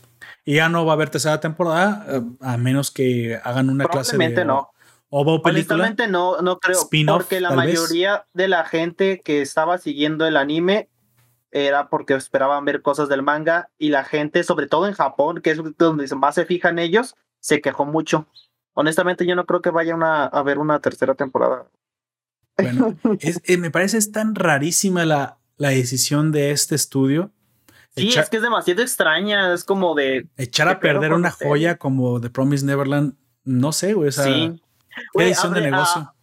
Y 0.45 0.55
ya 0.55 0.67
no 0.69 0.85
va 0.85 0.93
a 0.93 0.95
haber 0.95 1.09
tercera 1.09 1.39
temporada 1.39 2.05
eh, 2.09 2.21
a 2.41 2.57
menos 2.57 2.91
que 2.91 3.39
hagan 3.43 3.69
una 3.69 3.85
clase 3.85 4.13
de 4.13 4.17
Probablemente 4.17 4.45
no. 4.45 4.69
O 5.09 5.23
película. 5.41 5.75
Honestamente 5.75 6.07
no, 6.07 6.41
no 6.41 6.59
creo, 6.59 6.79
porque 7.13 7.39
la 7.39 7.49
vez. 7.49 7.57
mayoría 7.57 8.25
de 8.33 8.47
la 8.47 8.65
gente 8.65 9.21
que 9.23 9.41
estaba 9.41 9.77
siguiendo 9.77 10.25
el 10.25 10.35
anime 10.37 10.89
era 11.51 11.87
porque 11.87 12.15
esperaban 12.15 12.65
ver 12.65 12.81
cosas 12.81 13.09
del 13.09 13.21
manga 13.21 13.69
y 13.77 13.89
la 13.89 14.03
gente, 14.03 14.43
sobre 14.43 14.65
todo 14.65 14.87
en 14.87 14.93
Japón, 14.95 15.41
que 15.41 15.51
es 15.51 15.59
donde 15.77 16.07
más 16.15 16.33
se 16.35 16.45
fijan 16.45 16.79
ellos, 16.79 17.15
se 17.39 17.61
quejó 17.61 17.85
mucho. 17.85 18.25
Honestamente 18.73 19.27
yo 19.27 19.35
no 19.35 19.45
creo 19.45 19.61
que 19.61 19.69
vaya 19.69 19.93
una, 19.93 20.23
a 20.23 20.27
haber 20.27 20.57
una 20.57 20.79
tercera 20.79 21.13
temporada. 21.13 21.67
Bueno, 22.57 22.97
es- 23.19 23.41
eh, 23.45 23.57
me 23.57 23.69
parece 23.69 23.99
es 23.99 24.11
tan 24.11 24.33
rarísima 24.33 25.05
la, 25.05 25.37
la 25.57 25.69
decisión 25.69 26.31
de 26.31 26.49
este 26.51 26.73
estudio. 26.73 27.29
Sí, 27.95 28.09
Echa- 28.09 28.21
es 28.21 28.29
que 28.29 28.37
es 28.37 28.43
demasiado 28.43 28.81
extraña, 28.81 29.53
es 29.53 29.63
como 29.63 29.93
de... 29.95 30.27
echar 30.37 30.67
a 30.67 30.75
¿Qué 30.79 30.87
pedo 30.87 30.93
perder 30.99 31.13
una 31.13 31.29
joya 31.31 31.77
como 31.77 32.19
The 32.19 32.29
Promised 32.29 32.65
Neverland, 32.65 33.13
no 33.43 33.71
sé, 33.71 33.93
güey. 33.93 34.09
O 34.09 34.11
sea, 34.11 34.25
sí. 34.25 34.61
qué 34.95 35.01
Güey, 35.13 35.27
decisión 35.29 35.53
de 35.53 35.61
negocio. 35.61 36.13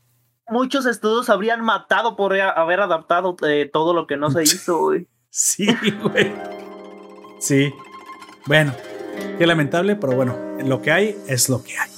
muchos 0.49 0.87
estudios 0.87 1.29
habrían 1.31 1.61
matado 1.65 2.17
por 2.17 2.35
haber 2.39 2.81
adaptado 2.81 3.37
eh, 3.47 3.71
todo 3.73 3.95
lo 3.95 4.07
que 4.07 4.17
no 4.17 4.31
se 4.31 4.43
hizo, 4.43 4.79
güey. 4.81 5.07
Sí, 5.31 5.67
güey. 6.03 6.33
Sí. 7.39 7.73
Bueno, 8.47 8.75
qué 9.39 9.47
lamentable, 9.47 9.95
pero 9.97 10.15
bueno, 10.15 10.37
lo 10.65 10.83
que 10.83 10.91
hay 10.91 11.17
es 11.29 11.49
lo 11.49 11.63
que 11.63 11.79
hay. 11.79 11.91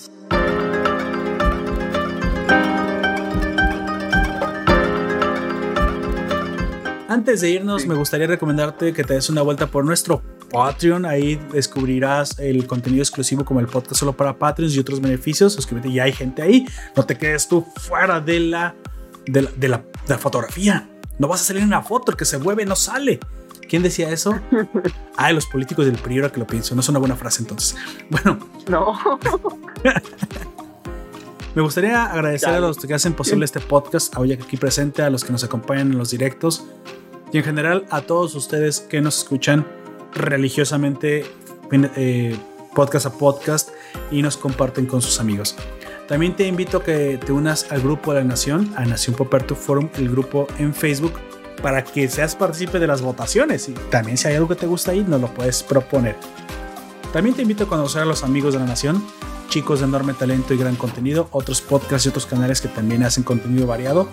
Antes 7.12 7.42
de 7.42 7.50
irnos, 7.50 7.82
Sí. 7.82 7.89
me 7.89 7.94
gustaría 7.94 8.26
recomendarte 8.26 8.94
que 8.94 9.05
te 9.05 9.12
des 9.12 9.28
una 9.28 9.42
vuelta 9.42 9.66
por 9.66 9.84
nuestro 9.84 10.23
Patreon. 10.50 11.05
Ahí 11.05 11.36
descubrirás 11.52 12.39
el 12.39 12.66
contenido 12.66 13.02
exclusivo 13.02 13.44
como 13.44 13.60
el 13.60 13.66
podcast 13.66 13.97
solo 13.97 14.15
para 14.16 14.39
Patreons 14.39 14.74
y 14.74 14.78
otros 14.78 14.99
beneficios. 15.02 15.52
Suscríbete, 15.52 15.92
ya 15.92 16.05
hay 16.05 16.12
gente 16.12 16.41
ahí. 16.41 16.65
No 16.97 17.05
te 17.05 17.18
quedes 17.18 17.47
tú 17.49 17.66
fuera 17.76 18.18
de 18.20 18.41
la, 18.41 18.74
de 19.26 19.42
la, 19.42 19.50
de 19.57 19.68
la, 19.68 19.76
de 19.78 19.84
la 20.08 20.18
fotografía. 20.18 20.89
No 21.18 21.28
vas 21.28 21.42
a 21.42 21.44
salir 21.44 21.60
en 21.62 21.68
una 21.68 21.82
foto, 21.82 22.12
el 22.12 22.16
que 22.16 22.24
se 22.24 22.39
mueve 22.39 22.65
no 22.65 22.76
sale. 22.76 23.20
¿Quién 23.68 23.82
decía 23.82 24.08
eso? 24.10 24.34
Ah, 25.18 25.31
los 25.32 25.44
políticos 25.47 25.84
del 25.84 25.97
PRI, 25.99 26.16
ahora 26.16 26.32
que 26.32 26.41
lo 26.41 26.47
pienso. 26.47 26.74
No 26.74 26.81
es 26.81 26.89
una 26.89 26.99
buena 26.99 27.15
frase 27.15 27.42
entonces. 27.42 27.76
Bueno, 28.08 28.39
No. 28.68 28.99
me 31.55 31.60
gustaría 31.62 32.07
agradecer 32.07 32.49
a 32.49 32.60
los 32.60 32.78
que 32.78 32.94
hacen 32.94 33.12
posible 33.12 33.44
este 33.44 33.60
podcast, 33.60 34.16
a 34.16 34.20
Oyak 34.20 34.42
aquí 34.42 34.57
presente, 34.57 35.02
a 35.02 35.10
los 35.10 35.23
que 35.23 35.32
nos 35.32 35.44
acompañan 35.44 35.92
en 35.92 35.99
los 35.99 36.10
directos 36.10 36.65
y 37.32 37.38
en 37.38 37.44
general 37.44 37.86
a 37.90 38.02
todos 38.02 38.34
ustedes 38.34 38.80
que 38.80 39.00
nos 39.00 39.18
escuchan 39.18 39.66
religiosamente 40.14 41.24
eh, 41.72 42.36
podcast 42.74 43.06
a 43.06 43.12
podcast 43.12 43.70
y 44.10 44.22
nos 44.22 44.36
comparten 44.36 44.86
con 44.86 45.00
sus 45.00 45.18
amigos. 45.18 45.56
También 46.08 46.36
te 46.36 46.46
invito 46.46 46.78
a 46.78 46.84
que 46.84 47.18
te 47.24 47.32
unas 47.32 47.72
al 47.72 47.80
grupo 47.80 48.12
de 48.12 48.20
la 48.20 48.26
Nación, 48.26 48.72
a 48.76 48.84
Nación 48.84 49.16
Poperto 49.16 49.54
Forum, 49.54 49.88
el 49.96 50.10
grupo 50.10 50.46
en 50.58 50.74
Facebook, 50.74 51.14
para 51.62 51.84
que 51.84 52.08
seas 52.08 52.36
partícipe 52.36 52.78
de 52.78 52.86
las 52.86 53.00
votaciones. 53.00 53.68
Y 53.68 53.72
también 53.90 54.18
si 54.18 54.28
hay 54.28 54.34
algo 54.34 54.48
que 54.48 54.56
te 54.56 54.66
gusta 54.66 54.90
ahí, 54.90 55.04
nos 55.06 55.20
lo 55.20 55.32
puedes 55.32 55.62
proponer. 55.62 56.16
También 57.12 57.34
te 57.34 57.42
invito 57.42 57.64
a 57.64 57.68
conocer 57.68 58.02
a 58.02 58.04
los 58.04 58.24
amigos 58.24 58.52
de 58.52 58.60
la 58.60 58.66
Nación, 58.66 59.02
chicos 59.48 59.80
de 59.80 59.86
enorme 59.86 60.12
talento 60.12 60.52
y 60.52 60.58
gran 60.58 60.76
contenido, 60.76 61.28
otros 61.30 61.62
podcasts 61.62 62.04
y 62.04 62.08
otros 62.10 62.26
canales 62.26 62.60
que 62.60 62.68
también 62.68 63.04
hacen 63.04 63.22
contenido 63.22 63.66
variado. 63.66 64.08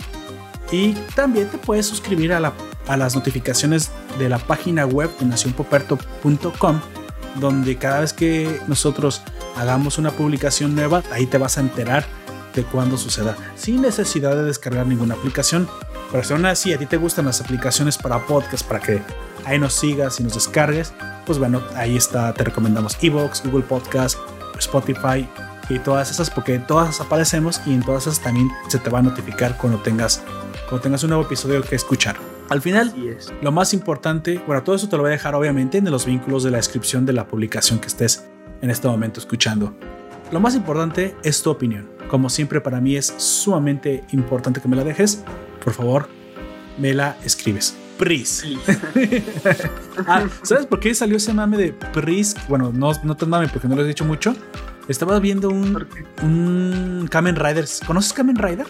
Y 0.72 0.94
también 1.16 1.48
te 1.50 1.58
puedes 1.58 1.86
suscribir 1.88 2.34
a, 2.34 2.40
la- 2.40 2.54
a 2.88 2.98
las 2.98 3.16
notificaciones 3.16 3.90
de 4.20 4.30
la 4.30 4.38
página 4.38 4.86
web 4.86 5.10
de 5.20 5.26
nacionpoperto.com, 5.26 6.80
donde 7.40 7.78
cada 7.78 8.02
vez 8.02 8.14
que 8.14 8.60
nosotros 8.68 9.22
hagamos 9.58 9.98
una 9.98 10.12
publicación 10.12 10.76
nueva, 10.76 11.04
ahí 11.12 11.26
te 11.26 11.38
vas 11.38 11.58
a 11.58 11.62
enterar 11.62 12.06
de 12.54 12.64
cuándo 12.64 12.98
suceda, 12.98 13.36
sin 13.56 13.82
necesidad 13.82 14.36
de 14.36 14.44
descargar 14.44 14.86
ninguna 14.88 15.16
aplicación. 15.16 15.68
Pero 16.12 16.24
si 16.24 16.34
aún 16.34 16.46
así 16.46 16.74
a 16.74 16.78
ti 16.80 16.86
te 16.88 16.98
gustan 16.98 17.26
las 17.26 17.40
aplicaciones 17.42 17.98
para 17.98 18.26
podcast, 18.26 18.66
para 18.68 18.80
que 18.80 19.02
ahí 19.46 19.60
nos 19.60 19.74
sigas 19.74 20.20
y 20.20 20.24
nos 20.24 20.34
descargues, 20.34 20.92
pues 21.26 21.38
bueno, 21.38 21.62
ahí 21.76 21.96
está, 21.98 22.34
te 22.34 22.44
recomendamos 22.44 22.98
Evox, 23.02 23.44
Google 23.46 23.64
Podcast, 23.64 24.18
Spotify 24.58 25.28
y 25.70 25.78
todas 25.80 26.10
esas, 26.10 26.32
porque 26.32 26.58
todas 26.58 27.00
aparecemos 27.00 27.62
y 27.68 27.74
en 27.76 27.84
todas 27.84 28.08
esas 28.08 28.20
también 28.22 28.50
se 28.70 28.80
te 28.80 28.90
va 28.90 29.00
a 29.00 29.02
notificar 29.04 29.56
cuando 29.58 29.78
tengas, 29.80 30.24
cuando 30.70 30.84
tengas 30.84 31.04
un 31.04 31.10
nuevo 31.10 31.24
episodio 31.24 31.64
que 31.64 31.76
escuchar. 31.76 32.18
Al 32.50 32.62
final, 32.62 32.94
lo 33.42 33.52
más 33.52 33.74
importante, 33.74 34.40
bueno, 34.46 34.64
todo 34.64 34.76
eso 34.76 34.88
te 34.88 34.96
lo 34.98 35.04
voy 35.04 35.10
a 35.10 35.14
dejar 35.14 35.34
obviamente 35.34 35.80
en 35.80 35.90
los 35.90 36.06
vínculos 36.06 36.44
de 36.44 36.52
la 36.52 36.58
descripción 36.58 37.06
de 37.06 37.14
la 37.14 37.28
publicación 37.28 37.80
que 37.80 37.88
estés 37.88 38.30
en 38.62 38.70
este 38.70 38.88
momento 38.88 39.20
escuchando. 39.20 39.76
Lo 40.32 40.40
más 40.40 40.56
importante 40.56 41.16
es 41.24 41.42
tu 41.42 41.50
opinión. 41.50 41.90
Como 42.08 42.30
siempre 42.30 42.62
para 42.62 42.80
mí 42.80 42.96
es 42.96 43.08
sumamente 43.18 44.04
importante 44.12 44.62
que 44.62 44.68
me 44.68 44.76
la 44.76 44.84
dejes. 44.84 45.24
Por 45.64 45.74
favor, 45.74 46.08
me 46.78 46.94
la 46.94 47.18
escribes. 47.24 47.76
Pris. 47.98 48.46
ah, 50.08 50.28
¿Sabes 50.44 50.68
por 50.68 50.80
qué 50.80 50.94
salió 50.94 51.18
ese 51.18 51.34
mame 51.34 51.58
de 51.58 51.74
Pris? 51.74 52.36
Bueno, 52.48 52.72
no, 52.74 52.92
no 53.04 53.18
te 53.18 53.26
mame 53.26 53.48
porque 53.50 53.68
no 53.68 53.76
lo 53.76 53.84
he 53.84 53.88
dicho 53.88 54.06
mucho. 54.06 54.36
Estaba 54.88 55.20
viendo 55.20 55.50
un, 55.50 55.88
un 56.22 57.08
Kamen 57.10 57.36
Riders. 57.36 57.82
¿Conoces 57.86 58.14
Kamen 58.14 58.38
Rider? 58.38 58.68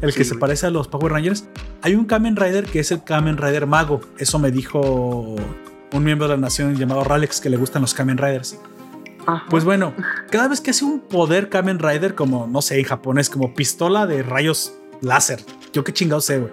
El 0.00 0.14
que 0.14 0.24
se 0.24 0.34
parece 0.34 0.66
a 0.66 0.70
los 0.70 0.88
Power 0.88 1.12
Rangers. 1.12 1.48
Hay 1.82 1.94
un 1.94 2.04
Kamen 2.04 2.36
Rider 2.36 2.64
que 2.64 2.80
es 2.80 2.92
el 2.92 3.02
Kamen 3.02 3.38
Rider 3.38 3.66
Mago. 3.66 4.00
Eso 4.18 4.38
me 4.38 4.50
dijo 4.50 5.36
un 5.92 6.04
miembro 6.04 6.28
de 6.28 6.34
la 6.34 6.40
nación 6.40 6.76
llamado 6.76 7.04
Ralex 7.04 7.40
que 7.40 7.48
le 7.48 7.56
gustan 7.56 7.82
los 7.82 7.94
Kamen 7.94 8.18
Riders. 8.18 8.58
Pues 9.50 9.64
bueno, 9.64 9.92
cada 10.30 10.48
vez 10.48 10.60
que 10.60 10.70
hace 10.70 10.84
un 10.84 11.00
poder 11.00 11.48
Kamen 11.48 11.78
Rider, 11.78 12.14
como 12.14 12.46
no 12.46 12.62
sé, 12.62 12.78
en 12.78 12.84
japonés, 12.84 13.28
como 13.28 13.54
pistola 13.54 14.06
de 14.06 14.22
rayos 14.22 14.74
láser. 15.00 15.40
Yo 15.72 15.82
qué 15.82 15.92
chingado 15.92 16.20
sé, 16.20 16.38
güey. 16.38 16.52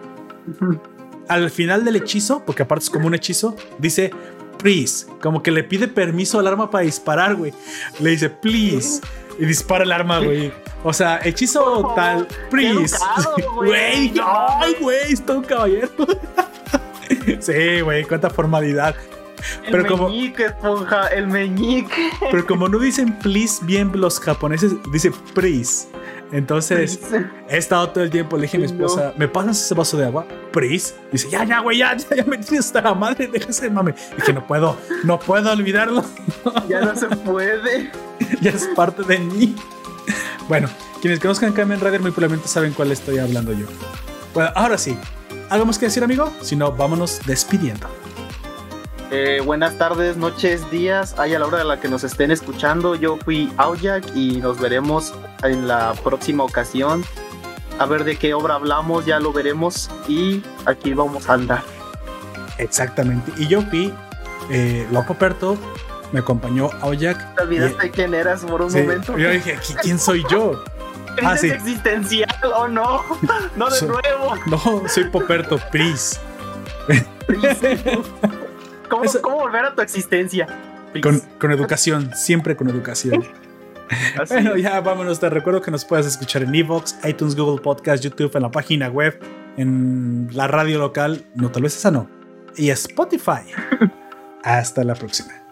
Al 1.27 1.49
final 1.51 1.85
del 1.85 1.97
hechizo, 1.97 2.43
porque 2.45 2.63
aparte 2.63 2.85
es 2.85 2.89
como 2.89 3.07
un 3.07 3.13
hechizo, 3.13 3.55
dice 3.77 4.11
please, 4.57 5.05
como 5.21 5.43
que 5.43 5.51
le 5.51 5.63
pide 5.63 5.87
permiso 5.87 6.39
al 6.39 6.47
arma 6.47 6.71
para 6.71 6.85
disparar, 6.85 7.35
güey. 7.35 7.53
Le 7.99 8.11
dice 8.11 8.29
please 8.29 9.01
y 9.39 9.45
dispara 9.45 9.83
el 9.83 9.91
arma, 9.91 10.19
güey. 10.19 10.51
O 10.83 10.91
sea, 10.91 11.19
hechizo 11.23 11.93
tal, 11.95 12.27
please. 12.49 12.95
Güey, 13.55 14.13
ay, 14.23 14.75
güey, 14.79 15.13
está 15.13 15.37
un 15.37 15.43
caballero. 15.43 15.89
sí, 17.39 17.81
güey, 17.81 18.03
cuánta 18.03 18.29
formalidad. 18.29 18.95
El 19.65 19.71
pero 19.71 19.87
como, 19.87 20.07
meñique, 20.09 20.45
esponja, 20.45 21.07
el 21.07 21.27
meñique. 21.27 22.09
Pero 22.31 22.45
como 22.45 22.67
no 22.67 22.79
dicen 22.79 23.17
please 23.19 23.63
bien 23.65 23.91
los 23.93 24.19
japoneses, 24.19 24.73
dice 24.91 25.11
please. 25.33 25.87
Entonces, 26.33 26.99
he 27.47 27.57
estado 27.57 27.89
todo 27.89 28.03
el 28.03 28.09
tiempo, 28.09 28.37
le 28.37 28.43
dije 28.43 28.57
a 28.57 28.59
mi 28.59 28.65
esposa, 28.65 29.13
¿me 29.17 29.27
pasas 29.27 29.63
ese 29.63 29.75
vaso 29.75 29.97
de 29.97 30.05
agua? 30.05 30.25
Please. 30.51 30.95
Dice, 31.11 31.29
ya, 31.29 31.43
ya, 31.43 31.59
güey, 31.59 31.77
ya, 31.77 31.95
ya, 31.95 32.15
ya 32.15 32.25
me 32.25 32.39
tienes 32.39 32.65
hasta 32.65 32.81
la 32.81 32.95
madre, 32.95 33.27
déjese, 33.27 33.69
mame. 33.69 33.93
Y 34.17 34.21
que 34.23 34.33
no 34.33 34.45
puedo, 34.47 34.75
no 35.03 35.19
puedo 35.19 35.51
olvidarlo. 35.51 36.03
Ya 36.67 36.81
no 36.81 36.95
se 36.95 37.07
puede. 37.07 37.91
ya 38.41 38.49
es 38.49 38.67
parte 38.75 39.03
de 39.03 39.19
mí. 39.19 39.55
Bueno, 40.47 40.69
quienes 41.01 41.19
conozcan 41.19 41.53
Kamen 41.53 41.79
Rider 41.79 42.01
muy 42.01 42.11
probablemente 42.11 42.47
saben 42.47 42.73
cuál 42.73 42.91
estoy 42.91 43.19
hablando 43.19 43.53
yo. 43.53 43.67
Bueno, 44.33 44.49
ahora 44.55 44.77
sí, 44.77 44.97
¿algo 45.49 45.65
más 45.67 45.77
que 45.77 45.85
decir, 45.85 46.03
amigo? 46.03 46.33
Si 46.41 46.55
no, 46.55 46.71
vámonos 46.71 47.21
despidiendo. 47.27 47.87
Eh, 49.15 49.41
buenas 49.45 49.77
tardes, 49.77 50.17
noches, 50.17 50.71
días, 50.71 51.13
ahí 51.19 51.35
a 51.35 51.39
la 51.39 51.45
hora 51.45 51.59
de 51.59 51.65
la 51.65 51.79
que 51.79 51.87
nos 51.87 52.03
estén 52.03 52.31
escuchando. 52.31 52.95
Yo 52.95 53.17
fui 53.17 53.53
Aujak 53.57 54.03
y 54.15 54.37
nos 54.37 54.59
veremos 54.59 55.13
en 55.43 55.67
la 55.67 55.93
próxima 56.03 56.43
ocasión. 56.43 57.05
A 57.77 57.85
ver 57.85 58.05
de 58.05 58.15
qué 58.15 58.33
obra 58.33 58.55
hablamos, 58.55 59.05
ya 59.05 59.19
lo 59.19 59.31
veremos 59.31 59.91
y 60.07 60.41
aquí 60.65 60.95
vamos 60.95 61.29
a 61.29 61.33
andar. 61.33 61.63
Exactamente. 62.57 63.31
Y 63.37 63.45
yo 63.45 63.61
fui 63.61 63.93
eh, 64.49 64.87
Perto, 65.19 65.59
me 66.11 66.21
acompañó 66.21 66.71
Aujak. 66.81 67.35
¿Te 67.35 67.43
olvidaste 67.43 67.91
quién 67.91 68.15
eras 68.15 68.43
por 68.43 68.63
un 68.63 68.73
momento? 68.73 69.15
Yo 69.15 69.29
dije, 69.29 69.59
¿quién 69.83 69.99
soy 69.99 70.25
yo? 70.27 70.63
ah, 71.23 71.37
sí. 71.37 71.51
existencial 71.51 72.51
o 72.55 72.67
no? 72.67 73.03
No 73.55 73.69
de 73.69 73.81
nuevo. 73.83 74.33
No, 74.47 74.89
soy 74.89 75.03
Poperto, 75.03 75.59
Pris. 75.69 76.19
¿Cómo, 78.89 79.39
volver 79.39 79.65
a 79.65 79.75
tu 79.75 79.81
existencia? 79.81 80.47
Con, 81.01 81.51
educación, 81.51 82.11
siempre 82.15 82.55
con 82.55 82.69
educación. 82.69 83.23
bueno, 84.29 84.55
ya 84.57 84.79
vámonos. 84.81 85.19
Te 85.19 85.29
recuerdo 85.29 85.61
que 85.61 85.71
nos 85.71 85.85
puedes 85.85 86.05
escuchar 86.05 86.43
en 86.43 86.53
Evox, 86.53 86.97
iTunes, 87.03 87.35
Google 87.35 87.61
Podcast, 87.61 88.03
YouTube, 88.03 88.35
en 88.35 88.43
la 88.43 88.51
página 88.51 88.89
web, 88.89 89.19
en 89.57 90.29
la 90.31 90.47
radio 90.47 90.77
local, 90.79 91.25
no 91.35 91.51
tal 91.51 91.63
vez 91.63 91.75
esa 91.75 91.91
no, 91.91 92.07
y 92.55 92.69
Spotify. 92.69 93.41
Hasta 94.43 94.83
la 94.83 94.93
próxima. 94.93 95.42